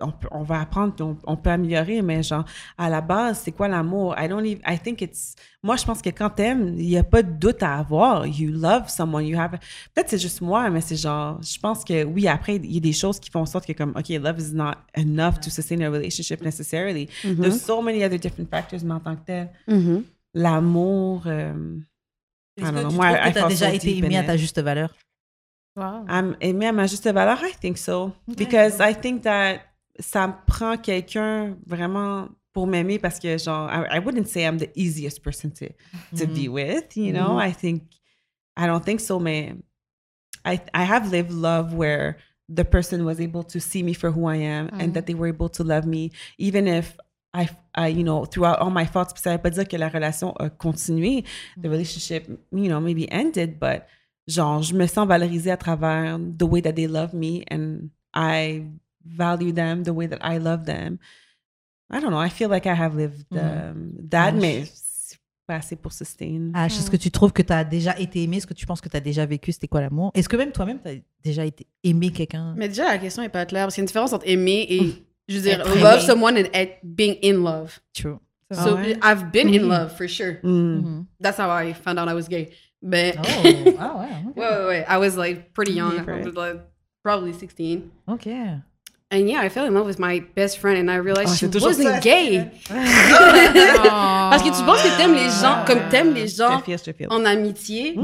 on, 0.00 0.10
peut- 0.12 0.28
on 0.30 0.42
va 0.42 0.60
apprendre, 0.60 0.94
on, 1.00 1.16
on 1.26 1.36
peut 1.36 1.50
améliorer, 1.50 2.02
mais 2.02 2.22
genre, 2.22 2.44
à 2.78 2.88
la 2.88 3.00
base, 3.00 3.40
c'est 3.44 3.52
quoi 3.52 3.68
l'amour? 3.68 4.14
I 4.18 4.28
don't 4.28 4.44
even, 4.44 4.60
I 4.66 4.78
think 4.78 5.00
it's, 5.02 5.34
moi, 5.62 5.76
je 5.76 5.84
pense 5.84 6.00
que 6.02 6.10
quand 6.10 6.30
t'aimes, 6.30 6.74
il 6.78 6.86
n'y 6.88 6.96
a 6.98 7.04
pas 7.04 7.22
de 7.22 7.30
doute 7.32 7.62
à 7.62 7.76
avoir. 7.78 8.26
You 8.26 8.50
love 8.52 8.88
someone, 8.88 9.26
you 9.26 9.38
have, 9.38 9.52
peut-être 9.94 10.08
c'est 10.10 10.18
juste 10.18 10.40
moi, 10.40 10.68
mais 10.70 10.80
c'est 10.80 10.96
genre, 10.96 11.40
je 11.42 11.58
pense 11.58 11.84
que 11.84 12.04
oui, 12.04 12.26
après, 12.28 12.56
il 12.56 12.72
y 12.72 12.78
a 12.78 12.80
des 12.80 12.92
choses 12.92 13.20
qui 13.20 13.30
font 13.30 13.40
en 13.40 13.46
sorte 13.46 13.66
que 13.66 13.72
comme, 13.72 13.92
OK, 13.96 14.08
love 14.08 14.38
is 14.40 14.54
not 14.54 14.74
enough 14.96 15.38
to 15.40 15.50
sustain 15.50 15.80
a 15.82 15.90
relationship 15.90 16.42
necessarily. 16.42 17.08
There's 17.22 17.60
so 17.60 17.82
many 17.82 18.02
other 18.04 18.18
different 18.18 18.48
factors, 18.50 18.82
mais 18.82 18.94
en 18.94 19.00
tant 19.00 19.16
que 19.16 19.24
tel, 19.26 19.50
Mhm. 19.68 20.04
l'amour, 20.34 21.22
euh, 21.26 21.78
I 22.58 22.62
don't 22.62 22.72
know. 22.74 22.88
tu 22.90 22.94
Moi, 22.96 23.10
I 23.12 23.14
que 23.14 23.34
t'as 23.34 23.40
feel 23.40 23.48
déjà 23.48 23.68
so 23.68 23.74
été 23.74 23.96
aimé 23.98 24.16
à 24.18 24.22
ta 24.24 24.36
juste 24.36 24.60
valeur? 24.60 24.94
Wow. 25.76 26.04
I'm 26.08 26.36
aimée 26.40 26.66
à 26.66 26.72
ma 26.72 26.86
juste 26.86 27.08
valeur, 27.10 27.38
I 27.42 27.52
think 27.60 27.78
so. 27.78 28.12
Because 28.26 28.78
I 28.80 28.94
think 28.94 29.22
that 29.22 29.60
ça 30.00 30.26
me 30.26 30.34
prend 30.46 30.76
quelqu'un 30.76 31.56
vraiment 31.66 32.28
pour 32.52 32.66
m'aimer 32.66 32.98
parce 32.98 33.18
que 33.18 33.38
genre, 33.38 33.70
I, 33.70 33.96
I 33.96 33.98
wouldn't 34.00 34.26
say 34.26 34.44
I'm 34.44 34.58
the 34.58 34.70
easiest 34.74 35.22
person 35.22 35.50
to, 35.52 35.68
to 36.16 36.26
be 36.26 36.44
mm-hmm. 36.44 36.52
with, 36.52 36.96
you 36.96 37.12
know? 37.12 37.30
Mm-hmm. 37.30 37.48
I 37.48 37.52
think, 37.52 37.82
I 38.56 38.66
don't 38.66 38.84
think 38.84 39.00
so, 39.00 39.18
mais 39.20 39.54
I, 40.44 40.60
I 40.74 40.82
have 40.82 41.10
lived 41.10 41.32
love 41.32 41.74
where 41.74 42.18
the 42.48 42.64
person 42.64 43.04
was 43.04 43.20
able 43.20 43.44
to 43.44 43.60
see 43.60 43.82
me 43.82 43.94
for 43.94 44.10
who 44.10 44.26
I 44.26 44.36
am 44.36 44.68
and 44.72 44.94
that 44.94 45.04
mm-hmm. 45.04 45.06
they 45.06 45.14
were 45.14 45.28
able 45.28 45.48
to 45.50 45.62
love 45.62 45.86
me, 45.86 46.10
even 46.38 46.66
if 46.66 46.96
I, 47.32 47.48
I 47.74 47.88
you 47.88 48.02
know, 48.02 48.24
throughout 48.24 48.58
all 48.58 48.70
my 48.70 48.84
faults, 48.84 49.14
ça 49.14 49.30
veut 49.30 49.38
pas 49.38 49.50
dire 49.50 49.68
que 49.68 49.78
la 49.78 49.88
relation 49.88 50.32
a 50.40 50.50
continué, 50.50 51.24
the 51.56 51.70
relationship, 51.70 52.26
you 52.50 52.68
know, 52.68 52.80
maybe 52.80 53.08
ended, 53.12 53.60
but 53.60 53.86
genre, 54.28 54.62
je 54.62 54.74
me 54.74 54.86
sens 54.86 55.06
valorisée 55.06 55.52
à 55.52 55.56
travers 55.56 56.18
the 56.18 56.44
way 56.44 56.60
that 56.60 56.74
they 56.74 56.88
love 56.88 57.14
me 57.14 57.44
and 57.48 57.90
I 58.12 58.64
value 59.04 59.52
them 59.52 59.82
the 59.84 59.90
way 59.90 60.06
that 60.06 60.18
I 60.22 60.38
love 60.38 60.64
them. 60.64 60.98
I 61.92 62.00
don't 62.00 62.10
know. 62.10 62.18
I 62.20 62.28
feel 62.28 62.48
like 62.48 62.66
I 62.66 62.74
have 62.74 62.94
lived 62.94 63.24
um, 63.32 63.92
that, 64.10 64.32
Ouais. 64.34 64.40
mais 64.40 64.64
c'est 64.72 65.18
pas 65.46 65.56
assez 65.56 65.74
pour 65.76 65.92
sustain. 65.92 66.52
Ah, 66.54 66.66
est-ce 66.66 66.88
que 66.90 66.96
tu 66.96 67.10
trouves 67.10 67.32
que 67.32 67.42
tu 67.42 67.52
as 67.52 67.64
déjà 67.64 67.98
été 67.98 68.22
aimé? 68.22 68.36
Est-ce 68.36 68.46
que 68.46 68.54
tu 68.54 68.64
penses 68.66 68.80
que 68.80 68.88
tu 68.88 68.96
as 68.96 69.00
déjà 69.00 69.26
vécu? 69.26 69.50
C'était 69.52 69.66
quoi 69.66 69.80
l'amour? 69.80 70.12
Est-ce 70.14 70.28
que 70.28 70.36
même 70.36 70.52
toi-même, 70.52 70.78
tu 70.80 70.88
as 70.88 70.94
déjà 71.24 71.44
été 71.44 71.66
aimé 71.82 72.10
quelqu'un? 72.10 72.54
Mais 72.56 72.68
déjà, 72.68 72.84
la 72.84 72.98
question 72.98 73.22
est 73.24 73.28
pas 73.28 73.44
claire 73.46 73.64
parce 73.66 73.74
qu'il 73.74 73.80
y 73.80 73.82
a 73.82 73.84
une 73.84 73.88
différence 73.88 74.12
entre 74.12 74.28
aimer 74.28 74.66
et, 74.68 75.04
je 75.28 75.36
veux 75.36 75.42
dire, 75.42 75.58
love 75.66 75.94
aimé. 75.94 76.00
someone 76.06 76.36
and 76.38 76.44
être 76.54 76.78
being 76.84 77.16
in 77.24 77.42
love. 77.42 77.80
True. 77.92 78.18
So, 78.52 78.74
ouais? 78.76 78.96
I've 79.02 79.30
been 79.32 79.48
in 79.48 79.62
Mhm. 79.64 79.68
love 79.68 79.96
for 79.96 80.08
sure. 80.08 80.38
Mm. 80.44 81.04
That's 81.20 81.38
how 81.38 81.50
I 81.50 81.72
found 81.72 81.98
out 81.98 82.08
I 82.08 82.14
was 82.14 82.28
gay. 82.28 82.50
But, 82.82 83.16
Oh, 83.18 83.22
ah 83.78 83.98
ouais. 84.00 84.24
ok. 84.28 84.36
wait, 84.36 84.50
wait, 84.50 84.66
wait. 84.68 84.84
I 84.88 84.96
was 84.98 85.16
like 85.16 85.52
pretty 85.52 85.72
young. 85.72 85.98
I 85.98 86.24
was 86.24 86.34
like 86.34 86.60
probably 87.02 87.32
16. 87.32 87.90
Ok. 88.06 88.26
And 89.12 89.28
yeah, 89.28 89.40
I 89.40 89.48
fell 89.48 89.66
in 89.66 89.74
love 89.74 89.86
with 89.86 89.98
my 89.98 90.20
best 90.36 90.58
friend 90.58 90.78
and 90.78 90.88
I 90.88 90.94
realized 91.00 91.30
Oh, 91.32 91.34
she 91.34 91.46
wasn't 91.58 91.88
ça. 91.88 92.00
gay. 92.00 92.48
Parce 92.70 94.42
que 94.44 94.56
tu 94.56 94.64
penses 94.64 94.82
que 94.82 94.96
t'aimes 94.96 95.14
les 95.14 95.28
gens 95.28 95.64
comme 95.66 95.80
t'aimes 95.90 96.14
les 96.14 96.28
gens 96.28 96.62
en 97.08 97.24
amitié. 97.24 97.96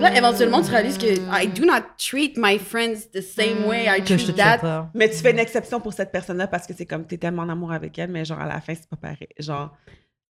Là, 0.00 0.16
éventuellement, 0.16 0.62
tu 0.62 0.70
réalises 0.70 0.96
que 0.96 1.06
I 1.30 1.48
do 1.48 1.66
not 1.66 1.82
treat 1.98 2.38
my 2.38 2.58
friends 2.58 3.10
the 3.12 3.20
same 3.20 3.66
way 3.66 3.86
I 3.86 3.98
je 4.06 4.14
treat 4.16 4.36
that. 4.36 4.88
Mais 4.94 5.10
tu 5.10 5.16
fais 5.16 5.32
une 5.32 5.38
exception 5.38 5.80
pour 5.80 5.92
cette 5.92 6.10
personne-là 6.12 6.46
parce 6.46 6.66
que 6.66 6.72
c'est 6.74 6.86
comme 6.86 7.04
t'es 7.06 7.18
tellement 7.18 7.42
en 7.42 7.50
amour 7.50 7.70
avec 7.72 7.98
elle, 7.98 8.10
mais 8.10 8.24
genre 8.24 8.40
à 8.40 8.46
la 8.46 8.60
fin, 8.62 8.74
c'est 8.74 8.88
pas 8.88 8.96
pareil. 8.96 9.28
Genre, 9.38 9.70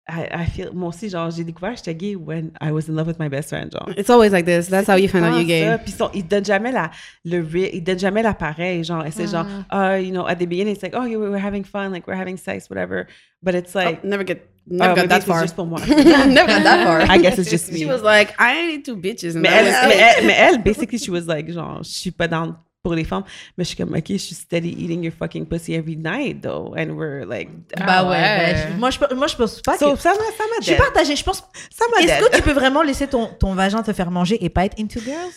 I, 0.08 0.28
I 0.32 0.46
feel, 0.46 0.72
moi 0.72 0.90
aussi, 0.90 1.10
genre, 1.10 1.32
j'ai 1.32 1.44
découvert 1.44 1.72
que 1.72 1.78
j'étais 1.78 1.96
gay 1.96 2.16
when 2.16 2.52
I 2.62 2.72
was 2.72 2.88
in 2.88 2.94
love 2.96 3.08
with 3.08 3.18
my 3.18 3.28
best 3.28 3.50
friend, 3.50 3.72
genre. 3.72 3.92
It's 3.98 4.10
always 4.12 4.32
like 4.32 4.46
this. 4.46 4.68
That's 4.68 4.88
how 4.88 4.98
you 4.98 5.08
find 5.08 5.26
out 5.26 5.34
you're 5.36 5.46
gay. 5.48 5.78
Puis 5.84 5.96
ils 6.14 6.28
donnent 6.28 6.46
jamais 6.46 6.72
la, 6.72 6.92
le 7.24 7.44
ils 7.74 7.82
donnent 7.84 7.98
jamais 7.98 8.22
l'appareil, 8.22 8.84
genre, 8.84 9.04
et 9.04 9.10
c'est 9.12 9.26
genre, 9.28 9.48
ah, 9.72 10.00
you 10.00 10.12
know, 10.12 10.28
at 10.28 10.36
the 10.36 10.46
beginning, 10.46 10.76
it's 10.76 10.84
like, 10.84 10.94
oh, 10.96 11.06
yeah, 11.06 11.18
we're 11.18 11.40
having 11.40 11.64
fun, 11.64 11.92
like, 11.92 12.06
we're 12.06 12.14
having 12.16 12.38
sex, 12.38 12.70
whatever. 12.70 13.08
But 13.42 13.56
it's 13.56 13.74
like, 13.74 14.02
Oh, 14.04 14.08
never 14.08 14.24
get, 14.24 14.48
never 14.68 14.94
got 14.96 15.10
that 15.10 15.24
far. 15.24 15.42
juste 15.42 15.56
pour 15.56 15.66
moi. 15.66 15.80
never 15.80 16.48
got 16.48 16.64
that 16.64 16.86
far. 16.86 17.02
I 17.10 17.18
guess 17.18 17.40
it's 17.40 17.50
just 17.50 17.72
me. 17.72 17.80
She 17.80 17.86
was 17.86 18.04
like, 18.04 18.36
I 18.40 18.68
need 18.68 18.86
two 18.86 18.98
bitches. 18.98 19.36
Mais, 19.36 19.50
elle, 19.50 19.88
mais, 19.88 19.98
elle, 19.98 20.26
mais 20.28 20.36
elle, 20.38 20.58
basically, 20.60 21.00
she 21.00 21.10
was 21.10 21.26
like, 21.28 21.50
genre, 21.50 21.82
je 21.82 21.90
suis 21.90 22.12
pas 22.12 22.28
down 22.28 22.56
pour 22.86 22.94
les 22.94 23.04
femmes, 23.04 23.24
mais 23.58 23.64
je 23.64 23.70
suis 23.70 23.78
comme, 23.78 23.94
ok, 23.96 24.06
je 24.10 24.18
suis 24.18 24.36
steady 24.36 24.70
eating 24.78 25.04
your 25.04 25.14
fucking 25.18 25.48
pussy 25.48 25.74
every 25.74 25.96
night, 25.98 26.42
though. 26.44 26.76
And 26.78 26.92
we're 26.96 27.26
like, 27.26 27.50
Bah 27.86 28.08
ouais. 28.08 28.56
je- 28.56 28.78
moi, 28.80 28.92
je, 28.92 29.00
moi, 29.16 29.26
je 29.28 29.36
pense 29.36 29.60
pas 29.62 29.76
So, 29.78 29.94
que. 29.96 30.00
ça 30.00 30.12
m'a, 30.12 30.18
ça 30.38 30.44
Je 30.60 30.66
suis 30.66 30.76
partagée. 30.76 31.16
Je 31.16 31.24
pense. 31.24 31.40
Ça 31.72 31.86
m'a 31.92 32.02
Est-ce 32.04 32.30
que 32.30 32.36
tu 32.36 32.42
peux 32.44 32.54
vraiment 32.54 32.84
laisser 32.84 33.08
ton, 33.08 33.26
ton 33.40 33.56
vagin 33.56 33.82
te 33.82 33.92
faire 33.92 34.12
manger 34.12 34.38
et 34.46 34.50
pas 34.50 34.66
être 34.66 34.80
into 34.80 35.00
girls? 35.00 35.34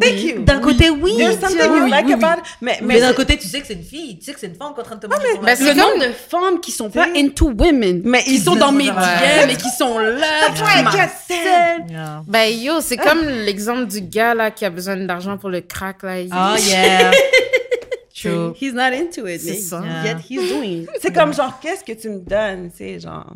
Thank 0.00 0.22
you. 0.24 0.42
D'un 0.44 0.58
côté, 0.60 0.90
oui. 0.90 1.14
There's 1.16 1.38
something 1.38 1.58
you 1.60 1.86
like 1.86 2.10
about 2.10 2.42
Mais, 2.60 2.78
Mais, 2.80 2.86
mais 2.94 3.00
d'un 3.00 3.12
côté, 3.12 3.36
tu 3.38 3.46
sais 3.46 3.60
que 3.60 3.66
c'est 3.66 3.74
une 3.74 3.82
fille, 3.84 4.18
tu 4.18 4.24
sais 4.24 4.32
que 4.32 4.40
c'est 4.40 4.48
une 4.48 4.54
femme 4.56 4.72
qui 4.74 4.80
est 4.80 4.82
en 4.82 4.86
train 4.86 4.96
de 4.96 5.00
te 5.02 5.06
ton 5.06 5.42
mais 5.42 5.54
le 5.56 5.74
nombre 5.74 6.06
de 6.06 6.12
femmes 6.12 6.60
qui 6.60 6.72
sont 6.72 6.90
pas 6.90 7.06
into 7.16 7.50
women, 7.56 8.02
Mais 8.04 8.22
qui 8.24 8.34
ils 8.36 8.40
sont 8.42 8.56
dans 8.56 8.72
mes. 8.72 8.84
DMs 8.86 9.50
et 9.50 9.56
qui 9.56 9.68
sont 9.70 9.98
là. 9.98 10.48
Yeah. 11.90 12.22
Ben 12.26 12.50
yo, 12.52 12.80
c'est 12.80 12.96
comme 12.96 13.20
l'exemple 13.24 13.86
du 13.86 14.00
gars 14.00 14.34
là 14.34 14.50
qui 14.50 14.64
a 14.64 14.70
besoin 14.70 14.96
d'argent 14.96 15.36
pour 15.38 15.50
le 15.50 15.60
crack 15.60 16.02
là. 16.02 16.20
Il- 16.20 16.30
Oh 16.32 16.56
yeah. 16.68 17.10
True. 18.14 18.54
He's 18.60 18.72
not 18.72 18.92
into 18.92 19.26
it, 19.26 19.40
C'est 19.40 19.50
mais 19.52 19.56
ça. 19.58 19.82
yet 20.04 20.16
he's 20.28 20.50
doing. 20.52 20.86
C'est 21.00 21.12
comme 21.12 21.34
genre, 21.34 21.58
qu'est-ce 21.60 21.84
que 21.84 21.92
tu 21.98 22.08
me 22.08 22.18
donnes, 22.20 22.70
tu 22.70 22.78
sais, 22.78 23.00
genre. 23.00 23.34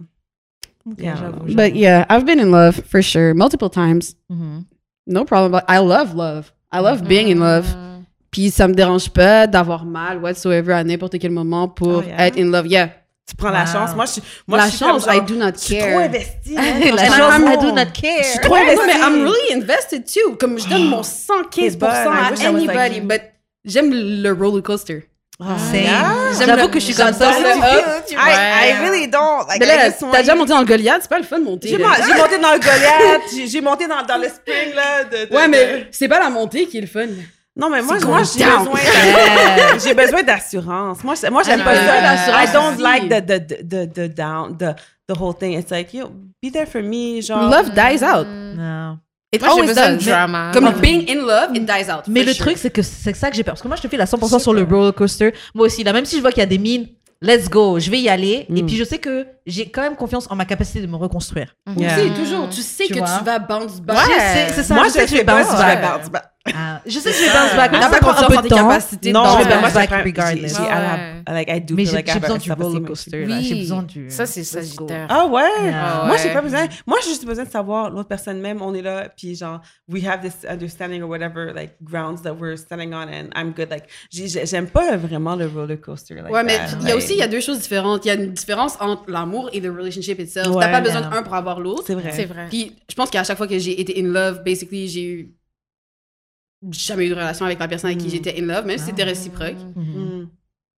Yeah. 0.99 1.17
j'avoue, 1.17 1.55
But 1.55 1.75
yeah, 1.77 2.07
I've 2.09 2.25
been 2.25 2.41
in 2.41 2.51
love 2.51 2.81
for 2.91 3.03
sure, 3.03 3.35
multiple 3.35 3.69
times. 3.69 4.15
Mhm. 4.31 4.65
No 5.09 5.25
problem. 5.25 5.51
But 5.51 5.65
I 5.69 5.79
love 5.79 6.15
love. 6.15 6.53
I 6.73 6.79
love 6.81 7.03
being 7.03 7.29
in 7.29 7.41
love. 7.41 7.67
Mm. 7.67 8.05
Puis 8.31 8.51
ça 8.51 8.69
me 8.69 8.75
dérange 8.75 9.09
pas 9.11 9.47
d'avoir 9.47 9.85
mal 9.87 10.19
whatsoever 10.23 10.75
à 10.75 10.85
n'importe 10.85 11.19
quel 11.19 11.31
moment 11.31 11.67
pour 11.67 11.89
Oh, 11.89 12.03
yeah? 12.07 12.27
être 12.27 12.39
in 12.39 12.51
love. 12.51 12.67
Yeah. 12.67 12.91
Tu 13.27 13.35
prends 13.37 13.51
la 13.51 13.67
chance. 13.67 13.95
Moi, 13.95 14.05
je 14.07 14.13
suis. 14.13 14.23
Moi, 14.47 14.59
La 14.59 14.65
je 14.67 14.71
suis 14.71 14.79
chance, 14.79 15.05
comme 15.05 15.15
genre, 15.15 15.23
I 15.23 15.27
do 15.27 15.35
not 15.37 15.53
Je 15.55 15.59
suis 15.61 15.77
care. 15.77 15.91
trop 15.93 15.99
investie. 16.01 16.55
hein, 16.59 16.95
La 16.95 17.05
je 17.07 17.13
chance, 17.13 17.41
I 17.41 17.57
do 17.61 17.73
not 17.73 17.85
Je 17.95 18.01
care. 18.01 18.25
suis 18.25 18.39
trop 18.41 18.53
Ouais, 18.55 18.75
non, 18.77 18.83
mais 18.87 18.93
investie. 18.93 19.07
I'm 19.07 19.23
really 19.25 19.53
invested 19.63 20.05
too. 20.07 20.37
Comme 20.37 20.59
je 20.59 20.69
donne 20.69 20.85
mon 20.91 21.01
115% 21.03 21.51
T'es 21.51 21.71
bonne. 21.77 21.91
I 21.91 22.27
à 22.27 22.31
wish 22.31 22.41
I 22.43 22.49
was 22.51 22.61
like 22.67 22.71
anybody, 22.77 22.97
you. 23.01 23.03
but 23.09 23.21
j'aime 23.65 23.91
le 23.93 24.31
roller 24.33 24.63
coaster. 24.63 25.09
Ah, 25.41 25.57
J'avoue 26.45 26.69
que 26.69 26.81
je 26.81 26.85
suis 26.87 26.95
comme 26.95 27.13
ça. 27.13 27.31
le 27.31 27.47
aussi. 27.47 27.59
up. 28.17 28.19
I, 28.19 28.71
I 28.71 28.73
really 28.83 29.07
don't. 29.07 29.47
Like, 29.47 29.61
Mais 29.61 29.67
I 29.67 29.69
là, 29.69 29.87
just 29.91 30.03
want 30.03 30.11
t'as 30.11 30.19
déjà 30.23 30.35
monté 30.35 30.51
dans 30.51 30.59
le 30.61 30.65
Goliath, 30.67 30.99
c'est 31.03 31.09
pas 31.09 31.19
le 31.19 31.25
fun 31.25 31.39
de 31.39 31.45
monter. 31.45 31.69
J'ai 31.69 31.79
monté 31.79 32.39
dans 32.39 32.53
le 32.53 32.59
Goliath, 32.59 33.49
j'ai 33.49 33.61
monté 33.61 33.87
dans, 33.87 34.03
dans 34.05 34.17
le 34.21 34.29
spring, 34.29 34.75
là. 34.75 35.05
De, 35.05 35.29
de- 35.31 35.35
Ouais, 35.35 35.45
de- 35.45 35.51
mais 35.51 35.87
c'est 35.93 36.09
pas 36.09 36.19
la 36.19 36.29
montée 36.31 36.67
qui 36.67 36.79
est 36.79 36.81
le 36.81 36.87
fun. 36.89 37.07
Non, 37.57 37.71
mais 37.71 37.83
moi, 37.83 37.99
moi 38.05 38.21
j'ai 38.23 38.45
down. 38.45 38.65
besoin 38.65 38.79
j'ai 39.85 39.95
besoin 39.95 40.23
d'assurance. 40.23 41.03
Moi, 41.05 41.15
moi 41.31 41.43
j'aime 41.45 41.61
Ah, 41.63 41.65
pas 41.65 41.73
ouais, 41.73 41.87
ça. 41.87 42.01
l'assurance 42.01 42.49
I 42.49 42.53
don't 42.53 42.79
like 42.81 43.09
the, 43.09 43.27
the, 43.27 43.69
the, 43.69 43.93
the 43.93 44.15
down, 44.15 44.57
the, 44.57 44.75
the 45.09 45.17
whole 45.19 45.33
thing. 45.35 45.53
It's 45.59 45.71
like, 45.71 45.93
you 45.93 46.03
know, 46.05 46.11
be 46.43 46.51
there 46.53 46.67
for 46.67 46.83
me, 46.83 47.21
genre. 47.23 47.49
Love 47.49 47.71
dies 47.75 48.03
out. 48.03 48.27
Non. 48.29 48.99
It 49.31 49.43
Moi, 49.43 49.51
always 49.51 49.75
does. 49.75 50.05
drama. 50.05 50.51
Comme 50.55 50.73
being 50.81 51.07
in 51.11 51.21
love, 51.27 51.55
it 51.55 51.67
dies 51.67 51.91
out. 51.91 52.05
Mais 52.09 52.23
le 52.25 52.33
sure. 52.33 52.47
truc, 52.47 52.57
c'est 52.59 52.71
que 52.71 52.81
c'est 52.83 53.15
ça 53.15 53.29
que 53.31 53.37
j'ai 53.37 53.45
peur. 53.45 53.53
Parce 53.55 53.63
que 53.63 53.69
moi, 53.69 53.77
je 53.77 53.83
te 53.83 53.89
fais 53.89 53.99
la 53.99 54.07
100% 54.07 54.39
sur 54.39 54.55
le 54.55 54.63
roller 54.63 54.95
coaster. 54.95 55.33
Moi 55.55 55.67
aussi, 55.67 55.85
là, 55.85 55.93
même 55.93 56.07
si 56.07 56.17
je 56.17 56.21
vois 56.23 56.31
qu'il 56.31 56.41
y 56.41 56.43
a 56.43 56.47
des 56.47 56.57
mines, 56.57 56.87
let's 57.21 57.51
go, 57.51 57.79
je 57.79 57.91
vais 57.91 58.01
y 58.01 58.09
aller. 58.09 58.47
Et 58.49 58.63
Mm. 58.63 58.67
puis, 58.67 58.77
je 58.77 58.85
sais 58.85 58.99
que 58.99 59.27
j'ai 59.49 59.69
quand 59.71 59.83
même 59.83 59.97
confiance 59.97 60.31
en 60.31 60.37
ma 60.37 60.45
capacité 60.45 60.81
de 60.81 60.87
me 60.87 60.97
reconstruire. 60.97 61.55
Yeah. 61.77 61.97
Oui, 62.01 62.13
toujours. 62.15 62.49
Tu 62.51 62.63
sais 62.63 62.85
Tu 62.87 62.95
que 62.95 62.99
vois? 62.99 63.19
tu 63.19 63.25
vas 63.25 63.39
bounce 63.39 63.81
back. 63.81 63.99
Je 63.99 64.13
sais, 64.21 64.49
c'est 64.55 64.63
ça. 64.63 64.75
Moi, 64.75 64.85
je 64.85 64.91
sais 64.91 65.05
que 65.05 65.11
je 65.11 65.17
vais 65.17 65.25
bounce 65.25 65.51
back. 65.51 65.83
bounce 65.83 66.11
back. 66.11 66.25
Ah, 66.55 66.81
je 66.87 66.99
sais 66.99 67.11
que 67.11 67.17
je 67.17 67.23
vais 67.25 67.33
bounce 67.33 67.55
back. 67.57 67.73
Même 67.73 67.81
pas 67.83 67.91
ça 67.91 67.99
prend 68.01 68.11
un 68.13 68.27
peu 68.41 68.43
de 68.43 68.49
temps. 68.49 68.57
capacités 68.57 69.13
Non, 69.13 69.23
je 69.39 69.45
vais 69.45 69.55
mais 69.57 69.61
bounce 69.61 69.75
back 69.75 69.91
regardless. 70.03 70.57
j'ai- 70.57 70.63
j'ai- 70.63 70.63
I 70.63 70.67
Ouais. 70.67 71.23
have- 71.27 71.35
like, 71.35 71.51
I 71.51 71.61
do 71.61 71.75
Mais 71.75 71.85
j'ai 71.85 72.03
besoin 72.21 72.39
du 72.39 72.53
roller 72.53 72.83
coaster. 72.87 73.27
là. 73.27 73.41
J'ai 73.43 73.53
Oui. 73.55 73.61
besoin 73.61 73.83
du. 73.83 74.09
Ça, 74.09 74.25
c'est 74.25 74.41
go. 74.41 74.47
sagittaire. 74.47 75.07
Ah 75.11 75.27
ouais? 75.27 75.43
Yeah. 75.65 76.05
Moi, 76.07 76.17
j'ai 76.17 76.29
Ouais. 76.29 76.35
pas 76.35 76.41
besoin. 76.41 76.67
Moi, 76.87 76.99
j'ai 77.03 77.11
juste 77.11 77.27
besoin 77.27 77.45
de 77.45 77.51
savoir 77.51 77.91
l'autre 77.91 78.09
personne 78.09 78.41
même. 78.41 78.63
On 78.63 78.73
est 78.75 78.81
là, 78.81 79.09
puis 79.15 79.35
genre, 79.35 79.61
we 79.93 80.07
have 80.07 80.21
this 80.23 80.49
understanding 80.49 81.03
or 81.03 81.11
whatever, 81.11 81.53
like 81.55 81.75
grounds 81.83 82.23
that 82.23 82.33
we're 82.33 82.57
standing 82.57 82.95
on, 82.95 83.03
and 83.03 83.29
I'm 83.37 83.53
good. 83.53 83.69
Like, 83.71 83.85
j'ai- 84.11 84.29
j'ai- 84.29 84.47
j'aime 84.47 84.69
pas 84.69 84.97
vraiment 84.97 85.37
le 85.37 85.49
roller 85.55 85.79
coaster. 85.79 86.15
Ouais, 86.31 86.45
mais 86.45 86.59
il 86.81 86.89
y 86.89 86.93
a 86.93 86.97
aussi 86.97 87.13
il 87.13 87.19
y 87.19 87.23
a 87.23 87.29
deux 87.29 87.41
choses 87.41 87.59
différentes. 87.61 88.07
Il 88.07 88.09
y 88.09 88.11
a 88.11 88.15
une 88.15 88.33
différence 88.33 88.79
entre 88.81 89.03
l'amour 89.09 89.38
et 89.53 89.61
the 89.61 89.67
relationship 89.67 90.19
itself. 90.19 90.49
Ouais, 90.49 90.65
T'as 90.65 90.73
pas 90.73 90.81
besoin 90.81 91.03
d'un 91.03 91.23
pour 91.23 91.35
avoir 91.35 91.61
l'autre. 91.61 91.85
C'est 91.87 91.95
vrai. 91.95 92.11
C'est 92.13 92.25
vrai. 92.25 92.47
Puis 92.49 92.73
je 92.91 92.95
pense 92.97 93.11
qu'à 93.11 93.23
chaque 93.23 93.37
fois 93.37 93.47
que 93.47 93.59
j'ai 93.59 93.81
été 93.81 94.01
in 94.03 94.09
love, 94.09 94.43
basically, 94.43 94.89
j'ai 94.89 95.05
eu 95.05 95.35
jamais 96.73 97.07
eu 97.07 97.11
de 97.11 97.15
relation 97.15 97.45
avec 97.47 97.59
la 97.61 97.69
personne 97.69 97.91
avec 97.91 98.01
qui 98.03 98.09
Mm. 98.09 98.11
j'étais 98.11 98.35
in 98.41 98.47
love, 98.47 98.67
même 98.67 98.79
si 98.79 98.87
c'était 98.87 99.05
réciproque. 99.05 99.55
Mhm. 99.77 99.85
Mm. 100.23 100.29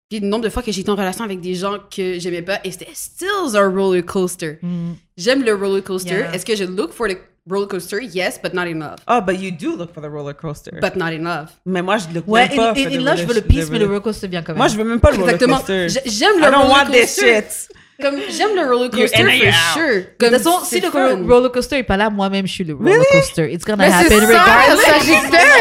Puis 0.10 0.20
le 0.20 0.28
nombre 0.28 0.44
de 0.44 0.50
fois 0.50 0.62
que 0.64 0.72
j'ai 0.72 0.82
été 0.82 0.90
en 0.90 0.96
relation 0.96 1.24
avec 1.24 1.40
des 1.40 1.54
gens 1.56 1.78
que 1.96 2.20
j'aimais 2.20 2.42
pas 2.42 2.60
et 2.64 2.72
c'était 2.72 2.90
still 2.94 3.56
a 3.56 3.62
roller 3.68 4.04
coaster. 4.04 4.58
Mm. 4.62 4.94
J'aime 5.18 5.44
le 5.44 5.54
roller 5.54 5.84
coaster. 5.84 6.16
Yeah. 6.16 6.34
Est-ce 6.34 6.46
que 6.46 6.56
je 6.56 6.64
look 6.66 6.92
for 6.92 7.08
the 7.08 7.18
roller 7.50 7.68
coaster? 7.68 8.04
Yes, 8.04 8.40
but 8.42 8.54
not 8.54 8.64
in 8.64 8.80
love. 8.80 8.96
Oh, 9.08 9.22
but 9.22 9.40
you 9.40 9.52
do 9.52 9.78
look 9.78 9.94
for 9.94 10.02
the 10.02 10.10
roller 10.10 10.34
coaster. 10.34 10.72
But 10.82 10.96
not 10.98 11.14
in 11.14 11.24
love. 11.24 11.52
mais 11.66 11.82
moi, 11.84 11.98
je 11.98 12.08
look 12.14 12.28
Ouais, 12.28 12.48
pas 12.50 12.54
et, 12.54 12.56
for 12.86 12.92
et 12.94 12.98
the 12.98 13.02
là, 13.02 13.16
je 13.16 13.22
veux 13.24 13.34
le 13.36 13.40
roller- 13.40 13.48
peace, 13.48 13.70
mais 13.70 13.78
le 13.80 13.86
roller- 13.86 13.88
roller 13.88 14.02
coaster 14.02 14.28
vient 14.28 14.42
quand 14.42 14.54
même. 14.54 14.58
Moi, 14.58 14.68
je 14.68 14.78
veux 14.78 14.84
même 14.84 15.00
pas 15.00 15.12
le 15.12 15.18
roller 15.18 15.36
Exactement. 15.36 15.58
coaster. 15.60 15.90
J- 15.90 16.00
J'aime 16.08 16.38
le 16.40 16.48
I 16.48 16.52
don't 16.52 16.56
roller 16.64 16.70
want 16.72 16.92
this 16.92 17.16
coaster. 17.16 17.36
shit. 17.36 17.70
Comme 18.02 18.16
j'aime 18.30 18.56
le 18.56 18.62
roller 18.74 18.90
coaster 18.90 19.24
for 19.24 19.54
sure. 19.74 19.88
De 19.88 20.04
Comme 20.18 20.30
toute 20.30 20.38
façon, 20.44 20.60
c'est 20.64 20.76
si 20.78 20.82
le 20.82 20.90
fun. 20.90 21.16
ro- 21.18 21.28
roller 21.36 21.52
coaster 21.52 21.78
est 21.80 21.84
pas 21.84 21.98
là, 21.98 22.10
moi-même, 22.10 22.48
je 22.48 22.54
suis 22.54 22.64
le 22.64 22.74
roller 22.76 23.04
coaster. 23.12 23.52
It's 23.54 23.66
gonna 23.66 23.86
Mais 23.88 23.92
c'est 24.08 24.14
happen 24.14 24.28
ça, 24.28 24.44
regardless. 24.44 25.60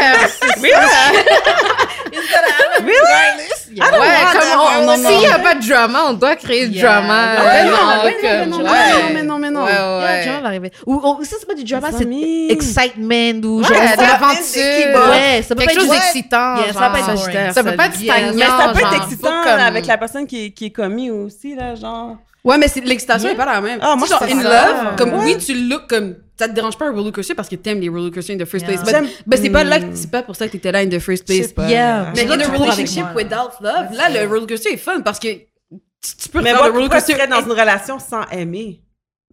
Really? 3.69 3.81
Ouais, 3.81 4.07
comme 4.33 4.59
on, 4.59 4.85
non, 4.85 4.97
non, 4.97 5.09
s'il 5.09 5.19
n'y 5.19 5.25
a 5.27 5.39
pas 5.39 5.55
de 5.55 5.67
drama, 5.67 5.99
on 6.09 6.13
doit 6.13 6.35
créer 6.35 6.67
du 6.67 6.77
Yeah. 6.77 7.01
drama. 7.01 7.35
Ouais, 7.35 7.45
Ouais, 7.45 8.45
non, 8.45 8.57
non, 8.57 8.57
non, 8.57 8.63
mais 8.73 8.93
non, 8.93 9.09
mais 9.13 9.23
non, 9.23 9.37
mais 9.39 9.51
non. 9.51 9.65
Yeah, 9.67 10.35
le 10.37 10.41
va 10.41 10.47
arriver. 10.47 10.71
Ou, 10.85 10.95
ou 10.95 11.23
ça, 11.23 11.35
c'est 11.39 11.45
pas 11.47 11.53
du 11.53 11.63
drama, 11.63 11.89
c'est 11.97 12.05
excitement 12.49 13.47
ou 13.47 13.59
Ouais, 13.61 13.63
genre. 13.63 13.97
de 13.97 14.01
l'aventure. 14.01 15.09
Ouais, 15.11 15.41
ça 15.43 15.55
peut 15.55 15.61
Quelque 15.61 15.73
pas 15.75 15.79
chose 15.81 15.83
être 15.85 16.01
d'excitant. 16.01 16.55
Yeah, 16.57 16.73
ça 16.73 16.79
genre. 16.79 16.91
pas 16.91 16.99
être. 16.99 17.53
Ça 17.53 17.63
peut 17.63 17.75
pas 17.75 17.85
être 17.87 17.99
Yeah. 18.01 18.13
stagnant. 18.15 18.33
Mais 18.35 18.45
ça 18.45 18.73
peut 18.73 18.79
être 18.79 19.03
excitant 19.03 19.41
avec 19.59 19.85
la 19.85 19.97
personne 19.97 20.27
qui, 20.27 20.45
est- 20.45 20.51
qui 20.51 20.65
est 20.65 20.71
commis 20.71 21.11
aussi, 21.11 21.55
là, 21.55 21.75
genre. 21.75 22.17
Ouais, 22.43 22.57
mais 22.57 22.67
c'est- 22.67 22.81
l'excitation 22.81 23.29
n'est 23.29 23.35
pas 23.35 23.45
la 23.45 23.59
même. 23.61 23.79
Ah, 23.81 23.95
moi, 23.97 24.07
genre, 24.07 24.23
in 24.23 24.41
love, 24.41 24.95
comme 24.97 25.13
oui, 25.23 25.37
tu 25.37 25.53
look 25.53 25.87
comme. 25.89 26.15
Ça 26.39 26.47
te 26.47 26.53
dérange 26.53 26.77
pas 26.77 26.87
un 26.87 26.91
roller 26.93 27.11
coaster 27.11 27.35
parce 27.35 27.49
que 27.49 27.55
t'aimes 27.57 27.81
les 27.81 27.89
roller 27.89 28.11
coasters 28.11 28.33
in 28.35 28.39
the 28.39 28.45
first 28.45 28.65
Yeah. 28.65 28.77
place. 28.81 29.01
But, 29.03 29.23
but 29.27 29.39
c'est 29.41 29.49
pas 29.49 29.65
là, 29.65 29.79
que- 29.79 29.85
Hmm. 29.87 29.95
c'est 29.95 30.09
pas 30.09 30.23
pour 30.23 30.37
ça 30.37 30.47
que 30.47 30.53
t'étais 30.53 30.71
là 30.71 30.79
in 30.79 30.87
the 30.87 30.99
first 30.99 31.25
place. 31.25 31.51
pas. 31.51 31.67
Yeah. 31.69 32.13
Mais 32.15 32.23
in 32.25 32.39
a 32.39 32.47
relationship 32.47 33.05
without 33.13 33.59
love, 33.61 33.91
là, 33.93 34.09
le 34.09 34.25
roller 34.25 34.47
coaster 34.47 34.71
est 34.73 34.77
fun 34.77 35.01
parce 35.01 35.19
que 35.19 35.27
tu, 35.27 36.15
tu 36.17 36.29
peux 36.29 36.41
Mais 36.41 36.51
faire 36.51 36.59
moi, 36.59 36.67
le 36.67 36.71
roller 36.73 36.87
pourquoi 36.89 37.01
tu 37.01 37.11
coaster. 37.11 37.13
serais 37.13 37.27
dans 37.27 37.45
une 37.45 37.51
relation 37.59 37.99
sans 37.99 38.23
aimer? 38.31 38.79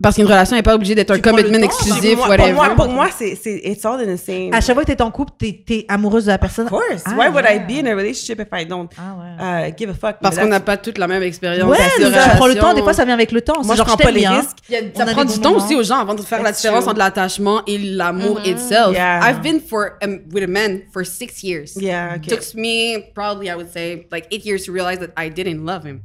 Parce 0.03 0.17
qu'une 0.17 0.27
relation 0.27 0.55
n'est 0.57 0.63
pas 0.63 0.75
obligée 0.75 0.95
d'être 0.95 1.11
un 1.11 1.19
commitment 1.21 1.57
exclusif, 1.63 2.17
Moi- 2.19 2.29
whatever. 2.29 2.53
Pour 2.53 2.65
moi, 2.65 2.75
pour 2.75 2.89
moi 2.89 3.09
c'est, 3.17 3.35
c'est, 3.35 3.63
it's 3.65 3.83
all 3.83 3.99
in 4.07 4.15
the 4.15 4.19
same. 4.19 4.53
À 4.53 4.61
chaque 4.61 4.75
fois 4.75 4.85
que 4.85 4.93
t'es 4.93 5.01
en 5.01 5.11
couple, 5.11 5.33
t'es 5.39 5.63
t'es 5.67 5.87
amoureuse 5.89 6.27
de 6.27 6.33
la 6.33 6.37
personne. 6.39 6.67
Of 6.67 6.71
course. 6.71 7.03
Ah, 7.07 7.15
Why 7.17 7.29
would 7.29 7.47
I 7.49 7.55
yeah. 7.55 7.59
be 7.61 7.83
in 7.83 7.87
a 7.91 7.95
relationship 7.97 8.39
if 8.39 8.49
I 8.53 8.67
don't 8.67 8.91
Ah 8.99 9.17
ouais. 9.19 9.71
uh, 9.71 9.75
give 9.75 9.89
a 9.89 9.95
fuck? 9.95 10.17
Parce 10.21 10.37
qu'on 10.39 10.49
n'a 10.49 10.61
pas 10.61 10.77
toutes 10.77 10.99
la 10.99 11.07
même 11.09 11.23
expérience. 11.23 11.67
Ouais, 11.71 11.79
de 11.99 12.05
relation. 12.05 12.31
tu 12.31 12.37
prends 12.37 12.47
le 12.47 12.55
temps, 12.57 12.75
des 12.75 12.83
fois 12.83 12.93
ça 12.93 13.07
vient 13.07 13.15
avec 13.15 13.33
le 13.33 13.41
temps. 13.41 13.55
Moi, 13.55 13.63
C'est 13.65 13.73
je 13.73 13.77
genre, 13.79 13.87
prends 13.87 13.97
je 13.99 14.03
pas 14.03 14.11
les 14.11 14.21
bien. 14.21 14.39
risques. 14.39 14.59
A- 14.71 14.99
ça 14.99 15.07
prend 15.07 15.25
du 15.25 15.39
temps 15.41 15.53
moments. 15.53 15.65
aussi 15.65 15.75
aux 15.75 15.83
gens 15.83 15.99
avant 15.99 16.15
de 16.15 16.21
faire 16.21 16.43
la 16.43 16.53
différence 16.53 16.83
true. 16.83 16.91
entre 16.91 16.99
l'attachement 16.99 17.63
et 17.67 17.79
l'amour 17.79 18.41
itself. 18.45 18.93
Yeah. 18.93 19.21
I've 19.27 19.41
been 19.41 19.61
for 19.67 19.93
um, 20.05 20.21
with 20.31 20.45
a 20.45 20.47
man 20.47 20.83
for 20.93 21.07
six 21.07 21.43
years. 21.43 21.73
Yeah, 21.75 22.17
okay. 22.19 22.37
Took 22.37 22.43
me 22.55 22.99
probably 23.15 23.49
I 23.49 23.55
would 23.55 23.73
say 23.73 24.07
like 24.13 24.27
eight 24.31 24.45
years 24.45 24.65
to 24.67 24.73
realize 24.73 24.99
that 24.99 25.13
I 25.17 25.31
didn't 25.31 25.65
love 25.65 25.87
him. 25.87 26.03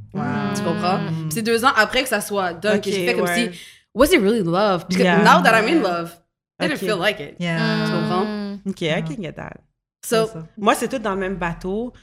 Tu 0.56 0.62
comprends? 0.64 1.00
Puis 1.24 1.32
C'est 1.34 1.42
deux 1.42 1.66
ans 1.66 1.72
après 1.76 2.04
que 2.04 2.10
ça 2.10 2.22
soit 2.22 2.54
done 2.54 2.80
que 2.80 2.90
Ok, 2.90 2.96
fait 2.96 3.16
comme 3.16 3.28
si 3.28 3.50
was 3.94 4.12
it 4.14 4.20
really 4.22 4.44
love? 4.44 4.84
Parce 4.88 4.96
que 4.98 5.04
Yeah. 5.04 5.24
now 5.24 5.42
that 5.42 5.54
I'm 5.54 5.68
in 5.68 5.82
love, 5.82 6.18
I 6.60 6.68
didn't 6.68 6.80
feel 6.80 6.98
like 6.98 7.20
it. 7.20 7.36
Yeah. 7.40 7.86
Tu 7.86 7.92
comprends? 7.92 8.60
OK, 8.68 8.82
I 8.90 9.02
can 9.02 9.22
get 9.22 9.34
that. 9.34 9.58
So. 10.06 10.30
Moi, 10.58 10.76
c'est 10.76 10.88
tout 10.88 11.00
dans 11.00 11.14
le 11.14 11.20
même 11.20 11.36
bateau. 11.36 11.94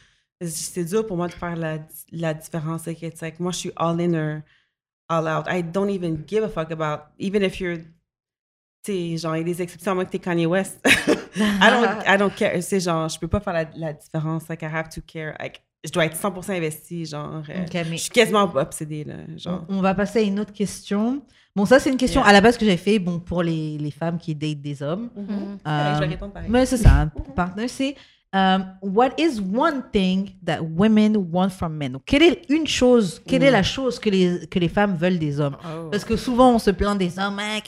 C'est 0.44 0.84
dur 0.84 1.04
pour 1.06 1.16
moi 1.16 1.26
de 1.28 1.32
faire 1.32 1.56
la, 1.56 1.78
la 2.12 2.32
différence. 2.34 2.86
Like, 2.86 3.02
it's 3.02 3.20
like, 3.20 3.40
moi, 3.40 3.50
je 3.52 3.56
suis 3.58 3.72
all 3.76 4.00
in 4.00 4.14
or 4.14 4.42
all 5.08 5.26
out. 5.26 5.46
I 5.48 5.62
don't 5.62 5.90
even 5.90 6.24
give 6.26 6.44
a 6.44 6.48
fuck 6.48 6.70
about, 6.70 7.06
even 7.18 7.42
if 7.42 7.58
you're, 7.60 7.78
tu 8.84 8.92
sais, 8.92 9.16
genre, 9.18 9.34
il 9.36 9.40
y 9.40 9.42
a 9.42 9.44
des 9.44 9.62
exceptions, 9.62 9.94
moi 9.96 10.04
que 10.04 10.10
t'es 10.12 10.18
Kanye 10.20 10.46
West. 10.46 10.78
I 11.36 11.70
don't, 11.70 12.02
I 12.06 12.16
don't 12.16 12.32
care. 12.34 12.62
C'est 12.62 12.78
genre, 12.80 13.08
je 13.08 13.18
peux 13.18 13.26
pas 13.28 13.40
faire 13.40 13.52
la, 13.52 13.64
la 13.74 13.92
différence. 13.92 14.48
Like, 14.48 14.62
I 14.62 14.66
have 14.66 14.88
to 14.90 15.00
care. 15.04 15.34
Like, 15.40 15.60
je 15.84 15.90
dois 15.90 16.04
être 16.06 16.16
100% 16.16 16.52
investi, 16.56 17.04
genre. 17.06 17.42
euh, 17.48 17.64
Ok, 17.64 17.74
mais- 17.74 17.84
Je 17.96 18.02
suis 18.02 18.10
quasiment 18.10 18.44
obsédée, 18.54 19.02
là, 19.04 19.14
genre. 19.36 19.64
On 19.68 19.78
on 19.78 19.80
va 19.82 19.94
passer 19.94 20.20
à 20.20 20.22
une 20.22 20.38
autre 20.38 20.52
question. 20.52 21.22
Bon, 21.58 21.66
ça, 21.66 21.80
c'est 21.80 21.90
une 21.90 21.96
question 21.96 22.22
à 22.22 22.32
la 22.32 22.40
base 22.40 22.56
que 22.56 22.64
j'avais 22.64 22.76
fait 22.76 22.98
bon, 23.00 23.18
pour 23.18 23.42
les, 23.42 23.76
les 23.78 23.90
femmes 23.90 24.16
qui 24.18 24.32
datent 24.34 24.62
des 24.62 24.80
hommes. 24.82 25.10
Ouais, 25.16 25.24
Euh, 25.66 25.94
je 25.96 26.00
vais 26.00 26.06
répondre 26.06 26.32
pareil. 26.32 26.48
mais 26.50 26.64
c'est 26.66 26.76
ça, 26.76 26.92
un 27.02 27.06
partenaire, 27.08 27.68
c'est 27.68 27.96
um, 28.32 28.64
What 28.80 29.10
is 29.18 29.40
one 29.40 29.82
thing 29.92 30.30
that 30.46 30.60
women 30.62 31.16
want 31.32 31.48
from 31.50 31.74
men? 31.74 31.92
Donc, 31.92 32.02
Quelle 32.06 32.22
est 32.22 32.42
une 32.48 32.66
chose, 32.68 33.20
quelle 33.26 33.42
est 33.42 33.50
la 33.50 33.64
chose 33.64 33.98
que 33.98 34.08
les, 34.08 34.46
que 34.46 34.58
les 34.60 34.68
femmes 34.68 34.94
veulent 34.96 35.18
des 35.18 35.40
hommes? 35.40 35.56
Oh. 35.64 35.88
Parce 35.90 36.04
que 36.04 36.16
souvent, 36.16 36.54
on 36.54 36.58
se 36.60 36.70
plaint 36.70 36.96
des 36.96 37.18
hommes, 37.18 37.40
Ah, 37.40 37.60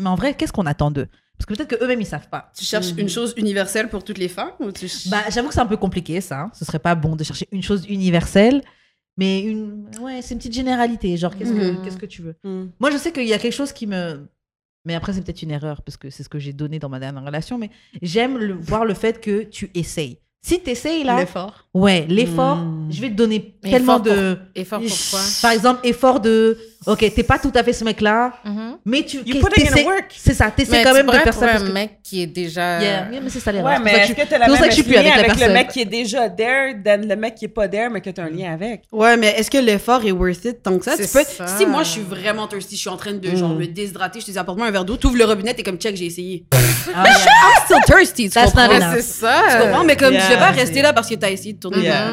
mais 0.00 0.08
en 0.08 0.14
vrai, 0.14 0.32
qu'est-ce 0.34 0.52
qu'on 0.52 0.66
attend 0.66 0.90
d'eux? 0.90 1.08
Parce 1.36 1.46
que 1.46 1.54
peut-être 1.54 1.76
qu'eux-mêmes, 1.76 2.00
ils 2.00 2.06
savent 2.06 2.28
pas. 2.30 2.50
tu 2.56 2.64
cherches 2.64 2.92
une 2.96 3.08
chose 3.10 3.34
universelle 3.36 3.88
pour 3.90 4.04
toutes 4.04 4.18
les 4.18 4.28
femmes 4.28 4.52
ou 4.60 4.70
tu 4.72 4.86
Bah, 5.10 5.18
j'avoue 5.30 5.48
que 5.48 5.54
c'est 5.54 5.60
un 5.60 5.66
peu 5.66 5.76
compliqué, 5.76 6.20
ça. 6.20 6.40
hein. 6.42 6.50
Ce 6.54 6.64
serait 6.64 6.78
pas 6.78 6.94
bon 6.94 7.16
de 7.16 7.24
chercher 7.24 7.46
une 7.52 7.62
chose 7.62 7.84
universelle, 7.88 8.62
mais 9.16 9.42
une, 9.42 9.88
ouais, 10.00 10.22
c'est 10.22 10.34
une 10.34 10.38
petite 10.38 10.54
généralité. 10.54 11.16
Genre, 11.16 11.36
qu'est-ce 11.36 11.52
que, 11.52 11.72
Mhm. 11.72 11.82
qu'est-ce 11.82 11.96
que 11.98 12.06
tu 12.06 12.22
veux? 12.22 12.34
Mm. 12.44 12.66
Moi, 12.80 12.90
je 12.90 12.96
sais 12.96 13.12
qu'il 13.12 13.26
y 13.26 13.32
a 13.32 13.38
quelque 13.38 13.52
chose 13.54 13.72
qui 13.72 13.86
me. 13.86 14.26
Mais 14.86 14.94
après, 14.94 15.12
c'est 15.14 15.22
peut-être 15.22 15.42
une 15.42 15.50
erreur, 15.50 15.80
parce 15.82 15.96
que 15.96 16.10
c'est 16.10 16.22
ce 16.22 16.28
que 16.28 16.38
j'ai 16.38 16.52
donné 16.52 16.78
dans 16.78 16.90
ma 16.90 17.00
dernière 17.00 17.24
relation, 17.24 17.56
mais 17.56 17.70
j'aime 18.02 18.36
le- 18.36 18.52
voir 18.52 18.84
le 18.84 18.92
fait 18.92 19.18
que 19.20 19.42
tu 19.44 19.70
essayes. 19.74 20.18
Si 20.42 20.62
tu 20.62 20.68
essayes 20.70 21.04
là, 21.04 21.18
l'effort? 21.20 21.63
Ouais, 21.74 22.06
l'effort, 22.08 22.56
Mm. 22.56 22.88
je 22.90 23.00
vais 23.00 23.08
te 23.10 23.14
donner 23.14 23.54
Mais 23.62 23.70
tellement 23.72 23.94
effort 23.96 24.00
de. 24.14 24.38
Effort 24.54 24.80
pourquoi? 24.80 25.20
Par 25.42 25.50
exemple, 25.52 25.80
effort 25.84 26.20
de. 26.20 26.56
Ok, 26.86 26.98
t'es 27.14 27.22
pas 27.22 27.38
tout 27.38 27.52
à 27.54 27.62
fait 27.62 27.72
ce 27.72 27.82
mec-là, 27.82 28.34
Mhm. 28.44 28.76
mais 28.84 29.02
tu. 29.04 29.16
You 29.24 29.40
put 29.40 29.58
in 29.58 29.84
work. 29.84 30.12
C'est 30.18 30.34
ça, 30.34 30.50
t'essaies 30.50 30.82
quand 30.84 30.92
même 30.92 31.06
de 31.06 31.12
faire 31.12 31.32
ça. 31.32 31.54
un 31.56 31.58
que- 31.66 31.72
mec 31.72 31.92
qui 32.02 32.22
est 32.22 32.26
déjà... 32.26 32.78
Yeah, 32.78 33.08
yeah, 33.10 33.20
mais 33.22 33.30
c'est 33.30 33.40
ça 33.40 33.52
l'erreur. 33.52 33.72
Ouais, 33.72 33.78
mais 33.82 33.90
pour 33.92 33.98
ça 34.00 34.04
est-ce 34.04 34.12
que 34.12 34.16
que 34.16 34.22
je- 34.22 34.28
tu 34.28 34.34
as 34.34 34.38
la 34.38 34.44
c'est 34.44 34.50
pour 34.50 34.60
même 34.60 34.60
ça 34.60 34.64
que 34.68 34.70
je 34.70 34.74
suis 34.74 34.82
plus 34.82 34.92
lien 34.92 35.00
avec 35.00 35.12
la 35.14 35.18
avec 35.20 35.32
le 35.32 35.38
personne. 35.38 35.52
mec 35.54 35.68
qui 35.68 35.80
est 35.80 35.84
déjà 35.86 36.28
there 36.28 36.74
than 36.84 37.08
le 37.08 37.16
mec 37.16 37.34
qui 37.36 37.46
est 37.46 37.48
pas 37.48 37.68
there, 37.68 37.88
mais 37.90 38.02
que 38.02 38.10
tu 38.10 38.20
as 38.20 38.24
un 38.24 38.28
lien 38.28 38.52
avec? 38.52 38.82
Ouais, 38.92 39.16
mais 39.16 39.28
est-ce 39.28 39.50
que 39.50 39.56
l'effort 39.56 40.04
est 40.04 40.12
worth 40.12 40.44
it 40.44 40.62
tant 40.62 40.76
que 40.78 40.84
ça? 40.84 40.92
Tu 40.94 41.04
peux, 41.08 41.24
ça. 41.24 41.46
si 41.46 41.64
moi 41.64 41.84
je 41.84 41.88
suis 41.88 42.02
vraiment 42.02 42.46
thirsty, 42.48 42.74
je 42.76 42.80
suis 42.82 42.90
en 42.90 42.98
train 42.98 43.12
de 43.14 43.34
genre 43.34 43.48
Mm. 43.54 43.58
me 43.60 43.66
déshydrater, 43.66 44.20
je 44.20 44.26
te 44.26 44.30
dis 44.32 44.38
apporte-moi 44.38 44.66
un 44.66 44.70
verre 44.70 44.84
d'eau, 44.84 44.98
t'ouvres 44.98 45.16
le 45.16 45.24
robinet, 45.24 45.54
t'es 45.54 45.62
comme 45.62 45.78
check, 45.78 45.96
j'ai 45.96 46.04
essayé. 46.06 46.44
Ah, 46.52 47.04
yeah. 47.04 47.14
I'm 47.14 47.64
still 47.64 47.78
thirsty, 47.86 48.24
tu 48.24 48.34
That's 48.34 48.52
comprends? 48.52 48.92
c'est 48.94 49.00
ça. 49.00 49.42
Tu 49.50 49.62
comprends? 49.62 49.84
Mais 49.84 49.96
comme 49.96 50.12
je 50.12 50.28
vais 50.28 50.36
pas 50.36 50.50
rester 50.50 50.82
là 50.82 50.92
parce 50.92 51.08
que 51.08 51.14
t'as 51.14 51.30
essayé 51.30 51.54
tourner 51.70 51.84
Yeah. 51.84 52.10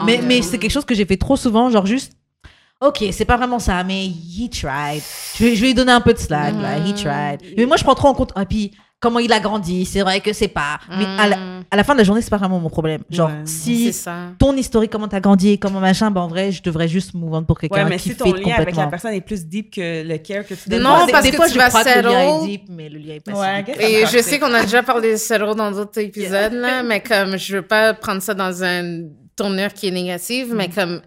en 0.00 0.04
Mais, 0.04 0.20
mais 0.22 0.42
c'est 0.42 0.58
quelque 0.58 0.70
chose 0.70 0.84
que 0.84 0.94
j'ai 0.94 1.04
fait 1.04 1.16
trop 1.16 1.36
souvent, 1.36 1.70
genre 1.70 1.86
juste, 1.86 2.12
ok, 2.80 3.04
c'est 3.12 3.24
pas 3.24 3.36
vraiment 3.36 3.58
ça, 3.58 3.82
mais 3.84 4.06
he 4.06 4.48
tried. 4.50 5.02
Je 5.36 5.44
vais, 5.44 5.54
je 5.56 5.60
vais 5.60 5.68
lui 5.68 5.74
donner 5.74 5.92
un 5.92 6.00
peu 6.00 6.12
de 6.12 6.18
slack, 6.18 6.54
là, 6.60 6.78
he 6.78 6.94
tried. 6.94 7.38
Mais 7.56 7.66
moi, 7.66 7.76
je 7.76 7.84
prends 7.84 7.94
trop 7.94 8.08
en 8.08 8.14
compte, 8.14 8.32
ah, 8.34 8.44
puis 8.46 8.72
comment 9.00 9.18
il 9.18 9.32
a 9.32 9.40
grandi, 9.40 9.86
c'est 9.86 10.02
vrai 10.02 10.20
que 10.20 10.32
c'est 10.34 10.48
pas. 10.48 10.78
Mais 10.90 11.04
à 11.06 11.26
la, 11.26 11.36
à 11.70 11.76
la 11.76 11.84
fin 11.84 11.94
de 11.94 11.98
la 11.98 12.04
journée, 12.04 12.20
c'est 12.20 12.28
pas 12.30 12.36
vraiment 12.36 12.60
mon 12.60 12.68
problème. 12.68 13.02
Genre, 13.10 13.28
Ouais. 13.30 13.46
Si 13.46 13.92
ça. 13.94 14.28
ton 14.38 14.54
historique, 14.56 14.90
comment 14.92 15.08
t'as 15.08 15.20
grandi, 15.20 15.58
comment 15.58 15.80
machin, 15.80 16.10
ben 16.10 16.20
en 16.20 16.28
vrai, 16.28 16.52
je 16.52 16.62
devrais 16.62 16.86
juste 16.86 17.14
move 17.14 17.32
on 17.32 17.42
pour 17.44 17.58
quelqu'un 17.58 17.84
Ouais, 17.84 17.88
mais 17.90 17.96
qui 17.98 18.10
si 18.10 18.16
ton 18.16 18.26
fit 18.26 18.32
lien 18.32 18.36
avec 18.38 18.48
la 18.48 18.56
complètement. 18.56 18.88
personne 18.90 19.14
est 19.14 19.20
plus 19.22 19.46
deep 19.46 19.74
que 19.74 20.06
le 20.06 20.18
care 20.18 20.46
que 20.46 20.54
tu 20.54 20.68
donnes. 20.68 20.82
Non, 20.82 21.06
des, 21.06 21.12
parce 21.12 21.24
des 21.24 21.30
que 21.30 21.36
fois, 21.36 21.46
tu 21.48 21.54
je 21.54 21.58
vas 21.58 21.68
crois 21.68 21.82
que 21.84 21.98
le 21.98 22.08
lien 22.08 22.42
est 22.42 22.46
deep, 22.46 22.62
mais 22.68 22.88
le 22.90 22.98
lien 22.98 23.14
est 23.14 23.20
pas 23.20 23.32
Ouais, 23.32 23.64
si 23.66 23.72
deep. 23.72 23.80
Et 23.80 24.06
je 24.06 24.22
sais 24.22 24.38
qu'on 24.38 24.52
a 24.52 24.62
déjà 24.62 24.82
parlé 24.82 25.12
de 25.12 25.16
Cedro 25.16 25.54
dans 25.54 25.70
d'autres 25.72 25.98
épisodes, 25.98 26.52
là, 26.52 26.82
mais 26.84 27.00
comme 27.00 27.36
je 27.38 27.56
veux 27.56 27.62
pas 27.62 27.94
prendre 27.94 28.20
ça 28.20 28.34
dans 28.34 28.62
une 28.62 29.10
tournure 29.34 29.72
qui 29.72 29.88
est 29.88 29.92
négative, 29.92 30.52
mais 30.54 30.68
comme 30.68 31.00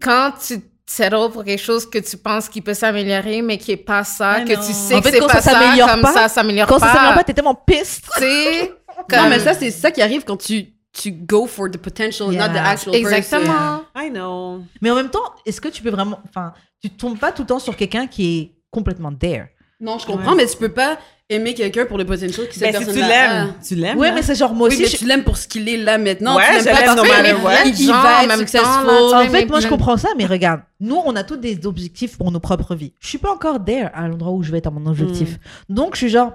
quand 0.00 0.32
tu 0.46 0.60
settle 0.88 1.30
pour 1.32 1.44
quelque 1.44 1.62
chose 1.62 1.88
que 1.88 1.98
tu 1.98 2.16
penses 2.16 2.48
qui 2.48 2.60
peut 2.60 2.74
s'améliorer, 2.74 3.42
mais 3.42 3.58
qui 3.58 3.72
est 3.72 3.76
pas 3.76 4.04
ça, 4.04 4.40
I 4.40 4.44
que 4.44 4.52
know. 4.54 4.62
tu 4.66 4.72
sais 4.72 4.94
En 4.94 5.00
que 5.00 5.10
c'est 5.10 5.18
quand 5.18 5.26
pas 5.26 5.40
ça 5.40 5.50
ça, 5.50 5.60
s'améliore 5.60 5.90
comme 5.90 6.00
pas- 6.02 6.12
ça 6.12 6.28
s'améliore 6.28 6.68
Quand 6.68 6.78
pas. 6.78 6.86
ça 6.86 6.92
s'améliore 6.94 7.14
pas, 7.14 7.24
t'es 7.24 7.34
tellement 7.34 7.54
piste. 7.54 8.04
tu 8.14 8.20
sais, 8.20 8.68
Non, 8.96 9.04
comme- 9.08 9.28
mais 9.28 9.40
ça, 9.40 9.54
c'est 9.54 9.70
ça 9.70 9.90
qui 9.90 10.00
arrive 10.00 10.24
quand 10.24 10.36
tu, 10.36 10.66
tu 10.92 11.10
go 11.10 11.46
for 11.46 11.68
the 11.70 11.76
potential, 11.76 12.32
Yeah. 12.32 12.48
not 12.48 12.54
the 12.54 12.58
actual 12.58 12.92
person. 13.02 13.16
Exactement. 13.16 13.80
I 13.96 14.10
know. 14.10 14.62
Mais 14.80 14.90
en 14.90 14.94
même 14.94 15.10
temps, 15.10 15.24
est-ce 15.44 15.60
que 15.60 15.68
tu 15.68 15.82
peux 15.82 15.90
vraiment. 15.90 16.20
Enfin, 16.28 16.52
tu 16.80 16.88
tombes 16.90 17.18
pas 17.18 17.32
tout 17.32 17.42
le 17.42 17.48
temps 17.48 17.58
sur 17.58 17.76
quelqu'un 17.76 18.06
qui 18.06 18.38
est 18.38 18.52
complètement 18.70 19.12
there? 19.12 19.46
Non, 19.80 19.98
je 19.98 20.06
comprends, 20.06 20.34
mais 20.34 20.46
tu 20.46 20.56
peux 20.56 20.70
pas 20.72 20.96
aimer 21.28 21.54
quelqu'un 21.54 21.86
pour 21.86 21.98
le 21.98 22.04
potential 22.04 22.46
qui 22.48 22.58
cette 22.58 22.72
Ben, 22.72 22.80
si 22.80 22.86
tu 22.88 22.94
personne 22.94 23.08
l'aimes, 23.08 23.54
tu 23.66 23.74
l'aimes. 23.74 23.98
Ouais, 23.98 24.08
hein? 24.08 24.12
mais 24.14 24.22
c'est 24.22 24.34
genre 24.36 24.54
moi 24.54 24.68
Oui, 24.68 24.74
aussi. 24.74 24.82
mais 24.84 24.88
je- 24.88 24.96
tu 24.98 25.06
l'aimes 25.06 25.24
pour 25.24 25.36
ce 25.36 25.48
qu'il 25.48 25.68
est 25.68 25.76
là 25.76 25.98
maintenant. 25.98 26.36
Ouais, 26.36 26.44
tu 26.46 26.60
je 26.60 26.64
l'aimes 26.66 26.74
pas 26.76 26.82
parce 26.94 27.00
que 27.00 27.08
matter 27.16 27.28
il- 27.80 27.88
va 27.90 28.18
en 28.18 28.20
être 28.22 28.28
même 28.28 28.38
successful. 28.38 28.68
temps, 28.68 28.82
là, 28.86 29.02
En 29.02 29.18
Ouais, 29.22 29.28
fait, 29.28 29.46
moi, 29.46 29.60
je 29.60 29.66
comprends 29.68 29.96
ça, 29.96 30.08
mais 30.16 30.24
regarde, 30.26 30.60
nous, 30.78 31.00
on 31.04 31.16
a 31.16 31.24
tous 31.24 31.36
des 31.36 31.66
objectifs 31.66 32.16
pour 32.16 32.30
nos 32.30 32.38
propres 32.40 32.74
vies. 32.76 32.92
Je 33.00 33.08
suis 33.08 33.18
pas 33.18 33.32
encore 33.32 33.64
there 33.64 33.90
à 33.92 34.06
l'endroit 34.06 34.32
où 34.32 34.42
je 34.44 34.52
vais 34.52 34.58
être 34.58 34.68
à 34.68 34.70
mon 34.70 34.86
objectif. 34.86 35.38
Donc, 35.68 35.94
je 35.94 35.98
suis 35.98 36.08
genre, 36.10 36.32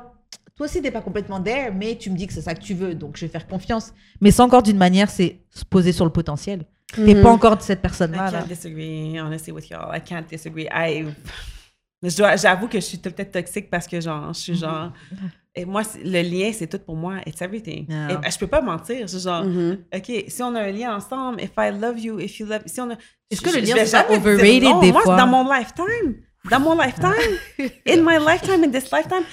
toi 0.57 0.65
aussi, 0.65 0.81
t'es 0.81 0.91
pas 0.91 1.01
complètement 1.01 1.39
there, 1.41 1.71
mais 1.73 1.95
tu 1.97 2.09
me 2.09 2.17
dis 2.17 2.27
que 2.27 2.33
c'est 2.33 2.41
ça 2.41 2.53
que 2.53 2.61
tu 2.61 2.73
veux, 2.73 2.93
donc 2.93 3.15
je 3.15 3.21
vais 3.25 3.31
faire 3.31 3.47
confiance. 3.47 3.93
Mais 4.19 4.31
c'est 4.31 4.41
encore 4.41 4.61
d'une 4.61 4.77
manière, 4.77 5.09
c'est 5.09 5.39
se 5.51 5.63
poser 5.63 5.93
sur 5.93 6.03
le 6.05 6.11
potentiel. 6.11 6.65
T'es 6.93 7.15
Mhm. 7.15 7.21
pas 7.23 7.29
encore 7.31 7.55
de 7.55 7.61
cette 7.61 7.79
I 7.79 7.81
personne-là. 7.83 8.29
là. 8.29 8.39
can't 8.39 8.47
disagree, 8.49 9.17
honestly, 9.21 9.53
with 9.53 9.69
y'all. 9.69 9.95
I 9.95 10.01
can't 10.01 10.25
disagree. 10.29 10.67
I... 10.69 11.05
J'avoue 12.03 12.67
que 12.67 12.79
je 12.79 12.85
suis 12.85 12.97
peut-être 12.97 13.31
toxique 13.31 13.69
parce 13.69 13.87
que, 13.87 13.99
genre, 14.01 14.33
je 14.33 14.39
suis 14.39 14.55
genre... 14.55 14.91
Et 15.53 15.65
moi, 15.65 15.81
le 16.01 16.21
lien, 16.21 16.51
c'est 16.53 16.67
tout 16.67 16.79
pour 16.79 16.95
moi. 16.95 17.15
It's 17.27 17.41
everything. 17.41 17.85
Yeah. 17.89 18.21
Et 18.25 18.31
je 18.31 18.37
peux 18.39 18.47
pas 18.47 18.61
mentir. 18.61 19.01
Je 19.01 19.07
suis 19.17 19.19
genre, 19.19 19.43
Mhm. 19.43 19.79
OK, 19.93 20.23
si 20.29 20.41
on 20.43 20.55
a 20.55 20.61
un 20.61 20.71
lien 20.71 20.95
ensemble, 20.95 21.41
if 21.41 21.51
I 21.57 21.71
love 21.77 21.99
you, 21.99 22.19
if 22.19 22.39
you 22.39 22.45
love... 22.45 22.61
Si 22.65 22.79
on 22.79 22.89
a... 22.91 22.95
Est-ce 23.29 23.41
que 23.41 23.49
le 23.49 23.59
lien, 23.59 23.85
c'est 23.85 24.15
overrated 24.15 24.63
non. 24.63 24.79
des 24.79 24.91
moi, 24.93 25.01
fois? 25.01 25.17
dans 25.17 25.27
mon 25.27 25.43
lifetime, 25.43 26.15
dans 26.49 26.59
mon 26.59 26.75
lifetime, 26.75 27.37
in 27.87 28.01
my 28.01 28.17
lifetime, 28.17 28.63
in 28.63 28.71
this 28.71 28.91
lifetime, 28.91 29.23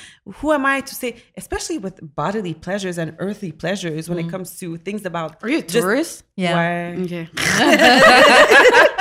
who 0.43 0.53
am 0.53 0.67
I 0.67 0.83
to 0.83 0.95
say, 0.95 1.15
especially 1.37 1.79
with 1.79 1.95
bodily 2.03 2.53
pleasures 2.53 2.99
and 2.99 3.13
earthly 3.19 3.51
pleasures 3.53 4.09
when 4.11 4.19
it 4.19 4.29
comes 4.31 4.57
to 4.59 4.77
things 4.77 5.07
about. 5.07 5.43
Are 5.43 5.49
you 5.49 5.59
a 5.59 5.63
just- 5.63 5.81
tourist? 5.81 6.25
Yeah. 6.37 6.55
Ouais. 6.57 6.97
Okay. 7.05 7.29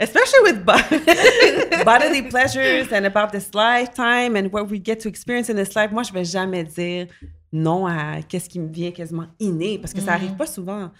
especially 0.00 0.40
with 0.42 0.64
bo- 0.64 1.84
bodily 1.84 2.22
pleasures 2.22 2.90
and 2.92 3.04
about 3.06 3.30
this 3.30 3.50
lifetime 3.54 4.34
and 4.36 4.50
what 4.52 4.68
we 4.68 4.78
get 4.78 5.00
to 5.00 5.08
experience 5.08 5.48
in 5.48 5.56
this 5.56 5.74
life, 5.76 5.92
moi, 5.92 6.02
je 6.02 6.12
vais 6.12 6.24
jamais 6.24 6.64
dire 6.64 7.06
non 7.52 7.86
à 7.86 8.22
qu'est-ce 8.28 8.48
qui 8.48 8.58
me 8.58 8.72
vient 8.72 8.90
quasiment 8.90 9.26
inné 9.38 9.78
parce 9.78 9.92
que 9.92 10.00
ça 10.00 10.12
arrive 10.12 10.34
pas 10.34 10.46
souvent. 10.46 10.90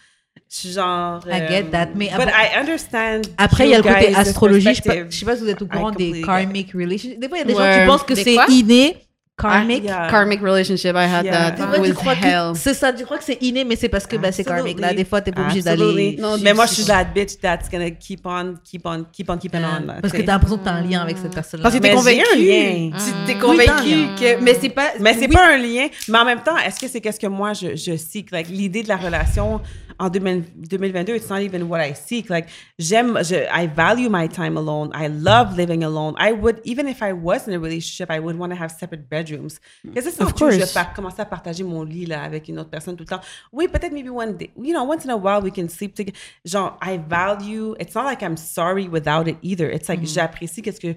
Je 0.49 0.57
suis 0.57 0.73
genre. 0.73 1.21
I 1.27 1.49
get 1.49 1.65
euh, 1.65 1.71
that, 1.71 1.89
mais 1.95 2.07
but 2.09 2.23
après- 2.23 2.55
I 2.55 2.59
understand. 2.61 3.23
Après, 3.37 3.67
il 3.67 3.71
y 3.71 3.75
a 3.75 3.79
le 3.79 3.83
côté 3.83 4.15
astrologie. 4.15 4.75
Je 4.75 4.83
sais, 4.83 4.83
pas, 4.83 5.11
je 5.11 5.17
sais 5.17 5.25
pas 5.25 5.37
si 5.37 5.43
vous 5.43 5.49
êtes 5.49 5.63
au 5.63 5.67
courant 5.67 5.91
des 5.91 6.23
karmic 6.23 6.73
relationships. 6.73 7.19
Des 7.19 7.29
fois, 7.29 7.39
il 7.39 7.41
y 7.41 7.45
a 7.45 7.47
des 7.47 7.55
gens 7.55 7.81
qui 7.81 7.87
pensent 7.87 8.05
que 8.05 8.15
c'est 8.15 8.37
inné. 8.49 8.97
Karmic? 9.41 9.85
Yeah. 9.85 10.09
Karmic 10.11 10.41
relationship, 10.43 10.95
I 10.97 11.07
had 11.07 11.25
Yeah. 11.25 11.51
That 11.53 11.81
with 11.81 11.95
crois 11.95 12.17
que 12.17 12.25
hell. 12.25 12.53
c'est 12.55 12.75
ça, 12.75 12.93
tu 12.93 13.05
crois 13.05 13.19
que 13.19 13.25
c'est 13.25 13.39
inné, 13.43 13.65
mais 13.65 13.77
c'est 13.77 13.89
parce 13.89 14.07
que 14.07 14.17
bah, 14.17 14.33
c'est 14.33 14.45
karmic. 14.45 14.79
Là, 14.79 14.93
des 14.95 15.05
fois, 15.05 15.21
t'es 15.21 15.33
pas 15.33 15.43
obligé 15.43 15.67
Absolutely. 15.67 16.17
d'aller. 16.17 16.43
Mais 16.43 16.55
moi, 16.55 16.67
je 16.67 16.75
suis 16.75 16.85
that 16.85 17.05
bitch 17.15 17.39
that's 17.41 17.69
gonna 17.71 17.91
keep 17.91 18.25
on, 18.25 18.55
keep 18.65 18.87
on, 18.87 19.05
keep 19.13 19.31
on, 19.31 19.37
keeping 19.39 19.61
on. 19.61 19.87
là, 19.87 19.95
Parce 20.01 20.13
que 20.13 20.23
t'as 20.23 20.33
l'impression 20.33 20.59
que 20.59 20.65
t'as 20.65 20.73
un 20.73 20.83
lien 20.83 21.01
avec 21.03 21.19
cette 21.19 21.35
personne-là. 21.35 21.63
Parce 21.63 21.75
que 21.75 21.81
t'es 21.81 21.95
convaincu. 21.95 22.23
j'ai 22.37 22.69
un 22.69 22.75
lien. 22.75 22.97
Tu 22.97 23.27
t'es 23.27 23.39
convaincu 23.39 23.67
t'as 23.67 23.79
un 23.79 23.85
lien. 23.85 24.09
que. 24.19 24.43
Mais 24.43 24.57
c'est 24.61 24.69
pas. 24.69 24.91
Mais 25.01 25.15
c'est 25.15 25.29
oui. 25.29 25.35
pas 25.35 25.55
un 25.55 25.59
lien. 25.59 25.89
Mais 26.09 26.19
en 26.19 26.25
même 26.25 26.43
temps, 26.43 26.57
est-ce 26.57 26.79
que 26.81 26.89
c'est 26.89 27.01
qu'est-ce 27.01 27.21
que 27.21 27.27
moi 27.27 27.53
je, 27.53 27.77
je 27.77 27.97
seek? 27.97 28.31
Like, 28.31 28.49
l'idée 28.49 28.83
de 28.83 28.89
la 28.89 28.97
relation 28.97 29.61
en 30.01 30.09
2000 30.09 30.67
2022, 30.69 31.15
it's 31.15 31.29
not 31.29 31.43
even 31.43 31.69
what 31.69 31.81
I 31.81 31.93
seek. 31.93 32.31
Like, 32.31 32.49
j'aime, 32.79 33.23
je, 33.23 33.47
I 33.53 33.67
value 33.67 34.09
my 34.09 34.27
time 34.27 34.57
alone. 34.57 34.91
I 34.95 35.09
love 35.09 35.57
living 35.57 35.85
alone. 35.85 36.15
I 36.19 36.33
would, 36.33 36.61
even 36.65 36.89
if 36.89 37.03
I 37.03 37.13
was 37.13 37.47
in 37.47 37.55
a 37.55 37.59
relationship, 37.59 38.11
I 38.11 38.19
would 38.19 38.39
want 38.39 38.53
to 38.53 38.57
have 38.57 38.71
separate 38.71 39.09
bedrooms. 39.09 39.61
Because 39.85 40.07
it's 40.07 40.19
not 40.19 40.37
true, 40.37 40.51
je 40.53 40.59
vais 40.59 40.87
commencer 40.95 41.21
à 41.21 41.27
partager 41.27 41.63
mon 41.63 41.83
lit 41.85 42.07
là, 42.07 42.23
avec 42.23 42.49
une 42.49 42.59
autre 42.59 42.71
personne 42.71 42.97
tout 42.97 43.05
le 43.05 43.17
temps. 43.17 43.23
Oui, 43.53 43.69
peut-être 43.69 43.93
maybe 43.93 44.09
one 44.11 44.37
day, 44.37 44.51
you 44.57 44.73
know, 44.73 44.85
once 44.85 45.05
in 45.05 45.11
a 45.11 45.17
while 45.17 45.43
we 45.43 45.53
can 45.53 45.69
sleep 45.69 45.95
together. 45.95 46.19
Genre, 46.45 46.79
I 46.81 46.97
value, 46.97 47.75
it's 47.79 47.95
not 47.95 48.05
like 48.05 48.23
I'm 48.23 48.37
sorry 48.37 48.89
without 48.89 49.29
it 49.29 49.37
either. 49.43 49.71
It's 49.71 49.89
like, 49.89 50.01
mm. 50.01 50.07
j'apprécie 50.07 50.63
qu'est-ce 50.63 50.81
que 50.81 50.95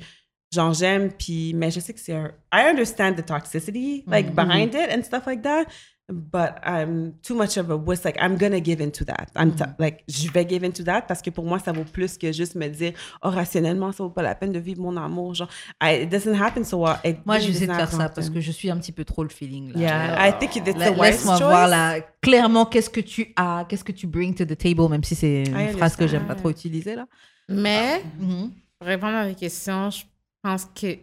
genre 0.53 0.73
j'aime 0.73 1.11
puis 1.11 1.53
mais 1.55 1.71
je 1.71 1.79
sais 1.79 1.93
que 1.93 1.99
c'est 1.99 2.13
I 2.51 2.69
understand 2.69 3.15
the 3.15 3.25
toxicity 3.25 4.03
like 4.07 4.27
mm-hmm. 4.27 4.35
behind 4.35 4.75
it 4.75 4.89
and 4.91 5.03
stuff 5.03 5.25
like 5.25 5.41
that 5.41 5.65
but 6.13 6.55
I'm 6.65 7.13
too 7.21 7.35
much 7.35 7.57
of 7.57 7.69
a 7.69 7.75
wuss 7.75 8.03
like 8.05 8.17
I'm 8.21 8.37
gonna 8.37 8.59
give 8.59 8.81
into 8.81 9.03
that 9.05 9.27
I'm 9.35 9.53
t- 9.55 9.63
like 9.79 10.03
je 10.07 10.29
vais 10.31 10.45
give 10.47 10.63
into 10.63 10.83
that 10.83 11.01
parce 11.07 11.21
que 11.21 11.29
pour 11.29 11.45
moi 11.45 11.59
ça 11.59 11.71
vaut 11.71 11.83
plus 11.83 12.17
que 12.17 12.31
juste 12.31 12.55
me 12.55 12.67
dire 12.67 12.93
oh 13.23 13.29
rationnellement 13.29 13.91
ça 13.91 14.03
vaut 14.03 14.09
pas 14.09 14.21
la 14.21 14.35
peine 14.35 14.51
de 14.51 14.59
vivre 14.59 14.81
mon 14.81 14.95
amour 14.97 15.33
genre 15.33 15.49
I, 15.81 16.03
it 16.03 16.09
doesn't 16.09 16.35
happen 16.41 16.63
so 16.63 16.85
It 17.03 17.25
Moi, 17.25 17.39
j'essaie 17.39 17.67
de 17.67 17.73
faire 17.73 17.91
ça 17.91 18.09
parce 18.09 18.29
que 18.29 18.39
je 18.39 18.51
suis 18.51 18.69
un 18.69 18.77
petit 18.77 18.91
peu 18.91 19.03
trop 19.05 19.23
le 19.23 19.29
feeling. 19.29 19.73
Là. 19.73 19.79
yeah 19.79 20.27
I 20.29 20.33
think 20.39 20.55
it's 20.55 20.77
La- 20.77 20.91
the 20.91 20.97
wise 20.97 21.01
Laisse-moi 21.11 21.37
choice 21.37 21.47
voir 21.47 21.67
là, 21.67 21.99
clairement 22.21 22.65
qu'est-ce 22.65 22.89
que 22.89 23.01
tu 23.01 23.33
as, 23.35 23.65
qu'est-ce 23.67 23.83
que 23.83 23.91
tu 23.91 24.07
bring 24.07 24.33
to 24.35 24.45
the 24.45 24.57
table, 24.57 24.87
même 24.89 25.03
si 25.03 25.15
c'est 25.15 25.43
une 25.43 25.57
I 25.59 25.69
phrase 25.73 25.95
que 25.95 26.07
j'aime 26.07 26.25
pas 26.27 26.35
trop 26.35 26.49
utiliser 26.49 26.95
là. 26.95 27.05
Mais 27.49 28.01
Mhm. 28.19 28.51
pour 28.79 28.87
répondre 28.87 29.15
à 29.15 29.25
la 29.25 29.33
question, 29.33 29.89
je 29.89 30.03
pense 30.41 30.65
que 30.75 30.97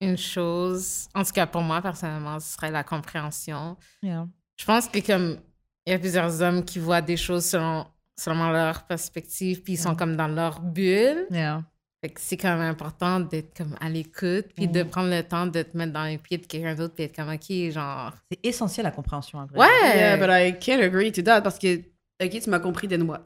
une 0.00 0.18
chose, 0.18 1.08
en 1.14 1.22
tout 1.24 1.32
cas 1.32 1.46
pour 1.46 1.62
moi 1.62 1.80
personnellement, 1.80 2.38
ce 2.38 2.52
serait 2.54 2.70
la 2.70 2.84
compréhension. 2.84 3.76
Yeah. 4.02 4.26
Je 4.56 4.64
pense 4.64 4.88
que 4.88 4.98
comme 5.00 5.38
il 5.86 5.92
y 5.92 5.94
a 5.94 5.98
plusieurs 5.98 6.42
hommes 6.42 6.64
qui 6.64 6.78
voient 6.78 7.00
des 7.00 7.16
choses 7.16 7.44
selon 7.44 7.86
seulement 8.18 8.50
leur 8.50 8.82
perspective, 8.84 9.62
puis 9.62 9.74
ils 9.74 9.78
sont 9.78 9.94
comme 9.94 10.16
dans 10.16 10.28
leur 10.28 10.60
bulle. 10.60 11.26
Yeah. 11.30 11.62
Fait 12.02 12.10
que 12.10 12.20
c'est 12.20 12.36
quand 12.36 12.56
même 12.56 12.68
important 12.70 13.20
d'être 13.20 13.56
comme 13.56 13.76
à 13.80 13.88
l'écoute, 13.88 14.46
puis 14.54 14.68
de 14.68 14.82
prendre 14.82 15.10
le 15.10 15.22
temps 15.22 15.46
de 15.46 15.62
te 15.62 15.76
mettre 15.76 15.92
dans 15.92 16.04
les 16.04 16.18
pieds 16.18 16.38
de 16.38 16.46
quelqu'un 16.46 16.74
d'autre, 16.74 16.94
puis 16.94 17.04
être 17.04 17.16
comme 17.16 17.30
ok, 17.30 17.72
genre 17.72 18.12
C'est 18.30 18.38
essentiel 18.44 18.84
la 18.84 18.90
compréhension. 18.90 19.46
ouais. 19.54 19.66
Yeah, 19.96 20.16
but 20.16 20.28
I 20.30 20.58
can't 20.58 20.82
agree 20.82 21.12
to 21.12 21.22
that 21.22 21.42
parce 21.42 21.58
que. 21.58 21.78
Ok, 22.22 22.40
tu 22.42 22.48
m'as 22.50 22.58
compris, 22.58 22.88
then 22.88 23.02
what? 23.02 23.24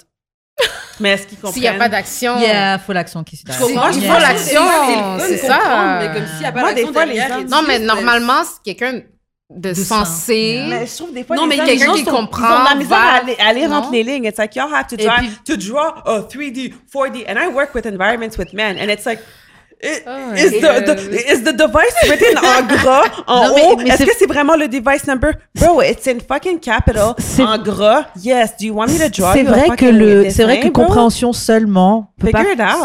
mais 1.01 1.11
est-ce 1.11 1.27
qu'ils 1.29 1.39
S'il 1.39 1.63
n'y 1.63 1.69
a 1.69 1.73
comprennent? 1.73 1.79
pas 1.79 1.89
d'action, 1.89 2.37
dire. 2.39 2.49
Yeah, 2.49 2.79
faut 2.81 2.93
l'action 2.93 3.23
qui 3.23 3.37
se 3.37 3.45
comprends, 3.45 3.89
il 3.91 4.01
je 4.01 4.07
faut 4.07 4.19
l'action, 4.21 5.19
c'est 5.21 5.37
ça. 5.39 5.99
Mais 6.01 6.13
comme 6.13 6.27
s'il 6.27 6.39
n'y 6.41 6.47
a 6.47 6.53
pas 6.53 6.61
Moi, 6.61 6.75
des 6.75 6.83
l'action 6.83 6.93
fois, 6.93 7.07
les 7.07 7.17
it's 7.43 7.51
Non, 7.51 7.63
mais 7.67 7.79
normalement, 7.79 8.43
c'est 8.45 8.63
quelqu'un 8.65 9.01
de, 9.51 9.71
De 9.71 9.75
sensé. 9.75 10.59
sens, 10.61 10.69
mais 10.71 10.87
je 10.87 10.97
trouve 10.97 11.13
des 11.13 11.25
fois 11.25 11.35
Non, 11.37 11.43
les 11.47 11.57
mais 11.57 11.65
quelqu'un 11.65 11.93
qui 11.93 12.03
ils 12.03 12.09
ont- 12.09 12.13
comprend, 12.13 12.47
ils 12.49 12.55
ont 12.61 12.65
de 12.65 12.69
la 12.71 12.75
misère 12.77 12.97
à 12.99 13.01
va- 13.01 13.17
aller, 13.23 13.37
à 13.45 13.53
lire 13.53 13.69
non? 13.69 13.77
entre 13.77 13.93
les 13.93 14.03
lignes. 14.05 14.25
It's 14.25 14.39
like 14.39 14.55
y'all 14.55 14.73
have 14.73 14.87
to 14.87 14.97
try 14.97 15.09
puis- 15.19 15.31
to 15.45 15.57
draw 15.57 15.95
a 16.07 16.23
3D 16.23 16.73
4D 16.93 17.25
and 17.29 17.35
I 17.37 17.53
work 17.53 17.75
with 17.75 17.85
environments 17.85 18.39
with 18.39 18.53
men 18.53 18.77
and 18.79 18.89
it's 18.93 19.05
like 19.05 19.19
i- 19.83 20.03
Oh 20.07 20.35
is, 20.37 20.51
the, 20.61 20.85
the, 20.85 21.33
is 21.33 21.43
the 21.43 21.53
device 21.53 21.97
written 22.09 22.37
en 22.39 22.63
gras 22.77 23.03
en 23.27 23.47
Non, 23.49 23.55
mais- 23.55 23.63
haut? 23.65 23.81
est-ce 23.81 23.97
c'est- 23.97 24.05
que 24.07 24.13
c'est 24.19 24.27
vraiment 24.29 24.55
le 24.55 24.69
device 24.69 25.07
number? 25.09 25.33
Bro 25.59 25.83
it's 25.83 26.07
in 26.07 26.19
fucking 26.29 26.61
capital 26.61 27.15
C'est- 27.19 27.43
en 27.43 27.59
gras. 27.59 28.05
Yes 28.23 28.51
do 28.61 28.67
you 28.67 28.75
want 28.75 28.87
me 28.89 28.99
to 28.99 29.09
draw 29.09 29.33
C'est 29.33 29.43
vrai 29.43 29.77
que 29.77 29.87
le, 29.87 30.31
c'est 30.31 30.45
vrai 30.45 30.61
que 30.61 30.69
bro? 30.69 30.85
compréhension 30.85 31.33
seulement 31.33 32.13
it 32.25 32.37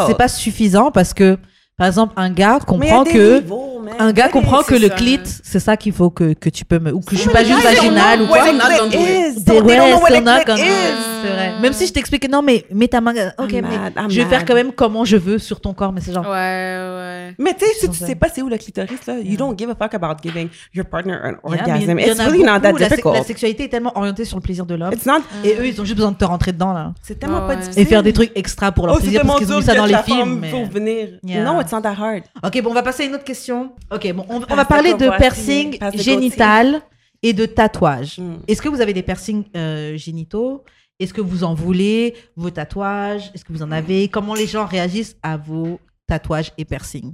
c'est 0.07 0.17
pas 0.17 0.27
suffisant 0.29 0.89
parce 0.89 1.13
que 1.13 1.37
par 1.77 1.87
exemple 1.87 2.13
un 2.15 2.29
gars 2.31 2.59
comprend 2.65 3.03
que 3.03 3.41
niveaux, 3.41 3.74
man. 3.85 3.93
un 3.99 4.11
gars 4.11 4.29
comprend 4.29 4.61
que 4.63 4.75
c'est 4.75 4.79
le 4.79 4.89
clit 4.89 5.19
c'est 5.43 5.59
ça 5.59 5.77
qu'il 5.77 5.93
faut 5.93 6.09
que, 6.09 6.33
que 6.33 6.49
tu 6.49 6.65
peux 6.65 6.79
me 6.79 6.91
ou 6.93 6.99
que 6.99 7.15
je 7.15 7.21
suis 7.21 7.29
pas 7.29 7.43
juste 7.43 7.61
vaginale 7.63 8.21
ou 8.21 8.25
know 8.25 8.33
quoi. 8.33 8.45
don't 8.77 8.93
ouais, 8.95 9.31
c'est 9.35 11.29
vrai. 11.31 11.53
Même 11.61 11.73
si 11.73 11.87
je 11.87 11.93
t'explique 11.93 12.29
non 12.29 12.41
mais 12.41 12.65
mets 12.71 12.87
ta 12.87 13.01
main 13.01 13.13
OK 13.37 13.51
I'm 13.51 13.61
mais 13.61 13.77
mad, 13.77 13.93
I'm 13.97 14.09
je 14.09 14.21
vais 14.21 14.27
faire 14.27 14.45
quand 14.45 14.53
même 14.53 14.71
comment 14.71 15.05
je 15.05 15.17
veux 15.17 15.37
sur 15.39 15.59
ton 15.61 15.73
corps 15.73 15.91
mais 15.91 16.01
c'est 16.01 16.13
genre 16.13 16.25
Ouais, 16.25 16.31
ouais. 16.31 17.35
Mais 17.39 17.53
tu 17.53 17.65
sais, 17.65 17.71
si 17.79 17.89
tu 17.89 17.97
sais 17.97 18.15
pas 18.15 18.27
c'est 18.33 18.41
où 18.41 18.49
le 18.49 18.57
clitoris, 18.57 19.05
là, 19.07 19.15
you 19.19 19.37
don't 19.37 19.57
give 19.57 19.69
a 19.69 19.75
fuck 19.75 19.93
about 19.93 20.15
giving 20.23 20.49
your 20.73 20.85
partner 20.85 21.15
an 21.23 21.33
orgasm. 21.43 21.99
It's 21.99 22.19
really 22.19 22.43
not 22.43 22.59
that 22.61 22.73
difficult. 22.73 23.13
la 23.15 23.23
sexualité 23.23 23.65
est 23.65 23.69
tellement 23.69 23.91
orientée 23.95 24.25
sur 24.25 24.37
le 24.37 24.41
plaisir 24.41 24.65
de 24.65 24.75
l'homme 24.75 24.93
It's 24.93 25.05
not. 25.05 25.21
et 25.43 25.55
eux 25.59 25.67
ils 25.67 25.79
ont 25.81 25.85
juste 25.85 25.95
besoin 25.97 26.11
de 26.11 26.17
te 26.17 26.25
rentrer 26.25 26.51
dedans 26.51 26.73
là 26.73 26.93
C'est 27.01 27.19
tellement 27.19 27.47
pas 27.47 27.55
difficile. 27.55 27.81
et 27.81 27.85
faire 27.85 28.03
des 28.03 28.13
trucs 28.13 28.31
extra 28.35 28.71
pour 28.71 28.87
leur 28.87 28.95
Oh, 28.95 28.97
c'est 28.99 29.03
plaisir 29.05 29.21
tellement 29.21 29.33
parce 29.33 29.45
qu'ils 29.45 29.53
ont 29.53 29.59
dur 29.59 29.61
mis 29.61 29.65
ça 29.65 29.73
que 29.73 29.77
dans 29.77 29.85
les 29.85 29.91
la 29.91 30.03
films 30.03 30.17
femme 30.19 30.39
mais... 30.39 30.49
faut 30.51 30.65
venir. 30.65 31.07
Yeah. 31.23 31.43
No, 31.43 31.61
it's 31.61 31.71
not 31.71 31.81
that 31.81 31.95
hard. 31.99 32.23
Ok, 32.43 32.61
bon, 32.61 32.71
on 32.71 32.73
va 32.73 32.83
passer 32.83 33.03
à 33.03 33.05
une 33.07 33.15
autre 33.15 33.23
question. 33.23 33.71
Ok, 33.91 34.11
bon, 34.13 34.25
on, 34.29 34.39
va 34.39 34.65
parler 34.65 34.93
de 34.93 35.09
piercing 35.17 35.77
génital 35.93 36.81
et 37.21 37.33
de 37.33 37.45
tatouage. 37.45 38.19
Mm. 38.19 38.35
Est-ce 38.47 38.61
que 38.61 38.69
vous 38.69 38.81
avez 38.81 38.93
des 38.93 39.03
piercings 39.03 39.45
euh, 39.55 39.97
génitaux? 39.97 40.63
Est-ce 40.99 41.13
que 41.13 41.21
vous 41.21 41.43
en 41.43 41.53
voulez 41.53 42.15
Vos 42.35 42.49
tatouages? 42.49 43.31
Est-ce 43.33 43.43
que 43.43 43.51
vous 43.51 43.63
en 43.63 43.71
avez? 43.71 44.07
Comment 44.07 44.33
les 44.33 44.47
gens 44.47 44.65
réagissent 44.65 45.17
à 45.23 45.37
vos 45.37 45.79
tatouages 46.07 46.53
et 46.57 46.65
piercings? 46.65 47.13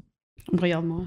Regarde-moi. 0.54 1.04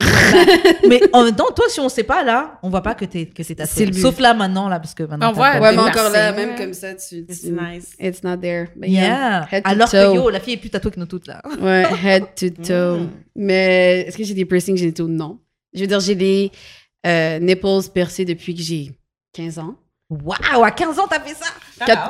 Mais 0.88 1.00
en 1.12 1.24
même 1.24 1.34
temps, 1.36 1.50
toi, 1.54 1.66
si 1.68 1.80
on 1.80 1.88
sait 1.88 2.02
pas 2.04 2.22
là, 2.24 2.58
on 2.62 2.68
voit 2.70 2.82
pas 2.82 2.94
que 2.94 3.04
t'es 3.04 3.26
que 3.26 3.42
C'est 3.42 3.54
but. 3.86 3.94
Sauf 3.94 4.18
là 4.18 4.34
maintenant 4.34 4.68
là, 4.68 4.78
parce 4.80 4.94
que 4.94 5.02
maintenant. 5.02 5.28
On 5.28 5.30
t'as- 5.30 5.36
voit, 5.36 5.52
t'as- 5.52 5.60
Ouais, 5.60 5.72
mais 5.72 5.78
encore 5.78 6.10
là, 6.10 6.32
même 6.32 6.54
comme 6.56 6.72
ça, 6.74 6.94
tu. 6.94 7.16
It's 7.28 7.42
tu- 7.42 7.50
nice. 7.52 7.94
It's 8.00 8.22
not 8.22 8.36
there. 8.38 8.68
But 8.76 8.88
Yeah. 8.88 9.46
Head 9.50 9.64
to 9.64 9.70
Alors 9.70 9.90
que 9.90 10.06
toe. 10.06 10.14
yo, 10.14 10.30
la 10.30 10.40
fille 10.40 10.54
est 10.54 10.58
plus 10.58 10.70
tatouée 10.70 10.90
que 10.90 11.00
nous 11.00 11.06
toutes 11.06 11.26
là. 11.26 11.42
Ouais, 11.60 11.84
head 12.04 12.24
to 12.36 12.50
toe. 12.50 13.00
Mm. 13.00 13.08
Mais 13.36 14.00
est-ce 14.06 14.16
que 14.16 14.24
j'ai 14.24 14.34
des 14.34 14.44
piercings 14.44 14.76
génitaux? 14.76 15.08
Non. 15.08 15.38
Je 15.74 15.80
veux 15.80 15.86
dire, 15.86 16.00
j'ai 16.00 16.14
des 16.14 16.50
euh, 17.06 17.38
nipples 17.38 17.88
percés 17.92 18.24
depuis 18.24 18.54
que 18.54 18.62
j'ai 18.62 18.90
15 19.34 19.58
ans. 19.58 19.74
Waouh, 20.10 20.64
à 20.64 20.70
15 20.70 20.98
ans 20.98 21.06
t'as 21.08 21.20
fait 21.20 21.34
ça? 21.34 21.46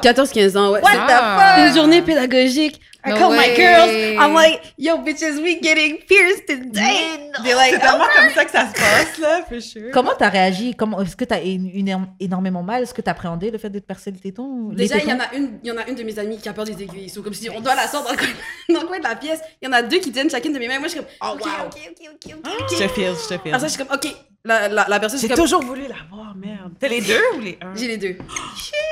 14-15 0.01 0.57
ans, 0.57 0.71
ouais. 0.73 0.81
What 0.81 0.91
C'est- 0.91 0.97
the 0.99 1.11
Ah. 1.11 1.57
fuck? 1.59 1.67
Une 1.69 1.75
journée 1.75 2.01
pédagogique. 2.03 2.81
I 3.05 3.11
No 3.11 3.17
call 3.17 3.31
my 3.31 3.49
way. 3.49 3.57
girls. 3.57 3.91
I'm 4.19 4.35
like, 4.35 4.75
yo, 4.77 4.99
bitches, 4.99 5.41
we 5.41 5.61
getting 5.61 5.99
pierced 6.09 6.47
today. 6.49 7.31
They're 7.45 7.55
like, 7.55 7.75
C'est 7.75 7.79
tellement 7.79 8.05
comme 8.17 8.31
ça 8.35 8.45
que 8.45 8.51
ça 8.51 8.67
se 8.67 8.73
passe, 8.73 9.19
là, 9.19 9.43
for 9.49 9.61
sure. 9.63 9.91
Comment 9.93 10.11
t'as 10.19 10.29
réagi? 10.29 10.75
Comment 10.75 11.01
Est-ce 11.01 11.15
que 11.15 11.25
t'as 11.25 11.41
une, 11.43 11.69
une- 11.73 12.07
énormément 12.19 12.63
mal? 12.65 12.83
Est-ce 12.83 12.93
que 12.93 13.01
t'as 13.01 13.13
appréhendé 13.13 13.53
le 13.53 13.59
fait 13.59 13.71
de 13.71 13.79
te 13.79 13.85
percer 13.87 14.11
le 14.11 14.19
téton? 14.19 14.71
Déjà, 14.73 14.97
il 14.99 15.09
y, 15.09 15.13
en 15.13 15.21
a 15.21 15.33
une, 15.35 15.59
il 15.63 15.69
y 15.69 15.71
en 15.73 15.77
a 15.79 15.87
une 15.89 15.95
de 15.95 16.03
mes 16.03 16.19
amies 16.19 16.39
qui 16.39 16.49
a 16.49 16.53
peur 16.53 16.65
des 16.65 16.73
aiguilles. 16.83 17.09
So, 17.09 17.23
comme 17.23 17.35
si 17.35 17.49
on 17.51 17.61
doit 17.61 17.77
la 17.77 17.87
sortir 17.87 18.13
dans 18.15 18.21
le, 18.21 18.27
coin, 18.27 18.35
dans 18.75 18.81
le 18.81 18.87
coin 18.89 18.99
de 18.99 19.05
la 19.05 19.15
pièce. 19.15 19.41
Il 19.63 19.67
y 19.67 19.69
en 19.69 19.73
a 19.75 19.83
deux 19.83 19.99
qui 20.01 20.11
tiennent 20.11 20.29
chacune 20.31 20.53
de 20.53 20.59
mes 20.59 20.67
mains. 20.67 20.81
Moi, 20.81 20.89
je 20.89 20.95
suis 20.95 21.01
comme, 21.01 21.09
Oh, 21.23 21.35
ok, 21.35 21.45
wow. 21.45 21.67
ok, 21.67 21.79
ok, 21.91 22.11
ok, 22.27 22.35
ok, 22.45 22.53
Je 22.71 22.75
ok. 22.75 22.81
te 22.81 22.89
file, 22.95 23.13
je 23.15 23.29
te 23.37 23.41
file. 23.41 23.55
Après 23.55 23.61
ça, 23.61 23.67
je 23.69 23.73
suis 23.75 23.79
comme, 23.85 23.95
ok. 23.97 24.13
La, 24.49 24.67
la, 24.67 24.87
la 24.89 24.99
personne, 24.99 25.21
J'ai 25.21 25.29
comme, 25.29 25.37
toujours 25.37 25.63
voulu 25.63 25.83
l'avoir, 25.83 26.35
merde. 26.35 26.73
T'as 26.81 26.89
les 26.89 27.03
deux 27.03 27.21
ou 27.37 27.41
les 27.41 27.59
un? 27.61 27.75
j'ai 27.77 27.87
les 27.87 27.99
deux. 27.99 28.17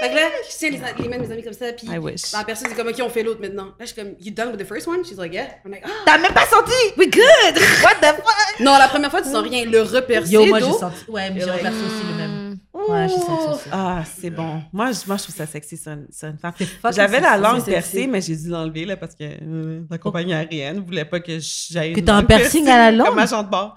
Fait 0.01 0.11
que 0.11 0.15
là, 0.15 0.29
je 0.47 0.55
tiens 0.55 0.69
les, 0.69 0.79
les 1.03 1.09
mains 1.09 1.17
de 1.17 1.23
mes 1.23 1.33
amis 1.33 1.43
comme 1.43 1.55
ça. 1.55 1.73
Puis 1.73 1.87
I 1.87 1.97
wish. 1.97 2.33
la 2.33 2.45
personne, 2.45 2.69
c'est 2.69 2.77
comme, 2.77 2.89
ok, 2.89 2.97
on 3.01 3.09
fait 3.09 3.23
l'autre 3.23 3.41
maintenant. 3.41 3.65
Là, 3.65 3.73
je 3.81 3.87
suis 3.87 3.95
comme, 3.97 4.13
you 4.21 4.31
done 4.31 4.51
with 4.51 4.61
the 4.61 4.67
first 4.69 4.87
one? 4.87 5.03
She's 5.03 5.17
like, 5.17 5.33
yeah. 5.33 5.47
I'm 5.65 5.71
like, 5.71 5.83
ah, 5.87 5.89
T'as 6.05 6.19
même 6.19 6.35
pas 6.35 6.45
senti? 6.45 6.75
We 6.99 7.07
good. 7.09 7.23
What 7.83 7.95
the 8.03 8.17
fuck? 8.17 8.61
Non, 8.61 8.77
la 8.77 8.89
première 8.89 9.11
fois, 9.11 9.23
tu 9.23 9.31
sens 9.31 9.43
rien. 9.43 9.65
Le 9.65 9.81
repercer 9.81 10.31
Yo, 10.31 10.45
moi 10.45 10.61
j'ai 10.61 10.73
senti. 10.73 11.05
Ouais, 11.09 11.31
mais 11.31 11.41
j'ai 11.41 11.51
repercé 11.51 11.79
aussi 11.79 12.07
le 12.07 12.17
même. 12.19 12.46
Ouais, 12.73 13.07
aussi. 13.07 13.69
Ah, 13.73 14.03
c'est 14.05 14.31
bon. 14.31 14.63
Moi 14.73 14.93
je, 14.93 15.01
moi, 15.07 15.17
je 15.17 15.23
trouve 15.25 15.35
ça 15.35 15.47
sexy 15.47 15.77
sur 15.77 15.93
une, 15.93 16.07
sur 16.11 16.29
une 16.29 16.39
femme. 16.39 16.53
J'avais 16.95 17.21
la 17.21 17.37
langue 17.37 17.65
percée, 17.65 17.91
sexy. 17.93 18.09
mais 18.09 18.21
j'ai 18.21 18.37
dû 18.37 18.49
l'enlever 18.49 18.85
là, 18.85 18.97
parce 18.97 19.15
que 19.15 19.25
euh, 19.25 19.83
la 19.91 19.99
compagnie 19.99 20.35
aérienne 20.35 20.81
voulait 20.81 21.05
pas 21.05 21.21
que 21.21 21.39
j'aille. 21.41 21.93
Que 21.95 22.01
t'as 22.01 22.15
un 22.15 22.23
piercing 22.25 22.69
à 22.69 22.77
la 22.77 22.93
langue? 22.93 23.09
Comme 23.09 23.19
agent 23.19 23.43
de 23.43 23.49
bord. 23.51 23.77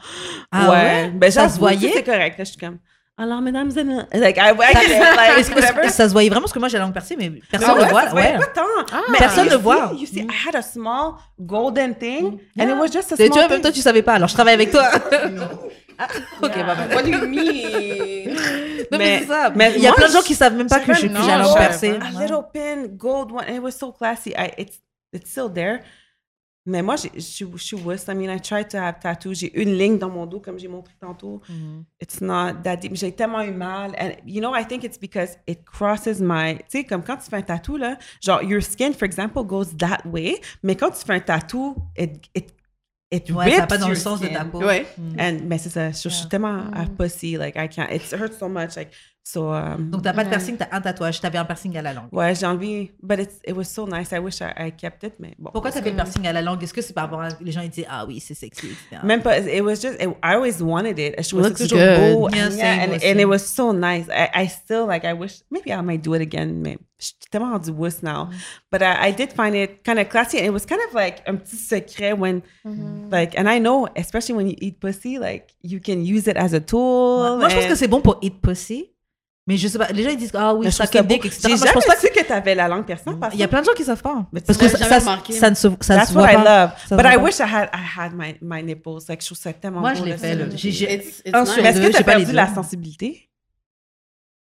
Ah 0.52 0.70
ouais? 0.72 1.10
Ben, 1.12 1.32
Ça 1.32 1.50
se 1.50 1.58
voyait? 1.60 1.92
C'est 1.94 2.04
correct. 2.04 2.38
Là, 2.38 2.44
je 2.44 2.50
suis 2.52 2.58
comme. 2.60 2.78
Alors, 3.22 3.42
mesdames 3.42 3.70
et 3.76 3.84
messieurs, 3.84 4.04
like, 4.14 4.38
I, 4.38 4.40
I 4.40 4.54
can, 4.56 5.16
like, 5.18 5.38
Est-ce 5.40 5.50
que- 5.52 5.56
whatever. 5.56 5.90
ça 5.90 6.08
se 6.08 6.14
voyait 6.14 6.30
vraiment? 6.30 6.44
Parce 6.44 6.54
que 6.54 6.60
moi 6.60 6.70
j'ai 6.70 6.78
la 6.78 6.86
langue 6.86 6.94
percée, 6.94 7.18
mais 7.20 7.30
personne 7.52 7.76
ne 7.76 7.80
ouais, 7.82 7.86
le 7.86 7.90
voit. 7.92 8.14
Ouais. 8.14 8.38
pas 8.38 8.46
tant. 8.46 8.62
Ah. 8.94 9.02
Mais 9.12 9.18
Personne 9.18 9.44
you 9.48 9.52
ne 9.52 9.58
see- 9.58 9.62
voit. 9.62 9.92
You 10.00 10.06
see, 10.06 10.20
I 10.22 10.28
had 10.48 10.56
a 10.56 10.62
small 10.62 11.16
golden 11.38 11.96
thing, 11.96 12.40
and 12.58 12.64
it 12.70 12.78
was 12.80 12.88
just 12.94 13.12
a 13.12 13.18
small 13.18 13.28
tu 13.28 13.34
vois, 13.34 13.42
même 13.42 13.50
thing. 13.56 13.62
toi, 13.62 13.72
tu 13.74 13.82
savais 13.82 14.04
pas. 14.04 14.14
Alors 14.14 14.30
je 14.30 14.34
travaille 14.36 14.54
avec 14.54 14.72
toi. 14.72 14.90
ok, 16.42 16.56
Yeah. 16.56 16.64
bah, 16.66 16.76
bah. 16.76 16.96
What 16.96 17.04
do 17.04 17.10
you 17.10 17.28
mean? 17.28 18.36
mais, 18.92 18.98
Mais- 18.98 19.20
c'est 19.20 19.26
ça. 19.28 19.52
mais 19.56 19.74
il 19.76 19.82
y 19.84 19.88
a 19.88 19.94
plein 19.94 20.08
de 20.08 20.14
gens 20.14 20.22
qui 20.22 20.36
savent 20.36 20.56
même 20.56 20.68
pas 20.68 20.80
que 20.80 20.94
je, 20.94 21.08
savais 21.08 21.54
percée. 21.58 22.00
pas. 22.00 22.06
a 22.06 22.12
little 22.26 22.44
pin, 22.54 22.88
gold 22.88 23.32
one. 23.32 23.44
and 23.48 23.56
It 23.56 23.62
was 23.62 23.72
so 23.72 23.92
classy. 23.92 24.32
I, 24.38 24.52
it's, 24.58 24.80
it's 25.14 25.30
still 25.30 25.50
there. 25.52 25.80
Mais 26.66 26.84
moi, 26.84 26.98
je 26.98 27.20
suis 27.20 27.48
je 27.56 27.64
suis 27.64 27.76
wuss. 27.78 28.08
I 28.10 28.14
mean, 28.14 28.30
I 28.30 28.40
tried 28.40 28.68
to 28.70 28.78
have 28.78 29.00
tattoos. 29.00 29.34
J'ai 29.40 29.60
une 29.60 29.76
ligne 29.76 29.98
dans 29.98 30.10
mon 30.10 30.28
dos, 30.28 30.40
comme 30.40 30.60
j'ai 30.60 30.68
montré 30.68 30.94
tantôt. 31.00 31.42
Mhm. 31.50 31.84
It's 32.00 32.22
not 32.22 32.62
that 32.64 32.78
deep. 32.78 32.96
J'ai 32.96 33.12
tellement 33.12 33.42
eu 33.42 33.52
mal. 33.52 33.92
And, 34.00 34.12
you 34.26 34.40
know, 34.40 34.54
I 34.56 34.66
think 34.66 34.84
it's 34.84 35.00
because 35.00 35.38
it 35.48 35.64
crosses 35.66 36.20
my... 36.20 36.58
Tu 36.58 36.64
sais, 36.80 36.84
comme 36.84 37.02
quand 37.02 37.18
tu 37.18 37.30
fais 37.30 37.38
un 37.38 37.42
tatou, 37.42 37.78
là, 37.78 37.98
genre, 38.24 38.44
your 38.44 38.62
skin, 38.62 38.92
for 38.94 39.06
example, 39.06 39.44
goes 39.44 39.76
that 39.80 40.02
way. 40.06 40.40
Mais 40.62 40.76
quand 40.76 40.92
tu 40.92 41.04
fais 41.04 41.14
un 41.16 41.20
tatou, 41.22 41.76
it, 41.98 42.22
it, 42.36 42.54
it 43.12 43.30
Ouais, 43.32 43.52
ça 43.52 43.62
rips 43.62 43.68
pas 43.70 43.78
dans 43.78 43.88
le 43.88 43.94
your 43.96 44.02
sens 44.02 44.20
de 44.20 44.26
skin. 44.28 44.36
ta 44.36 44.46
peau. 44.46 44.64
Ouais. 44.64 44.86
And, 45.20 45.40
mais 45.46 45.58
c'est 45.58 45.70
ça. 45.70 45.92
Je, 45.92 45.98
je 46.04 46.10
suis 46.10 46.28
tellement 46.28 46.66
à 46.74 46.86
pussy. 46.86 47.38
Like, 47.38 47.56
I 47.56 47.68
can't... 47.70 47.88
It 47.92 48.04
hurts 48.14 48.38
so 48.40 48.48
much. 48.48 48.76
Like, 48.76 48.90
so... 49.32 49.54
Um, 49.54 49.90
Donc 49.92 50.02
t'as 50.02 50.14
pas 50.14 50.24
de 50.24 50.30
piercing, 50.30 50.58
t'as 50.58 50.68
un 50.72 50.82
tatouage. 50.82 51.20
T'avais 51.22 51.38
un 51.38 51.46
piercing 51.46 51.76
à 51.78 51.82
la 51.82 51.94
langue. 51.94 52.08
Ouais, 52.12 52.34
j'ai 52.36 52.46
envie. 52.46 52.92
But 53.02 53.20
it's, 53.20 53.40
it 53.46 53.56
was 53.56 53.66
so 53.66 53.86
nice. 53.86 54.12
I 54.12 54.20
wish 54.20 54.42
I, 54.42 54.68
I 54.68 54.72
kept 54.72 55.04
it. 55.04 55.14
Mais 55.20 55.36
bon. 55.38 55.52
Pourquoi 55.52 55.72
t'avais 55.72 55.90
le 55.92 55.96
piercing 55.96 56.28
à 56.28 56.34
la 56.34 56.42
langue? 56.42 56.64
Est-ce 56.64 56.74
que 56.74 56.82
c'est 56.82 56.94
par 56.94 57.06
rapport 57.06 57.22
à 57.22 57.30
les 57.42 57.52
gens 57.52 57.62
ils 57.62 57.70
disaient 57.70 57.88
ah 57.90 58.06
oui 58.06 58.20
c'est 58.20 58.34
sexy 58.34 58.68
etc. 58.68 59.02
Même 59.04 59.22
pas. 59.22 59.40
It 59.40 59.62
was 59.62 59.76
just. 59.76 60.02
It, 60.02 60.10
I 60.24 60.34
always 60.36 60.62
wanted 60.62 61.00
it. 61.00 61.16
Je 61.22 61.30
trouvais 61.30 61.52
toujours 61.52 61.78
good. 61.78 61.98
beau. 62.00 62.30
Yeah, 62.30 62.48
and, 62.48 62.56
yeah, 62.56 62.84
and, 62.84 62.94
and 62.94 63.20
it 63.20 63.28
was 63.28 63.40
so 63.40 63.72
nice. 63.72 64.08
I, 64.10 64.44
I 64.44 64.48
still 64.48 64.86
like. 64.88 65.06
I 65.06 65.14
wish 65.14 65.42
maybe 65.52 65.72
I 65.72 65.82
might 65.82 66.02
do 66.02 66.14
it 66.16 66.22
again. 66.22 66.62
Mais 66.62 66.78
je 67.00 67.06
suis 67.06 67.16
tellement 67.32 67.52
rendue 67.52 67.72
wuss 67.72 68.04
now. 68.04 68.26
Mm. 68.26 68.36
But 68.72 68.82
I, 68.82 69.10
I 69.10 69.12
did 69.12 69.32
find 69.34 69.56
it 69.56 69.84
kind 69.84 70.00
of 70.00 70.10
classy, 70.10 70.38
and 70.38 70.46
it 70.46 70.52
was 70.52 70.66
kind 70.66 70.82
of 70.88 70.94
like 70.94 71.22
un 71.28 71.38
petit 71.38 71.58
secret 71.58 72.18
when, 72.18 72.42
Mm-hmm. 72.66 73.10
like, 73.10 73.38
and 73.38 73.50
I 73.50 73.60
know 73.60 73.88
especially 73.96 74.36
when 74.36 74.48
you 74.48 74.56
eat 74.60 74.80
pussy, 74.80 75.18
like 75.18 75.54
you 75.62 75.80
can 75.80 76.04
use 76.04 76.28
it 76.28 76.38
as 76.38 76.54
a 76.54 76.60
tool. 76.60 77.38
Moi 77.38 77.50
je 77.50 77.56
pense 77.56 77.66
que 77.68 77.76
c'est 77.76 77.88
bon 77.88 78.02
pour 78.02 78.18
eat 78.22 78.42
pussy. 78.42 78.92
Mais 79.50 79.58
je 79.58 79.68
sais 79.68 79.80
pas, 79.80 79.88
les 79.88 80.04
gens 80.04 80.12
ils 80.12 80.18
disent 80.18 80.30
ah 80.36 80.54
oui, 80.54 80.72
ça 80.72 80.86
dick, 80.86 81.26
etc. 81.26 81.48
J'ai 81.50 81.58
je 81.58 81.74
pense 81.74 81.84
pas 81.86 81.96
que 81.96 82.06
que 82.08 82.24
t'avais 82.24 82.54
la 82.54 82.68
langue 82.68 82.86
parce 82.86 83.02
il 83.34 83.40
y 83.40 83.44
a 83.44 83.48
plein 83.48 83.62
de 83.62 83.66
gens 83.66 83.74
qui 83.74 83.84
savent 83.84 84.04
pas. 84.04 84.28
Mais 84.32 84.42
tu 84.42 84.46
Parce 84.46 84.60
que 84.60 84.68
ça, 84.68 84.78
ça, 84.78 85.00
ça 85.00 85.50
ne 85.50 85.56
se, 85.56 85.68
ça 85.82 85.96
That's 85.96 86.10
se 86.10 86.14
voit 86.14 86.22
what 86.22 86.32
I 86.32 86.36
pas. 86.36 86.62
love. 86.68 86.72
Ça 86.88 86.90
se 86.90 86.96
But 86.96 87.06
I 87.12 87.16
pas. 87.16 87.24
wish 87.24 87.40
I 87.40 87.42
had 87.52 87.70
I 87.74 87.84
had 87.98 88.12
my 88.16 88.36
my 88.42 88.62
nipples. 88.64 89.00
Like 89.10 89.22
je 89.22 89.26
trouve 89.26 89.40
ça 89.40 89.52
tellement 89.54 89.80
Moi 89.80 89.94
beau. 89.94 90.00
je 90.02 90.04
l'ai 90.06 90.12
là, 90.12 90.18
fait. 90.20 90.36
le- 90.36 90.52
j'ai- 90.56 90.72
j'ai- 90.72 90.94
It's, 90.94 91.24
it's 91.26 91.34
un 91.34 91.42
nice. 91.46 91.54
sur 91.54 91.64
Mais 91.64 91.70
est-ce 91.70 91.80
que 91.82 91.92
t'as 91.92 92.04
pas 92.04 92.12
les 92.12 92.18
perdu 92.18 92.26
deux. 92.28 92.32
la 92.34 92.54
sensibilité? 92.54 93.28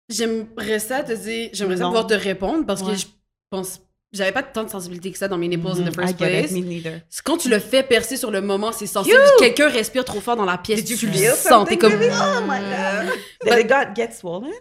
J'aimerais 0.09 0.79
ça 0.79 1.01
te 1.01 1.13
dire, 1.13 1.49
j'aimerais 1.53 1.77
ça 1.77 1.85
pouvoir 1.85 2.05
te 2.07 2.13
répondre 2.13 2.65
parce 2.65 2.81
Ouais. 2.81 2.91
que 2.93 2.97
je 2.99 3.05
pense, 3.49 3.79
j'avais 4.11 4.31
pas 4.31 4.43
tant 4.43 4.63
de 4.63 4.69
sensibilité 4.69 5.11
que 5.11 5.17
ça 5.17 5.27
dans 5.27 5.39
mes 5.39 5.47
nipples 5.47 5.65
in 5.69 5.73
the 5.89 5.91
I 5.91 6.13
first 6.13 6.17
place. 6.17 7.13
Quand 7.23 7.37
tu 7.37 7.49
le 7.49 7.57
fais 7.59 7.81
percer 7.83 8.17
sur 8.17 8.29
le 8.29 8.41
moment, 8.41 8.71
c'est 8.71 8.85
sensible. 8.85 9.17
Quelqu'un 9.39 9.69
respire 9.69 10.05
trop 10.05 10.19
fort 10.21 10.35
dans 10.35 10.45
la 10.45 10.57
pièce, 10.59 10.83
tu 10.85 11.07
le 11.07 11.13
sens. 11.35 11.67
T'es 11.67 11.77
comme, 11.77 11.93
Oh 11.93 12.41
my 12.47 12.59
god. 12.59 13.13
Did 13.43 13.59
it 13.63 13.67
got 13.67 13.95
get 13.95 14.11
swollen? 14.11 14.51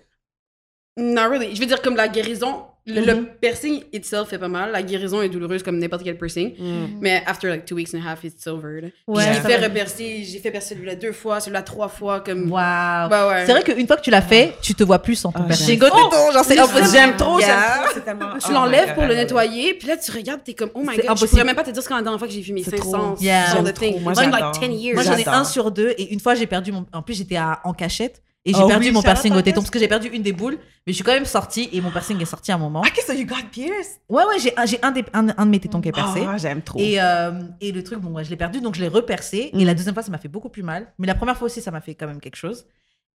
Not 0.97 1.29
really. 1.29 1.55
Je 1.55 1.61
veux 1.61 1.67
dire, 1.67 1.81
comme 1.83 1.97
la 1.97 2.09
guérison, 2.09 2.65
le, 2.85 3.01
Mm-hmm. 3.01 3.07
le 3.07 3.27
piercing 3.41 3.85
itself 3.93 4.29
fait 4.31 4.39
pas 4.41 4.49
mal. 4.49 4.73
La 4.73 4.83
guérison 4.83 5.23
est 5.23 5.29
douloureuse 5.29 5.63
comme 5.63 5.79
n'importe 5.79 6.03
quel 6.03 6.19
piercing. 6.19 6.55
Mm. 6.59 6.99
Mais 7.01 7.23
after 7.27 7.49
like 7.49 7.65
two 7.65 7.77
weeks 7.77 7.95
and 7.95 7.99
a 8.05 8.11
half, 8.11 8.25
it's 8.25 8.45
over. 8.49 8.93
Ouais, 9.07 9.23
j'ai 9.23 9.41
fait 9.41 9.57
repercer, 9.65 10.25
j'ai 10.25 10.41
fait 10.41 10.51
percer 10.51 10.75
celui-là 10.75 10.97
deux 10.97 11.13
fois, 11.13 11.39
celui-là 11.39 11.63
trois 11.63 11.87
fois, 11.89 12.19
comme. 12.23 12.51
Waouh. 12.51 13.09
Bah 13.09 13.29
ouais. 13.29 13.47
C'est 13.47 13.53
vrai 13.53 13.63
qu'une 13.63 13.87
fois 13.87 13.97
que 13.97 14.03
tu 14.03 14.11
l'as 14.11 14.21
fait, 14.21 14.55
tu 14.61 14.75
te 14.75 14.83
vois 14.83 14.99
plus 14.99 15.15
sans 15.15 15.31
ton 15.31 15.43
Ah, 15.45 15.47
piercing. 15.47 15.69
j'aime. 15.69 15.79
Go 15.79 15.87
téton, 15.87 16.33
genre 16.33 16.45
c'est 16.45 16.59
Oh, 16.59 16.65
impossible. 16.65 16.89
J'aime 16.93 17.17
trop, 17.17 17.39
Yeah. 17.39 17.47
j'aime 17.49 17.85
trop. 17.85 17.91
C'est 17.95 18.05
tellement. 18.05 18.33
Tu 18.39 18.47
oh 18.49 18.53
l'enlèves 18.53 18.89
my 18.89 18.95
pour 18.95 19.03
le 19.05 19.09
God. 19.11 19.17
nettoyer, 19.19 19.75
puis 19.75 19.87
là 19.87 19.97
tu 19.97 20.11
regardes, 20.11 20.43
t'es 20.43 20.55
comme 20.55 20.71
oh 20.75 20.81
my 20.81 20.87
C'est 20.87 20.95
god, 20.97 21.03
je 21.05 21.07
impossible. 21.11 21.31
pourrais 21.31 21.45
même 21.45 21.55
pas 21.57 21.63
te 21.63 21.71
dire 21.71 21.83
ce 21.85 21.89
quand 21.89 21.95
la 21.97 22.03
dernière 22.03 22.19
fois 22.19 22.27
que 22.27 22.35
j'ai 22.35 22.41
vu 22.41 22.53
mes 22.53 22.65
C'est 22.65 22.79
500 22.79 22.91
trop. 23.15 23.17
Yeah. 23.23 23.47
genre 23.53 23.63
de 23.63 23.71
thing. 23.71 24.01
Moi, 24.03 24.13
It's 24.13 24.21
been 24.21 24.33
j'adore. 24.33 24.51
like 24.61 24.71
10 24.71 24.77
years. 24.77 24.95
Moi 24.97 25.05
j'en 25.05 25.17
ai 25.17 25.29
un 25.29 25.45
sur 25.45 25.71
deux 25.71 25.95
et 25.97 26.13
une 26.13 26.19
fois 26.19 26.35
j'ai 26.35 26.49
perdu 26.49 26.73
mon. 26.73 26.85
En 26.93 27.03
plus 27.03 27.15
j'étais 27.15 27.39
en 27.39 27.73
cachette 27.75 28.21
et 28.45 28.53
j'ai 28.53 28.61
Oh 28.63 28.67
perdu 28.67 28.87
oui, 28.89 28.93
mon 28.93 29.03
piercing 29.03 29.33
au 29.35 29.43
téton 29.43 29.61
parce 29.61 29.71
que 29.71 29.79
j'ai 29.79 29.87
perdu 29.89 30.09
une 30.09 30.23
des 30.23 30.33
boules, 30.33 30.59
mais 30.87 30.93
je 30.93 30.95
suis 30.95 31.05
quand 31.05 31.13
même 31.13 31.25
sortie 31.25 31.69
et 31.73 31.81
mon 31.81 31.91
piercing 31.91 32.21
est 32.21 32.25
sorti 32.25 32.51
à 32.51 32.57
un 32.57 32.59
moment. 32.59 32.81
Ok, 32.81 33.01
so 33.07 33.13
you 33.13 33.25
got 33.27 33.37
pierced? 33.53 34.01
Ouais 34.09 34.25
ouais 34.25 34.39
j'ai 34.41 34.53
un, 34.59 34.67
j'ai 34.67 34.83
un, 34.83 34.91
des- 34.91 35.05
un, 35.13 35.29
un 35.37 35.47
de 35.47 35.51
mes 35.51 35.61
tétons 35.61 35.81
qui 35.81 35.89
est 35.89 35.93
percé. 35.93 36.25
Ah, 36.29 36.37
j'aime 36.39 36.61
trop. 36.63 36.79
Et, 36.81 37.01
euh, 37.01 37.43
et 37.61 37.71
le 37.73 37.85
truc, 37.85 38.01
bon, 38.01 38.11
ouais, 38.11 38.25
je 38.25 38.31
l'ai 38.31 38.37
perdu, 38.37 38.61
donc 38.61 38.75
je 38.75 38.81
l'ai 38.81 38.89
repercé. 38.89 39.51
Et 39.53 39.63
Mm. 39.63 39.67
la 39.67 39.75
deuxième 39.75 39.95
fois, 39.95 40.03
ça 40.03 40.11
m'a 40.11 40.19
fait 40.19 40.29
beaucoup 40.29 40.49
plus 40.49 40.63
mal. 40.65 40.93
Mais 40.99 41.07
la 41.07 41.15
première 41.15 41.37
fois 41.37 41.47
aussi, 41.47 41.61
ça 41.63 41.71
m'a 41.71 41.81
fait 41.81 41.95
quand 41.95 42.07
même 42.09 42.21
quelque 42.21 42.37
chose. 42.37 42.67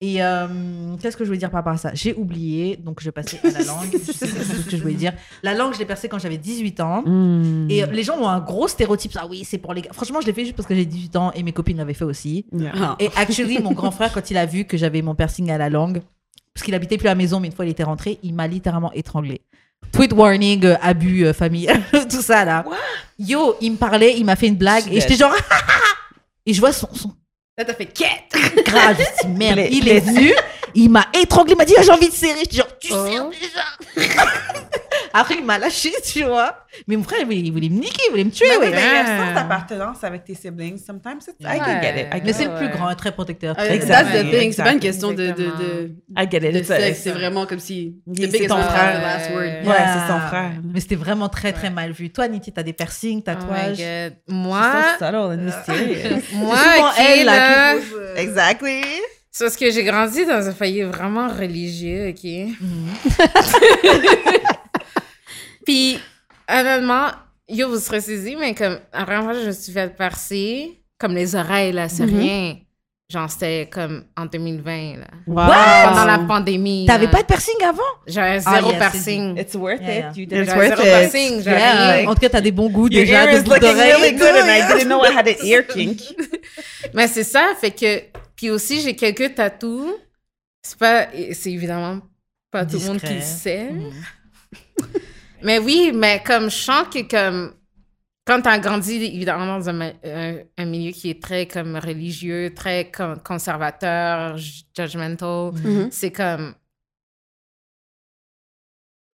Et 0.02 0.22
euh, 0.22 0.46
qu'est-ce 1.00 1.16
que 1.16 1.24
je 1.24 1.28
voulais 1.28 1.38
dire 1.38 1.50
par 1.50 1.60
rapport 1.60 1.72
à 1.72 1.78
ça? 1.78 1.90
J'ai 1.94 2.12
oublié, 2.14 2.76
donc 2.76 3.00
je 3.02 3.08
passais 3.08 3.40
à 3.42 3.50
la 3.50 3.64
langue. 3.64 3.88
je 3.92 4.12
sais 4.12 4.26
plus 4.26 4.44
ce 4.44 4.70
que 4.70 4.76
je 4.76 4.82
voulais 4.82 4.94
dire. 4.94 5.14
La 5.42 5.54
langue, 5.54 5.72
je 5.72 5.78
l'ai 5.78 5.86
percée 5.86 6.08
quand 6.08 6.18
j'avais 6.18 6.36
18 6.36 6.80
ans. 6.80 7.02
Mm. 7.06 7.70
Et 7.70 7.86
les 7.86 8.02
gens 8.02 8.18
ont 8.18 8.28
un 8.28 8.40
gros 8.40 8.68
stéréotype. 8.68 9.12
Ah 9.16 9.26
oui, 9.26 9.44
c'est 9.44 9.56
pour 9.56 9.72
les 9.72 9.82
gars. 9.82 9.90
Franchement, 9.94 10.20
je 10.20 10.26
l'ai 10.26 10.34
fait 10.34 10.44
juste 10.44 10.56
parce 10.56 10.68
que 10.68 10.74
j'ai 10.74 10.84
18 10.84 11.16
ans 11.16 11.32
et 11.32 11.42
mes 11.42 11.52
copines 11.52 11.78
l'avaient 11.78 11.94
fait 11.94 12.04
aussi. 12.04 12.44
Yeah. 12.52 12.72
Ah. 12.76 12.96
Et 12.98 13.08
actually, 13.16 13.58
mon 13.58 13.72
grand 13.72 13.90
frère, 13.90 14.12
quand 14.12 14.30
il 14.30 14.36
a 14.36 14.44
vu 14.44 14.64
que 14.66 14.76
j'avais 14.76 15.00
mon 15.00 15.14
piercing 15.14 15.50
à 15.50 15.56
la 15.56 15.70
langue, 15.70 16.02
parce 16.52 16.64
qu'il 16.64 16.74
habitait 16.74 16.98
plus 16.98 17.08
à 17.08 17.12
la 17.12 17.16
maison, 17.16 17.40
mais 17.40 17.48
une 17.48 17.54
fois 17.54 17.66
il 17.66 17.70
était 17.70 17.84
rentré, 17.84 18.18
il 18.22 18.34
m'a 18.34 18.46
littéralement 18.46 18.90
étranglé. 18.92 19.42
Tweet 19.92 20.12
warning, 20.12 20.64
euh, 20.64 20.76
abus 20.80 21.26
euh, 21.26 21.32
familial, 21.32 21.82
tout 22.10 22.22
ça 22.22 22.44
là. 22.44 22.64
Yo, 23.18 23.56
il 23.60 23.72
me 23.72 23.76
parlait, 23.76 24.18
il 24.18 24.24
m'a 24.24 24.36
fait 24.36 24.48
une 24.48 24.56
blague 24.56 24.84
et 24.90 25.00
j'étais 25.00 25.16
genre. 25.16 25.34
et 26.46 26.54
je 26.54 26.60
vois 26.60 26.72
son, 26.72 26.88
son 26.94 27.14
Là 27.58 27.64
t'as 27.64 27.72
fait 27.72 27.86
quête. 27.86 28.64
grave, 28.66 29.02
merde. 29.28 29.60
Il 29.70 29.88
est 29.88 30.00
venu, 30.00 30.34
il 30.74 30.90
m'a 30.90 31.06
étranglé, 31.20 31.52
il 31.54 31.56
m'a 31.58 31.64
dit 31.64 31.74
ah, 31.78 31.82
j'ai 31.82 31.90
envie 31.92 32.08
de 32.08 32.14
serrer. 32.14 32.40
Je 32.44 32.48
dis 32.50 32.56
genre 32.56 32.78
tu 32.80 32.92
Oh. 32.92 33.06
serres 33.06 33.28
déjà. 33.30 34.06
Après 35.12 35.34
il 35.38 35.44
m'a 35.44 35.58
lâché, 35.58 35.92
tu 36.04 36.24
vois. 36.24 36.54
Mais 36.86 36.96
mon 36.96 37.02
frère 37.02 37.20
il 37.20 37.24
voulait, 37.26 37.38
il 37.38 37.52
voulait 37.52 37.68
me 37.70 37.76
niquer, 37.80 38.02
il 38.08 38.10
voulait 38.10 38.24
me 38.24 38.30
tuer. 38.30 38.46
Mais 38.50 38.56
oui, 38.56 38.64
ouais. 38.66 38.70
mais 38.72 38.80
il 38.82 38.84
y 38.84 38.96
a 38.96 39.00
un 39.00 39.26
sens 39.26 39.34
d'appartenance 39.34 40.04
avec 40.04 40.24
tes 40.24 40.34
siblings. 40.34 40.78
Sometimes 40.84 41.20
it's, 41.26 41.36
I 41.40 41.58
can 41.58 41.80
get 41.80 42.00
it. 42.00 42.06
I 42.12 42.20
Mais 42.22 42.26
get 42.26 42.32
c'est 42.34 42.44
le 42.46 42.54
plus 42.56 42.68
grand, 42.68 42.94
très 42.94 43.12
protecteur. 43.12 43.54
Euh, 43.58 43.64
très 43.64 43.74
Exactly. 43.76 44.12
That's 44.12 44.26
the 44.26 44.30
thing. 44.38 44.52
C'est 44.52 44.62
pas 44.62 44.72
une 44.72 44.80
question 44.80 45.12
de, 45.12 45.26
de, 45.28 45.32
de, 45.32 45.90
I 46.18 46.26
get 46.30 46.38
it. 46.48 46.54
de 46.54 46.62
sexe. 46.62 47.00
C'est 47.02 47.12
vraiment 47.12 47.46
comme 47.46 47.60
si. 47.60 47.96
C'est 48.14 48.46
ton 48.46 48.56
frère. 48.60 48.98
the 48.98 49.02
last 49.02 49.30
word. 49.30 49.40
Ouais, 49.42 49.84
c'est 49.94 50.12
son 50.12 50.20
frère. 50.28 50.52
Mais 50.64 50.80
c'était 50.80 50.96
vraiment 50.96 51.28
très 51.30 51.52
très 51.52 51.70
mal 51.70 51.92
vu. 51.92 52.10
Toi, 52.10 52.28
Niti, 52.28 52.52
t'as 52.52 52.62
des 52.62 52.72
piercings, 52.74 53.22
Oh 53.26 53.30
my 53.30 53.36
tatouages. 53.36 53.78
God. 53.78 54.16
So 54.28 54.34
Moi, 54.34 54.72
subtle 54.98 55.14
and 55.16 55.36
mysterious. 55.38 56.22
moi, 56.34 56.56
souvent 56.56 56.88
ok, 56.88 56.94
elle, 56.98 57.24
là, 57.24 57.74
exactly. 58.16 58.82
C'est 59.38 59.44
parce 59.44 59.56
que 59.56 59.70
j'ai 59.70 59.84
grandi 59.84 60.24
dans 60.24 60.48
un 60.48 60.52
foyer 60.52 60.84
vraiment 60.84 61.28
religieux, 61.28 62.08
ok? 62.08 62.24
Mhm. 62.58 62.88
Puis, 65.66 65.98
honnêtement, 66.50 67.08
yo, 67.48 67.68
vous 67.68 67.78
serez 67.78 68.00
saisis, 68.00 68.36
mais 68.38 68.54
comme, 68.54 68.78
la 68.94 69.04
première 69.04 69.24
fois 69.24 69.32
que 69.34 69.40
je 69.42 69.46
me 69.48 69.52
suis 69.52 69.72
fait 69.72 69.94
percer, 69.94 70.80
comme 70.98 71.14
les 71.14 71.34
oreilles, 71.34 71.72
là, 71.72 71.88
c'est 71.88 72.06
Mhm. 72.06 72.18
rien. 72.18 72.56
Genre, 73.08 73.30
c'était 73.30 73.68
comme 73.70 74.04
en 74.16 74.26
2020, 74.26 74.96
là. 74.98 75.06
Wow. 75.28 75.36
Pendant 75.90 76.04
la 76.06 76.18
pandémie. 76.26 76.86
T'avais 76.86 77.04
là. 77.06 77.12
pas 77.12 77.22
de 77.22 77.26
piercing 77.26 77.62
avant? 77.62 77.82
J'avais 78.06 78.40
Ah, 78.44 78.54
zéro 78.56 78.70
yeah, 78.70 78.78
piercing. 78.80 79.36
It's 79.38 79.54
worth 79.54 79.80
Yeah, 79.80 79.94
yeah. 79.94 80.10
it. 80.10 80.16
You 80.16 80.26
did 80.26 80.44
J'avais 80.44 80.68
it. 80.70 80.76
zéro 80.76 80.82
piercing, 80.82 81.42
j'avais 81.42 81.56
Yeah. 81.60 81.92
rien. 81.98 82.08
En 82.08 82.14
tout 82.14 82.20
cas, 82.20 82.28
t'as 82.30 82.40
des 82.40 82.50
bons 82.50 82.68
goûts 82.68 82.88
Your 82.90 83.04
déjà 83.04 83.24
ear 83.26 83.32
de 83.32 83.38
is 83.38 83.42
bout 83.44 83.50
looking 83.54 83.60
d'oreille. 83.70 83.92
really 83.92 84.12
good, 84.12 84.34
and 84.34 84.48
I 84.48 84.60
didn't 84.78 84.88
know 84.88 85.04
I 85.04 85.14
had 85.16 85.28
an 85.28 85.44
ear 85.44 85.62
kink. 85.68 86.00
Mais 86.94 87.06
c'est 87.06 87.22
ça, 87.22 87.50
fait 87.60 87.70
que. 87.70 88.02
Puis 88.36 88.50
aussi, 88.50 88.80
j'ai 88.80 88.94
quelques 88.94 89.34
tatous. 89.34 89.94
C'est 90.62 90.78
pas. 90.78 91.08
C'est 91.32 91.52
évidemment 91.52 92.00
pas 92.50 92.66
tout 92.66 92.78
le 92.78 92.86
monde 92.86 93.00
qui 93.00 93.14
le 93.14 93.20
sait. 93.20 93.70
Mhm. 93.72 93.92
Mais 95.42 95.58
oui, 95.58 95.92
mais 95.94 96.22
comme 96.24 96.50
je 96.50 96.56
sens 96.56 96.88
que 96.88 97.02
comme. 97.08 97.54
Quand 98.26 98.42
t'as 98.42 98.58
grandi, 98.58 98.94
évidemment, 98.94 99.46
dans 99.58 99.68
un, 99.68 99.72
ma- 99.72 99.92
un- 100.02 100.38
un 100.58 100.64
milieu 100.64 100.90
qui 100.90 101.10
est 101.10 101.22
très 101.22 101.46
comme 101.46 101.76
religieux, 101.76 102.52
très 102.54 102.90
con- 102.90 103.20
conservateur, 103.24 104.36
ju- 104.36 104.64
judgmental, 104.76 105.52
Mhm. 105.52 105.88
c'est 105.92 106.10
comme. 106.10 106.54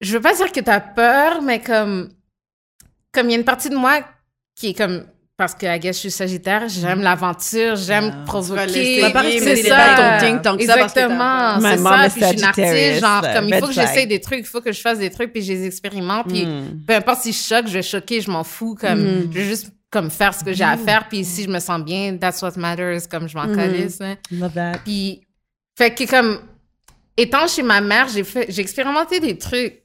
Je 0.00 0.14
veux 0.16 0.20
pas 0.22 0.34
dire 0.34 0.50
que 0.50 0.60
t'as 0.60 0.80
peur, 0.80 1.42
mais 1.42 1.60
comme. 1.60 2.10
Comme 3.12 3.28
il 3.28 3.32
y 3.32 3.34
a 3.36 3.38
une 3.38 3.44
partie 3.44 3.68
de 3.68 3.76
moi 3.76 4.00
qui 4.54 4.68
est 4.70 4.74
comme. 4.74 5.06
Parce 5.42 5.54
que, 5.56 5.66
I 5.66 5.80
guess, 5.80 5.96
je 5.96 6.00
suis 6.02 6.10
sagittaire, 6.12 6.68
j'aime 6.68 7.02
l'aventure, 7.02 7.74
j'aime 7.74 8.04
Ah. 8.04 8.10
Tu 8.12 8.18
vas 8.18 8.24
provoquer. 8.24 8.66
laisser 8.66 9.00
vas 9.00 9.10
pas 9.10 9.22
c'est 9.24 9.56
ça. 9.56 10.18
ton 10.20 10.26
thing 10.26 10.40
tant 10.42 10.56
que 10.56 10.64
ça 10.64 10.76
parce 10.76 10.92
que 10.92 11.00
t'as 11.00 11.06
Exactement, 11.06 11.60
c'est 11.60 11.76
ça. 11.78 12.06
is 12.06 12.10
Puis 12.10 12.20
je 12.22 12.26
suis 12.28 12.36
une 12.38 12.44
artiste, 12.44 13.00
genre, 13.00 13.22
comme 13.34 13.48
il 13.48 13.54
faut 13.56 13.66
que 13.66 13.72
j'essaye 13.72 14.06
des 14.06 14.20
trucs, 14.20 14.38
il 14.40 14.46
faut 14.46 14.60
que 14.60 14.70
je 14.72 14.80
fasse 14.80 14.98
des 15.00 15.10
trucs, 15.10 15.32
puis 15.32 15.42
je 15.42 15.52
les 15.52 15.66
expérimente, 15.66 16.28
puis 16.28 16.46
Mm. 16.46 16.84
peu 16.86 16.94
importe 16.94 17.22
si 17.22 17.32
je 17.32 17.42
choque, 17.42 17.66
je 17.66 17.72
vais 17.72 17.82
choquer, 17.82 18.20
je 18.20 18.30
m'en 18.30 18.44
fous, 18.44 18.76
comme, 18.80 19.00
Mm. 19.02 19.32
je 19.32 19.38
vais 19.38 19.44
juste 19.44 19.72
comme 19.90 20.10
faire 20.10 20.32
ce 20.32 20.44
que 20.44 20.52
j'ai 20.52 20.62
à 20.64 20.76
faire, 20.76 21.08
puis 21.08 21.24
si 21.24 21.42
je 21.42 21.48
me 21.48 21.58
sens 21.58 21.82
bien, 21.82 22.16
that's 22.16 22.40
what 22.40 22.52
matters, 22.56 23.08
comme 23.10 23.28
je 23.28 23.36
m'en 23.36 23.46
Mhm. 23.48 23.56
calisse, 23.56 24.00
hein. 24.00 24.14
Love 24.30 24.52
that. 24.54 24.78
Puis, 24.84 25.26
fait 25.76 25.92
que 25.92 26.08
comme, 26.08 26.38
étant 27.16 27.46
chez 27.48 27.62
ma 27.64 27.80
mère, 27.80 28.06
j'ai 28.08 28.22
fait, 28.24 28.46
j'ai 28.48 28.62
expérimenté 28.62 29.18
des 29.20 29.36
trucs, 29.36 29.82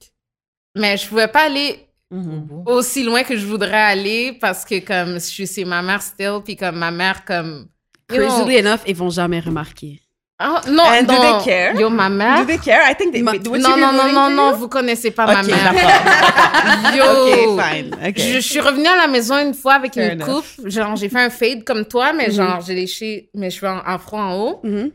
mais 0.77 0.95
je 0.97 1.07
pouvais 1.07 1.27
pas 1.27 1.45
aller 1.47 1.86
Mhm. 2.09 2.63
aussi 2.65 3.03
loin 3.03 3.23
que 3.23 3.35
je 3.35 3.45
voudrais 3.45 3.81
aller 3.81 4.38
parce 4.39 4.63
que 4.63 4.79
comme 4.79 5.15
je 5.15 5.19
suis 5.19 5.45
chez 5.47 5.65
ma 5.65 5.81
mère 5.81 6.01
still, 6.01 6.39
puis 6.43 6.55
comme 6.55 6.77
ma 6.77 6.91
mère 6.91 7.25
comme, 7.25 7.67
Crazily 8.07 8.57
enough, 8.59 8.79
ils 8.88 8.95
vont 8.95 9.09
jamais 9.09 9.41
remarquer. 9.41 9.99
Ah, 10.39 10.61
non, 10.69 10.84
And 10.84 11.03
do 11.03 11.13
non. 11.13 11.39
they 11.39 11.43
care? 11.45 11.75
Yo, 11.81 11.89
ma 11.89 12.07
Do 12.09 12.15
mère. 12.15 12.45
they 12.45 12.57
care? 12.59 12.89
I 12.89 12.95
think 12.95 13.11
they. 13.11 13.21
Ma- 13.23 13.34
you 13.34 13.57
Non, 13.57 13.75
non, 13.75 13.91
non, 13.91 14.13
non, 14.13 14.29
non, 14.29 14.51
you? 14.51 14.57
vous 14.57 14.67
connaissez 14.69 15.09
pas 15.11 15.25
ma 15.25 15.41
mère. 15.43 15.73
Yo. 16.95 17.03
Ok, 17.03 17.59
fine. 17.59 17.93
Ok. 18.07 18.13
Je, 18.17 18.34
je 18.35 18.39
suis 18.39 18.59
revenue 18.61 18.88
à 18.88 18.95
la 18.97 19.07
maison 19.07 19.35
une 19.39 19.53
fois 19.55 19.73
avec 19.73 19.95
Fair 19.95 20.13
une 20.13 20.21
enough. 20.21 20.35
coupe. 20.57 20.69
Genre, 20.69 20.95
j'ai 20.95 21.09
fait 21.09 21.19
un 21.21 21.29
fade 21.31 21.63
comme 21.63 21.85
toi, 21.85 22.13
mais 22.13 22.31
genre, 22.31 22.61
j'ai 22.61 22.75
léché 22.75 23.29
mes 23.34 23.49
cheveux 23.49 23.71
en 23.71 23.79
afro 23.79 24.17
en 24.17 24.35
haut. 24.35 24.59
Mhm. 24.63 24.91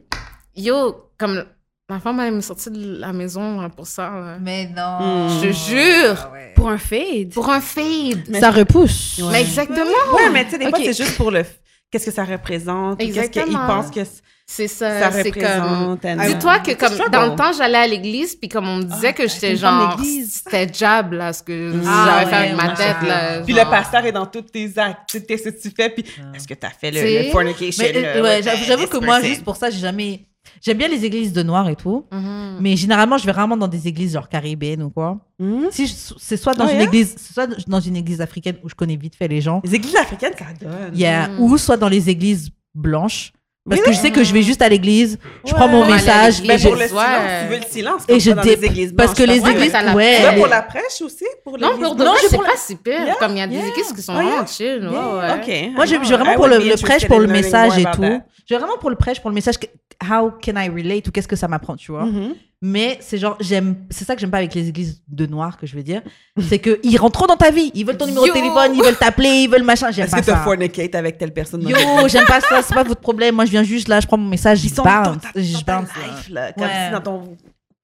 Yo, 0.56 1.10
comme 1.18 1.44
ma 1.92 2.00
femme 2.00 2.18
allait 2.20 2.30
me 2.30 2.40
sortir 2.40 2.72
de 2.72 2.98
la 2.98 3.12
maison 3.12 3.60
là, 3.60 3.68
pour 3.68 3.86
ça. 3.86 4.04
là. 4.10 4.36
Mais 4.40 4.66
non. 4.74 5.28
Je 5.40 5.48
te 5.48 5.52
jure. 5.52 6.30
Pour 6.54 6.68
un 6.70 6.78
fade. 6.78 7.32
Pour 7.34 7.50
un 7.50 7.60
fade. 7.60 8.36
Ça 8.40 8.50
repousse. 8.50 9.20
Mais 9.30 9.40
exactement. 9.42 9.84
Ouais, 10.14 10.30
mais 10.32 10.44
tu 10.44 10.52
sais, 10.52 10.58
des 10.58 10.68
fois, 10.68 10.78
c'est 10.82 10.96
juste 10.96 11.16
pour 11.16 11.30
le. 11.30 11.44
Qu'est-ce 11.90 12.06
que 12.06 12.10
ça 12.12 12.24
représente? 12.24 12.94
ou 12.94 12.96
Qu'est-ce 12.96 13.28
qu'ils 13.28 13.42
Exactement. 13.42 13.66
pensent 13.66 13.90
que 13.90 14.00
C'est 14.46 14.66
ça. 14.66 14.98
ça 14.98 15.12
c'est 15.12 15.30
comme. 15.30 15.42
représente? 15.42 16.04
and- 16.06 16.26
Dis-toi 16.26 16.58
que 16.60 16.72
comme 16.72 16.92
struggle. 16.94 17.10
dans 17.10 17.26
le 17.26 17.36
temps, 17.36 17.52
j'allais 17.52 17.76
à 17.78 17.86
l'église, 17.86 18.34
puis 18.34 18.48
comme 18.48 18.66
on 18.66 18.76
me 18.78 18.84
disait 18.84 19.08
Ah, 19.08 19.12
que 19.12 19.28
j'étais 19.28 19.56
genre, 19.56 20.00
c'était 20.26 20.72
jab 20.72 21.12
là, 21.12 21.34
ce 21.34 21.42
que 21.42 21.70
Ah, 21.86 22.06
j'avais 22.06 22.30
fait 22.30 22.36
ouais, 22.36 22.48
avec 22.50 22.56
ma 22.56 22.68
tête 22.74 22.96
là. 23.06 23.40
Puis 23.42 23.54
genre. 23.54 23.64
le 23.66 23.70
pasteur 23.70 24.06
est 24.06 24.12
dans 24.12 24.24
tous 24.24 24.40
tes 24.40 24.72
actes. 24.78 25.00
Tu 25.10 25.18
sais, 25.18 25.24
Qu'est-ce 25.26 25.50
que 25.50 25.60
tu 25.68 25.70
fais? 25.76 25.90
Puis 25.90 26.04
est-ce 26.34 26.48
que 26.48 26.54
tu 26.54 26.66
as 26.66 26.70
fait 26.70 26.90
le, 26.90 27.24
le 27.24 27.30
fornication? 27.30 27.84
Mais, 27.84 27.92
euh, 27.94 28.14
le- 28.16 28.22
ouais, 28.22 28.36
with 28.36 28.64
j'avoue 28.66 28.86
que 28.86 28.96
moi, 29.04 29.20
juste 29.20 29.44
pour 29.44 29.56
ça, 29.56 29.68
j'ai 29.68 29.78
jamais. 29.80 30.24
J'aime 30.64 30.78
bien 30.78 30.86
les 30.88 31.04
églises 31.04 31.32
de 31.32 31.42
noir 31.42 31.68
et 31.68 31.74
tout, 31.74 32.04
Mhm. 32.12 32.58
mais 32.60 32.76
généralement, 32.76 33.18
je 33.18 33.26
vais 33.26 33.32
vraiment 33.32 33.56
dans 33.56 33.66
des 33.66 33.88
églises 33.88 34.12
genre 34.12 34.28
caribéennes 34.28 34.84
ou 34.84 34.90
quoi. 34.90 35.18
Hmm? 35.40 35.64
Si 35.72 35.88
je- 35.88 35.94
c'est 36.18 36.36
soit 36.36 36.54
dans 36.54 36.66
Oh, 36.66 36.70
une 36.70 36.76
yeah? 36.76 36.84
église, 36.84 37.16
soit 37.34 37.48
dans 37.66 37.80
une 37.80 37.96
église 37.96 38.20
africaine 38.20 38.56
où 38.62 38.68
je 38.68 38.74
connais 38.76 38.94
vite 38.96 39.16
fait 39.16 39.26
les 39.26 39.40
gens, 39.40 39.60
Les 39.64 39.74
églises 39.74 39.96
africaines, 39.96 40.34
ça 40.38 40.44
donne. 40.64 40.96
yeah, 40.96 41.28
Mm. 41.28 41.40
ou 41.40 41.58
soit 41.58 41.76
dans 41.76 41.88
les 41.88 42.08
églises 42.08 42.50
blanches, 42.76 43.32
parce 43.68 43.80
que 43.80 43.92
je 43.92 43.96
sais 43.98 44.10
que 44.12 44.22
je 44.24 44.32
vais 44.32 44.42
juste 44.42 44.62
à 44.62 44.68
l'église, 44.68 45.18
je 45.44 45.50
Ouais. 45.52 45.56
prends 45.58 45.68
mon 45.68 45.82
Ouais, 45.82 45.92
message 45.94 46.42
Mais 46.46 46.54
et 46.54 46.58
je, 46.58 46.68
pour 46.68 46.76
le 46.76 46.82
Ouais. 46.82 46.88
silence, 46.88 47.42
tu 47.42 47.48
veux 47.52 47.56
le 47.58 47.66
silence. 47.68 48.02
et 48.02 48.06
comme 48.12 48.20
je 48.20 48.28
ça, 48.30 48.34
dans 48.36 48.42
les 48.42 48.64
églises 48.64 48.94
parce 48.96 49.14
que 49.14 49.22
blanches, 49.24 49.36
les 49.44 49.50
églises, 49.50 49.72
la 49.72 49.94
ouais, 49.94 50.36
pour 50.36 50.46
la 50.46 50.62
prêche 50.62 51.00
aussi? 51.00 51.24
Pour 51.44 51.58
Non, 51.58 51.76
pour 51.78 51.94
de 51.96 52.02
blanche? 52.04 52.18
vrai, 52.18 52.26
c'est 52.28 52.36
pour 52.36 52.44
pas 52.44 52.56
si 52.56 52.76
pire. 52.76 53.02
Yeah, 53.04 53.14
Comme 53.20 53.32
il 53.32 53.38
y 53.38 53.40
a 53.42 53.46
des 53.48 53.54
yeah. 53.56 53.66
églises 53.68 53.92
qui 53.92 54.02
sont 54.02 54.12
Oh, 54.16 54.20
yeah. 54.20 54.30
vraiment 54.30 54.46
chill. 54.46 54.88
Ouais, 54.88 55.52
Yeah. 55.54 55.70
Moi, 55.74 55.86
je, 55.86 55.94
I 55.94 55.98
je 56.04 56.08
vais 56.08 56.16
vraiment 56.16 56.34
pour 56.34 56.46
le, 56.46 56.76
prêche, 56.80 57.06
pour 57.08 57.18
le 57.20 57.26
message 57.26 57.78
et 57.78 57.84
tout. 57.94 58.20
Je 58.48 58.54
vais 58.54 58.58
vraiment 58.58 58.78
pour 58.78 58.90
le 58.90 58.96
prêche, 58.96 59.20
pour 59.20 59.30
le 59.30 59.34
message. 59.34 59.54
Que- 60.02 60.12
How 60.12 60.30
can 60.30 60.56
I 60.60 60.68
relate 60.68 61.08
ou 61.08 61.10
qu'est-ce 61.12 61.28
que 61.28 61.36
ça 61.36 61.48
m'apprend, 61.48 61.76
tu 61.76 61.92
vois. 61.92 62.04
Mhm. 62.06 62.34
Mais 62.64 62.96
c'est 63.00 63.18
genre, 63.18 63.36
j'aime, 63.40 63.74
c'est 63.90 64.04
ça 64.04 64.14
que 64.14 64.20
j'aime 64.20 64.30
pas 64.30 64.36
avec 64.38 64.54
les 64.54 64.68
églises 64.68 65.02
de 65.08 65.26
noirs 65.26 65.56
que 65.58 65.66
je 65.66 65.74
veux 65.74 65.82
dire. 65.82 66.00
C'est 66.48 66.60
que 66.60 66.78
ils 66.84 66.96
rentrent 66.96 67.18
trop 67.18 67.26
dans 67.26 67.36
ta 67.36 67.50
vie. 67.50 67.72
Ils 67.74 67.84
veulent 67.84 67.96
ton 67.96 68.06
numéro 68.06 68.24
Yo. 68.24 68.32
de 68.32 68.38
téléphone, 68.38 68.72
ils 68.76 68.82
veulent 68.84 68.96
t'appeler, 68.96 69.28
ils 69.30 69.50
veulent 69.50 69.64
machin. 69.64 69.90
J'aime 69.90 70.04
Est-ce 70.04 70.12
pas 70.12 70.20
que 70.20 70.26
tu 70.26 70.30
ça. 70.30 70.36
fornicate 70.44 70.94
avec 70.94 71.18
telle 71.18 71.32
personne? 71.34 71.62
Yo, 71.68 71.76
j'aime 72.06 72.24
pas 72.26 72.40
ça, 72.40 72.62
c'est 72.62 72.72
pas 72.74 72.84
votre 72.84 73.00
problème. 73.00 73.34
Moi, 73.34 73.46
je 73.46 73.50
viens 73.50 73.64
juste 73.64 73.88
là, 73.88 73.98
je 73.98 74.06
prends 74.06 74.16
mon 74.16 74.28
message, 74.28 74.64
Ils 74.64 74.68
je 74.70 74.74
sont 74.74 74.84
dans 74.84 75.02
bounce. 75.02 75.22
ta, 75.22 75.40
Je 75.42 75.52
dans 75.54 75.60
ta 75.62 75.76
bounce. 75.80 75.88
life, 75.96 76.28
là. 76.30 76.52
Comme 76.52 76.62
Ouais. 76.62 76.86
si 76.86 76.92
dans 76.92 77.00
ton... 77.00 77.22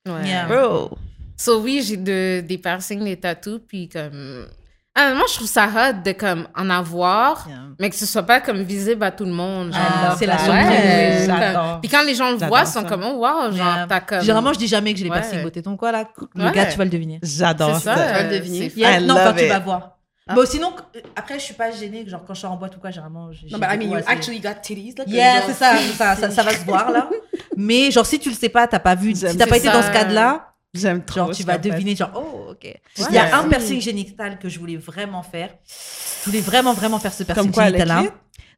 Ouais. 0.06 0.28
Yeah. 0.28 0.46
Bro. 0.46 0.90
So 1.36 1.60
oui, 1.60 1.82
j'ai 1.84 1.96
de, 1.96 2.40
des 2.46 2.58
piercings, 2.58 3.02
des 3.04 3.16
tatous, 3.16 3.60
puis 3.66 3.88
comme... 3.88 4.46
Ah, 4.94 5.14
moi, 5.14 5.24
je 5.28 5.34
trouve 5.34 5.46
ça 5.46 5.66
hot 5.66 6.02
de 6.04 6.10
comme 6.12 6.48
en 6.56 6.68
avoir, 6.70 7.44
Yeah. 7.48 7.56
mais 7.78 7.88
que 7.88 7.94
ce 7.94 8.04
soit 8.04 8.24
pas 8.24 8.40
comme 8.40 8.62
visible 8.62 9.04
à 9.04 9.12
tout 9.12 9.24
le 9.24 9.30
monde. 9.32 9.70
Ah, 9.74 10.16
c'est 10.18 10.26
la 10.26 10.38
surprise. 10.38 11.32
Puis 11.80 11.88
quand 11.88 12.02
les 12.04 12.14
gens 12.16 12.30
le 12.32 12.36
voient, 12.38 12.62
ils 12.62 12.66
sont 12.66 12.82
ça. 12.82 12.88
comme, 12.88 13.04
oh, 13.04 13.14
wow, 13.18 13.52
genre, 13.52 13.52
Yeah. 13.54 13.86
t'as 13.88 14.00
comme... 14.00 14.20
Généralement, 14.22 14.52
je 14.52 14.58
dis 14.58 14.66
jamais 14.66 14.92
que 14.92 14.98
j'ai 14.98 15.04
les 15.04 15.10
Ouais. 15.10 15.20
piercings 15.20 15.42
beauté. 15.42 15.62
Donc 15.62 15.78
quoi 15.78 15.92
là, 15.92 16.04
le 16.34 16.44
Ouais. 16.44 16.52
gars, 16.52 16.66
tu 16.66 16.76
vas 16.76 16.84
le 16.84 16.90
deviner. 16.90 17.20
J'adore 17.22 17.76
C'est 17.76 17.84
ça. 17.84 17.94
Tu 17.94 18.00
vas 18.00 18.22
le 18.24 18.30
deviner. 18.30 18.72
Yeah, 18.74 18.98
I 19.00 19.04
non, 19.06 19.14
quand 19.14 19.34
tu 19.34 19.46
vas 19.46 19.58
voir. 19.60 19.90
Bon, 20.34 20.44
sinon, 20.44 20.74
euh, 20.96 21.00
après, 21.16 21.38
je 21.38 21.44
suis 21.44 21.54
pas 21.54 21.70
gênée. 21.70 22.04
Genre, 22.06 22.22
quand 22.26 22.34
je 22.34 22.40
sors 22.40 22.52
en 22.52 22.56
boîte 22.56 22.76
ou 22.76 22.80
quoi, 22.80 22.90
généralement. 22.90 23.30
Non, 23.50 23.58
mais 23.58 23.66
I 23.74 23.78
des 23.78 23.84
mean, 23.86 23.92
you 23.92 23.96
assez- 23.98 24.08
actually 24.08 24.40
got 24.40 24.54
titties, 24.60 24.94
là. 24.98 25.04
Yeah, 25.06 25.40
c'est 25.46 25.54
ça, 25.54 25.72
ça, 25.96 26.16
ça, 26.16 26.30
ça 26.30 26.42
va 26.42 26.50
se 26.50 26.64
voir 26.66 26.90
là. 26.90 27.08
Mais 27.56 27.90
genre, 27.90 28.04
si 28.04 28.18
tu 28.20 28.28
le 28.28 28.34
sais 28.36 28.50
pas, 28.50 28.66
t'as 28.68 28.78
pas 28.78 28.94
vu, 28.94 29.14
si 29.14 29.36
t'as 29.36 29.46
pas 29.46 29.56
été 29.56 29.68
dans 29.70 29.82
ce 29.82 29.90
cadre-là, 29.90 30.47
J'aime 30.74 31.04
trop. 31.04 31.16
genre, 31.20 31.30
tu 31.34 31.42
vas 31.44 31.56
deviner, 31.58 31.96
genre, 31.96 32.12
oh, 32.14 32.50
ok. 32.50 32.64
Il 32.98 33.04
Ouais. 33.04 33.12
y 33.12 33.18
a 33.18 33.38
un 33.38 33.48
piercing 33.48 33.80
génital 33.80 34.38
que 34.38 34.48
je 34.48 34.58
voulais 34.58 34.76
vraiment 34.76 35.22
faire. 35.22 35.50
Je 35.66 36.30
voulais 36.30 36.42
vraiment, 36.42 36.74
vraiment 36.74 36.98
faire 36.98 37.12
ce 37.12 37.22
piercing 37.22 37.50
Comme 37.50 37.52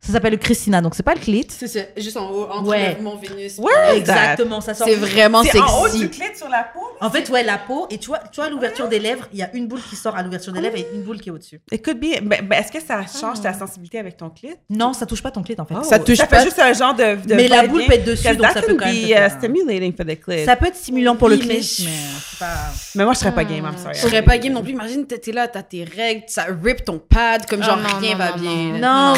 Ça 0.03 0.15
s'appelle 0.15 0.33
le 0.33 0.39
Christina, 0.39 0.81
donc 0.81 0.95
c'est 0.95 1.03
pas 1.03 1.13
le 1.15 1.21
clit. 1.21 1.47
C'est 1.51 1.69
ça, 1.69 1.81
juste 1.95 2.17
en 2.17 2.31
haut, 2.31 2.49
entre 2.51 2.69
Ouais. 2.71 2.97
le- 2.97 3.03
mon 3.03 3.17
Vénus. 3.17 3.59
Ouais. 3.59 3.71
Exactement, 3.99 4.63
ça 4.63 4.73
sort. 4.73 4.87
C'est 4.89 4.95
vraiment 4.95 5.43
C'est 5.43 5.59
en 5.61 5.83
haut 5.83 5.87
sexy. 5.89 5.99
du 6.01 6.09
clit 6.09 6.35
sur 6.35 6.49
la 6.49 6.65
peau? 6.65 6.81
En 7.03 7.11
fait, 7.11 7.29
ouais, 7.29 7.43
la 7.43 7.59
peau, 7.59 7.87
et 7.91 7.99
tu 7.99 8.07
vois, 8.09 8.19
tu 8.33 8.41
vois 8.41 8.49
l'ouverture 8.49 8.89
des 8.89 8.99
lèvres, 8.99 9.29
il 9.33 9.39
y 9.39 9.43
a 9.43 9.51
une 9.55 9.69
boule 9.69 9.81
qui 9.89 9.97
sort 9.97 10.17
à 10.17 10.23
l'ouverture 10.23 10.55
des 10.55 10.63
lèvres 10.63 10.77
et 10.79 10.87
une 10.95 11.03
boule 11.03 11.21
qui 11.21 11.29
est 11.29 11.33
au-dessus. 11.33 11.61
It 11.71 11.85
could 11.85 12.01
be. 12.01 12.19
Ben, 12.23 12.51
Est-ce 12.53 12.73
que 12.73 12.81
ça 12.81 13.01
change 13.07 13.43
ta 13.43 13.53
sensibilité 13.53 13.99
avec 13.99 14.17
ton 14.17 14.31
clit? 14.31 14.55
Non, 14.71 14.95
ça 14.95 15.05
touche 15.05 15.23
pas 15.23 15.31
ton 15.31 15.43
clit 15.43 15.55
en 15.59 15.67
fait. 15.67 15.75
Oh, 15.79 15.83
Ça 15.85 15.99
touche 15.99 16.17
ça 16.17 16.27
pas- 16.27 16.39
fait 16.39 16.45
juste 16.45 16.59
un 16.59 16.73
genre 16.73 16.95
de. 16.95 17.17
de 17.27 17.35
Mais 17.35 17.49
la 17.49 17.67
boule 17.67 17.81
bien, 17.81 17.89
peut 17.89 17.95
être 17.95 18.05
dessus, 18.07 18.37
donc 18.37 18.47
ça 18.53 18.63
peut 18.63 18.75
quand 18.77 18.87
même 18.87 18.95
be 18.97 19.01
te 19.03 19.07
faire 19.07 19.21
uh, 19.29 19.33
un- 19.33 19.39
stimulating 19.39 19.95
for 19.95 20.07
the 20.07 20.19
clit. 20.19 20.45
Ça 20.47 20.57
peut 20.57 20.67
être 20.67 20.77
stimulant 20.77 21.15
pour 21.15 21.29
le 21.29 21.35
Oui, 21.37 21.41
clit, 21.41 21.49
mais 21.49 21.63
c'est 21.63 22.39
pas. 22.39 22.47
Mais 22.95 23.05
moi, 23.05 23.13
je 23.13 23.19
serais 23.19 23.35
pas 23.35 23.45
game, 23.45 23.59
I'm 23.67 23.77
sorry. 23.77 23.95
Je 23.95 24.01
serais 24.01 24.23
pas 24.23 24.39
game 24.39 24.55
non 24.55 24.63
plus. 24.63 24.73
Imagine, 24.73 25.07
t'es 25.07 25.31
là, 25.33 25.47
t'as 25.47 25.63
tes 25.63 25.85
règles, 25.85 26.23
ça 26.27 26.47
rip 26.65 26.85
ton 26.87 26.99
pad, 26.99 27.45
comme 27.47 27.61
Ah, 27.63 27.67
genre 27.67 27.77
non, 27.77 27.99
rien 28.01 28.17
va 28.17 28.33
bien. 28.33 28.79
non. 28.81 29.15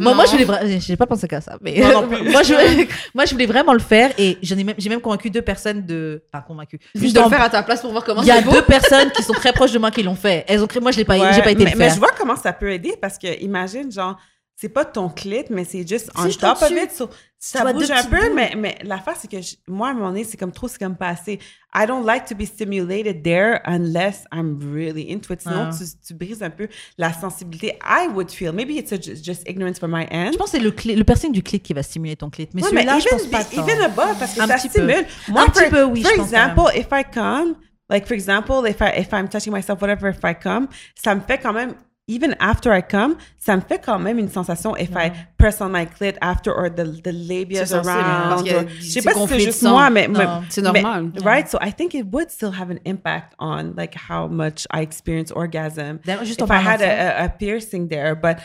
moi, 0.00 0.25
moi, 0.26 0.38
je 0.38 0.44
voulais 0.44 0.58
vra- 0.78 0.80
j'ai 0.86 0.96
pas 0.96 1.06
pensé 1.06 1.26
qu'à 1.28 1.40
ça, 1.40 1.58
mais 1.60 1.76
Moi 1.78 1.92
non 1.92 2.02
plus. 2.08 2.30
moi, 2.30 2.42
je, 2.42 2.54
moi, 3.14 3.24
je 3.24 3.32
voulais 3.32 3.46
vraiment 3.46 3.72
le 3.72 3.78
faire 3.78 4.10
et 4.18 4.38
j'en 4.42 4.56
ai 4.58 4.64
même, 4.64 4.74
j'ai 4.78 4.88
même 4.88 5.00
convaincu 5.00 5.30
deux 5.30 5.42
personnes 5.42 5.84
de, 5.86 6.22
pas 6.30 6.40
convaincu. 6.40 6.78
Juste 6.94 7.14
de 7.16 7.20
le 7.20 7.28
faire 7.28 7.42
à 7.42 7.50
ta 7.50 7.62
place 7.62 7.80
pour 7.80 7.90
voir 7.92 8.04
comment 8.04 8.22
Il 8.22 8.28
y 8.28 8.30
a 8.30 8.40
beau. 8.40 8.52
deux 8.52 8.62
personnes 8.62 9.10
qui 9.12 9.22
sont 9.22 9.32
très 9.32 9.52
proches 9.52 9.72
de 9.72 9.78
moi 9.78 9.90
qui 9.90 10.02
l'ont 10.02 10.14
fait. 10.14 10.44
Elles 10.48 10.62
ont 10.62 10.66
créé, 10.66 10.80
moi, 10.80 10.90
je 10.92 10.98
l'ai 10.98 11.04
pas, 11.04 11.16
Ouais, 11.18 11.32
j'ai 11.32 11.42
pas 11.42 11.50
été 11.52 11.64
mais, 11.64 11.70
le 11.72 11.76
mais 11.78 11.90
je 11.90 11.98
vois 11.98 12.10
comment 12.16 12.36
ça 12.36 12.52
peut 12.52 12.70
aider 12.72 12.94
parce 13.00 13.18
que 13.18 13.40
imagine, 13.42 13.90
genre, 13.90 14.16
c'est 14.58 14.70
pas 14.70 14.84
ton 14.86 15.10
clit, 15.10 15.44
mais 15.50 15.64
c'est 15.64 15.86
juste 15.86 16.10
on 16.16 16.24
juste 16.24 16.40
top 16.40 16.62
of 16.62 16.70
it. 16.70 16.90
so 16.90 17.10
ça 17.38 17.70
bouge 17.72 17.90
un 17.90 18.02
peu, 18.04 18.32
mais, 18.34 18.54
mais 18.56 18.78
l'affaire, 18.82 19.14
c'est 19.20 19.30
que 19.30 19.40
je- 19.40 19.54
moi, 19.68 19.90
à 19.90 19.92
mon 19.92 20.10
nez, 20.12 20.24
c'est 20.24 20.38
comme 20.38 20.50
trop, 20.50 20.66
c'est 20.66 20.78
comme 20.78 20.96
pas 20.96 21.08
assez. 21.08 21.38
I 21.74 21.86
don't 21.86 22.04
like 22.06 22.24
to 22.24 22.34
be 22.34 22.46
stimulated 22.46 23.22
there 23.22 23.60
unless 23.66 24.24
I'm 24.32 24.58
really 24.74 25.12
into 25.12 25.34
it. 25.34 25.42
Sinon, 25.42 25.68
Ah. 25.68 25.70
tu, 25.76 25.84
tu 26.06 26.14
brises 26.14 26.42
un 26.42 26.48
peu 26.50 26.66
la 26.96 27.12
sensibilité. 27.12 27.78
I 27.84 28.08
would 28.14 28.30
feel. 28.30 28.52
Maybe 28.52 28.70
it's 28.70 28.92
a- 28.92 28.96
just, 28.96 29.42
ignorance 29.46 29.78
from 29.78 29.92
my 29.94 30.06
end. 30.10 30.32
Je 30.32 30.38
pense 30.38 30.50
que 30.52 30.56
c'est 30.56 30.64
le, 30.64 30.70
clit- 30.70 30.96
le 30.96 31.04
piercing 31.04 31.30
du 31.32 31.42
clit 31.42 31.60
qui 31.60 31.74
va 31.74 31.82
stimuler 31.82 32.16
ton 32.16 32.30
clit. 32.30 32.48
Mais 32.54 32.62
Ouais, 32.62 32.70
celui-là, 32.70 32.98
je 32.98 33.08
pense 33.08 33.26
pas 33.26 33.44
the- 33.44 33.54
tant. 33.56 33.66
even 33.68 33.82
above, 33.82 34.18
parce 34.18 34.34
que 34.34 34.40
Un 34.40 34.46
ça 34.46 34.54
petit 34.54 34.68
peu. 34.70 34.78
stimule. 34.88 35.06
Moi, 35.28 35.42
Un 35.42 35.46
petit 35.50 35.60
for, 35.64 35.70
peu, 35.70 35.84
oui, 35.84 36.02
For 36.02 36.10
je 36.12 36.16
pense 36.16 36.26
example, 36.32 36.70
if 36.74 36.86
I 36.90 37.04
come, 37.12 37.56
like 37.90 38.06
for 38.06 38.14
example, 38.14 38.66
if 38.66 38.80
I 38.80 38.98
if 38.98 39.08
I'm 39.12 39.28
touching 39.28 39.52
myself, 39.52 39.80
whatever, 39.82 40.08
if 40.08 40.20
I 40.24 40.34
come, 40.34 40.68
ça 40.94 41.14
me 41.14 41.20
fait 41.20 41.38
quand 41.38 41.52
même. 41.52 41.74
Even 42.08 42.36
after 42.38 42.72
I 42.72 42.82
come, 42.82 43.16
ça 43.36 43.56
me 43.56 43.60
fait 43.62 43.80
quand 43.84 43.98
même 43.98 44.20
une 44.20 44.28
sensation 44.28 44.76
if 44.76 44.90
I 44.94 45.10
press 45.36 45.60
on 45.60 45.70
my 45.70 45.86
clit 45.86 46.14
after 46.20 46.52
or 46.52 46.70
the 46.70 46.84
the 47.02 47.10
labia 47.12 47.66
C'est 47.66 47.74
sensible, 47.74 47.94
parce 47.96 48.30
around. 48.30 48.44
qu'il 48.44 48.52
y 48.52 48.54
a- 48.54 48.58
or- 48.58 48.68
Je 48.68 48.82
sais 48.82 49.00
c'est 49.00 49.02
pas 49.02 49.12
si 49.12 49.18
gonflé 49.18 49.38
c'est 49.40 49.46
de 49.46 49.50
juste 49.50 49.60
sang. 49.62 49.70
moi, 49.70 49.90
mais, 49.90 50.06
Non, 50.06 50.18
mais- 50.20 50.46
c'est 50.48 50.62
mais- 50.62 50.82
normal. 50.82 51.10
right? 51.24 51.48
So 51.48 51.58
I 51.60 51.72
think 51.72 51.94
it 51.94 52.06
would 52.12 52.30
still 52.30 52.52
have 52.56 52.70
an 52.70 52.78
impact 52.86 53.34
on 53.40 53.74
like 53.76 53.96
how 54.08 54.28
much 54.28 54.66
I 54.72 54.82
experience 54.82 55.32
orgasm 55.34 55.98
D'ailleurs, 56.04 56.24
Juste 56.24 56.40
if 56.40 56.48
en 56.48 56.54
I 56.54 56.62
parlant 56.62 56.70
had 56.70 56.78
de 56.78 56.84
ça. 56.84 56.90
a, 56.92 57.22
a, 57.22 57.24
a 57.24 57.28
piercing 57.28 57.88
there, 57.88 58.14
but 58.14 58.36
it 58.36 58.42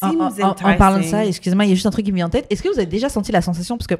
En, 0.00 0.74
parlant 0.76 0.98
de 0.98 1.04
ça, 1.04 1.24
excusez-moi, 1.24 1.64
il 1.64 1.68
y 1.68 1.72
a 1.72 1.74
juste 1.74 1.86
un 1.86 1.90
truc 1.90 2.04
qui 2.04 2.10
me 2.12 2.16
vient 2.16 2.26
en 2.26 2.30
tête. 2.30 2.46
Est-ce 2.50 2.62
que 2.62 2.68
vous 2.68 2.74
avez 2.78 2.86
déjà 2.86 3.08
senti 3.08 3.30
la 3.30 3.40
sensation 3.40 3.76
Parce 3.78 3.86
que 3.86 3.94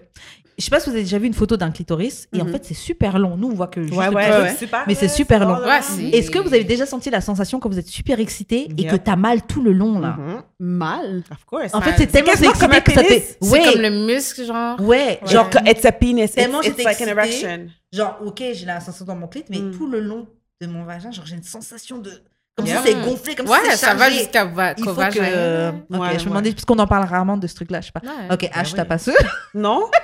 je 0.59 0.65
sais 0.65 0.71
pas 0.71 0.81
si 0.81 0.91
vous 0.91 0.95
avez 0.97 1.05
déjà 1.05 1.19
vu 1.19 1.27
une 1.27 1.35
photo 1.35 1.57
d'un 1.57 1.71
clitoris 1.71 2.29
et 2.33 2.43
en 2.43 2.47
fait 2.47 2.65
c'est 2.65 2.75
super 2.75 3.19
long. 3.19 3.37
Nous 3.37 3.49
on 3.49 3.55
voit 3.55 3.69
que 3.69 3.83
juste 3.83 3.95
ouais, 3.97 4.09
ouais, 4.09 4.23
clitoris. 4.25 4.51
c'est 4.53 4.59
super. 4.59 4.85
Mais 4.87 4.95
c'est 4.95 5.09
super 5.09 5.47
long. 5.47 5.59
Ouais. 5.65 5.79
Est-ce 6.13 6.31
que 6.31 6.39
vous 6.41 6.53
avez 6.53 6.65
déjà 6.65 6.87
senti 6.87 7.09
la 7.11 7.21
sensation 7.21 7.61
quand 7.61 7.69
vous 7.69 7.79
êtes 7.79 7.87
super 7.89 8.19
excité 8.21 8.69
et 8.77 8.83
Yeah. 8.83 8.91
que 8.93 8.97
t'as 8.97 9.17
mal 9.17 9.43
tout 9.43 9.63
le 9.63 9.73
long 9.73 9.99
là? 10.01 10.17
Mhm. 10.19 10.43
Mal? 10.61 11.23
Of 11.31 11.45
course. 11.45 11.73
En 11.75 11.81
fait, 11.81 11.91
Ouais. 11.91 11.97
c'est 11.99 12.07
tellement 12.09 12.31
quasiment 12.33 12.51
excité 12.51 12.67
comme 12.67 12.77
un 12.77 12.81
que 12.81 12.93
ça 12.93 13.05
fait. 13.05 13.37
C'est 13.41 13.49
Ouais, 13.51 13.73
comme 13.73 13.83
le 13.83 14.07
muscle, 14.07 14.45
genre. 14.45 14.81
ouais, 14.81 15.21
Genre, 15.27 15.51
genre, 15.53 15.63
it's 15.67 15.85
a 15.85 15.93
penis. 15.93 16.23
It's, 16.25 16.35
Tellement 16.35 16.61
it's 16.61 16.69
j'étais 16.71 16.83
like 16.85 17.01
an 17.01 17.07
erection. 17.07 17.67
genre, 17.93 18.19
ok, 18.25 18.43
j'ai 18.53 18.67
la 18.67 18.81
sensation 18.81 19.05
dans 19.05 19.17
mon 19.17 19.29
clit, 19.29 19.45
mais 19.51 19.59
Mm. 19.61 19.71
tout 19.77 19.87
le 19.89 20.01
long 20.01 20.27
de 20.61 20.67
mon 20.67 20.85
vagin, 20.85 21.11
genre 21.13 21.27
j'ai 21.27 21.37
une 21.37 21.43
sensation 21.43 21.99
de 21.99 22.11
comme 22.57 22.67
Yeah. 22.67 22.83
si 22.83 22.89
c'est 22.89 22.95
gonflé, 23.03 23.35
comme 23.35 23.49
Ouais, 23.49 23.59
si 23.65 23.71
c'est 23.71 23.77
ça 23.77 23.95
va 23.95 24.11
jusqu'à 24.11 24.45
Il 24.77 24.85
faut 24.85 24.95
que. 24.95 25.01
Ok, 25.01 25.15
Ouais, 25.17 25.75
je 25.89 25.95
me 25.95 25.99
ouais. 26.01 26.25
demandais 26.25 26.53
puisqu'on 26.53 26.79
en 26.79 26.87
parle 26.87 27.05
rarement 27.07 27.37
de 27.37 27.47
ce 27.47 27.55
truc-là, 27.55 27.81
je 27.81 27.87
sais 27.87 27.93
pas. 27.93 28.01
Ouais. 28.01 28.33
Ok, 28.35 28.43
H, 28.43 28.67
oui. 28.67 28.73
t'as 28.77 28.85
pas 28.85 28.99
ça 28.99 29.13
Non? 29.55 29.91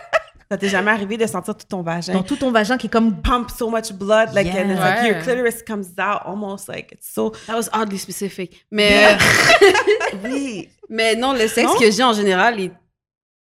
Ça 0.51 0.57
t'est 0.57 0.71
jamais 0.71 0.91
arrivé 0.91 1.19
de 1.19 1.27
sentir 1.27 1.55
tout 1.55 1.67
ton 1.69 1.83
vagin? 1.83 2.15
dans 2.15 2.23
tout 2.23 2.37
ton 2.37 2.51
vagin 2.51 2.79
qui 2.79 2.87
est 2.87 2.91
comme 2.91 3.21
pump 3.21 3.51
so 3.51 3.69
much 3.69 3.93
blood, 3.93 4.31
like, 4.33 4.47
and 4.47 4.71
it's 4.71 4.81
like 4.81 5.03
Yeah. 5.03 5.09
your 5.09 5.23
clitoris 5.23 5.63
comes 5.63 5.89
out 5.99 6.23
almost 6.25 6.69
like 6.69 6.91
it's 6.91 7.13
so. 7.13 7.35
That 7.47 7.55
was 7.55 7.69
oddly 7.75 7.99
specific. 7.99 8.65
Mais, 8.71 9.15
Oui. 10.25 10.71
mais 10.89 11.17
non, 11.17 11.35
le 11.35 11.47
sexe 11.49 11.71
Non? 11.71 11.79
que 11.79 11.91
j'ai 11.91 12.03
en 12.03 12.15
général 12.15 12.59
est 12.61 12.73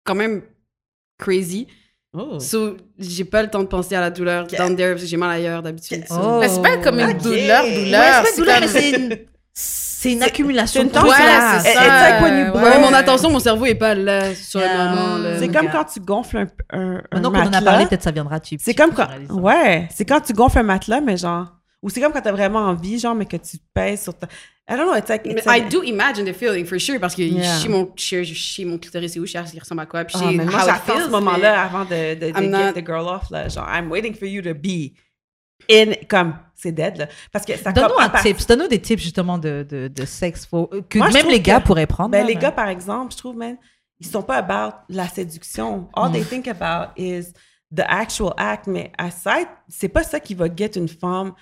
quand 0.04 0.16
même 0.16 0.42
crazy. 1.18 1.68
Oh. 2.14 2.40
So, 2.40 2.78
j'ai 2.98 3.26
pas 3.26 3.44
le 3.44 3.50
temps 3.50 3.60
de 3.62 3.68
penser 3.68 3.96
à 3.96 4.02
la 4.02 4.10
douleur 4.10 4.48
down 4.48 4.76
there 4.76 4.92
parce 4.92 5.02
que 5.04 5.08
j'ai 5.08 5.18
mal 5.18 5.32
ailleurs 5.32 5.62
d'habitude. 5.62 6.06
So- 6.08 6.16
Oh. 6.20 6.38
Mais 6.40 6.48
c'est 6.50 6.62
pas 6.62 6.78
comme 6.78 7.00
une 7.00 7.18
douleur, 7.18 7.64
Ouais, 7.64 7.84
douleur. 7.86 8.02
c'est 8.02 8.22
pas 8.24 8.30
une 8.30 8.38
douleur, 8.38 8.70
c'est 8.70 8.90
une, 8.92 9.18
c'est 9.54 10.12
une 10.14 10.24
accumulation 10.24 10.82
c'est 10.82 10.88
de 10.88 10.94
tension. 10.94 11.12
ça. 11.12 11.18
Ouais, 11.18 11.60
c'est 11.64 11.70
It's 11.72 11.78
ça. 11.80 12.10
like 12.12 12.22
when 12.24 12.38
you 12.48 12.54
ouais. 12.54 12.80
mon 12.80 12.94
attention, 12.94 13.30
mon 13.30 13.40
cerveau 13.40 13.66
est 13.66 13.76
pas 13.76 13.94
là 13.94 14.34
sur 14.36 14.60
Yeah. 14.60 14.74
le 14.74 14.90
moment. 14.90 15.30
C'est 15.40 15.48
Donc, 15.48 15.56
comme 15.58 15.70
quand 15.72 15.84
tu 15.86 16.00
gonfles 16.00 16.38
un, 16.38 16.48
un, 16.72 16.80
un 16.80 17.02
Maintenant 17.14 17.32
qu'on 17.32 17.38
en 17.38 17.42
a 17.42 17.46
matelas. 17.46 17.62
parlé, 17.72 17.86
peut-être 17.88 18.04
ça 18.04 18.12
viendra 18.12 18.40
dessus. 18.40 18.58
C'est 18.60 18.74
comme 18.76 18.94
quand. 18.94 19.08
Ouais. 19.30 19.88
C'est 19.94 20.06
quand 20.06 20.22
tu 20.22 20.34
gonfles 20.34 20.60
un 20.60 20.64
matelas, 20.64 21.02
mais 21.02 21.18
genre. 21.18 21.48
Ou 21.84 21.90
c'est 21.90 22.02
comme 22.02 22.12
quand 22.14 22.22
t'as 22.22 22.32
vraiment 22.32 22.60
envie, 22.60 22.98
genre, 23.00 23.14
mais 23.16 23.26
que 23.26 23.38
tu 23.38 23.58
pèses 23.74 24.02
sur 24.04 24.14
ta. 24.18 24.28
I 24.70 24.76
don't 24.76 24.86
know, 24.88 24.96
it's 24.96 25.08
like, 25.10 25.26
it's 25.26 25.46
I 25.48 25.62
do 25.62 25.82
imagine 25.84 26.26
the 26.26 26.34
feeling 26.34 26.66
for 26.66 26.78
sure 26.78 27.00
parce 27.00 27.16
que 27.16 27.22
Yeah. 27.22 27.42
je 27.58 27.62
sais 27.64 27.70
mon, 27.70 27.90
je 27.96 28.24
je 28.24 28.66
mon 28.66 28.78
clitoris 28.78 29.14
c'est 29.14 29.20
où, 29.20 29.26
je 29.26 29.32
sais 29.32 29.44
il 29.54 29.60
ressemble 29.60 29.82
à 29.82 29.86
quoi, 29.86 30.04
puis 30.04 30.16
je 30.18 30.24
sais 30.24 30.34
mais 30.34 30.44
moi, 30.46 30.60
j'attends 30.66 31.00
ce 31.06 31.10
moment-là 31.10 31.62
avant 31.64 31.86
de, 31.86 32.16
de, 32.16 32.20
de 32.20 32.38
I'm 32.38 32.44
get 32.44 32.50
not- 32.50 32.74
the 32.74 32.86
girl 32.86 33.08
off, 33.08 33.30
là. 33.32 33.48
Genre, 33.48 33.66
I'm 33.74 33.90
waiting 33.90 34.14
for 34.14 34.28
you 34.28 34.42
to 34.42 34.54
be 34.54 34.92
in, 35.70 35.94
comme, 36.10 36.36
c'est 36.54 36.74
dead, 36.74 36.98
là. 36.98 37.08
Parce 37.32 37.46
que 37.46 37.56
ça 37.58 37.72
Donne-nous 37.72 37.98
un 38.00 38.06
à 38.06 38.10
part- 38.10 38.22
tips, 38.24 38.46
donne-nous 38.46 38.68
des 38.68 38.82
tips 38.82 39.02
justement 39.02 39.38
de, 39.38 39.66
de, 39.70 39.88
de 39.88 40.06
sexe 40.06 40.46
faux, 40.46 40.70
euh, 40.74 40.82
que 40.90 40.98
Moi, 40.98 41.10
je 41.10 41.14
même 41.14 41.28
les 41.30 41.40
gars 41.40 41.60
que- 41.62 41.66
pourraient 41.68 41.88
prendre. 41.88 42.10
Ben, 42.10 42.20
là, 42.22 42.28
les 42.28 42.36
gars, 42.36 42.52
par 42.52 42.68
exemple, 42.68 43.14
je 43.14 43.18
trouve, 43.18 43.38
man, 43.38 43.56
ils 44.02 44.06
sont 44.08 44.22
pas 44.22 44.36
about 44.38 44.76
la 44.90 45.08
séduction. 45.08 45.88
All 45.96 46.10
Mm. 46.10 46.14
they 46.14 46.24
think 46.26 46.48
about 46.50 46.92
is 46.98 47.28
the 47.74 47.84
actual 47.88 48.34
act. 48.38 48.68
Mais 48.68 48.92
aside, 48.98 49.48
c'est 49.70 49.88
pas 49.90 50.04
ça 50.04 50.20
qui 50.20 50.36
va 50.36 50.48
get 50.54 50.72
une 50.76 50.88
femme. 50.90 51.34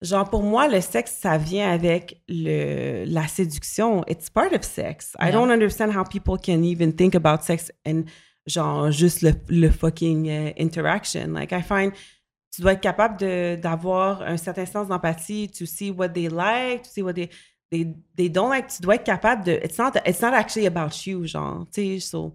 Genre, 0.00 0.30
pour 0.30 0.42
moi, 0.44 0.68
le 0.68 0.80
sexe, 0.80 1.16
ça 1.20 1.36
vient 1.38 1.70
avec 1.72 2.22
le, 2.28 3.04
la 3.06 3.26
séduction. 3.26 4.04
It's 4.06 4.30
part 4.30 4.52
of 4.52 4.62
sex. 4.62 5.14
I 5.18 5.26
Yeah. 5.26 5.32
don't 5.32 5.50
understand 5.50 5.90
how 5.92 6.04
people 6.04 6.36
can 6.38 6.62
even 6.62 6.92
think 6.92 7.14
about 7.16 7.42
sex 7.42 7.72
and, 7.84 8.04
genre, 8.46 8.92
juste 8.92 9.22
le, 9.22 9.32
le 9.48 9.70
fucking 9.70 10.28
euh, 10.28 10.50
interaction. 10.58 11.32
Like, 11.34 11.50
I 11.52 11.62
find 11.62 11.92
tu 12.54 12.62
dois 12.62 12.74
être 12.74 12.80
capable 12.80 13.18
de- 13.18 13.56
d'avoir 13.60 14.22
un 14.22 14.36
certain 14.36 14.66
sens 14.66 14.86
d'empathie, 14.88 15.48
to 15.50 15.66
see 15.66 15.90
what 15.90 16.10
they 16.10 16.28
like, 16.28 16.82
to 16.84 16.88
see 16.90 17.02
what 17.02 17.14
they, 17.14 17.28
they, 17.70 17.92
they 18.16 18.28
don't 18.28 18.50
like. 18.50 18.68
Tu 18.68 18.80
dois 18.82 18.94
être 18.94 19.04
capable 19.04 19.42
de. 19.44 19.52
It's 19.64 19.78
not, 19.78 19.92
it's 20.06 20.20
not 20.22 20.32
actually 20.32 20.66
about 20.66 21.06
you, 21.06 21.26
genre. 21.26 21.66
Tu 21.72 21.98
sais, 21.98 22.00
so. 22.00 22.34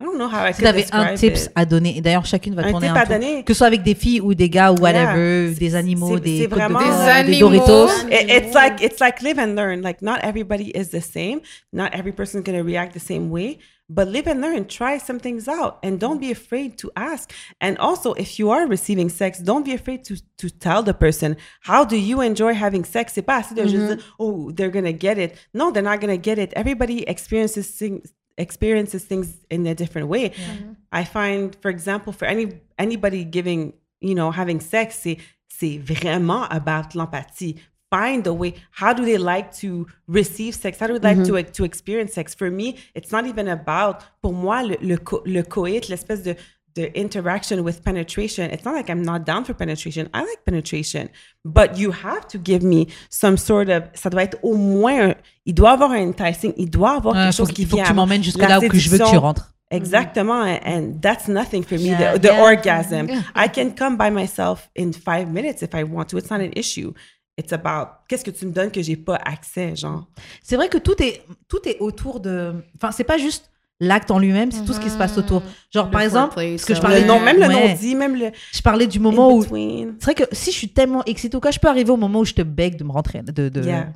I 0.00 0.04
don't 0.06 0.16
know 0.16 0.28
how 0.28 0.46
I 0.46 0.52
Si 0.54 0.62
could 0.62 0.64
t'avais 0.64 0.86
un 0.92 1.14
tips 1.14 1.44
it. 1.44 1.52
à 1.54 1.66
donner, 1.66 1.96
et 1.98 2.00
d'ailleurs 2.00 2.24
chacune 2.24 2.54
va 2.54 2.62
Un 2.64 2.70
tourner 2.70 2.86
tip 2.88 2.96
un 2.96 3.00
à 3.00 3.06
tour, 3.06 3.14
donner? 3.16 3.44
que 3.44 3.52
ce 3.52 3.58
soit 3.58 3.66
avec 3.66 3.82
des 3.82 3.94
filles 3.94 4.20
ou 4.22 4.32
des 4.34 4.48
gars 4.48 4.72
ou 4.72 4.76
whatever, 4.80 5.48
Yeah. 5.50 5.58
des 5.58 5.74
animaux, 5.74 6.18
des 6.18 6.46
de 6.46 6.46
vraiment- 6.48 6.78
porc, 6.78 6.88
Des 6.88 6.94
des 7.04 7.10
animaux. 7.10 7.50
Doritos. 7.50 7.88
It- 8.10 8.30
it's 8.30 8.54
like 8.54 8.80
it's 8.82 8.98
like 9.00 9.20
live 9.20 9.38
and 9.38 9.54
learn. 9.56 9.82
Like 9.82 10.00
not 10.00 10.16
everybody 10.22 10.70
is 10.74 10.88
the 10.90 11.00
same. 11.02 11.40
Not 11.72 11.90
every 11.92 12.12
person's 12.12 12.42
gonna 12.44 12.62
react 12.62 12.94
the 12.94 12.98
same 13.00 13.28
way. 13.30 13.58
But 13.92 14.06
live 14.06 14.28
and 14.28 14.40
learn. 14.40 14.66
Try 14.68 15.00
some 15.04 15.18
things 15.18 15.48
out, 15.48 15.78
and 15.82 15.96
don't 15.98 16.20
be 16.20 16.30
afraid 16.30 16.76
to 16.78 16.90
ask. 16.94 17.28
And 17.60 17.76
also, 17.80 18.14
if 18.14 18.38
you 18.38 18.50
are 18.52 18.64
receiving 18.68 19.08
sex, 19.10 19.42
don't 19.42 19.64
be 19.66 19.74
afraid 19.74 20.04
to 20.04 20.14
to 20.38 20.48
tell 20.48 20.82
the 20.84 20.94
person 20.94 21.34
how 21.62 21.84
do 21.84 21.96
you 21.96 22.22
enjoy 22.22 22.54
having 22.54 22.84
sex? 22.84 23.12
C'est 23.14 23.22
pas 23.22 23.38
assez 23.40 23.52
de 23.54 23.62
juste 23.66 23.96
dire, 23.96 24.14
oh 24.20 24.52
they're 24.54 24.70
gonna 24.70 24.92
get 24.92 25.18
it. 25.18 25.32
No, 25.52 25.72
they're 25.72 25.82
not 25.82 25.98
gonna 26.00 26.16
get 26.16 26.38
it. 26.38 26.52
Everybody 26.54 27.02
experiences 27.08 27.66
things 27.76 28.00
experiences 28.40 29.04
things 29.04 29.28
in 29.50 29.66
a 29.66 29.74
different 29.74 30.08
way. 30.08 30.30
Mm-hmm. 30.30 30.72
I 30.92 31.04
find, 31.04 31.56
for 31.62 31.70
example, 31.70 32.12
for 32.12 32.24
any 32.24 32.46
anybody 32.78 33.24
giving, 33.24 33.74
you 34.00 34.14
know, 34.14 34.30
having 34.30 34.60
sex, 34.60 34.98
c'est 35.02 35.18
c'est 35.48 35.78
vraiment 35.78 36.46
about 36.50 36.94
l'empathie. 36.94 37.56
Find 37.90 38.26
a 38.26 38.32
way. 38.32 38.54
How 38.70 38.92
do 38.92 39.04
they 39.04 39.18
like 39.18 39.52
to 39.62 39.86
receive 40.06 40.54
sex? 40.54 40.78
How 40.78 40.86
do 40.86 40.98
they 40.98 41.14
like 41.14 41.24
to 41.26 41.32
mm-hmm. 41.32 41.52
to 41.52 41.64
experience 41.64 42.12
sex? 42.14 42.34
For 42.34 42.50
me, 42.50 42.76
it's 42.94 43.10
not 43.10 43.26
even 43.26 43.48
about. 43.48 43.96
Pour 44.22 44.32
moi, 44.32 44.62
le 44.62 44.76
le, 44.80 44.96
co- 44.96 45.22
le 45.26 45.42
coït, 45.42 45.88
l'espèce 45.88 46.22
de 46.22 46.36
the 46.74 46.92
interaction 46.94 47.62
with 47.64 47.82
penetration. 47.82 48.50
It's 48.50 48.64
not 48.64 48.74
like 48.74 48.90
I'm 48.90 49.02
not 49.02 49.24
down 49.24 49.44
for 49.44 49.54
penetration. 49.54 50.08
I 50.14 50.20
like 50.20 50.44
penetration, 50.44 51.08
but 51.44 51.78
you 51.78 51.90
have 51.90 52.26
to 52.28 52.38
give 52.38 52.62
me 52.62 52.88
some 53.10 53.36
sort 53.36 53.68
of. 53.68 53.84
Ça 53.94 54.10
doit 54.10 54.22
être 54.24 54.38
au 54.42 54.56
moins. 54.56 55.14
il 55.46 55.54
doit 55.54 55.72
avoir 55.72 55.92
un 55.92 56.08
enticing. 56.08 56.52
Il 56.56 56.70
doit 56.70 56.96
avoir 56.96 57.14
Ouais, 57.14 57.22
quelque 57.22 57.36
chose 57.36 57.48
qui 57.48 57.54
qu'il 57.54 57.66
faut 57.66 57.76
que 57.76 57.86
tu 57.86 57.92
m'emmènes 57.92 58.22
jusque 58.22 58.38
là 58.38 58.58
où 58.58 58.68
que 58.68 58.78
je 58.78 58.90
veux 58.90 58.98
que 58.98 59.10
tu 59.10 59.16
rentres. 59.16 59.52
Exactement, 59.72 60.42
and, 60.42 60.60
and 60.64 61.00
that's 61.00 61.28
nothing 61.28 61.62
for 61.62 61.78
me. 61.78 61.90
Yeah, 61.90 62.14
the 62.14 62.22
the 62.22 62.32
yeah. 62.32 62.42
orgasm, 62.42 63.08
I 63.36 63.48
can 63.54 63.70
come 63.70 63.96
by 63.96 64.10
myself 64.10 64.68
in 64.74 64.92
five 64.92 65.30
minutes 65.30 65.62
if 65.62 65.74
I 65.74 65.84
want 65.84 66.08
to. 66.08 66.18
It's 66.18 66.30
not 66.30 66.40
an 66.40 66.52
issue. 66.56 66.92
It's 67.36 67.52
about 67.52 68.06
qu'est-ce 68.08 68.24
que 68.24 68.32
tu 68.32 68.46
me 68.46 68.52
donnes 68.52 68.72
que 68.72 68.82
j'ai 68.82 68.96
pas 68.96 69.16
accès, 69.16 69.76
genre? 69.76 70.06
C'est 70.42 70.56
vrai 70.56 70.68
que 70.68 70.78
tout 70.78 71.00
est, 71.00 71.24
tout 71.48 71.66
est 71.68 71.78
autour 71.78 72.20
de. 72.20 72.64
Enfin, 72.76 72.90
c'est 72.90 73.04
pas 73.04 73.16
juste 73.16 73.49
l'acte 73.80 74.10
en 74.10 74.18
lui-même, 74.18 74.52
c'est 74.52 74.64
tout 74.64 74.72
ce 74.72 74.80
qui 74.80 74.90
se 74.90 74.96
passe 74.98 75.16
autour. 75.18 75.42
Genre, 75.72 75.90
par 75.90 76.02
exemple, 76.02 76.38
ce 76.58 76.64
que 76.64 76.74
je 76.74 76.80
parlais 76.80 77.00
Le 77.00 77.06
nom, 77.06 77.18
même 77.20 77.38
le 77.40 77.46
nom 77.48 77.74
dit, 77.78 77.94
même 77.94 78.14
le 78.14 78.30
Je 78.52 78.60
parlais 78.62 78.86
du 78.86 79.00
moment 79.00 79.32
où. 79.32 79.42
C'est 79.42 80.02
vrai 80.02 80.14
que 80.14 80.24
si 80.32 80.52
je 80.52 80.56
suis 80.56 80.68
tellement 80.68 81.02
excitée 81.04 81.36
ou 81.36 81.40
quoi, 81.40 81.50
je 81.50 81.58
peux 81.58 81.68
arriver 81.68 81.90
au 81.90 81.96
moment 81.96 82.20
où 82.20 82.24
je 82.24 82.34
te 82.34 82.42
beg 82.42 82.76
de 82.76 82.84
me 82.84 82.92
rentrer. 82.92 83.22
De, 83.22 83.48
de, 83.48 83.60
Yeah. 83.62 83.88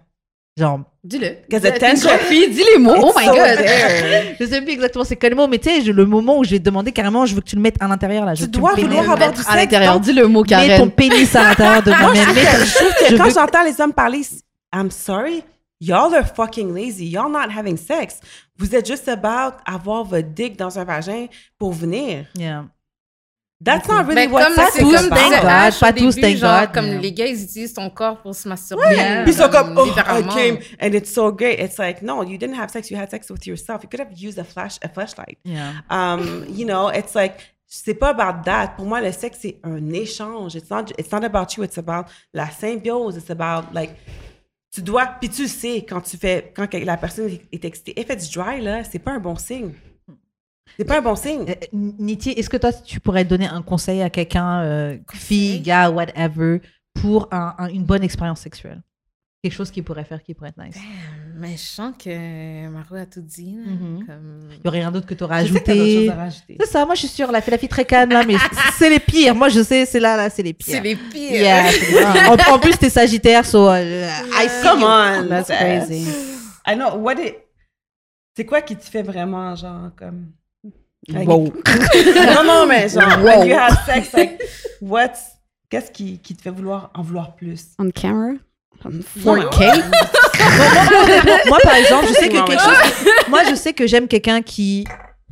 Genre, 0.57 0.81
Dis-le. 1.03 1.31
Dis- 1.51 2.63
les 2.73 2.79
mots. 2.79 2.95
Oh 2.97 3.13
my 3.19 3.25
so 3.25 3.33
god. 3.33 3.59
je 4.41 4.47
sais 4.47 4.63
plus 4.63 4.73
exactement 4.73 5.05
c'est 5.05 5.17
quel 5.17 5.35
mot, 5.35 5.49
mais 5.49 5.59
tu 5.59 5.69
sais, 5.69 5.81
le 5.93 6.07
moment 6.07 6.39
où 6.39 6.45
je 6.45 6.51
vais 6.51 6.61
te 6.61 6.65
demander 6.65 6.93
carrément, 6.93 7.27
je 7.27 7.35
veux 7.35 7.41
que 7.41 7.47
tu 7.49 7.57
le 7.57 7.63
mettes 7.63 7.77
à 7.81 7.89
l'intérieur 7.89 8.25
là. 8.25 8.35
Je 8.35 8.45
Tu 8.45 8.51
dois 8.53 8.75
vouloir 8.75 9.11
avoir 9.11 9.33
du 9.33 9.41
à 9.41 9.43
sexe, 9.43 9.55
l'intérieur, 9.57 9.95
donc- 9.95 10.05
dis 10.05 10.13
le 10.13 10.29
mot 10.29 10.45
Mets 10.49 10.79
ton 10.79 10.91
pénis 10.91 11.35
à 11.35 11.43
l'intérieur 11.49 11.83
de 11.83 11.91
ton- 11.91 12.15
Je 12.15 12.75
trouve 12.77 12.93
que 13.01 13.11
je 13.11 13.17
quand 13.17 13.31
j'entends 13.31 13.65
les 13.65 13.81
hommes 13.81 13.93
parler, 13.93 14.23
I'm 14.73 14.93
sorry, 14.93 15.43
y'all 15.81 16.15
are 16.15 16.27
fucking 16.37 16.73
lazy. 16.73 17.07
Y'all 17.09 17.31
not 17.31 17.51
having 17.53 17.77
sex. 17.77 18.21
Vous 18.59 18.75
êtes 18.75 18.87
juste 18.87 19.09
about 19.09 19.57
avoir 19.67 20.05
votre 20.05 20.29
dick 20.29 20.57
dans 20.57 20.79
un 20.79 20.85
vagin 20.85 21.27
pour 21.59 21.73
venir. 21.73 22.27
Yeah. 22.37 22.67
That's 23.65 23.89
not 23.89 24.03
really 24.07 24.15
Mais 24.15 24.27
what 24.27 24.45
comme 24.45 24.55
sex 24.57 24.73
c'est 24.75 24.83
is 24.83 24.93
comme 24.93 25.09
thank 25.09 25.31
God, 25.41 25.81
pas 25.81 25.93
tous, 25.93 26.17
thank 26.21 26.37
genre, 26.37 26.61
God, 26.67 26.73
comme 26.75 26.87
mais- 26.87 26.99
les 26.99 27.13
gars, 27.13 27.27
ils 27.27 27.43
utilisent 27.43 27.73
ton 27.73 27.89
corps 27.89 28.21
pour 28.21 28.35
se 28.35 28.47
masturber. 28.49 28.95
Yeah. 28.95 29.23
Puis 29.23 29.33
ils 29.33 29.37
sont 29.39 29.49
comme, 29.49 29.79
oh, 29.79 29.87
I 29.87 30.23
came 30.35 30.59
and 30.81 30.93
it's 30.93 31.13
so 31.13 31.33
great. 31.33 31.59
It's 31.61 31.79
like, 31.79 32.03
no, 32.03 32.23
you 32.23 32.37
didn't 32.37 32.57
have 32.61 32.71
sex. 32.71 32.91
You 32.91 32.99
had 32.99 33.11
sex 33.11 33.31
with 33.31 33.47
yourself. 33.47 33.83
You 33.83 33.89
could 33.89 34.01
have 34.01 34.13
used 34.13 34.39
a 34.39 34.45
flash, 34.45 34.77
a 34.83 34.89
flashlight. 34.89 35.39
Yeah. 35.45 35.81
Um, 35.89 36.45
you 36.51 36.67
know, 36.67 36.91
it's 36.91 37.15
like, 37.15 37.41
c'est 37.67 37.95
pas 37.95 38.11
about 38.11 38.45
that. 38.45 38.75
Pour 38.77 38.85
moi, 38.87 39.01
le 39.01 39.13
sexe, 39.13 39.39
c'est 39.41 39.59
un 39.65 39.91
échange. 39.93 40.55
It's 40.57 40.69
not, 40.71 40.91
it's 40.99 41.11
not 41.11 41.25
about 41.25 41.57
you. 41.57 41.63
It's 41.65 41.79
about 41.79 42.07
la 42.35 42.49
symbiose. 42.51 43.17
It's 43.17 43.31
about, 43.31 43.73
like, 43.73 43.97
tu 44.75 44.83
dois, 44.83 45.07
puis 45.21 45.29
tu 45.29 45.47
sais 45.47 45.85
quand 45.89 46.01
tu 46.01 46.17
fais, 46.17 46.53
quand 46.57 46.73
la 46.75 46.97
personne 46.97 47.31
est 47.53 47.65
excitée. 47.65 47.99
If 48.01 48.11
it's 48.11 48.31
dry, 48.31 48.61
là, 48.61 48.83
c'est 48.83 48.99
pas 48.99 49.13
un 49.13 49.21
bon 49.21 49.37
signe. 49.37 49.73
C'est 50.77 50.85
pas 50.85 50.99
un 50.99 51.03
bon 51.03 51.15
signe. 51.15 51.45
Euh, 51.49 51.55
Niti, 51.73 52.31
est-ce 52.31 52.51
que 52.51 52.57
toi, 52.57 52.73
tu 52.73 52.99
pourrais 52.99 53.25
donner 53.25 53.47
un 53.47 53.63
conseil 53.63 54.03
à 54.03 54.11
quelqu'un, 54.11 54.63
euh, 54.63 54.99
fille, 55.13 55.61
gars, 55.61 55.91
whatever, 55.91 56.61
pour 56.95 57.29
un- 57.31 57.55
un- 57.59 57.69
une 57.69 57.85
bonne 57.85 58.03
expérience 58.03 58.41
sexuelle? 58.41 58.83
Quelque 59.43 59.53
chose 59.53 59.71
qu'il 59.71 59.85
pourrait 59.85 60.05
faire 60.05 60.23
qui 60.23 60.35
pourrait 60.35 60.49
être 60.51 60.61
nice. 60.65 60.77
Mais 61.37 61.53
je 61.57 61.63
sens 61.63 61.93
que 61.99 62.69
Marou 62.69 62.95
a 62.95 63.07
tout 63.07 63.21
dit. 63.21 63.57
là, 63.57 63.73
Mhm. 63.73 64.07
comme... 64.07 64.49
Il 64.53 64.65
y 64.65 64.69
aurait 64.69 64.79
rien 64.81 64.93
d'autre 64.93 65.07
que 65.07 65.15
tu 65.15 65.25
aurais 65.25 65.39
ajouté. 65.41 66.09
rajouter. 66.11 66.57
C'est 66.61 66.67
ça, 66.67 66.85
moi 66.87 66.95
je 66.95 67.01
suis 67.01 67.09
sûre, 67.09 67.29
elle 67.29 67.35
a 67.35 67.41
fait 67.41 67.51
la 67.51 67.59
fille 67.59 67.69
très 67.69 67.85
calme 67.85 68.11
là, 68.11 68.23
mais 68.25 68.37
c'est 68.79 68.89
les 68.91 69.01
pires. 69.01 69.35
Moi 69.35 69.49
je 69.49 69.63
sais, 69.63 69.85
c'est 69.87 70.01
là, 70.01 70.17
là, 70.17 70.31
c'est 70.31 70.43
les 70.43 70.53
pires. 70.53 70.75
C'est 70.77 70.81
les 70.81 70.95
pires. 70.97 71.33
Yeah, 71.33 71.71
c'est 71.73 72.27
en, 72.27 72.55
en 72.55 72.59
plus, 72.59 72.77
t'es 72.79 72.91
sagittaire, 72.91 73.45
so 73.45 73.69
euh, 73.69 74.09
I 74.33 74.49
see 74.49 74.63
Come 74.63 74.81
you. 74.81 74.87
on. 74.87 75.29
That's 75.29 75.49
crazy. 75.49 76.07
I 76.67 76.75
know. 76.77 76.97
What 76.99 77.15
it... 77.21 77.37
C'est 78.37 78.45
quoi 78.47 78.63
qui 78.63 78.77
te 78.77 78.85
fait 78.85 79.03
vraiment, 79.03 79.55
genre, 79.57 79.91
comme... 79.97 80.33
Like- 81.09 81.29
Wow. 81.29 81.45
non, 82.35 82.45
non, 82.45 82.67
mais 82.67 82.89
genre, 82.89 83.19
Wow. 83.19 83.25
when 83.41 83.49
you 83.49 83.55
have 83.57 83.77
sex, 83.87 84.13
like, 84.13 84.41
what's... 84.81 85.33
Qu'est-ce 85.71 85.91
qui, 85.91 86.19
qui 86.19 86.35
te 86.37 86.43
fait 86.43 86.51
vouloir 86.51 86.91
en 86.95 87.03
vouloir 87.03 87.35
plus? 87.35 87.73
On 87.79 87.91
camera? 87.91 88.35
On 88.85 88.91
Non, 89.37 89.43
4K? 89.51 89.83
moi, 91.49 91.59
par 91.63 91.75
exemple, 91.77 92.07
je 92.09 92.13
sais 92.15 92.29
que 92.29 92.47
quelque 92.47 92.61
chose. 92.63 92.77
Moi, 93.29 93.41
je 93.49 93.55
sais 93.55 93.73
que 93.73 93.87
j'aime 93.87 94.09
quelqu'un 94.09 94.43
qui. 94.43 94.85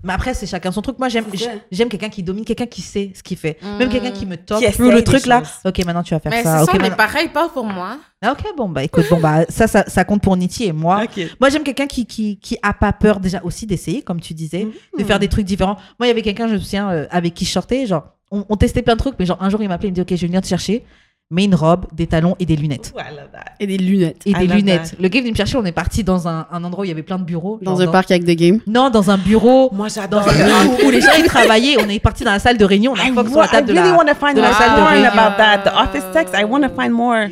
Mais 0.04 0.12
après, 0.12 0.34
c'est 0.34 0.46
chacun 0.46 0.72
son 0.72 0.82
truc. 0.82 0.98
Moi, 0.98 1.08
j'aime, 1.08 1.26
j'aime 1.70 1.88
quelqu'un 1.88 2.08
qui 2.08 2.24
domine, 2.24 2.44
quelqu'un 2.44 2.66
qui 2.66 2.82
sait 2.82 3.12
ce 3.14 3.22
qu'il 3.22 3.36
fait. 3.36 3.56
Mm. 3.62 3.76
Même 3.78 3.88
quelqu'un 3.88 4.10
qui 4.10 4.26
me 4.26 4.36
top 4.36 4.58
Qui 4.60 4.72
through 4.72 4.90
le 4.90 5.04
truc 5.04 5.26
là. 5.26 5.42
Ok, 5.64 5.78
maintenant 5.84 6.02
tu 6.02 6.12
vas 6.12 6.18
faire 6.18 6.32
Mais 6.32 6.42
ça. 6.42 6.64
mais 6.72 6.78
maintenant- 6.80 6.96
pareil, 6.96 7.28
pas 7.28 7.48
pour 7.48 7.64
moi. 7.64 7.98
Ah, 8.20 8.32
ok, 8.32 8.42
bon, 8.56 8.68
bah 8.68 8.82
écoute, 8.82 9.04
bon, 9.10 9.20
bah 9.20 9.44
ça, 9.48 9.68
ça, 9.68 9.84
ça 9.86 10.04
compte 10.04 10.20
pour 10.22 10.36
Niti 10.36 10.64
et 10.64 10.72
moi. 10.72 11.02
OK. 11.04 11.24
Moi, 11.40 11.50
j'aime 11.50 11.62
quelqu'un 11.62 11.86
qui, 11.86 12.06
qui, 12.06 12.36
qui 12.40 12.58
a 12.62 12.72
pas 12.74 12.92
peur 12.92 13.20
déjà 13.20 13.40
aussi 13.44 13.64
d'essayer, 13.66 14.02
comme 14.02 14.20
tu 14.20 14.34
disais, 14.34 14.66
de 14.98 15.04
faire 15.04 15.20
des 15.20 15.28
trucs 15.28 15.44
différents. 15.46 15.76
Moi, 16.00 16.06
il 16.06 16.08
y 16.08 16.10
avait 16.10 16.22
quelqu'un, 16.22 16.48
je 16.48 16.54
me 16.54 16.58
souviens, 16.58 16.90
euh, 16.90 17.06
avec 17.10 17.34
qui 17.34 17.44
je 17.44 17.50
sortais, 17.52 17.86
genre, 17.86 18.04
on, 18.32 18.44
on 18.48 18.56
testait 18.56 18.82
plein 18.82 18.94
de 18.94 18.98
trucs, 18.98 19.14
mais 19.20 19.26
genre, 19.26 19.38
un 19.40 19.50
jour, 19.50 19.62
il 19.62 19.68
m'appelait, 19.68 19.88
il 19.88 19.92
me 19.92 19.94
dit, 19.94 20.00
ok, 20.00 20.08
je 20.10 20.16
vais 20.22 20.26
venir 20.26 20.40
te 20.40 20.48
chercher, 20.48 20.84
mais 21.32 21.44
une 21.44 21.54
robe, 21.54 21.86
des 21.92 22.06
talons 22.06 22.36
et 22.38 22.44
des 22.46 22.54
lunettes. 22.56 22.92
Ooh, 22.94 23.00
I 23.00 23.10
love 23.16 23.30
that. 23.32 23.52
Et 23.58 23.66
des 23.66 23.78
lunettes. 23.78 24.22
Et 24.26 24.30
I 24.30 24.34
des 24.34 24.46
lunettes. 24.46 24.90
that. 24.90 24.96
Le 25.02 25.08
gars 25.08 25.18
est 25.18 25.22
venu 25.22 25.32
me 25.32 25.36
chercher, 25.36 25.56
on 25.56 25.64
est 25.64 25.72
parti 25.72 26.04
dans 26.04 26.28
un, 26.28 26.46
un 26.52 26.62
endroit 26.62 26.82
où 26.82 26.84
il 26.84 26.88
y 26.88 26.92
avait 26.92 27.02
plein 27.02 27.18
de 27.18 27.24
bureaux. 27.24 27.58
Dans 27.62 27.80
un 27.80 27.86
parc 27.88 28.10
avec 28.10 28.24
des 28.24 28.36
games. 28.36 28.60
Non, 28.66 28.90
dans 28.90 29.10
un 29.10 29.16
bureau. 29.18 29.70
Moi, 29.72 29.88
Dans 29.88 29.94
j'adore. 29.94 30.28
un 30.28 30.64
bureau 30.66 30.86
où 30.86 30.90
les 30.90 31.00
gens 31.00 31.12
ils 31.18 31.24
travaillaient, 31.24 31.76
on 31.82 31.88
est 31.88 31.98
parti 32.00 32.22
dans 32.22 32.32
la 32.32 32.38
salle 32.38 32.58
de 32.58 32.64
réunion, 32.64 32.92
on 32.92 33.00
a 33.00 33.08
I, 33.08 33.12
Fox 33.14 33.30
sur 33.30 33.40
la 33.40 33.46
I 33.46 33.50
table 33.50 33.68
de 33.68 33.72
really 33.72 33.88
la. 33.90 33.96
want 33.96 34.04
to 34.06 34.14
find 34.14 34.36
de 34.36 34.40
la 34.42 34.48
more 34.48 34.56
salle 34.58 34.76
de 34.80 34.86
réunion. 34.86 35.10
about 35.10 35.36
that. 35.38 35.58
The 35.64 35.74
office 35.74 36.04
sex, 36.12 36.30
I 36.38 36.44
want 36.44 36.62
to 36.62 36.68
find 36.68 36.92
more 36.92 37.26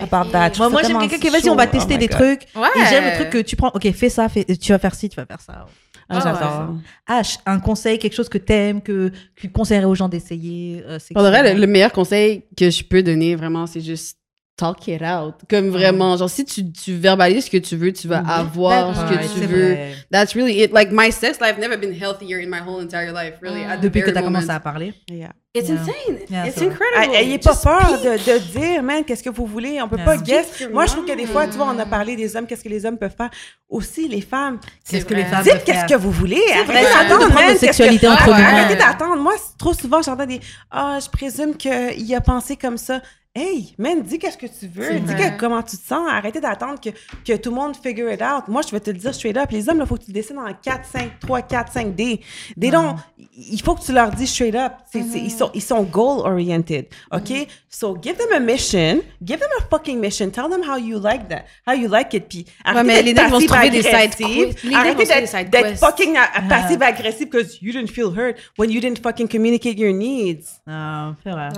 about 0.00 0.30
that. 0.32 0.52
Moi, 0.70 0.82
j'aime 0.86 0.98
quelqu'un 0.98 1.18
qui 1.18 1.28
vas-y, 1.28 1.50
on 1.50 1.56
va 1.56 1.66
tester 1.66 1.94
Oh 1.96 1.98
des 1.98 2.06
God. 2.06 2.16
trucs. 2.16 2.40
Ouais. 2.56 2.68
Et 2.76 2.86
j'aime 2.88 3.04
le 3.04 3.16
truc 3.16 3.30
que 3.30 3.38
tu 3.42 3.56
prends, 3.56 3.70
ok, 3.74 3.92
fais 3.92 4.08
ça, 4.08 4.28
fais, 4.28 4.44
tu 4.44 4.72
vas 4.72 4.78
faire 4.78 4.94
ci, 4.94 5.08
tu 5.08 5.16
vas 5.16 5.26
faire 5.26 5.40
ça. 5.40 5.66
Ah, 6.10 6.18
Ah, 6.18 6.20
j'adore. 6.34 6.74
H, 7.08 7.38
un 7.46 7.60
conseil, 7.60 7.98
quelque 7.98 8.14
chose 8.14 8.28
que 8.28 8.38
t'aimes, 8.38 8.82
que 8.82 9.10
tu 9.36 9.50
conseillerais 9.50 9.86
aux 9.86 9.94
gens 9.94 10.08
d'essayer. 10.08 10.82
euh, 10.86 10.98
Pour 11.14 11.22
vrai, 11.22 11.54
le 11.54 11.66
meilleur 11.66 11.92
conseil 11.92 12.44
que 12.56 12.68
je 12.70 12.82
peux 12.84 13.02
donner, 13.02 13.36
vraiment, 13.36 13.66
c'est 13.66 13.80
juste 13.80 14.18
talk 14.60 14.86
it 14.88 15.02
out. 15.02 15.34
Comme 15.48 15.70
vraiment, 15.70 16.16
genre, 16.16 16.28
si 16.30 16.44
tu, 16.44 16.70
tu 16.72 16.94
verbalises 16.94 17.46
ce 17.46 17.50
que 17.50 17.56
tu 17.56 17.76
veux, 17.76 17.92
tu 17.92 18.06
vas 18.08 18.22
avoir 18.26 18.94
ce 18.94 19.00
Ouais, 19.02 19.18
que 19.18 19.32
tu 19.40 19.46
veux. 19.46 19.72
vrai. 19.74 19.94
That's 20.12 20.34
really 20.34 20.62
it. 20.62 20.72
Like, 20.72 20.90
my 20.92 21.10
sex 21.10 21.38
life 21.40 21.56
never 21.58 21.76
been 21.76 21.92
healthier 21.94 22.38
in 22.44 22.48
my 22.48 22.60
whole 22.60 22.82
entire 22.82 23.12
life, 23.12 23.34
really. 23.42 23.62
Depuis 23.80 24.02
que 24.02 24.10
tu 24.10 24.16
as 24.16 24.20
moment. 24.20 24.34
commencé 24.40 24.50
à 24.50 24.60
parler. 24.60 24.92
Yeah. 25.10 25.30
It's 25.52 25.68
Yeah. 25.68 25.80
insane. 25.80 26.18
Yeah, 26.30 26.46
It's 26.46 26.58
incredible. 26.62 27.12
Ayez 27.16 27.38
pas 27.38 27.56
peur 27.56 27.98
de, 28.00 28.10
de 28.10 28.38
dire, 28.56 28.82
man, 28.84 29.02
qu'est-ce 29.04 29.22
que 29.24 29.30
vous 29.30 29.46
voulez? 29.46 29.80
On 29.82 29.88
peut 29.88 29.96
Yeah. 29.96 30.04
pas 30.04 30.16
guess. 30.18 30.68
Moi, 30.72 30.86
je 30.86 30.92
trouve 30.92 31.04
que 31.06 31.16
des 31.16 31.26
fois, 31.26 31.46
tu 31.48 31.56
vois, 31.56 31.72
on 31.74 31.78
a 31.80 31.86
parlé 31.86 32.14
des 32.14 32.36
hommes, 32.36 32.46
qu'est-ce 32.46 32.62
que 32.62 32.68
les 32.68 32.86
hommes 32.86 32.98
peuvent 32.98 33.16
faire? 33.16 33.30
Aussi, 33.68 34.06
les 34.08 34.20
femmes. 34.20 34.60
Qu'est-ce 34.88 35.04
que 35.04 35.14
les 35.14 35.24
femmes 35.24 35.42
Dites 35.42 35.64
qu'est-ce 35.64 35.86
que 35.92 35.98
vous 35.98 36.12
voulez. 36.12 36.40
Arrêtez 36.54 36.72
vrai, 36.72 36.82
d'attendre, 36.84 37.34
man, 37.34 37.56
que- 37.58 38.06
entre. 38.06 38.30
Arrêtez 38.32 38.76
d'attendre. 38.76 39.16
Moi, 39.20 39.32
c'est- 39.38 39.58
trop 39.58 39.74
souvent, 39.74 40.02
j'entends 40.02 40.26
des 40.26 40.40
Ah, 40.70 40.98
je 41.04 41.08
présume 41.10 41.56
qu'il 41.56 42.14
a 42.14 42.20
pensé 42.20 42.54
comme 42.56 42.76
ça. 42.78 43.00
Hey, 43.32 43.74
man, 43.78 44.02
dis 44.02 44.18
qu'est-ce 44.18 44.36
que 44.36 44.46
tu 44.46 44.66
veux. 44.66 44.98
Dis 44.98 45.14
que, 45.14 45.38
comment 45.38 45.62
tu 45.62 45.76
te 45.76 45.86
sens. 45.86 46.04
Arrêtez 46.10 46.40
d'attendre 46.40 46.80
que, 46.80 46.90
que 47.24 47.36
tout 47.36 47.50
le 47.50 47.54
monde 47.54 47.76
figure 47.76 48.10
it 48.12 48.20
out. 48.20 48.48
Moi, 48.48 48.60
je 48.66 48.72
vais 48.72 48.80
te 48.80 48.90
le 48.90 48.96
dire 48.98 49.14
straight 49.14 49.36
up. 49.36 49.52
Les 49.52 49.68
hommes, 49.68 49.78
il 49.80 49.86
faut 49.86 49.96
que 49.96 50.04
tu 50.04 50.10
décides 50.10 50.36
en 50.36 50.52
4, 50.52 50.84
5, 50.84 51.20
3, 51.20 51.42
4, 51.42 51.72
5 51.72 51.94
D. 51.94 52.20
They 52.60 52.70
don't- 52.72 52.96
il 53.36 53.62
faut 53.62 53.76
que 53.76 53.84
tu 53.84 53.92
leur 53.92 54.10
dis 54.10 54.26
straight 54.26 54.56
up. 54.56 54.72
Ils, 54.92 55.30
sont, 55.30 55.48
ils 55.54 55.62
sont 55.62 55.84
goal-oriented. 55.84 56.86
OK? 57.12 57.46
So, 57.68 57.96
give 58.02 58.16
them 58.16 58.32
a 58.34 58.40
mission. 58.40 59.00
Give 59.24 59.38
them 59.38 59.48
a 59.60 59.62
fucking 59.70 60.00
mission. 60.00 60.30
Tell 60.30 60.50
them 60.50 60.64
how 60.68 60.76
you 60.76 60.98
like 60.98 61.28
that. 61.28 61.44
How 61.68 61.74
you 61.74 61.86
like 61.88 62.12
it. 62.12 62.28
Puis, 62.28 62.46
arrêtez 62.64 62.84
mais 62.84 62.94
d'être 62.94 63.04
les 63.04 63.14
nègres 63.14 63.30
vont 63.30 63.38
se 63.40 63.46
trouver 63.46 63.70
des 63.70 63.82
side. 63.82 64.60
Les 64.64 64.74
Arrêtez 64.74 65.04
des 65.04 65.44
d'être 65.50 65.78
fucking 65.78 66.14
uh, 66.16 66.48
passive-agressive 66.48 67.30
because 67.30 67.62
you 67.62 67.70
didn't 67.70 67.92
feel 67.92 68.08
hurt 68.12 68.36
when 68.58 68.72
you 68.72 68.80
didn't 68.80 69.00
fucking 69.00 69.28
communicate 69.28 69.78
your 69.78 69.92
needs. 69.92 70.60
Ah, 70.66 71.14
c'est 71.22 71.30
vrai. 71.30 71.48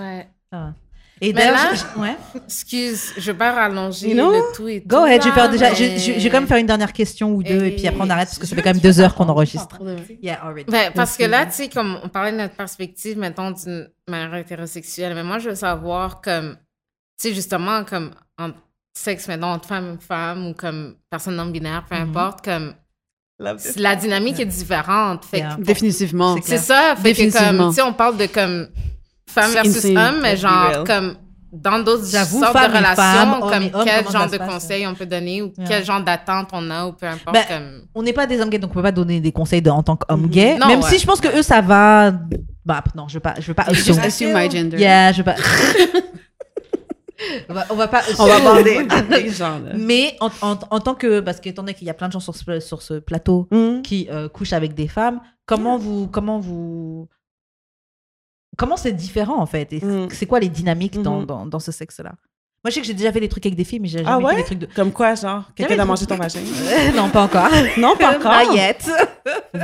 Ouais. 0.53 0.67
Et 1.25 1.33
Mais 1.33 1.41
d'ailleurs, 1.41 1.55
là- 1.55 1.75
je- 1.75 2.01
ouais. 2.01 2.17
Excuse, 2.47 3.13
je 3.17 3.31
vais 3.31 3.39
pas 3.39 3.53
rallonger 3.53 4.09
You 4.09 4.15
know? 4.15 4.33
le 4.33 4.57
tout 4.57 4.67
et 4.67 4.81
tout. 4.81 4.89
Go 4.89 4.97
ahead, 5.05 5.23
je 5.23 5.29
vais 5.29 5.35
faire 5.35 5.45
là, 5.45 5.49
déjà. 5.53 5.71
mais- 5.71 5.77
Je, 5.77 5.85
je- 6.15 6.19
je 6.19 6.25
vais 6.25 6.31
quand 6.31 6.41
même 6.41 6.49
faire 6.49 6.57
une 6.59 6.67
dernière 6.67 6.93
question 6.93 7.31
ou 7.33 7.45
deux, 7.45 7.63
et, 7.65 7.69
Et- 7.69 7.77
puis 7.77 7.87
après 7.87 8.01
on 8.03 8.11
arrête 8.11 8.27
parce 8.29 8.39
que 8.41 8.47
ça 8.47 8.57
fait 8.57 8.63
quand 8.63 8.73
même 8.75 8.81
deux 8.83 8.99
heures 9.01 9.15
qu'on 9.15 9.29
enregistre. 9.29 9.79
Yeah, 10.21 10.43
already. 10.43 10.69
Ben, 10.71 10.91
parce 10.93 11.17
que 11.17 11.23
là, 11.23 11.47
tu 11.47 11.53
sais, 11.53 11.69
comme 11.69 11.97
on 12.03 12.09
parlait 12.09 12.33
de 12.33 12.39
notre 12.39 12.57
perspective, 12.57 13.17
mettons, 13.19 13.53
d'une 13.53 13.89
manière 14.09 14.35
hétérosexuelle, 14.35 15.15
mais 15.15 15.23
moi, 15.23 15.39
je 15.39 15.51
veux 15.51 15.55
savoir, 15.55 16.21
comme, 16.21 16.57
tu 17.21 17.29
sais, 17.29 17.35
justement, 17.35 17.85
comme, 17.85 18.11
en 18.39 18.51
sexe, 18.93 19.29
mettons, 19.29 19.47
entre 19.47 19.69
femme 19.69 19.97
et 20.01 20.05
femme, 20.05 20.49
ou 20.49 20.55
comme 20.55 20.97
personne 21.09 21.37
non-binaire, 21.37 21.85
peu 21.89 21.95
importe, 21.95 22.45
comme, 22.45 22.75
la 23.77 23.97
dynamique 23.97 24.41
est 24.41 24.45
différente. 24.47 25.25
Fait 25.25 25.39
que 25.39 25.43
Yeah. 25.45 25.57
Définitivement. 25.59 26.37
C'est 26.45 26.59
ça, 26.59 26.95
fait 26.97 27.15
que, 27.15 27.31
comme, 27.59 27.69
tu 27.71 27.75
sais, 27.77 27.83
on 27.83 27.93
parle 27.93 28.17
de, 28.17 28.27
comme, 28.27 28.69
femme 29.33 29.53
versus 29.53 29.85
homme, 29.85 30.21
mais 30.23 30.37
genre, 30.37 30.85
comme, 30.87 31.15
dans 31.53 31.81
d'autres 31.83 32.05
sortes 32.07 32.33
de 32.33 32.77
relations, 32.77 32.95
femme, 32.97 33.41
comme, 33.41 33.71
homme, 33.75 33.85
quel 33.85 34.11
genre 34.11 34.31
de 34.31 34.39
conseils 34.39 34.87
on 34.87 34.95
peut 34.95 35.07
donner, 35.07 35.43
ou 35.43 35.53
Yeah. 35.59 35.69
quel 35.69 35.85
genre 35.85 36.03
d'attente 36.03 36.49
on 36.53 36.71
a, 36.71 36.87
ou 36.87 36.93
peu 36.93 37.07
importe, 37.07 37.35
Ben, 37.35 37.45
comme... 37.47 37.83
On 37.95 38.03
n'est 38.03 38.13
pas 38.15 38.27
des 38.27 38.41
hommes 38.41 38.49
gays, 38.51 38.59
donc 38.59 38.71
on 38.71 38.75
peut 38.75 38.83
pas 38.83 38.93
donner 38.93 39.21
des 39.21 39.33
conseils 39.33 39.61
de, 39.63 39.71
en 39.71 39.83
tant 39.83 39.97
qu'homme 39.97 40.29
gay. 40.29 40.57
Non, 40.59 40.67
même 40.69 40.81
ouais. 40.81 40.89
si 40.89 40.99
je 40.99 41.07
pense 41.07 41.21
que 41.21 41.37
eux, 41.39 41.43
ça 41.43 41.61
va. 41.61 42.11
Bah, 42.65 42.83
non, 42.95 43.07
je 43.09 43.15
veux 43.15 43.21
pas. 43.21 43.35
Je 43.39 43.47
veux 43.49 43.55
pas. 43.55 43.67
Just 43.71 43.91
assume. 43.91 43.99
assume 44.05 44.33
my 44.35 44.51
gender. 44.51 44.79
Yeah, 44.79 45.13
je 45.13 45.19
veux 45.19 45.25
pas. 45.25 45.35
on, 47.49 47.55
va, 47.55 47.67
on 47.71 47.75
va 47.75 47.89
pas. 47.89 48.03
On 48.19 48.27
va 48.27 48.41
bander 48.41 48.87
des 49.23 49.31
gens, 49.31 49.59
là. 49.59 49.73
Mais 49.77 50.17
en, 50.21 50.29
en, 50.43 50.59
en 50.71 50.81
tant 50.81 50.95
que. 50.95 51.21
Parce 51.21 51.41
qu'étant 51.41 51.63
donné 51.63 51.75
qu'il 51.75 51.87
y 51.87 51.91
a 51.91 51.95
plein 51.95 52.09
de 52.09 52.13
gens 52.13 52.21
sur 52.21 52.35
ce, 52.35 52.61
sur 52.61 52.83
ce 52.83 52.95
plateau 52.95 53.49
Mm. 53.51 53.83
qui 53.83 54.09
euh, 54.11 54.29
couchent 54.29 54.53
avec 54.53 54.75
des 54.75 54.89
femmes, 54.89 55.21
comment 55.47 55.79
vous. 55.79 56.07
Comment 56.09 56.39
vous. 56.39 57.09
Comment 58.57 58.77
c'est 58.77 58.93
différent 58.93 59.39
en 59.41 59.47
fait 59.47 59.73
Et 59.73 59.85
Mm. 59.85 60.09
C'est 60.13 60.27
quoi 60.27 60.41
les 60.41 60.49
dynamiques 60.49 61.01
dans, 61.01 61.21
Mhm. 61.21 61.27
dans, 61.27 61.47
dans 61.47 61.59
ce 61.61 61.73
sexe-là? 61.73 62.13
Moi, 62.65 62.71
je 62.71 62.75
sais 62.75 62.81
que 62.83 62.87
j'ai 62.87 62.95
déjà 62.95 63.11
fait 63.11 63.19
des 63.19 63.29
trucs 63.29 63.45
avec 63.45 63.57
des 63.57 63.65
filles, 63.65 63.81
mais 63.81 63.89
j'ai 63.89 63.99
jamais 64.05 64.11
Ah 64.11 64.19
fait 64.21 64.25
ouais? 64.25 64.37
des 64.37 64.45
trucs 64.45 64.59
de. 64.61 64.67
Comme 64.67 64.93
quoi, 64.93 65.17
genre, 65.17 65.43
quelqu'un 65.57 65.75
a 65.75 65.79
fait- 65.79 65.85
mangé 65.85 66.07
ton 66.07 66.15
vagin? 66.17 66.39
non, 66.95 67.09
pas 67.09 67.23
encore. 67.25 67.49
Non, 67.77 67.97
pas 67.97 68.17
encore. 68.17 68.33
Not 68.47 68.55
yet. 68.55 68.79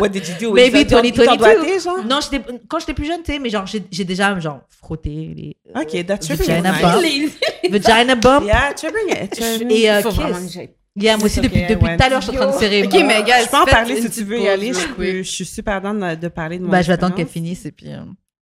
What 0.01 0.09
did 0.09 0.27
you 0.27 0.35
do? 0.41 0.49
T'ont 0.49 0.55
2022. 0.57 1.37
doigté, 1.37 1.79
genre? 1.79 2.05
Non, 2.05 2.19
quand 2.67 2.81
j'étais 2.81 2.95
plus 2.95 3.05
jeune, 3.07 3.23
tu 3.23 3.31
sais, 3.33 3.39
mais 3.39 3.51
genre, 3.51 3.67
j'ai 3.67 4.05
déjà 4.05 4.37
genre 4.41 4.63
frotté 4.69 5.11
les 5.37 5.57
OK, 5.81 6.05
that's 6.07 6.27
tripping. 6.27 6.47
Vagina 6.61 6.73
bump. 6.73 7.33
vagina 7.71 8.15
bump. 8.17 8.45
Yeah, 8.47 8.73
tripping 8.75 9.11
it. 9.25 9.71
Et 9.71 9.91
euh, 9.93 10.03
kiss. 10.03 10.59
Yeah, 10.97 11.17
moi 11.19 11.27
aussi, 11.27 11.37
C'est 11.37 11.43
depuis, 11.43 11.65
tout 11.69 11.87
à 11.87 12.09
l'heure, 12.09 12.21
je 12.21 12.29
suis 12.31 12.37
en 12.37 12.41
train 12.41 12.53
de 12.53 12.59
serrer. 12.59 12.83
Ok, 12.85 12.93
mais 13.07 13.23
gars, 13.23 13.45
Je 13.45 13.49
peux 13.49 13.57
en 13.59 13.65
parler 13.67 14.01
si 14.03 14.11
tu 14.11 14.25
veux 14.25 14.41
y 14.41 14.49
aller. 14.49 14.73
Je, 14.73 14.81
peux- 14.89 15.05
quick. 15.05 15.17
je 15.19 15.31
suis 15.31 15.45
super 15.45 15.81
down 15.81 16.17
de, 16.21 16.27
parler 16.29 16.59
de 16.59 16.65
mon 16.65 16.71
Bah, 16.71 16.83
je 16.83 16.89
vais 16.89 16.95
attendre 16.95 17.15
qu'elle 17.15 17.29
finisse 17.29 17.65
et 17.67 17.71
puis. 17.71 17.87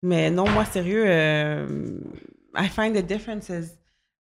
Mais 0.04 0.30
non, 0.30 0.46
moi, 0.50 0.66
sérieux, 0.66 1.06
euh, 1.06 1.66
I 2.54 2.68
find 2.68 2.94
the 2.94 3.02
differences. 3.02 3.70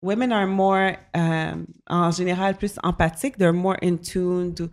Women 0.00 0.32
are 0.32 0.46
more, 0.46 0.92
euh, 1.14 1.54
en 1.86 2.10
général, 2.10 2.56
plus 2.56 2.78
empathiques. 2.82 3.36
They're 3.36 3.52
more 3.52 3.76
in 3.82 3.98
tune 3.98 4.54
to, 4.54 4.70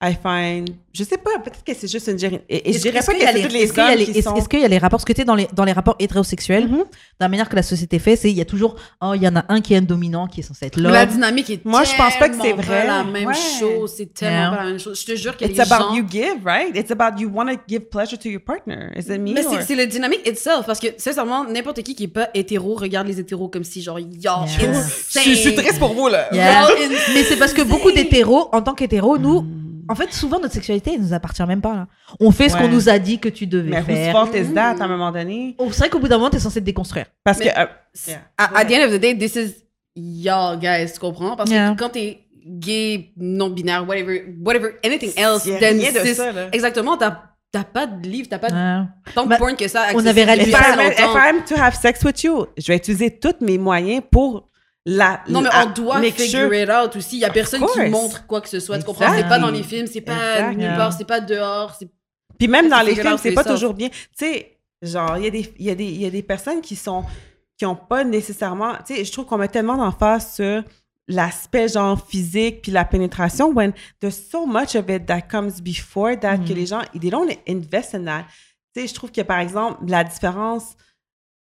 I 0.00 0.12
find, 0.14 0.70
je 0.92 1.02
sais 1.02 1.18
pas, 1.18 1.40
peut-être 1.42 1.64
que 1.64 1.72
c'est 1.76 1.90
juste 1.90 2.06
une, 2.06 2.18
géri- 2.18 2.38
et, 2.48 2.70
et 2.70 2.72
je 2.72 2.78
dirais 2.78 3.00
pas 3.00 3.12
qu'il 3.12 3.18
que 3.18 3.24
y 3.24 3.26
a 3.26 3.32
c'est 3.32 3.38
les- 3.38 3.48
tous 3.48 3.52
les 3.52 3.60
est-ce 3.62 3.72
qu'il 3.72 3.82
y 3.82 3.86
a 3.86 3.90
hommes 3.90 3.98
les- 3.98 4.04
qui 4.04 4.10
est-ce- 4.12 4.28
sont... 4.28 4.36
est-ce 4.36 4.48
qu'il 4.48 4.60
y 4.60 4.64
a 4.64 4.68
les 4.68 4.78
rapports, 4.78 4.98
parce 5.00 5.04
que 5.04 5.12
tu 5.12 5.22
sais, 5.22 5.24
dans 5.24 5.34
les, 5.34 5.48
dans 5.52 5.64
les 5.64 5.72
rapports 5.72 5.96
hétérosexuels, 5.98 6.68
Mhm. 6.68 6.76
dans 6.78 6.84
la 7.18 7.28
manière 7.28 7.48
que 7.48 7.56
la 7.56 7.64
société 7.64 7.98
fait, 7.98 8.14
c'est 8.14 8.30
il 8.30 8.36
y 8.36 8.40
a 8.40 8.44
toujours, 8.44 8.76
oh, 9.02 9.14
il 9.16 9.22
y 9.24 9.26
en 9.26 9.34
a 9.34 9.44
un 9.48 9.60
qui 9.60 9.74
est 9.74 9.78
un 9.78 9.82
dominant, 9.82 10.28
qui 10.28 10.38
est 10.38 10.42
censé 10.44 10.66
être 10.66 10.76
Mais 10.80 10.88
la 10.88 11.04
l'homme. 11.04 11.14
dynamique 11.14 11.50
est 11.50 11.64
Moi, 11.64 11.82
je 11.82 11.96
pense 11.96 12.16
pas 12.16 12.28
que 12.28 12.36
c'est 12.36 12.42
tellement 12.42 12.62
vrai. 12.62 12.86
la 12.86 13.02
même 13.02 13.26
Ouais. 13.26 13.34
chose. 13.58 13.92
C'est 13.96 14.14
tellement 14.14 14.36
Yeah. 14.38 14.50
pas 14.50 14.56
la 14.62 14.70
même 14.70 14.78
chose. 14.78 15.00
Je 15.00 15.12
te 15.12 15.16
jure 15.18 15.36
que 15.36 15.44
It's 15.44 15.54
les 15.54 15.60
about 15.60 15.88
gens... 15.90 15.94
you 15.96 16.04
give, 16.08 16.44
right? 16.46 16.76
It's 16.76 16.92
about 16.92 17.20
you 17.20 17.28
want 17.34 17.46
to 17.46 17.58
give 17.66 17.80
pleasure 17.90 18.18
to 18.18 18.28
your 18.28 18.40
partner. 18.42 18.90
Is 18.96 19.00
it 19.12 19.20
me 19.20 19.32
Mais 19.32 19.44
or- 19.44 19.52
c'est- 19.54 19.62
c'est 19.66 19.74
le 19.74 19.86
dynamique 19.88 20.24
itself, 20.28 20.64
parce 20.64 20.78
que 20.78 20.86
sincèrement, 20.96 21.42
n'importe 21.42 21.82
qui 21.82 21.96
qui 21.96 22.04
est 22.04 22.08
pas 22.08 22.28
hétéro 22.34 22.76
regarde 22.76 23.08
les 23.08 23.18
hétéros 23.18 23.48
comme 23.48 23.64
si 23.64 23.82
genre, 23.82 23.98
y'all 23.98 24.46
Yeah. 24.60 24.80
Je 25.24 25.34
suis 25.34 25.56
triste 25.56 25.80
pour 25.80 25.92
vous, 25.94 26.06
là. 26.06 26.28
Yeah. 26.32 26.68
Mais 27.14 27.24
c'est 27.24 27.36
parce 27.36 27.52
que 27.52 27.62
beaucoup 27.62 27.90
d'hétéros, 27.90 28.48
en 28.52 28.62
tant 28.62 28.74
qu'hétéros, 28.74 29.18
nous, 29.18 29.44
en 29.88 29.94
fait, 29.94 30.12
souvent 30.12 30.38
notre 30.40 30.54
sexualité, 30.54 30.92
elle 30.94 31.00
nous 31.02 31.12
appartient 31.14 31.42
même 31.44 31.60
pas. 31.60 31.74
Là. 31.74 31.86
On 32.20 32.30
fait 32.30 32.48
ce 32.48 32.56
qu'on 32.56 32.68
nous 32.68 32.88
a 32.88 32.98
dit 32.98 33.18
que 33.18 33.28
tu 33.28 33.46
devais 33.46 33.70
Mais 33.70 33.78
whose 33.78 33.86
faire. 33.86 34.12
fault 34.12 34.34
is 34.36 34.52
that, 34.54 34.76
à 34.80 34.84
un 34.84 34.88
moment 34.88 35.10
donné? 35.12 35.54
Oh, 35.58 35.68
c'est 35.72 35.78
vrai 35.80 35.88
qu'au 35.90 35.98
bout 35.98 36.08
d'un 36.08 36.18
moment, 36.18 36.30
t'es 36.30 36.38
censé 36.38 36.60
te 36.60 36.64
déconstruire. 36.66 37.06
Parce 37.24 37.38
Mais- 37.38 37.46
que... 37.52 37.60
euh, 37.60 37.66
yeah. 38.08 38.18
À- 38.36 38.58
At 38.58 38.64
the 38.66 38.72
end 38.72 38.84
of 38.86 38.92
the 38.92 39.00
day, 39.00 39.16
this 39.16 39.34
is 39.36 39.54
y'all, 39.96 40.58
guys, 40.58 40.92
tu 40.92 41.00
comprends? 41.00 41.36
Parce 41.36 41.50
Yeah. 41.50 41.72
que 41.74 41.78
quand 41.78 41.90
t'es 41.90 42.20
gay, 42.46 43.10
non-binaire, 43.16 43.86
whatever, 43.86 44.24
whatever, 44.44 44.70
anything 44.84 45.12
else, 45.16 45.44
then 45.44 45.78
rien 45.78 45.92
de 45.92 45.98
cis- 46.00 46.14
ça. 46.14 46.30
Exactement, 46.52 46.96
t'as 46.96 47.22
t'as 47.50 47.64
pas 47.64 47.86
de 47.86 48.06
livre, 48.06 48.28
t'as 48.28 48.38
pas 48.38 48.50
de 48.50 48.54
Ouais. 48.54 48.86
tant 49.14 49.24
de 49.24 49.30
Bah, 49.30 49.38
porn 49.38 49.56
que 49.56 49.66
ça. 49.68 49.86
on 49.94 50.04
avait 50.04 50.24
réalisé 50.24 50.50
ça 50.52 50.58
I'm, 50.74 50.80
if 50.92 50.98
longtemps. 51.00 51.18
I'm 51.18 51.44
to 51.46 51.54
have 51.58 51.74
sex 51.74 52.04
with 52.04 52.22
you, 52.22 52.44
je 52.58 52.66
vais 52.66 52.76
utiliser 52.76 53.10
tous 53.18 53.36
mes 53.40 53.56
moyens 53.56 54.02
pour 54.10 54.48
la. 54.90 55.22
Non, 55.28 55.40
mais 55.42 55.48
on 55.66 55.70
doit 55.70 56.00
figure 56.12 56.54
it 56.54 56.70
out 56.70 56.96
aussi. 56.96 57.16
Il 57.16 57.20
y 57.20 57.24
a 57.24 57.30
personne 57.30 57.60
qui 57.66 57.78
montre 57.90 58.26
quoi 58.26 58.40
que 58.40 58.48
ce 58.48 58.58
soit. 58.60 58.78
Tu 58.78 58.84
comprends? 58.84 59.12
C'est 59.14 59.28
pas 59.28 59.38
dans 59.38 59.50
les 59.50 59.62
films, 59.62 59.86
c'est 59.86 60.00
pas 60.00 60.52
nulle 60.54 60.76
part, 60.76 60.92
c'est 60.92 61.04
pas 61.06 61.20
dehors. 61.20 61.76
Puis 62.38 62.48
même 62.48 62.68
dans 62.68 62.80
les 62.80 62.94
films, 62.94 63.18
c'est 63.18 63.32
pas 63.32 63.44
toujours 63.52 63.74
bien. 63.74 63.88
Tu 63.88 63.96
sais, 64.16 64.58
genre, 64.82 65.16
il 65.18 65.24
y, 65.24 65.26
a 65.26 65.30
des- 65.30 65.54
y, 65.58 65.70
a 65.70 65.74
des- 65.74 65.84
il 65.84 66.00
y 66.00 66.06
a 66.06 66.10
des 66.10 66.22
personnes 66.22 66.60
qui 66.60 66.76
sont 66.76 67.04
qui 67.56 67.66
ont 67.66 67.74
pas 67.74 68.04
nécessairement. 68.04 68.74
Tu 68.86 68.94
sais, 68.94 69.04
je 69.04 69.10
trouve 69.12 69.24
qu'on 69.26 69.36
met 69.38 69.48
tellement 69.48 69.76
d'emphase 69.76 70.34
sur 70.34 70.62
l'aspect 71.08 71.68
genre 71.68 71.98
physique 72.06 72.62
puis 72.62 72.70
la 72.70 72.84
pénétration 72.84 73.50
when 73.52 73.72
there's 73.98 74.14
so 74.30 74.46
much 74.46 74.74
of 74.76 74.88
it 74.90 75.06
that 75.06 75.22
comes 75.22 75.60
before 75.62 76.18
that 76.20 76.38
que 76.38 76.52
les 76.52 76.66
gens 76.66 76.82
they 77.00 77.10
don't 77.10 77.28
invest 77.48 77.94
in 77.94 78.04
that. 78.04 78.26
Tu 78.74 78.82
sais, 78.82 78.86
je 78.88 78.94
trouve 78.94 79.10
que 79.10 79.22
par 79.22 79.40
exemple 79.40 79.78
la 79.88 80.04
différence 80.04 80.76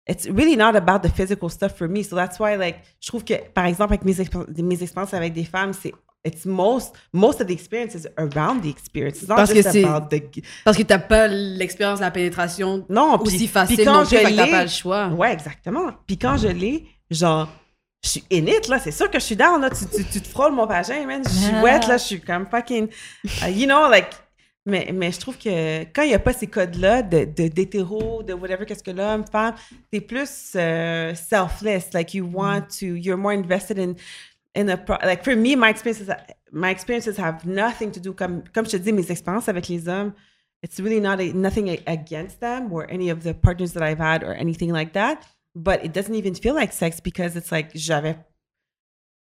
it's 0.07 0.27
really 0.27 0.55
not 0.55 0.75
about 0.75 1.01
the 1.01 1.09
physical 1.09 1.49
stuff 1.49 1.77
for 1.77 1.88
me. 1.88 2.03
So 2.03 2.15
that's 2.15 2.39
why 2.39 2.55
like 2.57 2.77
je 2.99 3.07
trouve 3.07 3.23
que 3.23 3.34
par 3.53 3.65
exemple 3.65 3.93
avec 3.93 4.03
mes 4.05 4.19
expé- 4.21 4.61
mes 4.61 4.81
expériences 4.84 5.13
avec 5.13 5.34
des 5.34 5.45
femmes 5.45 5.73
c'est 5.73 5.93
it's 6.25 6.45
most 6.45 6.93
most 7.11 7.41
of 7.41 7.47
the 7.47 7.51
experiences 7.51 8.07
around 8.17 8.61
the 8.63 8.69
experience. 8.69 9.21
It's 9.21 9.27
not 9.30 9.35
Parce 9.35 9.51
que 9.53 9.61
just 9.61 9.75
about 9.75 10.07
the 10.09 10.41
Parce 10.63 10.77
que 10.77 10.84
t'as 10.84 10.99
pas 10.99 11.27
l'expérience 11.27 11.99
de 11.99 12.05
la 12.05 12.11
pénétration 12.11 12.85
non, 12.89 13.19
aussi 13.21 13.38
puis 13.38 13.47
facile 13.47 13.84
quand 13.84 13.93
non 13.93 14.05
plus, 14.05 14.17
je 14.17 14.35
t'as 14.35 14.47
pas 14.47 14.63
le 14.63 14.69
choix. 14.69 15.07
Ouais, 15.09 15.34
exactement. 15.34 15.91
Puis 16.07 16.17
quand 16.17 16.38
je 16.38 16.47
l'ai, 16.47 16.85
genre, 17.11 17.49
je 18.03 18.09
suis 18.09 18.23
in 18.31 18.45
it, 18.47 18.67
là. 18.67 18.80
C'est 18.80 18.91
sûr 18.91 19.09
que 19.09 19.19
je 19.19 19.23
suis 19.23 19.35
down, 19.35 19.61
là. 19.61 19.69
Tu, 19.69 19.85
tu, 19.85 20.03
tu 20.05 20.21
te 20.21 20.27
frôles 20.27 20.51
mon 20.53 20.65
vagin, 20.65 21.05
man. 21.05 21.23
Je 21.25 21.30
suis 21.30 21.53
Ah. 21.55 21.61
wet, 21.61 21.80
là. 21.88 21.97
Je 21.97 22.03
suis 22.03 22.21
comme 22.21 22.45
fucking... 22.49 22.88
uh, 23.45 23.49
you 23.49 23.65
know, 23.65 23.89
like... 23.89 24.07
Mais, 24.65 24.91
mais 24.94 25.11
je 25.11 25.19
trouve 25.19 25.38
que 25.38 25.84
quand 25.94 26.03
il 26.03 26.10
n'y 26.10 26.14
a 26.14 26.19
pas 26.19 26.34
ces 26.34 26.48
codes-là 26.48 27.02
de, 27.02 27.26
de, 27.26 27.49
d'hétéro, 27.49 28.23
de 28.23 28.34
whatever, 28.34 28.65
qu'est-ce 28.65 28.84
que 28.84 28.91
l'homme, 28.91 29.26
femme, 29.30 29.56
t'es 29.91 29.99
plus 29.99 30.53
euh, 30.56 31.14
selfless. 31.15 31.94
Like, 31.94 32.14
you 32.14 32.26
want 32.26 32.68
to... 32.80 32.95
You're 32.95 33.18
more 33.18 33.34
invested 33.34 33.77
in... 33.77 33.95
In 34.56 34.69
a 34.69 34.77
pro- 34.77 34.99
like 35.03 35.23
for 35.23 35.35
me, 35.35 35.56
my 35.56 35.69
experiences, 35.69 36.07
my 36.52 36.69
experiences 36.69 37.18
have 37.18 37.44
nothing 37.44 37.91
to 37.91 37.99
do 37.99 38.14
comme 38.14 38.44
comme 38.53 38.65
je 38.65 38.77
te 38.77 38.77
dis 38.77 38.94
mes 38.94 39.10
expériences 39.10 39.49
avec 39.49 39.68
les 39.68 39.88
hommes. 39.88 40.14
It's 40.61 40.80
really 40.80 40.99
not 40.99 41.19
a, 41.19 41.34
nothing 41.34 41.69
against 41.88 42.40
them 42.40 42.72
or 42.72 42.85
any 42.88 43.10
of 43.10 43.23
the 43.23 43.34
partners 43.34 43.73
that 43.73 43.81
I've 43.81 43.98
had 43.98 44.23
or 44.23 44.35
anything 44.35 44.72
like 44.72 44.94
that. 44.94 45.26
But 45.56 45.84
it 45.84 45.91
doesn't 45.91 46.14
even 46.14 46.35
feel 46.35 46.53
like 46.53 46.72
sex 46.72 47.02
because 47.02 47.35
it's 47.35 47.52
like 47.52 47.72
j'avais 47.73 48.15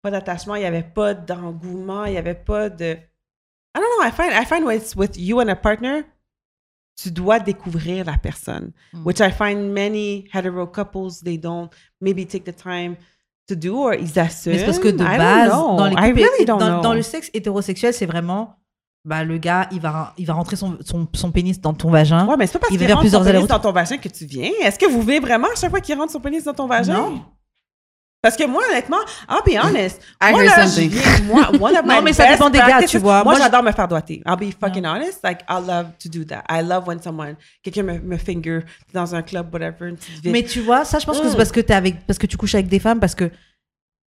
pas 0.02 0.10
d'attachement, 0.10 0.56
il 0.56 0.64
y 0.64 0.66
avait 0.66 0.82
pas 0.82 1.14
d'engouement, 1.14 2.05
il 2.05 2.12
y 2.12 2.19
avait 2.19 2.35
pas 2.35 2.69
de. 2.69 2.98
I 4.02 4.08
know. 4.08 4.08
I 4.08 4.10
find 4.10 4.32
I 4.32 4.44
find 4.44 4.96
with 4.96 5.16
you 5.16 5.40
and 5.40 5.48
a 5.48 5.56
partner, 5.56 6.04
tu 6.96 7.10
dois 7.10 7.38
découvrir 7.40 8.04
la 8.04 8.18
personne, 8.18 8.72
which 9.04 9.20
I 9.20 9.30
find 9.30 9.72
many 9.72 10.26
hetero 10.32 10.66
couples 10.66 11.22
they 11.22 11.38
don't 11.38 11.70
maybe 12.00 12.26
take 12.26 12.44
the 12.44 12.54
time 12.54 12.96
to 13.48 13.54
do 13.54 13.76
or 13.76 13.94
ils 13.94 14.18
assument. 14.18 14.54
Mais 14.54 14.58
c'est 14.58 14.64
parce 14.66 14.78
que 14.78 14.88
de 14.88 15.04
base, 15.04 15.50
dans, 15.50 15.86
les 15.86 15.94
couples- 15.94 16.20
really 16.20 16.44
don't 16.44 16.58
dans, 16.58 16.80
dans 16.80 16.94
le 16.94 17.02
sexe 17.02 17.30
hétérosexuel, 17.32 17.92
c'est 17.94 18.06
vraiment 18.06 18.56
bah, 19.04 19.24
le 19.24 19.36
gars, 19.38 19.68
il 19.72 19.80
va, 19.80 20.14
il 20.16 20.26
va 20.26 20.34
rentrer 20.34 20.54
son, 20.54 20.78
son, 20.84 21.08
son 21.12 21.32
pénis 21.32 21.60
dans 21.60 21.74
ton 21.74 21.90
vagin. 21.90 22.26
Ouais, 22.28 22.36
mais 22.36 22.46
c'est 22.46 22.52
pas 22.52 22.60
parce 22.60 22.76
qu'il 22.76 22.92
rentre 22.92 23.08
son 23.10 23.24
pénis 23.24 23.48
dans 23.48 23.58
ton 23.58 23.72
vagin 23.72 23.98
que 23.98 24.08
tu 24.08 24.26
viens. 24.26 24.50
Est-ce 24.62 24.78
que 24.78 24.86
vous 24.86 25.02
venez 25.02 25.18
vraiment 25.18 25.48
à 25.48 25.56
chaque 25.56 25.70
fois 25.70 25.80
qu'il 25.80 25.98
rentre 25.98 26.12
son 26.12 26.20
pénis 26.20 26.44
dans 26.44 26.54
ton 26.54 26.68
vagin? 26.68 26.94
Non. 26.94 27.24
Parce 28.22 28.36
que 28.36 28.46
moi, 28.46 28.62
honnêtement, 28.70 28.98
I'll 29.28 29.42
be 29.44 29.58
honest. 29.60 30.00
I 30.22 30.30
moi, 30.30 30.44
là, 30.44 30.64
je 30.64 31.24
moi, 31.24 31.50
one 31.60 31.76
of 31.76 31.84
Non, 31.84 31.96
my 31.98 32.04
mais 32.04 32.12
ça 32.12 32.30
dépend 32.30 32.48
des 32.50 32.58
gars, 32.60 32.80
tu 32.86 32.98
vois. 32.98 33.24
Moi, 33.24 33.32
Moi, 33.32 33.42
j'adore 33.42 33.64
me 33.64 33.72
faire 33.72 33.88
doigter. 33.88 34.22
I'll 34.24 34.36
be 34.36 34.52
fucking 34.58 34.86
honest. 34.86 35.18
Like, 35.24 35.40
I 35.48 35.54
love 35.60 35.86
to 36.00 36.08
do 36.08 36.24
that. 36.26 36.44
I 36.48 36.62
love 36.62 36.86
when 36.86 37.02
someone, 37.02 37.34
quelqu'un 37.64 37.82
me, 37.82 37.98
me 37.98 38.16
finger 38.16 38.60
dans 38.94 39.12
un 39.16 39.22
club, 39.22 39.52
whatever, 39.52 39.88
une 39.88 39.96
petite 39.96 40.22
ville. 40.22 40.30
Mais 40.30 40.44
tu 40.44 40.60
vois, 40.60 40.84
ça, 40.84 41.00
je 41.00 41.04
pense 41.06 41.18
que 41.18 41.26
c'est 41.26 41.34
Mm. 41.34 41.36
parce 41.36 41.50
que, 41.50 41.60
t'es 41.60 41.74
avec, 41.74 42.06
parce 42.06 42.18
que 42.20 42.26
tu 42.28 42.36
couches 42.36 42.54
avec 42.54 42.68
des 42.68 42.78
femmes, 42.78 43.00
parce 43.00 43.16
que 43.16 43.28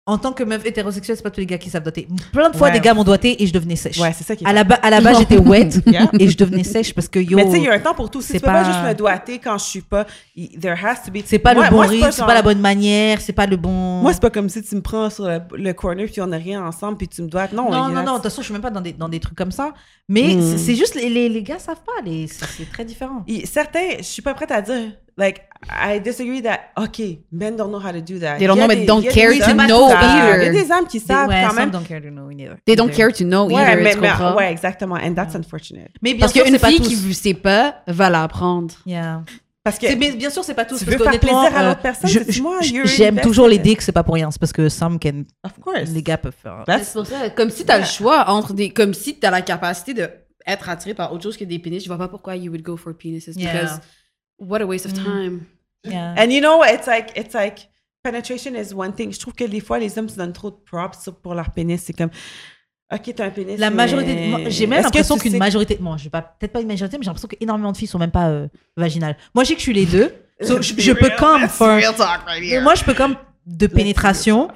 en 0.06 0.18
tant 0.18 0.32
que 0.34 0.42
meuf 0.44 0.66
hétérosexuelle, 0.66 1.16
c'est 1.16 1.22
pas 1.22 1.30
tous 1.30 1.40
les 1.40 1.46
gars 1.46 1.56
qui 1.56 1.70
savent 1.70 1.82
doigter. 1.82 2.06
Plein 2.30 2.50
de 2.50 2.56
fois, 2.56 2.66
Ouais. 2.68 2.74
des 2.74 2.80
gars 2.80 2.92
m'ont 2.92 3.04
doigté 3.04 3.42
et 3.42 3.46
je 3.46 3.52
devenais 3.54 3.74
sèche. 3.76 3.98
ouais, 3.98 4.12
c'est 4.12 4.22
ça 4.24 4.36
qui 4.36 4.44
est 4.44 4.46
À 4.46 4.52
la, 4.52 4.60
à 4.60 4.90
la 4.90 5.00
base, 5.00 5.18
j'étais 5.18 5.38
wet 5.38 5.70
Yeah. 5.86 6.08
et 6.18 6.28
je 6.28 6.36
devenais 6.36 6.62
sèche 6.62 6.94
parce 6.94 7.08
que 7.08 7.18
yo. 7.18 7.36
Mais 7.38 7.46
tu 7.46 7.52
sais, 7.52 7.56
il 7.58 7.64
y 7.64 7.68
a 7.68 7.72
un 7.72 7.78
temps 7.80 7.94
pour 7.94 8.10
tout. 8.10 8.20
Si 8.20 8.28
c'est 8.28 8.34
tu 8.34 8.40
peux 8.40 8.46
pas... 8.46 8.62
pas- 8.62 8.70
juste 8.70 8.84
me 8.84 8.92
doigter 8.94 9.38
quand 9.38 9.56
je 9.56 9.64
suis 9.64 9.80
pas, 9.80 10.04
there 10.60 10.76
has 10.84 10.96
to 11.06 11.10
be. 11.10 11.18
C'est 11.24 11.38
pas 11.38 11.54
Moi- 11.54 11.64
le 11.64 11.70
bon 11.70 11.82
c'est 11.84 11.88
rythme, 11.88 12.10
c'est 12.10 12.18
genre- 12.18 12.26
pas 12.26 12.34
la 12.34 12.42
bonne 12.42 12.60
manière, 12.60 13.20
c'est 13.22 13.32
pas 13.32 13.46
le 13.46 13.56
bon. 13.56 13.70
Moi, 14.02 14.12
c'est 14.12 14.20
pas 14.20 14.30
comme 14.30 14.48
si 14.50 14.62
tu 14.62 14.74
me 14.76 14.82
prends 14.82 15.08
sur 15.08 15.24
le, 15.26 15.40
le 15.54 15.72
corner 15.72 16.06
puis 16.10 16.20
on 16.20 16.26
n'a 16.26 16.36
rien 16.36 16.62
ensemble 16.62 16.98
puis 16.98 17.08
tu 17.08 17.22
me 17.22 17.28
dois. 17.28 17.48
Non, 17.52 17.70
non, 17.70 17.88
non, 17.88 18.02
de 18.02 18.08
toute 18.10 18.22
façon, 18.24 18.42
je 18.42 18.44
suis 18.46 18.52
même 18.52 18.60
pas 18.62 18.70
dans 18.70 18.82
des, 18.82 18.92
dans 18.92 19.08
des 19.08 19.20
trucs 19.20 19.38
comme 19.38 19.52
ça. 19.52 19.72
Mais 20.08 20.34
Mm. 20.34 20.58
c'est- 20.58 20.74
juste, 20.74 20.94
les, 20.96 21.08
les, 21.08 21.30
les 21.30 21.42
gars 21.42 21.58
savent 21.58 21.82
pas, 21.82 22.02
les, 22.04 22.26
c'est 22.26 22.70
très 22.70 22.84
différent. 22.84 23.24
certains, 23.44 23.96
je 23.98 24.02
suis 24.02 24.20
pas 24.22 24.34
prête 24.34 24.50
à 24.50 24.60
dire. 24.60 24.92
Like, 25.16 25.42
I 25.70 26.00
disagree 26.00 26.42
that, 26.42 26.72
OK, 26.76 27.20
men 27.30 27.56
don't 27.56 27.70
know 27.70 27.78
how 27.78 27.92
to 27.92 28.00
do 28.00 28.18
that. 28.18 28.38
They 28.38 28.46
don't 28.48 28.56
know, 28.58 28.66
but 28.66 28.84
don't 28.84 29.02
care 29.08 29.30
to 29.32 29.54
know 29.54 29.88
either. 29.90 30.42
Il 30.42 30.54
y 30.54 30.58
a 30.58 30.62
des 30.64 30.70
hommes 30.72 30.86
qui 30.88 30.98
savent 31.00 31.28
ouais, 31.28 31.42
quand 31.42 31.50
some 31.50 31.56
même. 31.58 31.70
don't 31.70 31.84
care 31.86 32.00
to 32.02 32.10
know 32.10 32.30
either. 32.30 32.56
They 32.66 32.74
don't 32.74 32.90
care 32.90 33.12
to 33.12 33.24
know 33.24 33.46
Ouais, 33.46 33.62
either, 33.62 33.82
mais, 33.82 33.94
tu 33.94 34.00
mais- 34.00 34.08
comprends? 34.08 34.34
ouais, 34.36 34.50
exactement. 34.50 34.96
And 34.96 35.14
that's 35.14 35.34
unfortunate. 35.36 35.90
Mais 36.02 36.14
bien 36.14 36.20
Parce 36.26 36.32
qu'une 36.32 36.58
fille 36.58 36.80
qui 36.80 36.96
ne 36.96 37.12
sait 37.12 37.34
pas 37.34 37.76
va 37.86 38.10
l'apprendre. 38.10 38.74
Yeah. 38.84 39.22
Parce 39.62 39.78
que 39.78 39.94
mais 39.96 40.10
bien 40.12 40.28
sûr, 40.28 40.44
c'est 40.44 40.52
pas 40.52 40.66
tous. 40.66 40.78
tu 40.80 40.84
parce 40.84 40.98
veux 40.98 41.04
faire 41.04 41.18
plaisir 41.20 41.38
à 41.56 41.62
euh, 41.62 41.68
l'autre 41.70 41.80
personne, 41.80 42.10
je- 42.10 42.72
you're 42.74 42.84
J'aime 42.86 43.20
toujours 43.22 43.48
les 43.48 43.58
dicks, 43.58 43.80
c'est 43.80 43.92
pas 43.92 44.02
pour 44.02 44.14
rien. 44.16 44.30
C'est 44.30 44.38
parce 44.40 44.52
que 44.52 44.68
some 44.68 44.98
can. 44.98 45.22
Of 45.42 45.52
course. 45.62 45.88
Les 45.94 46.02
gars 46.02 46.18
peuvent 46.18 46.34
faire. 46.42 46.64
That's- 46.66 46.82
C'est 46.88 46.92
pour 46.98 47.06
ça, 47.06 47.30
comme 47.30 47.48
si 47.48 47.64
t'as 47.64 47.78
le 47.78 47.84
choix 47.86 48.28
entre 48.28 48.52
des. 48.52 48.68
Comme 48.70 48.92
si 48.92 49.14
t'as 49.14 49.30
la 49.30 49.40
capacité 49.40 49.94
de 49.94 50.10
être 50.46 50.68
attiré 50.68 50.92
par 50.92 51.12
autre 51.14 51.22
chose 51.22 51.38
que 51.38 51.44
des 51.44 51.58
pénis. 51.58 51.82
Je 51.82 51.88
vois 51.88 51.96
pas 51.96 52.08
pourquoi 52.08 52.36
you 52.36 52.50
would 52.50 52.60
go 52.62 52.76
for 52.76 52.92
penises. 52.92 53.30
Yeah. 53.36 53.52
Because 53.54 53.80
what 54.46 54.60
a 54.60 54.66
waste 54.66 54.86
of 54.86 54.92
Mm. 54.92 55.04
time. 55.04 55.40
Yeah. 55.84 56.14
And 56.18 56.30
you 56.30 56.40
know, 56.40 56.62
it's 56.64 56.86
like, 56.86 57.12
it's 57.16 57.34
like, 57.34 57.68
penetration 58.02 58.54
is 58.56 58.72
one 58.74 58.92
thing. 58.94 59.12
Je 59.12 59.18
trouve 59.18 59.34
que 59.34 59.44
des 59.44 59.60
fois, 59.60 59.78
les 59.78 59.98
hommes 59.98 60.08
se 60.08 60.16
donnent 60.16 60.32
trop 60.32 60.50
de 60.50 60.56
props 60.56 61.10
pour 61.22 61.34
leur 61.34 61.50
pénis. 61.50 61.82
C'est 61.82 61.92
comme, 61.92 62.10
OK, 62.92 63.12
t'as 63.14 63.26
un 63.26 63.30
pénis. 63.30 63.58
La 63.58 63.70
mais 63.70 63.76
majorité, 63.76 64.28
moi, 64.28 64.40
j'ai 64.48 64.66
même 64.66 64.82
l'impression 64.82 65.16
qu'une 65.18 65.32
sais- 65.32 65.38
majorité, 65.38 65.76
bon, 65.80 65.96
je 65.96 66.04
vais 66.04 66.10
pas, 66.10 66.22
peut-être 66.22 66.52
pas 66.52 66.60
une 66.60 66.68
majorité, 66.68 66.96
mais 66.98 67.02
j'ai 67.04 67.08
l'impression 67.08 67.28
qu'énormément 67.28 67.72
de 67.72 67.76
filles 67.76 67.88
sont 67.88 67.98
même 67.98 68.10
pas 68.10 68.28
euh, 68.28 68.48
vaginales. 68.76 69.16
Moi, 69.34 69.44
je 69.44 69.48
sais 69.48 69.54
que 69.54 69.60
je 69.60 69.64
suis 69.64 69.72
les 69.72 69.86
deux. 69.86 70.14
So, 70.42 70.60
je, 70.62 70.74
je 70.78 70.92
peux 70.92 71.10
comme 71.18 71.48
faire, 71.48 71.92
moi, 72.62 72.74
je 72.74 72.84
peux 72.84 72.94
comme 72.94 73.16
de 73.46 73.66
pénétration. 73.66 74.48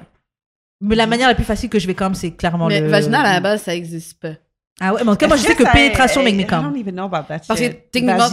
Mais 0.81 0.95
la 0.95 1.07
manière 1.07 1.27
la 1.27 1.35
plus 1.35 1.43
facile 1.43 1.69
que 1.69 1.77
je 1.79 1.87
vais 1.87 1.93
comme, 1.95 2.15
c'est 2.15 2.31
clairement 2.31 2.67
Mais 2.67 2.79
le. 2.81 2.87
vaginal, 2.87 3.25
à 3.25 3.33
la 3.33 3.39
base, 3.41 3.63
ça 3.63 3.75
existe 3.75 4.19
pas. 4.19 4.33
Ah 4.81 4.93
ouais, 4.93 5.01
mais 5.03 5.09
en 5.09 5.13
tout 5.13 5.17
cas, 5.19 5.27
moi, 5.27 5.37
je 5.37 5.43
sais 5.43 5.55
que 5.55 5.63
pénétration 5.71 6.23
make 6.23 6.35
me 6.35 6.41
I 6.41 6.45
come. 6.47 6.63
don't 6.71 6.77
even 6.79 6.93
know 6.95 7.05
about 7.05 7.27
that 7.27 7.39
Parce 7.47 7.59
que 7.59 7.67
techniquement, 7.91 8.27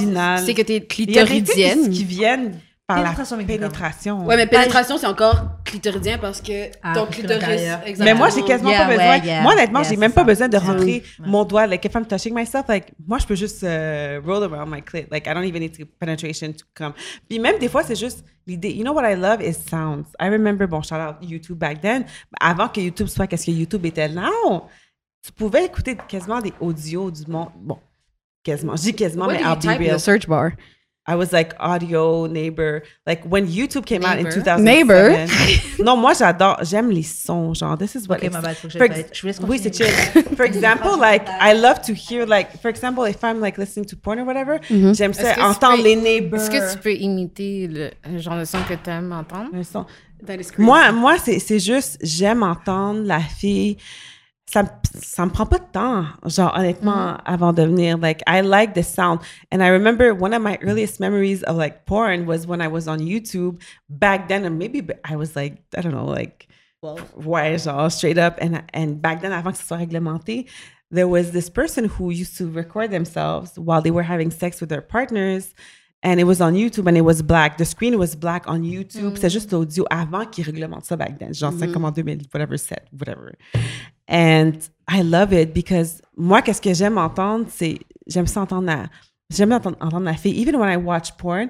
c'est 0.44 0.55
que 0.55 0.62
t'es 0.62 0.86
Il 0.98 1.10
y 1.12 1.18
a 1.18 1.24
des 1.24 1.28
filles 1.31 1.43
clitoridienne. 1.43 1.90
qui 1.90 2.05
viennent 2.05 2.60
par 2.86 2.98
la 2.98 3.02
Pénétration 3.10 3.36
come. 3.36 3.47
pénétration. 3.47 4.24
Ouais, 4.27 4.36
mais 4.36 4.47
pénétration, 4.47 4.97
c'est 4.97 5.09
encore 5.09 5.43
clitoridien 5.64 6.18
parce 6.18 6.40
que 6.40 6.70
Ah, 6.85 6.93
ton 6.94 7.06
clitoris. 7.06 7.40
l'intérieur. 7.40 7.81
Mais 7.82 7.90
exactement. 7.90 8.18
moi, 8.18 8.28
j'ai 8.32 8.43
quasiment 8.44 8.70
Yeah, 8.70 8.78
pas 8.85 8.86
besoin. 8.93 9.09
ouais, 9.18 9.27
yeah. 9.27 9.43
Moi, 9.43 9.52
honnêtement, 9.55 9.81
Yeah, 9.81 9.89
j'ai 9.90 9.97
même 9.97 10.12
pas 10.12 10.20
ça. 10.20 10.24
besoin 10.24 10.48
de 10.48 10.56
rentrer 10.56 11.02
mon 11.18 11.44
doigt. 11.44 11.66
Like, 11.66 11.85
if 11.85 11.93
I'm 11.97 12.06
touching 12.06 12.32
myself, 12.32 12.66
like, 12.68 12.93
moi, 13.09 13.18
je 13.18 13.27
peux 13.27 13.35
juste 13.35 13.64
euh, 13.64 14.20
roll 14.24 14.44
around 14.44 14.70
my 14.70 14.82
clit. 14.82 15.06
Like, 15.10 15.27
I 15.27 15.35
don't 15.35 15.43
even 15.44 15.62
need 15.62 15.77
to 15.77 15.85
penetration 15.98 16.52
to 16.52 16.64
come. 16.77 16.93
Puis 17.28 17.40
même 17.40 17.59
des 17.59 17.68
fois, 17.68 17.82
c'est 17.82 17.97
juste 17.98 18.24
l'idée. 18.47 18.70
You 18.73 18.85
know 18.85 18.93
what 18.93 19.02
I 19.10 19.16
love 19.16 19.43
is 19.43 19.55
sounds. 19.68 20.05
I 20.20 20.28
remember, 20.28 20.68
bon, 20.68 20.81
shout 20.81 20.94
out 20.94 21.16
YouTube 21.20 21.59
back 21.59 21.81
then. 21.81 22.05
Avant 22.40 22.68
que 22.68 22.81
YouTube 22.81 23.09
soit 23.09 23.27
qu'est-ce 23.27 23.47
que 23.47 23.51
YouTube 23.51 23.85
était 23.85 24.06
là, 24.06 24.31
tu 25.26 25.32
pouvais 25.32 25.64
écouter 25.64 25.96
quasiment 26.08 26.40
des 26.40 26.52
audios 26.60 27.10
du 27.10 27.30
monde. 27.30 27.48
Bon, 27.56 27.78
quasiment. 28.44 28.76
Je 28.76 28.82
dis 28.82 28.94
quasiment, 28.94 29.26
What 29.26 29.32
mais 29.32 29.38
do 29.38 29.44
you 29.44 29.50
I'll 29.50 29.56
be 29.56 29.62
type 29.62 29.72
in 29.80 29.84
real. 29.84 29.96
the 29.96 30.00
search 30.00 30.26
bar? 30.28 30.52
I 31.08 31.14
was 31.14 31.30
like 31.30 31.52
audio 31.60 32.26
neighbor. 32.26 32.82
Like 33.06 33.22
when 33.30 33.46
YouTube 33.46 33.84
came 33.86 34.02
out 34.04 34.18
in 34.18 34.24
Neighbor? 34.24 34.32
2007. 34.58 34.64
Neighbor? 34.64 35.26
non, 35.84 35.96
moi 35.96 36.14
j'adore, 36.14 36.58
j'aime 36.64 36.90
les 36.90 37.04
sons. 37.04 37.54
Genre, 37.54 37.76
this 37.78 37.94
is 37.94 38.08
what. 38.08 38.16
Ok, 38.16 38.24
ex- 38.24 38.32
ma 38.34 38.40
bad, 38.40 38.56
faut 38.56 38.66
que 38.66 38.72
for 38.76 38.82
ex- 38.86 39.10
je 39.12 39.20
vous 39.20 39.26
laisse 39.28 39.40
Oui, 39.46 39.60
c'est 39.62 39.70
continuer. 39.70 39.90
chill. 40.12 40.36
For 40.36 40.44
example, 40.52 40.98
like 41.00 41.22
I 41.40 41.54
love 41.54 41.80
to 41.82 41.92
hear 41.92 42.26
like, 42.26 42.60
for 42.60 42.68
example, 42.68 43.04
if 43.06 43.22
I'm 43.22 43.40
like 43.40 43.56
listening 43.56 43.86
to 43.86 43.96
porn 43.96 44.18
or 44.18 44.26
whatever, 44.26 44.58
j'aime 44.68 45.12
Est-ce 45.12 45.22
ça 45.22 45.34
tu 45.34 45.40
entendre 45.42 45.76
peux- 45.76 45.84
les 45.84 45.94
neighbors. 45.94 46.40
Est-ce 46.40 46.50
que 46.50 46.72
tu 46.72 46.78
peux 46.80 46.94
imiter 46.94 47.68
le, 47.68 47.90
le 48.10 48.18
genre 48.18 48.38
de 48.40 48.44
son 48.44 48.58
que 48.68 48.74
tu 48.74 48.90
aimes 48.90 49.12
entendre? 49.12 49.50
Un 49.54 49.62
son. 49.62 49.86
That 50.26 50.34
is 50.34 50.46
crazy. 50.46 50.54
Moi, 50.62 50.90
moi 50.90 51.18
c'est 51.22 51.38
c'est 51.38 51.60
juste, 51.60 51.98
j'aime 52.02 52.42
entendre 52.42 53.02
la 53.04 53.20
fille. 53.20 53.76
Ça, 54.48 54.62
me- 54.62 54.68
ça 55.02 55.27
me 55.27 55.31
prend 55.31 55.44
pas 55.47 55.59
de 55.59 55.64
temps, 55.73 56.06
genre 56.24 56.55
honnêtement, 56.56 57.14
mm-hmm. 57.14 57.23
avant 57.24 57.52
de 57.52 57.62
venir. 57.64 57.98
Like, 57.98 58.23
I 58.28 58.43
like 58.43 58.74
the 58.74 58.82
sound. 58.85 59.20
And 59.51 59.60
I 59.60 59.68
remember 59.68 60.14
one 60.14 60.32
of 60.32 60.40
my 60.40 60.56
earliest 60.62 61.01
memories 61.01 61.43
of 61.43 61.56
like 61.56 61.85
porn 61.85 62.27
was 62.27 62.47
when 62.47 62.60
I 62.60 62.68
was 62.68 62.86
on 62.86 63.01
YouTube 63.01 63.60
back 63.89 64.28
then, 64.28 64.44
and 64.44 64.56
maybe 64.56 64.86
I 65.05 65.16
was 65.16 65.35
like, 65.35 65.59
I 65.77 65.81
don't 65.81 65.93
know, 65.93 66.06
like, 66.06 66.47
well, 66.81 66.98
ouais, 67.16 67.59
genre 67.59 67.90
straight 67.90 68.18
up. 68.18 68.39
And, 68.40 68.62
and 68.73 69.02
back 69.02 69.20
then, 69.20 69.32
avant 69.32 69.51
que 69.52 69.59
ce 69.59 69.66
soit 69.66 69.78
réglementé, 69.78 70.47
there 70.93 71.09
was 71.09 71.32
this 71.32 71.51
person 71.51 71.86
who 71.86 72.10
used 72.10 72.36
to 72.39 72.48
record 72.48 72.93
themselves 72.93 73.59
while 73.59 73.82
they 73.82 73.90
were 73.90 74.05
having 74.05 74.31
sex 74.31 74.60
with 74.60 74.68
their 74.68 74.81
partners. 74.81 75.52
And 76.02 76.20
it 76.20 76.24
was 76.24 76.40
on 76.40 76.55
YouTube 76.55 76.86
and 76.86 76.97
it 76.97 77.01
was 77.05 77.23
black. 77.23 77.56
The 77.56 77.64
screen 77.64 77.97
was 77.97 78.14
black 78.14 78.44
on 78.47 78.62
YouTube. 78.62 79.16
C'est 79.16 79.31
juste 79.31 79.51
l'audio 79.52 79.85
avant 79.90 80.24
qu'ils 80.27 80.44
réglementent 80.44 80.85
ça 80.85 80.97
back 80.97 81.18
then. 81.18 81.35
Genre, 81.35 81.52
c'est 81.59 81.73
comme 81.73 81.85
en 81.85 81.90
2000, 81.90 82.23
whatever, 82.32 82.56
7, 82.56 82.85
whatever. 82.93 83.32
And 84.09 84.52
I 84.89 85.02
love 85.02 85.32
it 85.32 85.52
because 85.52 86.01
moi, 86.16 86.43
qu'est-ce 86.43 86.60
que 86.60 86.73
j'aime 86.74 86.97
entendre, 86.98 87.47
c'est, 87.48 87.78
j'aime 88.06 88.27
ça 88.28 88.43
entendre 88.43 88.66
la, 88.66 88.85
j'aime 89.31 89.52
entendre, 89.52 89.77
entendre 89.81 90.05
la 90.05 90.14
fille. 90.14 90.39
Even 90.40 90.56
when 90.56 90.68
I 90.70 90.77
watch 90.77 91.12
porn, 91.16 91.48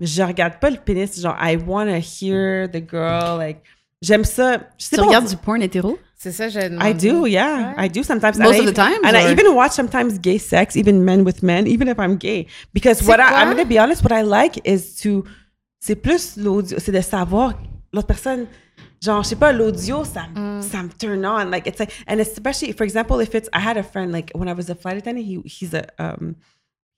je 0.00 0.22
regarde 0.22 0.58
pas 0.58 0.70
le 0.70 0.78
pénis. 0.78 1.20
Genre, 1.20 1.36
I 1.40 1.56
want 1.56 1.86
to 1.86 2.00
hear 2.00 2.68
the 2.68 2.82
girl. 2.90 3.38
Like, 3.38 3.58
j'aime 4.02 4.24
ça. 4.24 4.58
Je 4.78 4.84
sais 4.84 4.96
Tu 4.96 5.02
pas, 5.02 5.06
regardes 5.06 5.28
du 5.28 5.36
porn 5.36 5.62
hétéro? 5.62 5.96
C'est 6.26 6.32
ça, 6.32 6.48
j'ai 6.48 6.66
I 6.80 6.92
do, 6.92 7.26
yeah. 7.26 7.72
I 7.78 7.88
do 7.88 8.02
sometimes. 8.02 8.36
Most 8.36 8.38
and 8.38 8.46
of 8.48 8.54
I 8.54 8.56
the 8.56 8.62
even- 8.62 8.74
times, 8.74 9.00
And 9.04 9.16
I 9.16 9.30
even 9.30 9.54
watch 9.54 9.72
sometimes 9.72 10.18
gay 10.18 10.38
sex, 10.38 10.74
even 10.74 11.04
men 11.04 11.24
with 11.24 11.42
men, 11.44 11.66
even 11.68 11.86
if 11.86 11.98
I'm 12.00 12.16
gay. 12.16 12.46
Because 12.74 13.00
what 13.06 13.20
I, 13.20 13.42
I'm 13.42 13.46
going 13.52 13.62
to 13.62 13.68
be 13.68 13.78
honest, 13.78 14.02
what 14.02 14.10
I 14.12 14.22
like 14.22 14.58
is 14.64 14.96
to, 15.02 15.24
c'est 15.78 15.94
plus 15.94 16.36
l'audio, 16.36 16.78
c'est 16.80 16.90
de 16.90 17.00
savoir 17.00 17.54
l'autre 17.92 18.08
personne, 18.08 18.46
genre, 19.00 19.22
je 19.22 19.28
sais 19.28 19.36
pas, 19.36 19.52
l'audio, 19.52 20.02
ça, 20.04 20.26
me- 20.34 20.60
ça 20.62 20.82
me 20.82 20.88
turn 20.98 21.24
on. 21.24 21.48
Like, 21.48 21.68
it's 21.68 21.78
like, 21.78 21.92
and 22.08 22.18
especially, 22.20 22.72
for 22.72 22.82
example, 22.84 23.20
if 23.20 23.32
it's, 23.36 23.48
I 23.52 23.60
had 23.60 23.76
a 23.76 23.84
friend, 23.84 24.10
like, 24.10 24.32
when 24.34 24.48
I 24.48 24.52
was 24.52 24.68
a 24.68 24.74
flight 24.74 24.96
attendant, 24.96 25.24
he, 25.26 25.40
he's 25.44 25.74
a, 25.74 25.84
um, 26.00 26.34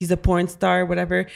he's 0.01 0.11
a 0.11 0.17
porn 0.17 0.49
star, 0.49 0.87
whatever. 0.87 1.27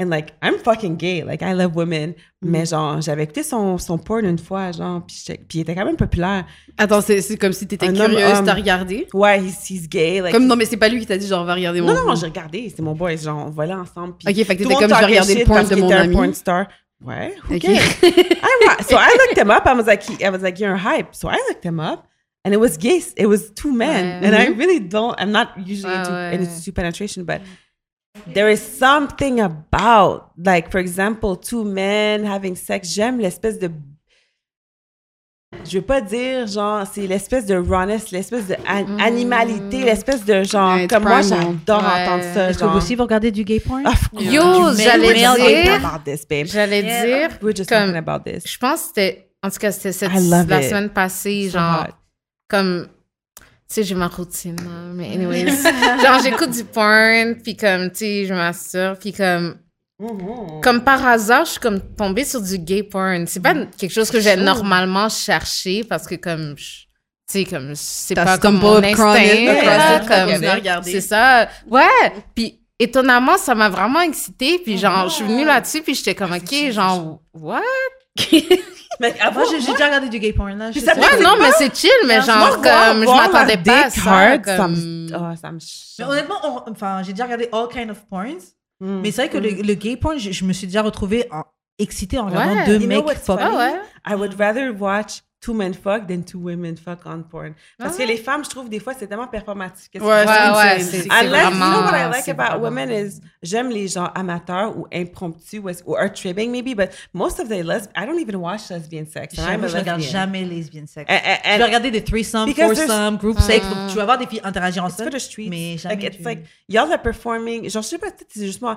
And 0.00 0.10
like, 0.10 0.32
I'm 0.42 0.58
fucking 0.58 0.96
gay. 0.96 1.24
Like, 1.24 1.42
I 1.42 1.54
love 1.54 1.74
women. 1.74 2.14
Mais 2.40 2.66
genre, 2.66 3.00
j'avais 3.00 3.24
écouté 3.24 3.42
son, 3.42 3.78
son 3.78 3.98
porn 3.98 4.24
une 4.24 4.38
fois, 4.38 4.70
genre, 4.70 5.02
puis 5.04 5.16
puis 5.48 5.58
il 5.58 5.60
était 5.62 5.74
quand 5.74 5.84
même 5.84 5.96
populaire. 5.96 6.44
Attends, 6.76 7.00
c'est 7.00 7.36
comme 7.36 7.52
si 7.52 7.66
t'étais 7.66 7.92
curieuse, 7.92 8.42
t'as 8.44 8.54
regardé? 8.54 9.08
Ouais, 9.12 9.40
he's, 9.40 9.68
he's 9.68 9.88
gay. 9.88 10.20
Like, 10.20 10.32
Comme 10.32 10.46
non, 10.46 10.54
mais 10.54 10.66
c'est 10.66 10.76
pas 10.76 10.88
lui 10.88 11.00
qui 11.00 11.06
t'a 11.06 11.16
dit 11.18 11.26
genre 11.26 11.44
va 11.44 11.54
regarder 11.54 11.80
mon. 11.80 11.88
Non, 11.92 12.06
non, 12.06 12.14
j'ai 12.14 12.26
regardé, 12.26 12.72
c'est 12.74 12.80
mon 12.82 12.94
boy, 12.94 13.18
genre, 13.18 13.46
on 13.48 13.50
va 13.50 13.66
là 13.66 13.78
ensemble. 13.80 14.14
puis 14.18 14.28
Ok, 14.28 14.46
fait 14.46 14.56
que 14.56 14.62
t'étais 14.62 14.74
comme, 14.76 14.82
je 14.94 15.00
vais 15.00 15.04
regarder 15.06 15.34
le 15.34 15.44
porn 15.44 15.66
de 15.68 15.74
mon 15.74 15.90
ami. 15.90 16.14
porn 16.14 16.32
star. 16.32 16.68
Ouais, 17.04 17.34
who 17.48 17.56
Ok. 17.56 17.62
cares? 17.62 17.74
I 18.02 18.82
so 18.88 18.96
I 18.96 19.16
looked 19.18 19.36
him 19.38 19.50
up. 19.50 19.66
I 19.66 19.74
was 19.74 19.86
like, 19.86 20.02
he, 20.04 20.24
I 20.24 20.30
was 20.30 20.42
like, 20.42 20.60
you're 20.60 20.74
a 20.74 20.78
hype. 20.78 21.14
So 21.16 21.28
I 21.28 21.38
looked 21.48 21.64
him 21.64 21.80
up, 21.80 22.06
and 22.44 22.52
it 22.54 22.58
was 22.60 22.76
gay. 22.76 23.02
It 23.16 23.26
was 23.26 23.50
two 23.52 23.72
men, 23.72 24.20
Ouais. 24.22 24.28
and 24.28 24.36
I 24.36 24.46
really 24.56 24.78
don't. 24.80 25.14
I'm 25.20 25.32
not 25.32 25.48
usually 25.66 25.92
Ouais, 25.92 25.98
into, 26.00 26.12
ouais. 26.12 26.34
into 26.34 26.72
penetration, 26.72 27.24
but 27.24 27.40
there 28.34 28.50
is 28.52 28.58
something 28.60 29.40
about, 29.40 30.30
like, 30.36 30.70
for 30.70 30.78
example, 30.80 31.36
two 31.36 31.64
men 31.64 32.24
having 32.24 32.54
sex. 32.56 32.88
J'aime 32.94 33.18
l'espèce 33.20 33.58
de 33.58 33.70
je 35.64 35.78
veux 35.78 35.84
pas 35.84 36.02
dire 36.02 36.46
genre 36.46 36.86
c'est 36.92 37.06
l'espèce 37.06 37.46
de 37.46 37.54
rawness, 37.56 38.10
l'espèce 38.10 38.46
de 38.48 38.54
an- 38.68 38.98
animalité, 39.00 39.82
l'espèce 39.82 40.22
de 40.24 40.42
genre 40.42 40.74
Ouais, 40.76 40.86
comme 40.86 41.04
moi 41.04 41.22
j'adore 41.22 41.82
Ouais. 41.82 42.02
entendre 42.06 42.22
ça 42.34 42.50
Est-ce 42.50 42.58
que 42.58 42.64
vous 42.66 42.76
aussi 42.76 42.94
vous 42.94 43.02
regardez 43.04 43.30
du 43.30 43.44
gay 43.44 43.58
porn? 43.58 43.86
Of 43.86 44.08
course. 44.10 44.24
Yo, 44.24 44.42
j'allais 44.76 45.14
dire- 45.14 45.84
about 45.84 46.04
this, 46.04 46.26
babe. 46.28 46.46
J'allais 46.46 46.82
dire, 46.82 47.30
We're 47.42 47.56
just 47.56 47.70
comme- 47.70 47.92
talking 47.92 47.96
about 47.96 48.30
this. 48.30 48.44
je 48.46 48.58
pense 48.58 48.80
que 48.82 48.86
c'était, 48.88 49.30
en 49.42 49.48
tout 49.48 49.56
cas, 49.58 49.72
c'était 49.72 50.06
la 50.06 50.60
it. 50.60 50.68
semaine 50.68 50.90
passée, 50.90 51.46
So 51.50 51.58
genre, 51.58 51.86
hot. 51.88 51.92
comme, 52.50 52.88
sais, 53.74 53.82
j'ai 53.82 53.94
ma 53.94 54.08
routine, 54.08 54.56
là, 54.56 54.92
mais 54.94 55.12
anyways, 55.12 55.46
genre, 56.02 56.20
j'écoute 56.22 56.50
du 56.50 56.64
porn, 56.64 57.36
puis 57.42 57.56
comme, 57.56 57.90
tu 57.90 57.98
sais, 57.98 58.24
je 58.26 58.34
m'assure, 58.34 58.96
puis 58.98 59.12
comme, 59.12 59.58
comme 60.62 60.84
par 60.84 61.04
hasard, 61.06 61.44
je 61.44 61.50
suis 61.52 61.60
comme 61.60 61.80
tombée 61.96 62.24
sur 62.24 62.40
du 62.40 62.56
gay 62.58 62.82
porn. 62.84 63.26
C'est 63.26 63.40
pas 63.40 63.54
quelque 63.76 63.92
chose 63.92 64.10
que 64.10 64.20
j'ai 64.20 64.36
normalement 64.36 65.08
cherché 65.08 65.82
parce 65.84 66.06
que 66.06 66.14
comme, 66.14 66.54
je- 66.56 66.82
tu 67.30 67.40
sais, 67.40 67.44
comme, 67.44 67.72
c'est 67.74 68.14
pas 68.14 68.38
comme 68.38 68.58
mon 68.60 68.76
instinct. 68.76 68.94
l'as 70.46 70.54
regardé. 70.54 70.92
C'est 70.92 71.00
ça. 71.00 71.48
Ouais. 71.66 72.12
Puis 72.34 72.60
étonnamment, 72.78 73.36
ça 73.38 73.54
m'a 73.56 73.68
vraiment 73.68 74.00
excitée. 74.00 74.60
Puis 74.60 74.78
genre, 74.78 75.08
je 75.08 75.14
suis 75.16 75.24
venue 75.24 75.44
là-dessus 75.44 75.82
puis 75.82 75.94
j'étais 75.96 76.14
comme, 76.14 76.32
ok, 76.32 76.70
genre, 76.70 77.20
what? 77.34 77.60
Mais 79.00 79.14
avant, 79.20 79.42
j'ai 79.50 79.58
déjà 79.72 79.86
regardé 79.86 80.08
du 80.08 80.18
gay 80.18 80.32
porn, 80.32 80.56
là. 80.58 80.70
Puis 80.70 80.80
ça 80.80 80.94
Ouais, 80.94 81.22
non, 81.22 81.34
mais 81.38 81.50
c'est 81.56 81.74
chill, 81.74 81.90
mais 82.06 82.20
genre, 82.20 82.38
voir- 82.38 82.52
comme, 82.60 83.02
je 83.02 83.06
m'attendais 83.32 83.56
pas 83.58 83.84
à 83.86 83.90
ça. 83.90 84.10
hard, 84.10 84.44
ça 84.44 84.56
comme- 84.56 84.72
me, 84.74 85.08
oh, 85.14 85.36
ça 85.40 85.52
me 85.52 85.58
Mais 85.98 86.04
honnêtement, 86.04 86.34
on- 86.44 86.70
enfin, 86.72 87.02
j'ai 87.04 87.12
déjà 87.12 87.24
regardé 87.24 87.48
all 87.52 87.68
kind 87.68 87.90
of 87.90 87.98
porns. 88.10 88.54
Mm. 88.80 89.00
Mais 89.00 89.10
c'est 89.12 89.22
vrai 89.26 89.28
que 89.30 89.38
le, 89.38 89.50
le 89.62 89.74
gay 89.74 89.96
porn, 89.96 90.18
je, 90.18 90.30
je 90.32 90.44
me 90.44 90.52
suis 90.52 90.66
déjà 90.66 90.82
retrouvée 90.82 91.26
en- 91.32 91.44
excitée 91.78 92.18
en 92.18 92.26
regardant 92.26 92.54
Ouais. 92.54 92.66
deux 92.66 92.78
mecs 92.86 93.08
fuck. 93.18 93.38
Ah 93.40 93.50
ouais? 93.56 93.80
I 94.08 94.14
would 94.14 94.34
rather 94.38 94.72
watch 94.78 95.20
two 95.40 95.54
men 95.54 95.72
fuck 95.72 96.08
than 96.08 96.22
two 96.24 96.40
women 96.40 96.76
fuck 96.76 97.06
on 97.06 97.22
porn. 97.22 97.54
Parce 97.78 97.94
Ah. 97.94 97.98
que 97.98 98.08
les 98.08 98.16
femmes, 98.16 98.44
je 98.44 98.50
trouve, 98.50 98.68
des 98.68 98.80
fois, 98.80 98.92
c'est 98.98 99.06
tellement 99.06 99.28
performatif. 99.28 99.88
que 99.88 99.98
Ouais, 99.98 100.04
Ouais, 100.04 100.24
ouais, 100.26 100.80
c'est 100.80 101.06
vraiment... 101.06 101.50
you 101.50 101.50
know 101.50 101.82
what 101.84 101.96
I 101.96 102.10
like 102.10 102.28
about 102.28 102.60
women 102.60 102.90
is, 102.90 103.20
j'aime 103.42 103.70
les 103.70 103.86
gens 103.86 104.06
amateurs 104.14 104.76
ou 104.76 104.86
impromptus 104.92 105.60
ou, 105.86 105.94
are 105.94 106.12
tripping 106.12 106.50
maybe, 106.50 106.74
but 106.74 106.90
most 107.12 107.38
of 107.38 107.48
the 107.48 107.62
lesbians, 107.62 107.92
I 107.96 108.04
don't 108.06 108.18
even 108.20 108.36
watch 108.36 108.68
lesbian 108.70 109.06
sex. 109.06 109.38
a 109.38 109.56
je 109.68 109.76
regarde 109.76 110.00
jamais 110.02 110.44
lesbian 110.44 110.86
sex. 110.86 111.08
And, 111.08 111.14
and, 111.14 111.38
je 111.44 111.50
and 111.52 111.58
vais 111.58 111.64
regarder 111.64 111.90
des 111.92 112.02
threesome, 112.02 112.46
Because 112.46 112.74
there's- 112.76 112.86
foursome, 112.88 113.16
group 113.18 113.38
sex. 113.38 113.64
Donc, 113.64 113.90
tu 113.90 113.96
vas 113.96 114.04
voir 114.06 114.18
des 114.18 114.26
filles 114.26 114.40
interagir 114.42 114.84
ensemble. 114.84 115.10
Mais 115.48 115.78
jamais 115.78 115.94
like, 115.96 116.14
it's 116.16 116.24
like, 116.24 116.44
y'all 116.68 116.90
are 116.90 117.00
performing, 117.00 117.68
genre, 117.70 117.82
je 117.82 117.88
sais 117.88 117.98
pas, 117.98 118.08
c'est 118.28 118.44
juste 118.46 118.60
moi, 118.60 118.76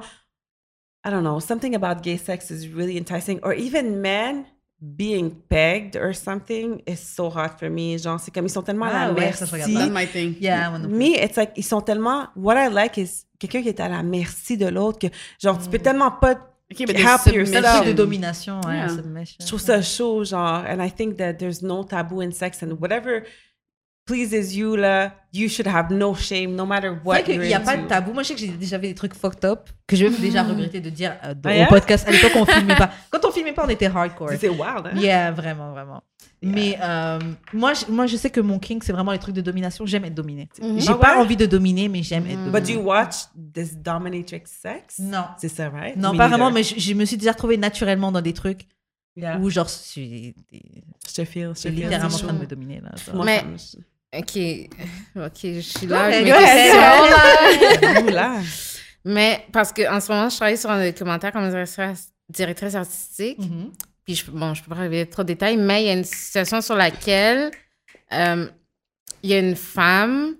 I 1.03 1.09
don't 1.09 1.23
know, 1.23 1.39
something 1.39 1.73
about 1.75 2.03
gay 2.03 2.17
sex 2.17 2.51
is 2.51 2.67
really 2.67 2.97
enticing. 2.97 3.39
Or 3.41 3.53
even 3.53 3.99
men 4.01 4.45
being 4.81 5.29
pegged 5.47 5.95
or 5.95 6.11
something 6.13 6.81
is 6.87 6.97
so 6.97 7.29
hot 7.29 7.59
for 7.59 7.69
me. 7.69 7.97
Genre, 7.99 8.19
c'est 8.19 8.31
comme, 8.33 8.45
ils 8.45 8.49
sont 8.49 8.63
tellement 8.63 8.87
à 8.87 8.89
Ah 8.93 9.07
la 9.09 9.13
ouais, 9.13 9.31
ça, 9.31 9.45
je 9.45 9.55
merci. 9.55 9.75
regarde 9.75 9.93
That's 9.93 10.03
my 10.03 10.07
thing. 10.07 10.35
Yeah. 10.41 10.71
Me, 10.79 11.23
it's 11.23 11.37
like, 11.37 11.51
ils 11.55 11.63
sont 11.63 11.81
tellement, 11.81 12.27
what 12.35 12.55
I 12.57 12.67
like 12.73 12.97
is 12.97 13.25
quelqu'un 13.39 13.61
qui 13.61 13.69
est 13.69 13.79
à 13.79 13.87
la 13.89 14.01
merci 14.01 14.57
de 14.57 14.67
l'autre 14.67 14.97
que, 14.99 15.07
genre, 15.39 15.59
tu 15.61 15.69
peux 15.69 15.79
tellement 15.79 16.11
pas 16.11 16.47
Okay, 16.73 16.85
but 16.85 16.95
help 16.97 17.25
yourself. 17.33 17.85
de 17.85 17.91
domination, 17.91 18.61
ouais, 18.65 18.75
Yeah. 18.77 18.87
Je 19.41 19.45
trouve 19.45 19.59
ça 19.59 19.81
chaud, 19.81 20.23
genre, 20.23 20.63
and 20.65 20.81
I 20.81 20.89
think 20.89 21.17
that 21.17 21.33
there's 21.33 21.61
no 21.61 21.83
taboo 21.83 22.21
in 22.21 22.31
sex 22.31 22.63
and 22.63 22.77
whatever 22.79 23.23
pleases 24.05 24.55
you, 24.55 24.75
là, 24.75 25.13
you 25.31 25.47
should 25.47 25.67
have 25.67 25.91
no 25.93 26.13
shame, 26.15 26.55
no 26.55 26.65
matter 26.65 26.87
C'est 26.89 27.05
what 27.07 27.13
vrai 27.15 27.23
qu'il 27.23 27.39
n'y 27.39 27.53
a 27.53 27.59
pas 27.59 27.77
de 27.77 27.87
tabou. 27.87 28.13
Moi, 28.13 28.23
je 28.23 28.29
sais 28.29 28.33
que 28.35 28.39
j'ai 28.39 28.47
déjà 28.49 28.79
fait 28.79 28.87
des 28.87 28.95
trucs 28.95 29.13
fucked 29.13 29.45
up 29.45 29.69
que 29.87 29.95
j'ai 29.95 30.09
même 30.09 30.19
déjà 30.19 30.43
regretté 30.43 30.81
de 30.81 30.89
dire 30.89 31.15
euh, 31.23 31.33
dans- 31.33 31.49
Ah, 31.49 31.63
au 31.63 31.67
podcast. 31.67 32.07
À 32.07 32.11
l'époque, 32.11 32.31
on 32.35 32.45
filmait 32.45 32.75
pas. 32.75 32.91
Quand 33.09 33.23
on 33.25 33.31
filmait 33.31 33.53
pas, 33.53 33.65
on 33.65 33.69
était 33.69 33.85
hardcore. 33.87 34.31
C'est 34.39 34.49
wild, 34.49 34.85
hein? 34.85 34.91
Yeah, 34.95 35.31
vraiment, 35.31 35.71
vraiment. 35.71 36.03
Mais 36.41 36.77
euh, 36.81 37.19
moi, 37.53 37.73
je, 37.75 37.85
moi, 37.91 38.07
je 38.07 38.17
sais 38.17 38.31
que 38.31 38.41
mon 38.41 38.57
king, 38.57 38.81
c'est 38.83 38.91
vraiment 38.91 39.11
les 39.11 39.19
trucs 39.19 39.35
de 39.35 39.41
domination. 39.41 39.85
J'aime 39.85 40.05
être 40.05 40.15
dominée. 40.15 40.49
J'ai 40.77 40.89
Ah 40.89 40.95
pas 40.95 41.15
ouais? 41.15 41.21
envie 41.21 41.37
de 41.37 41.45
dominer, 41.45 41.87
mais 41.87 42.01
j'aime 42.01 42.25
être 42.25 42.37
dominée. 42.43 42.51
But 42.59 42.65
do 42.67 42.73
you 42.73 42.79
watch 42.81 43.15
this 43.53 43.75
dominatrix 43.77 44.41
sex? 44.45 44.97
Non. 44.99 45.25
C'est 45.37 45.49
ça, 45.49 45.69
right? 45.69 45.95
Non, 45.95 46.13
Me 46.13 46.17
pas 46.17 46.23
neither. 46.25 46.37
vraiment, 46.39 46.51
mais 46.51 46.63
je, 46.63 46.79
je 46.79 46.93
me 46.95 47.05
suis 47.05 47.17
déjà 47.17 47.31
retrouvée 47.33 47.57
naturellement 47.57 48.11
dans 48.11 48.21
des 48.21 48.33
trucs 48.33 48.67
Yeah. 49.17 49.37
où, 49.39 49.49
genre, 49.49 49.67
je 49.67 49.73
suis, 49.73 50.35
Je 50.53 51.13
te 51.13 51.25
feel, 51.25 51.49
je 51.49 51.53
je 51.55 51.59
suis 51.59 51.69
feel. 51.69 51.79
littéralement 51.81 52.07
en 52.07 52.17
C'est 52.17 52.23
train 52.23 52.33
de 52.33 52.39
me 52.39 52.45
dominer. 52.45 52.79
Là, 52.79 52.91
Mais- 53.25 53.43
Ok, 54.13 54.35
ok, 55.15 55.39
je 55.43 55.59
suis 55.61 55.88
là. 55.88 56.09
mes 56.09 56.25
go 56.29 56.35
ahead. 56.35 57.79
questions, 57.79 58.05
là. 58.13 58.39
Mais 59.05 59.45
parce 59.51 59.71
qu'en 59.71 59.99
ce 59.99 60.11
moment, 60.11 60.29
je 60.29 60.35
travaille 60.35 60.57
sur 60.57 60.69
un 60.69 60.85
documentaire 60.85 61.31
comme 61.31 61.49
directrice, 61.49 62.09
directrice 62.29 62.75
artistique. 62.75 63.39
Mhm. 63.39 63.71
Puis, 64.05 64.15
je, 64.15 64.29
bon, 64.29 64.53
je 64.53 64.63
peux 64.63 64.69
pas 64.69 64.81
révéler 64.81 65.05
trop 65.09 65.23
de 65.23 65.27
détails, 65.27 65.57
mais 65.57 65.83
il 65.83 65.88
y 65.88 65.89
a 65.89 65.93
une 65.93 66.03
situation 66.03 66.61
sur 66.61 66.75
laquelle 66.75 67.51
euh, 68.13 68.47
il 69.23 69.29
y 69.29 69.33
a 69.33 69.39
une 69.39 69.55
femme 69.55 70.35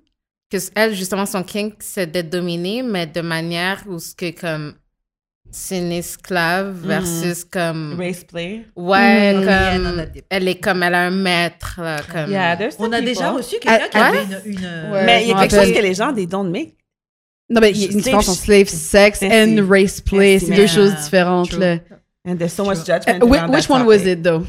que 0.50 0.58
elle, 0.76 0.94
justement, 0.94 1.26
son 1.26 1.44
kink, 1.44 1.76
c'est 1.80 2.12
d'être 2.12 2.30
dominée, 2.30 2.84
mais 2.84 3.08
de 3.08 3.22
manière 3.22 3.84
où 3.88 4.00
ce 4.00 4.14
que 4.14 4.32
comme 4.32 4.74
c'est 5.52 5.78
une 5.80 5.92
esclave 5.92 6.74
versus 6.86 7.44
comme 7.46 7.96
Race 8.00 8.24
play. 8.24 8.66
ouais 8.76 9.34
Mm, 9.34 9.42
yeah, 9.44 9.74
comme 9.78 10.06
elle 10.30 10.48
est 10.48 10.56
comme 10.56 10.84
elle 10.84 10.96
a 10.96 11.02
un 11.08 11.12
maître 11.12 11.76
là, 11.82 12.02
comme 12.12 12.32
Yeah, 12.32 12.58
On 12.80 12.92
a 12.92 13.02
déjà 13.02 13.26
people. 13.26 13.38
reçu 13.38 13.56
quelqu'un 13.60 13.88
qui 13.90 13.98
Ah, 13.98 14.08
avait 14.08 14.24
une. 14.46 14.54
une 14.54 14.92
Ouais. 14.92 15.06
Mais 15.06 15.22
il 15.24 15.30
y 15.30 15.34
a 15.34 15.40
quelque 15.48 15.56
chose 15.56 15.74
que 15.74 15.82
les 15.82 15.94
gens, 15.94 16.14
they 16.14 16.26
don't 16.28 16.50
make. 16.50 16.76
Non, 17.50 17.60
mais 17.60 17.72
il 17.72 17.78
y 17.78 17.84
a 17.84 17.86
une 17.88 17.92
Slave 17.92 18.04
différence 18.04 18.30
entre 18.30 18.40
slave 18.42 18.68
sex 18.70 19.22
and 19.24 19.68
race 19.70 20.00
play. 20.00 20.40
C'est 20.40 20.56
deux 20.56 20.68
choses 20.68 20.96
différentes, 20.96 21.50
True. 21.50 21.60
là. 21.60 21.78
And 22.26 22.36
there's 22.38 22.54
so 22.54 22.64
much 22.64 22.78
Uh, 22.80 22.86
judgment. 22.86 23.50
which 23.50 23.70
one 23.70 23.84
was 23.86 24.06
it, 24.06 24.24
though? 24.24 24.46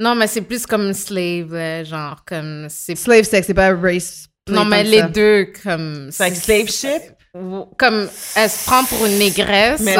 non 0.00 0.16
mais 0.16 0.26
c'est 0.26 0.40
plus 0.42 0.66
comme 0.66 0.92
slave 0.92 1.54
là, 1.54 1.84
genre 1.84 2.24
comme 2.26 2.66
c'est 2.68 2.96
Slave 2.96 3.22
sex, 3.24 3.46
c'est 3.46 3.54
pas 3.54 3.72
race 3.74 4.26
play. 4.44 4.56
non 4.56 4.64
mais 4.64 4.82
les 4.82 4.98
ça. 4.98 5.08
deux 5.08 5.46
comme 5.62 6.08
C'est 6.10 6.24
like 6.24 6.36
slave 6.36 6.66
ship. 6.68 7.02
Comme 7.76 8.08
elle 8.36 8.48
se 8.50 8.64
prend 8.64 8.84
pour 8.84 9.04
une 9.06 9.18
négresse 9.18 9.80
Mais-? 9.80 9.96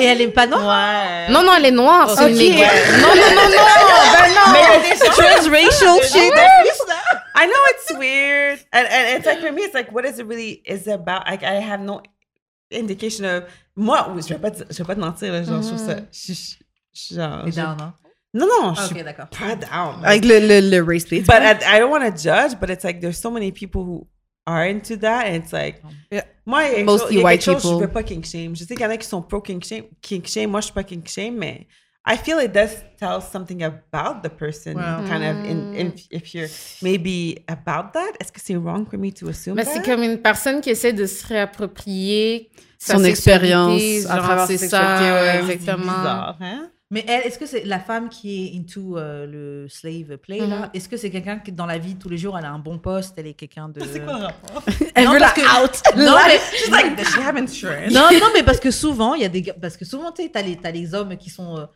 Et 0.00 0.04
elle 0.04 0.20
est 0.22 0.28
pas 0.28 0.46
noire? 0.46 0.62
Ouais. 0.66 1.30
non 1.32 1.42
non 1.42 1.52
elle 1.56 1.66
est 1.66 1.70
noire 1.70 2.08
c'est 2.16 2.30
une 2.30 2.38
négresse 2.38 2.92
non 3.02 3.08
non 3.08 3.34
non 3.36 3.48
non 3.50 3.64
ben 4.14 4.28
non 4.34 4.52
Mais 4.52 4.88
des 4.88 4.96
choses- 4.96 5.14
Transracial 5.16 6.02
shit. 6.02 6.32
I 7.42 7.46
know 7.46 7.62
it's 7.70 7.90
weird, 7.98 8.58
and 8.72 8.86
and 8.86 9.16
it's 9.16 9.24
like 9.26 9.40
for 9.40 9.50
me, 9.52 9.62
it's 9.62 9.74
like 9.74 9.90
what 9.92 10.04
is 10.04 10.18
it 10.18 10.26
really 10.26 10.60
is 10.66 10.86
about? 10.86 11.26
Like 11.26 11.42
I 11.42 11.54
have 11.60 11.80
no 11.80 12.02
indication 12.70 13.24
of. 13.24 13.44
Moi, 13.76 13.96
oui, 14.14 14.20
je 14.22 14.34
vais 14.34 14.38
pas, 14.40 14.50
te- 14.50 14.64
je 14.70 14.76
vais 14.78 14.84
pas 14.84 14.94
te 14.94 15.00
mentir, 15.00 15.32
là, 15.32 15.42
genre, 15.42 15.62
je 15.62 15.68
trouve 15.68 15.78
ça. 15.78 15.96
je- 16.12 16.32
je- 16.34 16.56
je- 16.92 17.14
genre, 17.14 17.44
T'es 17.44 17.52
je- 17.52 17.56
down, 17.56 17.76
hein? 17.80 17.94
non, 18.34 18.46
non, 18.46 18.74
je 18.74 18.80
Ah, 18.82 18.86
suis 18.86 18.96
Ok, 18.98 19.04
d'accord. 19.04 19.26
pas 19.28 19.54
down. 19.56 20.04
Avec 20.04 20.24
le, 20.26 20.38
le, 20.38 20.60
le 20.68 20.82
race 20.84 21.04
but 21.08 21.26
I, 21.30 21.56
I 21.76 21.78
don't 21.80 21.90
want 21.90 22.00
to 22.02 22.14
judge, 22.14 22.58
but 22.60 22.68
it's 22.68 22.84
like 22.84 23.00
there's 23.00 23.18
so 23.18 23.30
many 23.30 23.50
people 23.52 23.82
who 23.84 24.06
are 24.46 24.66
into 24.68 24.96
that, 24.98 25.24
and 25.26 25.36
it's 25.36 25.52
like. 25.52 25.80
Yeah. 26.12 26.24
Moi, 26.50 26.62
il 26.64 26.66
y 26.66 26.72
a 26.72 26.74
quelque 26.76 26.86
Mostly 26.86 27.00
chose- 27.06 27.12
il 27.12 27.16
y 27.16 27.20
a 27.20 27.24
white 27.24 27.40
quelque 27.44 27.52
chose, 27.54 27.62
people. 27.62 27.78
Je 27.80 27.86
veux 27.86 27.92
pas 27.92 28.02
kink 28.02 28.24
shame. 28.26 28.56
Je 28.56 28.60
sais 28.64 28.74
qu'il 28.74 28.82
y 28.82 28.86
en 28.86 28.90
a 28.90 28.96
qui 28.96 29.06
sont 29.08 29.22
pro 29.22 29.40
kink 29.40 29.64
shame, 29.64 29.84
kink 30.02 30.26
shame. 30.26 30.50
Moi, 30.50 30.60
je 30.60 30.64
suis 30.66 30.74
pas 30.74 30.82
kink 30.84 31.08
shame, 31.08 31.36
mais 31.38 31.66
I 32.06 32.16
feel 32.16 32.38
it 32.42 32.50
does 32.52 32.70
tell 32.98 33.20
something 33.22 33.62
about 33.62 34.22
the 34.24 34.30
person, 34.30 34.74
Wow. 34.74 35.04
kind 35.06 35.22
of. 35.22 35.44
In, 35.46 35.74
in, 35.78 35.92
if 36.10 36.34
you're 36.34 36.48
maybe 36.82 37.36
about 37.46 37.92
that, 37.92 38.12
est-ce 38.18 38.32
que 38.32 38.40
c'est 38.42 38.56
wrong 38.56 38.86
for 38.90 38.98
me 38.98 39.12
to 39.12 39.28
assume 39.28 39.54
Mais 39.54 39.64
c'est 39.64 39.84
comme 39.84 40.02
une 40.02 40.18
personne 40.18 40.60
qui 40.60 40.70
essaie 40.70 40.92
de 40.94 41.06
se 41.06 41.24
réapproprier 41.26 42.50
Son 42.78 43.04
expérience 43.04 44.06
à 44.08 44.16
travers 44.18 44.46
sa 44.46 44.58
ça, 44.68 45.00
ouais. 45.02 45.40
C'est 45.46 45.52
exactement. 45.54 45.82
bizarre, 45.98 46.36
hein? 46.40 46.70
Mais 46.92 47.04
elle, 47.06 47.22
est-ce 47.24 47.38
que 47.38 47.46
c'est 47.46 47.64
la 47.64 47.78
femme 47.78 48.08
qui 48.08 48.46
est 48.46 48.58
into 48.58 48.98
euh, 48.98 49.24
le 49.24 49.68
slave 49.68 50.16
play, 50.18 50.44
là? 50.44 50.70
Est-ce 50.74 50.88
que 50.88 50.96
c'est 50.96 51.10
quelqu'un 51.10 51.38
qui, 51.38 51.52
dans 51.52 51.66
la 51.66 51.78
vie, 51.78 51.94
tous 51.94 52.08
les 52.08 52.18
jours, 52.18 52.36
elle 52.36 52.44
a 52.44 52.50
un 52.50 52.58
bon 52.58 52.78
poste 52.78 53.14
Elle 53.16 53.28
est 53.28 53.34
quelqu'un 53.34 53.68
de. 53.68 53.80
C'est 53.92 54.00
quoi 54.04 54.18
le 54.18 54.24
rapport? 54.24 54.62
Elle 54.96 55.04
Non, 55.04 55.12
veut 55.12 55.18
la 55.20 55.30
que- 55.30 55.62
out. 55.64 55.70
Non, 55.96 56.16
mais. 56.26 56.38
She's 56.56 56.68
like, 56.70 56.96
does 56.96 57.04
she 57.06 57.18
have 57.18 57.36
insurance? 57.36 57.92
Non, 57.92 58.08
non, 58.12 58.26
mais 58.34 58.42
parce 58.42 58.58
que 58.58 58.72
souvent, 58.72 59.14
il 59.14 59.22
y 59.22 59.24
a 59.24 59.28
des 59.28 59.42
gars. 59.42 59.54
Parce 59.60 59.76
que 59.76 59.84
souvent, 59.84 60.10
tu 60.10 60.22
sais, 60.24 60.30
t'as 60.30 60.42
les, 60.42 60.56
t'as 60.56 60.72
les 60.72 60.92
hommes 60.92 61.16
qui 61.16 61.30
sont 61.30 61.58
euh, 61.58 61.66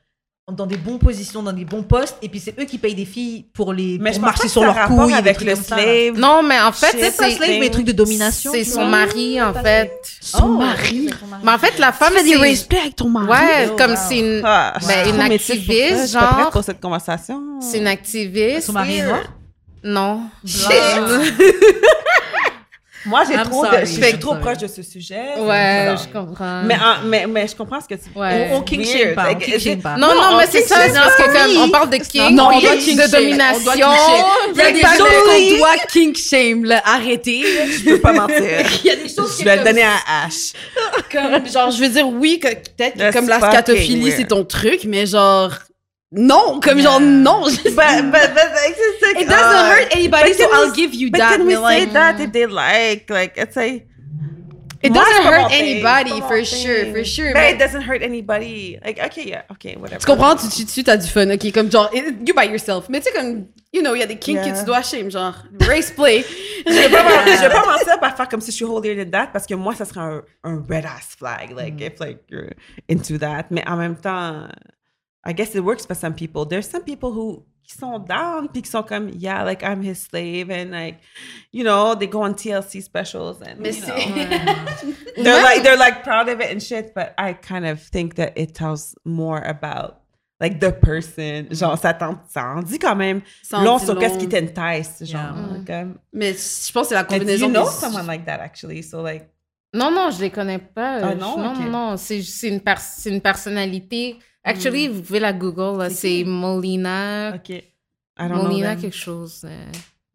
dans 0.52 0.66
des 0.66 0.76
bonnes 0.76 0.98
positions, 0.98 1.42
dans 1.42 1.54
des 1.54 1.64
bons 1.64 1.82
postes, 1.82 2.16
et 2.20 2.28
puis 2.28 2.38
c'est 2.38 2.54
eux 2.60 2.64
qui 2.64 2.76
payent 2.76 2.94
des 2.94 3.06
filles 3.06 3.46
pour 3.54 3.72
les 3.72 3.96
Mais 3.98 4.10
pour 4.12 4.20
marcher 4.20 4.46
sur 4.48 4.62
leurs 4.62 4.88
couilles. 4.88 5.14
avec 5.14 5.40
le 5.40 5.54
slave. 5.54 6.18
Non, 6.18 6.42
mais 6.42 6.60
en 6.60 6.70
fait. 6.70 6.94
C'est 7.00 7.16
pas 7.16 7.30
slave, 7.30 7.48
mais 7.48 7.60
des 7.60 7.70
trucs 7.70 7.86
de 7.86 7.92
domination. 7.92 8.52
c'est 8.52 8.62
son 8.64 8.84
mari, 8.86 9.40
en 9.40 9.54
fait. 9.54 9.90
Son 10.20 10.44
Oh, 10.44 10.48
mari. 10.58 11.08
c'est 11.10 11.18
son 11.18 11.26
mari. 11.28 11.42
Mais 11.44 11.52
en 11.52 11.58
fait, 11.58 11.78
la 11.78 11.92
femme, 11.92 12.12
c'est... 12.22 12.36
race 12.36 12.62
play 12.64 12.78
avec 12.78 12.94
ton 12.96 13.08
mari? 13.08 13.26
Ouais, 13.28 13.68
Oh, 13.72 13.76
comme 13.78 13.92
wow. 13.92 13.96
c'est 14.08 14.18
une... 14.18 14.42
Ah, 14.44 14.74
Ben, 14.86 15.08
une 15.14 15.20
activiste, 15.22 15.68
Je 16.02 16.06
suis 16.08 16.18
genre. 16.18 16.50
pour 16.50 16.62
cette 16.62 16.80
conversation. 16.80 17.40
C'est 17.62 17.78
une 17.78 17.86
activiste. 17.86 18.66
Son 18.66 18.72
mari 18.74 18.98
est 18.98 19.06
noir 19.06 19.22
Non. 19.82 20.20
Moi, 23.06 23.22
j'ai 23.28 23.34
I'm 23.34 23.42
trop 23.44 23.64
de, 23.66 23.70
je 23.80 23.84
suis 23.86 24.02
I'm 24.02 24.18
trop 24.18 24.30
sorry. 24.30 24.40
proche 24.42 24.58
de 24.58 24.66
ce 24.66 24.82
sujet. 24.82 25.20
Ouais, 25.38 25.94
je 25.96 26.12
comprends. 26.12 26.62
Mais, 26.64 26.74
en- 26.74 27.06
mais, 27.06 27.26
mais 27.26 27.46
je 27.46 27.54
comprends 27.54 27.80
ce 27.80 27.86
que 27.86 27.94
tu 28.00 28.08
Ouais. 28.16 28.48
On, 28.52 28.56
on 28.56 28.62
king 28.62 28.84
shame 28.84 29.14
pas. 29.14 29.34
King. 29.34 29.80
Non, 29.84 30.08
Non, 30.08 30.14
non, 30.14 30.36
mais 30.38 30.44
c'est 30.50 30.58
king 30.60 30.66
ça, 30.68 30.76
c'est 30.86 30.92
parce 30.94 31.16
que 31.16 31.22
comme 31.32 31.62
on 31.62 31.68
parle 31.70 31.90
de 31.90 31.96
king, 31.98 32.34
Non, 32.34 32.48
on 32.52 32.60
doit 32.60 32.76
king 32.76 32.96
de 32.98 33.10
domination. 33.10 33.60
On 33.60 33.64
doit 33.64 33.74
king 33.74 33.82
shame. 33.82 34.24
Il 34.54 34.58
y 34.58 34.60
a 34.62 34.72
des 34.72 34.80
Pas 34.80 34.96
choses 34.96 35.08
qu'on 35.08 35.56
doit 35.58 35.76
kink 35.92 36.16
shame, 36.16 36.64
là. 36.64 36.82
Arrêtez. 36.84 37.42
Je 37.78 37.84
peux 37.90 38.00
pas 38.00 38.12
mentir. 38.12 38.38
Il 38.84 38.86
y 38.86 38.90
a 38.90 38.96
des 38.96 39.08
choses 39.08 39.36
Je 39.38 39.44
vais 39.44 39.56
le 39.56 39.64
donner 39.64 39.82
à 39.82 40.24
Ash. 40.26 40.52
Comme, 41.12 41.46
genre, 41.46 41.70
je 41.70 41.80
veux 41.82 41.88
dire, 41.90 42.08
oui, 42.08 42.38
que 42.40 42.48
peut-être 42.48 43.12
comme 43.12 43.28
la 43.28 43.38
scatophilie, 43.38 44.12
c'est 44.12 44.28
ton 44.28 44.44
truc, 44.44 44.80
mais 44.86 45.06
genre, 45.06 45.50
non, 46.16 46.60
comme 46.60 46.78
genre, 46.80 47.00
non. 47.00 47.42
But, 47.42 47.74
but, 47.74 48.34
but, 48.34 48.50
it's 48.66 49.02
like, 49.02 49.16
It 49.22 49.28
doesn't 49.28 49.56
uh, 49.56 49.70
hurt 49.74 49.88
anybody, 49.96 50.32
so 50.34 50.48
I'll 50.52 50.70
we- 50.70 50.76
give 50.76 50.94
you 50.94 51.10
But 51.10 51.18
that. 51.18 51.36
can 51.36 51.46
we 51.46 51.54
mais 51.54 51.56
say 51.56 51.80
like, 51.86 51.92
that 51.92 52.20
if 52.20 52.32
they 52.32 52.46
like? 52.46 53.10
Like, 53.10 53.36
it's 53.36 53.56
like, 53.56 53.88
It 54.82 54.92
doesn't 54.92 55.24
hurt 55.24 55.50
anybody, 55.50 56.20
for 56.20 56.44
sure, 56.44 56.92
for 56.92 57.04
sure. 57.04 57.32
But 57.32 57.40
mais- 57.40 57.52
it 57.54 57.58
doesn't 57.58 57.82
hurt 57.82 58.02
anybody. 58.02 58.78
Like, 58.84 58.98
okay, 59.06 59.24
yeah, 59.26 59.42
okay, 59.52 59.76
whatever. 59.76 59.98
Tu 60.00 60.06
comprends? 60.06 60.36
Tu 60.36 60.48
tu- 60.48 60.66
tu 60.66 60.84
t'as 60.84 60.98
du 60.98 61.08
fun, 61.08 61.30
ok? 61.30 61.50
Comme 61.52 61.70
genre, 61.70 61.90
you 61.94 62.34
by 62.34 62.44
yourself. 62.44 62.88
Mais 62.90 63.00
tu 63.00 63.10
sais, 63.10 63.12
comme, 63.16 63.46
you 63.72 63.80
know, 63.82 63.94
il 63.94 64.00
y 64.00 64.02
a 64.02 64.06
des 64.06 64.18
kinks 64.18 64.44
Yeah. 64.44 64.52
que 64.52 64.58
tu 64.58 64.64
dois 64.66 64.82
shame, 64.82 65.10
genre, 65.10 65.34
race 65.66 65.90
play. 65.90 66.22
Je 66.66 66.72
vais 66.72 66.88
pas, 66.90 67.02
men- 67.02 67.26
je 67.36 67.40
vais 67.42 67.48
pas 67.48 67.64
mentir 67.66 68.16
faire 68.16 68.28
comme 68.28 68.40
si 68.42 68.50
je 68.50 68.56
suis 68.56 68.64
holier 68.64 68.94
than 68.96 69.10
that 69.10 69.28
parce 69.32 69.46
que 69.46 69.54
moi, 69.54 69.74
ça 69.74 69.84
serait 69.86 70.00
un, 70.00 70.22
un 70.44 70.62
red 70.68 70.84
ass 70.84 71.16
flag. 71.18 71.50
Like, 71.56 71.80
if 71.80 71.98
like 71.98 72.18
you're 72.30 72.50
into 72.90 73.18
that. 73.18 73.46
Mais 73.50 73.64
en 73.66 73.76
même 73.76 73.96
temps, 73.96 74.48
I 75.26 75.32
guess 75.32 75.54
it 75.54 75.60
works 75.64 75.86
for 75.86 75.94
some 75.94 76.14
people. 76.14 76.44
There's 76.46 76.68
some 76.68 76.82
people 76.84 77.10
who 77.12 77.44
qui 77.66 77.72
sont 77.78 77.98
down 78.06 78.48
puis 78.52 78.60
qui 78.62 78.68
sont 78.70 78.82
comme, 78.86 79.08
yeah, 79.18 79.42
like 79.42 79.62
I'm 79.62 79.82
his 79.82 79.96
slave 80.02 80.50
and 80.50 80.70
like, 80.70 80.98
you 81.50 81.64
know, 81.64 81.94
they 81.94 82.06
go 82.06 82.22
on 82.22 82.34
TLC 82.34 82.82
specials 82.82 83.40
and 83.40 83.58
Mais 83.58 83.78
you 83.80 83.86
know, 83.86 83.94
they're 85.16 85.42
like 85.42 85.62
they're 85.62 85.78
like 85.78 86.02
proud 86.02 86.28
of 86.28 86.40
it 86.40 86.50
and 86.50 86.62
shit. 86.62 86.94
But 86.94 87.14
I 87.18 87.32
kind 87.32 87.64
of 87.66 87.80
think 87.80 88.16
that 88.16 88.32
it 88.36 88.54
tells 88.54 88.94
more 89.04 89.38
about 89.38 90.00
like 90.40 90.60
the 90.60 90.72
person. 90.72 91.48
Genre, 91.52 91.76
ça 91.78 91.94
t'en 91.94 92.20
ça 92.28 92.54
en 92.56 92.62
dit 92.62 92.78
quand 92.78 92.96
même 92.96 93.22
Ça 93.42 93.62
long 93.64 93.78
sur 93.78 93.98
qu'est-ce 93.98 94.14
long. 94.14 94.20
qui 94.20 94.28
t'entice. 94.28 95.02
Genre, 95.10 95.34
Yeah. 95.56 95.64
comme. 95.66 95.98
Mais 96.12 96.32
je 96.34 96.70
pense 96.72 96.82
que 96.82 96.88
c'est 96.90 96.94
la 96.96 97.04
combinaison 97.04 97.46
you 97.46 97.52
know 97.52 97.64
des- 97.64 97.70
someone 97.70 98.06
like 98.06 98.26
that 98.26 98.40
actually, 98.42 98.82
so 98.82 99.02
like 99.02 99.28
Non, 99.72 99.90
non, 99.90 100.10
je 100.10 100.20
les 100.20 100.30
connais 100.30 100.58
pas. 100.58 100.98
Ah 101.02 101.12
Je- 101.14 101.18
non? 101.18 101.38
non, 101.38 101.52
Ok. 101.52 101.58
non, 101.60 101.70
non, 101.70 101.96
c'est 101.96 102.20
c'est 102.22 102.48
une, 102.48 102.60
pers- 102.60 103.06
une 103.06 103.20
personnalité. 103.22 104.18
Actually, 104.44 104.88
vous 104.88 105.02
pouvez 105.02 105.20
la 105.20 105.32
Google, 105.32 105.78
là, 105.78 105.90
C'est? 105.90 106.22
Molina, 106.24 107.34
okay, 107.34 107.72
I 108.18 108.28
don't 108.28 108.42
Molina 108.42 108.74
know 108.74 108.82
quelque 108.82 108.96
chose. 108.96 109.42
euh. 109.44 109.48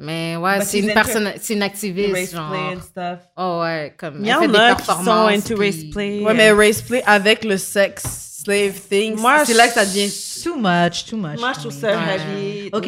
Mais 0.02 0.38
ouais, 0.38 0.60
But 0.60 0.66
c'est 0.68 0.80
une, 0.80 0.94
personne, 0.94 1.34
c'est 1.42 1.56
une 1.56 1.62
activiste, 1.64 2.14
race 2.14 2.32
genre. 2.32 2.50
play 2.52 2.76
and 2.78 2.82
stuff. 2.82 3.20
Oh 3.36 3.60
ouais, 3.64 3.94
comme 3.98 4.20
Il 4.22 4.28
y 4.28 4.34
en 4.34 4.54
a 4.54 4.76
qui 4.76 4.86
sont 4.86 5.28
into 5.28 5.58
race 5.58 5.84
play. 5.92 6.22
Ouais, 6.24 6.34
mais 6.34 6.52
race 6.52 6.82
play 6.82 7.04
avec 7.06 7.44
le 7.44 7.58
sexe 7.58 8.29
slave 8.44 9.16
Moi, 9.18 9.46
c'est 9.46 9.54
là 9.54 9.68
que 9.68 9.74
ça 9.74 9.86
devient. 9.86 10.10
Too 10.44 10.56
much, 10.56 11.06
too 11.06 11.18
much. 11.18 11.40
Moi, 11.40 11.52
je 11.56 11.60
trouve 11.60 11.72
ça 11.74 11.90
Ouais. 11.92 12.70
Ok. 12.72 12.88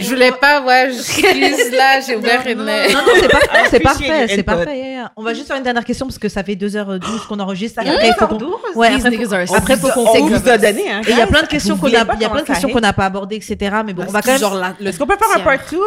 Je 0.00 0.08
voulais 0.08 0.32
pas, 0.32 0.60
ouais, 0.62 0.90
je 0.92 1.76
là, 1.76 2.00
j'ai 2.00 2.16
ouvert 2.16 2.46
une. 2.46 2.58
Non, 2.58 2.64
non, 2.64 3.12
c'est 3.20 3.28
parfait, 3.28 3.68
c'est 3.70 3.80
parfait, 3.80 4.26
c'est 4.28 4.42
parfait. 4.42 4.98
On 5.16 5.22
va 5.22 5.34
juste 5.34 5.46
faire 5.46 5.56
une 5.56 5.62
dernière 5.62 5.84
question 5.84 6.06
parce 6.06 6.18
que 6.18 6.28
ça 6.28 6.42
fait 6.42 6.54
2h12 6.54 7.26
qu'on 7.28 7.40
enregistre. 7.40 7.82
Fait 7.82 7.88
Après, 7.88 8.08
il 8.08 8.14
faut 8.14 8.26
qu'on... 8.26 8.38
2h12? 8.38 8.76
Ouais, 8.76 8.88
après, 8.88 9.10
niggas 9.10 9.46
faut- 9.76 9.88
qu'on... 9.90 10.34
A 10.50 10.58
donné, 10.58 10.90
hein. 10.90 11.00
Et 11.06 11.10
il 11.10 11.18
y 11.18 11.20
a 11.20 11.26
plein 11.26 11.42
de 11.42 11.48
questions 11.48 11.76
qu'on 11.76 11.86
a, 11.86 11.90
il 11.90 12.20
y 12.20 12.24
a 12.24 12.30
plein 12.30 12.42
de 12.42 12.46
questions 12.46 12.68
qu'on 12.68 12.80
n'a 12.80 12.92
pas 12.92 13.06
abordées, 13.06 13.36
etc. 13.36 13.56
Mais 13.84 13.92
bon, 13.92 14.04
on 14.06 14.10
va 14.12 14.22
quand 14.22 14.32
même. 14.32 14.74
Est-ce 14.86 14.98
qu'on 14.98 15.06
peut 15.06 15.16
faire 15.16 15.36
un 15.36 15.40
part 15.40 15.58
2 15.70 15.78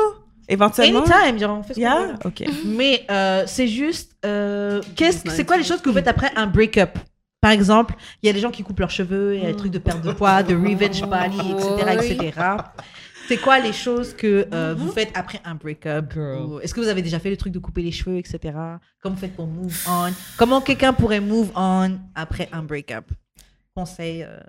éventuellement? 0.50 1.03
Anytime, 1.03 1.40
genre, 1.40 1.59
on 1.59 1.64
fait 1.64 1.74
ce 1.74 1.80
qu'on 1.80 2.08
veut. 2.08 2.14
ok. 2.25 2.43
Mais 2.66 3.06
euh, 3.11 3.43
c'est 3.45 3.67
juste, 3.67 4.11
euh, 4.25 4.82
qu'est-ce, 4.95 5.19
c'est 5.30 5.45
quoi 5.45 5.58
les 5.58 5.64
choses 5.64 5.82
que 5.82 5.90
vous 5.90 5.95
faites 5.95 6.08
après 6.08 6.32
un 6.35 6.48
break-up? 6.48 6.98
Par 7.43 7.51
exemple, 7.51 7.93
il 8.22 8.27
y 8.27 8.30
a 8.30 8.33
des 8.33 8.39
gens 8.39 8.51
qui 8.51 8.63
coupent 8.63 8.80
leurs 8.80 8.89
cheveux, 8.89 9.35
il 9.35 9.41
y 9.43 9.45
a 9.45 9.51
des 9.51 9.57
trucs 9.57 9.73
de 9.73 9.77
perte 9.77 10.01
de 10.01 10.13
poids, 10.13 10.43
de 10.43 10.55
revenge 10.55 11.01
body, 11.01 11.51
etc., 11.51 12.22
etc. 12.23 12.41
C'est 13.27 13.35
quoi 13.38 13.59
les 13.59 13.73
choses 13.73 14.13
que 14.13 14.47
euh, 14.53 14.73
vous 14.77 14.89
faites 14.91 15.11
après 15.13 15.41
un 15.43 15.55
break-up 15.55 16.13
Est-ce 16.61 16.73
que 16.73 16.80
vous 16.80 16.88
avez 16.88 17.01
déjà 17.01 17.19
fait 17.19 17.30
le 17.30 17.35
truc 17.35 17.51
de 17.51 17.59
couper 17.59 17.81
les 17.81 17.91
cheveux, 17.91 18.17
etc. 18.17 18.39
Comment 19.01 19.15
vous 19.15 19.19
faites 19.22 19.35
pour 19.35 19.45
move 19.47 19.77
on? 19.89 20.11
Comment 20.38 20.61
quelqu'un 20.61 20.93
pourrait 20.93 21.19
move 21.19 21.51
on 21.55 21.99
après 22.15 22.47
un 22.53 22.63
break-up? 22.63 23.11
Conseil 23.75 24.23
euh, 24.23 24.39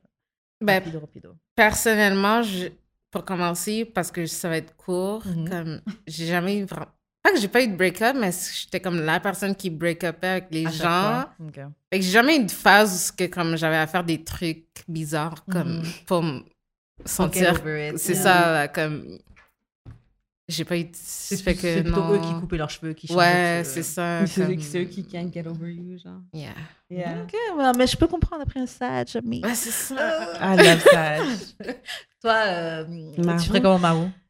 Ben, 0.60 0.74
rapido, 0.74 1.00
rapido. 1.00 1.30
personnellement, 1.56 2.42
je- 2.44 2.68
pour 3.10 3.24
commencer, 3.24 3.84
parce 3.84 4.10
que 4.12 4.26
ça 4.26 4.48
va 4.48 4.56
être 4.58 4.76
court, 4.76 5.22
Mhm. 5.26 5.48
comme 5.50 5.80
j'ai 6.06 6.26
jamais 6.26 6.58
eu 6.58 6.64
vraiment. 6.64 6.86
Pas 7.24 7.32
que 7.32 7.40
j'ai 7.40 7.48
pas 7.48 7.62
eu 7.62 7.68
de 7.68 7.74
break-up, 7.74 8.14
mais 8.20 8.30
j'étais 8.32 8.80
comme 8.80 9.00
la 9.00 9.18
personne 9.18 9.54
qui 9.56 9.70
break-upait 9.70 10.26
avec 10.28 10.46
les 10.50 10.66
À 10.66 10.70
gens. 10.70 10.78
fois? 10.78 11.30
Ok. 11.40 11.54
Fait 11.90 11.98
que 11.98 12.04
j'ai 12.04 12.10
jamais 12.12 12.36
eu 12.36 12.44
de 12.44 12.50
phase 12.50 13.10
où 13.12 13.16
que, 13.16 13.24
comme 13.24 13.56
j'avais 13.56 13.78
à 13.78 13.86
faire 13.86 14.04
des 14.04 14.22
trucs 14.22 14.66
bizarres 14.86 15.42
comme 15.50 15.78
Mhm. 15.78 15.84
pour 16.06 16.22
me 16.22 16.40
sentir. 17.06 17.54
C'est 17.96 18.12
yeah. 18.12 18.22
ça, 18.22 18.52
là, 18.52 18.68
comme. 18.68 19.18
J'ai 20.46 20.66
pas 20.66 20.76
eu 20.76 20.84
de. 20.84 20.90
C'est, 20.92 21.42
que 21.54 21.60
c'est 21.62 21.82
plutôt 21.82 22.02
non. 22.02 22.12
eux 22.12 22.18
qui 22.20 22.34
coupaient 22.40 22.58
leurs 22.58 22.68
cheveux, 22.68 22.92
qui 22.92 23.10
Ouais, 23.14 23.62
c'est 23.64 23.82
ça. 23.82 24.26
C'est 24.26 24.44
comme- 24.46 24.60
ceux 24.60 24.84
qui 24.84 25.02
can't 25.06 25.32
get 25.32 25.46
over 25.46 25.72
you, 25.72 25.96
genre. 25.98 26.20
Yeah. 26.34 26.50
Yeah. 26.90 27.22
Ok, 27.22 27.32
ouais, 27.56 27.72
mais 27.78 27.86
je 27.86 27.96
peux 27.96 28.06
comprendre 28.06 28.42
après 28.42 28.60
un 28.60 28.66
sage, 28.66 29.16
mais... 29.24 29.42
Ouais, 29.42 29.54
c'est 29.54 29.70
ça. 29.70 30.34
I 30.42 30.56
love 30.58 30.84
that. 30.92 31.24
Toi, 32.20 32.34
euh, 32.46 32.84
tu 33.40 33.46
ferais 33.48 33.62
comment, 33.62 33.78
Marou? 33.78 34.10
C'est- 34.10 34.23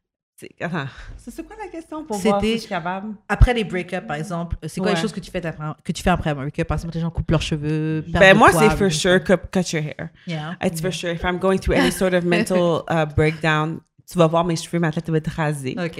Attends, 0.59 0.85
c'est 1.17 1.47
quoi 1.47 1.55
la 1.57 1.69
question 1.69 2.03
pour 2.03 2.17
voir 2.17 2.41
si 2.41 2.53
je 2.53 2.57
suis 2.59 2.67
capable? 2.69 3.15
Après 3.29 3.53
les 3.53 3.63
break-up, 3.63 4.05
par 4.05 4.17
exemple, 4.17 4.57
c'est 4.67 4.81
quoi 4.81 4.89
les 4.89 4.95
Ouais. 4.95 5.01
choses 5.01 5.13
que 5.13 5.21
tu 5.21 5.31
fais 5.31 5.45
après, 5.45 5.65
que 5.83 5.91
tu 5.93 6.03
fais 6.03 6.09
après 6.09 6.31
un 6.31 6.35
break-up? 6.35 6.67
Par 6.67 6.75
exemple, 6.75 6.93
les 6.93 6.99
gens 6.99 7.09
coupent 7.09 7.31
leurs 7.31 7.41
cheveux. 7.41 8.03
Ben 8.09 8.35
moi, 8.37 8.51
c'est 8.51 8.69
for 8.71 8.91
sure 8.91 9.23
cut, 9.23 9.37
cut 9.51 9.71
your 9.71 9.83
hair. 9.83 10.09
Yeah. 10.27 10.55
It's 10.61 10.81
for 10.81 10.91
sure. 10.91 11.11
If 11.11 11.23
I'm 11.23 11.37
going 11.39 11.59
through 11.59 11.77
any 11.77 11.91
sort 11.91 12.13
of 12.13 12.25
mental 12.25 12.83
uh, 12.89 13.05
breakdown, 13.15 13.79
tu 14.11 14.17
vas 14.17 14.27
voir 14.27 14.43
mes 14.43 14.55
cheveux, 14.57 14.79
ma 14.79 14.91
tête 14.91 15.09
va 15.09 15.17
être 15.17 15.31
rasée. 15.31 15.75
Ok. 15.79 15.99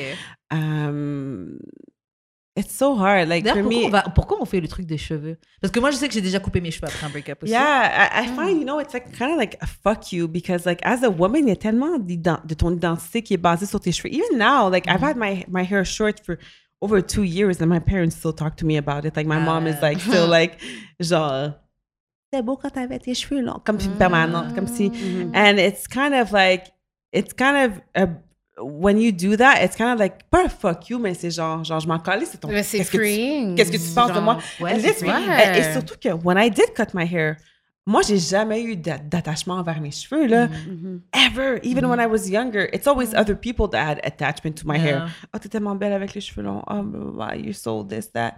Um, 0.51 1.57
it's 2.55 2.73
so 2.73 2.95
hard. 2.95 3.27
Like 3.27 3.43
D'ailleurs, 3.43 3.63
for 3.63 3.69
pourquoi, 3.69 3.81
me, 3.81 3.85
on 3.85 3.89
va- 3.89 4.11
pourquoi 4.13 4.41
on 4.41 4.45
fait 4.45 4.61
le 4.61 4.67
truc 4.67 4.85
des 4.85 4.97
cheveux 4.97 5.37
Parce 5.61 5.71
que 5.71 5.79
moi, 5.79 5.91
je 5.91 5.97
sais 5.97 6.07
que 6.07 6.13
j'ai 6.13 6.21
déjà 6.21 6.39
coupé 6.39 6.61
mes 6.61 6.71
cheveux 6.71 6.87
après 6.87 7.05
un 7.05 7.09
break-up 7.09 7.43
aussi. 7.43 7.51
Yeah, 7.51 7.61
I, 7.61 8.23
I 8.23 8.29
hmm. 8.29 8.35
find, 8.35 8.59
you 8.59 8.65
know, 8.65 8.79
it's 8.79 8.93
like 8.93 9.11
kind 9.17 9.31
of 9.31 9.37
like 9.37 9.57
a 9.61 9.67
fuck 9.67 10.11
you 10.11 10.27
because 10.27 10.65
like 10.65 10.79
as 10.83 11.03
a 11.03 11.09
woman, 11.09 11.43
il 11.43 11.49
y 11.49 11.51
a 11.51 11.55
tellement 11.55 11.99
d'ident- 11.99 12.41
de 12.45 12.53
ton 12.53 12.71
identité 12.71 13.21
qui 13.21 13.33
est 13.33 13.41
basée 13.41 13.65
sur 13.65 13.79
tes 13.79 13.91
cheveux. 13.91 14.13
Even 14.13 14.37
now, 14.37 14.69
like 14.69 14.87
I've 14.87 15.01
hmm. 15.01 15.05
had 15.05 15.17
my, 15.17 15.45
my 15.49 15.63
hair 15.63 15.83
short 15.85 16.21
for 16.25 16.37
over 16.81 17.01
two 17.01 17.23
years 17.23 17.61
and 17.61 17.67
my 17.67 17.79
parents 17.79 18.15
still 18.15 18.33
talk 18.33 18.55
to 18.57 18.65
me 18.65 18.77
about 18.77 19.05
it. 19.05 19.15
Like 19.15 19.27
my 19.27 19.39
mom 19.39 19.67
is 19.67 19.75
Ah. 19.81 19.87
like 19.87 19.99
still 19.99 20.27
like, 20.29 20.57
genre, 21.01 21.55
c'est 22.33 22.41
beau 22.41 22.57
quand 22.57 22.69
t'avais 22.69 22.99
tes 22.99 23.13
cheveux 23.13 23.41
longs, 23.41 23.61
comme 23.65 23.77
hmm. 23.77 23.81
si 23.81 23.89
permanente, 23.89 24.55
comme 24.55 24.67
si. 24.67 24.91
And 25.33 25.57
it's 25.57 25.87
kind 25.87 26.13
of 26.13 26.31
like, 26.31 26.71
it's 27.11 27.33
kind 27.33 27.57
of 27.57 27.81
a, 27.95 28.07
when 28.57 28.99
you 28.99 29.11
do 29.11 29.35
that, 29.35 29.61
it's 29.63 29.75
kind 29.75 29.91
of 29.93 29.99
like, 29.99 30.29
pas 30.29 30.45
un 30.45 30.49
fuck 30.49 30.89
you, 30.89 30.97
mais 30.99 31.13
c'est 31.13 31.31
genre, 31.31 31.63
genre, 31.63 31.79
je 31.79 31.87
m'en 31.87 31.99
calais, 31.99 32.25
c'est 32.25 32.37
ton. 32.37 32.47
Mais 32.49 32.63
c'est 32.63 32.79
tu- 32.85 32.97
freeing. 32.97 33.55
Qu'est-ce 33.55 33.71
que 33.71 33.77
tu 33.77 33.93
penses 33.93 34.13
de 34.13 34.19
moi? 34.19 34.35
Genre, 34.59 34.67
Ouais, 34.67 34.77
this- 34.77 34.99
freeing. 34.99 35.29
et, 35.29 35.57
et 35.59 35.73
surtout 35.73 35.95
que 36.01 36.09
when 36.23 36.37
I 36.37 36.49
did 36.49 36.73
cut 36.73 36.93
my 36.93 37.03
hair, 37.05 37.35
moi, 37.87 38.01
j'ai 38.01 38.17
jamais 38.17 38.63
eu 38.63 38.75
d'a- 38.75 38.97
d'attachement 38.97 39.55
envers 39.55 39.79
mes 39.79 39.91
cheveux, 39.91 40.25
là. 40.25 40.47
Mm-hmm. 40.47 40.99
Ever. 41.13 41.59
Even 41.63 41.85
when 41.85 41.99
I 41.99 42.07
was 42.07 42.27
younger. 42.29 42.67
It's 42.73 42.87
always 42.87 43.13
other 43.13 43.35
people 43.35 43.67
that 43.69 43.77
had 43.77 43.99
attachment 44.03 44.53
to 44.55 44.67
my 44.67 44.77
hair. 44.79 44.97
Yeah. 45.05 45.09
Oh, 45.33 45.37
t'es 45.37 45.49
tellement 45.49 45.75
belle 45.75 45.93
avec 45.93 46.13
les 46.15 46.21
cheveux 46.21 46.41
longs. 46.41 46.63
Oh, 46.67 46.81
blah, 46.81 46.99
blah, 47.01 47.11
blah, 47.11 47.35
you're 47.35 47.53
so 47.53 47.83
this, 47.83 48.11
that. 48.13 48.35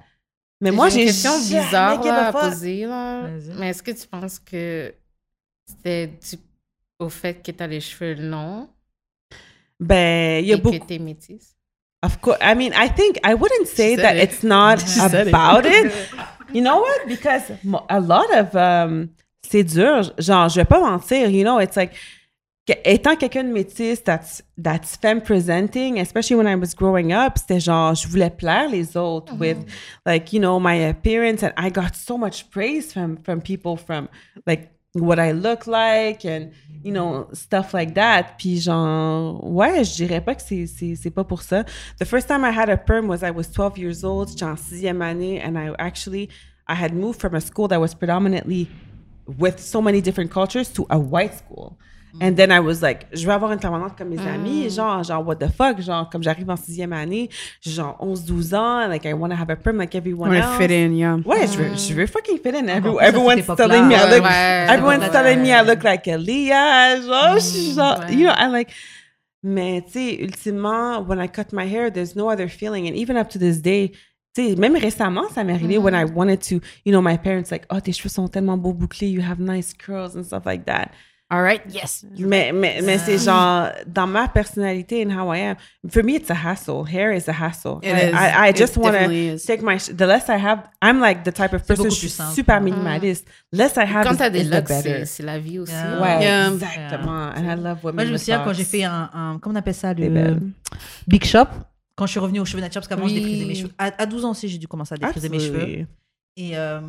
Mais 0.59 0.71
moi, 0.71 0.89
j'ai 0.89 1.01
une 1.01 1.07
question 1.07 1.37
bizarre 1.37 2.03
là, 2.03 2.13
a 2.13 2.27
à 2.27 2.31
poser. 2.33 2.85
Là. 2.87 3.27
Mais 3.57 3.69
est-ce 3.69 3.83
que 3.83 3.91
tu 3.91 4.07
penses 4.07 4.39
que 4.39 4.93
c'était 5.67 6.07
dû 6.07 6.37
au 6.99 7.07
fait 7.09 7.35
que 7.35 7.51
tu 7.51 7.63
as 7.63 7.67
les 7.67 7.79
cheveux 7.79 8.15
longs? 8.15 8.67
Ben, 9.79 10.39
il 10.43 10.47
y 10.47 10.53
a 10.53 10.55
et 10.57 10.59
beaucoup. 10.59 10.79
que 10.79 10.85
tu 10.87 10.93
es 10.95 10.99
métisse? 10.99 11.55
Of 12.03 12.19
course. 12.21 12.37
I 12.41 12.53
mean, 12.55 12.73
I 12.73 12.89
think 12.89 13.17
I 13.23 13.33
wouldn't 13.33 13.67
say 13.67 13.95
that 13.95 14.15
it. 14.15 14.23
it's 14.23 14.43
not 14.43 14.79
She 14.87 14.99
said 14.99 15.27
it. 15.27 15.33
about 15.33 15.65
it. 15.65 15.91
You 16.53 16.61
know 16.61 16.77
what? 16.79 17.07
Because 17.09 17.51
a 17.89 17.99
lot 17.99 18.31
of 18.33 18.55
um, 18.55 19.09
c'est 19.45 19.63
dur. 19.65 20.03
Genre, 20.17 20.47
je 20.47 20.55
vais 20.55 20.65
pas 20.65 20.79
mentir. 20.79 21.29
You 21.29 21.43
know, 21.43 21.59
it's 21.59 21.75
like 21.75 21.91
que- 22.65 22.75
étant 22.85 23.17
quelqu'un 23.17 23.43
de 23.43 23.51
métisse 23.51 24.01
that's 24.03 24.41
that's 24.57 24.95
femme 24.95 25.19
presenting, 25.21 25.99
especially 25.99 26.37
when 26.37 26.47
I 26.47 26.55
was 26.55 26.73
growing 26.73 27.11
up, 27.11 27.37
c'était 27.37 27.59
genre 27.59 27.95
je 27.95 28.07
voulais 28.07 28.29
plaire 28.29 28.69
les 28.69 28.95
autres 28.95 29.33
with 29.37 29.57
like 30.05 30.31
you 30.31 30.39
know 30.39 30.57
my 30.57 30.75
appearance, 30.87 31.43
and 31.43 31.51
I 31.57 31.69
got 31.69 31.95
so 31.95 32.17
much 32.17 32.49
praise 32.49 32.93
from 32.93 33.17
from 33.17 33.41
people 33.41 33.75
from 33.75 34.07
like 34.45 34.69
what 34.99 35.19
I 35.19 35.31
look 35.31 35.67
like 35.67 36.25
and 36.25 36.51
you 36.83 36.91
know 36.91 37.27
stuff 37.33 37.73
like 37.73 37.93
that. 37.95 38.35
Puis 38.37 38.59
genre 38.59 39.43
ouais, 39.43 39.83
je 39.83 39.95
dirais 39.95 40.21
pas 40.21 40.35
que 40.35 40.41
c'est 40.41 40.67
c'est 40.67 40.95
c'est 40.95 41.11
pas 41.11 41.23
pour 41.23 41.41
ça. 41.41 41.63
The 41.99 42.05
first 42.05 42.27
time 42.27 42.43
I 42.43 42.51
had 42.51 42.69
a 42.69 42.77
perm 42.77 43.07
was 43.07 43.23
I 43.23 43.31
was 43.31 43.51
12 43.51 43.77
years 43.77 44.03
old, 44.03 44.29
j'étais 44.29 44.45
en 44.45 44.55
sixième 44.55 45.01
année, 45.01 45.41
and 45.43 45.57
I 45.57 45.73
actually 45.77 46.29
I 46.67 46.75
had 46.75 46.93
moved 46.93 47.19
from 47.19 47.35
a 47.35 47.41
school 47.41 47.67
that 47.69 47.79
was 47.79 47.93
predominantly 47.95 48.67
with 49.39 49.59
so 49.59 49.81
many 49.81 50.01
different 50.01 50.31
cultures 50.31 50.71
to 50.73 50.85
a 50.89 50.97
white 50.97 51.33
school. 51.33 51.77
And 52.19 52.35
then 52.35 52.51
I 52.51 52.59
was 52.59 52.81
like, 52.81 53.05
je 53.13 53.25
vais 53.27 53.33
avoir 53.33 53.51
une 53.51 53.59
permanente 53.59 53.95
comme 53.95 54.09
mes 54.09 54.19
amis, 54.19 54.69
genre, 54.69 55.03
genre, 55.03 55.23
what 55.23 55.35
the 55.35 55.49
fuck, 55.49 55.79
genre, 55.81 56.09
comme 56.09 56.23
j'arrive 56.23 56.49
en 56.49 56.55
sixième 56.55 56.93
année, 56.93 57.29
genre 57.61 57.95
11, 57.99 58.25
12 58.25 58.53
ans, 58.55 58.87
like, 58.87 59.05
I 59.05 59.13
want 59.13 59.29
to 59.29 59.35
have 59.35 59.49
a 59.51 59.55
perm 59.55 59.77
like 59.77 59.93
everyone 59.93 60.33
else. 60.33 60.57
fit 60.57 60.71
in, 60.71 60.93
yeah. 60.93 61.17
Ouais, 61.25 61.45
je 61.45 61.57
veux, 61.57 61.75
je 61.75 61.93
veux 61.93 62.07
fucking 62.07 62.39
fit 62.39 62.55
in. 62.55 62.67
Every, 62.67 62.91
everyone's 63.01 63.45
telling 63.55 63.87
me 63.87 63.95
I 63.95 64.09
look, 64.09 64.23
ouais. 64.23 64.67
everyone's 64.67 65.11
telling 65.11 65.41
me 65.41 65.51
I 65.51 65.61
look 65.61 65.83
like 65.83 66.05
Aaliyah, 66.05 67.01
genre, 67.01 67.35
je 67.35 67.39
suis 67.41 67.73
genre, 67.75 67.99
ouais. 67.99 68.15
you 68.15 68.25
know, 68.25 68.33
I 68.35 68.47
like, 68.47 68.71
mais 69.43 69.83
tu 69.85 69.93
sais, 69.93 70.23
ultimement, 70.23 71.01
when 71.01 71.19
I 71.19 71.27
cut 71.27 71.53
my 71.53 71.65
hair, 71.65 71.91
there's 71.91 72.15
no 72.15 72.29
other 72.29 72.47
feeling. 72.47 72.87
And 72.87 72.95
even 72.95 73.15
up 73.15 73.29
to 73.29 73.37
this 73.39 73.61
day, 73.61 73.91
tu 74.33 74.43
sais, 74.43 74.55
même 74.55 74.75
récemment, 74.75 75.29
ça 75.29 75.43
m'est 75.43 75.53
arrivé 75.53 75.77
when 75.77 75.93
I 75.93 76.05
wanted 76.05 76.41
to, 76.49 76.61
you 76.83 76.91
know, 76.91 77.01
my 77.01 77.17
parents 77.17 77.51
like, 77.51 77.65
oh, 77.69 77.79
tes 77.79 77.91
cheveux 77.91 78.09
sont 78.09 78.27
tellement 78.27 78.57
beaux 78.57 78.73
bouclés, 78.73 79.11
you 79.11 79.21
have 79.21 79.39
nice 79.39 79.73
curls 79.73 80.15
and 80.15 80.23
stuff 80.23 80.45
like 80.45 80.65
that. 80.65 80.91
All 81.29 81.41
right, 81.41 81.61
yes. 81.73 82.05
Mais, 82.17 82.53
mais, 82.53 82.79
mais 82.81 82.97
c'est 82.99 83.17
genre, 83.17 83.67
dans 83.85 84.07
ma 84.07 84.29
personnalité 84.29 85.05
and 85.05 85.11
how 85.11 85.33
I 85.33 85.39
am, 85.39 85.55
for 85.89 86.01
me, 86.01 86.13
it's 86.15 86.29
a 86.31 86.33
hassle. 86.33 86.85
Hair 86.85 87.11
is 87.17 87.27
a 87.27 87.33
hassle. 87.33 87.79
It 87.83 87.89
I, 87.93 88.07
is. 88.07 88.13
I, 88.13 88.49
I 88.49 88.53
just 88.55 88.77
want 88.77 88.93
to 88.93 89.37
take 89.45 89.61
my, 89.61 89.77
sh- 89.77 89.89
the 89.93 90.05
less 90.07 90.29
I 90.29 90.37
have, 90.37 90.69
I'm 90.81 91.01
like 91.01 91.25
the 91.25 91.33
type 91.33 91.51
of 91.53 91.65
person, 91.67 91.89
je 91.89 91.95
suis 91.95 92.09
super 92.33 92.61
minimaliste. 92.61 93.27
Less 93.51 93.75
I 93.75 93.81
have 93.85 94.05
Quand 94.07 94.15
t'as 94.15 94.29
des 94.29 94.43
is 94.43 94.49
the 94.49 94.53
locks, 94.53 94.69
better. 94.69 95.05
c'est 95.05 95.23
la 95.23 95.37
vie 95.37 95.59
aussi. 95.59 95.73
Yeah. 95.73 95.99
Ouais, 96.01 96.21
Yeah. 96.23 96.47
exactement. 96.53 97.31
And 97.35 97.45
I 97.45 97.55
love 97.61 97.79
women 97.83 97.95
Moi, 97.95 98.05
je 98.05 98.11
me 98.13 98.17
souviens 98.17 98.41
quand 98.45 98.53
j'ai 98.53 98.63
fait 98.63 98.85
un, 98.85 99.09
un- 99.13 99.39
comment 99.41 99.55
on 99.55 99.59
appelle 99.59 99.73
ça, 99.75 99.93
le. 99.93 100.37
Big 101.07 101.25
Shop, 101.25 101.47
quand 101.97 102.05
je 102.05 102.11
suis 102.11 102.19
revenue 102.21 102.39
aux 102.39 102.45
cheveux 102.45 102.61
naturels, 102.61 102.87
parce 102.87 102.87
qu'avant, 102.87 103.05
je 103.09 103.13
Oui. 103.15 103.19
défrisais 103.19 103.45
mes 103.45 103.55
cheveux. 103.55 103.71
À, 103.77 103.91
à 104.01 104.05
12 104.05 104.23
ans 104.23 104.31
aussi, 104.31 104.47
j'ai 104.47 104.57
dû 104.59 104.67
commencer 104.69 104.93
à 104.93 104.97
défriser 104.97 105.27
mes 105.27 105.39
cheveux. 105.39 105.85
Et 106.37 106.57
euh, 106.57 106.79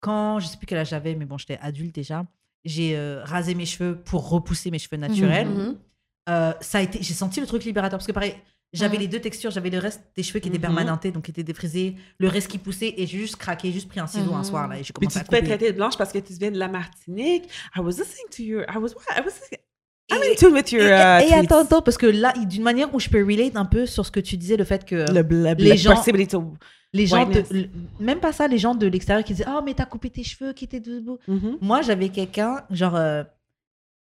quand, 0.00 0.38
je 0.40 0.46
sais 0.46 0.56
plus 0.56 0.66
quel 0.66 0.78
âge 0.78 0.88
j'avais, 0.88 1.14
mais 1.14 1.26
bon, 1.26 1.36
j'étais 1.36 1.58
adulte 1.60 1.94
déjà, 1.94 2.24
j'ai 2.64 2.96
euh, 2.96 3.22
rasé 3.24 3.54
mes 3.54 3.66
cheveux 3.66 3.96
pour 3.96 4.28
repousser 4.30 4.70
mes 4.70 4.78
cheveux 4.78 4.96
naturels. 4.96 5.48
Mhm. 5.48 5.76
Euh, 6.28 6.52
ça 6.60 6.78
a 6.78 6.82
été, 6.82 6.98
j'ai 7.02 7.14
senti 7.14 7.40
le 7.40 7.46
truc 7.46 7.64
libérateur 7.64 7.98
parce 7.98 8.06
que 8.06 8.12
pareil, 8.12 8.34
j'avais 8.72 8.94
Mhm. 8.96 9.02
les 9.02 9.08
deux 9.08 9.20
textures, 9.20 9.50
j'avais 9.50 9.68
le 9.70 9.78
reste 9.78 10.00
des 10.16 10.22
cheveux 10.22 10.38
qui 10.40 10.48
étaient 10.48 10.56
Mhm. 10.58 10.62
permanentés, 10.62 11.10
donc 11.10 11.24
qui 11.24 11.30
étaient 11.32 11.42
défrisés, 11.42 11.96
le 12.18 12.28
reste 12.28 12.48
qui 12.48 12.58
poussait, 12.58 12.94
et 12.96 13.06
j'ai 13.06 13.18
juste 13.18 13.36
craqué, 13.36 13.70
juste 13.72 13.88
pris 13.88 14.00
un 14.00 14.06
ciseau 14.06 14.32
un 14.32 14.38
Mhm. 14.38 14.44
soir 14.44 14.68
là, 14.68 14.76
et 14.76 14.84
j'ai 14.84 14.92
Puis 14.92 15.06
commencé 15.06 15.18
tu 15.18 15.20
à 15.20 15.24
te 15.24 15.34
fais 15.34 15.42
traiter 15.42 15.72
de 15.72 15.76
blanche 15.76 15.98
parce 15.98 16.12
que 16.12 16.18
tu 16.18 16.32
viens 16.34 16.50
de 16.50 16.58
la 16.58 16.68
Martinique. 16.68 17.44
I 17.76 17.80
was 17.80 17.90
listening 17.98 18.28
to 18.36 18.42
your, 18.42 18.62
I 18.72 18.78
was, 18.78 18.90
I 19.10 19.20
was, 19.24 19.32
I'm 20.10 20.18
in 20.22 20.34
tune 20.36 20.52
with 20.54 20.70
your 20.72 20.82
Et, 20.82 20.86
uh, 20.90 21.22
et 21.24 21.26
tweets. 21.28 21.44
attends, 21.44 21.58
attends, 21.60 21.82
parce 21.82 21.96
que 21.98 22.06
là, 22.06 22.32
d'une 22.46 22.62
manière 22.62 22.94
où 22.94 23.00
je 23.00 23.08
peux 23.08 23.22
relate 23.24 23.56
un 23.56 23.64
peu 23.64 23.86
sur 23.86 24.06
ce 24.06 24.10
que 24.10 24.20
tu 24.20 24.36
disais, 24.36 24.56
le 24.56 24.64
fait 24.64 24.84
que 24.84 24.94
le, 25.12 25.22
le, 25.22 25.54
les 25.54 25.70
le 25.70 25.76
gens- 25.76 25.94
possibility 25.94 26.28
to- 26.32 26.54
les 26.92 27.06
gens, 27.06 27.24
de- 27.26 27.44
même 28.00 28.20
pas 28.20 28.32
ça, 28.32 28.46
les 28.48 28.58
gens 28.58 28.74
de 28.74 28.86
l'extérieur 28.86 29.24
qui 29.24 29.32
disaient 29.34 29.48
Oh, 29.48 29.60
mais 29.64 29.74
t'as 29.74 29.86
coupé 29.86 30.10
tes 30.10 30.24
cheveux, 30.24 30.52
qui 30.52 30.64
étaient 30.64 30.80
debout. 30.80 31.18
Mhm. 31.28 31.58
Moi, 31.60 31.82
j'avais 31.82 32.08
quelqu'un, 32.10 32.62
genre, 32.70 32.96
euh, 32.96 33.22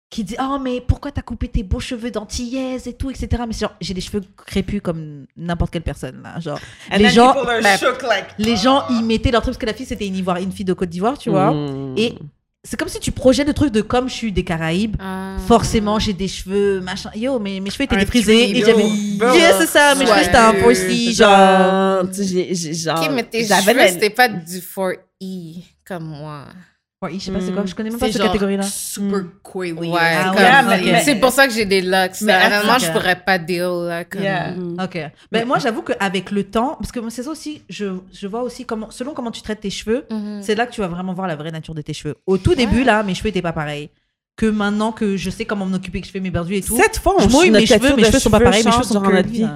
qui 0.09 0.25
dit 0.25 0.35
Oh, 0.41 0.59
mais 0.61 0.81
pourquoi 0.81 1.13
t'as 1.13 1.23
coupé 1.23 1.47
tes 1.49 1.63
beaux 1.63 1.79
cheveux 1.79 2.11
d'antillaise 2.11 2.87
et 2.89 2.95
tout, 2.95 3.11
etc. 3.11 3.43
Mais 3.47 3.53
genre, 3.53 3.75
j'ai 3.81 3.95
des 3.95 4.01
cheveux 4.01 4.23
crépus 4.47 4.81
comme 4.83 5.27
n'importe 5.37 5.73
quelle 5.73 5.83
personne, 5.83 6.21
là. 6.23 6.41
Genre, 6.41 6.59
And 6.91 6.97
les 6.97 7.11
gens, 7.11 7.35
la- 7.45 7.61
like, 7.61 8.35
les 8.39 8.57
gens, 8.57 8.83
ils 8.91 9.05
mettaient 9.05 9.31
leur 9.31 9.43
truc, 9.43 9.53
parce 9.53 9.59
que 9.61 9.67
la 9.67 9.75
fille, 9.75 9.87
c'était 9.87 10.07
une, 10.07 10.17
Ivoire, 10.17 10.39
une 10.39 10.51
fille 10.53 10.65
de 10.65 10.73
Côte 10.73 10.89
d'Ivoire, 10.89 11.17
tu 11.19 11.31
vois. 11.31 11.53
Mm. 11.53 11.95
Et 11.97 12.15
c'est 12.63 12.79
comme 12.79 12.89
si 12.89 13.01
tu 13.01 13.11
projettes 13.11 13.47
le 13.49 13.55
truc 13.55 13.73
de 13.73 13.81
comme 13.81 14.09
je 14.09 14.15
suis 14.15 14.33
des 14.33 14.45
Caraïbes. 14.45 14.97
Ah. 15.01 15.37
Forcément, 15.49 15.99
j'ai 15.99 16.13
des 16.13 16.29
cheveux, 16.29 16.81
machin. 16.81 17.11
Yo, 17.17 17.39
mais 17.39 17.59
mes 17.61 17.71
cheveux 17.71 17.85
étaient 17.85 18.05
tree, 18.05 18.21
Et 18.31 18.63
j'avais. 18.65 18.87
Yeah, 19.39 19.59
c'est 19.59 19.67
ça, 19.67 19.95
mes 19.95 20.05
cheveux, 20.07 20.23
c'était 20.25 20.37
un 20.37 20.53
Ouais. 20.53 20.61
four-C, 20.61 21.13
genre. 21.13 21.29
genre, 21.31 22.11
tu 22.11 22.15
sais, 22.17 22.25
j'ai- 22.25 22.55
j'ai- 22.55 22.75
genre, 22.75 23.03
Ok, 23.03 23.11
mais 23.15 23.23
tes 23.25 23.45
j'avais 23.47 23.73
cheveux, 23.73 23.89
c'était 23.89 24.11
pas 24.11 24.29
du 24.29 24.61
4E 24.61 25.63
comme 25.87 26.05
moi. 26.05 26.45
Ouais, 27.03 27.15
je 27.15 27.19
sais 27.19 27.33
pas 27.33 27.41
c'est 27.41 27.53
quoi, 27.53 27.65
je 27.65 27.75
connais 27.75 27.89
même 27.89 27.99
pas 27.99 28.13
cette 28.13 28.21
catégorie-là. 28.21 28.63
super 28.63 29.23
coily. 29.43 29.73
Ouais, 29.73 29.99
Ah 29.99 30.25
comme- 30.25 30.35
ouais, 30.37 30.43
Yeah, 30.43 30.63
mais- 30.69 30.93
mais- 30.93 31.03
c'est 31.03 31.15
pour 31.15 31.31
ça 31.33 31.47
que 31.49 31.55
j'ai 31.55 31.65
des 31.65 31.81
locks. 31.81 32.21
Mais 32.21 32.37
Mais 32.51 32.57
ok. 32.75 32.79
je 32.81 32.93
pourrais 32.93 33.17
pas 33.17 33.39
deal 33.39 33.63
là. 33.87 34.05
Comme... 34.05 34.21
Yeah. 34.21 34.51
Mhm. 34.53 34.77
Ok. 34.79 34.99
Ben, 35.33 35.47
moi, 35.47 35.59
j'avoue 35.59 35.81
qu'avec 35.81 36.31
le 36.31 36.45
temps, 36.45 36.77
parce 36.79 36.93
que 36.93 37.01
c'est 37.09 37.23
ça 37.23 37.31
aussi, 37.31 37.63
je, 37.71 37.87
je 38.13 38.27
vois 38.27 38.43
aussi 38.43 38.67
comment, 38.67 38.91
selon 38.91 39.15
comment 39.15 39.31
tu 39.31 39.41
traites 39.41 39.61
tes 39.61 39.71
cheveux, 39.71 40.05
Mhm. 40.11 40.43
c'est 40.43 40.55
là 40.55 40.67
que 40.67 40.73
tu 40.73 40.83
vas 40.83 40.89
vraiment 40.89 41.15
voir 41.15 41.27
la 41.27 41.37
vraie 41.37 41.51
nature 41.51 41.75
de 41.75 41.81
tes 41.81 41.95
cheveux. 41.95 42.17
Au 42.27 42.37
tout 42.37 42.55
début, 42.55 42.85
là, 42.85 43.03
mes 43.03 43.15
cheveux 43.15 43.31
étaient 43.31 43.41
pas 43.41 43.53
pareils. 43.55 43.89
Que 44.37 44.45
maintenant 44.47 44.93
que 44.93 45.17
je 45.17 45.31
sais 45.31 45.47
comment 45.47 45.65
m'en 45.65 45.77
occuper, 45.77 46.03
que 46.03 46.07
je 46.07 46.13
fais 46.13 46.21
mes 46.21 46.31
bordus 46.31 46.57
et 46.57 46.61
tout. 46.63 46.77
Cette 46.77 46.99
fois, 46.99 47.15
je 47.19 47.25
on 47.25 47.31
mouille 47.31 47.49
notre 47.51 47.61
mes 47.63 47.67
cheveux, 47.67 47.97
mes 47.97 48.05
cheveux 48.05 48.19
sont 48.19 48.29
pas 48.31 48.41
pareils, 48.41 48.63
mes 48.63 48.73
cheveux 48.73 48.83
sont 48.85 49.01
curly. 49.01 49.47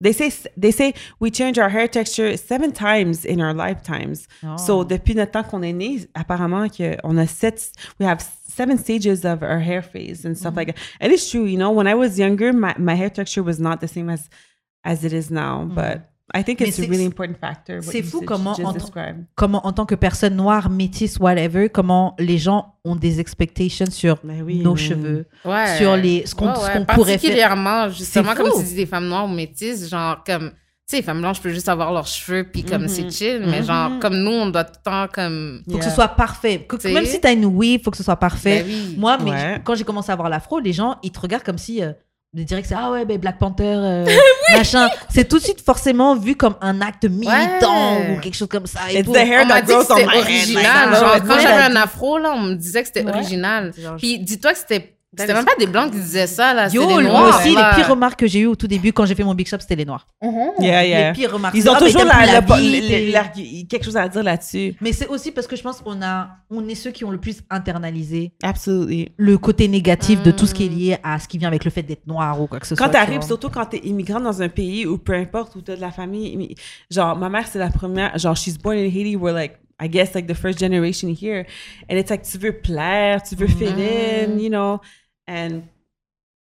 They 0.00 0.12
say, 0.12 0.30
they 0.56 0.70
say 0.70 0.94
we 1.20 1.30
change 1.30 1.58
our 1.58 1.68
hair 1.70 1.88
texture 1.88 2.36
seven 2.36 2.72
times 2.72 3.24
in 3.24 3.40
our 3.40 3.54
lifetimes. 3.54 4.26
Oh. 4.42 4.56
So, 4.56 4.84
depuis 4.84 5.14
notre 5.14 5.32
temps 5.32 5.48
qu'on 5.48 5.62
est 5.62 5.72
né, 5.72 6.06
apparemment, 6.14 6.68
que 6.68 6.96
on 7.04 7.16
a 7.18 7.26
sept, 7.26 7.72
we 7.98 8.04
have 8.04 8.20
seven 8.20 8.76
stages 8.76 9.24
of 9.24 9.42
our 9.42 9.60
hair 9.60 9.82
phase 9.82 10.24
and 10.24 10.34
Mm-hmm. 10.34 10.40
stuff 10.40 10.56
like 10.56 10.68
that. 10.68 10.76
And 11.00 11.12
it's 11.12 11.30
true, 11.30 11.44
you 11.44 11.56
know, 11.56 11.70
when 11.70 11.86
I 11.86 11.94
was 11.94 12.18
younger, 12.18 12.52
my, 12.52 12.74
my 12.78 12.94
hair 12.94 13.08
texture 13.08 13.42
was 13.42 13.58
not 13.60 13.80
the 13.80 13.88
same 13.88 14.10
as, 14.10 14.28
as 14.84 15.04
it 15.04 15.12
is 15.12 15.30
now. 15.30 15.64
But 15.64 16.10
I 16.34 16.42
think 16.42 16.58
Mm-hmm. 16.60 16.68
It's 16.68 16.78
a 16.78 16.82
c'est- 16.82 16.88
really 16.88 17.04
important 17.06 17.34
factor. 17.38 17.82
c'est 17.82 18.02
fou 18.02 18.20
just- 18.20 18.24
comment 18.26 18.54
just 18.54 18.66
en- 18.66 18.72
described. 18.72 19.24
comment, 19.34 19.66
en 19.66 19.72
tant 19.72 19.84
que 19.84 19.94
personne 19.94 20.34
noire, 20.36 20.70
métisse, 20.70 21.18
whatever, 21.18 21.68
comment 21.68 22.14
les 22.18 22.38
gens 22.38 22.74
ont 22.84 22.96
des 22.96 23.20
expectations 23.20 23.90
sur 23.90 24.16
Ben 24.24 24.42
oui, 24.42 24.60
nos 24.60 24.72
oui. 24.72 24.78
cheveux, 24.80 25.26
Ouais. 25.44 25.76
sur 25.76 25.96
les, 25.96 26.24
ce 26.26 26.34
qu'on 26.34 26.46
Ouais, 26.46 26.52
ouais. 26.52 26.84
pourrait 26.86 26.86
faire. 26.86 26.86
Particulièrement, 26.86 27.88
justement, 27.90 28.34
comme 28.34 28.50
tu 28.58 28.64
dis, 28.64 28.74
des 28.74 28.86
femmes 28.86 29.08
noires 29.08 29.26
ou 29.26 29.28
métisses, 29.28 29.88
genre, 29.90 30.24
comme, 30.24 30.50
tu 30.50 30.56
sais, 30.86 30.96
les 30.96 31.02
femmes 31.02 31.20
blanches 31.20 31.40
peuvent 31.42 31.52
juste 31.52 31.68
avoir 31.68 31.92
leurs 31.92 32.06
cheveux, 32.06 32.44
puis 32.44 32.62
comme 32.62 32.82
Mhm. 32.82 32.88
c'est 32.88 33.10
chill, 33.10 33.44
mais 33.46 33.62
genre, 33.62 33.98
comme 34.00 34.16
nous, 34.16 34.30
on 34.32 34.46
doit 34.48 34.64
tout 34.64 34.74
le 34.84 34.90
temps, 34.90 35.06
comme. 35.12 35.62
Faut 35.70 35.78
que 35.78 35.84
ce 35.84 35.90
soit 35.90 36.08
parfait. 36.08 36.64
Que- 36.66 36.88
même 36.92 37.04
si 37.06 37.20
t'as 37.20 37.32
une 37.34 37.46
weave, 37.46 37.80
faut 37.82 37.90
que 37.90 37.96
ce 37.98 38.02
soit 38.02 38.16
parfait. 38.16 38.62
Ben 38.62 38.66
oui. 38.66 38.94
Moi, 38.98 39.18
mais 39.22 39.30
Ouais. 39.30 39.60
quand 39.62 39.74
j'ai 39.74 39.84
commencé 39.84 40.10
à 40.10 40.16
voir 40.16 40.28
l'afro, 40.30 40.58
les 40.58 40.72
gens, 40.72 40.96
ils 41.02 41.10
te 41.12 41.20
regardent 41.20 41.44
comme 41.44 41.58
si. 41.58 41.82
Euh, 41.82 41.92
ils 42.34 42.44
diraient 42.44 42.62
que 42.62 42.68
c'est 42.68 42.74
ah 42.76 42.90
ouais, 42.90 43.04
ben 43.04 43.18
Black 43.18 43.38
Panther, 43.38 43.62
euh, 43.76 44.06
machin. 44.56 44.88
C'est 45.08 45.28
tout 45.28 45.38
de 45.38 45.42
suite 45.44 45.60
forcément 45.64 46.16
vu 46.16 46.34
comme 46.36 46.56
un 46.60 46.80
acte 46.80 47.04
militant 47.04 47.96
Ouais. 47.96 48.16
ou 48.16 48.20
quelque 48.20 48.34
chose 48.36 48.48
comme 48.48 48.66
ça. 48.66 48.80
Et 48.90 48.98
It's 48.98 49.06
tout. 49.06 49.12
the 49.12 49.16
hair 49.18 49.42
On 49.44 49.46
m'a 49.46 49.60
dit 49.62 49.72
que 49.72 49.80
c'était 49.82 50.04
original. 50.06 50.90
like, 50.90 51.00
Genre, 51.00 51.16
quand 51.26 51.40
j'avais 51.40 51.62
un 51.62 51.76
afro, 51.76 52.18
là, 52.18 52.32
on 52.34 52.40
me 52.40 52.54
disait 52.54 52.80
que 52.82 52.88
c'était 52.88 53.04
Ouais. 53.04 53.12
original. 53.14 53.72
Genre, 53.78 53.96
Puis 53.96 54.18
dis-toi 54.18 54.52
que 54.52 54.58
c'était. 54.58 54.93
C'était 55.18 55.34
même 55.34 55.44
pas 55.44 55.54
des 55.58 55.66
blancs 55.66 55.90
qui 55.92 55.98
disaient 55.98 56.26
ça, 56.26 56.52
là. 56.54 56.68
Yo, 56.68 56.82
des 56.86 56.92
moi 56.94 57.02
noirs. 57.02 57.38
aussi, 57.40 57.54
là. 57.54 57.70
les 57.70 57.76
pires 57.76 57.90
remarques 57.90 58.18
que 58.20 58.26
j'ai 58.26 58.40
eues 58.40 58.46
au 58.46 58.56
tout 58.56 58.66
début 58.66 58.92
quand 58.92 59.06
j'ai 59.06 59.14
fait 59.14 59.24
mon 59.24 59.34
Big 59.34 59.46
Shop, 59.46 59.56
c'était 59.60 59.76
les 59.76 59.84
noirs. 59.84 60.06
Yeah, 60.60 60.84
yeah. 60.86 61.08
Les 61.08 61.12
pires 61.14 61.32
remarques. 61.32 61.54
Ils 61.56 61.68
ont 61.68 61.74
Ah, 61.74 61.78
toujours 61.78 62.04
la, 62.04 62.26
la- 62.26 62.42
quelque 63.68 63.84
chose 63.84 63.96
à 63.96 64.08
dire 64.08 64.22
là-dessus. 64.22 64.74
Mais 64.80 64.92
c'est 64.92 65.08
aussi 65.08 65.32
parce 65.32 65.46
que 65.46 65.56
je 65.56 65.62
pense 65.62 65.80
qu'on 65.80 66.00
a, 66.02 66.28
on 66.50 66.66
est 66.68 66.74
ceux 66.74 66.90
qui 66.90 67.04
ont 67.04 67.10
le 67.10 67.18
plus 67.18 67.42
internalisé 67.50 68.32
Absolutely. 68.42 69.12
le 69.16 69.38
côté 69.38 69.68
négatif 69.68 70.22
de 70.22 70.30
tout 70.30 70.46
ce 70.46 70.52
Mm. 70.52 70.56
qui 70.56 70.66
est 70.66 70.68
lié 70.68 70.96
à 71.02 71.18
ce 71.18 71.26
qui 71.28 71.38
vient 71.38 71.48
avec 71.48 71.64
le 71.64 71.70
fait 71.70 71.82
d'être 71.82 72.06
noir 72.06 72.40
ou 72.40 72.46
quoi 72.46 72.60
que 72.60 72.66
ce 72.66 72.74
soit. 72.74 72.84
Quand 72.86 72.90
tu 72.92 72.96
t'arrives, 72.98 73.22
surtout 73.22 73.48
quand 73.50 73.66
t'es 73.66 73.78
immigrante 73.84 74.22
dans 74.22 74.42
un 74.42 74.48
pays 74.48 74.86
ou 74.86 74.98
peu 74.98 75.14
importe 75.14 75.56
où 75.56 75.60
t'as 75.62 75.74
de 75.76 75.80
la 75.80 75.90
famille, 75.90 76.54
genre 76.90 77.16
ma 77.16 77.28
mère 77.28 77.46
c'est 77.46 77.58
la 77.58 77.70
première, 77.70 78.16
genre 78.18 78.36
she's 78.36 78.56
born 78.58 78.76
in 78.76 78.84
Haiti, 78.88 79.16
we're 79.16 79.34
like 79.34 79.58
I 79.82 79.88
guess 79.88 80.14
like 80.14 80.28
the 80.28 80.34
first 80.34 80.58
generation 80.60 81.08
here, 81.08 81.44
and 81.90 81.96
it's 81.96 82.08
like 82.10 82.22
tu 82.22 82.38
veux 82.38 82.52
plaire, 82.52 83.20
tu 83.22 83.34
veux 83.34 83.48
fit 83.48 83.66
in, 83.66 84.38
you 84.38 84.48
know, 84.48 84.78
and 85.26 85.62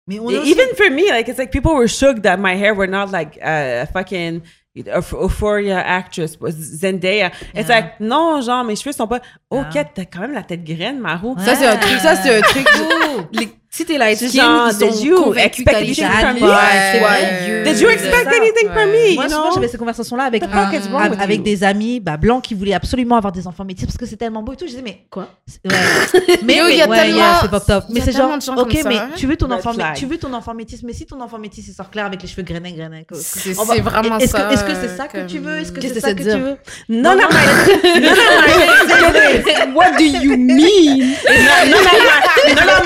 Mais 0.07 0.19
on 0.19 0.29
a 0.35 0.43
even 0.45 0.75
for 0.77 0.91
me, 0.91 1.09
like 1.11 1.29
it's 1.29 1.39
like 1.39 1.53
people 1.53 1.75
were 1.75 1.87
shook 1.89 2.23
that 2.23 2.39
my 2.39 2.55
hair 2.57 2.75
were 2.75 2.89
not 2.89 3.11
like 3.13 3.37
uh, 3.43 3.83
a 3.85 3.87
fucking 3.87 4.43
Euphoria 4.75 5.79
actress, 5.79 6.39
was 6.41 6.55
Zendaya. 6.55 7.33
It's 7.55 7.69
like 7.69 8.01
non, 8.01 8.41
genre 8.43 8.65
mes 8.65 8.77
cheveux 8.77 8.93
sont 8.93 9.07
pas. 9.09 9.21
Ok, 9.51 9.75
Yeah. 9.75 9.85
t'as 9.85 10.05
quand 10.05 10.21
même 10.21 10.33
la 10.33 10.43
tête 10.43 10.65
graine, 10.65 11.01
Marou. 11.01 11.35
Ouais. 11.37 11.45
Ça, 11.45 11.55
c'est 11.57 11.67
un 11.67 11.77
truc, 11.77 11.99
ça, 12.01 12.15
c'est 12.17 12.37
un 12.39 12.41
truc. 12.41 12.67
les- 13.33 13.53
si 13.73 13.85
t'es 13.85 13.99
light 13.99 14.19
C'est 14.19 14.29
skin, 14.29 14.43
genre, 14.43 14.69
ils 14.69 14.73
sont 14.75 14.91
did 14.91 15.05
you 15.05 15.35
expect 15.37 15.77
anything 15.77 16.05
from 16.11 16.35
me? 16.35 16.41
soyeux. 16.41 17.63
Did 17.65 17.81
you 17.81 17.89
expect 17.89 18.27
anything 18.27 18.69
from 18.73 18.91
me? 18.91 19.15
Moi, 19.15 19.25
you 19.25 19.31
souvent, 19.31 19.53
j'avais 19.55 19.69
ces 19.69 19.79
conversations-là 19.79 20.25
avec, 20.25 21.43
des 21.45 21.63
amis 21.65 22.01
bah, 22.01 22.17
blancs 22.17 22.43
qui 22.43 22.55
voulaient 22.55 22.75
absolument 22.75 23.17
avoir 23.17 23.33
des 23.33 23.47
enfants 23.47 23.65
métis 23.65 23.87
parce 23.87 23.97
que 23.97 24.07
c'est 24.07 24.17
tellement 24.17 24.43
beau 24.43 24.55
et 24.55 24.57
tout. 24.57 24.65
Je 24.65 24.71
disais, 24.71 24.83
mais 24.83 25.03
Quoi? 25.09 25.29
Mais 26.45 26.59
il 26.71 26.77
y 26.79 26.83
a 26.83 26.89
tellement- 26.89 27.17
yeah, 27.17 27.41
c'est 27.43 27.67
top. 27.67 27.85
Mais 27.91 28.01
c'est 28.01 28.13
genre, 28.13 28.37
ok, 28.57 28.77
mais 28.87 28.97
tu 29.17 29.27
veux 29.29 29.37
ton 29.37 29.51
enfant, 29.51 29.73
flag. 29.73 29.95
tu 29.95 30.07
veux 30.07 30.19
ton 30.19 30.33
enfant 30.33 30.53
métis, 30.55 30.83
mais 30.83 30.93
si 30.93 31.07
ton 31.07 31.21
enfant 31.21 31.39
métis 31.39 31.65
il 31.69 31.73
sort 31.73 31.91
clair 31.91 32.07
avec 32.07 32.23
les 32.23 32.29
cheveux 32.29 32.43
grenins. 32.43 32.73
quoi. 33.09 33.19
C'est 33.21 33.53
vraiment 33.53 34.19
est-ce 34.19 34.33
ça. 34.33 34.43
Que, 34.49 34.55
est-ce 34.55 34.65
que 34.65 34.75
c'est 34.75 34.97
ça 34.97 35.07
que 35.07 35.27
tu 35.27 35.39
veux? 35.39 35.59
Est-ce 35.59 35.71
que 35.73 35.81
c'est 35.81 36.01
ça 36.01 36.13
que 36.15 36.23
tu 36.23 36.29
veux? 36.39 36.57
Of 37.21 37.31
my 37.31 37.47
siblings, 38.89 39.75
What 39.75 39.97
do 39.97 40.05
you 40.05 40.37
mean? 40.37 41.15
none 41.29 41.71
of 41.71 41.87
my, 41.87 42.55
none 42.55 42.69
of 42.69 42.85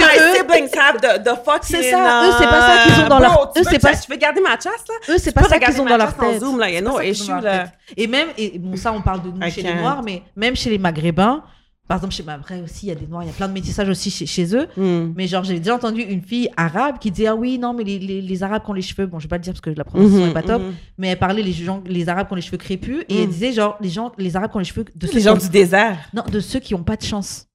the 0.74 1.28
fucking. 1.44 1.60
C'est 1.62 1.90
ça, 1.90 2.26
eux, 2.28 2.32
c'est 2.38 2.44
pas 2.46 2.60
ça 2.60 2.84
qu'ils 2.84 3.04
ont 3.04 3.08
dans 3.08 3.16
bro, 3.16 3.24
leur- 3.24 3.52
tu 3.54 3.60
eux, 3.60 3.64
c'est 3.68 3.78
pas- 3.78 3.96
Tu 3.96 4.10
veux 4.10 4.16
garder 4.18 4.40
ma 4.40 4.50
chasse, 4.52 4.84
là? 4.88 4.94
Eux, 5.14 5.18
c'est 5.18 5.32
pas 5.32 5.44
ça 5.44 5.58
qu'ils 5.58 5.80
ont 5.80 5.84
dans 5.86 5.96
leur 5.96 6.14
tête. 6.16 6.40
Zoom, 6.40 6.58
là, 6.58 6.68
qu'ils 6.70 7.08
issue, 7.10 7.30
là. 7.30 7.64
tête. 7.64 7.72
Et 7.96 8.06
même, 8.06 8.28
et 8.38 8.58
bon, 8.58 8.76
ça, 8.76 8.92
on 8.92 9.00
parle 9.02 9.22
de 9.22 9.28
nous 9.28 9.50
chez 9.50 9.62
les. 9.62 9.74
Noirs, 9.74 10.02
mais 10.04 10.22
même 10.36 10.54
chez 10.56 10.70
les 10.70 10.78
Maghrébins, 10.78 11.42
par 11.86 11.98
exemple, 11.98 12.14
chez 12.14 12.22
ma 12.22 12.38
vraie 12.38 12.62
aussi, 12.62 12.86
il 12.86 12.88
y 12.88 12.92
a 12.92 12.94
des 12.94 13.06
Noirs, 13.06 13.24
il 13.24 13.26
y 13.26 13.30
a 13.30 13.34
plein 13.34 13.46
de 13.46 13.52
métissages 13.52 13.88
aussi 13.90 14.10
chez, 14.10 14.24
chez 14.24 14.56
eux. 14.56 14.66
Hmm. 14.74 15.12
Mais 15.14 15.26
genre, 15.26 15.44
j'ai 15.44 15.58
déjà 15.58 15.74
entendu 15.74 16.00
une 16.00 16.22
fille 16.22 16.48
arabe 16.56 16.98
qui 16.98 17.10
disait 17.10 17.26
Ah 17.28 17.34
oui, 17.34 17.58
non, 17.58 17.74
mais 17.74 17.84
les, 17.84 17.98
les, 17.98 18.22
les 18.22 18.42
Arabes 18.42 18.64
qui 18.64 18.70
ont 18.70 18.74
les 18.74 18.80
cheveux, 18.80 19.04
bon, 19.06 19.18
je 19.18 19.24
vais 19.24 19.28
pas 19.28 19.36
le 19.36 19.42
dire 19.42 19.52
parce 19.52 19.60
que 19.60 19.68
la 19.68 19.84
prononciation 19.84 20.24
Mhm, 20.24 20.30
est 20.30 20.32
pas 20.32 20.42
top, 20.42 20.62
mhm. 20.62 20.74
mais 20.96 21.08
elle 21.08 21.18
parlait 21.18 21.42
les 21.42 21.52
gens, 21.52 21.82
les 21.84 22.08
Arabes 22.08 22.26
qui 22.26 22.32
ont 22.32 22.36
les 22.36 22.42
cheveux 22.42 22.56
crépus, 22.56 23.04
et 23.10 23.18
elle 23.18 23.26
Mhm. 23.26 23.32
disait 23.32 23.52
genre, 23.52 23.76
les 23.82 23.90
gens, 23.90 24.12
les 24.16 24.34
Arabes 24.34 24.50
qui 24.50 24.56
ont 24.56 24.60
les 24.60 24.64
cheveux 24.64 24.84
de 24.94 25.06
ceux 25.06 25.12
Les 25.12 25.20
gens 25.20 25.36
du 25.36 25.48
désert. 25.50 25.98
non, 26.14 26.22
de 26.22 26.40
ceux 26.40 26.58
qui 26.60 26.74
ont 26.74 26.82
pas 26.82 26.96
de 26.96 27.02
chance. 27.04 27.46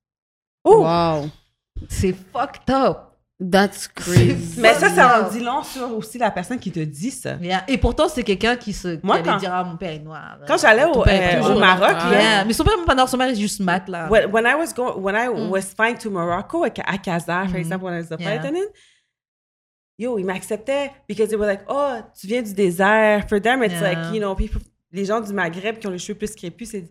Oh! 0.64 0.84
Wow. 0.86 1.28
C'est 1.88 2.14
fucked 2.34 2.70
up. 2.70 2.98
That's 3.42 3.88
crazy. 3.96 4.60
Mais 4.60 4.74
ça, 4.74 4.90
ça 4.90 5.22
en 5.26 5.30
dit 5.30 5.40
long 5.40 5.64
sur 5.64 5.96
aussi 5.96 6.18
la 6.18 6.30
personne 6.30 6.60
qui 6.60 6.72
te 6.72 6.80
dit 6.82 7.10
ça. 7.12 7.36
Yeah. 7.42 7.64
Et 7.70 7.78
pourtant, 7.78 8.10
c'est 8.10 8.24
quelqu'un 8.24 8.58
qui 8.58 8.74
se 8.74 9.00
Moi, 9.02 9.16
qui 9.16 9.22
allait 9.22 9.32
quand- 9.32 9.38
dire 9.38 9.54
Ah, 9.54 9.64
mon 9.64 9.78
père 9.78 9.92
est 9.92 10.00
noir. 10.00 10.40
Quand 10.46 10.58
j'allais 10.58 10.84
au, 10.84 11.06
euh, 11.08 11.42
au. 11.56 11.58
Maroc, 11.60 11.94
là, 11.94 12.12
Yeah. 12.12 12.46
Mais 12.46 12.52
son 12.54 12.66
père 12.66 12.74
pas 12.86 12.96
noir, 12.96 13.08
son 13.08 13.18
père 13.18 13.28
est 13.30 13.36
juste 13.36 13.62
mat, 13.62 13.84
là. 13.88 14.10
when, 14.10 14.30
when 14.32 14.46
I 14.46 14.56
was 14.56 14.74
going, 14.74 14.94
when 14.98 15.16
I 15.16 15.30
was 15.30 15.74
flying 15.74 15.98
to 16.00 16.10
Morocco 16.10 16.66
at, 16.66 16.74
at 16.86 16.98
Casa, 16.98 17.44
for 17.46 17.54
Mhm. 17.54 17.56
example, 17.60 17.86
when 17.88 17.96
I 17.96 18.00
was 18.02 18.10
the 18.10 18.18
flight 18.22 18.34
Yeah. 18.34 18.40
attendant, 18.42 18.70
yo, 19.98 20.18
ils 20.18 20.26
m'acceptaient 20.26 20.92
because 21.08 21.30
they 21.30 21.38
were 21.38 21.48
like, 21.48 21.62
oh, 21.70 21.96
tu 22.20 22.28
viens 22.28 22.42
du 22.42 22.54
désert. 22.54 23.26
For 23.30 23.40
them, 23.42 23.64
it's 23.64 23.74
Yeah. 23.76 23.82
like, 23.94 24.14
you 24.14 24.20
know, 24.20 24.36
people, 24.36 24.60
les 24.92 25.06
gens 25.06 25.22
du 25.22 25.32
Maghreb 25.34 25.78
qui 25.80 25.88
ont 25.88 25.92
les 25.92 25.98
cheveux 25.98 26.18
plus 26.18 26.36
crépus, 26.36 26.72
c'est 26.72 26.90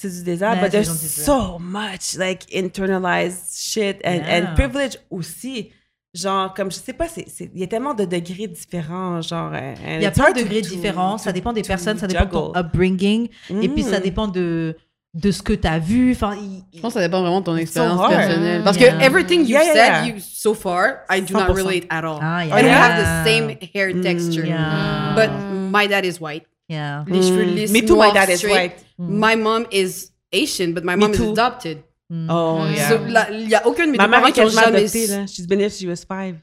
c'est 0.00 0.08
du 0.18 0.22
désert, 0.22 0.50
Ouais, 0.52 0.56
but 0.56 0.64
c'est 0.70 0.82
there's 0.82 0.88
so 1.24 1.58
much 1.58 2.16
like 2.16 2.44
internalized 2.54 3.54
shit 3.56 3.96
and, 4.04 4.14
Yeah. 4.26 4.42
and 4.50 4.54
privilege 4.54 4.98
aussi. 5.10 5.70
Genre, 6.14 6.54
comme 6.54 6.70
je 6.70 6.76
sais 6.76 6.94
pas, 6.94 7.06
il 7.16 7.60
y 7.60 7.62
a 7.62 7.66
tellement 7.66 7.92
de 7.94 8.04
degrés 8.04 8.46
différents. 8.48 9.20
Genre, 9.20 9.52
and 9.52 9.74
Il 9.96 10.02
y 10.02 10.06
a 10.06 10.10
plein 10.10 10.30
de 10.32 10.38
to- 10.38 10.44
degrés 10.44 10.62
to- 10.62 10.68
différents, 10.70 11.18
ça 11.18 11.30
to- 11.30 11.34
dépend 11.34 11.52
des 11.52 11.62
to 11.62 11.68
personnes, 11.68 11.98
ça 11.98 12.06
dépend 12.06 12.24
de 12.24 12.30
ton 12.30 12.52
upbringing, 12.56 13.28
et 13.50 13.68
puis 13.68 13.82
ça 13.82 13.98
Mm. 13.98 14.02
dépend 14.02 14.26
de, 14.28 14.76
de 15.14 15.30
ce 15.30 15.42
que 15.42 15.52
tu 15.52 15.66
as 15.68 15.78
vu. 15.78 16.12
Enfin, 16.12 16.34
Je 16.74 16.80
pense 16.80 16.94
que 16.94 17.00
ça 17.00 17.06
dépend 17.06 17.20
vraiment 17.20 17.40
de 17.40 17.44
ton 17.46 17.56
expérience 17.56 18.08
personnelle. 18.08 18.62
Parce 18.64 18.78
Yeah. 18.78 18.96
que 18.98 19.02
everything 19.04 19.40
you 19.42 19.48
Yeah, 19.48 19.64
yeah, 19.64 19.72
said 19.74 20.06
yeah. 20.06 20.06
you 20.06 20.14
so 20.20 20.54
far, 20.54 21.00
I 21.10 21.20
do 21.20 21.34
not 21.34 21.40
100%. 21.48 21.54
relate 21.56 21.86
at 21.90 22.04
all. 22.04 22.18
Ah, 22.22 22.42
yeah. 22.44 22.54
We 22.56 22.62
Yeah. 22.62 22.82
have 22.82 23.24
the 23.24 23.28
same 23.28 23.56
hair 23.74 23.90
Mm, 23.94 24.02
texture. 24.02 24.46
yeah. 24.46 25.14
But 25.14 25.30
my 25.70 25.86
dad 25.86 26.04
is 26.06 26.20
white. 26.20 26.44
Yeah. 26.68 27.04
Les 27.08 27.22
cheveux 27.22 27.44
lisses, 27.44 27.72
Me 27.72 27.84
too, 27.84 27.96
my 27.96 28.12
dad 28.12 28.28
is 28.28 28.44
white. 28.44 28.76
My 28.98 29.36
mom 29.36 29.66
is 29.72 30.10
Asian, 30.32 30.72
but 30.74 30.84
my 30.84 30.96
mom 30.96 31.12
is 31.12 31.20
adopted. 31.20 31.78
Oh, 32.10 32.64
yeah. 32.74 33.28
Il 33.30 33.48
y 33.48 33.54
a 33.54 33.66
aucun 33.66 33.86
de 33.86 33.92
mes 33.92 33.98
Ma 33.98 34.08
mère 34.08 34.26
est 34.26 34.32
quasiment 34.32 34.62
jamais... 34.62 34.78
adoptée, 34.78 35.06
là. 35.06 35.26
She's 35.26 35.46
been 35.46 35.60
here 35.60 35.70
since 35.70 35.80
she 35.80 35.86
was 35.86 36.04
five. 36.06 36.36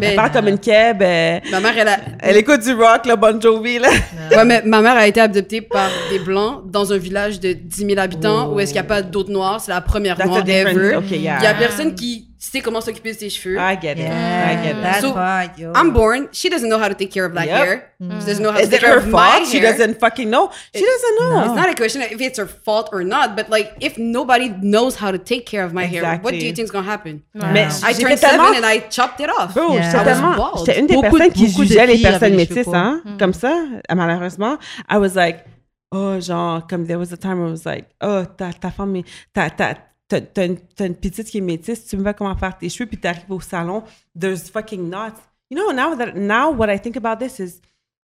Elle 0.00 0.14
parle 0.14 0.30
comme 0.30 0.46
une 0.46 0.58
Keb. 0.58 1.02
euh, 1.02 1.40
Ma 1.50 1.58
mère, 1.58 1.76
elle 1.76 1.88
a... 1.88 1.98
Elle 2.20 2.36
écoute 2.36 2.62
du 2.62 2.72
rock, 2.74 3.06
le 3.06 3.16
Bon 3.16 3.40
Jovi, 3.40 3.80
là. 3.80 3.90
Ouais, 4.30 4.44
mais 4.44 4.62
ma 4.62 4.80
mère 4.80 4.96
a 4.96 5.08
été 5.08 5.20
adoptée 5.20 5.60
par 5.60 5.90
des 6.10 6.20
blancs 6.20 6.62
dans 6.70 6.92
un 6.92 6.96
village 6.96 7.40
de 7.40 7.52
10 7.52 7.86
000 7.86 7.98
habitants 7.98 8.52
où 8.52 8.60
est-ce 8.60 8.72
qu'il 8.72 8.80
n'y 8.80 8.86
a 8.86 8.88
pas 8.88 9.02
d'autres 9.02 9.32
noirs. 9.32 9.60
C'est 9.60 9.72
la 9.72 9.80
première 9.80 10.24
noire 10.24 10.48
ever. 10.48 11.00
Il 11.10 11.22
y 11.22 11.28
a 11.28 11.40
yeah. 11.42 11.54
personne 11.54 11.96
qui 11.96 12.29
sait 12.42 12.60
comment 12.62 12.80
s'occuper 12.80 13.12
de 13.12 13.18
ses 13.18 13.28
cheveux. 13.28 13.58
I 13.58 13.76
get 13.76 13.92
it. 13.98 13.98
Yeah, 13.98 14.48
I 14.50 14.56
get 14.64 14.76
it. 14.76 14.82
that's 14.82 15.00
So, 15.02 15.12
why, 15.12 15.50
yo. 15.58 15.72
I'm 15.74 15.92
born. 15.92 16.28
She 16.32 16.48
doesn't 16.48 16.70
know 16.70 16.78
how 16.78 16.88
to 16.88 16.94
take 16.94 17.10
care 17.12 17.26
of 17.26 17.32
black 17.32 17.46
Yep. 17.48 17.58
hair. 17.64 17.92
Mm. 18.00 18.18
She 18.20 18.26
doesn't 18.26 18.42
know 18.42 18.50
how 18.50 18.56
to 18.56 18.62
Is 18.64 18.70
take 18.70 18.80
it 18.80 18.86
care 18.86 18.94
her 18.98 19.06
of 19.06 19.08
my 19.08 19.40
fault? 19.40 19.48
She 19.52 19.60
doesn't 19.60 20.00
fucking 20.00 20.30
know. 20.30 20.50
She 20.74 20.80
doesn't 20.80 21.14
know. 21.20 21.44
It's 21.44 21.54
not 21.54 21.68
a 21.68 21.74
question 21.74 22.00
if 22.00 22.18
it's 22.20 22.38
her 22.38 22.46
fault 22.46 22.88
or 22.92 23.04
not, 23.04 23.36
but 23.36 23.50
like 23.50 23.74
if 23.80 23.98
nobody 23.98 24.48
knows 24.62 24.96
how 24.96 25.10
to 25.12 25.18
take 25.18 25.44
care 25.44 25.64
of 25.64 25.74
my 25.74 25.84
hair, 25.84 26.02
what 26.22 26.30
do 26.32 26.36
you 26.38 26.52
think 26.54 26.64
is 26.64 26.70
gonna 26.70 26.86
happen? 26.88 27.22
Mais 27.34 27.82
I 27.84 27.92
turned 27.92 28.18
seven 28.18 28.54
and 28.56 28.64
I 28.64 28.80
chopped 28.88 29.20
it 29.20 29.28
off. 29.28 29.52
Bro, 29.52 29.74
Yeah. 29.74 29.92
j'étais 29.92 29.96
I 29.96 29.98
was 29.98 30.04
tellement. 30.16 30.36
bald. 30.36 30.66
J'étais 30.66 30.80
une 30.80 30.86
des 30.86 30.94
Beaucoup 30.94 31.06
de- 31.18 31.24
personnes 31.28 31.32
qui 31.34 31.48
jugeait 31.50 31.86
les 31.86 31.98
personnes 32.02 32.36
métisses, 32.36 32.64
courts. 32.64 32.74
hein. 32.74 33.02
Comme 33.18 33.34
ça, 33.34 33.52
euh, 33.52 33.94
malheureusement. 33.94 34.56
I 34.88 34.96
was 34.96 35.14
like, 35.14 35.44
oh, 35.92 36.18
genre, 36.20 36.66
comme 36.68 36.86
there 36.86 36.98
was 36.98 37.12
a 37.12 37.16
time 37.18 37.38
where 37.38 37.48
I 37.48 37.52
was 37.52 37.66
like, 37.66 37.86
oh, 38.00 38.24
ta, 38.24 38.50
ta 38.58 38.70
femme, 38.70 38.96
est- 38.96 39.04
ta, 39.34 39.50
ta, 39.50 39.74
t'as, 40.10 40.20
t'as 40.20 40.46
une, 40.46 40.58
t'as 40.58 40.86
une 40.86 40.94
petite 40.94 41.28
qui 41.30 41.38
est 41.38 41.40
métisse, 41.40 41.86
tu 41.86 41.96
me 41.96 42.02
vois 42.02 42.12
comment 42.12 42.36
faire 42.36 42.58
tes 42.58 42.68
cheveux, 42.68 42.86
puis 42.86 42.98
t'arrives 42.98 43.30
au 43.30 43.40
salon, 43.40 43.82
there's 44.18 44.50
fucking 44.50 44.90
knots. 44.90 45.16
You 45.48 45.56
know, 45.56 45.72
now 45.72 45.96
that, 45.96 46.14
now 46.14 46.50
what 46.52 46.68
I 46.68 46.78
think 46.78 46.96
about 46.96 47.18
this 47.18 47.40
is, 47.40 47.60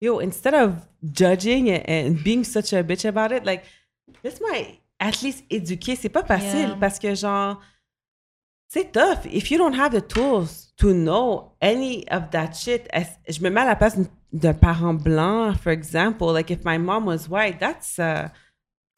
yo, 0.01 0.19
instead 0.19 0.53
of 0.53 0.73
judging 1.03 1.69
and, 1.69 1.83
and 1.87 2.23
being 2.23 2.43
such 2.43 2.73
a 2.73 2.83
bitch 2.83 3.05
about 3.05 3.31
it, 3.31 3.45
like, 3.45 3.63
my 4.23 4.77
at 4.99 5.21
least 5.23 5.43
éduquer. 5.49 5.95
C'est 5.95 6.09
pas 6.09 6.23
facile 6.23 6.69
Yeah. 6.69 6.77
parce 6.79 6.99
que, 6.99 7.15
genre, 7.15 7.59
c'est 8.67 8.91
tough. 8.91 9.25
If 9.25 9.49
you 9.51 9.57
don't 9.57 9.73
have 9.73 9.91
the 9.91 10.01
tools 10.01 10.73
to 10.77 10.93
know 10.93 11.53
any 11.61 12.05
of 12.09 12.29
that 12.31 12.53
shit, 12.53 12.87
je 13.27 13.41
me 13.41 13.49
mets 13.49 13.61
à 13.61 13.65
la 13.65 13.75
place 13.75 13.97
d'un 14.31 14.53
parent 14.53 14.93
blanc, 14.93 15.53
for 15.55 15.71
example. 15.71 16.31
Like, 16.31 16.51
if 16.51 16.63
my 16.63 16.77
mom 16.77 17.05
was 17.05 17.27
white, 17.27 17.59
that's, 17.59 17.97
uh, 17.99 18.29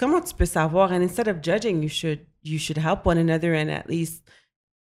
comment 0.04 0.22
tu 0.22 0.36
peux 0.36 0.46
savoir? 0.46 0.92
And 0.92 1.02
instead 1.02 1.28
of 1.28 1.42
judging, 1.42 1.82
you 1.82 1.90
should, 1.90 2.26
you 2.42 2.60
should 2.60 2.78
help 2.78 3.06
one 3.06 3.18
another 3.18 3.54
and 3.54 3.72
at 3.72 3.88
least, 3.88 4.24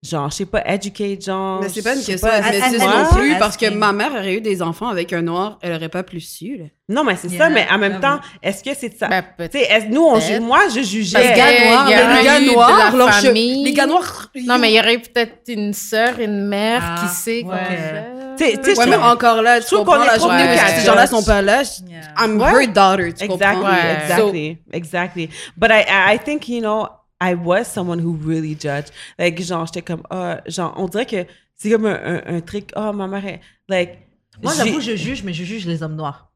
genre, 0.03 0.29
je 0.29 0.35
sais 0.35 0.45
pas, 0.45 0.61
educate, 0.65 1.23
genre. 1.25 1.61
Mais 1.61 1.69
c'est 1.69 1.81
pas 1.81 1.93
une 1.93 1.99
je 2.01 2.05
sais 2.05 2.11
question 2.13 2.29
pas, 2.29 2.39
de 2.41 2.45
métisse 2.45 2.63
asking. 2.63 2.79
non 2.89 3.05
plus, 3.15 3.35
parce 3.39 3.57
que 3.57 3.69
ma 3.69 3.91
mère 3.91 4.11
aurait 4.11 4.35
eu 4.35 4.41
des 4.41 4.61
enfants 4.61 4.87
avec 4.89 5.11
un 5.13 5.21
noir, 5.23 5.57
elle 5.61 5.73
aurait 5.73 5.89
pas 5.89 6.03
plus 6.03 6.19
su. 6.21 6.57
Là. 6.57 6.65
Non, 6.89 7.03
mais 7.03 7.15
c'est 7.15 7.29
Yeah, 7.29 7.45
ça, 7.45 7.49
mais 7.49 7.65
en 7.71 7.79
même 7.79 7.99
temps, 7.99 8.19
est-ce 8.43 8.63
que 8.63 8.69
c'est 8.77 8.95
ça? 8.95 9.07
Ben, 9.07 9.23
tu 9.51 9.57
sais, 9.59 9.87
nous, 9.89 10.03
on, 10.03 10.19
moi, 10.41 10.59
je 10.75 10.81
jugeais. 10.81 11.17
Que- 11.31 11.35
gars 11.35 11.65
noirs, 11.69 11.85
il 11.87 11.91
y 11.91 11.95
mais 11.95 12.03
aurait 12.03 12.17
les 12.19 12.23
gars 12.23 12.39
noirs, 12.53 12.91
cheveux- 12.91 13.27
famille. 13.27 13.63
les 13.63 13.73
gars 13.73 13.87
noirs. 13.87 14.27
Non, 14.45 14.59
mais 14.59 14.71
il 14.71 14.75
y 14.75 14.79
aurait 14.79 14.95
eu 14.95 14.99
peut-être 14.99 15.39
une 15.47 15.73
sœur, 15.73 16.19
une 16.19 16.45
mère 16.45 16.83
Ah, 16.85 17.01
qui 17.01 17.07
sait 17.15 17.41
qu'on 17.41 17.49
ouais. 17.49 17.57
fait. 17.65 18.05
Tu 18.37 18.43
sais- 18.43 18.57
tu 18.57 18.63
sais, 18.63 18.77
Ouais, 18.77 18.85
je 18.85 18.89
mais 18.91 18.97
trouve- 18.97 19.07
encore 19.11 19.41
là, 19.41 19.59
tu 19.61 19.65
trouve 19.67 19.85
qu'on 19.85 19.95
est 20.03 20.05
la 20.05 20.17
trop 20.17 20.29
ces 20.29 20.85
gens-là 20.85 21.07
sont 21.07 21.23
pas 21.23 21.41
là. 21.41 21.63
je- 21.63 21.89
Yeah. 21.89 22.01
I'm 22.19 22.39
Ouais. 22.39 22.65
her 22.65 22.67
daughter, 22.67 23.13
tu 23.13 23.23
Exactly, 23.23 23.27
comprends? 23.61 23.71
Ouais. 23.71 23.97
exactly, 24.03 24.57
exactly. 24.73 25.29
But 25.57 25.71
I 25.71 26.13
I 26.15 26.19
think 26.19 26.47
you 26.49 26.59
know, 26.59 26.85
I 27.21 27.33
was 27.35 27.65
someone 27.67 27.99
who 27.99 28.17
really 28.17 28.55
judged. 28.55 28.91
Like, 29.17 29.41
genre, 29.41 29.65
j'étais 29.65 29.81
comme, 29.81 30.03
ah, 30.09 30.41
genre, 30.47 30.73
on 30.77 30.87
dirait 30.87 31.05
que 31.05 31.25
c'est 31.55 31.69
comme 31.71 31.85
un, 31.85 31.95
un, 32.25 32.35
un 32.35 32.41
truc. 32.41 32.71
Oh, 32.75 32.91
ma 32.93 33.07
mère, 33.07 33.25
est- 33.25 33.41
like. 33.69 33.99
Moi, 34.43 34.53
j'avoue, 34.53 34.81
je 34.81 34.95
juge, 34.95 35.23
mais 35.23 35.31
je 35.33 35.43
juge 35.45 35.65
les 35.65 35.81
hommes 35.81 35.95
noirs. 35.95 36.29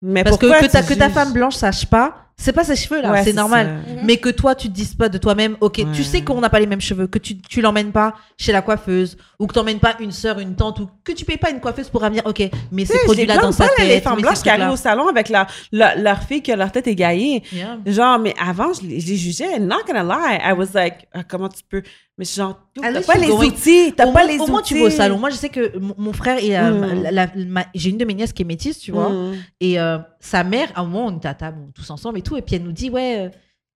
Mais 0.00 0.24
Parce 0.24 0.36
que 0.36 0.46
que 0.46 0.66
ta, 0.70 0.82
que 0.82 0.94
ta 0.94 1.10
femme 1.10 1.32
blanche 1.32 1.54
sache 1.54 1.86
pas, 1.86 2.31
c'est 2.36 2.52
pas 2.52 2.64
ses 2.64 2.74
cheveux 2.76 3.00
là, 3.02 3.12
Ouais, 3.12 3.22
c'est 3.24 3.32
normal. 3.32 3.82
ça. 3.86 3.92
Mais 4.04 4.16
que 4.16 4.28
toi 4.28 4.54
tu 4.54 4.68
te 4.68 4.72
dises 4.72 4.94
pas 4.94 5.08
de 5.08 5.18
toi-même, 5.18 5.56
ok, 5.60 5.74
tu 5.74 5.84
Ouais. 5.84 5.94
sais 6.02 6.22
qu'on 6.22 6.40
n'a 6.40 6.50
pas 6.50 6.58
les 6.60 6.66
mêmes 6.66 6.80
cheveux, 6.80 7.06
que 7.06 7.18
tu, 7.18 7.38
tu 7.38 7.60
l'emmènes 7.60 7.92
pas 7.92 8.14
chez 8.36 8.52
la 8.52 8.62
coiffeuse, 8.62 9.16
ou 9.38 9.46
que 9.46 9.54
t'emmènes 9.54 9.78
pas 9.78 9.94
une 10.00 10.10
sœur, 10.12 10.38
une 10.40 10.54
tante, 10.56 10.80
ou 10.80 10.88
que 11.04 11.12
tu 11.12 11.24
payes 11.24 11.36
pas 11.36 11.50
une 11.50 11.60
coiffeuse 11.60 11.88
pour 11.88 12.00
ramener, 12.00 12.22
ok, 12.24 12.40
mais 12.72 12.82
Tu 12.82 12.88
ces 12.88 12.92
sais, 12.94 12.98
je 13.00 13.04
produits 13.04 13.22
les 13.26 13.34
là 13.34 13.38
dans 13.38 13.52
sa 13.52 13.66
pas, 13.68 13.74
tête. 13.76 13.88
les 13.88 14.00
femmes 14.00 14.16
mais 14.16 14.22
blanches 14.22 14.42
qui 14.42 14.50
arrivent 14.50 14.70
au 14.72 14.76
salon 14.76 15.08
avec 15.08 15.28
leur, 15.28 15.46
leur, 15.70 15.92
leur 15.98 16.22
fille 16.22 16.42
que 16.42 16.52
leur 16.52 16.72
tête 16.72 16.86
est 16.88 16.94
gaillée. 16.94 17.42
Yeah. 17.52 17.78
Genre, 17.86 18.18
mais 18.18 18.34
avant, 18.44 18.72
je 18.72 18.82
les, 18.86 19.00
je 19.00 19.06
les 19.08 19.16
jugeais. 19.16 19.58
Not 19.60 19.84
gonna 19.86 20.02
lie. 20.02 20.38
I 20.42 20.52
was 20.52 20.68
like, 20.74 21.06
ah, 21.12 21.22
comment 21.24 21.48
tu 21.48 21.62
peux. 21.68 21.82
Mais 22.18 22.26
genre, 22.26 22.58
t'as 22.78 22.90
least 22.90 23.06
pas 23.06 23.14
les 23.18 23.26
going- 23.28 23.46
outils. 23.48 23.94
T'as 23.96 24.04
Au 24.06 24.12
pas 24.12 24.20
moins, 24.24 24.30
les 24.32 24.38
au 24.38 24.42
outils. 24.42 24.50
moins, 24.50 24.62
tu 24.62 24.78
vas 24.78 24.84
au 24.84 24.90
salon. 24.90 25.18
Moi, 25.18 25.30
je 25.30 25.36
sais 25.36 25.48
que 25.48 25.72
mon, 25.78 26.12
frère, 26.12 26.38
euh, 26.42 26.70
Mm. 26.70 27.02
la- 27.04 27.10
la- 27.34 27.66
j'ai 27.74 27.88
une 27.90 27.96
de 27.96 28.04
mes 28.04 28.12
nièces 28.14 28.32
qui 28.34 28.42
est 28.42 28.44
métisse, 28.44 28.78
tu 28.78 28.92
vois. 28.92 29.08
Mm. 29.08 29.32
Et 29.60 29.80
euh, 29.80 29.98
sa 30.20 30.44
mère, 30.44 30.68
à 30.74 30.80
un 30.82 30.84
moment, 30.84 31.06
on 31.06 31.16
était 31.16 31.28
à 31.28 31.34
table, 31.34 31.56
tous 31.74 31.88
ensemble 31.90 32.18
et 32.22 32.28
tout. 32.28 32.36
Et 32.36 32.42
puis 32.42 32.56
elle 32.56 32.62
nous 32.62 32.72
dit, 32.72 32.90
ouais, 32.90 33.26
euh, 33.26 33.28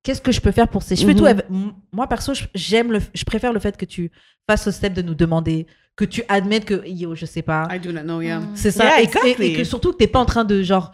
qu'est-ce 0.02 0.20
que 0.20 0.32
je 0.32 0.40
peux 0.40 0.52
faire 0.52 0.68
pour 0.68 0.82
ses 0.82 0.96
cheveux 0.96 1.10
et 1.12 1.14
tout. 1.16 1.24
Mhm. 1.24 1.28
Elle- 1.50 1.72
Moi, 1.92 2.06
perso, 2.08 2.32
j'aime 2.54 2.92
le, 2.92 3.00
je 3.14 3.24
préfère 3.24 3.52
le 3.52 3.60
fait 3.60 3.76
que 3.76 3.84
tu 3.84 4.10
fasses 4.48 4.64
le 4.66 4.72
step 4.72 4.92
de 4.92 5.02
nous 5.02 5.14
demander, 5.14 5.66
que 5.96 6.04
tu 6.04 6.22
admettes 6.28 6.64
que, 6.64 6.86
yo, 6.86 7.14
je 7.14 7.26
sais 7.26 7.42
pas. 7.42 7.66
I 7.70 7.80
do 7.80 7.90
not 7.92 8.02
know, 8.02 8.20
yeah. 8.20 8.40
C'est 8.54 8.70
ça. 8.70 8.84
Yeah, 8.84 9.00
et, 9.02 9.06
que- 9.06 9.18
et- 9.18 9.20
exactly. 9.30 9.46
et 9.46 9.52
que 9.56 9.64
surtout 9.64 9.92
que 9.92 9.96
t'es 9.98 10.06
pas 10.06 10.20
en 10.20 10.26
train 10.26 10.44
de 10.44 10.62
genre. 10.62 10.92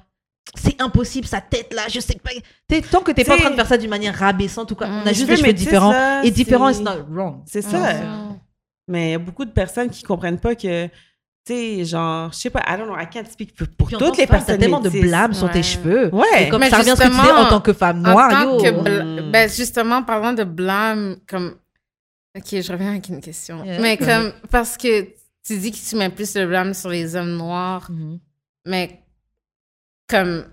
C'est 0.55 0.81
impossible, 0.83 1.27
sa 1.27 1.41
tête 1.41 1.73
là, 1.73 1.83
je 1.89 2.01
sais 2.01 2.17
pas. 2.23 2.31
Tant 2.91 3.01
que 3.03 3.13
t'es 3.13 3.25
pas 3.25 3.35
en 3.37 3.39
train 3.39 3.51
de 3.51 3.55
faire 3.55 3.67
ça 3.67 3.79
d'une 3.79 3.89
manière 3.91 4.15
rabaissante 4.15 4.71
ou 4.73 4.75
quoi. 4.75 4.87
Mm. 4.89 5.03
On 5.05 5.07
a 5.07 5.13
juste 5.13 5.29
des 5.29 5.37
cheveux 5.37 5.53
différents. 5.53 6.23
Et 6.23 6.31
différents, 6.31 6.73
c'est- 6.73 6.81
it's 6.83 6.91
not 6.91 7.05
wrong. 7.11 7.43
C'est 7.47 7.63
ça. 7.63 7.95
Mm. 7.95 8.39
Mais 8.89 9.09
il 9.09 9.13
y 9.13 9.15
a 9.15 9.19
beaucoup 9.19 9.45
de 9.45 9.51
personnes 9.53 9.89
qui 9.89 10.03
comprennent 10.03 10.41
pas 10.41 10.55
que, 10.57 10.89
tu 11.45 11.53
sais, 11.55 11.85
genre, 11.85 12.31
je 12.33 12.39
sais 12.39 12.51
pas, 12.51 12.61
I 12.69 12.77
don't 12.79 12.87
know, 12.87 12.97
I 12.97 13.07
can't 13.13 13.27
speak 13.31 13.55
pour, 13.77 13.89
toutes 13.89 14.17
les 14.17 14.27
personnes. 14.27 14.47
T'as 14.55 14.59
tellement 14.59 14.81
de 14.81 14.91
blâme 14.91 15.35
sur 15.35 15.51
tes 15.51 15.63
cheveux. 15.63 16.15
Ouais. 16.15 16.49
Comme 16.51 16.61
Mais 16.61 16.71
ça 16.71 16.79
revient 16.79 16.91
ce 16.97 17.03
que 17.03 17.09
tu 17.09 17.13
justement, 17.13 17.39
en 17.41 17.49
tant 17.49 17.61
que 17.61 17.73
femme 17.73 17.99
En 18.07 18.13
noire, 18.13 18.31
tant 18.31 18.43
yo. 18.59 18.63
que 18.63 18.71
bla- 18.71 19.05
Mm. 19.05 19.31
ben 19.33 19.51
justement, 19.51 20.03
parlant 20.03 20.33
de 20.33 20.45
blâme, 20.45 21.17
comme. 21.29 21.57
Ok, 22.37 22.47
je 22.63 22.73
reviens 22.73 22.91
avec 22.91 23.09
une 23.09 23.21
question. 23.21 23.65
Yeah. 23.65 23.81
Mais 23.81 23.97
comme. 23.97 24.33
Parce 24.51 24.77
que 24.77 25.03
tu 25.45 25.59
dis 25.59 25.71
que 25.73 25.77
tu 25.77 25.97
mets 25.97 26.09
plus 26.11 26.35
le 26.37 26.47
blâme 26.47 26.73
sur 26.75 26.89
les 26.91 27.17
hommes 27.17 27.37
noirs, 27.37 27.91
Mhm. 27.91 28.19
mais. 28.67 29.01
Comme. 30.09 30.45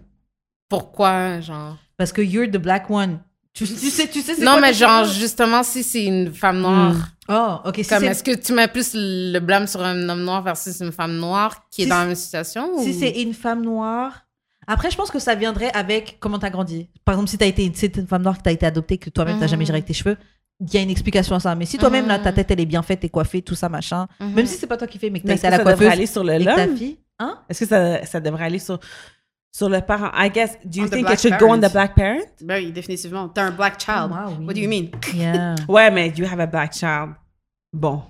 Pourquoi, 0.69 1.39
genre? 1.41 1.77
Parce 1.97 2.11
que 2.11 2.21
you're 2.21 2.47
the 2.49 2.57
black 2.57 2.89
one. 2.89 3.19
Tu, 3.53 3.65
tu 3.65 3.89
sais, 3.89 4.07
tu 4.07 4.21
sais, 4.21 4.35
c'est 4.35 4.43
Non, 4.43 4.53
quoi 4.53 4.61
mais 4.61 4.73
genre, 4.73 5.03
justement, 5.05 5.63
si 5.63 5.83
c'est 5.83 6.05
une 6.05 6.33
femme 6.33 6.59
noire, 6.61 6.95
Oh, 7.29 7.57
ok. 7.65 7.75
Si 7.77 7.87
comme 7.87 8.03
est-ce 8.05 8.23
que 8.23 8.35
tu 8.35 8.53
mets 8.53 8.67
plus 8.67 8.91
le 8.95 9.39
blâme 9.39 9.67
sur 9.67 9.81
un 9.83 10.09
homme 10.09 10.23
noir 10.23 10.41
versus 10.43 10.79
une 10.81 10.91
femme 10.91 11.15
noire 11.17 11.67
qui 11.69 11.83
est 11.83 11.85
dans 11.85 11.99
la 11.99 12.05
même 12.05 12.15
situation? 12.15 12.81
si 12.83 12.93
c'est 12.93 13.21
une 13.21 13.33
femme 13.33 13.61
noire. 13.63 14.25
Après, 14.67 14.91
je 14.91 14.97
pense 14.97 15.09
que 15.11 15.19
ça 15.19 15.33
viendrait 15.35 15.71
avec 15.73 16.17
comment 16.19 16.37
t'as 16.39 16.49
grandi. 16.49 16.89
Par 17.05 17.13
exemple, 17.15 17.29
si 17.29 17.37
t'as 17.37 17.47
été 17.47 17.71
si 17.73 17.87
une 17.87 18.07
femme 18.07 18.21
noire 18.23 18.37
que 18.37 18.43
t'as 18.43 18.51
été 18.51 18.65
adoptée, 18.65 18.97
que 18.97 19.09
toi-même 19.09 19.37
t'as 19.39 19.45
Mhm. 19.45 19.49
jamais 19.51 19.65
géré 19.65 19.77
avec 19.77 19.85
tes 19.85 19.93
cheveux, 19.93 20.17
il 20.59 20.73
y 20.73 20.77
a 20.77 20.81
une 20.81 20.89
explication 20.91 21.35
à 21.35 21.39
ça. 21.39 21.55
Mais 21.55 21.65
si 21.65 21.77
toi-même, 21.77 22.07
là, 22.07 22.19
ta 22.19 22.29
Mhm. 22.29 22.35
tête, 22.35 22.51
elle 22.51 22.59
est 22.59 22.65
bien 22.65 22.81
faite, 22.83 22.99
t'es 22.99 23.09
coiffée, 23.09 23.41
tout 23.41 23.55
ça, 23.55 23.69
machin. 23.69 24.07
Mhm. 24.19 24.33
Même 24.33 24.45
si 24.45 24.57
c'est 24.57 24.67
pas 24.67 24.77
toi 24.77 24.87
qui 24.87 24.99
fais, 24.99 25.09
mais 25.09 25.21
que 25.21 25.27
t'as 25.27 25.35
été 25.35 25.47
à 25.47 25.51
la 25.51 25.57
ça 25.57 25.63
devrait 25.63 25.75
coiffeuse 25.75 25.93
aller 25.93 26.05
sur 26.05 26.23
le 26.23 26.33
et 26.33 26.45
ta 26.45 26.67
fille. 26.67 26.99
Hein? 27.19 27.39
Est-ce 27.49 27.59
que 27.61 27.65
ça, 27.65 28.05
ça 28.05 28.19
devrait 28.19 28.45
aller 28.45 28.59
sur, 28.59 28.79
sur 29.51 29.69
le 29.69 29.81
parent? 29.81 30.11
I 30.15 30.29
guess, 30.29 30.57
do 30.63 30.79
you 30.81 30.85
On 30.85 30.89
think 30.89 31.09
it 31.09 31.19
should 31.19 31.37
go 31.39 31.49
on 31.51 31.59
the 31.59 31.71
black 31.71 31.95
parent? 31.95 32.21
Ben 32.41 32.63
oui, 32.63 32.71
définitivement. 32.71 33.29
T'as 33.29 33.43
un 33.43 33.51
black 33.51 33.79
child. 33.79 34.11
Ah, 34.13 34.25
oui. 34.29 34.45
What 34.45 34.53
do 34.53 34.59
you 34.61 34.69
mean? 34.69 34.89
Yeah. 35.13 35.55
Ouais, 35.67 35.89
mais 35.91 36.09
you 36.15 36.25
have 36.25 36.39
a 36.39 36.45
black 36.47 36.73
child. 36.73 37.11
Bon, 37.73 38.01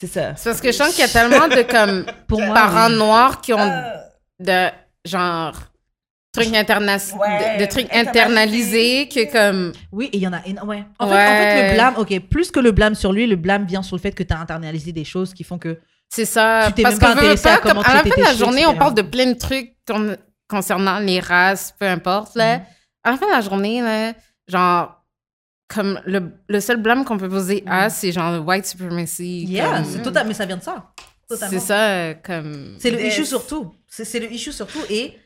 c'est 0.00 0.06
ça. 0.08 0.34
C'est 0.36 0.50
parce 0.50 0.60
que 0.60 0.68
je 0.72 0.76
sens 0.76 0.90
qu'il 0.90 1.00
y 1.00 1.04
a 1.04 1.08
tellement 1.08 1.48
de 1.48 1.62
comme 1.62 2.04
Pour 2.28 2.40
moi, 2.40 2.54
parents 2.54 2.88
oui. 2.90 2.96
noirs 2.96 3.40
qui 3.40 3.52
ont 3.52 3.72
de 4.40 4.68
genre 5.04 5.54
trucs 6.32 6.54
interna 6.54 6.96
Ouais, 7.18 7.56
de, 7.56 7.60
de 7.64 7.66
trucs 7.70 7.94
internalisés 7.94 9.08
que 9.08 9.30
comme 9.32 9.72
Oui, 9.92 10.10
et 10.12 10.18
il 10.18 10.22
y 10.22 10.28
en 10.28 10.32
a 10.34 10.40
ouais. 10.66 10.84
En, 10.98 11.08
Fait, 11.08 11.14
en 11.14 11.16
fait, 11.16 11.68
le 11.68 11.74
blâme, 11.74 11.94
ok, 11.96 12.20
plus 12.28 12.50
que 12.50 12.60
le 12.60 12.72
blâme 12.72 12.94
sur 12.94 13.12
lui, 13.12 13.26
le 13.26 13.36
blâme 13.36 13.64
vient 13.64 13.82
sur 13.82 13.96
le 13.96 14.00
fait 14.02 14.12
que 14.12 14.22
t'as 14.22 14.36
internalisé 14.38 14.92
des 14.92 15.04
choses 15.04 15.32
qui 15.32 15.44
font 15.44 15.58
que. 15.58 15.78
c'est 16.10 16.24
ça 16.26 16.64
Tu 16.68 16.74
t'es 16.74 16.82
parce 16.82 17.00
même 17.00 17.36
pas 17.38 17.58
comme 17.58 17.70
comment 17.72 17.80
à 17.82 17.94
la 17.94 18.02
fin 18.02 18.10
de 18.20 18.22
la 18.22 18.34
journée 18.34 18.66
on 18.66 18.74
parle 18.74 18.94
de 18.94 19.02
plein 19.02 19.26
de 19.26 19.38
trucs 19.38 19.74
con- 19.88 20.16
concernant 20.48 20.98
les 20.98 21.20
races 21.20 21.74
peu 21.78 21.86
importe 21.86 22.34
là 22.36 22.62
à 23.04 23.10
la 23.12 23.16
fin 23.16 23.26
de 23.26 23.32
la 23.32 23.40
journée 23.40 23.80
là 23.82 24.12
genre 24.48 25.02
comme 25.68 26.00
le, 26.06 26.32
le 26.48 26.60
seul 26.60 26.76
blâme 26.76 27.04
qu'on 27.04 27.18
peut 27.18 27.28
poser 27.28 27.64
à 27.66 27.90
c'est 27.90 28.12
genre 28.12 28.46
white 28.46 28.66
supremacy. 28.66 29.44
Yeah, 29.46 29.78
comme- 29.78 29.84
c'est 29.84 30.02
total, 30.02 30.28
mais 30.28 30.34
ça 30.34 30.46
vient 30.46 30.56
de 30.58 30.62
ça. 30.62 30.92
C'est 31.28 31.58
ça 31.58 32.14
comme 32.24 32.76
C'est 32.78 32.92
le 32.92 33.00
Yes. 33.00 33.14
issue 33.14 33.24
surtout. 33.24 33.74
C'est 33.88 34.20
le 34.20 34.30
issue 34.32 34.52
surtout. 34.52 34.78
Et 34.88 35.18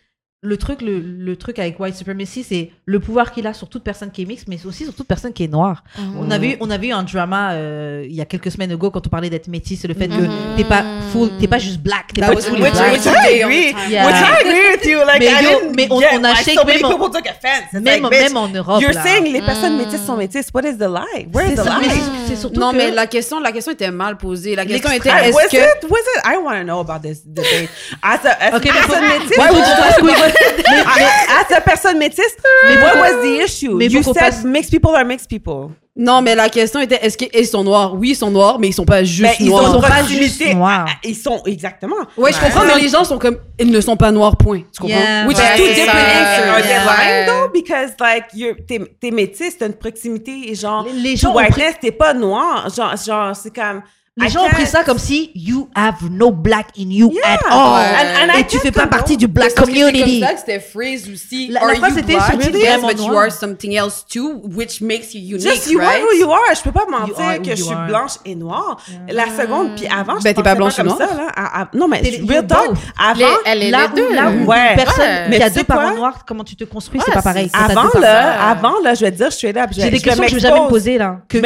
le 0.43 0.57
truc, 0.57 0.81
le, 0.81 1.01
le 1.01 1.37
truc 1.37 1.59
avec 1.59 1.79
white 1.79 1.95
supremacy, 1.95 2.43
c'est 2.49 2.71
le 2.87 2.99
pouvoir 2.99 3.31
qu'il 3.31 3.47
a 3.47 3.53
sur 3.53 3.69
toute 3.69 3.85
personne 3.85 4.11
qui 4.11 4.23
est 4.23 4.25
mixte, 4.25 4.49
mais 4.49 4.57
aussi 4.65 4.85
sur 4.85 4.95
toute 4.95 5.07
personne 5.07 5.35
qui 5.35 5.45
est 5.45 5.49
noire. 5.49 5.85
On 6.19 6.31
avait 6.31 6.53
eu, 6.53 6.57
on 6.61 6.71
avait 6.71 6.87
eu 6.87 6.93
un 6.93 7.03
drama 7.03 7.53
euh, 7.53 8.07
il 8.09 8.15
y 8.15 8.23
a 8.23 8.25
quelques 8.25 8.51
semaines 8.51 8.73
ago 8.73 8.91
quand 8.91 9.07
on 9.07 9.11
parlait 9.11 9.29
d'être 9.29 9.49
métis, 9.49 9.79
c'est 9.83 9.89
le 9.89 9.93
fait 9.93 10.09
que 10.09 10.15
Mhm. 10.15 10.31
t'es 10.57 10.65
pas 10.65 10.83
full, 11.13 11.29
t'es 11.39 11.47
pas 11.47 11.59
juste 11.59 11.81
black, 11.83 12.15
t'es 12.15 12.23
That 12.23 12.29
pas 12.29 12.33
which- 12.37 12.51
black. 12.57 12.73
which- 12.73 13.05
I 13.07 13.43
agree. 13.43 13.75
Yeah. 13.91 14.07
Which 14.07 14.17
I 14.17 14.41
agree 14.41 14.71
with 14.73 14.87
you? 14.87 14.99
Like, 15.05 15.19
Mais 15.19 15.27
I 15.27 15.45
yo, 15.45 15.61
didn't 15.61 15.77
mais 15.77 15.89
on- 15.91 16.25
a 16.25 16.35
shake 16.37 16.59
so 16.59 16.65
many 16.65 16.79
même 16.83 16.87
en- 16.87 16.97
people 16.97 17.11
took 17.11 17.27
offense. 17.27 17.65
It's 17.75 17.83
Même, 17.83 18.03
like, 18.03 18.11
bitch, 18.11 18.23
même 18.23 18.37
en 18.39 18.49
Europe. 18.49 18.81
You're 18.81 18.95
là. 18.95 19.03
saying 19.03 19.31
les 19.31 19.43
personnes 19.43 19.75
Mm. 19.75 19.79
métisses 19.85 20.07
sont 20.07 20.17
métisses. 20.17 20.49
What 20.55 20.63
is 20.63 20.79
the 20.79 20.89
lie? 20.89 21.29
Where 21.35 21.53
is 21.53 21.57
C'est 21.57 21.63
the 21.63 21.67
lie? 21.67 21.91
c'est- 22.29 22.37
surtout 22.37 22.61
Non, 22.61 22.71
que- 22.73 22.77
mais 22.79 22.91
la 22.93 23.07
question, 23.07 23.41
la 23.41 23.53
question 23.53 23.73
était 23.73 23.91
mal 23.91 24.17
posée. 24.17 24.57
La 24.57 24.65
question 24.65 24.91
était, 24.91 25.11
I- 25.11 25.29
est-ce 25.29 25.51
que... 25.51 25.87
Was 25.87 25.99
it? 25.99 26.23
I 26.25 26.37
want 26.43 26.57
to 26.61 26.65
know 26.65 26.81
about 26.81 27.07
this 27.07 27.27
debate. 27.27 27.69
As 28.03 28.25
a, 28.25 28.31
as 28.41 28.57
Ok, 28.57 28.65
a 28.67 28.73
mais 28.73 28.79
personne 28.81 29.05
faut- 29.05 29.19
métisse, 29.21 29.37
Why 29.37 29.49
would 29.51 29.67
you 29.67 29.85
ask 29.87 30.03
me- 30.03 30.30
as 30.31 31.55
a 31.57 31.61
personne 31.61 31.99
métisse, 31.99 32.37
Mais 32.69 32.77
what 32.83 32.97
was 33.01 33.23
the 33.23 33.45
issue? 33.45 33.75
mais 33.75 33.87
you 33.87 34.03
said 34.03 34.15
pas- 34.15 34.45
mixed 34.45 34.71
people 34.71 34.95
are 34.95 35.05
mixed 35.05 35.29
people. 35.29 35.71
Non, 35.97 36.23
mais 36.23 36.35
la 36.35 36.49
question 36.49 36.81
était, 36.81 36.99
est-ce 37.05 37.19
qu'ils 37.19 37.47
sont 37.47 37.63
noirs? 37.65 37.95
Oui, 37.95 38.11
ils 38.11 38.17
sont 38.17 38.31
noirs, 38.31 38.59
mais 38.59 38.69
ils 38.69 38.73
sont 38.73 38.85
pas 38.87 39.03
juste 39.05 39.23
Mais 39.23 39.37
ils 39.41 39.47
noirs. 39.51 39.67
sont 39.67 39.73
sont 39.75 39.81
pas 39.81 40.03
juste 40.05 40.55
noirs. 40.55 40.87
à- 40.89 41.07
Ils 41.07 41.17
sont 41.17 41.43
exactement. 41.45 41.97
Ouais, 42.17 42.33
je 42.33 42.39
comprends, 42.41 42.65
mais 42.65 42.81
les 42.81 42.89
gens 42.89 43.05
sont 43.05 43.19
comme, 43.19 43.37
ils 43.59 43.71
ne 43.71 43.81
sont 43.81 43.97
pas 43.97 44.11
noirs, 44.11 44.37
point. 44.37 44.61
Tu 44.73 44.81
comprends? 44.81 44.97
Yeah. 44.97 45.27
Which 45.27 45.37
Ouais, 45.37 45.43
is 45.57 45.59
two 45.59 45.67
c'est 45.67 45.75
different 45.75 45.93
ça. 45.99 45.99
Are 45.99 46.57
answers. 46.57 46.63
they 46.63 46.71
Yeah. 46.71 46.85
lying 46.87 47.27
though? 47.27 47.49
Because 47.53 47.91
like 48.01 48.25
you're 48.35 48.55
t'es 48.67 49.11
métisse, 49.11 49.59
t'as 49.59 49.67
une 49.67 49.75
proximité 49.75 50.33
et 50.51 50.55
genre 50.55 50.87
Les- 50.87 51.11
les 51.11 51.17
gens 51.17 51.35
whiteness, 51.35 51.75
t'es 51.81 51.91
pas 51.93 52.15
noir. 52.15 52.69
Genre 52.75 52.95
genre 52.97 53.37
c'est 53.37 53.55
comme 53.55 53.83
Les 54.17 54.27
I 54.27 54.31
gens 54.31 54.45
ont 54.45 54.49
pris 54.49 54.67
ça 54.67 54.83
comme 54.83 54.99
si 54.99 55.31
you 55.37 55.69
have 55.73 55.95
no 56.11 56.33
black 56.33 56.67
in 56.77 56.91
you 56.91 57.13
Yeah. 57.15 57.35
at 57.35 57.39
all. 57.49 57.79
And- 57.81 58.25
and 58.33 58.37
I 58.37 58.41
et 58.41 58.45
tu 58.47 58.59
fais 58.59 58.73
pas 58.73 58.89
partie 58.89 59.17
du 59.17 59.29
black 59.29 59.55
community. 59.55 60.23
c'était 60.37 60.59
phrase 60.59 61.09
aussi. 61.11 61.47
La- 61.47 61.61
la 61.61 61.67
are 61.67 61.75
phrase 61.77 61.93
you 61.93 61.99
était 62.01 62.15
black? 62.15 62.43
sur- 62.43 62.55
Yes, 62.57 62.81
but 62.83 62.99
you 63.07 63.17
are 63.17 63.31
something 63.31 63.73
else 63.77 64.05
too, 64.13 64.43
which 64.57 64.81
makes 64.81 65.15
you 65.15 65.37
unique, 65.37 65.41
Just 65.49 65.71
you 65.71 65.79
right? 65.79 66.01
are 66.03 66.03
who 66.03 66.19
you 66.19 66.31
are. 66.33 66.41
Je 66.57 66.61
peux 66.61 66.73
pas 66.73 66.87
mentir 66.91 67.15
que 67.41 67.51
je 67.55 67.63
suis 67.63 67.73
are. 67.73 67.87
blanche 67.87 68.15
et 68.25 68.35
noire. 68.35 68.79
La 69.09 69.27
seconde, 69.27 69.77
puis 69.77 69.87
avant, 69.87 70.19
je 70.19 70.25
Ben, 70.25 70.35
t'es 70.35 70.43
pas 70.43 70.57
blanche 70.57 70.73
et 70.73 70.77
comme 70.79 70.87
noire. 70.87 70.99
ça, 70.99 71.15
là. 71.17 71.27
À- 71.37 71.63
à- 71.63 71.69
non, 71.73 71.87
mais 71.87 72.03
je- 72.05 72.27
real 72.27 72.47
talk. 72.49 72.73
Avant, 72.99 73.15
Les- 73.17 73.25
elle 73.47 73.63
est 73.63 73.71
là, 73.71 73.87
deux. 73.95 74.09
où, 74.09 74.13
là 74.13 74.29
où 74.29 74.45
Ouais. 74.51 74.71
une 74.71 74.77
personne 74.77 75.31
qui 75.31 75.41
a 75.43 75.51
deux 75.51 75.65
parents 75.65 75.95
noirs, 75.95 76.25
comment 76.27 76.43
tu 76.45 76.57
te 76.57 76.65
construis, 76.65 77.01
c'est 77.07 77.13
pas 77.13 77.23
pareil. 77.23 77.49
Avant, 77.55 77.89
là, 78.01 78.51
avant, 78.51 78.81
là, 78.83 78.93
je 78.95 79.05
vais 79.05 79.13
te 79.13 79.17
dire 79.19 79.33
straight 79.33 79.57
up. 79.57 79.71
je- 79.71 79.81
J'ai 79.83 79.91
des 79.91 79.99
je 79.99 80.03
questions 80.03 80.25
que 80.25 80.31
je 80.31 80.35
vais 80.35 80.41
jamais 80.41 80.61
me 80.65 80.69
poser 80.69 80.99
là. 80.99 81.21
Je. 81.33 81.39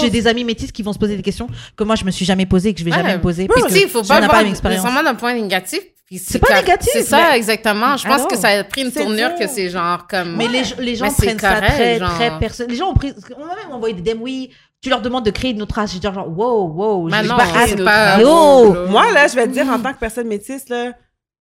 J'ai 0.00 0.10
des 0.10 0.26
amis 0.26 0.42
métis 0.44 0.72
qui 0.72 0.82
vont 0.82 0.92
se 0.92 0.98
poser 0.98 1.16
des 1.16 1.22
questions 1.22 1.46
que 1.76 1.84
moi 1.84 1.94
je 1.94 2.04
me 2.08 2.12
suis 2.12 2.24
jamais 2.24 2.46
posées 2.46 2.70
et 2.70 2.74
que 2.74 2.80
je 2.80 2.84
vais 2.84 2.90
jamais 2.90 3.16
me 3.16 3.20
poser. 3.22 3.46
Parce 3.46 3.72
que 3.72 3.78
il 3.78 3.88
faut 3.88 4.02
je 4.02 4.08
pas 4.08 4.20
n'ai 4.20 4.26
voir 4.26 4.40
une 4.42 4.48
expérience. 4.48 4.82
nécessairement 4.82 5.08
d'un 5.08 5.14
point 5.16 5.34
négatif. 5.34 5.80
C'est 6.16 6.38
pas 6.38 6.54
négatif, 6.60 6.90
C'est 6.92 7.02
ça, 7.02 7.36
exactement. 7.36 7.96
Je 7.98 8.04
pense 8.04 8.14
Alors, 8.14 8.28
que 8.28 8.36
ça 8.36 8.48
a 8.48 8.64
pris 8.64 8.80
une 8.82 8.90
c'est 8.90 9.00
tournure 9.02 9.34
que 9.38 9.46
c'est 9.46 9.68
genre 9.68 10.06
comme. 10.08 10.36
Mais 10.36 10.48
les, 10.48 10.62
les 10.78 10.96
gens 10.96 11.04
Mais 11.04 11.10
c'est 11.10 11.26
prennent 11.26 11.38
ça 11.38 11.60
très, 11.60 11.98
genre. 11.98 12.14
très 12.14 12.38
personnel. 12.38 12.70
Les 12.70 12.76
gens 12.78 12.88
ont 12.90 12.94
pris. 12.94 13.12
On 13.36 13.44
m'a 13.44 13.54
même 13.56 13.72
envoyé 13.72 13.94
des 13.94 14.14
DM, 14.14 14.22
oui, 14.22 14.50
tu 14.80 14.88
leur 14.88 15.02
demandes 15.02 15.26
de 15.26 15.30
créer 15.30 15.50
une 15.50 15.60
autre 15.60 15.74
race. 15.74 15.92
J'ai 15.92 15.98
dit 15.98 16.06
genre, 16.06 16.26
wow, 16.28 16.66
wow. 16.72 17.08
Mais 17.10 17.24
je- 17.24 17.28
non, 17.28 17.36
ah, 17.38 17.44
c'est 17.66 17.76
c'est 17.76 17.84
pas. 17.84 18.20
Yo! 18.22 18.86
Moi, 18.88 19.12
là, 19.12 19.26
je 19.28 19.34
vais 19.34 19.46
te 19.48 19.52
dire, 19.52 19.68
en 19.68 19.78
tant 19.80 19.92
que 19.92 19.98
personne 19.98 20.28
métisse, 20.28 20.66
là, 20.70 20.92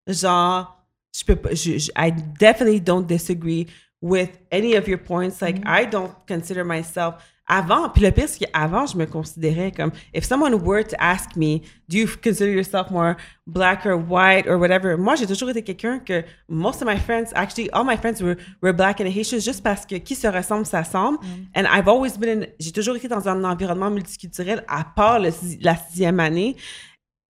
genre, 0.06 0.84
je 1.18 1.24
peux 1.24 1.36
pas, 1.38 1.50
je, 1.54 1.78
je- 1.78 1.92
I 1.98 2.12
definitely 2.40 2.82
don't 2.82 3.06
disagree 3.06 3.68
with 4.02 4.30
any 4.52 4.76
of 4.76 4.88
your 4.88 5.00
points. 5.00 5.40
Like, 5.42 5.60
I 5.66 5.86
don't 5.90 6.12
consider 6.28 6.64
myself, 6.66 7.16
avant, 7.48 7.90
puis 7.90 8.04
le 8.04 8.12
pire, 8.12 8.28
c'est 8.28 8.46
qu'avant, 8.46 8.86
je 8.86 8.98
me 8.98 9.06
considérais 9.06 9.72
comme, 9.72 9.92
if 10.14 10.26
someone 10.26 10.54
were 10.56 10.84
to 10.84 10.96
ask 11.00 11.36
me, 11.36 11.62
do 11.88 11.98
you 11.98 12.08
consider 12.22 12.52
yourself 12.52 12.92
more 12.92 13.16
black 13.46 13.86
or 13.86 13.96
white 13.96 14.46
or 14.48 14.58
whatever, 14.58 14.98
moi, 14.98 15.16
j'ai 15.16 15.26
toujours 15.26 15.50
été 15.50 15.64
quelqu'un 15.64 16.00
que, 16.00 16.24
most 16.50 16.82
of 16.82 16.88
my 16.88 16.98
friends, 16.98 17.32
actually, 17.36 17.70
all 17.72 17.86
my 17.86 17.96
friends 17.96 18.22
were, 18.22 18.36
were 18.62 18.74
black 18.74 19.00
and 19.00 19.06
Haitians 19.08 19.46
juste 19.46 19.64
parce 19.64 19.86
que 19.86 19.96
qui 19.96 20.16
se 20.16 20.28
ressemble, 20.28 20.66
s'assemble. 20.66 21.20
And 21.56 21.66
I've 21.66 21.88
always 21.88 22.18
been 22.18 22.44
in, 22.44 22.46
j'ai 22.60 22.72
toujours 22.72 22.96
été 22.98 23.08
dans 23.08 23.28
un 23.28 23.44
environnement 23.44 23.90
multiculturel, 23.90 24.64
à 24.68 24.84
part 24.84 25.20
le 25.20 25.30
la 25.62 25.76
sixième 25.76 26.20
année. 26.20 26.58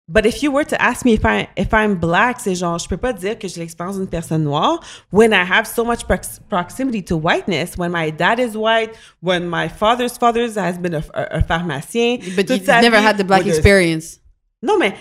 But 0.09 0.25
if 0.25 0.41
you 0.41 0.53
were 0.53 0.65
to 0.65 0.81
ask 0.81 1.05
me 1.05 1.15
if 1.15 1.25
I 1.25 1.49
if 1.57 1.75
I'm 1.75 1.97
black, 1.97 2.39
c'est 2.39 2.55
genre 2.55 2.79
je 2.79 2.89
peux 2.89 2.97
pas 2.97 3.13
dire 3.13 3.37
que 3.39 3.49
j'ai 3.49 3.59
l'expérience 3.61 3.97
d'une 3.97 4.07
personne 4.07 4.45
noire 4.45 4.79
when 5.11 5.33
I 5.33 5.43
have 5.43 5.67
so 5.67 5.85
much 5.85 6.07
prox- 6.07 6.39
proximity 6.49 7.03
to 7.07 7.17
whiteness. 7.17 7.77
When 7.77 7.91
my 7.91 8.13
dad 8.13 8.39
is 8.39 8.57
white, 8.57 8.91
when 9.21 9.49
my 9.49 9.69
father's 9.69 10.17
father 10.17 10.47
has 10.57 10.79
been 10.79 10.95
a, 10.95 11.03
a- 11.13 11.39
a 11.39 11.43
pharmacien. 11.43 12.19
But 12.37 12.47
toute 12.47 12.61
you 12.61 12.67
sa 12.67 12.81
never 12.81 12.99
vie, 13.01 13.05
had 13.05 13.17
the 13.19 13.25
black 13.25 13.47
experience. 13.47 14.21
Non 14.63 14.79
mais 14.79 14.95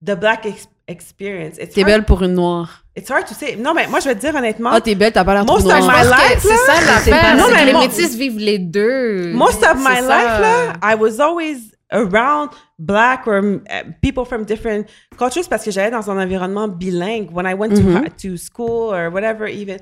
the 0.00 0.14
black 0.14 0.46
ex- 0.46 0.68
experience. 0.86 1.56
T'es 1.74 1.82
belle 1.82 2.04
pour 2.04 2.22
une 2.22 2.34
noire. 2.34 2.84
It's 2.96 3.10
hard 3.10 3.26
to 3.26 3.34
say. 3.34 3.56
Non 3.56 3.74
mais 3.74 3.88
moi 3.88 3.98
je 3.98 4.04
vais 4.08 4.14
te 4.14 4.20
dire 4.20 4.36
honnêtement. 4.36 4.70
Ah, 4.72 4.80
t'es 4.80 4.94
belle, 4.94 5.12
t'as 5.12 5.24
pas 5.24 5.34
l'air 5.34 5.44
trop 5.44 5.56
Most 5.56 5.66
of 5.66 5.80
my 5.80 5.80
noire. 5.80 6.04
life, 6.04 6.38
c'est 6.38 6.56
ça 6.58 6.74
l'affaire. 6.86 7.36
Non, 7.36 7.46
mais 7.52 7.64
les 7.64 7.72
métis 7.72 8.14
vivent 8.14 8.38
les 8.38 8.60
deux. 8.60 9.32
most 9.32 9.64
of 9.64 9.78
my 9.78 9.96
life 10.00 10.38
là, 10.40 10.74
I 10.80 10.94
was 10.94 11.18
always 11.18 11.73
around 11.92 12.50
black 12.78 13.26
or 13.26 13.38
uh, 13.38 13.82
people 14.02 14.24
from 14.24 14.44
different 14.44 14.86
cultures 15.16 15.48
parce 15.48 15.64
que 15.64 15.70
j'allais 15.70 15.90
dans 15.90 16.10
un 16.10 16.18
environnement 16.18 16.68
bilingue 16.68 17.30
when 17.32 17.46
I 17.46 17.54
went 17.54 17.74
to, 17.76 17.82
Mm-hmm. 17.82 18.16
to 18.22 18.36
school 18.36 18.92
or 18.94 19.10
whatever 19.10 19.46
even. 19.46 19.78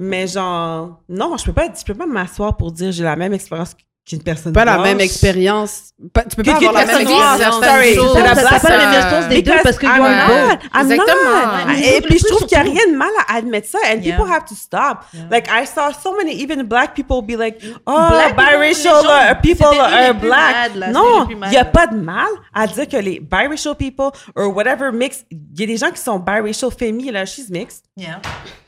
Mais 0.00 0.26
genre 0.28 1.02
non, 1.08 1.36
je 1.36 1.44
peux 1.44 1.52
pas 1.52 1.68
je 1.76 1.84
peux 1.84 1.94
pas 1.94 2.06
m'asseoir 2.06 2.56
pour 2.56 2.70
dire 2.72 2.92
j'ai 2.92 3.02
la 3.04 3.16
même 3.16 3.32
expérience 3.32 3.74
qu'une 4.08 4.22
personne 4.22 4.52
Pas 4.52 4.64
la 4.64 4.78
même 4.78 5.00
expérience. 5.00 5.92
Pas- 6.12 6.22
tu 6.22 6.36
peux 6.36 6.42
pas 6.42 6.52
que 6.52 6.56
avoir 6.64 6.72
la 6.72 6.86
même 6.86 7.00
expérience. 7.00 7.64
sorry. 7.64 7.94
C'est 7.94 8.22
la 8.22 8.34
pas 8.34 8.68
la 8.70 8.78
même 8.78 8.94
expérience 8.94 9.28
des 9.28 9.42
deux 9.42 9.52
parce 9.62 9.76
que 9.76 9.86
I'm 9.86 9.96
you 9.96 10.02
are 10.02 10.28
not. 10.28 10.58
I'm. 10.74 11.70
Et 11.82 12.00
puis 12.00 12.18
je 12.18 12.26
trouve 12.26 12.46
qu'il 12.46 12.56
n'y 12.60 12.68
a 12.68 12.72
rien 12.72 12.92
de 12.92 12.96
mal 12.96 13.10
à 13.26 13.36
admettre 13.36 13.68
ça. 13.68 13.78
And 13.92 14.00
people 14.00 14.30
have 14.30 14.44
to 14.46 14.54
stop. 14.54 15.04
Like 15.30 15.48
I 15.48 15.66
saw 15.66 15.90
so 15.92 16.16
many 16.16 16.40
even 16.42 16.62
black 16.62 16.94
people 16.94 17.20
be 17.22 17.36
like, 17.38 17.60
oh, 17.86 18.08
biracial 18.36 18.60
les 18.60 18.74
gens, 18.74 19.32
uh, 19.32 19.34
people 19.42 19.66
are 19.80 20.14
black. 20.14 20.74
non, 20.92 21.28
il 21.28 21.50
n'y 21.50 21.56
a 21.56 21.64
pas 21.64 21.86
de 21.86 21.96
mal 21.96 22.28
à 22.54 22.66
dire 22.66 22.88
que 22.88 22.96
les 22.96 23.20
biracial 23.20 23.74
people 23.74 24.10
or 24.34 24.54
whatever 24.54 24.90
mix. 24.92 25.24
Il 25.30 25.60
y 25.60 25.64
a 25.64 25.66
des 25.66 25.76
gens 25.76 25.90
qui 25.90 26.00
sont 26.00 26.18
biracial. 26.18 26.70
Femi 26.70 27.10
là, 27.10 27.24
she's 27.26 27.48
mixed. 27.50 27.84
Yeah. 27.96 28.20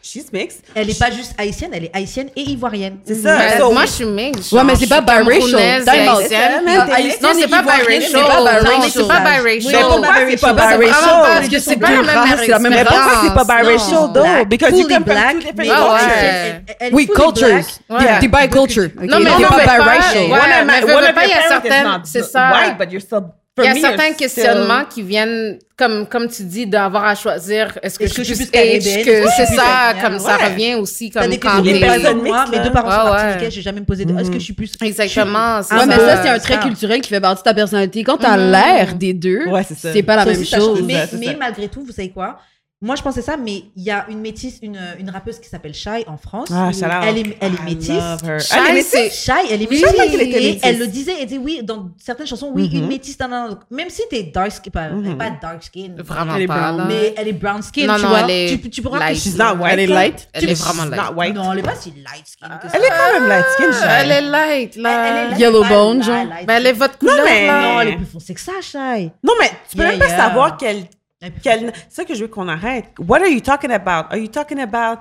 She's 0.03 0.33
mixed. 0.33 0.65
Elle 0.75 0.89
est 0.91 0.99
pas 0.99 1.11
juste 1.11 1.35
haïtienne, 1.39 1.71
elle 1.75 1.85
est 1.85 1.91
haïtienne 1.95 2.31
et 2.35 2.41
ivoirienne. 2.41 2.99
C'est 3.05 3.17
ça. 3.17 3.59
So- 3.59 3.71
moi, 3.71 3.85
je 3.85 3.91
suis 3.91 4.05
mixte. 4.07 4.51
Ouais, 4.51 4.65
mais 4.65 4.75
c'est 4.75 4.89
pas 4.89 5.03
suis 5.03 5.07
biracial. 5.31 5.61
camerounaise, 5.61 5.85
Time 5.85 6.09
out. 6.09 6.21
haïtienne. 6.21 6.51
Ah, 6.51 6.61
puis- 6.61 6.95
haïtienne 6.95 7.23
Non, 7.23 7.29
c'est 7.33 7.41
et 7.41 7.49
pas 7.49 7.61
ivoirienne, 7.61 7.87
biracial. 7.87 8.11
c'est 8.11 8.29
pas 8.29 8.39
Non, 8.39 8.45
biracial. 8.45 8.91
c'est 8.91 9.09
pas 9.09 9.21
biracial. 9.21 9.73
Mais 9.73 9.81
pourquoi 9.81 10.15
c'est 10.29 10.37
pas 10.41 10.49
C'est 10.49 10.79
biracial? 10.79 11.11
vraiment 11.11 11.23
parce 11.23 11.49
que 11.49 11.55
Ils 11.55 11.61
c'est 11.61 11.73
sont 11.75 11.79
pas 11.81 11.87
deux 11.89 11.95
la 11.95 12.03
même 12.03 12.17
races, 12.17 12.41
c'est 12.41 12.47
la 12.49 12.59
même 12.59 12.73
Mais 12.73 12.81
expérience. 12.81 13.09
pourquoi 13.11 13.23
c'est 13.29 13.35
pas 13.47 13.63
biracial 13.63 14.01
Non. 14.01 14.13
though? 14.13 14.45
Because 14.47 14.71
you 14.71 14.83
fully 14.83 14.95
come 14.95 15.05
from 15.05 15.15
black, 15.15 15.33
two 15.33 15.39
different 15.41 15.57
mais- 15.57 15.71
Ouais, 15.71 15.77
cultures. 15.77 15.93
ouais. 15.93 16.01
Elle- 16.01 16.27
elle- 16.69 16.77
elle 16.81 16.89
est 16.89 16.95
Oui, 16.95 17.07
fully 17.07 17.17
cultures. 17.21 17.49
black. 17.49 18.01
Ouais. 18.01 18.19
T'es 18.21 18.29
biculture. 18.29 18.85
ok? 18.85 19.05
Non, 19.11 19.19
mais 19.19 19.25
T'es 19.25 19.31
non, 19.43 19.49
pas 19.49 19.57
mais 19.57 19.65
pas- 19.65 19.77
biracial. 19.79 20.23
Ouais, 20.25 20.31
One 20.31 20.37
of 20.39 20.41
mais 20.41 20.65
my- 20.65 20.81
veux, 20.87 20.95
one 20.95 21.03
veux 21.03 21.09
of 21.09 21.15
pas, 21.15 21.25
il 21.25 21.31
y 21.31 21.33
a 21.33 21.37
your 21.37 21.43
parents 21.49 21.61
is 21.61 21.69
certaines- 21.69 21.85
not 21.85 22.01
c'est 22.05 22.23
ça. 22.25 22.51
White, 22.51 22.79
but 22.79 22.93
you're 22.93 23.01
still. 23.03 23.23
Il 23.59 23.65
y 23.65 23.69
a 23.69 23.75
me, 23.75 23.81
certains 23.81 24.13
questionnements 24.13 24.85
qui 24.89 25.03
viennent, 25.03 25.59
comme, 25.77 26.07
comme 26.07 26.29
tu 26.29 26.45
dis, 26.45 26.67
d'avoir 26.67 27.05
à 27.05 27.15
choisir 27.15 27.79
est-ce 27.83 27.99
que 27.99 28.07
je 28.07 28.13
suis 28.13 28.23
plus 28.23 28.35
suis 28.37 28.51
caribéenne, 28.51 29.05
que 29.05 29.29
c'est 29.37 29.47
suis 29.47 29.57
ça, 29.57 29.93
plus 29.93 30.03
comme 30.03 30.19
ça 30.19 30.37
Ouais. 30.39 30.45
revient 30.47 30.75
aussi, 30.77 31.11
comme 31.11 31.27
des 31.29 31.39
quand 31.39 31.57
questions 31.63 31.73
les 31.75 31.81
personnes 31.81 32.23
mixtes, 32.23 32.49
mes 32.53 32.61
deux 32.61 32.71
parents 32.71 32.91
sont 32.91 32.97
Ouais, 32.97 33.05
ouais. 33.11 33.23
martiniquais, 33.25 33.51
j'ai 33.51 33.61
jamais 33.63 33.81
me 33.81 33.85
posé 33.87 34.05
de 34.07 34.19
est-ce 34.19 34.31
que 34.31 34.39
je 34.39 34.45
suis 34.45 34.53
plus 34.55 34.73
Exactement. 34.81 35.63
c'est 35.63 35.75
Ouais, 35.75 35.87
mais 35.87 35.97
ça. 35.97 36.23
c'est 36.23 36.29
un 36.31 36.39
trait 36.39 36.55
ça. 36.55 36.61
culturel 36.61 37.01
qui 37.03 37.09
fait 37.11 37.21
partie 37.21 37.43
de 37.43 37.45
ta 37.45 37.53
personnalité. 37.55 38.03
Quand 38.05 38.17
t'as 38.17 38.37
l'air 38.37 38.95
des 38.95 39.13
deux, 39.15 39.47
Ouais, 39.49 39.63
c'est 39.65 40.03
pas 40.05 40.17
la 40.17 40.25
même 40.25 40.45
chose. 40.45 40.83
Mais, 40.83 41.37
malgré 41.39 41.69
tout, 41.69 41.83
vous 41.85 41.93
savez 41.93 42.11
quoi? 42.11 42.39
Moi, 42.83 42.97
je 42.97 43.03
pensais 43.03 43.21
ça, 43.21 43.37
mais 43.37 43.65
il 43.77 43.83
y 43.83 43.91
a 43.91 44.07
une 44.09 44.21
métisse, 44.21 44.59
une, 44.63 44.81
une 44.99 45.11
rappeuse 45.11 45.39
qui 45.39 45.51
s'appelle 45.51 45.75
Shai 45.75 46.03
en 46.07 46.17
France. 46.17 46.49
Ah, 46.51 46.71
elle 47.05 47.19
est, 47.19 47.37
elle 47.43 47.53
est 47.53 47.63
métisse. 47.63 47.89
Shai, 47.93 48.57
Elle 48.57 48.71
est 48.71 48.73
métisse? 48.73 49.23
Shai, 49.23 49.33
elle 49.51 49.63
est 49.63 49.71
métisse. 49.71 49.93
qu'elle 49.93 50.21
était 50.23 50.43
Et 50.43 50.47
métisse. 50.47 50.61
elle 50.63 50.79
le 50.79 50.87
disait, 50.87 51.13
elle 51.21 51.27
dit 51.27 51.37
oui, 51.37 51.61
dans 51.63 51.91
certaines 51.99 52.27
chansons, 52.27 52.51
oui, 52.55 52.71
une 52.73 52.85
Mhm. 52.85 52.89
métisse. 52.89 53.19
nan, 53.21 53.29
nan, 53.31 53.49
nan. 53.49 53.59
Même 53.71 53.91
si 53.91 54.01
t'es 54.09 54.23
dark 54.23 54.51
skin, 54.53 54.71
pas, 54.71 54.89
Mhm. 54.89 55.19
pas 55.19 55.29
dark 55.43 55.63
skin, 55.63 55.91
Vraiment 55.99 56.37
Elle 56.37 56.43
est 56.43 56.47
pas, 56.47 56.73
brown. 56.73 56.89
mais 56.89 57.13
elle 57.19 57.29
est 57.29 57.33
brown 57.35 57.61
skin, 57.61 57.87
Non, 57.87 57.97
tu 57.97 58.03
non, 58.03 58.09
vois. 58.09 58.21
elle 58.21 58.31
est 58.31 58.63
tu, 58.63 58.71
tu 58.71 58.81
pourras 58.81 58.99
light. 58.99 59.15
que- 59.15 59.21
She's 59.21 59.37
not 59.37 59.57
white. 59.63 59.73
Elle 59.75 59.81
est 59.81 59.87
light. 59.87 60.29
Elle 60.33 60.45
est 60.45 60.49
She's 60.49 60.61
vraiment 60.65 60.85
not 60.87 60.97
light. 60.97 61.15
white. 61.17 61.35
Non, 61.35 61.53
elle 61.53 61.59
est 61.59 61.63
pas 61.63 61.75
si 61.75 61.91
light 61.91 62.25
skin 62.27 62.49
que 62.63 62.67
ça. 62.71 62.79
Elle 62.79 62.83
est 62.83 62.89
quand 62.89 63.21
même 63.21 63.29
light 63.29 63.45
skin, 63.59 63.73
Shai. 63.73 63.89
Elle 64.05 64.11
est 64.11 64.21
light, 64.23 64.77
là. 64.77 65.07
Elle 65.07 65.17
est 65.17 65.31
light, 65.33 65.39
Yellow 65.41 65.65
bone, 65.65 66.03
genre. 66.03 66.25
light 66.25 66.47
Ben, 66.47 66.55
elle 66.57 66.67
est 66.69 66.73
votre 66.73 66.97
couleur, 66.97 67.17
mais- 67.27 67.47
là. 67.47 67.61
Non, 67.75 67.81
elle 67.83 67.89
est 67.89 67.97
plus 67.97 68.07
foncée 68.07 68.33
que 68.33 68.41
ça, 68.41 68.53
Shai. 68.63 69.13
Non, 69.23 69.35
mais 69.39 69.51
tu 69.71 69.77
peux 69.77 69.83
même 69.83 69.99
pas 69.99 70.09
savoir 70.09 70.57
quelle. 70.57 70.85
Elle. 71.21 71.73
C'est 71.89 71.97
ça 71.97 72.05
que 72.05 72.15
je 72.15 72.23
veux 72.23 72.29
qu'on 72.29 72.49
arrête. 72.49 72.87
What 72.99 73.19
are 73.21 73.29
you 73.29 73.41
talking 73.41 73.71
about? 73.71 74.07
Are 74.11 74.17
you 74.19 74.29
talking 74.29 74.59
about 74.61 75.01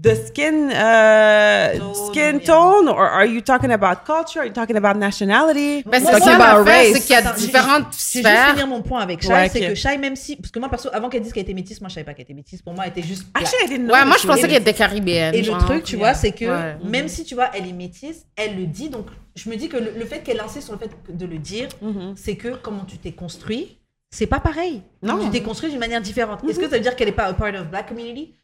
the 0.00 0.14
skin, 0.28 0.70
uh, 0.70 1.76
Tone, 1.78 1.94
skin 1.94 2.36
yeah. 2.36 2.46
tone, 2.46 2.88
or 2.88 3.04
are 3.06 3.26
you 3.26 3.42
talking 3.42 3.70
about 3.72 4.06
culture? 4.06 4.38
Are 4.40 4.46
you 4.46 4.52
talking 4.52 4.76
about 4.76 4.96
nationality? 4.96 5.82
Ben, 5.84 6.00
Moi, 6.02 6.12
c'est 6.12 6.20
ça 6.20 6.36
about 6.36 6.64
l'affaire, 6.64 6.64
race. 6.64 6.92
c'est 6.94 7.00
qu'il 7.00 7.10
y 7.10 7.18
a 7.18 7.32
différentes 7.34 7.82
Je 7.82 7.88
vais 7.88 7.90
juste 7.90 8.18
sphères. 8.20 8.50
finir 8.52 8.66
mon 8.68 8.80
point 8.80 9.00
avec 9.00 9.20
Shai, 9.22 9.28
Ouais, 9.32 9.48
c'est 9.50 9.60
que 9.60 9.74
Shai, 9.74 9.98
même 9.98 10.16
si, 10.16 10.36
parce 10.36 10.52
que 10.52 10.58
moi 10.58 10.70
perso, 10.70 10.88
avant 10.92 11.08
qu'elle 11.10 11.20
dise 11.22 11.32
qu'elle 11.34 11.42
était 11.42 11.52
métisse, 11.52 11.80
moi 11.82 11.88
je 11.90 11.94
savais 11.94 12.04
pas 12.04 12.14
qu'elle 12.14 12.22
était 12.22 12.32
métisse. 12.34 12.62
Pour 12.62 12.72
moi, 12.72 12.84
elle 12.86 12.92
était 12.92 13.02
juste. 13.06 13.26
Actually, 13.34 13.66
didn't 13.68 13.84
know 13.86 13.92
Ouais, 13.92 14.00
that 14.00 14.06
moi, 14.06 14.16
she 14.16 14.22
je 14.22 14.26
pensais 14.28 14.42
qu'elle 14.48 14.62
était 14.62 14.72
caribéenne. 14.72 15.34
Et 15.34 15.42
le 15.42 15.52
truc, 15.58 15.84
tu 15.84 15.96
vois, 15.96 16.14
c'est 16.14 16.32
que 16.32 16.44
Ouais. 16.46 16.76
même 16.84 17.08
si 17.08 17.24
tu 17.24 17.34
vois, 17.34 17.50
elle 17.52 17.68
est 17.68 17.72
métisse, 17.74 18.24
elle 18.36 18.56
le 18.56 18.66
dit. 18.66 18.88
Donc, 18.88 19.06
je 19.36 19.50
me 19.50 19.56
dis 19.56 19.68
que 19.68 19.76
le, 19.76 19.92
le 19.98 20.04
fait 20.06 20.20
qu'elle 20.20 20.40
insiste 20.40 20.66
sur 20.68 20.74
le 20.74 20.78
fait 20.78 20.90
de 21.12 21.26
le 21.26 21.38
dire, 21.38 21.68
Mhm. 21.82 22.14
c'est 22.16 22.36
que 22.36 22.48
comment 22.62 22.84
tu 22.84 22.96
t'es 22.96 23.12
construit, 23.12 23.76
c'est 24.10 24.26
pas 24.26 24.40
pareil. 24.40 24.82
Non. 25.02 25.18
Tu 25.24 25.30
t'es 25.30 25.42
construit 25.42 25.70
d'une 25.70 25.78
manière 25.78 26.00
différente. 26.00 26.40
Est-ce 26.48 26.58
que 26.58 26.68
ça 26.68 26.76
veut 26.76 26.80
dire 26.80 26.96
qu'elle 26.96 27.08
est 27.08 27.12
pas 27.12 27.24
a 27.26 27.32
part 27.32 27.54
of 27.54 27.68
black 27.68 27.88
community? 27.88 28.34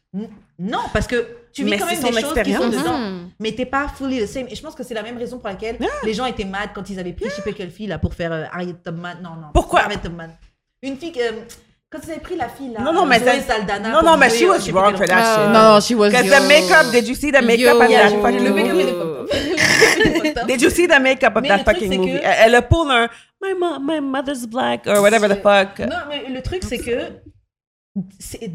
Non, 0.57 0.79
parce 0.93 1.05
que 1.05 1.27
tu 1.53 1.63
vis 1.63 1.71
Mais 1.71 1.77
quand 1.77 1.85
même 1.85 1.95
des 1.95 2.01
choses 2.01 2.15
qui 2.15 2.21
sont 2.23 2.33
expérience. 2.35 2.71
dedans, 2.75 2.97
Mhm. 2.97 3.29
mais 3.39 3.51
t'es 3.51 3.65
pas 3.65 3.87
fully 3.95 4.19
the 4.19 4.25
same. 4.25 4.47
Et 4.49 4.55
je 4.55 4.61
pense 4.63 4.73
que 4.73 4.81
c'est 4.83 4.93
la 4.93 5.03
même 5.03 5.17
raison 5.17 5.37
pour 5.37 5.49
laquelle 5.49 5.77
les 6.03 6.13
gens 6.13 6.25
étaient 6.25 6.45
mad 6.45 6.69
quand 6.73 6.89
ils 6.89 6.97
avaient 6.99 7.11
pris 7.13 7.25
je 7.25 7.35
sais 7.35 7.41
pas 7.41 7.51
quelle 7.51 7.69
fille 7.69 7.87
là 7.87 7.99
pour 7.99 8.13
faire 8.13 8.31
euh, 8.31 8.45
Harriet 8.51 8.75
Tubman. 8.83 9.17
Non, 9.21 9.31
non. 9.31 9.47
Pourquoi? 9.53 9.81
Harriet 9.81 9.99
Tubman. 10.01 10.31
Une 10.81 10.97
fille 10.97 11.11
que, 11.11 11.19
euh, 11.19 11.31
quand 11.91 11.99
ils 12.05 12.11
avaient 12.11 12.19
pris 12.21 12.35
la 12.37 12.47
fille 12.47 12.71
là. 12.71 12.79
Non, 12.81 12.93
non, 12.93 13.05
mais 13.05 13.19
Zoé 13.19 13.41
Saldana 13.45 13.89
Non, 13.89 14.01
non, 14.01 14.17
mais 14.17 14.29
she 14.29 14.43
euh, 14.43 14.47
was 14.51 14.59
je 14.59 14.63
sais 14.65 14.71
wrong 14.71 14.93
pas 14.93 14.97
for 14.97 15.07
that 15.07 15.35
shit. 15.43 15.53
Non, 15.53 15.73
non, 15.73 15.81
she 15.81 15.91
was 15.93 16.09
Because 16.09 16.29
the 16.29 16.47
makeup, 16.47 16.91
did 16.91 17.07
you 17.07 17.13
see 17.15 17.31
the 17.31 17.43
makeup 17.43 17.75
of 17.81 17.89
that 17.89 18.09
fucking 18.21 18.43
movie? 18.49 18.93
Did 20.47 20.61
you 20.61 20.69
see 20.69 20.87
the 20.87 20.99
makeup 21.01 21.35
of 21.35 21.43
that 21.47 21.63
fucking 21.65 21.89
movie? 21.97 22.19
elle 22.23 22.55
a 22.55 22.61
pull 22.61 22.89
un 22.89 23.09
my, 23.41 23.53
mo- 23.53 23.79
my 23.79 23.99
mother's 23.99 24.45
black 24.45 24.87
or 24.87 25.01
whatever 25.01 25.27
the 25.27 25.41
fuck. 25.41 25.79
Non, 25.79 26.05
mais 26.09 26.27
le 26.29 26.41
truc, 26.41 26.63
c'est 26.63 26.77
que 26.79 27.21
c'est- 28.19 28.51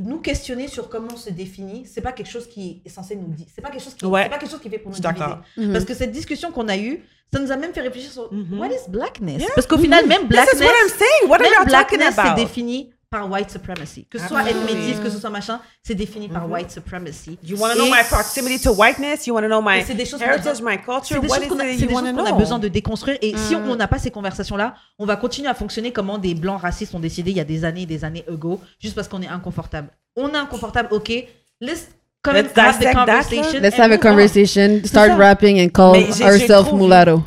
nous 0.00 0.18
questionner 0.20 0.68
sur 0.68 0.88
comment 0.88 1.08
on 1.12 1.16
se 1.16 1.30
définit, 1.30 1.84
c'est 1.86 2.00
pas 2.00 2.12
quelque 2.12 2.30
chose 2.30 2.46
qui 2.46 2.80
est 2.84 2.88
censé 2.88 3.16
nous 3.16 3.28
dire. 3.28 3.46
C'est 3.54 3.60
pas 3.60 3.70
quelque 3.70 3.82
chose 3.82 3.94
qui, 3.94 4.04
Ouais. 4.06 4.24
c'est 4.24 4.28
pas 4.28 4.38
quelque 4.38 4.50
chose 4.50 4.60
qui 4.60 4.70
fait 4.70 4.78
pour 4.78 4.92
nous 4.92 4.96
diviser. 4.98 5.18
d'accord. 5.18 5.40
Mhm. 5.56 5.72
Parce 5.72 5.84
que 5.84 5.94
cette 5.94 6.12
discussion 6.12 6.52
qu'on 6.52 6.68
a 6.68 6.76
eue, 6.76 7.02
ça 7.32 7.40
nous 7.40 7.50
a 7.50 7.56
même 7.56 7.72
fait 7.72 7.80
réfléchir 7.80 8.12
sur 8.12 8.32
Mhm. 8.32 8.58
what 8.60 8.68
is 8.68 8.88
blackness? 8.88 9.40
Yeah. 9.42 9.50
Parce 9.54 9.66
qu'au 9.66 9.78
final, 9.78 10.06
même 10.06 10.22
This 10.22 10.26
is 10.28 10.28
blackness, 10.28 10.60
what 10.60 10.74
I'm 10.84 10.88
saying. 10.90 11.30
What 11.30 11.36
are 11.40 11.50
talking 11.50 11.66
blackness, 11.98 12.14
c'est 12.14 12.20
about? 12.20 12.40
défini 12.40 12.90
par 13.12 13.30
white 13.30 13.50
supremacy. 13.50 14.06
Que 14.10 14.18
ce 14.18 14.26
soit 14.26 14.42
être 14.48 15.02
que 15.02 15.10
ce 15.10 15.18
soit 15.18 15.28
machin, 15.28 15.60
c'est 15.82 15.94
défini 15.94 16.28
par 16.28 16.50
white 16.50 16.70
supremacy. 16.70 17.38
You 17.44 17.58
want 17.58 17.68
to 17.72 17.74
know 17.76 17.84
my 17.90 18.02
proximity 18.08 18.58
to 18.60 18.72
whiteness? 18.72 19.26
You 19.26 19.34
want 19.34 19.42
to 19.42 19.48
know 19.48 19.60
my 19.60 19.80
heritage, 19.80 20.10
besoin- 20.10 20.62
my 20.62 20.78
culture? 20.78 21.20
des 21.20 21.28
What 21.28 21.38
is 21.40 21.44
it 21.44 21.48
c'est 21.50 21.80
you 21.82 21.86
des 21.88 21.92
want 21.94 22.00
choses 22.06 22.16
to 22.16 22.22
qu'on 22.24 22.34
a 22.34 22.38
besoin 22.38 22.58
de 22.58 22.68
déconstruire. 22.68 23.18
Et 23.20 23.36
si 23.36 23.54
Mm. 23.54 23.68
on 23.68 23.76
n'a 23.76 23.86
pas 23.86 23.98
ces 23.98 24.10
conversations-là, 24.10 24.74
on 24.98 25.04
va 25.04 25.16
continuer 25.16 25.48
à 25.48 25.54
fonctionner 25.54 25.92
comment 25.92 26.16
des 26.16 26.34
blancs 26.34 26.62
racistes 26.62 26.94
ont 26.94 27.00
décidé 27.00 27.32
il 27.32 27.36
y 27.36 27.40
a 27.40 27.44
des 27.44 27.66
années 27.66 27.82
et 27.82 27.86
des 27.86 28.02
années 28.02 28.24
ago, 28.26 28.58
juste 28.80 28.94
parce 28.94 29.08
qu'on 29.08 29.20
est 29.20 29.28
inconfortable. 29.28 29.88
On 30.16 30.30
est 30.32 30.36
inconfortable, 30.38 30.88
ok. 30.90 31.12
Let's 31.60 31.88
même 32.26 32.46
Let's 32.46 32.56
have 32.56 32.78
the 32.78 32.94
conversation. 32.94 33.60
Let's 33.60 33.78
have 33.78 33.92
a 33.92 33.98
conversation, 33.98 34.80
start 34.84 35.18
rapping 35.18 35.60
and 35.60 35.68
call 35.70 35.96
ourselves 36.22 36.72
mulatto. 36.72 37.22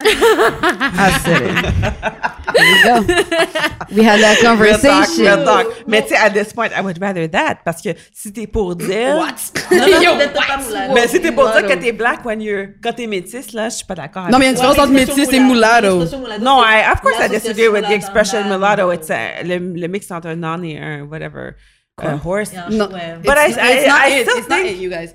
I 0.00 1.12
said 1.22 1.42
it. 1.42 2.37
There 2.54 2.66
you 2.66 2.84
go. 2.84 3.94
We 3.96 4.02
had 4.04 4.20
that 4.20 4.38
Real 4.58 4.78
talk, 4.78 5.06
conversation. 5.06 5.24
real 5.24 5.44
talk. 5.44 5.66
Mais 5.86 6.02
tu 6.02 6.08
sais, 6.08 6.16
at 6.16 6.30
this 6.30 6.52
point, 6.52 6.70
I 6.76 6.80
would 6.82 7.00
rather 7.00 7.26
that. 7.30 7.58
Parce 7.64 7.82
que 7.82 7.90
si 8.12 8.32
t'es 8.32 8.46
pour 8.46 8.74
dire. 8.76 9.16
Non, 9.70 9.78
non, 9.86 10.00
Yo, 10.02 10.14
peut-être 10.16 10.32
pas 10.32 10.56
mulatto. 10.56 10.94
Mais 10.94 11.08
si 11.08 11.20
t'es 11.20 11.30
pour 11.32 11.44
dire 11.44 11.56
Mulatto. 11.62 11.74
que 11.74 11.80
t'es 11.84 11.92
black 11.92 12.24
when 12.24 12.40
you're, 12.40 12.68
quand 12.82 12.92
t'es 12.94 13.06
métisse, 13.06 13.52
là, 13.52 13.68
je 13.68 13.76
suis 13.76 13.84
pas 13.86 13.94
d'accord. 13.94 14.28
Non, 14.30 14.38
mais 14.38 14.46
il 14.46 14.52
y 14.54 14.56
a 14.56 14.58
une 14.58 14.58
avec 14.58 14.70
différence 14.70 14.78
entre 14.78 14.92
l'expression 14.92 15.24
métis 15.26 15.34
et 15.34 15.40
mulatto. 15.40 15.98
l'expression 15.98 16.18
mulatto, 16.20 16.44
No, 16.44 16.60
I, 16.62 16.90
of 16.92 17.00
course 17.02 17.16
I 17.20 17.28
disagree 17.28 17.68
with 17.68 17.84
the 17.86 17.92
expression 17.92 18.44
mulatto. 18.48 18.90
It's 18.92 19.10
uh, 19.10 19.44
le, 19.44 19.58
le 19.58 19.88
mix 19.88 20.10
entre 20.10 20.28
un 20.28 20.36
non 20.36 20.62
et 20.64 20.78
un 20.78 21.02
whatever. 21.10 21.54
A 22.00 22.14
horse. 22.24 22.50
Il 22.52 22.56
y 22.56 22.58
a 22.58 22.64
un 22.66 22.70
Non. 22.70 22.88
But 23.24 23.36
I, 23.36 23.50
It's- 23.50 23.58
I, 23.58 23.86
not 23.88 24.08
I 24.08 24.20
it. 24.20 24.22
still 24.28 24.38
It's 24.38 24.48
not 24.48 24.58
think 24.58 24.70
it, 24.70 24.80
you 24.80 24.88
guys. 24.88 25.14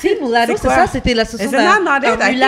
Si, 0.00 0.08
mulatto, 0.22 0.52
C'est 0.56 0.68
ça, 0.68 0.86
c'était 0.86 1.14
l'association 1.14 1.50
d'un 1.58 1.80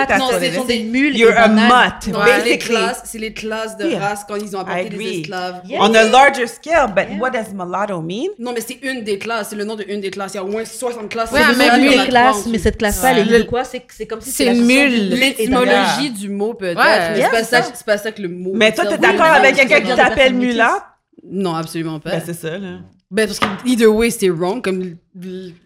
that's 0.06 0.18
Non, 0.18 0.28
ce 0.40 0.52
sont 0.54 0.64
des 0.64 0.82
mules 0.84 1.16
et 1.16 1.18
You're 1.20 1.36
a 1.36 1.48
mutt, 1.48 2.06
Non, 2.12 2.20
c'est 2.24 2.36
les 2.36 2.42
basically. 2.42 2.58
classes, 2.58 3.02
c'est 3.04 3.18
les 3.18 3.32
classes 3.32 3.76
de 3.76 3.88
Yeah. 3.88 3.98
race 4.08 4.24
quand 4.28 4.36
ils 4.36 4.54
ont 4.56 4.60
apporté 4.60 4.88
les 4.90 5.20
esclaves. 5.20 5.62
Yeah. 5.66 5.78
On 5.82 5.94
a 5.94 6.04
larger 6.04 6.46
scale, 6.46 6.92
but 6.94 7.06
what 7.20 7.30
does 7.30 7.52
mulatto 7.54 8.00
mean? 8.02 8.28
Non, 8.38 8.52
mais 8.54 8.60
c'est 8.60 8.78
une 8.82 9.02
des 9.02 9.18
classes, 9.18 9.48
c'est 9.50 9.56
le 9.56 9.64
nom 9.64 9.74
de 9.76 9.84
une 9.88 10.00
des 10.00 10.10
classes. 10.10 10.34
Il 10.34 10.36
y 10.36 10.40
a 10.40 10.44
au 10.44 10.48
moins 10.48 10.64
60 10.64 11.08
classes. 11.08 11.32
Ouais, 11.32 11.40
ça 11.40 11.76
une 11.78 11.88
en 12.00 12.50
mais 12.50 12.58
cette 12.58 12.76
classe-là, 12.78 13.12
elle 13.18 13.34
est 13.34 13.46
quoi 13.46 13.64
C'est 13.64 13.84
c'est 13.88 14.06
comme 14.06 14.20
si 14.20 14.30
C'est 14.30 14.44
la 14.44 14.52
une 14.52 14.64
mule. 14.64 15.10
d'une. 15.10 15.18
L'étymologie 15.18 16.10
du 16.10 16.28
mot, 16.28 16.54
peut-être. 16.54 16.78
Ouais. 16.78 17.10
mais 17.14 17.22
c'est 17.22 17.84
pas, 17.84 17.98
ça, 17.98 18.12
que 18.12 18.22
le 18.22 18.28
mot. 18.28 18.52
Mais 18.54 18.72
toi, 18.72 18.86
t'es 18.86 18.98
d'accord 18.98 19.26
avec 19.26 19.56
quelqu'un 19.56 19.80
qui 19.80 19.94
t'appelle 19.94 20.34
mulat? 20.34 20.84
Non, 21.30 21.54
absolument 21.54 21.98
pas. 21.98 22.10
Ben, 22.10 22.22
c'est 22.24 22.34
ça, 22.34 22.50
là. 22.58 22.78
Ben, 23.10 23.26
parce 23.26 23.38
que 23.38 23.46
either 23.66 23.86
way, 23.86 24.10
c'était 24.10 24.28
wrong. 24.28 24.62
Comme 24.62 24.96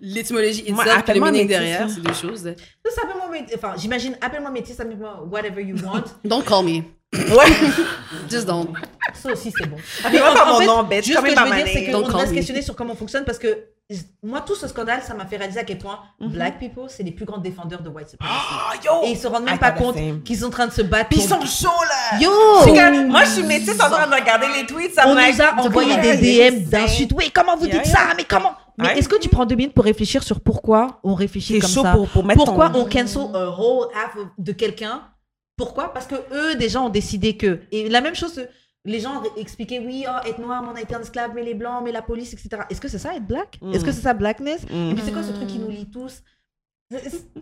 l'étymologie 0.00 0.64
Moi, 0.72 0.84
itself, 0.84 1.04
puis 1.04 1.14
le 1.14 1.20
meaning 1.20 1.32
métis, 1.42 1.48
derrière, 1.48 1.90
c'est 1.90 2.00
deux 2.00 2.14
choses. 2.14 2.46
Appelle-moi 2.46 3.28
métis. 3.30 3.56
Enfin, 3.56 3.74
j'imagine, 3.76 4.16
appelle-moi 4.20 4.50
métis, 4.50 4.78
appelle-moi 4.78 5.26
whatever 5.30 5.60
you 5.60 5.76
want. 5.84 6.04
Don't 6.24 6.44
call 6.44 6.64
me. 6.64 6.82
Ouais. 7.12 7.52
Just 8.30 8.46
don't. 8.46 8.68
Ça 9.12 9.32
aussi, 9.32 9.52
c'est 9.56 9.66
bon. 9.66 9.76
Appelle-moi 10.04 10.30
En 10.30 10.60
mon 10.60 10.66
nom, 10.66 10.82
bitch. 10.84 11.04
Juste 11.04 11.18
ce 11.18 11.22
que 11.22 11.30
je 11.30 11.44
veux 11.44 11.56
dire, 11.56 11.66
c'est 11.72 11.90
qu'on 11.90 12.08
doit 12.08 12.26
se 12.26 12.32
questionner 12.32 12.62
sur 12.62 12.74
comment 12.76 12.92
on 12.92 12.96
fonctionne 12.96 13.24
parce 13.24 13.38
que 13.38 13.66
moi, 14.22 14.40
tout 14.40 14.54
ce 14.54 14.66
scandale, 14.68 15.02
ça 15.02 15.14
m'a 15.14 15.26
fait 15.26 15.36
réaliser 15.36 15.60
à 15.60 15.64
quel 15.64 15.78
point 15.78 15.98
Mhm. 16.20 16.28
black 16.32 16.58
people, 16.58 16.84
c'est 16.88 17.02
les 17.02 17.10
plus 17.10 17.24
grands 17.24 17.38
défendeurs 17.38 17.82
de 17.82 17.88
white 17.88 18.08
supremacy. 18.10 18.36
Ah, 18.50 18.72
yo! 18.84 18.90
Et 19.06 19.10
ils 19.12 19.18
se 19.18 19.26
rendent 19.26 19.42
I 19.42 19.50
même 19.50 19.58
pas 19.58 19.72
compte 19.72 19.96
qu'ils 20.24 20.38
sont 20.38 20.46
en 20.46 20.50
train 20.50 20.66
de 20.66 20.72
se 20.72 20.82
battre. 20.82 21.08
Puis 21.10 21.20
ils 21.20 21.28
sont 21.28 21.40
chauds, 21.42 21.68
là! 21.68 22.18
Yo! 22.20 22.30
Moi, 23.08 23.24
je 23.24 23.30
suis 23.30 23.42
métisse 23.42 23.80
en 23.80 23.90
train 23.90 24.06
de 24.06 24.14
regarder 24.14 24.46
les 24.56 24.66
tweets. 24.66 24.94
I'm 24.96 25.10
On 25.10 25.14
nous 25.14 25.42
a 25.42 25.66
envoyé 25.66 25.96
des 25.98 26.16
DM 26.50 26.60
d'insultes. 26.64 27.12
Oui, 27.16 27.30
comment 27.34 27.56
vous 27.56 27.66
dites 27.66 27.74
yeah. 27.74 27.84
ça? 27.84 27.98
Mais 28.16 28.24
comment? 28.24 28.52
Mais 28.78 28.86
Ouais. 28.88 28.98
est-ce 28.98 29.08
que 29.08 29.16
tu 29.16 29.28
prends 29.28 29.44
deux 29.44 29.54
minutes 29.54 29.74
pour 29.74 29.84
réfléchir 29.84 30.22
sur 30.22 30.40
pourquoi 30.40 30.98
on 31.04 31.14
réfléchit 31.14 31.58
comme 31.58 31.68
chaud 31.70 31.82
ça? 31.82 31.92
pour- 31.92 32.08
pour 32.08 32.24
mettre 32.24 32.42
Pourquoi 32.44 32.70
ton- 32.70 32.80
on 32.80 32.84
cancel 32.86 33.22
a 33.34 33.50
whole 33.50 33.88
half 33.94 34.16
of- 34.16 34.28
de 34.38 34.52
quelqu'un? 34.52 35.02
Pourquoi? 35.58 35.92
Parce 35.92 36.06
que 36.06 36.14
eux 36.32 36.54
déjà 36.54 36.80
ont 36.80 36.88
décidé 36.88 37.36
que. 37.36 37.60
Et 37.70 37.88
la 37.90 38.00
même 38.00 38.14
chose, 38.14 38.40
les 38.85 39.01
gens 39.01 39.23
expliquaient 39.36 39.78
oui, 39.78 40.05
oh, 40.09 40.27
être 40.28 40.39
noir, 40.41 40.62
mais 40.62 40.69
on 40.73 40.77
a 40.77 40.81
été 40.81 40.94
un 40.94 41.01
esclave, 41.01 41.31
mais 41.35 41.43
les 41.43 41.55
blancs, 41.55 41.83
mais 41.85 41.93
la 41.93 42.02
police, 42.02 42.33
etc. 42.33 42.62
Est-ce 42.69 42.81
que 42.81 42.89
c'est 42.89 42.99
ça 42.99 43.15
être 43.15 43.27
black? 43.27 43.59
Mm. 43.62 43.75
Est-ce 43.75 43.85
que 43.85 43.93
c'est 43.93 44.01
ça 44.02 44.12
blackness? 44.15 44.62
Mm. 44.69 44.91
Et 44.91 44.94
puis 44.94 45.02
c'est 45.05 45.12
quoi 45.12 45.23
ce 45.23 45.33
truc 45.33 45.47
qui 45.47 45.59
nous 45.59 45.69
lie 45.70 45.89
tous? 45.91 46.23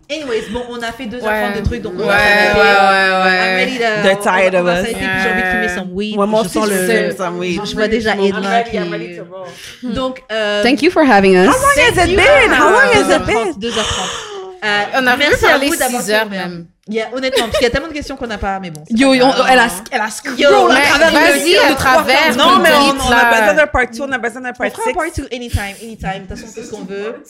Anyways, 0.09 0.49
bon, 0.53 0.61
on 0.69 0.81
a 0.81 0.91
fait 0.93 1.07
deux 1.07 1.19
Ouais. 1.19 1.59
de 1.59 1.65
trucs, 1.65 1.81
donc 1.81 1.93
on 1.97 1.99
Ouais, 1.99 2.05
va 2.05 2.13
ouais, 2.13 2.17
s'arrêter. 2.17 2.59
ouais, 2.59 2.63
I'm 2.63 3.25
ouais. 3.25 3.55
ready 3.65 3.77
to- 3.79 4.01
They're 4.03 4.19
tired 4.21 4.55
on 4.55 4.59
of 4.59 4.67
us. 4.67 4.85
j'ai 4.87 4.95
envie 4.95 5.41
de 5.41 5.47
fumer 5.51 5.67
some 5.67 5.89
weed. 5.91 6.17
Ouais, 6.17 6.25
moi 6.27 6.43
je 6.43 6.49
sens 6.49 6.69
je 6.69 6.73
le. 6.73 7.07
fume 7.09 7.17
some 7.17 7.37
weed. 7.37 7.61
Je 7.65 7.73
vois 7.75 7.87
déjà 7.89 8.15
Edna 8.15 8.63
qui. 8.63 8.77
Donc, 9.83 10.23
euh, 10.31 10.63
Thank 10.63 10.81
you 10.83 10.89
for 10.91 11.03
having 11.03 11.35
us. 11.35 11.47
How 11.47 11.51
long 11.51 11.97
has 11.97 12.07
it 12.07 12.15
been? 12.15 12.51
How 12.51 12.69
long 12.71 12.93
has 12.93 13.09
it 13.09 13.21
2h30, 13.23 13.59
been? 13.59 13.69
2h30. 13.71 14.30
Euh, 14.63 14.83
On 14.95 15.07
a 15.07 15.17
merci 15.17 15.45
à 15.45 15.57
d'avoir 15.57 15.73
6 15.73 15.81
heures 15.81 15.89
fait 15.89 15.95
ouvert. 15.97 16.27
même. 16.27 16.65
Il 16.87 16.95
y 16.95 17.01
a, 17.01 17.13
honnêtement, 17.13 17.45
parce 17.45 17.57
qu'il 17.57 17.63
y 17.63 17.67
a 17.67 17.69
tellement 17.71 17.87
de 17.87 17.93
questions 17.93 18.15
qu'on 18.17 18.27
n'a 18.27 18.37
pas, 18.37 18.59
mais 18.59 18.69
bon. 18.69 18.83
Yo, 18.89 19.09
pas 19.09 19.15
yo, 19.15 19.25
elle 19.49 19.59
a, 19.59 19.67
elle 19.91 20.01
a 20.01 20.09
scroll 20.09 20.37
Yo, 20.39 20.49
à 20.69 20.75
travers 20.81 21.11
vas-y, 21.11 21.57
à 21.57 21.73
travers. 21.75 22.35
Non, 22.37 22.57
mais 22.59 22.69
on, 22.73 23.07
on 23.07 23.11
a 23.11 23.29
besoin 23.39 23.53
d'un 23.53 23.67
part 23.67 23.87
2, 23.91 24.01
on 24.01 24.11
a 24.11 24.17
besoin 24.17 24.41
d'un 24.41 24.49
On 24.49 24.53
part 24.53 24.69
fera 24.71 24.81
un 24.83 24.87
6. 24.87 24.93
part 24.93 25.05
2 25.29 25.35
anytime, 25.35 25.75
anytime. 25.81 26.13
De 26.13 26.27
toute 26.27 26.29
façon, 26.37 26.47
c'est 26.53 26.63
ce 26.63 26.71
qu'on 26.71 26.83
veut. 26.83 27.23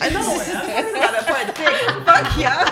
Ah 0.00 0.10
non, 0.10 0.20
Fuck 2.06 2.38
yeah. 2.38 2.64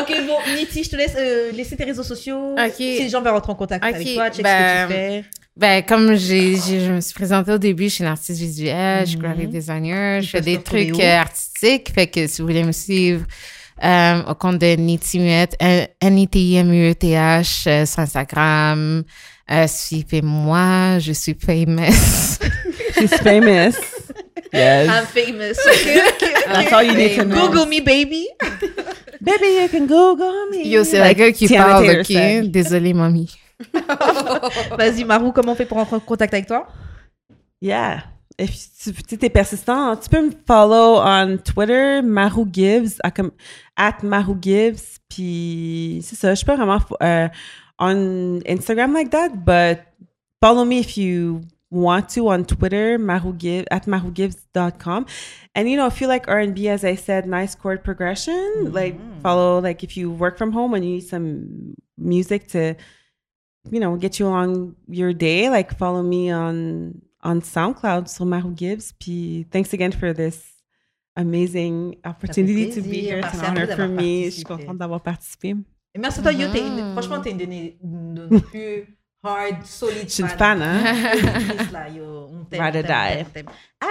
Ok, 0.00 0.12
bon, 0.26 0.38
Niti, 0.54 0.84
je 0.84 0.90
te 0.90 0.96
laisse 0.96 1.14
euh, 1.16 1.50
laisser 1.52 1.76
tes 1.76 1.84
réseaux 1.84 2.02
sociaux. 2.02 2.54
Ok. 2.58 2.74
Si 2.76 3.02
les 3.02 3.08
gens 3.08 3.20
veulent 3.20 3.32
rentrer 3.32 3.52
en 3.52 3.56
contact 3.56 3.84
avec 3.84 4.14
toi, 4.14 4.30
check 4.30 4.42
ben, 4.42 4.88
ce 4.88 4.92
que 4.92 4.92
tu 4.92 4.98
fais. 4.98 5.24
Ben, 5.56 5.82
comme 5.84 6.16
j'ai, 6.16 6.56
j'ai- 6.56 6.80
je 6.84 6.90
me 6.92 7.00
suis 7.00 7.14
présentée 7.14 7.52
au 7.52 7.58
début, 7.58 7.84
je 7.84 7.88
suis 7.94 8.02
une 8.04 8.10
artiste 8.10 8.40
visuelle, 8.40 9.04
je 9.04 9.10
suis 9.10 9.18
graphic 9.18 9.48
designer, 9.50 10.20
je 10.20 10.28
fais 10.30 10.40
des 10.40 10.58
trucs 10.60 10.98
euh, 10.98 11.16
artistiques. 11.18 11.92
Fait 11.94 12.08
que 12.08 12.26
si 12.26 12.40
vous 12.42 12.48
voulez 12.48 12.64
me 12.64 12.72
suivre 12.72 13.24
euh, 13.84 14.22
au 14.28 14.34
compte 14.34 14.58
de 14.58 14.74
Niti 14.74 15.20
Muet, 15.20 15.50
N-I-T-I-M-U-E-T-H 16.00 17.64
euh, 17.68 17.86
sur 17.86 17.98
Instagram, 18.00 19.04
euh, 19.50 19.66
suivez-moi, 19.68 20.98
je 20.98 21.12
suis 21.12 21.34
famous. 21.40 22.38
She's 22.98 23.14
famous. 23.22 23.76
Yes. 24.52 24.88
I'm 24.88 25.06
famous. 25.06 25.56
Okay, 25.66 26.00
okay, 26.00 26.32
That's 26.52 26.72
all 26.72 26.82
you 26.82 26.94
need 26.94 27.16
to 27.16 27.24
know. 27.24 27.46
Google 27.48 27.66
me, 27.66 27.80
baby. 27.80 28.26
Baby, 29.20 29.46
you 29.62 29.68
can 29.68 29.86
Google 29.86 30.32
me. 30.50 30.66
Yo, 30.68 30.82
c'est 30.84 30.98
la 30.98 31.14
gueule 31.14 31.32
qui 31.32 31.46
Tiana 31.46 31.64
parle, 31.74 32.02
Taylor 32.04 32.42
ok? 32.44 32.50
Désolée, 32.50 32.92
mamie. 32.92 33.30
Vas-y, 34.78 35.04
Marou, 35.04 35.32
comment 35.32 35.52
on 35.52 35.54
fait 35.54 35.66
pour 35.66 35.78
rentrer 35.78 35.96
en 35.96 36.00
contact 36.00 36.34
avec 36.34 36.46
toi? 36.46 36.68
Yeah. 37.60 38.04
If 38.38 38.52
tu 38.82 38.92
tu 38.92 39.16
t'es 39.16 39.30
persistant, 39.30 39.96
tu 39.96 40.08
peux 40.08 40.26
me 40.26 40.32
follow 40.46 41.00
on 41.00 41.38
Twitter, 41.38 42.02
Maru 42.02 42.44
Gibbs, 42.52 42.98
at 43.76 44.02
Maru 44.02 44.34
Gibbs. 44.40 44.98
Puis 45.08 46.00
c'est 46.02 46.16
ça, 46.16 46.30
je 46.30 46.36
suis 46.36 46.46
pas 46.46 46.56
vraiment 46.56 46.80
euh, 47.00 47.28
on 47.78 48.40
Instagram 48.46 48.92
like 48.92 49.10
that, 49.10 49.30
but 49.44 49.78
follow 50.40 50.64
me 50.64 50.80
if 50.80 50.96
you 50.96 51.42
want 51.74 52.08
to 52.14 52.28
on 52.28 52.44
Twitter, 52.44 52.98
Maru 52.98 53.32
Gibbs, 53.36 53.66
at 53.70 53.86
marugibbs.com. 53.86 55.06
And 55.54 55.68
you 55.68 55.76
know, 55.76 55.86
if 55.86 56.00
you 56.00 56.06
like 56.06 56.28
R&B, 56.28 56.68
as 56.68 56.84
I 56.84 56.94
said, 56.94 57.26
nice 57.26 57.54
chord 57.54 57.84
progression, 57.84 58.72
like 58.72 58.98
follow, 59.20 59.60
like 59.60 59.82
if 59.82 59.96
you 59.96 60.10
work 60.10 60.38
from 60.38 60.52
home 60.52 60.74
and 60.74 60.84
you 60.84 60.94
need 60.94 61.06
some 61.06 61.74
music 61.98 62.48
to 62.48 62.76
you 63.70 63.80
know, 63.80 63.96
get 63.96 64.18
you 64.18 64.26
along 64.26 64.74
your 64.88 65.12
day, 65.12 65.48
like 65.50 65.76
follow 65.76 66.02
me 66.02 66.30
on 66.30 66.94
on 67.22 67.40
SoundCloud 67.40 68.08
so 68.08 68.24
Maru 68.24 68.52
Gibbs. 68.54 68.92
Puis 69.00 69.46
thanks 69.50 69.72
again 69.72 69.92
for 69.92 70.12
this 70.12 70.42
amazing 71.16 71.96
opportunity 72.04 72.70
to 72.72 72.80
be 72.80 73.00
here. 73.00 73.18
It's 73.18 73.34
an 73.38 73.44
honor 73.46 73.66
for 73.66 73.76
d'avoir 73.76 73.88
me. 73.88 74.24
Je 74.24 74.30
suis 74.30 74.44
participé. 74.44 74.64
contente 74.66 74.78
d'avoir 74.78 75.00
participé. 75.02 75.54
Et 75.94 75.98
merci 75.98 76.18
à 76.20 76.22
toi, 76.22 76.32
Yo. 76.32 76.48
une- 76.48 76.74
Mhm. 76.88 76.92
franchement, 76.92 77.20
t'es 77.20 77.30
une 77.30 77.38
de 77.38 77.46
nos- 77.46 77.72
une 77.82 78.14
de 78.14 78.26
nos 78.34 78.40
plus 78.40 78.86
hard, 79.22 79.64
solide 79.64 80.04
Je 80.08 80.12
suis 80.12 80.22
une 80.24 80.28
fan, 80.28 80.60
hein? 80.60 80.82
Là, 81.72 81.88
yo. 81.88 82.28
On 82.32 82.44
t'aime, 82.44 82.60
Ride 82.62 82.76
on 82.76 82.78
or 82.80 82.84
t'aime, 82.84 83.18
die. 83.18 83.26
on 83.26 83.30
t'aime. 83.32 83.46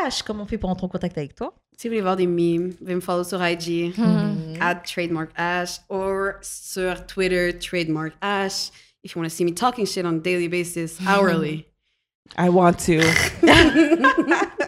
Ash, 0.06 0.22
comment 0.22 0.43
on 0.43 0.45
fait 0.45 0.58
pour 0.58 0.69
rentrer 0.69 0.85
en 0.85 0.90
contact 0.90 1.18
avec 1.18 1.34
toi? 1.34 1.53
Si 1.77 1.88
vous 1.88 1.93
voulez 1.93 2.02
voir 2.02 2.16
des 2.18 2.27
memes, 2.27 2.69
vous 2.69 2.76
pouvez 2.77 2.95
me 2.95 3.00
follow 3.02 3.24
sur 3.24 3.42
IG, 3.43 3.93
at 4.60 4.76
trademark 4.85 5.32
ash, 5.35 5.80
or 5.90 6.34
sur 6.42 7.06
Twitter, 7.08 7.58
trademark 7.58 8.14
ash. 8.22 8.69
If 9.03 9.15
you 9.15 9.22
want 9.22 9.30
to 9.30 9.35
see 9.35 9.43
me 9.43 9.51
talking 9.51 9.85
shit 9.85 10.06
on 10.06 10.15
a 10.15 10.19
daily 10.19 10.48
basis, 10.48 10.98
hourly. 11.06 11.67
I 12.38 12.49
want 12.49 12.80
to. 12.85 12.99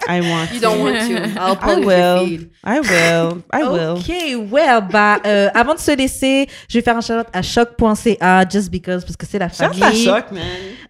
I 0.07 0.22
want 0.22 0.51
You 0.51 0.59
don't 0.59 0.80
want 0.81 0.97
to. 1.07 1.39
I'll 1.39 1.57
I 1.61 1.75
will. 1.80 2.39
I 2.64 2.80
will. 2.81 3.43
I 3.51 3.64
will. 3.64 3.97
Ok, 3.97 4.51
well, 4.51 4.81
bah, 4.81 5.19
euh, 5.25 5.49
avant 5.53 5.73
de 5.73 5.80
se 5.80 5.95
laisser, 5.95 6.47
je 6.67 6.77
vais 6.77 6.83
faire 6.83 6.97
un 6.97 7.01
shout 7.01 7.25
à 7.31 7.41
choc.ca, 7.41 8.45
just 8.49 8.69
because, 8.69 9.03
parce 9.05 9.15
que 9.15 9.25
c'est 9.25 9.39
la 9.39 9.49
famille. 9.49 9.80
ça 9.80 9.91
choque, 9.93 10.31
man. 10.31 10.43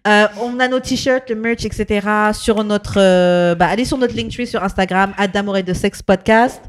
Euh, 0.06 0.26
on 0.42 0.58
a 0.58 0.68
nos 0.68 0.80
t-shirts, 0.80 1.30
le 1.30 1.36
merch, 1.36 1.64
etc. 1.64 2.06
Sur 2.34 2.62
notre, 2.64 2.98
euh, 2.98 3.54
bah, 3.54 3.68
allez 3.68 3.84
sur 3.84 3.96
notre 3.96 4.16
Linktree 4.16 4.46
sur 4.46 4.62
Instagram, 4.62 5.14
et 5.18 5.62
de 5.62 5.72
sexe 5.72 6.02
podcast. 6.02 6.60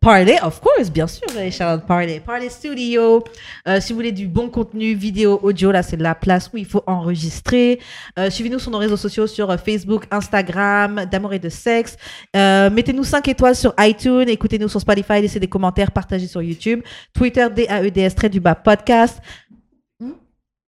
Parley, 0.00 0.38
of 0.42 0.60
course, 0.60 0.90
bien 0.90 1.08
sûr, 1.08 1.26
les 1.34 1.50
shout 1.50 1.64
out 1.64 1.82
Parley. 1.86 2.20
Parley 2.24 2.48
Studio. 2.48 3.24
Euh, 3.66 3.80
si 3.80 3.92
vous 3.92 3.98
voulez 3.98 4.12
du 4.12 4.28
bon 4.28 4.48
contenu 4.48 4.94
vidéo, 4.94 5.40
audio, 5.42 5.72
là, 5.72 5.82
c'est 5.82 5.96
la 5.96 6.14
place 6.14 6.50
où 6.52 6.56
il 6.56 6.66
faut 6.66 6.84
enregistrer. 6.86 7.80
Euh, 8.16 8.30
Suivez-nous 8.30 8.60
sur 8.60 8.70
nos 8.70 8.78
réseaux 8.78 8.96
sociaux, 8.96 9.26
sur 9.26 9.50
euh, 9.50 9.56
Facebook, 9.56 10.04
Instagram, 10.12 11.04
d'amour 11.10 11.32
et 11.32 11.40
de 11.40 11.48
sexe. 11.48 11.96
Euh, 12.36 12.70
Mettez-nous 12.70 13.02
5 13.02 13.26
étoiles 13.26 13.56
sur 13.56 13.74
iTunes, 13.80 14.28
écoutez-nous 14.28 14.68
sur 14.68 14.80
Spotify, 14.80 15.20
laissez 15.20 15.40
des 15.40 15.48
commentaires, 15.48 15.90
partagez 15.90 16.28
sur 16.28 16.42
YouTube. 16.42 16.80
Twitter, 17.12 17.48
D-A-E-D-S, 17.54 18.14
trait 18.14 18.28
du 18.28 18.38
bas, 18.38 18.54
podcast. 18.54 19.18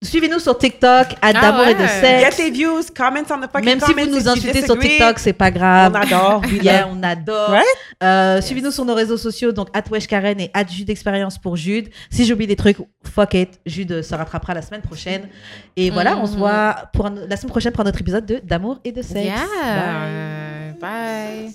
Suivez-nous 0.03 0.39
sur 0.39 0.57
TikTok, 0.57 1.09
à 1.21 1.33
d'amour 1.35 1.67
et 1.67 1.75
de 1.75 1.87
sexe. 1.87 2.37
Get 2.37 2.43
tes 2.45 2.51
views, 2.51 2.81
comments 2.97 3.21
on 3.31 3.39
the 3.41 3.51
fucking 3.53 3.65
Même 3.67 3.81
si 3.81 3.93
vous 3.93 4.07
nous 4.07 4.17
if 4.17 4.25
you 4.25 4.31
insultez 4.31 4.65
sur. 4.65 4.79
TikTok, 4.79 5.19
c'est 5.19 5.35
pas 5.35 5.51
grave. 5.51 5.93
On 5.95 6.01
adore. 6.01 6.43
Yeah, 6.63 6.89
on 6.91 7.03
adore. 7.03 7.51
Right? 7.51 7.65
Euh, 8.03 8.41
Suivez-nous 8.41 8.71
sur 8.71 8.87
nos 8.87 8.95
réseaux 8.95 9.19
sociaux, 9.19 9.53
donc 9.53 9.69
Karen 10.09 10.41
et 10.41 10.51
Jude 10.71 10.89
Expérience 10.89 11.37
pour 11.37 11.57
Jude. 11.57 11.91
Si 12.11 12.25
j'oublie 12.25 12.47
des 12.47 12.57
trucs, 12.57 12.79
fuck 13.15 13.35
it, 13.35 13.61
Jude 13.67 14.01
se 14.01 14.15
rattrapera 14.15 14.55
la 14.55 14.63
semaine 14.63 14.81
prochaine. 14.81 15.29
Et 15.77 15.91
voilà, 15.91 16.17
on 16.17 16.25
se 16.27 16.37
voit 16.37 16.77
pour 16.95 17.05
un- 17.07 17.15
la 17.29 17.37
semaine 17.37 17.51
prochaine 17.51 17.73
pour 17.73 17.85
un 17.85 17.89
autre 17.89 18.01
épisode 18.01 18.25
de 18.25 18.41
D'amour 18.43 18.79
et 18.85 18.93
de 18.93 19.03
sexe. 19.03 19.27
Yeah. 19.27 20.73
Bye. 20.81 21.53